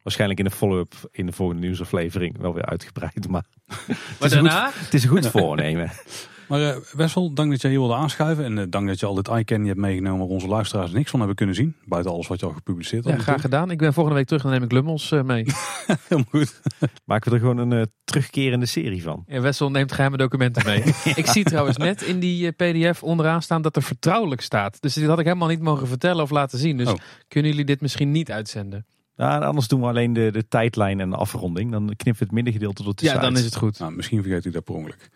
Waarschijnlijk 0.04 0.40
in 0.40 0.46
de 0.46 0.52
follow-up 0.52 0.94
in 1.12 1.26
de 1.26 1.32
volgende 1.32 1.62
nieuwsaflevering 1.62 2.38
wel 2.38 2.54
weer 2.54 2.66
uitgebreid, 2.66 3.28
maar, 3.28 3.46
maar 3.68 3.78
het, 3.88 4.24
is 4.24 4.32
daarna? 4.32 4.70
Goed, 4.72 4.86
het 4.86 4.94
is 4.94 5.04
een 5.04 5.10
goed 5.10 5.28
voornemen. 5.28 5.92
Maar 6.48 6.62
uh, 6.62 6.76
Wessel, 6.94 7.34
dank 7.34 7.52
dat 7.52 7.62
jij 7.62 7.70
hier 7.70 7.80
wilde 7.80 7.96
aanschuiven. 7.96 8.46
En 8.46 8.58
uh, 8.58 8.64
dank 8.70 8.88
dat 8.88 9.00
je 9.00 9.06
al 9.06 9.14
dit 9.14 9.28
iCandy 9.28 9.68
hebt 9.68 9.80
meegenomen 9.80 10.20
waar 10.20 10.28
onze 10.28 10.48
luisteraars 10.48 10.92
niks 10.92 11.10
van 11.10 11.20
hebben 11.20 11.38
kunnen 11.38 11.56
zien. 11.56 11.76
Buiten 11.86 12.12
alles 12.12 12.28
wat 12.28 12.40
je 12.40 12.46
al 12.46 12.52
gepubliceerd 12.52 13.06
hebt. 13.06 13.18
Ja, 13.18 13.24
graag 13.24 13.42
gedaan. 13.42 13.72
Ik 13.72 13.78
ben 13.78 13.94
volgende 13.94 14.18
week 14.18 14.28
terug 14.28 14.44
en 14.44 14.50
dan 14.50 14.58
neem 14.60 14.68
ik 14.68 14.74
Lummels 14.74 15.12
uh, 15.12 15.22
mee. 15.22 15.46
Heel 16.08 16.24
goed. 16.30 16.62
Maken 17.06 17.30
we 17.30 17.36
er 17.38 17.42
gewoon 17.42 17.72
een 17.72 17.92
terugkerende 18.04 18.66
serie 18.66 19.04
van. 19.04 19.24
Ja, 19.28 19.42
Wessel 19.42 19.72
neemt 19.72 19.92
geheime 19.92 20.18
documenten 20.18 20.66
mee. 20.66 20.84
ik 21.22 21.26
zie 21.26 21.44
trouwens 21.44 21.78
net 21.78 22.02
in 22.02 22.20
die 22.20 22.52
pdf 22.52 23.04
onderaan 23.04 23.42
staan 23.42 23.62
dat 23.62 23.76
er 23.76 23.84
vertrouwelijk 23.84 24.42
staat. 24.42 24.82
Dus 24.82 24.94
dit 24.94 25.08
had 25.08 25.20
ik 25.20 25.26
helemaal 25.26 25.48
niet 25.48 25.62
mogen 25.62 25.88
vertellen 25.88 26.24
of 26.24 26.30
laten 26.30 26.60
zien. 26.60 26.78
Dus 26.78 26.88
oh. 26.88 26.96
kunnen 27.28 27.52
jullie 27.52 27.66
dit 27.66 27.82
misschien 27.82 28.12
niet 28.12 28.32
uitzenden? 28.32 28.86
Nou, 29.16 29.44
anders 29.44 29.68
doen 29.68 29.82
we 29.82 29.88
alleen 29.88 30.14
de, 30.14 30.32
de 30.32 30.48
tijdlijn 30.48 31.00
en 31.00 31.10
de 31.10 31.16
afronding. 31.16 31.72
Dan 31.72 31.86
knippen 31.86 32.14
we 32.14 32.24
het 32.24 32.32
middengedeelte 32.32 32.84
tot 32.84 33.00
de 33.00 33.06
Ja, 33.06 33.18
dan 33.18 33.38
is 33.38 33.46
het 33.46 33.56
goed. 33.56 33.80
Nou, 33.80 33.92
misschien 33.92 34.22
vergeet 34.22 34.46
u 34.46 34.52
dat 34.52 34.64
per 34.64 34.76
ongeluk. 34.76 35.10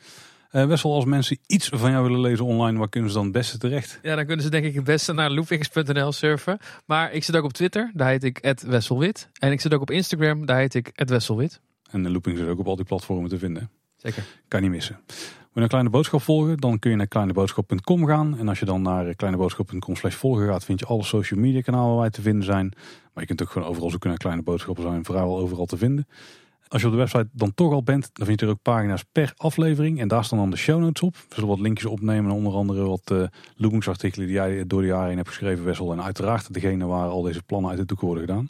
Uh, 0.52 0.66
Wessel, 0.66 0.94
als 0.94 1.06
mensen 1.06 1.38
iets 1.48 1.70
van 1.70 1.92
jou 1.92 2.04
willen 2.04 2.20
lezen 2.20 2.46
online, 2.46 2.78
waar 2.78 2.90
kunnen 2.90 3.10
ze 3.10 3.16
dan 3.16 3.26
het 3.26 3.34
beste 3.34 3.58
terecht? 3.58 4.00
Ja, 4.02 4.16
dan 4.16 4.26
kunnen 4.26 4.44
ze 4.44 4.52
denk 4.52 4.66
ik 4.66 4.76
het 4.76 4.84
beste 4.84 5.14
naar 5.14 5.30
loopings.nl 5.32 6.12
surfen. 6.12 6.58
Maar 6.86 7.12
ik 7.12 7.24
zit 7.24 7.36
ook 7.36 7.44
op 7.44 7.54
Twitter, 7.54 7.92
daar 7.94 8.10
heet 8.10 8.24
ik 8.24 8.56
Wesselwit. 8.66 9.30
En 9.40 9.52
ik 9.52 9.62
zit 9.62 9.74
ook 9.74 9.82
op 9.82 9.92
Instagram, 9.92 10.46
daar 10.46 10.58
heet 10.58 10.74
ik 10.74 10.92
Wesselwit. 10.96 11.62
En 11.90 12.04
de 12.04 12.10
Loopings 12.10 12.42
is 12.42 12.48
ook 12.48 12.60
op 12.60 12.68
al 12.68 12.76
die 12.76 12.86
platformen 12.86 13.30
te 13.30 13.38
vinden. 13.38 13.70
Zeker. 13.96 14.24
Kan 14.48 14.62
niet 14.62 14.72
missen. 14.72 15.00
Wil 15.08 15.50
je 15.54 15.62
een 15.62 15.68
kleine 15.68 15.90
boodschap 15.90 16.22
volgen, 16.22 16.58
dan 16.58 16.80
kun 16.80 16.92
je 16.92 16.98
naar 16.98 17.08
kleineboodschap.com 17.08 18.06
gaan. 18.06 18.38
En 18.38 18.48
als 18.48 18.60
je 18.60 18.66
dan 18.66 18.82
naar 18.82 19.16
kleineboodschap.com 19.16 19.96
slash 19.96 20.16
volgen 20.16 20.48
gaat, 20.48 20.66
vind 20.66 20.80
je 20.80 20.86
alle 20.86 21.04
social 21.04 21.40
media 21.40 21.62
kanalen 21.62 21.90
waar 21.90 22.00
wij 22.00 22.10
te 22.10 22.22
vinden 22.22 22.44
zijn. 22.46 22.74
Maar 23.14 23.24
je 23.24 23.26
kunt 23.26 23.42
ook 23.42 23.50
gewoon 23.50 23.68
overal 23.68 23.90
zoeken 23.90 24.10
naar 24.10 24.18
kleine 24.18 24.42
boodschappen, 24.42 24.84
zijn 24.84 25.06
vrijwel 25.06 25.40
overal 25.40 25.66
te 25.66 25.78
vinden. 25.78 26.08
Als 26.72 26.82
je 26.82 26.88
op 26.88 26.94
de 26.94 27.00
website 27.00 27.30
dan 27.32 27.54
toch 27.54 27.74
al 27.74 27.84
bent, 27.84 28.10
dan 28.14 28.26
vind 28.26 28.40
je 28.40 28.46
er 28.46 28.52
ook 28.52 28.62
pagina's 28.62 29.04
per 29.12 29.34
aflevering. 29.38 30.00
En 30.00 30.08
daar 30.08 30.24
staan 30.24 30.40
dan 30.40 30.50
de 30.50 30.58
show 30.58 30.80
notes 30.80 31.02
op. 31.02 31.16
We 31.16 31.36
zullen 31.36 31.50
wat 31.50 31.60
linkjes 31.60 31.92
opnemen. 31.92 32.32
Onder 32.32 32.54
andere 32.54 32.88
wat 32.88 33.12
uh, 33.12 34.08
die 34.12 34.28
jij 34.28 34.68
door 34.68 34.82
de 34.82 34.88
jaren 34.88 35.08
heen 35.08 35.18
hebt 35.18 35.28
geschreven, 35.28 35.66
Wessel. 35.66 35.92
En 35.92 36.04
uiteraard 36.04 36.54
degene 36.54 36.86
waar 36.86 37.08
al 37.08 37.22
deze 37.22 37.44
plannen 37.44 37.70
uit 37.70 37.80
de 37.80 37.86
doek 37.86 38.02
worden 38.02 38.24
gedaan. 38.24 38.50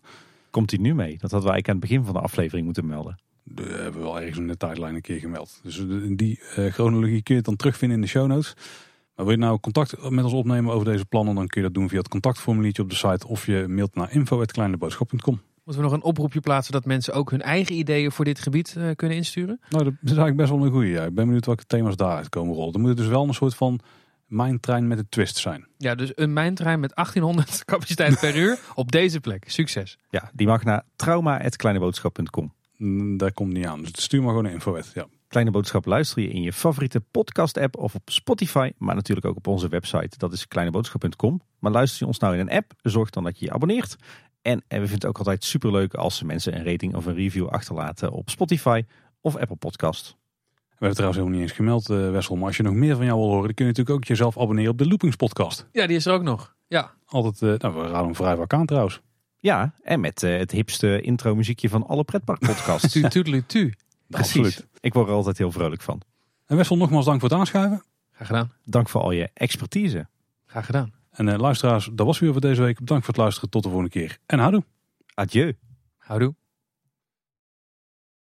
Komt 0.50 0.72
hij 0.72 0.80
nu 0.80 0.96
mee? 0.96 1.18
Dat 1.18 1.32
hadden 1.32 1.50
we 1.50 1.54
eigenlijk 1.54 1.68
aan 1.68 1.76
het 1.76 1.84
begin 1.84 2.04
van 2.04 2.14
de 2.14 2.20
aflevering 2.20 2.66
moeten 2.66 2.86
melden. 2.86 3.20
Dat 3.44 3.66
hebben 3.68 3.94
we 3.94 4.08
wel 4.08 4.20
ergens 4.20 4.38
in 4.38 4.48
de 4.48 4.58
tijdlijn 4.58 4.96
een 4.96 5.02
keer 5.02 5.20
gemeld. 5.20 5.60
Dus 5.64 5.78
in 5.78 6.16
die 6.16 6.40
uh, 6.58 6.72
chronologie 6.72 7.24
kun 7.24 7.34
je 7.34 7.40
het 7.40 7.46
dan 7.46 7.56
terugvinden 7.56 7.98
in 7.98 8.04
de 8.04 8.10
show 8.10 8.28
notes. 8.28 8.54
Maar 9.16 9.26
wil 9.26 9.34
je 9.34 9.42
nou 9.42 9.60
contact 9.60 10.10
met 10.10 10.24
ons 10.24 10.34
opnemen 10.34 10.74
over 10.74 10.86
deze 10.86 11.06
plannen, 11.06 11.36
dan 11.36 11.48
kun 11.48 11.62
je 11.62 11.68
dat 11.68 11.76
doen 11.76 11.90
via 11.90 11.98
het 11.98 12.08
contactformuliertje 12.08 12.84
op 12.84 12.90
de 12.90 12.96
site 12.96 13.28
of 13.28 13.46
je 13.46 13.66
mailt 13.68 13.96
naar 13.96 14.12
info.kleineboodschap.com. 14.12 15.42
Moeten 15.72 15.90
we 15.90 15.96
nog 15.96 16.06
een 16.06 16.10
oproepje 16.10 16.40
plaatsen 16.40 16.74
dat 16.74 16.86
mensen 16.86 17.14
ook 17.14 17.32
hun 17.32 17.42
eigen 17.42 17.76
ideeën 17.76 18.12
voor 18.12 18.26
dit 18.26 18.40
gebied 18.40 18.76
uh, 18.78 18.90
kunnen 18.96 19.18
insturen? 19.18 19.60
Nou, 19.70 19.84
dat 19.84 19.94
is 19.94 20.10
eigenlijk 20.10 20.38
best 20.38 20.50
wel 20.50 20.66
een 20.66 20.72
goede. 20.72 20.88
Ja. 20.88 21.04
Ik 21.04 21.14
ben 21.14 21.26
benieuwd 21.26 21.46
welke 21.46 21.66
thema's 21.66 21.96
daaruit 21.96 22.30
komen 22.30 22.56
rollen. 22.56 22.72
Dan 22.72 22.82
moet 22.82 22.90
het 22.90 23.00
dus 23.00 23.08
wel 23.08 23.28
een 23.28 23.34
soort 23.34 23.56
van 23.56 23.80
mijntrein 24.28 24.88
met 24.88 24.98
een 24.98 25.10
twist 25.10 25.38
zijn. 25.38 25.68
Ja, 25.78 25.96
dus 25.96 26.12
een 26.16 26.34
mijntrein 26.34 26.80
met 26.80 26.96
1800 26.96 27.66
capaciteit 27.66 28.20
per 28.20 28.36
uur 28.36 28.60
op 28.76 28.92
deze 28.92 29.20
plek. 29.20 29.44
Succes. 29.50 29.98
Ja, 30.10 30.32
die 30.34 30.48
mag 30.48 30.64
naar 30.64 30.84
trauma.kleineboodschap.com. 30.96 32.54
Mm, 32.78 33.18
daar 33.18 33.34
komt 33.34 33.54
niet 33.54 33.66
aan. 33.66 33.82
Dus 33.82 33.92
stuur 33.94 34.22
maar 34.22 34.30
gewoon 34.30 34.46
een 34.46 34.52
info 34.52 34.80
Ja. 34.94 35.08
Kleine 35.28 35.52
Boodschap 35.52 35.86
luister 35.86 36.22
je 36.22 36.30
in 36.30 36.42
je 36.42 36.54
favoriete 36.54 37.02
podcast 37.12 37.58
app 37.58 37.78
of 37.78 37.96
op 37.96 38.10
Spotify. 38.10 38.72
Maar 38.78 38.96
natuurlijk 38.96 39.28
ook 39.28 39.36
op 39.36 39.48
onze 39.48 39.68
website. 39.68 40.18
Dat 40.18 40.34
is 40.34 40.48
kleineboodschap.com. 40.48 41.42
Maar 41.60 41.72
luister 41.72 42.00
je 42.00 42.06
ons 42.06 42.20
nou 42.20 42.34
in 42.34 42.40
een 42.40 42.50
app, 42.50 42.72
zorg 42.82 43.10
dan 43.10 43.24
dat 43.24 43.40
je 43.40 43.46
je 43.46 43.52
abonneert. 43.52 43.96
En, 44.42 44.64
en 44.68 44.82
we 44.82 44.88
vinden 44.88 44.94
het 44.94 45.06
ook 45.06 45.18
altijd 45.18 45.44
superleuk 45.44 45.94
als 45.94 46.24
mensen 46.24 46.56
een 46.56 46.66
rating 46.66 46.96
of 46.96 47.06
een 47.06 47.16
review 47.16 47.48
achterlaten 47.48 48.12
op 48.12 48.30
Spotify 48.30 48.84
of 49.22 49.36
Apple 49.36 49.56
Podcast. 49.56 50.16
We 50.50 50.88
hebben 50.88 50.96
trouwens 50.96 51.20
helemaal 51.20 51.40
niet 51.40 51.50
eens 51.50 51.58
gemeld, 51.58 51.90
uh, 51.90 52.12
Wessel. 52.12 52.36
Maar 52.36 52.48
als 52.48 52.58
je 52.58 52.64
nog 52.64 52.74
meer 52.74 52.96
van 52.96 53.06
jou 53.06 53.18
wil 53.20 53.28
horen, 53.28 53.46
dan 53.46 53.54
kun 53.54 53.66
je 53.66 53.72
natuurlijk 53.72 53.98
ook 53.98 54.06
jezelf 54.06 54.38
abonneren 54.38 54.72
op 54.72 54.78
de 54.78 54.88
Loopings 54.88 55.16
podcast. 55.16 55.68
Ja, 55.72 55.88
die 55.88 55.96
is 55.96 56.06
er 56.06 56.14
ook 56.14 56.24
nog. 56.24 56.56
Ja. 56.68 56.94
Altijd, 57.06 57.42
uh, 57.42 57.60
nou, 57.60 57.82
we 57.82 57.82
raden 57.82 58.06
hem 58.06 58.16
vrij 58.16 58.36
vaak 58.36 58.54
aan 58.54 58.66
trouwens. 58.66 59.02
Ja, 59.40 59.74
en 59.84 60.00
met 60.00 60.24
uh, 60.24 60.38
het 60.38 60.52
hipste 60.52 61.02
intro 61.02 61.36
muziekje 61.36 61.70
van 61.70 61.88
alle 61.88 62.04
pretparkpodcasts. 62.04 62.92
tu, 62.92 63.10
tu, 63.10 63.44
tu. 63.46 63.74
Precies. 64.08 64.62
Ik 64.80 64.94
word 64.94 65.08
er 65.08 65.14
altijd 65.14 65.38
heel 65.38 65.52
vrolijk 65.52 65.82
van. 65.82 66.02
En 66.46 66.58
Wessel, 66.58 66.78
nogmaals 66.78 67.06
dank 67.06 67.20
voor 67.20 67.30
het 67.30 67.38
aanschuiven. 67.38 67.84
Graag 68.12 68.28
gedaan. 68.28 68.52
Dank 68.64 68.90
voor 68.90 69.02
al 69.02 69.12
je 69.12 69.30
expertise. 69.34 70.08
Graag 70.46 70.66
gedaan. 70.66 71.01
En 71.12 71.28
uh, 71.28 71.38
luisteraars, 71.38 71.90
dat 71.94 72.06
was 72.06 72.20
weer 72.20 72.32
voor 72.32 72.42
deze 72.42 72.62
week. 72.62 72.80
Bedankt 72.80 73.06
voor 73.06 73.14
het 73.14 73.24
luisteren. 73.24 73.50
Tot 73.50 73.64
de 73.64 73.70
volgende 73.70 73.94
keer. 73.94 74.18
En 74.26 74.40
houdoe. 74.40 74.64
Adieu. 75.14 75.58
Houdoe. 75.98 76.36